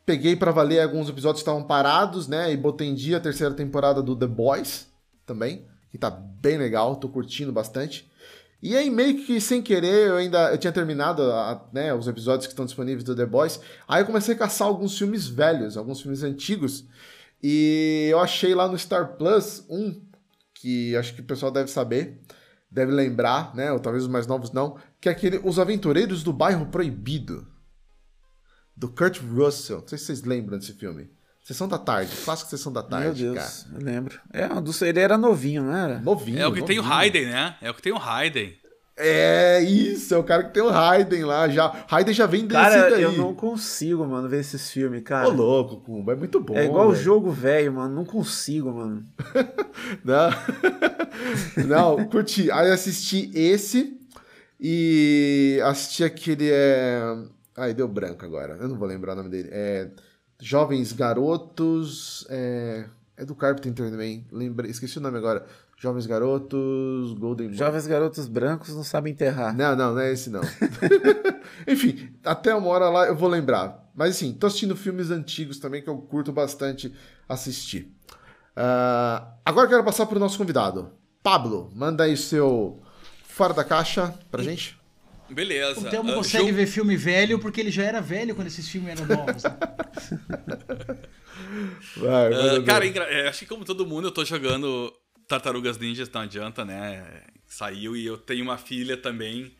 Peguei 0.06 0.36
para 0.36 0.52
valer 0.52 0.80
alguns 0.80 1.08
episódios 1.08 1.42
que 1.42 1.48
estavam 1.48 1.66
parados, 1.66 2.28
né? 2.28 2.52
E 2.52 2.56
botei 2.56 2.88
em 2.88 2.94
dia 2.94 3.16
a 3.16 3.20
terceira 3.20 3.54
temporada 3.54 4.02
do 4.02 4.14
The 4.14 4.26
Boys 4.26 4.86
também, 5.24 5.64
que 5.90 5.96
tá 5.96 6.10
bem 6.10 6.58
legal, 6.58 6.96
tô 6.96 7.08
curtindo 7.08 7.50
bastante. 7.50 8.10
E 8.62 8.76
aí, 8.76 8.90
meio 8.90 9.24
que 9.24 9.40
sem 9.40 9.62
querer, 9.62 10.08
eu 10.08 10.16
ainda 10.16 10.50
eu 10.50 10.58
tinha 10.58 10.72
terminado 10.72 11.22
a, 11.22 11.66
né, 11.72 11.94
os 11.94 12.06
episódios 12.06 12.46
que 12.46 12.52
estão 12.52 12.66
disponíveis 12.66 13.02
do 13.02 13.16
The 13.16 13.24
Boys. 13.24 13.58
Aí 13.88 14.02
eu 14.02 14.06
comecei 14.06 14.34
a 14.34 14.38
caçar 14.38 14.68
alguns 14.68 14.96
filmes 14.96 15.26
velhos, 15.26 15.76
alguns 15.76 16.02
filmes 16.02 16.22
antigos. 16.22 16.84
E 17.42 18.08
eu 18.10 18.20
achei 18.20 18.54
lá 18.54 18.68
no 18.68 18.78
Star 18.78 19.16
Plus 19.16 19.64
um 19.70 20.02
que 20.54 20.94
acho 20.96 21.14
que 21.14 21.20
o 21.20 21.24
pessoal 21.24 21.50
deve 21.50 21.70
saber, 21.70 22.20
deve 22.70 22.92
lembrar, 22.92 23.54
né? 23.54 23.72
Ou 23.72 23.80
talvez 23.80 24.04
os 24.04 24.10
mais 24.10 24.26
novos 24.26 24.50
não, 24.50 24.76
que 25.04 25.08
é 25.10 25.12
aquele 25.12 25.38
Os 25.44 25.58
Aventureiros 25.58 26.22
do 26.22 26.32
Bairro 26.32 26.64
Proibido 26.64 27.46
do 28.74 28.88
Kurt 28.88 29.20
Russell. 29.20 29.82
Não 29.82 29.88
sei 29.88 29.98
se 29.98 30.06
vocês 30.06 30.22
lembram 30.22 30.58
desse 30.58 30.72
filme. 30.72 31.10
Sessão 31.42 31.68
da 31.68 31.76
Tarde, 31.76 32.16
clássico 32.24 32.48
Sessão 32.48 32.72
da 32.72 32.82
Tarde, 32.82 33.22
Meu 33.22 33.34
Deus, 33.34 33.64
cara. 33.64 33.74
eu 33.74 33.84
lembro. 33.84 34.18
É, 34.32 34.88
ele 34.88 35.00
era 35.00 35.18
novinho, 35.18 35.64
não 35.64 35.76
era? 35.76 35.98
Novinho. 36.00 36.38
É 36.38 36.46
o 36.46 36.54
que 36.54 36.60
novinho. 36.60 36.66
tem 36.66 36.78
o 36.78 36.90
Hayden, 36.90 37.26
né? 37.26 37.54
É 37.60 37.70
o 37.70 37.74
que 37.74 37.82
tem 37.82 37.92
o 37.92 37.98
Hayden. 37.98 38.56
É, 38.96 39.60
isso, 39.60 40.14
é 40.14 40.16
o 40.16 40.24
cara 40.24 40.44
que 40.44 40.54
tem 40.54 40.62
o 40.62 40.70
Hayden 40.70 41.24
lá. 41.24 41.50
Já, 41.50 41.84
Hayden 41.90 42.14
já 42.14 42.24
vem 42.24 42.46
desse 42.46 42.58
cara, 42.58 42.88
daí. 42.88 43.02
eu 43.02 43.12
não 43.12 43.34
consigo, 43.34 44.06
mano, 44.06 44.26
ver 44.26 44.40
esses 44.40 44.70
filmes, 44.70 45.02
cara. 45.02 45.28
Ô, 45.28 45.32
louco, 45.32 45.82
Kumba, 45.82 46.14
é 46.14 46.16
muito 46.16 46.40
bom. 46.40 46.56
É 46.56 46.64
igual 46.64 46.88
o 46.88 46.94
jogo 46.94 47.30
velho, 47.30 47.74
mano. 47.74 47.94
Não 47.94 48.06
consigo, 48.06 48.72
mano. 48.72 49.04
não, 50.02 50.30
não, 51.98 52.04
curti. 52.06 52.50
Aí 52.50 52.70
assisti 52.70 53.30
esse 53.34 54.00
e 54.60 55.60
assisti 55.64 56.04
aquele. 56.04 56.50
É... 56.50 57.02
Ai, 57.56 57.74
deu 57.74 57.88
branco 57.88 58.24
agora. 58.24 58.56
Eu 58.60 58.68
não 58.68 58.76
vou 58.76 58.88
lembrar 58.88 59.12
o 59.12 59.16
nome 59.16 59.28
dele. 59.28 59.48
É 59.52 59.90
Jovens 60.40 60.92
Garotos. 60.92 62.26
É, 62.28 62.86
é 63.16 63.24
do 63.24 63.34
Carpenter 63.34 63.90
também. 63.90 64.26
Lembrei, 64.30 64.70
esqueci 64.70 64.98
o 64.98 65.00
nome 65.00 65.18
agora. 65.18 65.46
Jovens 65.76 66.06
Garotos, 66.06 67.12
Golden 67.14 67.52
Jovens 67.52 67.86
Garotos 67.86 68.26
Brancos 68.28 68.74
não 68.74 68.84
sabem 68.84 69.12
enterrar. 69.12 69.54
Não, 69.54 69.76
não, 69.76 69.94
não 69.94 70.00
é 70.00 70.12
esse 70.12 70.30
não. 70.30 70.40
Enfim, 71.68 72.10
até 72.24 72.54
uma 72.54 72.68
hora 72.68 72.88
lá 72.88 73.06
eu 73.06 73.14
vou 73.14 73.28
lembrar. 73.28 73.90
Mas 73.94 74.16
assim, 74.16 74.32
tô 74.32 74.46
assistindo 74.46 74.76
filmes 74.76 75.10
antigos 75.10 75.58
também 75.58 75.82
que 75.82 75.88
eu 75.88 75.98
curto 75.98 76.32
bastante 76.32 76.94
assistir. 77.28 77.92
Uh, 78.56 79.26
agora 79.44 79.66
eu 79.66 79.70
quero 79.70 79.84
passar 79.84 80.06
para 80.06 80.16
o 80.16 80.20
nosso 80.20 80.38
convidado. 80.38 80.92
Pablo, 81.22 81.70
manda 81.74 82.04
aí 82.04 82.16
seu 82.16 82.80
fora 83.34 83.52
da 83.52 83.64
caixa 83.64 84.14
pra 84.30 84.42
gente. 84.42 84.78
Beleza. 85.28 85.80
O 85.80 85.90
Thelmo 85.90 86.12
uh, 86.12 86.14
consegue 86.14 86.52
ver 86.52 86.66
filme 86.66 86.96
velho 86.96 87.38
porque 87.38 87.60
ele 87.60 87.70
já 87.70 87.82
era 87.82 88.00
velho 88.00 88.34
quando 88.34 88.46
esses 88.46 88.68
filmes 88.68 88.92
eram 88.92 89.06
novos. 89.06 89.42
Né? 89.42 89.56
Vai, 91.96 92.58
uh, 92.58 92.64
cara, 92.64 92.86
é, 92.86 93.28
acho 93.28 93.40
que 93.40 93.46
como 93.46 93.64
todo 93.64 93.86
mundo, 93.86 94.08
eu 94.08 94.12
tô 94.12 94.24
jogando 94.24 94.92
Tartarugas 95.26 95.78
Ninjas, 95.78 96.10
não 96.10 96.20
adianta, 96.20 96.64
né? 96.64 97.22
Saiu 97.46 97.96
e 97.96 98.06
eu 98.06 98.16
tenho 98.16 98.44
uma 98.44 98.56
filha 98.56 98.96
também 98.96 99.56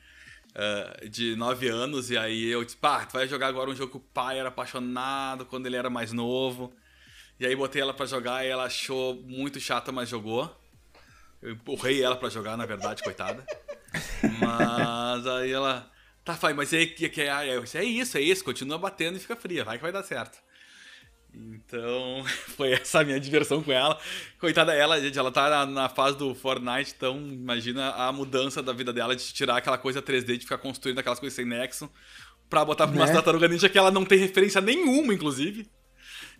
uh, 0.55 1.09
de 1.09 1.34
9 1.34 1.68
anos, 1.68 2.10
e 2.10 2.18
aí 2.18 2.46
eu 2.46 2.64
disse, 2.64 2.76
pá, 2.76 3.05
tu 3.05 3.14
vai 3.14 3.26
jogar 3.26 3.48
agora 3.48 3.70
um 3.70 3.76
jogo 3.76 3.90
que 3.92 3.96
o 3.96 4.01
pai 4.12 4.38
era 4.38 4.48
apaixonado 4.51 5.44
quando 5.46 5.66
ele 5.66 5.76
era 5.76 5.90
mais 5.90 6.12
novo. 6.12 6.72
E 7.40 7.46
aí 7.46 7.56
botei 7.56 7.82
ela 7.82 7.92
para 7.92 8.06
jogar 8.06 8.44
e 8.44 8.48
ela 8.48 8.64
achou 8.64 9.14
muito 9.22 9.59
chata, 9.59 9.90
mas 9.90 10.09
jogou. 10.09 10.55
Eu 11.42 11.52
empurrei 11.52 12.02
ela 12.02 12.16
para 12.16 12.30
jogar, 12.30 12.56
na 12.56 12.64
verdade, 12.64 13.02
coitada. 13.02 13.44
Mas 14.41 15.27
aí 15.27 15.53
ela. 15.53 15.91
Tá, 16.25 16.35
pai, 16.35 16.55
mas 16.55 16.73
é, 16.73 16.83
é, 16.83 16.87
é, 16.87 17.79
é 17.81 17.85
isso, 17.85 18.16
é 18.16 18.21
isso, 18.21 18.45
continua 18.45 18.79
batendo 18.79 19.16
e 19.16 19.21
fica 19.21 19.37
fria, 19.37 19.62
vai 19.62 19.77
que 19.77 19.83
vai 19.83 19.93
dar 19.93 20.03
certo. 20.03 20.39
Então, 21.35 22.25
foi 22.57 22.73
essa 22.73 23.01
a 23.01 23.05
minha 23.05 23.21
diversão 23.21 23.62
com 23.62 23.73
ela. 23.73 23.99
Coitada 24.39 24.73
ela, 24.73 24.99
gente, 25.01 25.19
ela 25.19 25.31
tá 25.31 25.51
na, 25.51 25.66
na, 25.66 25.89
fase 25.89 26.16
do 26.16 26.35
Fortnite, 26.35 26.95
então 26.97 27.19
imagina 27.19 27.91
a 27.91 28.11
mudança 28.11 28.62
da 28.62 28.73
vida 28.73 28.93
dela 28.93 29.15
de 29.15 29.33
tirar 29.35 29.59
aquela 29.59 29.77
coisa 29.77 30.01
3D, 30.01 30.39
de 30.39 30.45
ficar 30.45 30.59
construindo 30.59 30.99
aquelas 30.99 31.21
coisas 31.21 31.35
sem 31.37 31.45
nexo, 31.45 31.91
pra 32.49 32.65
botar 32.65 32.87
pra 32.87 32.97
uma 32.97 33.07
né? 33.07 33.12
tartaruga 33.12 33.49
ninja 33.49 33.69
que 33.69 33.77
ela 33.77 33.91
não 33.91 34.05
tem 34.05 34.19
referência 34.19 34.62
nenhuma, 34.62 35.12
inclusive, 35.12 35.69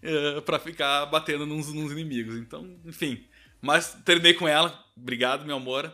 uh, 0.03 0.41
pra 0.43 0.59
ficar 0.59 1.05
batendo 1.07 1.45
nos, 1.45 1.73
nos 1.75 1.93
inimigos. 1.93 2.37
Então, 2.37 2.79
enfim. 2.87 3.23
Mas 3.61 3.99
terminei 4.05 4.35
com 4.35 4.47
ela, 4.49 4.83
obrigado, 4.97 5.45
meu 5.45 5.57
amor 5.57 5.93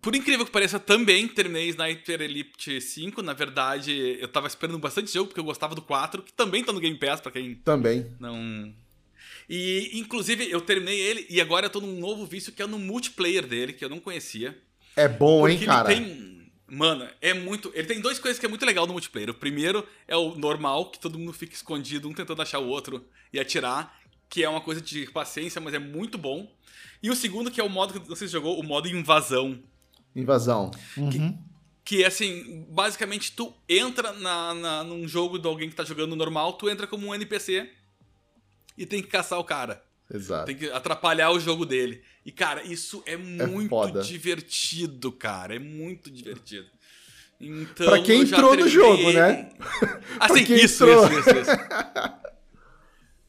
por 0.00 0.14
incrível 0.14 0.44
que 0.44 0.52
pareça, 0.52 0.78
também 0.78 1.26
terminei 1.26 1.68
Sniper 1.68 2.20
Elite 2.20 2.80
5. 2.80 3.22
Na 3.22 3.32
verdade, 3.32 4.18
eu 4.20 4.28
tava 4.28 4.46
esperando 4.46 4.78
bastante 4.78 5.12
jogo, 5.12 5.28
porque 5.28 5.40
eu 5.40 5.44
gostava 5.44 5.74
do 5.74 5.82
4, 5.82 6.22
que 6.22 6.32
também 6.32 6.62
tá 6.62 6.72
no 6.72 6.80
Game 6.80 6.96
Pass, 6.96 7.20
pra 7.20 7.32
quem. 7.32 7.56
Também. 7.56 8.06
Não. 8.20 8.72
E, 9.48 9.90
inclusive, 9.94 10.50
eu 10.50 10.60
terminei 10.60 11.00
ele 11.00 11.26
e 11.30 11.40
agora 11.40 11.66
eu 11.66 11.70
tô 11.70 11.80
num 11.80 11.98
novo 11.98 12.26
vício 12.26 12.52
que 12.52 12.62
é 12.62 12.66
no 12.66 12.78
multiplayer 12.78 13.46
dele, 13.46 13.72
que 13.72 13.84
eu 13.84 13.88
não 13.88 13.98
conhecia. 13.98 14.56
É 14.94 15.08
bom, 15.08 15.48
hein, 15.48 15.58
cara? 15.60 15.88
Tem. 15.88 16.50
Mano, 16.66 17.08
é 17.20 17.32
muito. 17.32 17.72
Ele 17.74 17.86
tem 17.86 18.00
duas 18.00 18.18
coisas 18.18 18.38
que 18.38 18.44
é 18.44 18.48
muito 18.48 18.66
legal 18.66 18.86
no 18.86 18.92
multiplayer. 18.92 19.30
O 19.30 19.34
primeiro 19.34 19.86
é 20.06 20.16
o 20.16 20.34
normal, 20.34 20.90
que 20.90 21.00
todo 21.00 21.18
mundo 21.18 21.32
fica 21.32 21.54
escondido, 21.54 22.08
um 22.08 22.12
tentando 22.12 22.42
achar 22.42 22.58
o 22.58 22.68
outro 22.68 23.04
e 23.32 23.40
atirar, 23.40 23.98
que 24.28 24.44
é 24.44 24.48
uma 24.48 24.60
coisa 24.60 24.80
de 24.80 25.10
paciência, 25.10 25.60
mas 25.60 25.72
é 25.72 25.78
muito 25.78 26.18
bom. 26.18 26.52
E 27.02 27.10
o 27.10 27.16
segundo, 27.16 27.50
que 27.50 27.60
é 27.60 27.64
o 27.64 27.70
modo 27.70 27.98
que 27.98 28.08
você 28.08 28.28
jogou, 28.28 28.60
o 28.60 28.62
modo 28.62 28.86
invasão 28.86 29.62
Invasão. 30.14 30.70
Uhum. 30.96 31.10
Que, 31.10 31.38
que 31.84 32.04
assim, 32.04 32.66
basicamente 32.70 33.32
tu 33.32 33.52
entra 33.68 34.12
na, 34.12 34.54
na, 34.54 34.84
num 34.84 35.06
jogo 35.06 35.38
de 35.38 35.46
alguém 35.46 35.68
que 35.68 35.76
tá 35.76 35.84
jogando 35.84 36.16
normal, 36.16 36.54
tu 36.54 36.68
entra 36.68 36.86
como 36.86 37.06
um 37.06 37.14
NPC 37.14 37.70
e 38.76 38.86
tem 38.86 39.02
que 39.02 39.08
caçar 39.08 39.38
o 39.38 39.44
cara. 39.44 39.82
Exato. 40.12 40.46
Tem 40.46 40.56
que 40.56 40.70
atrapalhar 40.70 41.30
o 41.30 41.40
jogo 41.40 41.66
dele. 41.66 42.02
E, 42.24 42.32
cara, 42.32 42.62
isso 42.62 43.02
é 43.04 43.16
muito 43.16 43.98
é 43.98 44.00
divertido, 44.00 45.12
cara. 45.12 45.56
É 45.56 45.58
muito 45.58 46.10
divertido. 46.10 46.66
Então, 47.40 47.86
pra 47.86 48.02
quem 48.02 48.22
entrou 48.22 48.56
no 48.56 48.68
jogo, 48.68 49.12
né? 49.12 49.50
Assim, 50.18 50.42
isso, 50.54 50.84
isso, 50.84 51.18
isso, 51.18 51.30
isso. 51.30 51.50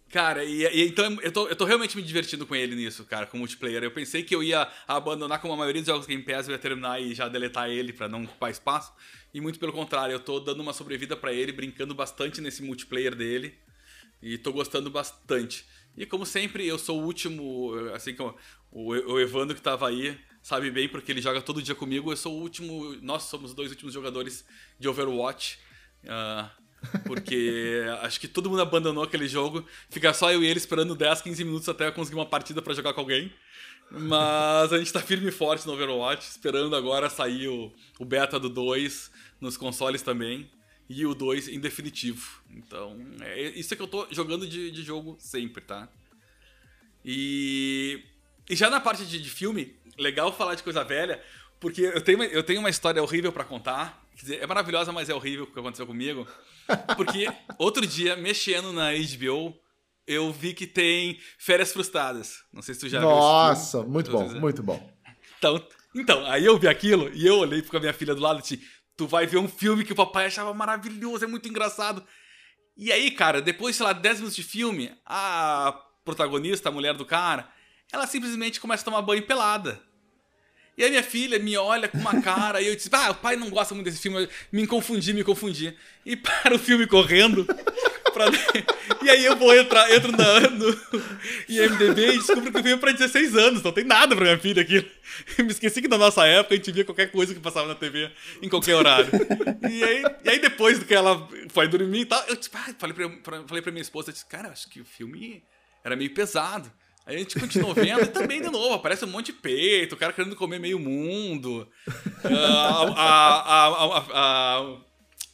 Cara, 0.10 0.44
e, 0.44 0.64
e, 0.64 0.88
então 0.88 1.20
eu 1.22 1.32
tô, 1.32 1.48
eu 1.48 1.56
tô 1.56 1.66
realmente 1.66 1.96
me 1.96 2.02
divertindo 2.02 2.46
com 2.46 2.56
ele 2.56 2.76
nisso, 2.76 3.06
cara, 3.06 3.28
com 3.28 3.38
multiplayer. 3.38 3.84
Eu 3.84 3.92
pensei 3.92 4.24
que 4.24 4.34
eu 4.34 4.42
ia 4.42 4.68
abandonar 4.88 5.40
como 5.40 5.54
a 5.54 5.58
maioria 5.58 5.82
dos 5.82 5.88
jogos 5.88 6.08
Game 6.08 6.24
Pass, 6.24 6.48
eu 6.48 6.54
ia 6.54 6.60
terminar 6.60 7.00
e 7.00 7.14
já 7.14 7.28
deletar 7.28 7.70
ele 7.70 7.94
para 7.94 8.08
não 8.08 8.24
ocupar 8.24 8.50
espaço. 8.50 8.92
E 9.32 9.40
muito 9.40 9.60
pelo 9.60 9.72
contrário, 9.72 10.14
eu 10.14 10.20
tô 10.20 10.40
dando 10.40 10.62
uma 10.62 10.74
sobrevida 10.74 11.16
para 11.16 11.32
ele, 11.32 11.52
brincando 11.52 11.94
bastante 11.94 12.42
nesse 12.42 12.64
multiplayer 12.64 13.14
dele. 13.16 13.54
E 14.22 14.38
tô 14.38 14.52
gostando 14.52 14.90
bastante. 14.90 15.66
E 15.96 16.06
como 16.06 16.26
sempre, 16.26 16.66
eu 16.68 16.80
sou 16.80 17.00
o 17.00 17.06
último, 17.06 17.74
assim 17.94 18.14
como 18.16 18.36
o, 18.72 18.90
o 18.90 19.20
Evandro 19.20 19.56
que 19.56 19.62
tava 19.62 19.88
aí, 19.88 20.20
sabe 20.42 20.72
bem, 20.72 20.90
porque 20.90 21.12
ele 21.12 21.22
joga 21.22 21.40
todo 21.42 21.62
dia 21.62 21.76
comigo. 21.76 22.12
Eu 22.12 22.18
sou 22.18 22.34
o 22.36 22.42
último, 22.42 22.96
nós 23.02 23.24
somos 23.24 23.52
os 23.52 23.56
dois 23.56 23.70
últimos 23.70 23.94
jogadores 23.94 24.44
de 24.80 24.88
Overwatch. 24.90 25.60
Uh, 26.04 26.50
porque 27.06 27.84
acho 28.02 28.20
que 28.20 28.28
todo 28.28 28.50
mundo 28.50 28.62
abandonou 28.62 29.04
aquele 29.04 29.28
jogo. 29.28 29.66
Fica 29.90 30.14
só 30.14 30.32
eu 30.32 30.44
e 30.44 30.48
ele 30.48 30.58
esperando 30.58 30.96
10, 30.96 31.22
15 31.22 31.44
minutos 31.44 31.70
até 31.70 31.88
eu 31.88 31.94
conseguir 31.94 32.18
uma 32.18 32.26
partida 32.26 32.62
para 32.62 32.74
jogar 32.74 32.94
com 32.94 33.02
alguém. 33.02 33.32
Mas 33.92 34.72
a 34.72 34.78
gente 34.78 34.94
tá 34.94 35.00
firme 35.00 35.30
e 35.30 35.32
forte 35.32 35.66
no 35.66 35.74
Overwatch, 35.74 36.30
esperando 36.30 36.76
agora 36.76 37.10
sair 37.10 37.48
o, 37.48 37.74
o 38.00 38.06
beta 38.06 38.40
do 38.40 38.48
2 38.48 39.12
nos 39.42 39.58
consoles 39.58 40.02
também. 40.02 40.50
E 40.88 41.06
o 41.06 41.14
2 41.14 41.50
em 41.50 41.60
definitivo. 41.60 42.42
Então, 42.50 42.98
é 43.22 43.50
isso 43.50 43.74
é 43.74 43.78
que 43.78 43.84
eu 43.84 43.88
tô 43.88 44.08
jogando 44.12 44.48
de, 44.48 44.72
de 44.72 44.84
jogo 44.84 45.18
sempre, 45.20 45.62
tá? 45.62 45.88
E, 47.06 48.04
e 48.50 48.56
já 48.56 48.70
na 48.70 48.80
parte 48.80 49.06
de, 49.06 49.20
de 49.20 49.30
filme, 49.30 49.76
legal 49.98 50.34
falar 50.34 50.56
de 50.56 50.64
coisa 50.64 50.84
velha, 50.84 51.24
porque 51.60 51.82
eu 51.82 52.02
tenho, 52.02 52.24
eu 52.24 52.44
tenho 52.44 52.60
uma 52.60 52.70
história 52.70 53.02
horrível 53.02 53.32
para 53.32 53.44
contar. 53.44 54.04
Quer 54.16 54.22
dizer, 54.22 54.44
é 54.44 54.48
maravilhosa, 54.48 54.92
mas 54.92 55.10
é 55.10 55.14
horrível 55.14 55.46
o 55.46 55.48
que 55.48 55.60
aconteceu 55.60 55.86
comigo. 55.86 56.28
Porque 56.96 57.28
outro 57.58 57.86
dia, 57.86 58.16
mexendo 58.16 58.72
na 58.74 58.92
HBO, 58.92 59.56
eu 60.08 60.32
vi 60.32 60.54
que 60.54 60.66
tem 60.66 61.20
Férias 61.38 61.72
Frustradas. 61.72 62.44
Não 62.52 62.62
sei 62.62 62.74
se 62.74 62.82
tu 62.82 62.90
já 62.90 63.00
viu 63.00 63.10
Nossa, 63.10 63.84
muito 63.84 64.12
bom, 64.12 64.30
muito 64.40 64.64
bom. 64.64 64.92
Então, 65.38 65.64
então, 65.96 66.26
aí 66.26 66.46
eu 66.46 66.58
vi 66.58 66.68
aquilo 66.68 67.10
e 67.14 67.26
eu 67.26 67.38
olhei 67.38 67.62
com 67.62 67.78
a 67.78 67.80
minha 67.80 67.94
filha 67.94 68.14
do 68.14 68.22
lado 68.22 68.44
e 68.52 68.60
Tu 69.00 69.08
vai 69.08 69.26
ver 69.26 69.38
um 69.38 69.48
filme 69.48 69.86
que 69.86 69.94
o 69.94 69.96
papai 69.96 70.26
achava 70.26 70.54
maravilhoso, 70.54 71.24
é 71.24 71.28
muito 71.28 71.48
engraçado. 71.48 72.04
E 72.76 72.92
aí, 72.92 73.10
cara, 73.12 73.42
depois, 73.42 73.78
sei 73.78 73.86
lá, 73.86 73.94
10 73.94 74.18
minutos 74.18 74.36
de 74.36 74.44
filme, 74.44 74.92
a 75.06 75.74
protagonista, 76.04 76.68
a 76.68 76.72
mulher 76.72 76.94
do 76.96 77.06
cara, 77.06 77.50
ela 77.94 78.06
simplesmente 78.06 78.60
começa 78.60 78.84
a 78.84 78.86
tomar 78.86 79.02
banho 79.02 79.26
pelada. 79.26 79.82
E 80.80 80.84
aí 80.86 80.90
minha 80.90 81.04
filha 81.04 81.38
me 81.38 81.58
olha 81.58 81.90
com 81.90 81.98
uma 81.98 82.22
cara 82.22 82.62
e 82.62 82.68
eu 82.68 82.74
disse, 82.74 82.90
ah, 82.94 83.12
o 83.12 83.16
pai 83.16 83.36
não 83.36 83.50
gosta 83.50 83.76
muito 83.76 83.88
desse 83.88 84.00
filme, 84.00 84.30
me 84.50 84.66
confundi, 84.66 85.12
me 85.12 85.26
confundi. 85.26 85.76
E 86.06 86.16
para 86.16 86.56
o 86.56 86.58
filme 86.58 86.88
correndo. 86.88 87.46
Pra... 88.14 88.26
E 89.02 89.10
aí 89.10 89.24
eu 89.24 89.36
vou 89.36 89.56
entrar, 89.56 89.90
entro 89.94 90.12
na, 90.12 90.42
no 90.42 90.68
IMDB 91.48 92.08
e 92.08 92.18
descubro 92.18 92.52
que 92.52 92.60
o 92.60 92.64
filme 92.64 92.74
é 92.74 92.78
pra 92.78 92.92
16 92.92 93.36
anos, 93.36 93.64
não 93.64 93.72
tem 93.72 93.86
nada 93.86 94.14
pra 94.14 94.26
minha 94.26 94.38
filha 94.38 94.62
aqui. 94.62 94.86
Me 95.40 95.52
esqueci 95.52 95.82
que 95.82 95.88
na 95.88 95.98
nossa 95.98 96.26
época 96.26 96.54
a 96.54 96.58
gente 96.58 96.72
via 96.72 96.84
qualquer 96.84 97.10
coisa 97.12 97.34
que 97.34 97.40
passava 97.40 97.68
na 97.68 97.76
TV 97.76 98.12
em 98.42 98.50
qualquer 98.50 98.76
horário. 98.76 99.10
E 99.70 99.84
aí, 99.84 100.04
e 100.26 100.30
aí 100.30 100.40
depois 100.40 100.84
que 100.84 100.94
ela 100.94 101.28
foi 101.50 101.68
dormir 101.70 102.02
e 102.02 102.06
tal, 102.06 102.22
eu 102.28 102.36
disse, 102.36 102.50
ah, 102.54 102.74
falei, 102.78 102.94
pra, 102.94 103.10
pra, 103.10 103.48
falei 103.48 103.62
pra 103.62 103.72
minha 103.72 103.82
esposa, 103.82 104.12
disse, 104.12 104.26
cara, 104.26 104.50
acho 104.50 104.70
que 104.70 104.82
o 104.82 104.86
filme 104.86 105.42
era 105.84 105.96
meio 105.96 106.14
pesado. 106.14 106.70
Aí 107.10 107.16
a 107.16 107.20
gente 107.20 107.40
continuou 107.40 107.74
vendo 107.74 108.04
e 108.04 108.06
também, 108.06 108.40
de 108.40 108.52
novo, 108.52 108.76
aparece 108.76 109.04
um 109.04 109.08
monte 109.08 109.28
de 109.28 109.34
peito, 109.34 109.96
o 109.96 109.98
cara 109.98 110.14
querendo 110.14 110.36
comer 110.36 110.60
meio 110.60 110.78
mundo. 110.78 111.68
a, 112.24 112.84
a, 112.96 113.68
a, 113.68 114.06
a, 114.14 114.76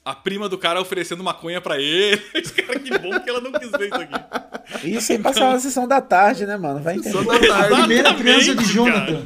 a, 0.06 0.16
prima 0.16 0.48
do 0.48 0.58
cara 0.58 0.80
oferecendo 0.80 1.22
maconha 1.22 1.60
pra 1.60 1.78
ele. 1.78 2.16
cara, 2.56 2.80
que 2.80 2.98
bom 2.98 3.20
que 3.20 3.30
ela 3.30 3.42
não 3.42 3.52
quis 3.52 3.70
ver 3.72 3.88
isso 3.88 3.96
aqui. 3.96 4.88
Isso 4.88 5.12
aí 5.12 5.20
passava 5.20 5.52
na 5.52 5.60
sessão 5.60 5.86
da 5.86 6.00
tarde, 6.00 6.46
né, 6.46 6.56
mano? 6.56 6.80
Vai 6.80 6.96
entender. 6.96 7.12
Sessão 7.12 7.26
da 7.26 7.46
tarde. 7.46 7.74
A 7.74 7.78
primeira 7.80 8.14
transa 8.14 8.56
de 8.56 8.64
Jonathan. 8.64 9.24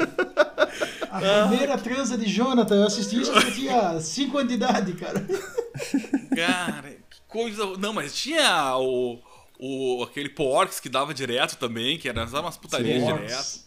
A 1.12 1.48
primeira 1.48 1.78
transa 1.78 2.18
de 2.18 2.26
Jonathan, 2.26 2.76
eu 2.78 2.88
assisti 2.88 3.22
isso 3.22 3.32
quando 3.32 3.46
eu 3.46 3.54
tinha 3.54 4.00
5 4.00 4.38
anos 4.40 4.50
de 4.50 4.56
idade, 4.56 4.94
cara. 4.94 5.24
Cara, 6.36 6.90
que 7.12 7.22
coisa. 7.28 7.78
Não, 7.78 7.94
mas 7.94 8.16
tinha 8.16 8.76
o 8.76 9.20
o, 9.60 10.02
aquele 10.04 10.30
Porks 10.30 10.80
que 10.80 10.88
dava 10.88 11.14
direto 11.14 11.58
também, 11.58 11.98
que 11.98 12.08
era 12.08 12.26
umas 12.26 12.58
putarias 12.58 13.04
Sim. 13.04 13.14
direto. 13.14 13.60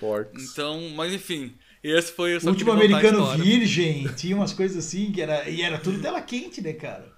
Porks. 0.00 0.50
Então, 0.50 0.90
mas 0.94 1.12
enfim. 1.12 1.54
Esse 1.82 2.12
foi 2.12 2.36
o 2.36 2.48
último 2.48 2.72
americano 2.72 3.36
virgem, 3.36 4.08
tinha 4.16 4.34
umas 4.34 4.52
coisas 4.52 4.84
assim, 4.84 5.12
que 5.12 5.22
era. 5.22 5.48
E 5.48 5.62
era 5.62 5.78
tudo 5.78 6.02
tela 6.02 6.20
quente, 6.20 6.60
né, 6.60 6.72
cara? 6.72 7.16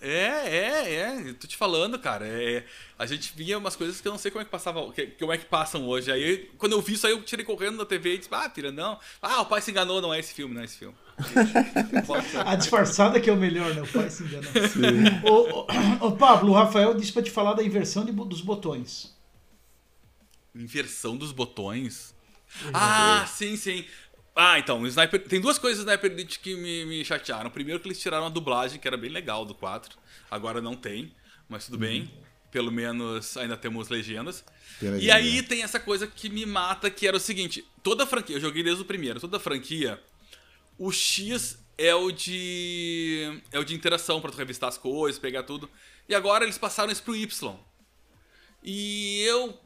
É, 0.00 0.48
é, 0.48 0.94
é. 0.94 1.32
Tô 1.34 1.46
te 1.46 1.56
falando, 1.56 1.98
cara. 1.98 2.26
É, 2.26 2.64
a 2.98 3.04
gente 3.04 3.32
via 3.36 3.58
umas 3.58 3.76
coisas 3.76 4.00
que 4.00 4.08
eu 4.08 4.12
não 4.12 4.18
sei 4.18 4.30
como 4.30 4.40
é 4.40 4.44
que 4.44 4.50
passava, 4.50 4.90
que, 4.92 5.08
como 5.08 5.32
é 5.32 5.36
que 5.36 5.44
passam 5.44 5.86
hoje. 5.86 6.10
Aí, 6.10 6.50
quando 6.56 6.72
eu 6.72 6.80
vi 6.80 6.94
isso 6.94 7.06
aí, 7.06 7.12
eu 7.12 7.22
tirei 7.22 7.44
correndo 7.44 7.76
da 7.78 7.84
TV 7.84 8.14
e 8.14 8.18
disse, 8.18 8.30
ah, 8.32 8.48
filha, 8.48 8.72
não. 8.72 8.98
Ah, 9.20 9.42
o 9.42 9.46
pai 9.46 9.60
se 9.60 9.70
enganou, 9.70 10.00
não 10.00 10.14
é 10.14 10.18
esse 10.18 10.32
filme, 10.32 10.54
não 10.54 10.62
é 10.62 10.64
esse 10.64 10.78
filme. 10.78 10.96
a 12.46 12.54
disfarçada 12.54 13.20
que 13.20 13.28
é 13.28 13.32
o 13.32 13.36
melhor, 13.36 13.74
né? 13.74 13.82
O 13.82 13.86
pai 13.88 14.08
se 14.10 14.22
enganou. 14.22 14.50
Ô, 15.24 15.60
ô, 15.60 16.06
ô, 16.06 16.12
Pablo, 16.12 16.50
o 16.50 16.54
Rafael 16.54 16.94
disse 16.94 17.12
pra 17.12 17.22
te 17.22 17.30
falar 17.30 17.54
da 17.54 17.62
inversão 17.62 18.04
de, 18.04 18.12
dos 18.12 18.40
botões. 18.40 19.16
Inversão 20.54 21.16
dos 21.16 21.32
botões? 21.32 22.14
Ah, 22.72 23.26
sim, 23.26 23.56
sim. 23.56 23.84
Ah, 24.34 24.58
então, 24.58 24.80
o 24.80 24.86
Sniper. 24.86 25.22
Tem 25.24 25.40
duas 25.40 25.58
coisas 25.58 25.84
do 25.84 25.88
Sniper 25.88 26.12
Elite 26.12 26.38
que 26.38 26.54
me, 26.54 26.84
me, 26.84 27.04
chatearam. 27.04 27.50
Primeiro 27.50 27.80
que 27.80 27.88
eles 27.88 28.00
tiraram 28.00 28.26
a 28.26 28.30
dublagem, 28.30 28.78
que 28.78 28.86
era 28.86 28.96
bem 28.96 29.10
legal 29.10 29.44
do 29.44 29.54
4. 29.54 29.98
Agora 30.30 30.60
não 30.60 30.76
tem, 30.76 31.12
mas 31.48 31.64
tudo 31.66 31.74
uhum. 31.74 31.80
bem. 31.80 32.10
Pelo 32.50 32.70
menos 32.70 33.36
ainda 33.36 33.56
temos 33.56 33.88
legendas. 33.88 34.44
Legenda. 34.80 35.02
E 35.02 35.10
aí 35.10 35.42
tem 35.42 35.62
essa 35.62 35.80
coisa 35.80 36.06
que 36.06 36.28
me 36.28 36.46
mata, 36.46 36.88
que 36.88 37.06
era 37.06 37.16
o 37.16 37.20
seguinte: 37.20 37.64
toda 37.82 38.06
franquia, 38.06 38.36
eu 38.36 38.40
joguei 38.40 38.62
desde 38.62 38.80
o 38.80 38.86
primeiro, 38.86 39.20
toda 39.20 39.40
franquia, 39.40 40.00
o 40.78 40.92
X 40.92 41.58
é 41.76 41.94
o 41.94 42.10
de. 42.10 43.42
é 43.52 43.58
o 43.58 43.64
de 43.64 43.74
interação 43.74 44.20
para 44.20 44.30
tu 44.30 44.38
revistar 44.38 44.68
as 44.68 44.78
coisas, 44.78 45.18
pegar 45.18 45.42
tudo. 45.42 45.68
E 46.08 46.14
agora 46.14 46.44
eles 46.44 46.58
passaram 46.58 46.92
isso 46.92 47.02
pro 47.02 47.16
Y. 47.16 47.56
E 48.62 49.22
eu 49.22 49.58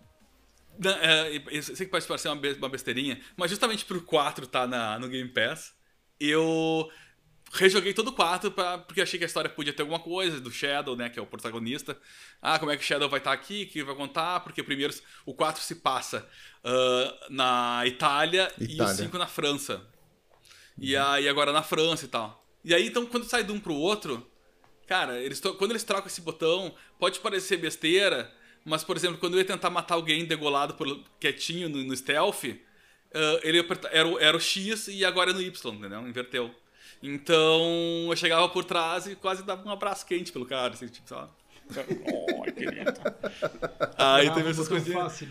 é, 0.85 1.43
eu 1.51 1.63
sei 1.63 1.87
que 1.87 1.87
pode 1.87 2.07
parecer 2.07 2.29
uma 2.29 2.69
besteirinha, 2.69 3.21
mas 3.37 3.51
justamente 3.51 3.85
pro 3.85 4.01
4 4.03 4.47
tá 4.47 4.67
na, 4.67 4.99
no 4.99 5.09
Game 5.09 5.29
Pass, 5.29 5.75
eu 6.19 6.91
rejoguei 7.53 7.93
todo 7.93 8.09
o 8.09 8.13
4 8.13 8.51
pra, 8.51 8.79
porque 8.79 9.03
achei 9.03 9.19
que 9.19 9.25
a 9.25 9.27
história 9.27 9.51
podia 9.51 9.73
ter 9.73 9.83
alguma 9.83 10.01
coisa 10.01 10.41
do 10.41 10.51
Shadow, 10.51 10.97
né, 10.97 11.11
que 11.11 11.19
é 11.19 11.23
o 11.23 11.27
protagonista. 11.27 11.99
Ah, 12.41 12.59
como 12.59 12.71
é 12.71 12.77
que 12.77 12.83
o 12.83 12.87
Shadow 12.87 13.09
vai 13.09 13.21
estar 13.21 13.31
tá 13.31 13.35
aqui, 13.35 13.65
o 13.65 13.73
que 13.73 13.85
vai 13.85 13.95
contar, 13.95 14.41
porque 14.41 14.63
primeiro 14.63 14.95
o 15.27 15.35
4 15.35 15.63
se 15.63 15.77
passa 15.77 16.27
uh, 16.65 17.33
na 17.33 17.83
Itália, 17.87 18.51
Itália, 18.59 18.75
e 18.75 18.81
o 18.81 18.89
5 18.89 19.19
na 19.19 19.27
França. 19.27 19.87
E 20.78 20.97
aí 20.97 21.28
agora 21.28 21.53
na 21.53 21.62
França 21.62 22.05
e 22.05 22.09
tal. 22.09 22.44
E 22.65 22.74
aí 22.74 22.86
então 22.86 23.07
quando 23.07 23.24
sai 23.24 23.44
de 23.44 23.53
um 23.53 23.61
pro 23.61 23.74
outro, 23.74 24.27
cara, 24.86 25.20
eles 25.20 25.40
quando 25.40 25.70
eles 25.70 25.85
trocam 25.85 26.07
esse 26.07 26.20
botão, 26.20 26.74
pode 26.99 27.20
parecer 27.20 27.57
besteira, 27.57 28.32
mas, 28.65 28.85
por 28.85 28.97
exemplo, 28.97 29.19
quando 29.19 29.35
eu 29.35 29.39
ia 29.39 29.44
tentar 29.44 29.70
matar 29.70 29.94
alguém 29.94 30.24
degolado 30.24 30.74
por, 30.74 31.01
quietinho 31.19 31.69
no, 31.69 31.82
no 31.82 31.97
stealth, 31.97 32.44
uh, 32.44 32.59
ele 33.43 33.66
era, 33.90 34.09
o, 34.09 34.19
era 34.19 34.36
o 34.36 34.40
X 34.40 34.89
e 34.89 35.05
agora 35.05 35.31
é 35.31 35.35
no 35.35 35.43
Y, 35.43 35.74
entendeu? 35.74 36.07
Inverteu. 36.07 36.55
Então 37.03 38.07
eu 38.09 38.16
chegava 38.16 38.49
por 38.49 38.65
trás 38.65 39.07
e 39.07 39.16
quase 39.16 39.43
dava 39.43 39.66
um 39.69 39.73
abraço 39.73 40.07
quente 40.07 40.31
pelo 40.31 40.47
cara, 40.47 40.74
assim, 40.74 40.86
tipo, 40.86 41.09
só. 41.09 41.28
Oh, 42.07 42.43
querido. 42.53 42.93
Aí 43.97 44.31
teve 44.32 44.51
essas 44.51 44.69
coisinhas. 44.69 45.24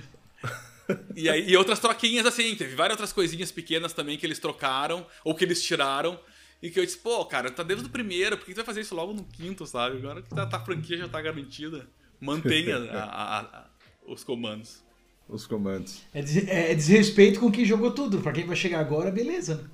E, 1.16 1.30
aí, 1.30 1.49
e 1.49 1.58
outras 1.58 1.80
troquinhas 1.80 2.26
assim, 2.26 2.56
teve 2.56 2.76
várias 2.76 2.95
outras 2.95 3.14
coisinhas 3.14 3.51
pequenas 3.51 3.93
também 3.93 4.18
que 4.18 4.26
eles 4.26 4.40
trocaram, 4.40 5.06
ou 5.24 5.35
que 5.35 5.43
eles 5.43 5.61
tiraram. 5.64 6.19
E 6.61 6.69
que 6.69 6.80
eu 6.80 6.85
disse, 6.85 6.98
pô, 6.98 7.26
cara, 7.26 7.50
tá 7.50 7.64
desde 7.64 7.88
o 7.88 7.90
primeiro, 7.90 8.38
por 8.38 8.45
que 8.45 8.53
tu 8.53 8.58
vai 8.58 8.66
fazer 8.66 8.82
isso 8.82 8.93
logo 8.93 9.14
no 9.14 9.24
quinto, 9.24 9.66
sabe? 9.66 9.98
Agora 9.98 10.22
que 10.22 10.30
tá, 10.30 10.45
tá 10.45 10.58
a 10.58 10.60
franquia 10.60 10.98
já 10.98 11.08
tá 11.08 11.19
garantida 11.19 11.88
mantenha 12.19 12.77
a, 12.93 13.40
a, 13.40 13.66
os 14.06 14.24
comandos. 14.24 14.84
Os 15.27 15.48
comandos. 15.48 16.03
É, 16.14 16.22
des, 16.22 16.48
é, 16.48 16.76
desrespeito 16.76 17.40
com 17.40 17.51
quem 17.51 17.66
jogou 17.66 17.92
tudo. 17.92 18.22
Pra 18.22 18.32
quem 18.32 18.45
vai 18.45 18.56
chegar 18.56 18.80
agora, 18.80 19.10
beleza, 19.10 19.56
né? 19.56 19.69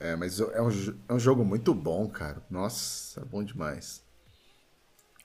É, 0.00 0.14
mas 0.14 0.38
é 0.38 0.62
um, 0.62 0.70
é 1.08 1.12
um 1.14 1.18
jogo 1.18 1.44
muito 1.44 1.74
bom, 1.74 2.08
cara. 2.08 2.40
Nossa, 2.48 3.20
é 3.20 3.24
bom 3.24 3.42
demais. 3.42 4.04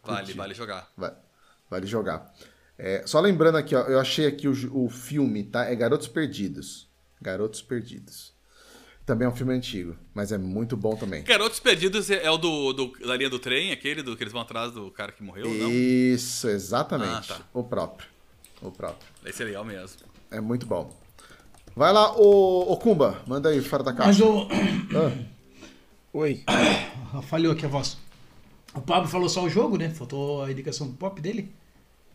Vale, 0.03 0.19
Curti. 0.21 0.37
vale 0.37 0.53
jogar. 0.55 0.91
Vale, 0.97 1.15
vale 1.69 1.85
jogar. 1.85 2.33
É, 2.85 3.01
só 3.07 3.21
lembrando 3.21 3.57
aqui, 3.57 3.73
ó, 3.73 3.83
eu 3.83 3.97
achei 3.97 4.27
aqui 4.27 4.45
o, 4.45 4.53
o 4.73 4.89
filme, 4.89 5.41
tá? 5.45 5.63
É 5.63 5.73
Garotos 5.73 6.09
Perdidos. 6.09 6.89
Garotos 7.21 7.61
Perdidos. 7.61 8.33
Também 9.05 9.25
é 9.25 9.29
um 9.29 9.33
filme 9.33 9.53
antigo, 9.53 9.95
mas 10.13 10.33
é 10.33 10.37
muito 10.37 10.75
bom 10.75 10.93
também. 10.93 11.23
Garotos 11.23 11.61
Perdidos 11.61 12.09
é, 12.09 12.25
é 12.25 12.29
o 12.29 12.37
do, 12.37 12.73
do, 12.73 12.91
da 13.07 13.15
linha 13.15 13.29
do 13.29 13.39
trem, 13.39 13.71
aquele 13.71 14.03
do 14.03 14.17
que 14.17 14.23
eles 14.23 14.33
vão 14.33 14.41
atrás 14.41 14.73
do 14.73 14.91
cara 14.91 15.13
que 15.13 15.23
morreu, 15.23 15.45
não? 15.45 15.71
Isso, 15.71 16.49
exatamente. 16.49 17.31
Ah, 17.31 17.37
tá. 17.37 17.41
O 17.53 17.63
próprio. 17.63 18.09
O 18.61 18.69
próprio. 18.69 19.07
Esse 19.25 19.43
é 19.43 19.45
legal 19.45 19.63
mesmo. 19.63 20.01
É 20.29 20.41
muito 20.41 20.65
bom. 20.65 20.93
Vai 21.73 21.93
lá, 21.93 22.13
o, 22.17 22.73
o 22.73 22.75
Kumba, 22.75 23.21
manda 23.25 23.47
aí, 23.47 23.61
fora 23.61 23.83
da 23.83 23.93
caixa. 23.93 24.09
Mas 24.09 24.19
o. 24.19 24.47
Ah. 24.93 25.33
Oi. 26.11 26.43
Ah, 26.47 27.21
falhou 27.23 27.53
aqui 27.53 27.65
a 27.65 27.69
voz. 27.69 27.97
O 28.75 28.81
Pablo 28.81 29.07
falou 29.07 29.29
só 29.29 29.41
o 29.41 29.49
jogo, 29.49 29.77
né? 29.77 29.89
Faltou 29.89 30.43
a 30.43 30.51
indicação 30.51 30.87
do 30.87 30.97
pop 30.97 31.21
dele. 31.21 31.49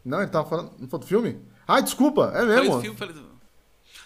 Não, 0.08 0.20
ele 0.20 0.30
tava 0.30 0.48
falando. 0.48 0.72
Não 0.78 0.88
falou 0.88 1.04
do 1.04 1.08
filme? 1.08 1.40
Ah, 1.66 1.80
desculpa, 1.80 2.32
é 2.34 2.44
mesmo. 2.44 2.54
Falei 2.54 2.70
do 2.70 2.80
filme, 2.80 2.96
falei 2.96 3.14
do... 3.14 3.28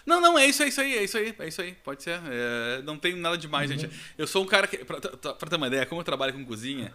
Não, 0.05 0.19
não, 0.19 0.37
é 0.37 0.45
isso, 0.45 0.61
é 0.61 0.67
isso 0.67 0.81
aí, 0.81 0.97
é 0.97 1.03
isso 1.03 1.17
aí, 1.17 1.33
é 1.39 1.47
isso 1.47 1.61
aí, 1.61 1.73
pode 1.81 2.03
ser. 2.03 2.19
É, 2.29 2.81
não 2.83 2.97
tem 2.97 3.15
nada 3.15 3.37
demais, 3.37 3.71
uhum. 3.71 3.77
gente. 3.77 3.93
Eu 4.17 4.27
sou 4.27 4.43
um 4.43 4.45
cara 4.45 4.67
que, 4.67 4.77
pra, 4.79 4.99
pra, 4.99 5.49
ter 5.49 5.55
uma 5.55 5.67
ideia, 5.67 5.85
como 5.85 6.01
eu 6.01 6.05
trabalho 6.05 6.33
com 6.33 6.43
cozinha, 6.43 6.93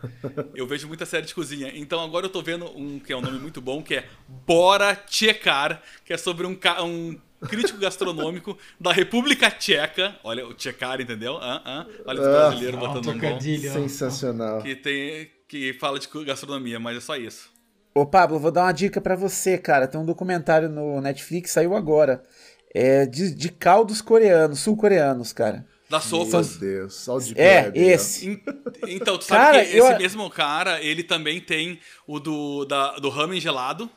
eu 0.55 0.67
vejo 0.67 0.87
muita 0.87 1.07
série 1.07 1.25
de 1.25 1.35
cozinha. 1.35 1.73
Então 1.75 2.01
agora 2.05 2.27
eu 2.27 2.31
tô 2.31 2.43
vendo 2.43 2.67
um 2.77 2.99
que 2.99 3.11
é 3.11 3.17
um 3.17 3.23
nome 3.23 3.39
muito 3.39 3.63
bom, 3.63 3.83
que 3.83 3.95
é 3.95 4.07
Bora 4.47 5.03
Checar, 5.09 5.83
que 6.05 6.13
é 6.13 6.19
sobre 6.19 6.47
um, 6.47 6.59
um 6.85 7.19
crítico 7.47 7.79
gastronômico 7.79 8.59
da 8.79 8.93
República 8.93 9.51
Tcheca. 9.51 10.17
Olha, 10.23 10.47
o 10.47 10.53
Tchecar, 10.53 11.01
entendeu? 11.01 11.39
Ah, 11.41 11.63
ah, 11.65 11.87
olha 12.05 12.21
os 12.21 12.27
brasileiros 12.27 12.77
ah, 12.77 12.87
botando 12.89 13.09
um 13.09 13.19
bom. 13.19 13.41
Sensacional. 13.41 14.61
Que, 14.61 14.77
tem, 14.77 15.31
que 15.49 15.73
fala 15.73 15.99
de 15.99 16.07
gastronomia, 16.27 16.79
mas 16.79 16.99
é 16.99 17.01
só 17.01 17.17
isso. 17.17 17.58
Ô 17.99 18.07
Pablo, 18.07 18.39
vou 18.39 18.51
dar 18.51 18.63
uma 18.63 18.73
dica 18.73 19.01
para 19.01 19.17
você, 19.17 19.59
cara. 19.59 19.87
Tem 19.87 20.01
um 20.01 20.07
documentário 20.07 20.69
no 20.69 21.01
Netflix, 21.01 21.51
saiu 21.51 21.75
agora 21.75 22.23
é, 22.75 23.07
de, 23.07 23.35
de 23.35 23.49
caldos 23.49 24.01
coreanos, 24.01 24.61
sul-coreanos, 24.61 25.33
cara. 25.33 25.67
Das 25.89 26.05
sopas. 26.05 26.59
Meu 26.59 26.61
Deus, 26.61 26.95
sal 26.95 27.19
de 27.19 27.39
É, 27.41 27.73
esse. 27.75 28.43
Então, 28.87 29.17
tu 29.17 29.25
sabe 29.25 29.41
cara, 29.41 29.65
que 29.65 29.77
esse 29.77 29.93
eu... 29.93 29.99
mesmo 29.99 30.31
cara, 30.31 30.83
ele 30.83 31.03
também 31.03 31.41
tem 31.41 31.81
o 32.07 32.21
do, 32.21 32.65
da, 32.67 32.97
do 32.97 33.09
ramen 33.09 33.41
gelado. 33.41 33.91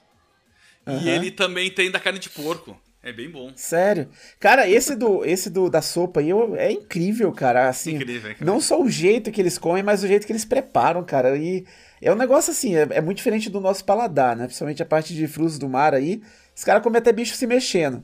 E 0.87 1.09
ele 1.09 1.29
também 1.29 1.69
tem 1.69 1.91
da 1.91 1.99
carne 1.99 2.17
de 2.17 2.29
porco. 2.29 2.79
É 3.03 3.11
bem 3.11 3.29
bom. 3.29 3.51
Sério. 3.55 4.09
Cara, 4.39 4.69
esse 4.69 4.95
do 4.95 5.25
esse 5.25 5.49
do 5.49 5.69
da 5.69 5.81
sopa 5.81 6.19
aí 6.19 6.29
é 6.57 6.71
incrível, 6.71 7.31
cara. 7.31 7.67
Assim, 7.67 7.95
incrível, 7.95 8.31
incrível. 8.31 8.53
Não 8.53 8.61
só 8.61 8.81
o 8.81 8.89
jeito 8.89 9.31
que 9.31 9.41
eles 9.41 9.57
comem, 9.57 9.83
mas 9.83 10.03
o 10.03 10.07
jeito 10.07 10.25
que 10.25 10.31
eles 10.31 10.45
preparam, 10.45 11.03
cara. 11.03 11.35
E 11.35 11.65
É 12.01 12.11
um 12.11 12.15
negócio 12.15 12.51
assim, 12.51 12.75
é, 12.75 12.87
é, 12.91 13.01
muito 13.01 13.17
diferente 13.17 13.49
do 13.49 13.61
nosso 13.61 13.85
paladar, 13.85 14.35
né? 14.35 14.45
Principalmente 14.45 14.81
a 14.81 14.85
parte 14.85 15.13
de 15.13 15.27
frutos 15.27 15.59
do 15.59 15.69
mar 15.69 15.93
aí. 15.93 16.21
Os 16.55 16.63
caras 16.63 16.81
comem 16.81 16.97
até 16.97 17.11
bicho 17.11 17.35
se 17.35 17.45
mexendo. 17.45 18.03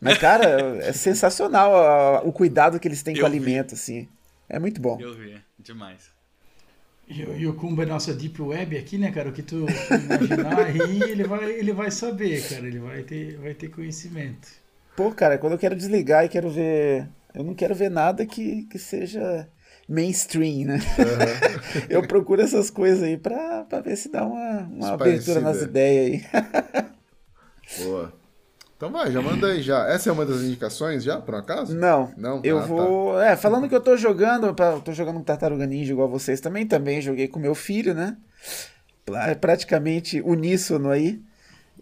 Mas, 0.00 0.18
cara, 0.18 0.44
é 0.82 0.92
sensacional 0.92 1.74
a, 1.76 2.22
o 2.22 2.32
cuidado 2.32 2.80
que 2.80 2.88
eles 2.88 3.02
têm 3.02 3.14
Eu 3.14 3.20
com 3.20 3.26
o 3.26 3.28
alimento, 3.30 3.74
assim. 3.74 4.08
É 4.48 4.58
muito 4.58 4.80
bom. 4.80 4.98
Eu 5.00 5.14
vi, 5.14 5.40
demais. 5.58 6.10
E, 7.06 7.22
e 7.22 7.46
o 7.46 7.54
Kumba 7.54 7.84
é 7.84 7.86
nossa 7.86 8.12
Deep 8.12 8.40
Web 8.42 8.76
aqui, 8.76 8.98
né, 8.98 9.10
cara? 9.12 9.28
O 9.28 9.32
que 9.32 9.42
tu 9.42 9.66
imaginar 9.90 10.58
aí, 10.58 11.02
ele 11.02 11.24
vai, 11.24 11.44
ele 11.50 11.72
vai 11.72 11.90
saber, 11.90 12.46
cara. 12.48 12.66
Ele 12.66 12.80
vai 12.80 13.02
ter, 13.02 13.38
vai 13.38 13.54
ter 13.54 13.68
conhecimento. 13.68 14.48
Pô, 14.96 15.12
cara, 15.12 15.38
quando 15.38 15.52
eu 15.52 15.58
quero 15.58 15.76
desligar 15.76 16.24
e 16.24 16.28
quero 16.28 16.50
ver. 16.50 17.08
Eu 17.34 17.44
não 17.44 17.54
quero 17.54 17.74
ver 17.74 17.90
nada 17.90 18.26
que, 18.26 18.64
que 18.64 18.78
seja 18.78 19.48
mainstream, 19.88 20.66
né? 20.66 20.78
Uhum. 20.98 21.82
eu 21.88 22.06
procuro 22.06 22.42
essas 22.42 22.70
coisas 22.70 23.02
aí 23.02 23.16
pra, 23.16 23.64
pra 23.64 23.80
ver 23.80 23.96
se 23.96 24.10
dá 24.10 24.24
uma, 24.24 24.60
uma 24.70 24.92
abertura 24.92 25.40
nas 25.40 25.62
ideias 25.62 26.22
aí. 26.22 26.84
Boa. 27.84 28.12
Então 28.76 28.92
vai, 28.92 29.10
já 29.10 29.20
manda 29.20 29.48
aí 29.48 29.60
já. 29.60 29.88
Essa 29.88 30.10
é 30.10 30.12
uma 30.12 30.24
das 30.24 30.42
indicações 30.42 31.02
já, 31.02 31.20
por 31.20 31.34
acaso? 31.34 31.74
Não. 31.74 32.12
Não? 32.16 32.40
Eu 32.44 32.58
ah, 32.58 32.60
tá. 32.60 32.66
vou. 32.66 33.14
Tá. 33.14 33.26
É, 33.26 33.36
falando 33.36 33.68
que 33.68 33.74
eu 33.74 33.80
tô 33.80 33.96
jogando, 33.96 34.46
eu 34.46 34.80
tô 34.80 34.92
jogando 34.92 35.18
um 35.18 35.24
Tartaruga 35.24 35.66
Ninja 35.66 35.92
igual 35.92 36.08
vocês 36.08 36.40
também, 36.40 36.64
também 36.64 37.00
joguei 37.00 37.26
com 37.26 37.40
meu 37.40 37.56
filho, 37.56 37.92
né? 37.92 38.16
Praticamente 39.40 40.20
uníssono 40.20 40.90
aí. 40.90 41.20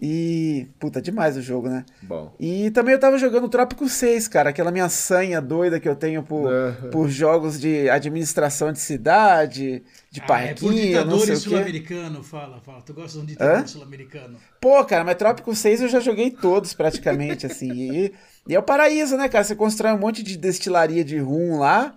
E. 0.01 0.69
Puta, 0.79 1.01
demais 1.01 1.37
o 1.37 1.43
jogo, 1.43 1.69
né? 1.69 1.85
Bom. 2.03 2.35
E 2.39 2.71
também 2.71 2.95
eu 2.95 3.01
tava 3.01 3.17
jogando 3.19 3.49
Trópico 3.49 3.89
6, 3.89 4.29
cara, 4.29 4.51
aquela 4.51 4.71
minha 4.71 4.89
sanha 4.89 5.41
doida 5.41 5.81
que 5.81 5.89
eu 5.89 5.97
tenho 5.97 6.23
por, 6.23 6.51
por 6.93 7.09
jogos 7.09 7.59
de 7.59 7.89
administração 7.89 8.73
de 8.73 8.79
cidade, 8.79 9.83
de 10.11 10.21
ah, 10.21 10.27
parquinho, 10.27 10.99
é 10.99 11.03
por 11.03 11.11
não 11.11 11.19
sei 11.19 11.35
o 11.35 11.39
quê. 11.39 11.49
sul-americano, 11.49 12.23
fala, 12.23 12.61
fala. 12.61 12.83
Tu 12.83 12.93
gosta 12.93 13.19
de 13.19 13.25
um 13.25 13.27
ditador 13.27 13.67
sul-americano? 13.67 14.39
Pô, 14.61 14.85
cara, 14.85 15.05
mas 15.05 15.17
Trópico 15.17 15.55
6 15.55 15.83
eu 15.83 15.89
já 15.89 16.01
joguei 16.01 16.31
todos 16.31 16.75
praticamente, 16.75 17.47
assim. 17.47 17.73
E, 17.73 18.13
e 18.49 18.55
é 18.55 18.59
o 18.59 18.63
paraíso, 18.63 19.17
né, 19.17 19.29
cara? 19.29 19.45
Você 19.45 19.55
constrói 19.55 19.93
um 19.93 19.99
monte 19.99 20.23
de 20.23 20.37
destilaria 20.37 21.05
de 21.05 21.19
rum 21.19 21.59
lá, 21.59 21.95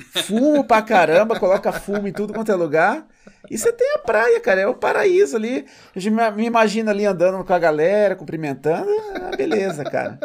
fumo 0.00 0.64
pra 0.64 0.82
caramba, 0.82 1.38
coloca 1.38 1.72
fumo 1.72 2.08
em 2.08 2.12
tudo 2.12 2.32
quanto 2.32 2.50
é 2.50 2.54
lugar. 2.54 3.06
E 3.50 3.58
você 3.58 3.72
tem 3.72 3.94
a 3.94 3.98
praia, 3.98 4.40
cara, 4.40 4.60
é 4.60 4.66
o 4.66 4.74
paraíso 4.74 5.36
ali. 5.36 5.66
Eu 5.94 6.32
me 6.34 6.46
imagino 6.46 6.90
ali 6.90 7.04
andando 7.04 7.44
com 7.44 7.52
a 7.52 7.58
galera, 7.58 8.16
cumprimentando. 8.16 8.90
Ah, 9.14 9.36
beleza, 9.36 9.84
cara. 9.84 10.18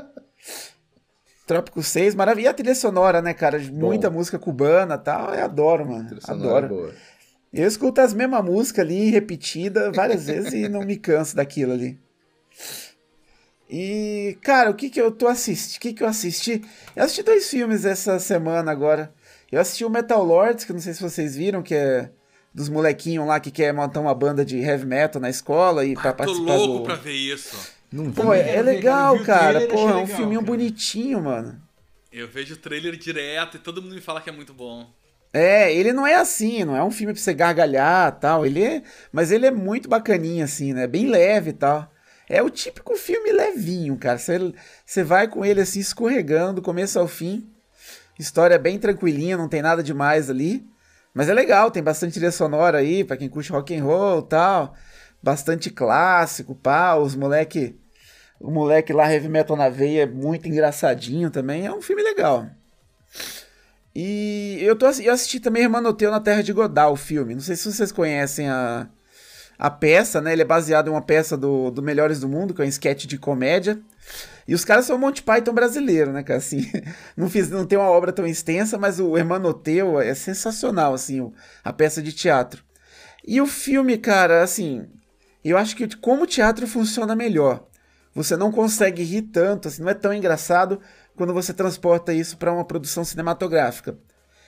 Trópico 1.46 1.82
6, 1.82 2.14
maravilha. 2.16 2.48
E 2.48 2.50
a 2.50 2.54
trilha 2.54 2.76
sonora, 2.76 3.22
né, 3.22 3.34
cara? 3.34 3.58
Muita 3.60 4.10
Bom. 4.10 4.18
música 4.18 4.38
cubana 4.38 4.96
e 4.96 4.98
tal. 4.98 5.34
Eu 5.34 5.44
adoro, 5.46 5.86
mano. 5.86 6.18
Adoro. 6.28 6.94
É 7.54 7.62
eu 7.62 7.68
escuto 7.68 8.02
as 8.02 8.14
mesmas 8.14 8.44
músicas 8.44 8.86
ali, 8.86 9.10
repetida 9.10 9.92
várias 9.92 10.28
vezes 10.28 10.54
e 10.54 10.68
não 10.68 10.82
me 10.82 10.98
canso 10.98 11.36
daquilo 11.36 11.74
ali. 11.74 11.98
E, 13.70 14.38
cara, 14.42 14.70
o 14.70 14.74
que 14.74 14.90
que 14.90 15.00
eu 15.00 15.12
tô 15.12 15.28
assistindo? 15.28 15.78
O 15.78 15.80
que 15.82 15.94
que 15.94 16.04
eu 16.04 16.08
assisti? 16.08 16.62
Eu 16.96 17.04
assisti 17.04 17.24
dois 17.24 17.50
filmes 17.50 17.86
essa 17.86 18.20
semana 18.20 18.72
agora. 18.72 19.14
Eu 19.51 19.61
assisti 19.61 19.85
o 19.85 19.90
Metal 19.90 20.24
Lords, 20.24 20.66
que 20.66 20.74
não 20.74 20.80
sei 20.80 20.93
se 20.93 21.01
vocês 21.01 21.35
viram, 21.35 21.64
que 21.64 21.74
é 21.74 22.09
dos 22.53 22.69
molequinhos 22.69 23.27
lá 23.27 23.40
que 23.40 23.51
quer 23.51 23.74
montar 23.74 24.00
uma 24.00 24.14
banda 24.14 24.43
de 24.43 24.58
heavy 24.58 24.85
metal 24.85 25.22
na 25.22 25.30
escola 25.30 25.85
e 25.85 25.93
para 25.93 26.14
participar 26.14 26.53
tô 26.53 26.66
louco 26.66 26.80
do... 26.80 26.84
pra 26.84 26.95
ver 26.95 27.14
isso. 27.14 27.72
Não 27.92 28.11
Pô, 28.11 28.34
é, 28.34 28.56
é 28.56 28.61
legal, 28.61 29.19
cara. 29.24 29.61
Pô, 29.67 29.90
é 29.90 29.93
um 29.95 30.01
legal, 30.01 30.08
filminho 30.08 30.42
cara. 30.42 30.51
bonitinho, 30.51 31.22
mano. 31.22 31.61
Eu 32.11 32.27
vejo 32.27 32.56
o 32.56 32.58
trailer 32.58 32.98
direto 32.98 33.58
e 33.58 33.59
todo 33.59 33.82
mundo 33.82 33.95
me 33.95 34.01
fala 34.01 34.19
que 34.19 34.30
é 34.30 34.34
muito 34.34 34.53
bom. 34.53 34.90
É, 35.32 35.74
ele 35.74 35.93
não 35.93 36.06
é 36.06 36.16
assim, 36.16 36.66
não 36.66 36.76
é 36.76 36.84
um 36.84 36.92
filme 36.92 37.14
pra 37.14 37.22
você 37.22 37.34
gargalhar 37.34 38.19
tal. 38.19 38.45
Ele 38.45 38.64
é, 38.64 38.82
mas 39.11 39.32
ele 39.32 39.45
é 39.45 39.51
muito 39.51 39.88
bacaninho, 39.88 40.43
assim, 40.43 40.74
né? 40.74 40.88
Bem 40.88 41.08
leve 41.08 41.51
e 41.51 41.53
tal. 41.53 41.90
É 42.27 42.42
o 42.42 42.50
típico 42.50 42.95
filme 42.98 43.32
levinho, 43.32 43.95
cara. 43.98 44.17
Você, 44.17 44.53
você 44.85 45.03
vai 45.03 45.27
com 45.27 45.45
ele 45.45 45.61
assim, 45.61 45.80
escorregando, 45.80 46.56
do 46.56 46.61
começo 46.61 47.00
ao 47.00 47.08
fim. 47.08 47.48
História 48.20 48.58
bem 48.58 48.80
tranquilinha, 48.80 49.38
não 49.38 49.48
tem 49.48 49.62
nada 49.62 49.84
demais 49.84 50.30
ali. 50.30 50.66
Mas 51.14 51.30
é 51.30 51.34
legal, 51.34 51.72
tem 51.72 51.82
bastante 51.82 52.14
trilha 52.14 52.32
sonora 52.32 52.78
aí, 52.80 53.04
para 53.04 53.18
quem 53.18 53.30
curte 53.30 53.52
rock 53.52 53.76
and 53.76 53.84
roll 53.84 54.22
tal. 54.22 54.74
Bastante 55.22 55.70
clássico, 55.70 56.56
pá, 56.56 56.96
os 56.96 57.16
moleque. 57.16 57.76
O 58.40 58.52
moleque 58.52 58.94
lá, 58.94 59.12
Heavy 59.12 59.28
Metal 59.28 59.58
na 59.58 59.68
Veia, 59.68 60.04
é 60.04 60.06
muito 60.06 60.48
engraçadinho 60.48 61.32
também. 61.32 61.66
É 61.66 61.74
um 61.74 61.82
filme 61.82 62.04
legal. 62.04 62.48
E 63.96 64.60
eu, 64.62 64.76
tô, 64.76 64.86
eu 64.86 65.12
assisti 65.12 65.40
também 65.40 65.64
Hermanoteu 65.64 66.12
na 66.12 66.20
Terra 66.20 66.44
de 66.44 66.54
Godal, 66.54 66.94
o 66.94 66.96
filme. 66.96 67.34
Não 67.34 67.42
sei 67.42 67.56
se 67.56 67.72
vocês 67.72 67.92
conhecem 67.92 68.48
a, 68.48 68.88
a 69.58 69.72
peça, 69.72 70.22
né? 70.22 70.34
Ele 70.34 70.44
é 70.44 70.46
baseado 70.46 70.88
em 70.88 70.92
uma 70.92 71.02
peça 71.02 71.36
do, 71.36 71.72
do 71.72 71.82
Melhores 71.82 72.20
do 72.20 72.28
Mundo, 72.28 72.54
que 72.54 72.62
é 72.62 72.66
um 72.66 72.68
sketch 72.68 73.06
de 73.06 73.18
comédia. 73.18 73.80
E 74.48 74.56
os 74.56 74.64
caras 74.64 74.86
são 74.86 74.95
o 74.95 75.00
Monty 75.00 75.22
Python 75.22 75.53
brasileiro, 75.53 76.11
né, 76.11 76.24
cara? 76.24 76.40
Assim, 76.40 76.72
não, 77.18 77.30
fiz, 77.30 77.50
não 77.50 77.66
tem 77.66 77.77
uma 77.77 77.90
obra 77.90 78.14
tão 78.14 78.26
extensa, 78.26 78.77
mas 78.77 79.00
o 79.00 79.18
Hermanoteu 79.18 80.00
é 80.00 80.14
sensacional, 80.14 80.94
assim, 80.94 81.32
a 81.64 81.74
peça 81.74 82.02
de 82.02 82.14
teatro. 82.14 82.64
E 83.26 83.42
o 83.42 83.45
filme, 83.45 83.98
cara, 83.98 84.42
assim, 84.42 84.88
eu 85.44 85.58
acho 85.58 85.76
que 85.76 85.98
como 85.98 86.24
o 86.24 86.27
teatro 86.27 86.66
funciona 86.66 87.16
melhor. 87.16 87.66
Você 88.16 88.36
não 88.38 88.52
consegue 88.52 89.03
rir 89.03 89.24
tanto, 89.24 89.68
assim, 89.68 89.82
não 89.82 89.90
é 89.90 89.94
tão 89.94 90.14
engraçado 90.14 90.80
quando 91.16 91.34
você 91.34 91.53
transporta 91.53 92.14
isso 92.14 92.38
para 92.38 92.53
uma 92.53 92.66
produção 92.66 93.03
cinematográfica. 93.03 93.98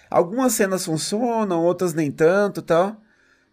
Algumas 0.10 0.54
cenas 0.54 0.86
funcionam, 0.86 1.64
outras 1.64 1.94
nem 1.94 2.12
tanto, 2.12 2.62
tal. 2.62 3.00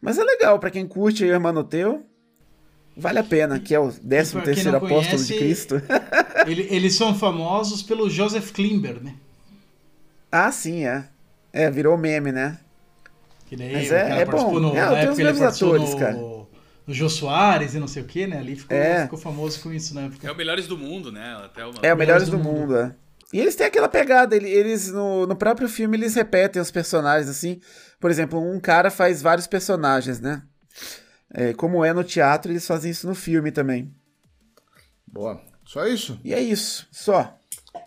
Mas 0.00 0.18
é 0.18 0.24
legal 0.24 0.58
para 0.58 0.70
quem 0.70 0.86
curte 0.86 1.24
o 1.24 1.26
Hermanoteu. 1.26 2.06
Vale 2.96 3.18
a 3.18 3.24
pena, 3.24 3.60
que 3.60 3.74
é 3.74 3.78
o 3.78 3.92
13 3.92 4.40
terceiro 4.40 4.76
apóstolo 4.78 5.04
conhece, 5.04 5.26
de 5.26 5.38
Cristo. 5.38 5.82
ele, 6.46 6.66
eles 6.70 6.94
são 6.94 7.14
famosos 7.14 7.82
pelo 7.82 8.08
Joseph 8.08 8.52
Klimber, 8.52 9.02
né? 9.02 9.14
Ah, 10.32 10.50
sim, 10.50 10.86
é. 10.86 11.04
É, 11.52 11.70
virou 11.70 11.96
meme, 11.98 12.32
né? 12.32 12.58
Que 13.46 13.54
daí 13.54 13.72
Mas 13.72 13.92
é, 13.92 14.22
é 14.22 14.24
bom. 14.24 14.58
No, 14.58 14.76
é, 14.76 15.00
tem 15.00 15.10
os 15.10 15.18
mesmos 15.18 15.42
atores, 15.42 15.90
no, 15.90 15.98
cara. 15.98 16.14
No 16.14 16.94
Jô 16.94 17.08
Soares 17.08 17.74
e 17.74 17.78
não 17.78 17.86
sei 17.86 18.02
o 18.02 18.06
que, 18.06 18.26
né? 18.26 18.38
Ali 18.38 18.56
ficou, 18.56 18.76
é. 18.76 19.02
ficou 19.02 19.18
famoso 19.18 19.60
com 19.60 19.72
isso 19.72 19.94
na 19.94 20.02
época. 20.02 20.26
É 20.26 20.32
o 20.32 20.36
Melhores 20.36 20.66
do 20.66 20.78
Mundo, 20.78 21.12
né? 21.12 21.36
Até 21.44 21.64
uma... 21.64 21.74
É 21.82 21.92
o 21.92 21.96
Melhores, 21.96 22.28
do, 22.28 22.38
do, 22.38 22.42
Mundo, 22.42 22.60
mundo 22.60 22.76
é. 22.76 22.94
E 23.32 23.40
eles 23.40 23.54
têm 23.54 23.66
aquela 23.66 23.88
pegada, 23.88 24.36
eles 24.36 24.90
no, 24.90 25.26
no 25.26 25.36
próprio 25.36 25.68
filme 25.68 25.96
eles 25.96 26.14
repetem 26.14 26.62
os 26.62 26.70
personagens 26.70 27.28
assim. 27.28 27.60
Por 28.00 28.10
exemplo, 28.10 28.40
um 28.40 28.58
cara 28.58 28.90
faz 28.90 29.20
vários 29.20 29.46
personagens, 29.46 30.20
né? 30.20 30.42
É, 31.38 31.52
como 31.52 31.84
é 31.84 31.92
no 31.92 32.02
teatro, 32.02 32.50
eles 32.50 32.66
fazem 32.66 32.90
isso 32.90 33.06
no 33.06 33.14
filme 33.14 33.52
também. 33.52 33.94
Boa. 35.06 35.38
Só 35.66 35.86
isso? 35.86 36.18
E 36.24 36.32
é 36.32 36.40
isso, 36.40 36.88
só. 36.90 37.38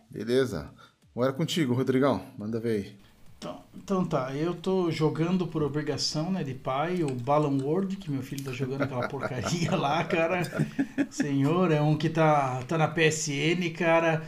Beleza. 0.08 0.70
Agora 1.16 1.34
contigo, 1.34 1.74
Rodrigão. 1.74 2.24
Manda 2.38 2.60
ver 2.60 2.70
aí. 2.70 2.96
Então, 3.40 3.64
então, 3.76 4.06
tá, 4.06 4.36
eu 4.36 4.54
tô 4.54 4.92
jogando 4.92 5.48
por 5.48 5.64
obrigação, 5.64 6.32
né, 6.32 6.44
de 6.44 6.54
pai, 6.54 7.02
o 7.02 7.12
Balan 7.12 7.58
World, 7.64 7.96
que 7.96 8.12
meu 8.12 8.22
filho 8.22 8.44
tá 8.44 8.52
jogando 8.52 8.84
aquela 8.84 9.08
porcaria 9.08 9.76
lá, 9.76 10.04
cara. 10.04 10.44
Senhor, 11.10 11.72
é 11.72 11.82
um 11.82 11.98
que 11.98 12.10
tá, 12.10 12.62
tá 12.68 12.78
na 12.78 12.88
PSN, 12.88 13.68
cara. 13.76 14.22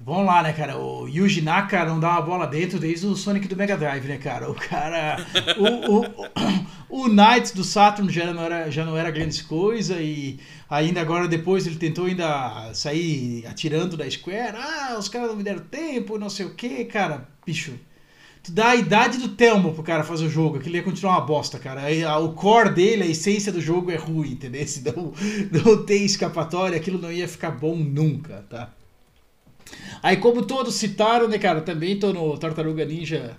Vamos 0.00 0.26
lá, 0.26 0.44
né, 0.44 0.52
cara? 0.52 0.78
O 0.78 1.08
Yuji 1.08 1.42
Naka 1.42 1.84
não 1.84 1.98
dá 1.98 2.12
uma 2.12 2.22
bola 2.22 2.46
dentro 2.46 2.78
desde 2.78 3.04
o 3.04 3.16
Sonic 3.16 3.48
do 3.48 3.56
Mega 3.56 3.76
Drive, 3.76 4.06
né, 4.06 4.16
cara? 4.16 4.48
O 4.48 4.54
cara. 4.54 5.16
O, 5.58 5.96
o, 6.96 7.04
o, 7.04 7.08
do 7.54 7.64
Saturn 7.64 8.10
já 8.12 8.32
não, 8.32 8.42
era, 8.42 8.70
já 8.70 8.84
não 8.84 8.96
era 8.96 9.10
grande 9.10 9.42
coisa 9.42 10.00
e 10.00 10.38
ainda 10.70 11.00
agora 11.00 11.26
depois 11.26 11.66
ele 11.66 11.76
tentou 11.76 12.06
ainda 12.06 12.72
sair 12.74 13.44
atirando 13.48 13.96
da 13.96 14.08
Square. 14.08 14.56
Ah, 14.56 14.96
os 14.96 15.08
caras 15.08 15.28
não 15.28 15.36
me 15.36 15.42
deram 15.42 15.64
tempo, 15.64 16.16
não 16.16 16.30
sei 16.30 16.46
o 16.46 16.54
que, 16.54 16.84
cara. 16.84 17.26
Bicho. 17.44 17.74
Tu 18.40 18.52
dá 18.52 18.68
a 18.68 18.76
idade 18.76 19.18
do 19.18 19.30
Telmo 19.30 19.74
pro 19.74 19.82
cara 19.82 20.04
fazer 20.04 20.26
o 20.26 20.30
jogo, 20.30 20.60
que 20.60 20.68
ele 20.68 20.78
ia 20.78 20.82
continuar 20.84 21.14
uma 21.14 21.26
bosta, 21.26 21.58
cara. 21.58 21.82
O 22.20 22.34
core 22.34 22.70
dele, 22.70 23.02
a 23.02 23.06
essência 23.06 23.50
do 23.50 23.60
jogo 23.60 23.90
é 23.90 23.96
ruim, 23.96 24.30
entendeu? 24.30 24.64
Se 24.68 24.80
não, 24.84 25.12
não 25.50 25.84
tem 25.84 26.04
escapatória, 26.04 26.76
aquilo 26.76 27.00
não 27.00 27.10
ia 27.10 27.26
ficar 27.26 27.50
bom 27.50 27.74
nunca, 27.74 28.46
tá? 28.48 28.77
Aí, 30.02 30.16
como 30.16 30.44
todos 30.44 30.74
citaram, 30.74 31.28
né, 31.28 31.38
cara, 31.38 31.60
também 31.60 31.98
tô 31.98 32.12
no 32.12 32.36
Tartaruga 32.38 32.84
Ninja 32.84 33.36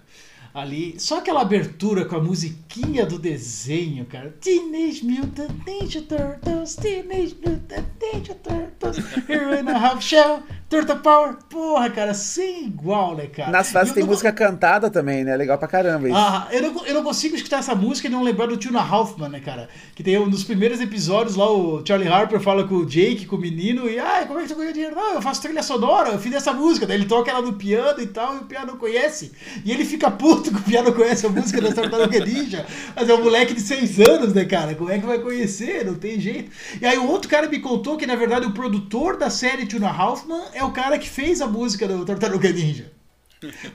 ali. 0.54 0.96
Só 1.00 1.20
aquela 1.20 1.42
abertura 1.42 2.06
com 2.06 2.16
a 2.16 2.22
musiquinha 2.22 3.06
do 3.06 3.20
desenho, 3.20 4.06
cara. 4.06 4.36
Teenage 4.42 5.06
Mutant 5.06 5.52
Ninja 5.66 6.02
Turtles, 6.02 6.76
Teenage 6.76 7.36
Mutant 7.46 7.86
Ninja 8.02 8.36
Turtles, 8.36 8.98
Here 9.28 9.60
in 9.60 9.70
a 9.70 9.78
Half 9.78 10.04
Shell. 10.04 10.44
Turtle 10.70 10.98
Power, 11.00 11.36
porra, 11.50 11.90
cara, 11.90 12.14
sem 12.14 12.66
igual, 12.68 13.16
né, 13.16 13.26
cara? 13.26 13.50
Nas 13.52 13.72
fases 13.72 13.92
tem 13.92 14.04
não- 14.04 14.10
música 14.12 14.32
cantada 14.32 14.88
também, 14.88 15.24
né? 15.24 15.36
Legal 15.36 15.58
pra 15.58 15.68
caramba 15.68 16.08
isso. 16.08 16.16
Ah, 16.16 16.48
eu 16.52 16.62
não, 16.62 16.86
eu 16.86 16.94
não 16.94 17.04
consigo 17.04 17.36
escutar 17.36 17.58
essa 17.58 17.74
música 17.74 18.08
e 18.08 18.12
não 18.12 18.22
lembrar 18.22 18.46
do 18.46 18.56
Tuna 18.56 18.80
Hoffman, 18.84 19.30
né, 19.30 19.40
cara? 19.40 19.68
Que 19.96 20.04
tem 20.04 20.20
um 20.20 20.30
dos 20.30 20.44
primeiros 20.44 20.80
episódios 20.80 21.36
lá, 21.36 21.50
o 21.52 21.82
Charlie 21.84 22.08
Harper 22.08 22.40
fala 22.40 22.68
com 22.68 22.76
o 22.76 22.86
Jake, 22.86 23.26
com 23.26 23.36
o 23.36 23.40
menino, 23.40 23.90
e 23.90 23.98
ai, 23.98 24.28
como 24.28 24.38
é 24.40 24.44
que 24.44 24.50
tu 24.50 24.56
ganhou 24.56 24.72
dinheiro? 24.72 24.96
Não, 24.96 25.16
eu 25.16 25.22
faço 25.24 25.42
trilha 25.42 25.64
sonora, 25.64 26.10
eu 26.12 26.20
fiz 26.20 26.34
essa 26.36 26.54
música. 26.54 26.86
Daí 26.86 26.98
ele 26.98 27.06
toca 27.08 27.32
ela 27.32 27.42
no 27.42 27.54
piano 27.54 28.00
e 28.00 28.06
tal, 28.06 28.36
e 28.36 28.38
o 28.38 28.44
piano 28.46 28.68
não 28.68 28.78
conhece. 28.78 29.32
E 29.66 29.72
ele 29.72 29.84
fica 29.84 30.12
puto 30.12 30.52
que 30.54 30.60
o 30.60 30.62
piano 30.64 30.94
conhece 30.94 31.26
a 31.26 31.30
música 31.30 31.60
da 31.62 31.72
Tartaruga 31.74 32.24
Ninja. 32.24 32.64
Mas 32.96 33.10
é 33.10 33.14
um 33.16 33.24
moleque 33.24 33.56
de 33.56 33.62
6 33.62 34.00
anos, 34.02 34.34
né, 34.36 34.46
cara? 34.46 34.76
Como 34.76 34.92
é 34.92 35.00
que 35.00 35.06
vai 35.08 35.18
conhecer? 35.18 35.84
Não 35.84 35.96
tem 35.96 36.20
jeito. 36.20 36.52
E 36.80 36.86
aí 36.86 37.00
o 37.00 37.08
outro 37.10 37.28
cara 37.28 37.50
me 37.50 37.58
contou 37.58 37.98
que, 37.98 38.06
na 38.06 38.16
verdade, 38.16 38.46
o 38.46 38.52
produtor 38.52 39.18
da 39.18 39.32
série 39.32 39.66
Tuna 39.66 39.90
Hoffman 39.90 40.40
é 40.60 40.64
o 40.64 40.72
cara 40.72 41.00
que 41.00 41.10
fez 41.10 41.42
a 41.42 41.48
música 41.48 41.88
do 41.88 42.06
Tartaruga 42.06 42.52
Ninja. 42.52 42.92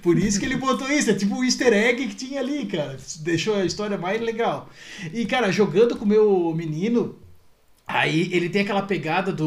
Por 0.02 0.18
isso 0.18 0.38
que 0.38 0.44
ele 0.44 0.56
botou 0.56 0.90
isso, 0.90 1.10
é 1.10 1.14
tipo 1.14 1.36
o 1.36 1.44
easter 1.44 1.72
egg 1.72 2.06
que 2.08 2.14
tinha 2.14 2.40
ali, 2.40 2.66
cara. 2.66 2.98
Deixou 3.20 3.56
a 3.56 3.64
história 3.64 3.96
mais 3.96 4.20
legal. 4.20 4.68
E, 5.12 5.24
cara, 5.24 5.50
jogando 5.50 5.96
com 5.96 6.04
o 6.04 6.08
meu 6.08 6.54
menino, 6.54 7.18
aí 7.86 8.28
ele 8.32 8.50
tem 8.50 8.62
aquela 8.62 8.82
pegada 8.82 9.32
do, 9.32 9.46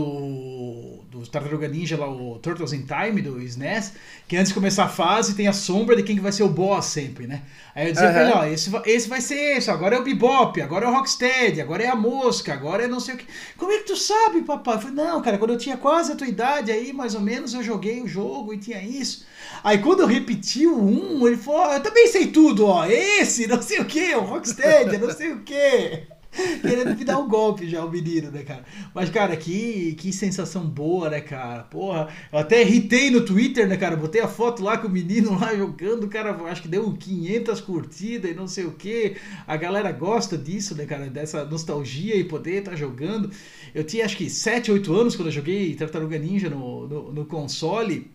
do 1.20 1.28
Tartaruga 1.28 1.68
Ninja 1.68 1.98
lá, 1.98 2.10
o 2.10 2.40
Turtles 2.40 2.74
in 2.74 2.86
Time, 2.86 3.22
do 3.22 3.42
SNES, 3.42 3.94
que 4.28 4.36
antes 4.36 4.50
de 4.50 4.54
começar 4.54 4.86
a 4.86 4.90
fase 4.90 5.36
tem 5.36 5.48
a 5.48 5.54
sombra 5.54 5.96
de 5.96 6.04
quem 6.04 6.16
que 6.16 6.22
vai 6.22 6.32
ser 6.32 6.44
o 6.44 6.50
boss 6.50 6.86
sempre, 6.86 7.28
né? 7.28 7.42
Aí 7.76 7.88
eu 7.88 7.94
dizia 7.94 8.12
pra 8.12 8.24
ele, 8.24 8.32
ó, 8.34 8.46
esse, 8.46 8.72
esse 8.86 9.08
vai 9.08 9.22
ser 9.22 9.58
esse, 9.58 9.70
agora 9.70 9.96
é 9.96 10.00
o 10.00 10.04
Bebop, 10.04 10.60
agora 10.62 10.86
é 10.86 10.90
o 10.90 10.94
Rocksteady, 10.94 11.62
agora 11.62 11.84
é 11.84 11.88
a 11.88 11.96
Mosca, 11.96 12.54
agora 12.54 12.84
é 12.84 12.88
não 12.88 13.00
sei 13.00 13.16
o 13.16 13.18
que. 13.18 13.26
Como 13.58 13.72
é 13.72 13.78
que 13.78 13.86
tu 13.86 13.96
sabe, 13.96 14.42
papai? 14.42 14.76
Eu 14.76 14.80
falei, 14.80 14.96
não, 14.96 15.22
cara, 15.22 15.38
quando 15.38 15.54
eu 15.54 15.58
tinha 15.58 15.78
quase 15.78 16.12
a 16.12 16.16
tua 16.16 16.28
idade 16.28 16.72
aí, 16.72 16.92
mais 16.92 17.16
ou 17.16 17.22
menos, 17.22 17.54
eu 17.54 17.64
joguei 17.64 18.02
o 18.02 18.08
jogo 18.08 18.54
e 18.54 18.58
tinha 18.58 18.82
isso. 18.82 19.26
Aí 19.64 19.78
quando 19.80 20.02
eu 20.02 20.08
repeti 20.08 20.66
o 20.66 20.78
1, 20.78 21.28
ele 21.28 21.38
falou, 21.38 21.62
ó, 21.62 21.74
eu 21.76 21.84
também 21.84 22.08
sei 22.08 22.28
tudo, 22.28 22.66
ó, 22.66 22.86
esse, 22.86 23.46
não 23.48 23.62
sei 23.62 23.80
o 23.80 23.86
que, 23.86 24.16
o 24.16 24.22
Rocksteady, 24.22 24.98
não 24.98 25.12
sei 25.12 25.34
o 25.34 25.42
que. 25.42 26.17
Querendo 26.62 26.96
me 26.96 27.04
dar 27.04 27.18
um 27.20 27.28
golpe 27.28 27.70
já, 27.70 27.84
o 27.84 27.90
menino, 27.90 28.32
né, 28.32 28.44
cara? 28.44 28.64
Mas, 28.94 29.10
cara, 29.10 29.36
que, 29.36 29.96
que 29.96 30.14
sensação 30.14 30.66
boa, 30.66 31.10
né, 31.10 31.22
cara? 31.22 31.64
Porra, 31.64 32.08
eu 32.32 32.40
até 32.40 32.62
irritei 32.62 33.10
no 33.10 33.26
Twitter, 33.26 33.68
né, 33.68 33.78
cara? 33.78 33.96
Botei 33.96 34.22
a 34.22 34.28
foto 34.28 34.64
lá 34.64 34.78
com 34.78 34.88
o 34.88 34.92
menino 34.92 35.38
lá 35.40 35.56
jogando, 35.56 36.08
cara, 36.08 36.32
acho 36.46 36.62
que 36.62 36.68
deu 36.68 36.92
500 36.94 37.62
curtidas 37.62 38.32
e 38.32 38.34
não 38.34 38.48
sei 38.48 38.66
o 38.66 38.72
que. 38.72 39.16
A 39.46 39.58
galera 39.58 39.92
gosta 39.92 40.38
disso, 40.38 40.76
né, 40.76 40.86
cara? 40.86 41.08
Dessa 41.10 41.46
nostalgia 41.46 42.16
e 42.16 42.24
poder 42.24 42.60
estar 42.60 42.76
jogando. 42.76 43.32
Eu 43.74 43.84
tinha 43.84 44.06
acho 44.06 44.18
que 44.18 44.30
7, 44.30 44.72
8 44.72 44.94
anos 44.94 45.16
quando 45.16 45.28
eu 45.28 45.34
joguei 45.34 45.74
Tartaruga 45.76 46.18
Ninja 46.18 46.50
no, 46.50 46.88
no, 46.88 47.12
no 47.14 47.26
console. 47.26 48.12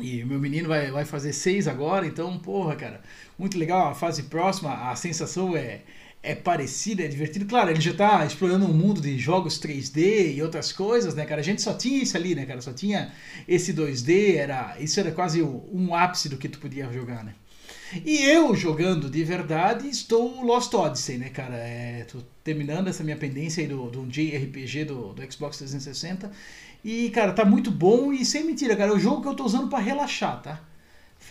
E 0.00 0.24
meu 0.24 0.40
menino 0.40 0.68
vai, 0.68 0.90
vai 0.90 1.04
fazer 1.04 1.32
seis 1.32 1.68
agora, 1.68 2.04
então, 2.04 2.36
porra, 2.38 2.74
cara, 2.74 3.00
muito 3.38 3.56
legal. 3.56 3.88
A 3.88 3.94
fase 3.94 4.24
próxima, 4.24 4.90
a 4.90 4.96
sensação 4.96 5.56
é, 5.56 5.82
é 6.22 6.34
parecida, 6.34 7.02
é 7.02 7.08
divertido. 7.08 7.46
Claro, 7.46 7.70
ele 7.70 7.80
já 7.80 7.92
tá 7.92 8.24
explorando 8.24 8.66
um 8.66 8.72
mundo 8.72 9.00
de 9.00 9.18
jogos 9.18 9.58
3D 9.58 10.36
e 10.36 10.42
outras 10.42 10.72
coisas, 10.72 11.14
né, 11.14 11.24
cara? 11.24 11.40
A 11.40 11.44
gente 11.44 11.60
só 11.60 11.74
tinha 11.74 12.02
isso 12.02 12.16
ali, 12.16 12.34
né, 12.34 12.46
cara? 12.46 12.60
Só 12.60 12.72
tinha 12.72 13.12
esse 13.48 13.74
2D, 13.74 14.36
era, 14.36 14.76
isso 14.78 15.00
era 15.00 15.10
quase 15.10 15.42
um 15.42 15.94
ápice 15.94 16.28
do 16.28 16.36
que 16.36 16.48
tu 16.48 16.58
podia 16.60 16.90
jogar, 16.92 17.24
né? 17.24 17.34
E 18.04 18.22
eu 18.22 18.54
jogando 18.54 19.10
de 19.10 19.22
verdade 19.22 19.86
estou 19.88 20.42
Lost 20.42 20.72
Odyssey, 20.72 21.18
né, 21.18 21.28
cara? 21.28 21.56
É, 21.56 22.06
tô 22.10 22.18
terminando 22.42 22.88
essa 22.88 23.04
minha 23.04 23.16
pendência 23.16 23.60
aí 23.60 23.68
do, 23.68 23.90
do 23.90 24.06
JRPG 24.06 24.86
do, 24.86 25.12
do 25.12 25.32
Xbox 25.32 25.58
360. 25.58 26.30
E, 26.84 27.10
cara, 27.10 27.32
tá 27.32 27.44
muito 27.44 27.70
bom 27.70 28.12
e 28.12 28.24
sem 28.24 28.44
mentira, 28.44 28.76
cara, 28.76 28.90
é 28.90 28.94
o 28.94 28.98
jogo 28.98 29.22
que 29.22 29.28
eu 29.28 29.34
tô 29.34 29.44
usando 29.44 29.68
pra 29.68 29.78
relaxar, 29.78 30.40
tá? 30.42 30.60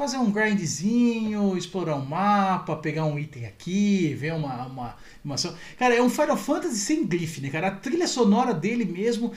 Fazer 0.01 0.17
um 0.17 0.31
grindzinho, 0.31 1.55
explorar 1.55 1.95
um 1.95 2.03
mapa, 2.03 2.75
pegar 2.75 3.05
um 3.05 3.19
item 3.19 3.45
aqui, 3.45 4.15
ver 4.15 4.33
uma, 4.33 4.65
uma, 4.65 4.95
uma. 5.23 5.35
Cara, 5.77 5.93
é 5.95 6.01
um 6.01 6.09
Final 6.09 6.35
Fantasy 6.37 6.77
sem 6.79 7.05
grife, 7.05 7.39
né, 7.39 7.49
cara? 7.51 7.67
A 7.67 7.71
trilha 7.71 8.07
sonora 8.07 8.51
dele 8.51 8.83
mesmo. 8.83 9.31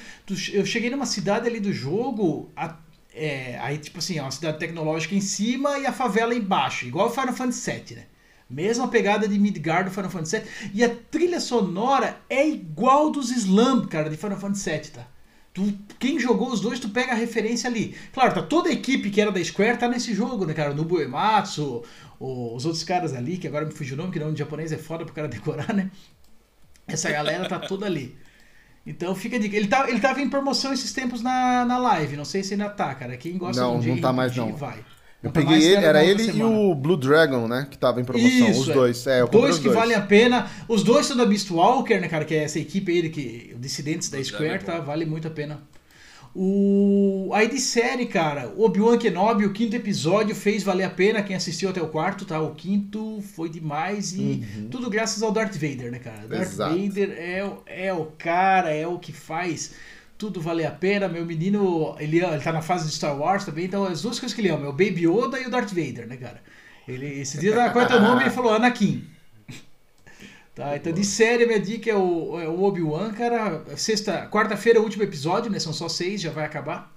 Eu 0.55 0.65
cheguei 0.65 0.89
numa 0.89 1.05
cidade 1.05 1.47
ali 1.47 1.61
do 1.61 1.71
jogo, 1.71 2.51
a- 2.57 2.79
é, 3.15 3.59
aí, 3.61 3.77
tipo 3.77 3.99
assim, 3.99 4.17
é 4.19 4.23
uma 4.23 4.31
cidade 4.31 4.59
tecnológica 4.59 5.15
em 5.15 5.21
cima 5.21 5.79
e 5.79 5.87
a 5.87 5.93
favela 5.93 6.35
embaixo, 6.35 6.87
igual 6.87 7.09
o 7.09 7.11
Final 7.11 7.35
Fantasy 7.35 7.71
VII, 7.71 7.97
né? 7.97 8.07
Mesma 8.49 8.89
pegada 8.89 9.29
de 9.29 9.39
Midgard 9.39 9.91
do 9.91 9.95
Final 9.95 10.11
Fantasy 10.11 10.39
VII. 10.39 10.71
E 10.73 10.83
a 10.83 10.89
trilha 11.11 11.41
sonora 11.41 12.17
é 12.31 12.49
igual 12.49 13.11
dos 13.11 13.31
Slam, 13.31 13.87
cara, 13.87 14.09
de 14.09 14.17
Final 14.17 14.39
Fantasy 14.39 14.71
VII, 14.71 14.91
tá? 14.93 15.07
Tu, 15.55 15.73
quem 16.01 16.19
jogou 16.19 16.51
os 16.53 16.61
dois, 16.61 16.81
tu 16.81 16.89
pega 16.89 17.13
a 17.13 17.15
referência 17.15 17.71
ali. 17.71 17.95
Claro, 18.13 18.35
tá 18.35 18.43
toda 18.43 18.69
a 18.69 18.73
equipe 18.73 19.09
que 19.09 19.21
era 19.21 19.31
da 19.31 19.43
Square 19.43 19.79
tá 19.79 19.89
nesse 19.89 20.13
jogo, 20.13 20.45
né, 20.45 20.53
cara? 20.53 20.73
O 20.73 20.75
Nobuo 20.75 21.01
Ematsu, 21.01 21.83
o- 22.19 22.55
os 22.57 22.65
outros 22.67 22.83
caras 22.83 23.15
ali, 23.15 23.39
que 23.39 23.47
agora 23.47 23.65
me 23.65 23.73
fugiu 23.73 23.95
o 23.95 23.99
nome, 23.99 24.13
que 24.13 24.19
nome 24.19 24.33
de 24.33 24.41
japonês 24.41 24.73
é 24.73 24.77
foda 24.79 25.05
pro 25.05 25.15
cara 25.15 25.29
decorar, 25.29 25.73
né? 25.73 25.91
Essa 26.87 27.11
galera 27.11 27.49
tá 27.49 27.59
toda 27.61 27.87
ali. 27.87 28.17
Então 28.87 29.15
fica 29.15 29.39
dica. 29.39 29.57
Ele, 29.57 29.69
tá, 29.69 29.89
ele 29.89 30.01
tava 30.01 30.21
em 30.21 30.29
promoção 30.29 30.73
esses 30.73 30.93
tempos 30.93 31.23
na, 31.23 31.65
na 31.65 31.79
live, 31.79 32.17
não 32.17 32.25
sei 32.25 32.43
se 32.43 32.53
ainda 32.55 32.69
tá, 32.69 32.95
cara. 32.95 33.17
Quem 33.17 33.39
gosta 33.39 33.63
Não, 33.63 33.79
de 33.81 33.91
um 33.91 33.95
não 33.95 34.03
tá 34.03 34.13
mais, 34.13 34.37
não. 34.37 34.55
vai. 34.55 34.85
Eu 35.25 35.33
tá 35.33 35.41
peguei 35.41 35.63
ele, 35.63 35.85
era 35.85 36.03
ele 36.03 36.11
outra 36.11 36.27
e 36.27 36.33
semana. 36.33 36.59
o 36.59 36.75
Blue 36.75 36.97
Dragon, 36.99 37.49
né? 37.49 37.67
Que 37.71 37.79
tava 37.79 37.99
em 37.99 38.05
promoção. 38.05 38.29
Isso, 38.29 38.61
os 38.61 38.69
é. 38.69 38.73
dois. 38.75 39.07
É, 39.07 39.21
eu 39.23 39.29
dois 39.29 39.55
os 39.55 39.59
que 39.59 39.65
dois. 39.65 39.77
valem 39.77 39.97
a 39.97 40.03
pena. 40.03 40.51
Os 40.69 40.83
dois 40.83 41.07
são 41.07 41.17
da 41.17 41.25
Beastwalker, 41.25 41.99
né, 41.99 42.09
cara? 42.09 42.27
Que 42.27 42.35
é 42.35 42.45
essa 42.45 42.59
equipe 42.59 42.93
aí, 42.93 43.09
que, 43.09 43.53
o 43.55 43.59
Dissidentes 43.59 44.11
da 44.11 44.23
Square, 44.23 44.59
Dragon. 44.59 44.65
tá? 44.67 44.81
Vale 44.81 45.07
muito 45.07 45.27
a 45.27 45.31
pena. 45.31 45.63
O... 46.37 47.31
Aí 47.33 47.49
de 47.49 47.61
série, 47.61 48.07
cara, 48.07 48.53
o 48.57 48.65
Obi-Wan 48.65 48.99
Kenobi, 48.99 49.47
o 49.47 49.53
quinto 49.53 49.77
episódio 49.77 50.35
fez 50.35 50.65
valer 50.65 50.83
a 50.83 50.91
pena 50.91 51.23
quem 51.23 51.37
assistiu 51.37 51.71
até 51.71 51.81
o 51.81 51.87
quarto, 51.87 52.25
tá? 52.25 52.41
O 52.41 52.55
quinto 52.57 53.23
foi 53.23 53.49
demais 53.49 54.13
e 54.13 54.43
tudo 54.69 54.91
graças 54.91 55.23
ao 55.23 55.31
Darth 55.31 55.55
Vader, 55.55 55.93
né, 55.93 56.01
cara? 56.01 56.27
Darth 56.27 56.43
Exato. 56.43 56.77
Vader 56.77 57.11
é, 57.17 57.87
é 57.87 57.93
o 57.93 58.07
cara, 58.19 58.71
é 58.75 58.85
o 58.85 58.99
que 58.99 59.13
faz 59.13 59.75
tudo 60.25 60.41
valer 60.41 60.67
a 60.67 60.71
pena. 60.71 61.09
Meu 61.09 61.25
menino, 61.27 61.95
ele, 61.99 62.25
ele 62.25 62.41
tá 62.41 62.53
na 62.53 62.63
fase 62.63 62.89
de 62.89 62.95
Star 62.95 63.17
Wars 63.19 63.45
também, 63.45 63.67
então 63.67 63.85
as 63.85 64.03
duas 64.03 64.19
coisas 64.19 64.35
que 64.35 64.41
ele 64.41 64.49
ama 64.49 64.67
é 64.67 64.69
o 64.69 64.73
Baby 64.73 65.07
Yoda 65.07 65.39
e 65.39 65.47
o 65.47 65.51
Darth 65.51 65.69
Vader, 65.69 66.07
né, 66.07 66.17
cara? 66.17 66.43
Ele, 66.89 67.21
esse 67.21 67.39
dia, 67.39 67.55
é 67.55 67.87
teu 67.87 68.01
nome? 68.01 68.23
Ele 68.23 68.31
falou 68.31 68.53
Anakin. 68.53 69.07
Tá, 70.55 70.77
então 70.77 70.93
de 70.93 71.05
série, 71.05 71.47
minha 71.47 71.59
dica 71.59 71.91
é 71.91 71.97
o, 71.97 72.39
é 72.39 72.49
o 72.49 72.63
Obi-Wan, 72.63 73.13
cara. 73.13 73.65
Sexta, 73.77 74.29
quarta-feira 74.31 74.79
é 74.79 74.81
o 74.81 74.85
último 74.85 75.03
episódio, 75.03 75.51
né? 75.51 75.59
São 75.59 75.73
só 75.73 75.89
seis, 75.89 76.21
já 76.21 76.31
vai 76.31 76.45
acabar. 76.45 76.97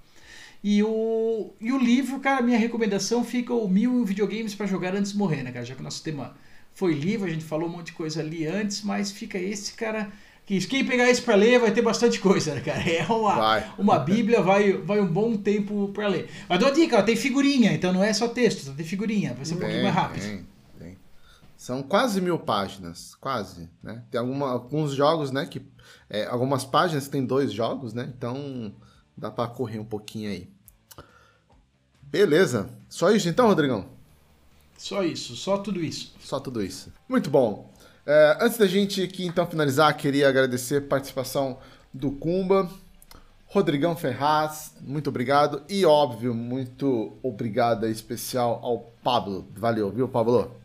E 0.62 0.80
o, 0.84 1.52
e 1.60 1.72
o 1.72 1.76
livro, 1.76 2.20
cara, 2.20 2.40
minha 2.40 2.56
recomendação 2.56 3.24
fica 3.24 3.52
o 3.52 3.68
Mil 3.68 4.04
Videogames 4.04 4.54
para 4.54 4.66
jogar 4.66 4.94
antes 4.94 5.10
de 5.10 5.18
morrer, 5.18 5.42
né, 5.42 5.50
cara? 5.50 5.64
Já 5.64 5.74
que 5.74 5.80
o 5.80 5.82
nosso 5.82 6.04
tema 6.04 6.36
foi 6.72 6.94
livro, 6.94 7.26
a 7.26 7.30
gente 7.30 7.44
falou 7.44 7.68
um 7.68 7.72
monte 7.72 7.86
de 7.86 7.94
coisa 7.94 8.20
ali 8.20 8.46
antes, 8.46 8.82
mas 8.82 9.10
fica 9.10 9.36
esse, 9.36 9.72
cara. 9.72 10.08
Que 10.48 10.66
quem 10.66 10.82
pegar 10.82 11.10
esse 11.10 11.20
para 11.20 11.34
ler 11.34 11.60
vai 11.60 11.70
ter 11.70 11.82
bastante 11.82 12.18
coisa, 12.18 12.54
né, 12.54 12.62
cara? 12.62 12.80
É 12.88 13.04
uma, 13.04 13.34
Vai. 13.34 13.70
uma 13.76 13.98
bíblia, 13.98 14.40
vai, 14.40 14.72
vai 14.72 14.98
um 14.98 15.06
bom 15.06 15.36
tempo 15.36 15.90
para 15.92 16.08
ler. 16.08 16.30
Mas 16.48 16.58
dou 16.58 16.72
dica, 16.72 16.98
ó, 16.98 17.02
tem 17.02 17.16
figurinha, 17.16 17.70
então 17.74 17.92
não 17.92 18.02
é 18.02 18.14
só 18.14 18.26
texto, 18.28 18.64
só 18.64 18.72
tem 18.72 18.86
figurinha, 18.86 19.34
vai 19.34 19.44
ser 19.44 19.56
um 19.56 19.58
pouquinho 19.58 19.82
mais 19.82 19.94
rápido. 19.94 20.22
Tem, 20.22 20.46
tem. 20.78 20.98
São 21.54 21.82
quase 21.82 22.22
mil 22.22 22.38
páginas, 22.38 23.14
quase, 23.20 23.68
né? 23.82 24.02
Tem 24.10 24.18
alguma, 24.18 24.50
alguns 24.50 24.94
jogos, 24.94 25.30
né, 25.30 25.44
que... 25.44 25.60
é, 26.08 26.24
algumas 26.24 26.64
páginas 26.64 27.04
que 27.04 27.10
tem 27.10 27.26
dois 27.26 27.52
jogos, 27.52 27.92
né? 27.92 28.10
Então 28.16 28.72
dá 29.14 29.30
pra 29.30 29.46
correr 29.48 29.78
um 29.78 29.84
pouquinho 29.84 30.30
aí. 30.30 30.48
Beleza. 32.00 32.70
Só 32.88 33.10
isso 33.10 33.28
então, 33.28 33.48
Rodrigão? 33.48 33.84
Só 34.78 35.04
isso, 35.04 35.36
só 35.36 35.58
tudo 35.58 35.84
isso. 35.84 36.14
Só 36.20 36.40
tudo 36.40 36.62
isso. 36.62 36.90
Muito 37.06 37.28
bom. 37.28 37.67
É, 38.10 38.38
antes 38.40 38.56
da 38.56 38.66
gente 38.66 39.02
aqui 39.02 39.26
então 39.26 39.46
finalizar, 39.46 39.94
queria 39.94 40.30
agradecer 40.30 40.76
a 40.76 40.80
participação 40.80 41.58
do 41.92 42.10
Kumba, 42.10 42.66
Rodrigão 43.48 43.94
Ferraz, 43.94 44.72
muito 44.80 45.10
obrigado. 45.10 45.62
E 45.68 45.84
óbvio, 45.84 46.32
muito 46.34 47.12
obrigado 47.22 47.86
especial 47.86 48.60
ao 48.62 48.78
Pablo. 49.04 49.46
Valeu, 49.54 49.90
viu, 49.90 50.08
Pablo? 50.08 50.56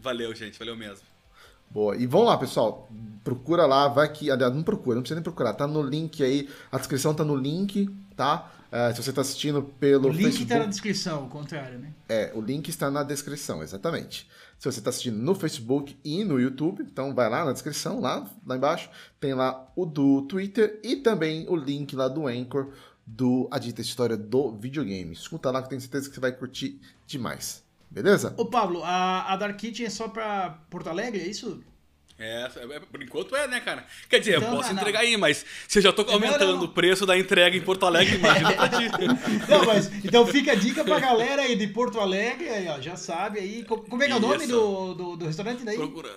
Valeu, 0.00 0.34
gente, 0.34 0.58
valeu 0.58 0.74
mesmo. 0.74 1.04
Boa. 1.68 1.94
E 1.96 2.06
vamos 2.06 2.28
lá, 2.28 2.38
pessoal. 2.38 2.88
Procura 3.22 3.66
lá, 3.66 3.86
vai 3.86 4.10
que. 4.10 4.30
Aliás, 4.30 4.54
não 4.54 4.62
procura, 4.62 4.94
não 4.94 5.02
precisa 5.02 5.16
nem 5.16 5.22
procurar. 5.22 5.52
Tá 5.52 5.66
no 5.66 5.82
link 5.82 6.24
aí. 6.24 6.48
A 6.72 6.78
descrição 6.78 7.12
tá 7.12 7.22
no 7.22 7.36
link, 7.36 7.90
tá? 8.16 8.50
É, 8.72 8.94
se 8.94 9.02
você 9.02 9.12
tá 9.12 9.20
assistindo 9.20 9.62
pelo 9.78 10.08
O 10.08 10.12
link 10.12 10.22
Facebook. 10.22 10.48
tá 10.48 10.58
na 10.60 10.64
descrição, 10.64 11.24
o 11.24 11.28
contrário, 11.28 11.78
né? 11.78 11.92
É, 12.08 12.32
o 12.34 12.40
link 12.40 12.68
está 12.68 12.90
na 12.90 13.02
descrição, 13.02 13.62
exatamente. 13.62 14.26
Se 14.60 14.70
você 14.70 14.78
está 14.78 14.90
assistindo 14.90 15.16
no 15.16 15.34
Facebook 15.34 15.98
e 16.04 16.22
no 16.22 16.38
YouTube, 16.38 16.82
então 16.82 17.14
vai 17.14 17.30
lá 17.30 17.46
na 17.46 17.52
descrição, 17.52 17.98
lá, 17.98 18.30
lá 18.46 18.56
embaixo, 18.58 18.90
tem 19.18 19.32
lá 19.32 19.72
o 19.74 19.86
do 19.86 20.20
Twitter 20.28 20.78
e 20.84 20.96
também 20.96 21.48
o 21.48 21.56
link 21.56 21.96
lá 21.96 22.08
do 22.08 22.26
Anchor 22.26 22.70
do 23.06 23.48
A 23.50 23.58
Dita 23.58 23.80
História 23.80 24.18
do 24.18 24.52
Videogame. 24.52 25.14
Escuta 25.14 25.50
lá 25.50 25.60
que 25.60 25.64
eu 25.64 25.68
tenho 25.70 25.80
certeza 25.80 26.10
que 26.10 26.14
você 26.14 26.20
vai 26.20 26.32
curtir 26.32 26.78
demais. 27.06 27.64
Beleza? 27.90 28.34
Ô 28.36 28.44
Pablo, 28.44 28.84
a, 28.84 29.32
a 29.32 29.36
Dark 29.36 29.56
Kitchen 29.56 29.86
é 29.86 29.90
só 29.90 30.08
pra 30.08 30.50
Porto 30.68 30.90
Alegre, 30.90 31.22
é 31.22 31.26
isso? 31.26 31.64
É, 32.22 32.50
é, 32.74 32.80
por 32.80 33.02
enquanto 33.02 33.34
é, 33.34 33.48
né, 33.48 33.60
cara? 33.60 33.84
Quer 34.08 34.18
dizer, 34.18 34.36
Então, 34.36 34.50
eu 34.50 34.56
posso 34.56 34.68
não, 34.68 34.74
não. 34.74 34.82
entregar 34.82 35.00
aí, 35.00 35.16
mas 35.16 35.44
se 35.66 35.78
eu 35.78 35.82
já 35.82 35.90
tô 35.92 36.04
Não, 36.04 36.12
aumentando 36.14 36.56
não. 36.58 36.64
o 36.64 36.68
preço 36.68 37.06
da 37.06 37.16
entrega 37.18 37.56
em 37.56 37.62
Porto 37.62 37.86
Alegre, 37.86 38.16
imagina 38.16 38.52
pra 38.52 38.68
ti. 38.68 38.88
Não, 39.48 39.64
mas 39.64 39.90
então 40.04 40.26
fica 40.26 40.52
a 40.52 40.54
dica 40.54 40.84
pra 40.84 41.00
galera 41.00 41.42
aí 41.42 41.56
de 41.56 41.66
Porto 41.68 41.98
Alegre, 41.98 42.48
aí, 42.50 42.68
ó, 42.68 42.78
já 42.80 42.94
sabe 42.94 43.38
aí. 43.40 43.64
Co- 43.64 43.78
Como 43.78 44.02
é 44.02 44.06
que 44.06 44.12
é 44.12 44.16
o 44.16 44.20
nome 44.20 44.46
do, 44.46 44.94
do, 44.94 45.16
do 45.16 45.24
restaurante 45.26 45.64
daí? 45.64 45.76
Procura. 45.78 46.10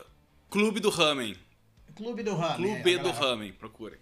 Clube 0.49 0.79
do 0.81 0.89
Ramen. 0.89 1.35
Clube 1.95 2.21
do 2.21 2.35
Rame. 2.35 2.55
Clube 2.55 2.93
é, 2.93 2.97
do 2.97 3.03
galera. 3.03 3.25
Ramen, 3.29 3.51
procure. 3.53 3.95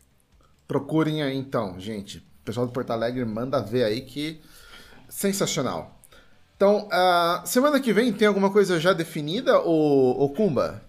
Procurem 0.67 1.21
aí 1.21 1.37
então, 1.37 1.79
gente. 1.79 2.17
O 2.17 2.43
pessoal 2.45 2.65
do 2.65 2.71
Porto 2.73 2.89
Alegre 2.91 3.23
manda 3.25 3.61
ver 3.61 3.83
aí 3.83 4.01
que 4.01 4.41
sensacional. 5.07 6.01
Então, 6.55 6.87
ah, 6.91 7.43
semana 7.45 7.79
que 7.79 7.91
vem 7.93 8.11
tem 8.13 8.27
alguma 8.27 8.49
coisa 8.51 8.79
já 8.79 8.93
definida, 8.93 9.59
ô, 9.61 10.23
ô 10.23 10.29
Kumba? 10.29 10.83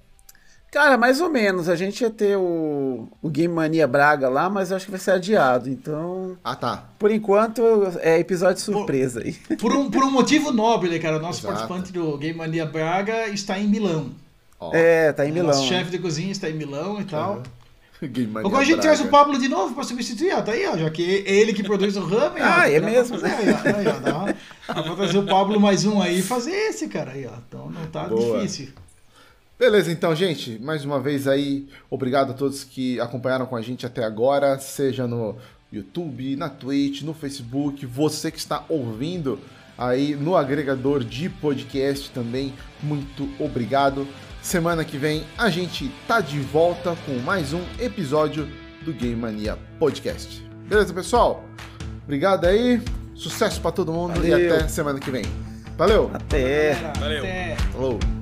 Cara, 0.72 0.96
mais 0.96 1.20
ou 1.20 1.28
menos. 1.28 1.68
A 1.68 1.76
gente 1.76 2.00
ia 2.00 2.08
ter 2.10 2.34
o, 2.38 3.06
o 3.20 3.28
Game 3.28 3.52
Mania 3.52 3.86
Braga 3.86 4.28
lá, 4.30 4.48
mas 4.48 4.70
eu 4.70 4.76
acho 4.78 4.86
que 4.86 4.90
vai 4.90 4.98
ser 4.98 5.10
adiado. 5.10 5.68
Então, 5.68 6.34
Ah, 6.42 6.56
tá. 6.56 6.84
por 6.98 7.10
enquanto, 7.10 7.62
é 8.00 8.18
episódio 8.18 8.62
surpresa 8.62 9.20
aí. 9.20 9.34
Por 9.60 9.70
um, 9.76 9.90
por 9.90 10.02
um 10.02 10.10
motivo 10.10 10.50
nobre, 10.50 10.98
cara. 10.98 11.18
O 11.18 11.20
nosso 11.20 11.40
Exato. 11.46 11.68
participante 11.68 11.92
do 11.92 12.16
Game 12.16 12.38
Mania 12.38 12.64
Braga 12.64 13.28
está 13.28 13.58
em 13.58 13.68
Milão. 13.68 14.12
Ó, 14.58 14.70
É, 14.74 15.12
tá 15.12 15.26
em 15.26 15.32
Milão. 15.32 15.48
Nosso 15.48 15.62
né? 15.62 15.68
chefe 15.68 15.90
de 15.90 15.98
cozinha 15.98 16.32
está 16.32 16.48
em 16.48 16.54
Milão 16.54 16.98
e 17.00 17.04
tal. 17.04 17.42
Game 18.02 18.32
Mania 18.32 18.48
Agora 18.48 18.62
a 18.62 18.64
gente 18.64 18.76
Braga. 18.80 18.88
traz 18.96 19.00
o 19.06 19.10
Pablo 19.10 19.38
de 19.38 19.48
novo 19.48 19.74
pra 19.74 19.84
substituir, 19.84 20.32
ó. 20.34 20.40
Tá 20.40 20.52
aí, 20.52 20.66
ó. 20.66 20.76
Já 20.78 20.88
que 20.90 21.22
é 21.26 21.30
ele 21.34 21.52
que 21.52 21.62
produz 21.62 21.96
o 21.98 22.04
ramen. 22.06 22.42
ó, 22.42 22.46
Ah, 22.64 22.68
é 22.70 22.80
dá 22.80 22.86
pra 22.86 22.90
mesmo, 22.90 23.18
fazer, 23.18 23.28
né? 23.28 23.60
Aí, 23.62 23.74
ó, 23.74 23.78
aí, 23.78 23.86
ó, 23.88 24.00
dá, 24.00 24.34
dá 24.74 24.82
pra 24.82 24.96
trazer 24.96 25.18
o 25.18 25.26
Pablo 25.26 25.60
mais 25.60 25.84
um 25.84 26.00
aí 26.00 26.20
e 26.20 26.22
fazer 26.22 26.50
esse, 26.52 26.88
cara. 26.88 27.10
Aí, 27.12 27.26
ó. 27.26 27.32
Então 27.46 27.68
não 27.70 27.84
tá 27.88 28.04
Boa. 28.04 28.38
difícil. 28.38 28.68
Beleza, 29.62 29.92
então, 29.92 30.12
gente, 30.12 30.58
mais 30.60 30.84
uma 30.84 30.98
vez 30.98 31.28
aí, 31.28 31.68
obrigado 31.88 32.32
a 32.32 32.34
todos 32.34 32.64
que 32.64 32.98
acompanharam 32.98 33.46
com 33.46 33.54
a 33.54 33.62
gente 33.62 33.86
até 33.86 34.02
agora, 34.02 34.58
seja 34.58 35.06
no 35.06 35.36
YouTube, 35.72 36.34
na 36.34 36.48
Twitch, 36.48 37.02
no 37.02 37.14
Facebook, 37.14 37.86
você 37.86 38.32
que 38.32 38.40
está 38.40 38.64
ouvindo 38.68 39.38
aí 39.78 40.16
no 40.16 40.36
agregador 40.36 41.04
de 41.04 41.28
podcast 41.28 42.10
também, 42.10 42.52
muito 42.82 43.28
obrigado. 43.38 44.04
Semana 44.42 44.84
que 44.84 44.98
vem 44.98 45.22
a 45.38 45.48
gente 45.48 45.88
tá 46.08 46.20
de 46.20 46.40
volta 46.40 46.96
com 47.06 47.12
mais 47.20 47.52
um 47.52 47.62
episódio 47.78 48.48
do 48.84 48.92
Game 48.92 49.14
Mania 49.14 49.56
Podcast. 49.78 50.44
Beleza, 50.68 50.92
pessoal? 50.92 51.44
Obrigado 52.02 52.46
aí, 52.46 52.82
sucesso 53.14 53.60
pra 53.60 53.70
todo 53.70 53.92
mundo 53.92 54.26
e 54.26 54.30
Valeu. 54.30 54.56
até 54.56 54.66
semana 54.66 54.98
que 54.98 55.12
vem. 55.12 55.22
Valeu, 55.78 56.10
Até. 56.12 56.74
Valeu. 56.98 57.18
Até. 57.20 57.56
falou. 57.72 58.21